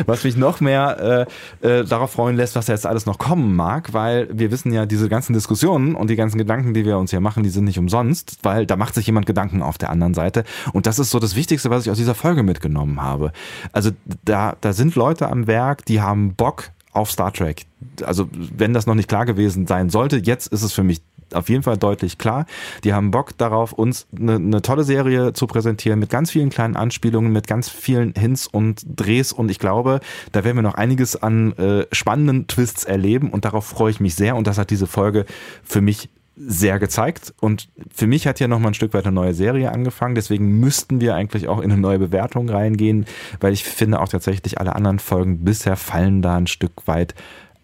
was 0.05 0.23
mich 0.23 0.35
noch 0.35 0.59
mehr 0.59 1.27
äh, 1.61 1.67
äh, 1.67 1.85
darauf 1.85 2.11
freuen 2.11 2.35
lässt, 2.35 2.55
was 2.55 2.67
jetzt 2.67 2.85
alles 2.85 3.05
noch 3.05 3.17
kommen 3.17 3.55
mag, 3.55 3.93
weil 3.93 4.27
wir 4.31 4.51
wissen 4.51 4.73
ja, 4.73 4.85
diese 4.85 5.09
ganzen 5.09 5.33
Diskussionen 5.33 5.95
und 5.95 6.09
die 6.09 6.15
ganzen 6.15 6.37
Gedanken, 6.37 6.73
die 6.73 6.85
wir 6.85 6.97
uns 6.97 7.11
hier 7.11 7.21
machen, 7.21 7.43
die 7.43 7.49
sind 7.49 7.65
nicht 7.65 7.79
umsonst, 7.79 8.39
weil 8.43 8.65
da 8.65 8.75
macht 8.75 8.93
sich 8.93 9.07
jemand 9.07 9.25
Gedanken 9.25 9.61
auf 9.61 9.77
der 9.77 9.89
anderen 9.89 10.13
Seite. 10.13 10.43
Und 10.73 10.85
das 10.85 10.99
ist 10.99 11.11
so 11.11 11.19
das 11.19 11.35
Wichtigste, 11.35 11.69
was 11.69 11.85
ich 11.85 11.91
aus 11.91 11.97
dieser 11.97 12.15
Folge 12.15 12.43
mitgenommen 12.43 13.01
habe. 13.01 13.31
Also 13.71 13.91
da, 14.25 14.55
da 14.61 14.73
sind 14.73 14.95
Leute 14.95 15.29
am 15.29 15.47
Werk, 15.47 15.85
die 15.85 16.01
haben 16.01 16.35
Bock 16.35 16.71
auf 16.91 17.11
Star 17.11 17.31
Trek. 17.31 17.65
Also 18.03 18.29
wenn 18.31 18.73
das 18.73 18.85
noch 18.85 18.95
nicht 18.95 19.07
klar 19.07 19.25
gewesen 19.25 19.67
sein 19.67 19.89
sollte, 19.89 20.17
jetzt 20.17 20.47
ist 20.47 20.63
es 20.63 20.73
für 20.73 20.83
mich 20.83 21.01
auf 21.33 21.49
jeden 21.49 21.63
Fall 21.63 21.77
deutlich 21.77 22.17
klar. 22.17 22.45
Die 22.83 22.93
haben 22.93 23.11
Bock 23.11 23.37
darauf, 23.37 23.73
uns 23.73 24.07
eine, 24.15 24.35
eine 24.35 24.61
tolle 24.61 24.83
Serie 24.83 25.33
zu 25.33 25.47
präsentieren 25.47 25.99
mit 25.99 26.09
ganz 26.09 26.31
vielen 26.31 26.49
kleinen 26.49 26.75
Anspielungen, 26.75 27.31
mit 27.31 27.47
ganz 27.47 27.69
vielen 27.69 28.13
Hints 28.13 28.47
und 28.47 28.83
Drehs. 28.85 29.31
Und 29.33 29.49
ich 29.51 29.59
glaube, 29.59 29.99
da 30.31 30.43
werden 30.43 30.57
wir 30.57 30.63
noch 30.63 30.75
einiges 30.75 31.21
an 31.21 31.53
äh, 31.53 31.85
spannenden 31.91 32.47
Twists 32.47 32.83
erleben. 32.83 33.29
Und 33.29 33.45
darauf 33.45 33.65
freue 33.65 33.91
ich 33.91 33.99
mich 33.99 34.15
sehr. 34.15 34.35
Und 34.35 34.47
das 34.47 34.57
hat 34.57 34.69
diese 34.69 34.87
Folge 34.87 35.25
für 35.63 35.81
mich 35.81 36.09
sehr 36.39 36.79
gezeigt. 36.79 37.33
Und 37.41 37.69
für 37.93 38.07
mich 38.07 38.25
hat 38.25 38.39
ja 38.39 38.47
noch 38.47 38.59
mal 38.59 38.69
ein 38.69 38.73
Stück 38.73 38.93
weit 38.93 39.05
eine 39.05 39.13
neue 39.13 39.33
Serie 39.33 39.71
angefangen, 39.71 40.15
deswegen 40.15 40.59
müssten 40.59 41.01
wir 41.01 41.15
eigentlich 41.15 41.49
auch 41.49 41.59
in 41.59 41.71
eine 41.71 41.81
neue 41.81 41.99
Bewertung 41.99 42.49
reingehen, 42.49 43.05
weil 43.41 43.51
ich 43.51 43.65
finde 43.65 43.99
auch 43.99 44.07
tatsächlich 44.07 44.57
alle 44.59 44.75
anderen 44.75 44.99
Folgen 44.99 45.43
bisher 45.43 45.75
fallen 45.75 46.21
da 46.21 46.37
ein 46.37 46.47
Stück 46.47 46.87
weit 46.87 47.13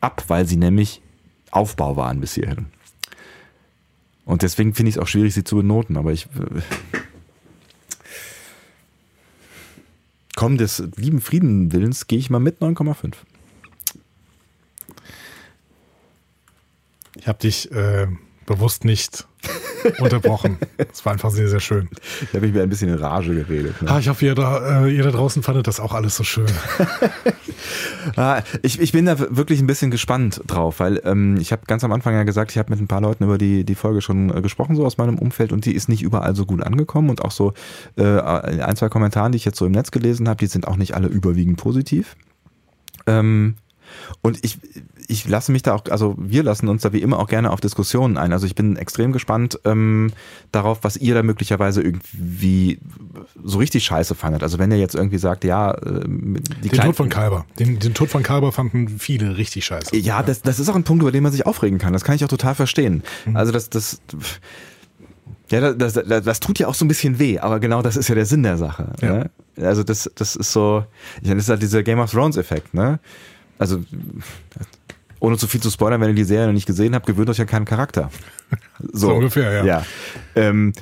ab, 0.02 0.26
weil 0.28 0.46
sie 0.46 0.58
nämlich 0.58 1.02
Aufbau 1.52 1.96
waren 1.96 2.20
bis 2.20 2.34
hierhin. 2.34 2.68
Und 4.26 4.42
deswegen 4.42 4.74
finde 4.74 4.90
ich 4.90 4.96
es 4.96 5.02
auch 5.02 5.08
schwierig, 5.08 5.34
sie 5.34 5.44
zu 5.44 5.58
benoten, 5.58 5.98
aber 5.98 6.12
ich. 6.12 6.26
Äh, 6.26 6.62
komm, 10.36 10.58
des 10.58 10.84
lieben 10.98 11.22
Friedenwillens 11.22 12.08
gehe 12.08 12.20
ich 12.20 12.30
mal 12.30 12.40
mit 12.40 12.60
9,5. 12.60 13.14
Ich 17.18 17.28
habe 17.28 17.40
dich 17.40 17.72
äh, 17.72 18.08
bewusst 18.46 18.84
nicht 18.84 19.28
unterbrochen. 20.00 20.58
Das 20.78 21.06
war 21.06 21.14
einfach 21.14 21.32
sehr, 21.32 21.48
sehr 21.48 21.60
schön. 21.60 21.90
Ich 22.22 22.30
habe 22.30 22.42
mich 22.42 22.54
mir 22.54 22.64
ein 22.64 22.70
bisschen 22.70 22.90
in 22.90 22.96
Rage 22.96 23.34
geredet. 23.36 23.82
Ne? 23.82 23.90
Ah, 23.90 24.00
ich 24.00 24.10
hoffe, 24.10 24.26
ihr 24.26 24.36
da, 24.36 24.86
äh, 24.86 24.96
ihr 24.96 25.04
da 25.04 25.12
draußen 25.12 25.44
fandet 25.44 25.68
das 25.68 25.80
auch 25.80 25.94
alles 25.94 26.16
so 26.16 26.24
schön. 26.24 26.48
ah, 28.16 28.42
ich, 28.62 28.80
ich 28.80 28.92
bin 28.92 29.06
da 29.06 29.20
wirklich 29.20 29.60
ein 29.60 29.68
bisschen 29.68 29.92
gespannt 29.92 30.42
drauf, 30.48 30.80
weil 30.80 31.02
ähm, 31.06 31.38
ich 31.40 31.52
habe 31.52 31.64
ganz 31.68 31.84
am 31.84 31.92
Anfang 31.92 32.14
ja 32.14 32.24
gesagt, 32.24 32.52
ich 32.52 32.58
habe 32.58 32.72
mit 32.72 32.80
ein 32.80 32.88
paar 32.88 33.02
Leuten 33.02 33.24
über 33.24 33.38
die, 33.38 33.64
die 33.64 33.76
Folge 33.76 34.02
schon 34.02 34.36
äh, 34.36 34.42
gesprochen, 34.42 34.76
so 34.76 34.86
aus 34.86 34.98
meinem 34.98 35.20
Umfeld, 35.20 35.52
und 35.52 35.66
die 35.66 35.76
ist 35.76 35.90
nicht 35.90 36.02
überall 36.02 36.36
so 36.36 36.46
gut 36.46 36.64
angekommen. 36.64 37.10
Und 37.10 37.24
auch 37.24 37.32
so 37.32 37.54
äh, 37.98 38.04
ein, 38.04 38.76
zwei 38.76 38.90
Kommentare, 38.90 39.32
die 39.32 39.38
ich 39.38 39.46
jetzt 39.46 39.58
so 39.58 39.66
im 39.66 39.72
Netz 39.72 39.92
gelesen 39.92 40.28
habe, 40.28 40.38
die 40.38 40.48
sind 40.48 40.68
auch 40.68 40.78
nicht 40.78 40.96
alle 40.96 41.08
überwiegend 41.08 41.58
positiv. 41.58 42.16
Ähm, 43.08 43.56
und 44.22 44.40
ich, 44.44 44.58
ich 45.08 45.28
lasse 45.28 45.52
mich 45.52 45.62
da 45.62 45.76
auch, 45.76 45.84
also 45.90 46.16
wir 46.18 46.44
lassen 46.44 46.68
uns 46.68 46.82
da 46.82 46.94
wie 46.94 47.02
immer 47.02 47.20
auch 47.20 47.28
gerne 47.28 47.52
auf 47.52 47.62
Diskussionen 47.62 48.18
ein. 48.18 48.34
Also 48.34 48.46
ich 48.46 48.56
bin 48.56 48.76
extrem 48.76 49.12
gespannt 49.12 49.60
ähm, 49.66 50.12
darauf, 50.52 50.80
was 50.84 50.98
ihr 50.98 51.14
da 51.14 51.24
möglicherweise 51.24 51.82
irgendwie 51.82 52.80
so 53.44 53.58
richtig 53.58 53.84
scheiße 53.86 54.16
fandet. 54.16 54.44
Also 54.44 54.60
wenn 54.60 54.72
ihr 54.72 54.78
jetzt 54.78 54.96
irgendwie 54.96 55.18
sagt, 55.18 55.44
ja, 55.44 55.72
äh, 55.72 56.02
die 56.64 56.70
Den 56.70 56.82
Tod 56.82 56.96
von 56.96 57.10
Kalber. 57.10 57.46
Den, 57.60 57.80
den 57.80 57.94
Tod 57.94 58.10
von 58.10 58.24
Kalber 58.24 58.52
fanden 58.52 59.00
viele 59.00 59.38
richtig 59.38 59.66
scheiße. 59.66 59.96
Ja, 59.98 60.24
Das, 60.24 60.42
das 60.42 60.60
ist 60.60 60.70
auch 60.70 60.76
ein 60.76 60.84
Punkt, 60.84 61.02
über 61.02 61.12
den 61.12 61.24
man 61.24 61.32
sich 61.32 61.46
aufregen 61.46 61.80
kann. 61.80 61.94
Das 61.94 62.04
kann 62.04 62.16
ich 62.16 62.24
auch 62.24 62.30
total 62.30 62.56
verstehen. 62.56 63.04
Mhm. 63.26 63.36
Also 63.36 63.52
das, 63.52 63.70
das 63.70 64.02
ja, 65.50 65.74
das, 65.74 65.94
das, 65.94 66.24
das 66.24 66.40
tut 66.40 66.60
ja 66.60 66.68
auch 66.68 66.74
so 66.74 66.86
ein 66.86 66.88
bisschen 66.88 67.20
weh, 67.20 67.38
aber 67.40 67.60
genau 67.60 67.82
das 67.82 67.98
ist 67.98 68.08
ja 68.08 68.16
der 68.16 68.26
Sinn 68.26 68.44
der 68.44 68.58
Sache. 68.58 68.94
Ja. 69.02 69.14
Ne? 69.14 69.30
Also 69.58 69.84
das, 69.84 70.10
das 70.16 70.36
ist 70.36 70.52
so, 70.52 70.84
ich 71.18 71.28
meine, 71.28 71.36
das 71.36 71.46
ist 71.46 71.50
halt 71.50 71.62
dieser 71.62 71.84
Game 71.84 72.00
of 72.00 72.12
Thrones 72.12 72.38
Effekt, 72.38 72.74
ne? 72.74 73.00
Also 73.58 73.82
ohne 75.20 75.38
zu 75.38 75.48
viel 75.48 75.62
zu 75.62 75.70
spoilern, 75.70 76.02
wenn 76.02 76.10
ihr 76.10 76.16
die 76.16 76.24
Serie 76.24 76.48
noch 76.48 76.54
nicht 76.54 76.68
gesehen 76.68 76.94
habt, 76.94 77.06
gewöhnt 77.06 77.30
euch 77.30 77.38
ja 77.38 77.46
keinen 77.46 77.66
Charakter. 77.66 78.10
So, 78.80 78.90
so 79.08 79.14
ungefähr, 79.14 79.52
ja. 79.52 79.66
ja. 79.66 79.86
Ähm, 80.36 80.74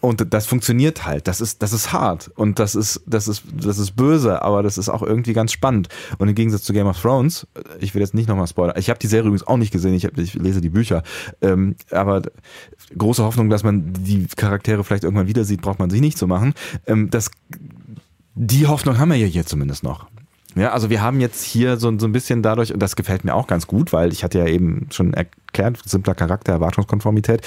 und 0.00 0.34
das 0.34 0.46
funktioniert 0.46 1.06
halt. 1.06 1.28
Das 1.28 1.40
ist, 1.40 1.62
das 1.62 1.72
ist 1.72 1.92
hart 1.94 2.30
und 2.34 2.58
das 2.58 2.74
ist, 2.74 3.00
das 3.06 3.26
ist, 3.26 3.42
das 3.54 3.78
ist 3.78 3.92
böse, 3.92 4.42
aber 4.42 4.62
das 4.62 4.76
ist 4.76 4.90
auch 4.90 5.02
irgendwie 5.02 5.32
ganz 5.32 5.50
spannend. 5.50 5.88
Und 6.18 6.28
im 6.28 6.34
Gegensatz 6.34 6.62
zu 6.62 6.74
Game 6.74 6.86
of 6.86 7.00
Thrones, 7.00 7.46
ich 7.80 7.94
will 7.94 8.02
jetzt 8.02 8.12
nicht 8.12 8.28
nochmal 8.28 8.46
spoilern. 8.46 8.76
Ich 8.78 8.90
habe 8.90 8.98
die 8.98 9.06
Serie 9.06 9.28
übrigens 9.28 9.46
auch 9.46 9.56
nicht 9.56 9.70
gesehen. 9.70 9.94
Ich, 9.94 10.04
hab, 10.04 10.18
ich 10.18 10.34
lese 10.34 10.60
die 10.60 10.68
Bücher, 10.68 11.02
ähm, 11.40 11.74
aber 11.90 12.20
große 12.98 13.24
Hoffnung, 13.24 13.48
dass 13.48 13.64
man 13.64 13.94
die 13.94 14.26
Charaktere 14.26 14.84
vielleicht 14.84 15.04
irgendwann 15.04 15.26
wieder 15.26 15.44
sieht, 15.44 15.62
braucht 15.62 15.78
man 15.78 15.88
sich 15.88 16.02
nicht 16.02 16.18
zu 16.18 16.26
machen. 16.26 16.52
Ähm, 16.86 17.08
das, 17.08 17.30
die 18.34 18.66
Hoffnung 18.66 18.98
haben 18.98 19.08
wir 19.08 19.16
ja 19.16 19.26
hier 19.26 19.46
zumindest 19.46 19.84
noch. 19.84 20.06
Ja, 20.54 20.72
also 20.72 20.88
wir 20.88 21.02
haben 21.02 21.20
jetzt 21.20 21.42
hier 21.42 21.76
so, 21.76 21.96
so 21.98 22.06
ein 22.06 22.12
bisschen 22.12 22.42
dadurch, 22.42 22.72
und 22.72 22.80
das 22.80 22.96
gefällt 22.96 23.24
mir 23.24 23.34
auch 23.34 23.46
ganz 23.46 23.66
gut, 23.66 23.92
weil 23.92 24.12
ich 24.12 24.22
hatte 24.22 24.38
ja 24.38 24.46
eben 24.46 24.88
schon 24.90 25.12
erklärt, 25.12 25.78
simpler 25.84 26.14
Charakter, 26.14 26.52
Erwartungskonformität. 26.52 27.46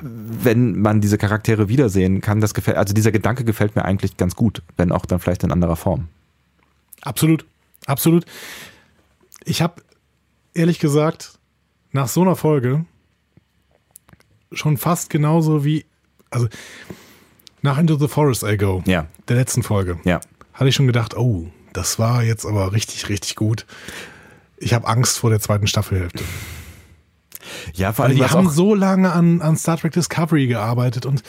Wenn 0.00 0.80
man 0.80 1.00
diese 1.00 1.18
Charaktere 1.18 1.68
wiedersehen 1.68 2.20
kann, 2.20 2.40
das 2.40 2.54
gefällt, 2.54 2.76
also 2.76 2.94
dieser 2.94 3.12
Gedanke 3.12 3.44
gefällt 3.44 3.74
mir 3.74 3.84
eigentlich 3.84 4.16
ganz 4.16 4.36
gut, 4.36 4.62
wenn 4.76 4.92
auch 4.92 5.06
dann 5.06 5.18
vielleicht 5.18 5.42
in 5.42 5.52
anderer 5.52 5.76
Form. 5.76 6.08
Absolut, 7.02 7.44
absolut. 7.86 8.24
Ich 9.44 9.60
habe 9.60 9.82
ehrlich 10.52 10.78
gesagt 10.78 11.38
nach 11.92 12.08
so 12.08 12.22
einer 12.22 12.36
Folge 12.36 12.84
schon 14.52 14.76
fast 14.76 15.10
genauso 15.10 15.64
wie, 15.64 15.84
also 16.30 16.48
nach 17.62 17.78
Into 17.78 17.96
the 17.96 18.08
Forest 18.08 18.42
I 18.42 18.56
Go, 18.56 18.82
ja. 18.86 19.06
der 19.28 19.36
letzten 19.36 19.62
Folge, 19.62 19.98
ja. 20.04 20.20
hatte 20.52 20.68
ich 20.68 20.74
schon 20.74 20.86
gedacht, 20.86 21.16
oh, 21.16 21.46
das 21.74 21.98
war 21.98 22.22
jetzt 22.22 22.46
aber 22.46 22.72
richtig, 22.72 23.10
richtig 23.10 23.36
gut. 23.36 23.66
Ich 24.56 24.72
habe 24.72 24.86
Angst 24.86 25.18
vor 25.18 25.28
der 25.28 25.40
zweiten 25.40 25.66
Staffelhälfte. 25.66 26.24
Ja, 27.74 27.92
vor 27.92 28.06
allem. 28.06 28.16
die 28.16 28.24
haben 28.24 28.48
so 28.48 28.74
lange 28.74 29.12
an, 29.12 29.42
an 29.42 29.56
Star 29.56 29.76
Trek 29.76 29.92
Discovery 29.92 30.46
gearbeitet 30.46 31.04
und 31.04 31.22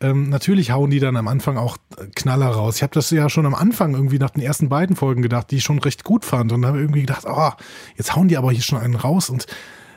ähm, 0.00 0.30
natürlich 0.30 0.70
hauen 0.70 0.90
die 0.90 1.00
dann 1.00 1.16
am 1.16 1.28
Anfang 1.28 1.58
auch 1.58 1.76
Knaller 2.14 2.46
raus. 2.46 2.76
Ich 2.76 2.82
habe 2.82 2.94
das 2.94 3.10
ja 3.10 3.28
schon 3.28 3.44
am 3.44 3.54
Anfang 3.54 3.92
irgendwie 3.94 4.18
nach 4.18 4.30
den 4.30 4.42
ersten 4.42 4.70
beiden 4.70 4.96
Folgen 4.96 5.20
gedacht, 5.20 5.50
die 5.50 5.56
ich 5.56 5.64
schon 5.64 5.78
recht 5.78 6.04
gut 6.04 6.24
fand 6.24 6.52
und 6.52 6.64
habe 6.64 6.80
irgendwie 6.80 7.02
gedacht, 7.02 7.24
oh, 7.26 7.50
jetzt 7.96 8.16
hauen 8.16 8.28
die 8.28 8.38
aber 8.38 8.50
hier 8.50 8.62
schon 8.62 8.78
einen 8.78 8.94
raus 8.94 9.28
und 9.28 9.46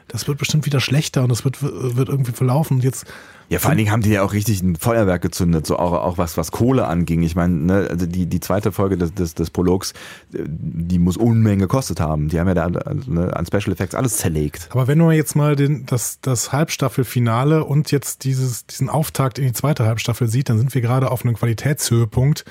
das 0.10 0.28
wird 0.28 0.38
bestimmt 0.38 0.66
wieder 0.66 0.82
schlechter 0.82 1.24
und 1.24 1.30
das 1.30 1.46
wird, 1.46 1.62
wird 1.62 2.10
irgendwie 2.10 2.34
verlaufen. 2.34 2.78
Und 2.78 2.84
jetzt 2.84 3.06
ja, 3.54 3.60
vor 3.60 3.70
allen 3.70 3.78
Dingen 3.78 3.92
haben 3.92 4.02
die 4.02 4.10
ja 4.10 4.24
auch 4.24 4.34
richtig 4.34 4.64
ein 4.64 4.76
Feuerwerk 4.76 5.22
gezündet, 5.22 5.68
so 5.68 5.78
auch, 5.78 5.94
auch 5.94 6.18
was, 6.18 6.38
was 6.38 6.52
Kohle 6.52 6.88
anging. 6.88 7.22
Ich 7.22 7.36
meine, 7.36 7.54
ne, 7.54 7.88
also 7.88 8.08
die, 8.08 8.26
die 8.26 8.40
zweite 8.40 8.72
Folge 8.72 8.98
des, 8.98 9.14
des, 9.14 9.36
des 9.36 9.52
Prologs, 9.52 9.94
die 10.32 10.98
muss 10.98 11.18
Unmengen 11.18 11.60
gekostet 11.60 12.00
haben. 12.00 12.30
Die 12.30 12.40
haben 12.40 12.48
ja 12.48 12.56
da 12.56 12.70
ne, 12.70 13.36
an 13.36 13.46
Special 13.46 13.72
Effects 13.72 13.94
alles 13.94 14.18
zerlegt. 14.18 14.70
Aber 14.72 14.88
wenn 14.88 14.98
man 14.98 15.12
jetzt 15.12 15.36
mal 15.36 15.56
den, 15.56 15.86
das, 15.86 16.20
das 16.22 16.52
Halbstaffelfinale 16.52 17.64
und 17.64 17.92
jetzt 17.92 18.24
dieses, 18.24 18.66
diesen 18.66 18.90
Auftakt 18.90 19.38
in 19.38 19.46
die 19.46 19.54
zweite 19.54 19.86
Halbstaffel 19.86 20.28
sieht, 20.28 20.50
dann 20.50 20.58
sind 20.58 20.74
wir 20.74 20.82
gerade 20.82 21.12
auf 21.12 21.24
einem 21.24 21.36
Qualitätshöhepunkt 21.36 22.46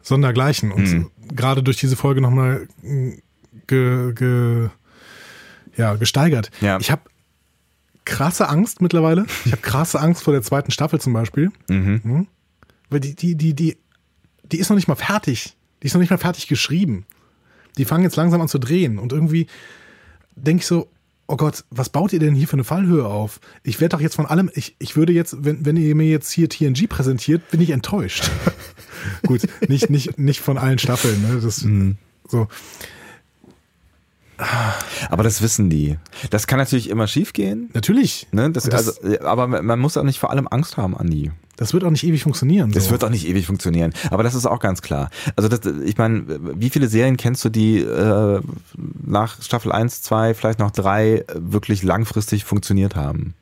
sondergleichen. 0.00 0.70
Und 0.70 0.92
mhm. 0.92 1.10
gerade 1.34 1.64
durch 1.64 1.76
diese 1.76 1.96
Folge 1.96 2.20
nochmal 2.20 2.68
ge, 3.66 4.12
ge, 4.14 4.68
ja, 5.76 5.94
gesteigert. 5.96 6.52
Ja. 6.60 6.78
Ich 6.78 6.92
habe 6.92 7.02
krasse 8.10 8.48
Angst 8.48 8.82
mittlerweile. 8.82 9.24
Ich 9.44 9.52
habe 9.52 9.62
krasse 9.62 10.00
Angst 10.00 10.24
vor 10.24 10.32
der 10.32 10.42
zweiten 10.42 10.72
Staffel 10.72 11.00
zum 11.00 11.12
Beispiel. 11.12 11.50
Mhm. 11.68 12.00
Mhm. 12.02 12.26
Weil 12.90 13.00
die, 13.00 13.14
die, 13.14 13.36
die, 13.36 13.54
die, 13.54 13.76
die 14.42 14.58
ist 14.58 14.68
noch 14.68 14.76
nicht 14.76 14.88
mal 14.88 14.96
fertig. 14.96 15.56
Die 15.82 15.86
ist 15.86 15.94
noch 15.94 16.00
nicht 16.00 16.10
mal 16.10 16.18
fertig 16.18 16.48
geschrieben. 16.48 17.06
die 17.78 17.84
fangen 17.84 18.02
jetzt 18.02 18.16
langsam 18.16 18.40
an 18.40 18.48
zu 18.48 18.58
drehen 18.58 18.98
und 18.98 19.12
irgendwie 19.12 19.46
denke 20.34 20.62
ich 20.62 20.66
so, 20.66 20.88
oh 21.28 21.36
Gott, 21.36 21.64
was 21.70 21.88
baut 21.88 22.12
ihr 22.12 22.18
denn 22.18 22.34
hier 22.34 22.48
für 22.48 22.54
eine 22.54 22.64
Fallhöhe 22.64 23.06
auf? 23.06 23.40
Ich 23.62 23.80
werde 23.80 23.96
doch 23.96 24.00
jetzt 24.00 24.16
von 24.16 24.26
allem, 24.26 24.50
ich, 24.54 24.74
ich 24.80 24.96
würde 24.96 25.12
jetzt, 25.12 25.44
wenn, 25.44 25.64
wenn 25.64 25.76
ihr 25.76 25.94
mir 25.94 26.08
jetzt 26.08 26.32
hier 26.32 26.48
TNG 26.48 26.88
präsentiert, 26.88 27.48
bin 27.52 27.60
ich 27.60 27.70
enttäuscht. 27.70 28.28
Gut, 29.26 29.42
nicht, 29.68 29.88
nicht, 29.88 30.18
nicht 30.18 30.40
von 30.40 30.58
allen 30.58 30.78
Staffeln, 30.78 31.22
ne? 31.22 31.40
Das, 31.40 31.64
so. 32.28 32.48
Aber 35.10 35.22
das 35.22 35.42
wissen 35.42 35.70
die. 35.70 35.98
Das 36.30 36.46
kann 36.46 36.58
natürlich 36.58 36.88
immer 36.90 37.06
schiefgehen. 37.06 37.70
Natürlich. 37.74 38.26
Ne? 38.32 38.50
Das, 38.50 38.64
das- 38.64 38.98
also, 39.02 39.20
aber 39.20 39.46
man 39.46 39.78
muss 39.78 39.96
auch 39.96 40.02
nicht 40.02 40.18
vor 40.18 40.30
allem 40.30 40.48
Angst 40.50 40.76
haben, 40.76 40.96
Andi. 40.96 41.30
Das 41.56 41.74
wird 41.74 41.84
auch 41.84 41.90
nicht 41.90 42.04
ewig 42.04 42.22
funktionieren. 42.22 42.72
Das 42.72 42.86
so. 42.86 42.90
wird 42.92 43.04
auch 43.04 43.10
nicht 43.10 43.28
ewig 43.28 43.46
funktionieren. 43.46 43.92
Aber 44.10 44.22
das 44.22 44.34
ist 44.34 44.46
auch 44.46 44.60
ganz 44.60 44.80
klar. 44.80 45.10
Also 45.36 45.46
das, 45.48 45.60
ich 45.84 45.98
meine, 45.98 46.24
wie 46.58 46.70
viele 46.70 46.88
Serien 46.88 47.18
kennst 47.18 47.44
du, 47.44 47.50
die 47.50 47.80
äh, 47.80 48.40
nach 49.04 49.42
Staffel 49.42 49.70
1, 49.70 50.00
2, 50.00 50.32
vielleicht 50.32 50.58
noch 50.58 50.70
3 50.70 51.24
wirklich 51.34 51.82
langfristig 51.82 52.44
funktioniert 52.46 52.96
haben? 52.96 53.34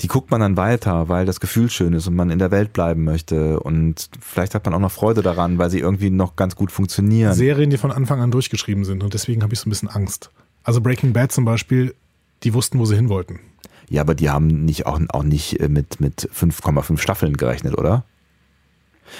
Die 0.00 0.08
guckt 0.08 0.30
man 0.30 0.40
dann 0.40 0.56
weiter, 0.56 1.08
weil 1.08 1.26
das 1.26 1.40
Gefühl 1.40 1.68
schön 1.68 1.92
ist 1.92 2.06
und 2.06 2.16
man 2.16 2.30
in 2.30 2.38
der 2.38 2.50
Welt 2.50 2.72
bleiben 2.72 3.04
möchte. 3.04 3.60
Und 3.60 4.08
vielleicht 4.20 4.54
hat 4.54 4.64
man 4.64 4.74
auch 4.74 4.80
noch 4.80 4.92
Freude 4.92 5.22
daran, 5.22 5.58
weil 5.58 5.70
sie 5.70 5.78
irgendwie 5.78 6.10
noch 6.10 6.36
ganz 6.36 6.56
gut 6.56 6.72
funktionieren. 6.72 7.34
Serien, 7.34 7.70
die 7.70 7.76
von 7.76 7.92
Anfang 7.92 8.20
an 8.20 8.30
durchgeschrieben 8.30 8.84
sind 8.84 9.02
und 9.02 9.12
deswegen 9.12 9.42
habe 9.42 9.52
ich 9.52 9.60
so 9.60 9.68
ein 9.68 9.70
bisschen 9.70 9.88
Angst. 9.88 10.30
Also 10.62 10.80
Breaking 10.80 11.12
Bad 11.12 11.32
zum 11.32 11.44
Beispiel, 11.44 11.94
die 12.42 12.54
wussten, 12.54 12.78
wo 12.78 12.86
sie 12.86 12.96
hin 12.96 13.08
wollten. 13.08 13.40
Ja, 13.88 14.02
aber 14.02 14.14
die 14.14 14.30
haben 14.30 14.64
nicht 14.64 14.86
auch, 14.86 15.00
auch 15.08 15.22
nicht 15.22 15.60
äh, 15.60 15.68
mit, 15.68 16.00
mit 16.00 16.30
5,5 16.32 16.98
Staffeln 16.98 17.36
gerechnet, 17.36 17.76
oder? 17.76 18.04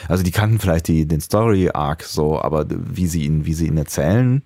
Also 0.09 0.23
die 0.23 0.31
kannten 0.31 0.61
vielleicht 0.61 0.89
die, 0.89 1.07
den 1.07 1.21
Story-Arc 1.21 2.05
so, 2.05 2.41
aber 2.41 2.67
wie 2.69 3.07
sie 3.07 3.25
ihn, 3.25 3.45
wie 3.47 3.55
sie 3.55 3.67
ihn 3.67 3.77
erzählen, 3.77 4.43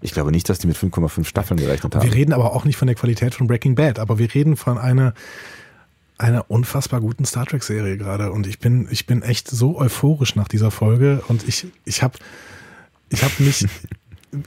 ich 0.00 0.12
glaube 0.12 0.30
nicht, 0.30 0.48
dass 0.48 0.58
die 0.58 0.66
mit 0.66 0.76
5,5 0.76 1.24
Staffeln 1.24 1.60
gerechnet 1.60 1.94
haben. 1.94 2.02
Wir 2.02 2.14
reden 2.14 2.32
aber 2.32 2.54
auch 2.54 2.64
nicht 2.64 2.76
von 2.76 2.86
der 2.86 2.94
Qualität 2.94 3.34
von 3.34 3.46
Breaking 3.46 3.74
Bad, 3.74 3.98
aber 3.98 4.18
wir 4.18 4.32
reden 4.34 4.56
von 4.56 4.78
einer, 4.78 5.12
einer 6.20 6.50
unfassbar 6.50 7.00
guten 7.00 7.24
Star 7.24 7.46
Trek-Serie 7.46 7.96
gerade. 7.96 8.30
Und 8.32 8.46
ich 8.46 8.58
bin, 8.58 8.86
ich 8.90 9.06
bin 9.06 9.22
echt 9.22 9.48
so 9.48 9.78
euphorisch 9.78 10.36
nach 10.36 10.48
dieser 10.48 10.70
Folge 10.70 11.22
und 11.28 11.46
ich, 11.48 11.66
ich 11.84 12.02
habe 12.02 12.18
ich 13.08 13.22
hab 13.22 13.38
mich. 13.40 13.66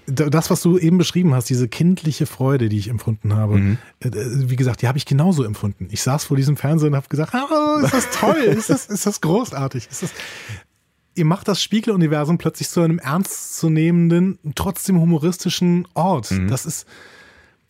Das, 0.06 0.50
was 0.50 0.62
du 0.62 0.78
eben 0.78 0.98
beschrieben 0.98 1.34
hast, 1.34 1.50
diese 1.50 1.68
kindliche 1.68 2.26
Freude, 2.26 2.70
die 2.70 2.78
ich 2.78 2.88
empfunden 2.88 3.36
habe, 3.36 3.58
Mhm. 3.58 3.78
äh, 4.00 4.12
wie 4.14 4.56
gesagt, 4.56 4.82
die 4.82 4.88
habe 4.88 4.98
ich 4.98 5.06
genauso 5.06 5.44
empfunden. 5.44 5.90
Ich 5.92 6.02
saß 6.02 6.24
vor 6.24 6.38
diesem 6.38 6.56
Fernseher 6.56 6.88
und 6.88 6.96
habe 6.96 7.10
gesagt, 7.10 7.36
ah, 7.36 7.82
ist 7.84 7.94
das 7.94 8.10
toll, 8.12 8.38
ist 8.38 8.70
das, 8.70 8.86
ist 8.86 9.06
das 9.06 9.20
großartig, 9.20 9.90
ist 9.92 10.04
das, 10.04 10.12
ihr 11.16 11.26
macht 11.26 11.50
das 11.50 11.62
Spiegeluniversum 11.62 12.38
plötzlich 12.38 12.70
zu 12.70 12.80
einem 12.80 12.98
ernstzunehmenden, 12.98 14.40
trotzdem 14.56 15.02
humoristischen 15.02 15.86
Ort. 15.96 16.32
Mhm. 16.32 16.48
Das 16.48 16.66
ist, 16.66 16.88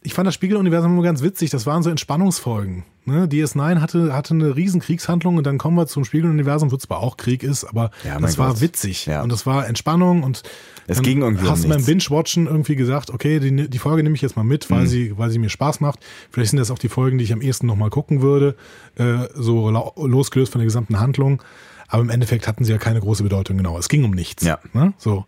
ich 0.03 0.13
fand 0.13 0.27
das 0.27 0.33
Spiegeluniversum 0.35 0.91
immer 0.93 1.03
ganz 1.03 1.21
witzig. 1.21 1.49
Das 1.49 1.65
waren 1.65 1.81
so 1.83 1.89
Entspannungsfolgen. 1.89 2.83
Ne? 3.05 3.27
DS9 3.27 3.79
hatte, 3.81 4.13
hatte 4.13 4.33
eine 4.33 4.55
riesen 4.55 4.79
Kriegshandlung 4.81 5.37
und 5.37 5.45
dann 5.45 5.57
kommen 5.57 5.75
wir 5.77 5.87
zum 5.87 6.05
Spiegeluniversum, 6.05 6.71
wo 6.71 6.77
zwar 6.77 6.99
auch 6.99 7.17
Krieg 7.17 7.43
ist, 7.43 7.65
aber 7.65 7.91
Ja, 8.05 8.19
das 8.19 8.37
war 8.37 8.49
Gott. 8.49 8.61
witzig. 8.61 9.05
Ja. 9.05 9.21
Und 9.23 9.31
das 9.31 9.45
war 9.45 9.67
Entspannung 9.67 10.23
und 10.23 10.43
Es 10.87 11.01
ging 11.01 11.21
irgendwie 11.21 11.45
um 11.45 11.51
hast 11.51 11.63
du 11.65 11.69
beim. 11.69 11.83
Binge-Watchen 11.83 12.47
irgendwie 12.47 12.75
gesagt, 12.75 13.09
okay, 13.09 13.39
die, 13.39 13.69
die 13.69 13.77
Folge 13.79 14.03
nehme 14.03 14.15
ich 14.15 14.21
jetzt 14.21 14.35
mal 14.37 14.43
mit, 14.43 14.69
Mhm. 14.69 14.75
weil, 14.75 14.87
sie, 14.87 15.17
weil 15.17 15.29
sie 15.29 15.39
mir 15.39 15.49
Spaß 15.49 15.79
macht. 15.81 15.99
Vielleicht 16.31 16.51
sind 16.51 16.59
das 16.59 16.71
auch 16.71 16.79
die 16.79 16.89
Folgen, 16.89 17.17
die 17.17 17.23
ich 17.25 17.33
am 17.33 17.41
ehesten 17.41 17.67
nochmal 17.67 17.89
gucken 17.89 18.21
würde, 18.21 18.55
äh, 18.95 19.27
so 19.35 19.69
losgelöst 19.97 20.51
von 20.51 20.59
der 20.59 20.65
gesamten 20.65 20.99
Handlung. 20.99 21.41
Aber 21.89 22.01
im 22.01 22.09
Endeffekt 22.09 22.47
hatten 22.47 22.63
sie 22.63 22.71
ja 22.71 22.77
keine 22.77 22.99
große 23.01 23.23
Bedeutung, 23.23 23.57
genau. 23.57 23.77
Es 23.77 23.89
ging 23.89 24.03
um 24.05 24.11
nichts. 24.11 24.43
Ja. 24.43 24.59
Ne? 24.73 24.93
So. 24.97 25.25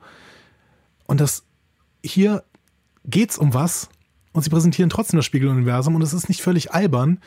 Und 1.07 1.19
das 1.19 1.43
hier 2.03 2.43
geht's 3.05 3.37
um 3.37 3.53
was 3.53 3.89
und 4.35 4.43
sie 4.43 4.49
präsentieren 4.51 4.89
trotzdem 4.91 5.17
das 5.17 5.25
Spiegeluniversum 5.25 5.95
und 5.95 6.01
es 6.03 6.13
ist 6.13 6.29
nicht 6.29 6.41
völlig 6.41 6.71
albern, 6.73 7.19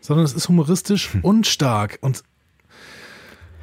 sondern 0.00 0.24
es 0.24 0.32
ist 0.34 0.48
humoristisch 0.48 1.12
Hm. 1.14 1.22
und 1.22 1.46
stark 1.46 1.98
und 2.02 2.22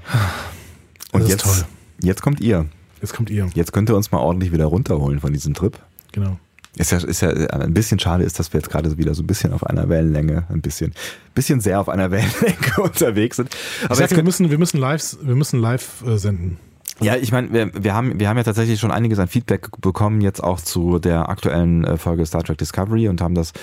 Und 1.13 1.27
jetzt, 1.27 1.43
toll. 1.43 1.65
jetzt 2.01 2.21
kommt 2.21 2.41
ihr. 2.41 2.65
jetzt 3.01 3.13
kommt 3.13 3.29
ihr. 3.29 3.49
Jetzt 3.53 3.71
könnt 3.71 3.89
ihr 3.89 3.95
uns 3.95 4.11
mal 4.11 4.19
ordentlich 4.19 4.51
wieder 4.51 4.65
runterholen 4.65 5.19
von 5.19 5.31
diesem 5.31 5.53
Trip. 5.53 5.79
Genau. 6.11 6.37
Ist 6.75 6.91
ja, 6.91 6.97
ist 6.99 7.21
ja 7.21 7.29
ein 7.29 7.73
bisschen 7.73 7.97
schade 7.97 8.23
ist, 8.23 8.37
dass 8.39 8.53
wir 8.53 8.59
jetzt 8.59 8.69
gerade 8.69 8.97
wieder 8.97 9.15
so 9.15 9.23
ein 9.23 9.27
bisschen 9.27 9.51
auf 9.53 9.65
einer 9.65 9.89
Wellenlänge, 9.89 10.45
ein 10.49 10.61
bisschen, 10.61 10.93
bisschen 11.33 11.59
sehr 11.59 11.79
auf 11.79 11.89
einer 11.89 12.11
Wellenlänge 12.11 12.81
unterwegs 12.83 13.37
sind. 13.37 13.49
Ich 13.79 13.85
Aber 13.85 13.95
sag, 13.95 14.11
wir 14.11 14.23
müssen, 14.23 14.51
wir 14.51 14.57
müssen 14.59 14.77
live, 14.79 15.17
wir 15.21 15.35
müssen 15.35 15.59
live 15.59 16.03
äh, 16.05 16.17
senden. 16.17 16.57
Ja, 16.99 17.15
ich 17.15 17.31
meine, 17.31 17.51
wir, 17.51 17.71
wir 17.73 17.93
haben, 17.93 18.19
wir 18.19 18.29
haben 18.29 18.37
ja 18.37 18.43
tatsächlich 18.43 18.79
schon 18.79 18.91
einiges 18.91 19.19
an 19.19 19.27
Feedback 19.27 19.69
bekommen 19.81 20.21
jetzt 20.21 20.43
auch 20.43 20.59
zu 20.59 20.99
der 20.99 21.29
aktuellen 21.29 21.83
äh, 21.83 21.97
Folge 21.97 22.25
Star 22.25 22.43
Trek 22.43 22.57
Discovery 22.57 23.07
und 23.07 23.21
haben 23.21 23.35
das 23.35 23.53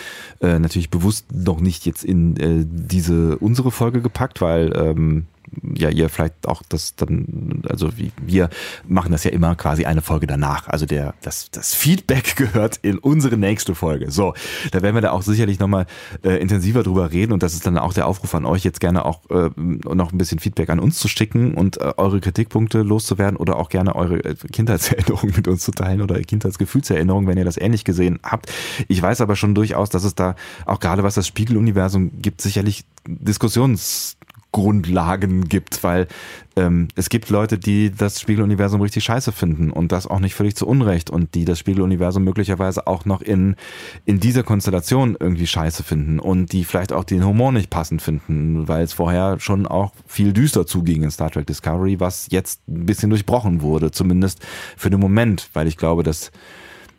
äh, 0.41 0.59
natürlich 0.59 0.91
bewusst 0.91 1.27
noch 1.33 1.61
nicht 1.61 1.87
jetzt 1.87 2.05
in 2.05 2.37
äh, 2.37 2.65
diese 2.67 3.37
unsere 3.39 3.71
Folge 3.71 4.01
gepackt, 4.01 4.41
weil 4.41 4.73
ähm, 4.77 5.27
ja 5.63 5.89
ihr 5.89 6.09
vielleicht 6.09 6.47
auch 6.47 6.63
das 6.69 6.97
dann, 6.97 7.63
also 7.69 7.97
wie, 7.97 8.13
wir 8.21 8.51
machen 8.87 9.13
das 9.13 9.25
ja 9.25 9.31
immer 9.31 9.55
quasi 9.55 9.85
eine 9.85 10.03
Folge 10.03 10.27
danach. 10.27 10.69
Also 10.69 10.87
der, 10.87 11.15
das, 11.23 11.51
das 11.51 11.75
Feedback 11.75 12.37
gehört 12.37 12.79
in 12.83 12.99
unsere 12.99 13.37
nächste 13.37 13.75
Folge. 13.75 14.11
So, 14.11 14.35
da 14.73 14.83
werden 14.83 14.95
wir 14.95 15.03
da 15.03 15.13
auch 15.13 15.23
sicherlich 15.23 15.59
nochmal 15.59 15.87
äh, 16.23 16.41
intensiver 16.41 16.83
drüber 16.83 17.13
reden 17.13 17.33
und 17.33 17.43
das 17.43 17.55
ist 17.55 17.67
dann 17.67 17.79
auch 17.79 17.93
der 17.93 18.07
Aufruf 18.07 18.35
an 18.35 18.45
euch, 18.45 18.65
jetzt 18.65 18.81
gerne 18.81 19.05
auch 19.05 19.29
äh, 19.31 19.51
noch 19.57 20.13
ein 20.13 20.19
bisschen 20.19 20.39
Feedback 20.39 20.71
an 20.71 20.81
uns 20.81 20.99
zu 20.99 21.09
schicken 21.09 21.55
und 21.55 21.81
äh, 21.81 21.93
eure 21.97 22.21
Kritikpunkte 22.21 22.83
loszuwerden 22.83 23.37
oder 23.37 23.57
auch 23.57 23.69
gerne 23.69 23.95
eure 23.95 24.25
äh, 24.25 24.35
Kindheitserinnerungen 24.35 25.35
mit 25.37 25.49
uns 25.49 25.65
zu 25.65 25.71
teilen 25.71 26.03
oder 26.03 26.21
Kindheitsgefühlserinnerungen, 26.21 27.29
wenn 27.29 27.39
ihr 27.39 27.45
das 27.45 27.57
ähnlich 27.57 27.85
gesehen 27.85 28.19
habt. 28.23 28.53
Ich 28.89 29.01
weiß 29.01 29.21
aber 29.21 29.37
schon 29.37 29.55
durchaus, 29.55 29.91
dass 29.91 30.05
es 30.05 30.15
da 30.15 30.35
auch 30.67 30.81
gerade 30.81 31.03
was 31.03 31.15
das 31.15 31.27
Spiegeluniversum 31.27 32.23
gibt, 32.23 32.41
sicherlich 32.41 32.85
Diskussions 33.07 34.17
Grundlagen 34.55 35.49
gibt, 35.49 35.83
weil 35.83 36.07
ähm, 36.55 36.87
es 36.95 37.09
gibt 37.09 37.29
Leute, 37.29 37.59
die 37.59 37.91
das 37.91 38.21
Spiegeluniversum 38.21 38.81
richtig 38.81 39.03
scheiße 39.03 39.33
finden 39.33 39.73
und 39.73 39.91
das 39.91 40.07
auch 40.07 40.21
nicht 40.21 40.37
völlig 40.37 40.55
zu 40.55 40.69
Unrecht 40.69 41.11
und 41.11 41.35
die 41.35 41.45
das 41.45 41.59
Spiegeluniversum 41.59 42.23
möglicherweise 42.23 42.87
auch 42.87 43.05
noch 43.05 43.21
in, 43.21 43.57
in 44.05 44.21
dieser 44.21 44.45
Konstellation 44.45 45.17
irgendwie 45.19 45.49
scheiße 45.49 45.83
finden 45.83 46.21
und 46.21 46.53
die 46.53 46.65
vielleicht 46.65 46.93
auch 46.93 47.03
den 47.03 47.27
Humor 47.27 47.51
nicht 47.51 47.69
passend 47.69 48.01
finden, 48.01 48.69
weil 48.69 48.85
es 48.85 48.93
vorher 48.93 49.41
schon 49.41 49.67
auch 49.67 49.93
viel 50.07 50.33
düster 50.33 50.69
zuging 50.69 51.03
in 51.03 51.11
Star 51.11 51.33
Trek 51.33 51.49
Discovery, 51.49 51.99
was 51.99 52.29
jetzt 52.31 52.61
ein 52.69 52.87
bisschen 52.87 53.11
durchbrochen 53.11 53.61
wurde, 53.61 53.91
zumindest 53.91 54.39
für 54.77 54.89
den 54.89 55.01
Moment, 55.01 55.51
weil 55.53 55.67
ich 55.67 55.77
glaube, 55.77 56.05
dass 56.05 56.31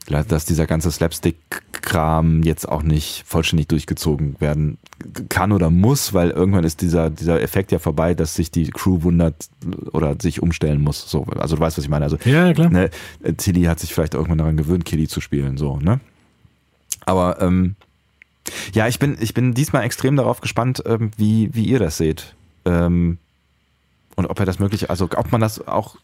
dass 0.08 0.46
dieser 0.46 0.68
ganze 0.68 0.92
Slapstick-Kram 1.86 2.44
jetzt 2.44 2.68
auch 2.68 2.84
nicht 2.84 3.24
vollständig 3.26 3.68
durchgezogen 3.68 4.36
werden 4.40 4.78
kann 5.30 5.52
oder 5.52 5.70
muss, 5.70 6.14
weil 6.14 6.32
irgendwann 6.32 6.64
ist 6.64 6.82
dieser, 6.82 7.10
dieser 7.10 7.42
Effekt 7.42 7.72
ja 7.72 7.80
vorbei, 7.80 8.14
dass 8.14 8.36
sich 8.36 8.52
die 8.52 8.70
Crew 8.70 9.04
wundert 9.04 9.48
oder 9.92 10.16
sich 10.20 10.42
umstellen 10.42 10.82
muss. 10.82 11.10
So, 11.10 11.26
also 11.38 11.56
du 11.56 11.62
weißt, 11.62 11.78
was 11.78 11.84
ich 11.86 11.90
meine. 11.90 12.06
Also 12.06 12.18
Ja, 12.26 12.48
ja, 12.48 12.54
klar. 12.54 12.70
ne, 12.70 12.90
Tilly 13.38 13.64
hat 13.64 13.80
sich 13.80 13.94
vielleicht 13.94 14.14
irgendwann 14.14 14.38
daran 14.38 14.58
gewöhnt, 14.58 14.86
Killy 14.86 15.08
zu 15.08 15.22
spielen, 15.22 15.58
so, 15.58 15.78
ne? 15.78 16.00
Aber 17.06 17.42
ähm, 17.42 17.76
ja, 18.74 18.88
ich 18.88 19.00
bin, 19.00 19.18
ich 19.20 19.34
bin 19.34 19.54
diesmal 19.54 19.84
extrem 19.84 20.16
darauf 20.16 20.42
gespannt, 20.42 20.84
ähm, 20.86 21.12
wie, 21.18 21.54
wie 21.54 21.66
ihr 21.66 21.80
das 21.80 21.98
seht. 21.98 22.34
Ähm, 22.66 23.20
und 24.16 24.26
ob 24.28 24.40
er 24.40 24.46
das 24.46 24.60
möglich, 24.60 24.90
also 24.90 25.06
ob 25.16 25.32
man 25.32 25.42
das 25.42 25.68
auch 25.68 25.98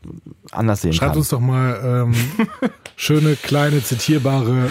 anders 0.51 0.81
sehen 0.81 0.93
Schreibt 0.93 1.11
kann. 1.11 1.19
uns 1.19 1.29
doch 1.29 1.39
mal 1.39 2.07
ähm, 2.07 2.15
schöne, 2.95 3.35
kleine, 3.35 3.83
zitierbare 3.83 4.69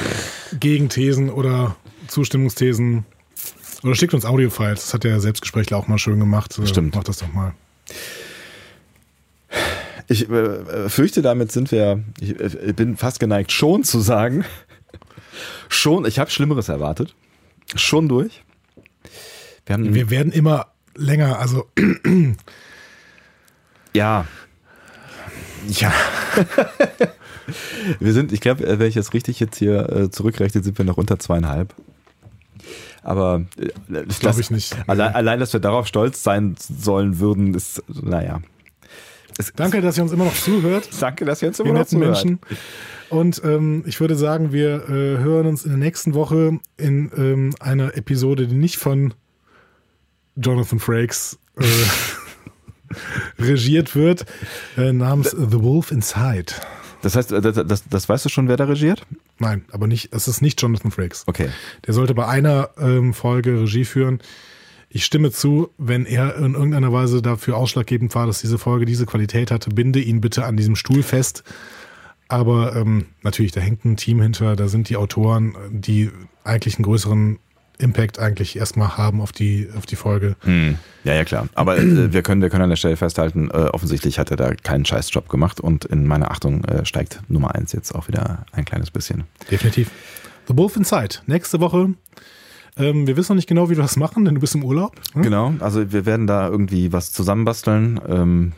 Gegenthesen 0.59 1.31
oder 1.31 1.77
Zustimmungsthesen. 2.07 3.05
Oder 3.83 3.95
schickt 3.95 4.13
uns 4.13 4.27
Audiofiles. 4.27 4.83
Das 4.83 4.95
hat 4.95 5.05
der 5.05 5.21
Selbstgesprächler 5.21 5.79
auch 5.79 5.89
mal 5.89 5.99
schön 5.99 6.19
gemacht. 6.19 6.59
Äh, 6.59 6.67
Stimmt. 6.67 6.95
Macht 6.95 7.09
das 7.09 7.19
doch 7.19 7.33
mal. 7.33 7.55
Ich 10.07 10.29
äh, 10.29 10.89
fürchte, 10.89 11.23
damit 11.23 11.53
sind 11.53 11.73
wir, 11.73 12.03
ich 12.21 12.39
äh, 12.39 12.73
bin 12.75 12.97
fast 12.97 13.21
geneigt, 13.21 13.53
schon 13.53 13.85
zu 13.85 14.01
sagen, 14.01 14.45
schon, 15.69 16.05
ich 16.05 16.19
habe 16.19 16.31
Schlimmeres 16.31 16.69
erwartet. 16.69 17.15
Schon 17.75 18.09
durch. 18.09 18.43
Wir 19.65 19.75
haben, 19.75 19.95
Wir 19.95 20.11
werden 20.11 20.33
immer 20.33 20.67
länger, 20.97 21.39
also 21.39 21.69
ja. 23.95 24.27
Ja. 25.69 25.93
wir 28.01 28.13
sind, 28.13 28.33
ich 28.33 28.41
glaube, 28.41 28.79
wenn 28.79 28.89
ich 28.89 28.95
jetzt 28.95 29.13
richtig 29.13 29.41
jetzt 29.41 29.59
hier 29.59 29.91
äh, 29.91 30.11
zurückrechne, 30.11 30.63
sind 30.63 30.79
wir 30.79 30.85
noch 30.85 30.97
unter 30.97 31.19
zweieinhalb. 31.19 31.75
Aber 33.03 33.45
äh, 33.59 33.69
das 34.07 34.21
glaube 34.21 34.41
ich 34.41 34.51
nicht. 34.51 34.77
Allein, 34.87 35.15
allein, 35.15 35.41
dass 35.41 35.53
wir 35.53 35.61
darauf 35.61 35.87
stolz 35.87 36.23
sein 36.23 36.57
sollen 36.59 37.19
würden, 37.19 37.55
ist, 37.55 37.83
naja. 37.89 38.41
Es, 39.39 39.53
Danke, 39.55 39.81
dass 39.81 39.97
ihr 39.97 40.03
uns 40.03 40.13
immer 40.13 40.25
noch 40.25 40.35
zuhört. 40.35 40.89
Danke, 41.01 41.25
dass 41.25 41.43
ihr 41.43 41.49
uns 41.49 41.61
immer 41.61 41.73
noch 41.73 41.87
zuhört. 41.87 42.25
Menschen. 42.25 42.41
Und 43.09 43.43
ähm, 43.45 43.85
ich 43.87 44.01
würde 44.01 44.15
sagen, 44.15 44.53
wir 44.53 44.89
äh, 44.89 45.19
hören 45.19 45.47
uns 45.47 45.65
in 45.65 45.71
der 45.71 45.79
nächsten 45.79 46.15
Woche 46.15 46.61
in 46.77 47.11
ähm, 47.17 47.55
einer 47.59 47.97
Episode, 47.97 48.47
die 48.47 48.55
nicht 48.55 48.77
von 48.77 49.15
Jonathan 50.37 50.79
Frakes 50.79 51.39
äh, 51.59 51.65
regiert 53.39 53.95
wird, 53.95 54.27
äh, 54.77 54.93
namens 54.93 55.31
The 55.31 55.63
Wolf 55.63 55.91
Inside. 55.91 56.55
Das 57.03 57.17
heißt, 57.17 57.33
äh, 57.33 57.41
das, 57.41 57.55
das, 57.67 57.85
das 57.89 58.09
weißt 58.09 58.25
du 58.25 58.29
schon, 58.29 58.49
wer 58.49 58.57
da 58.57 58.65
regiert? 58.65 59.07
Nein, 59.39 59.65
aber 59.73 59.87
nicht, 59.87 60.15
es 60.15 60.29
ist 60.29 60.43
nicht 60.43 60.61
Jonathan 60.61 60.91
Frakes. 60.91 61.25
Okay. 61.27 61.49
Der 61.87 61.95
sollte 61.95 62.15
bei 62.15 62.27
einer 62.27 62.71
ähm, 62.79 63.15
Folge 63.15 63.63
Regie 63.63 63.85
führen. 63.85 64.21
Ich 64.89 65.05
stimme 65.05 65.31
zu, 65.31 65.71
wenn 65.79 66.05
er 66.05 66.37
in 66.37 66.55
irgendeiner 66.55 66.93
Weise 66.93 67.23
dafür 67.23 67.57
ausschlaggebend 67.57 68.15
war, 68.15 68.27
dass 68.27 68.41
diese 68.41 68.59
Folge 68.59 68.87
diese 68.87 69.07
Qualität 69.07 69.51
hatte, 69.51 69.71
binde 69.71 70.01
ihn 70.01 70.21
bitte 70.21 70.45
an 70.45 70.57
diesem 70.57 70.75
Stuhl 70.75 71.03
fest. 71.03 71.45
Aber 72.27 72.77
ähm, 72.77 73.07
natürlich, 73.23 73.53
da 73.53 73.61
hängt 73.61 73.85
ein 73.85 73.97
Team 73.97 74.21
hinter, 74.21 74.57
da 74.57 74.69
sind 74.69 74.89
die 74.89 74.97
Autoren, 74.97 75.55
die 75.71 76.11
eigentlich 76.45 76.77
einen 76.77 76.85
größeren 76.85 77.39
Impact 77.81 78.19
eigentlich 78.19 78.57
erstmal 78.57 78.97
haben 78.97 79.21
auf 79.21 79.33
die, 79.33 79.69
auf 79.77 79.87
die 79.87 79.97
Folge. 79.97 80.37
Hm. 80.41 80.79
Ja, 81.05 81.15
ja, 81.15 81.25
klar. 81.25 81.49
Aber 81.55 81.79
äh, 81.79 81.83
wir, 82.13 82.23
können, 82.23 82.43
wir 82.43 82.51
können 82.51 82.65
an 82.65 82.71
der 82.71 82.77
Stelle 82.77 82.97
festhalten, 82.97 83.51
äh, 83.51 83.69
offensichtlich 83.73 84.19
hat 84.19 84.31
er 84.31 84.37
da 84.37 84.55
keinen 84.55 84.85
Scheißjob 84.85 85.29
gemacht 85.29 85.61
und 85.61 85.85
in 85.85 86.07
meiner 86.07 86.31
Achtung 86.31 86.65
äh, 86.65 86.85
steigt 86.85 87.21
Nummer 87.29 87.55
eins 87.55 87.73
jetzt 87.73 87.95
auch 87.95 88.09
wieder 88.09 88.45
ein 88.53 88.65
kleines 88.65 88.91
bisschen. 88.91 89.25
Definitiv. 89.51 89.91
The 90.49 90.57
Wolf 90.57 90.77
Inside. 90.77 91.17
Nächste 91.27 91.61
Woche. 91.61 91.95
Ähm, 92.77 93.07
wir 93.07 93.17
wissen 93.17 93.33
noch 93.33 93.37
nicht 93.37 93.49
genau, 93.49 93.69
wie 93.69 93.77
wir 93.77 93.83
das 93.83 93.97
machen, 93.97 94.25
denn 94.25 94.35
du 94.35 94.41
bist 94.41 94.55
im 94.55 94.65
Urlaub. 94.65 94.97
Hm? 95.13 95.23
Genau, 95.23 95.55
also 95.61 95.93
wir 95.93 96.07
werden 96.07 96.27
da 96.27 96.49
irgendwie 96.49 96.93
was 96.93 97.13
zusammenbasteln, 97.13 98.01
ähm, 98.09 98.53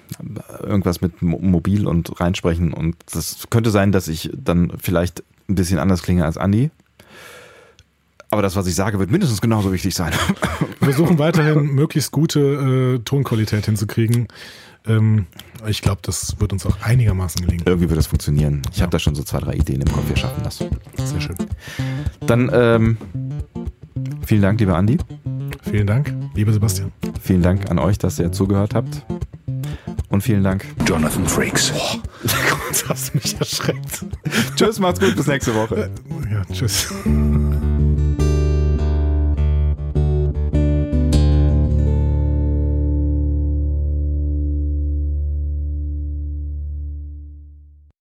irgendwas 0.63 1.01
mit 1.01 1.23
Mo 1.23 1.39
Mobil 1.39 1.87
und 1.87 2.21
reinsprechen 2.21 2.73
und 2.73 2.97
das 3.13 3.49
könnte 3.51 3.71
sein, 3.71 3.93
dass 3.93 4.09
ich 4.09 4.31
dann 4.35 4.73
vielleicht 4.81 5.25
ein 5.49 5.55
bisschen 5.55 5.79
anders 5.79 6.03
klinge 6.03 6.25
als 6.25 6.37
Andi. 6.37 6.71
Aber 8.33 8.41
das, 8.41 8.57
was 8.57 8.67
ich 8.67 8.75
sage, 8.75 8.99
wird 8.99 9.11
mindestens 9.11 9.43
genauso 9.43 9.75
wichtig 9.75 9.95
sein. 9.95 10.11
Wir 10.81 10.89
versuchen 10.89 11.19
weiterhin 11.19 11.75
möglichst 11.75 12.13
gute 12.13 12.41
äh, 12.41 12.99
Tonqualität 13.01 13.67
hinzukriegen. 13.67 14.27
Ähm, 14.87 15.27
ich 15.67 15.83
glaube, 15.83 16.01
das 16.01 16.41
wird 16.41 16.51
uns 16.55 16.65
auch 16.65 16.81
einigermaßen 16.81 17.45
gelingen. 17.45 17.65
Irgendwie 17.67 17.91
wird 17.91 17.99
das 17.99 18.07
funktionieren. 18.07 18.63
Ich 18.71 18.79
ja. 18.79 18.85
habe 18.85 18.91
da 18.91 18.99
schon 18.99 19.15
so 19.15 19.23
zwei, 19.23 19.39
drei 19.39 19.53
Ideen 19.53 19.83
im 19.83 19.93
Kopf. 19.93 20.09
Wir 20.09 20.17
schaffen 20.17 20.43
das. 20.43 20.59
Sehr 20.59 21.21
schön. 21.21 21.37
Dann 22.27 22.51
ähm, 22.55 22.97
vielen 24.25 24.41
Dank, 24.41 24.59
lieber 24.61 24.79
Andi. 24.79 24.97
Vielen 25.71 25.87
Dank, 25.87 26.15
lieber 26.35 26.55
Sebastian. 26.55 26.91
Vielen 27.21 27.43
Dank 27.43 27.71
an 27.71 27.79
euch, 27.79 27.99
dass 27.99 28.19
ihr 28.19 28.33
zugehört 28.33 28.75
habt. 28.75 29.05
Und 30.09 30.23
vielen 30.23 30.43
Dank. 30.43 30.65
Jonathan 30.89 31.27
Frakes. 31.27 31.71
Boah, 31.71 32.01
Gott, 32.49 32.85
hast 32.89 33.13
du 33.13 33.19
mich 33.19 33.39
erschreckt. 33.39 34.07
tschüss, 34.57 34.79
macht's 34.79 35.01
gut, 35.01 35.17
bis 35.17 35.27
nächste 35.27 35.55
Woche. 35.55 35.91
Ja, 36.31 36.45
tschüss. 36.51 36.89